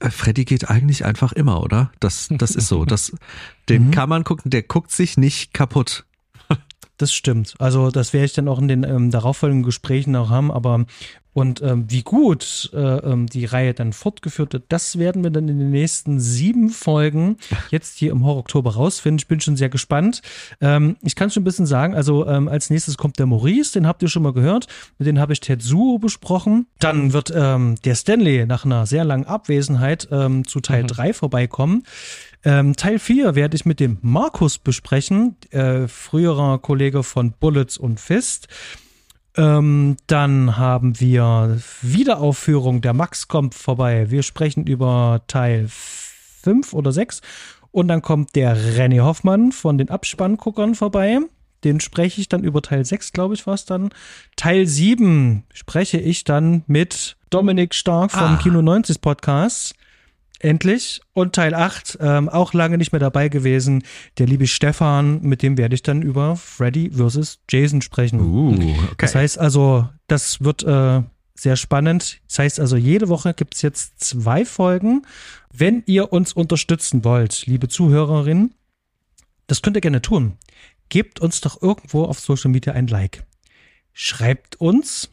äh, 0.00 0.08
Freddy 0.08 0.46
geht 0.46 0.70
eigentlich 0.70 1.04
einfach 1.04 1.32
immer, 1.32 1.62
oder? 1.62 1.92
Das, 2.00 2.28
das 2.30 2.52
ist 2.54 2.68
so. 2.68 2.84
Das, 2.92 3.12
den 3.68 3.88
Mhm. 3.88 3.90
kann 3.90 4.08
man 4.08 4.24
gucken, 4.24 4.50
der 4.50 4.62
guckt 4.62 4.90
sich 4.90 5.18
nicht 5.18 5.52
kaputt. 5.52 6.04
Das 6.98 7.12
stimmt. 7.12 7.54
Also 7.58 7.90
das 7.90 8.12
werde 8.12 8.26
ich 8.26 8.32
dann 8.32 8.46
auch 8.46 8.60
in 8.60 8.68
den 8.68 8.84
ähm, 8.84 9.10
darauffolgenden 9.10 9.64
Gesprächen 9.64 10.14
auch 10.14 10.30
haben. 10.30 10.52
Aber 10.52 10.84
und 11.34 11.62
ähm, 11.62 11.86
wie 11.88 12.02
gut 12.02 12.70
äh, 12.74 12.78
ähm, 12.78 13.26
die 13.26 13.46
Reihe 13.46 13.72
dann 13.72 13.92
fortgeführt 13.92 14.52
wird, 14.52 14.64
das 14.68 14.98
werden 14.98 15.22
wir 15.22 15.30
dann 15.30 15.48
in 15.48 15.58
den 15.58 15.70
nächsten 15.70 16.20
sieben 16.20 16.68
Folgen 16.68 17.38
jetzt 17.70 17.96
hier 17.96 18.12
im 18.12 18.24
Horror 18.24 18.40
Oktober 18.40 18.74
rausfinden. 18.74 19.18
Ich 19.18 19.28
bin 19.28 19.40
schon 19.40 19.56
sehr 19.56 19.70
gespannt. 19.70 20.20
Ähm, 20.60 20.96
ich 21.02 21.16
kann 21.16 21.30
schon 21.30 21.42
ein 21.42 21.44
bisschen 21.44 21.66
sagen, 21.66 21.94
also 21.94 22.26
ähm, 22.26 22.48
als 22.48 22.68
nächstes 22.68 22.98
kommt 22.98 23.18
der 23.18 23.26
Maurice, 23.26 23.72
den 23.72 23.86
habt 23.86 24.02
ihr 24.02 24.08
schon 24.08 24.22
mal 24.22 24.32
gehört. 24.32 24.66
Mit 24.98 25.08
dem 25.08 25.18
habe 25.18 25.32
ich 25.32 25.40
Tetsuo 25.40 25.98
besprochen. 25.98 26.66
Dann 26.78 27.12
wird 27.12 27.32
ähm, 27.34 27.76
der 27.84 27.94
Stanley 27.94 28.44
nach 28.46 28.64
einer 28.64 28.86
sehr 28.86 29.04
langen 29.04 29.26
Abwesenheit 29.26 30.08
ähm, 30.10 30.46
zu 30.46 30.60
Teil 30.60 30.84
3 30.84 31.14
vorbeikommen. 31.14 31.84
Ähm, 32.44 32.76
Teil 32.76 32.98
4 32.98 33.34
werde 33.34 33.54
ich 33.54 33.64
mit 33.64 33.78
dem 33.80 33.98
Markus 34.02 34.58
besprechen, 34.58 35.36
äh, 35.50 35.86
früherer 35.86 36.58
Kollege 36.58 37.02
von 37.04 37.32
Bullets 37.32 37.78
und 37.78 38.00
Fist. 38.00 38.48
Ähm, 39.36 39.96
dann 40.06 40.56
haben 40.58 41.00
wir 41.00 41.58
Wiederaufführung. 41.80 42.80
Der 42.82 42.92
Max 42.92 43.28
kommt 43.28 43.54
vorbei. 43.54 44.10
Wir 44.10 44.22
sprechen 44.22 44.66
über 44.66 45.22
Teil 45.26 45.66
5 45.68 46.74
oder 46.74 46.92
6. 46.92 47.20
Und 47.70 47.88
dann 47.88 48.02
kommt 48.02 48.34
der 48.36 48.56
René 48.56 49.00
Hoffmann 49.02 49.52
von 49.52 49.78
den 49.78 49.88
Abspannguckern 49.88 50.74
vorbei. 50.74 51.20
Den 51.64 51.80
spreche 51.80 52.20
ich 52.20 52.28
dann 52.28 52.44
über 52.44 52.60
Teil 52.60 52.84
6, 52.84 53.12
glaube 53.12 53.34
ich, 53.34 53.46
war 53.46 53.54
es 53.54 53.64
dann. 53.64 53.90
Teil 54.36 54.66
7 54.66 55.44
spreche 55.54 55.98
ich 55.98 56.24
dann 56.24 56.64
mit 56.66 57.16
Dominik 57.30 57.72
Stark 57.74 58.10
vom 58.10 58.20
Ah. 58.34 58.36
Kino 58.42 58.60
90 58.60 59.00
Podcast. 59.00 59.74
Endlich. 60.42 61.00
Und 61.12 61.34
Teil 61.34 61.54
8, 61.54 61.98
ähm, 62.00 62.28
auch 62.28 62.52
lange 62.52 62.76
nicht 62.76 62.90
mehr 62.90 62.98
dabei 62.98 63.28
gewesen. 63.28 63.84
Der 64.18 64.26
liebe 64.26 64.48
Stefan, 64.48 65.22
mit 65.22 65.42
dem 65.42 65.56
werde 65.56 65.76
ich 65.76 65.82
dann 65.82 66.02
über 66.02 66.34
Freddy 66.34 66.90
vs. 66.90 67.38
Jason 67.48 67.80
sprechen. 67.80 68.20
Uh, 68.20 68.52
okay. 68.52 68.94
Das 68.98 69.14
heißt 69.14 69.38
also, 69.38 69.88
das 70.08 70.42
wird 70.42 70.64
äh, 70.64 71.02
sehr 71.36 71.56
spannend. 71.56 72.20
Das 72.26 72.40
heißt 72.40 72.60
also, 72.60 72.76
jede 72.76 73.08
Woche 73.08 73.34
gibt 73.34 73.54
es 73.54 73.62
jetzt 73.62 74.00
zwei 74.00 74.44
Folgen. 74.44 75.06
Wenn 75.52 75.84
ihr 75.86 76.12
uns 76.12 76.32
unterstützen 76.32 77.04
wollt, 77.04 77.46
liebe 77.46 77.68
Zuhörerinnen, 77.68 78.52
das 79.46 79.62
könnt 79.62 79.76
ihr 79.76 79.80
gerne 79.80 80.02
tun. 80.02 80.38
Gebt 80.88 81.20
uns 81.20 81.40
doch 81.40 81.62
irgendwo 81.62 82.04
auf 82.04 82.18
Social 82.18 82.50
Media 82.50 82.72
ein 82.72 82.88
Like. 82.88 83.24
Schreibt 83.92 84.60
uns. 84.60 85.08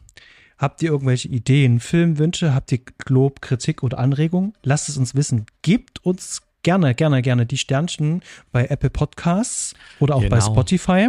Habt 0.60 0.82
ihr 0.82 0.90
irgendwelche 0.90 1.28
Ideen, 1.28 1.80
Filmwünsche? 1.80 2.54
Habt 2.54 2.70
ihr 2.70 2.80
Lob, 3.08 3.40
Kritik 3.40 3.82
oder 3.82 3.98
Anregungen? 3.98 4.52
Lasst 4.62 4.90
es 4.90 4.98
uns 4.98 5.14
wissen. 5.14 5.46
Gebt 5.62 6.04
uns 6.04 6.42
gerne, 6.62 6.94
gerne, 6.94 7.22
gerne 7.22 7.46
die 7.46 7.56
Sternchen 7.56 8.20
bei 8.52 8.66
Apple 8.66 8.90
Podcasts 8.90 9.74
oder 10.00 10.16
auch 10.16 10.20
bei 10.28 10.38
Genau. 10.38 10.52
Spotify. 10.52 11.08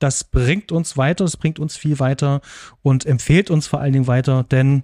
Das 0.00 0.24
bringt 0.24 0.70
uns 0.70 0.98
weiter, 0.98 1.24
das 1.24 1.38
bringt 1.38 1.58
uns 1.58 1.78
viel 1.78 1.98
weiter 1.98 2.42
und 2.82 3.06
empfehlt 3.06 3.50
uns 3.50 3.66
vor 3.66 3.80
allen 3.80 3.94
Dingen 3.94 4.06
weiter, 4.06 4.42
denn 4.44 4.82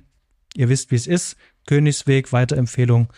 ihr 0.57 0.71
wisst, 0.71 0.91
wie 0.91 0.97
es 0.97 1.07
ist. 1.07 1.37
Königsweg, 1.67 2.33
Weiterempfehlung. 2.33 3.09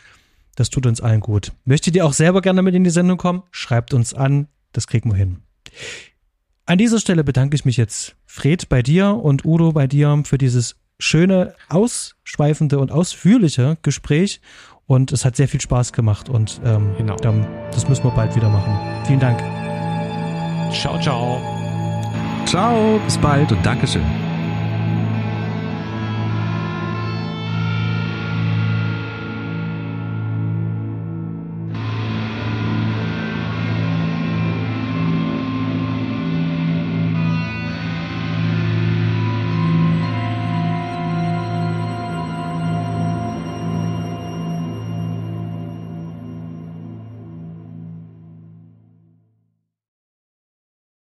Das 0.56 0.68
tut 0.68 0.84
uns 0.86 1.00
allen 1.00 1.20
gut. 1.20 1.52
Möchtet 1.64 1.94
ihr 1.94 2.04
auch 2.04 2.12
selber 2.12 2.42
gerne 2.42 2.60
mit 2.60 2.74
in 2.74 2.82
die 2.82 2.90
Sendung 2.90 3.18
kommen? 3.18 3.44
Schreibt 3.52 3.94
uns 3.94 4.14
an. 4.14 4.48
Das 4.72 4.88
kriegen 4.88 5.10
wir 5.10 5.16
hin. 5.16 5.42
An 6.64 6.78
dieser 6.78 7.00
Stelle 7.00 7.24
bedanke 7.24 7.54
ich 7.56 7.64
mich 7.64 7.76
jetzt, 7.76 8.14
Fred, 8.24 8.68
bei 8.68 8.82
dir 8.82 9.14
und 9.14 9.44
Udo 9.44 9.72
bei 9.72 9.86
dir 9.86 10.22
für 10.24 10.38
dieses 10.38 10.76
schöne, 10.98 11.54
ausschweifende 11.68 12.78
und 12.78 12.92
ausführliche 12.92 13.76
Gespräch. 13.82 14.40
Und 14.86 15.10
es 15.12 15.24
hat 15.24 15.36
sehr 15.36 15.48
viel 15.48 15.60
Spaß 15.60 15.92
gemacht 15.92 16.28
und 16.28 16.60
ähm, 16.64 16.94
Genau. 16.98 17.16
dann, 17.16 17.46
das 17.72 17.88
müssen 17.88 18.04
wir 18.04 18.10
bald 18.10 18.34
wieder 18.36 18.48
machen. 18.48 18.78
Vielen 19.06 19.20
Dank. 19.20 19.38
Ciao, 20.72 21.00
ciao. 21.00 21.40
Ciao, 22.46 23.00
bis 23.04 23.16
bald 23.18 23.50
und 23.52 23.64
Dankeschön. 23.64 24.31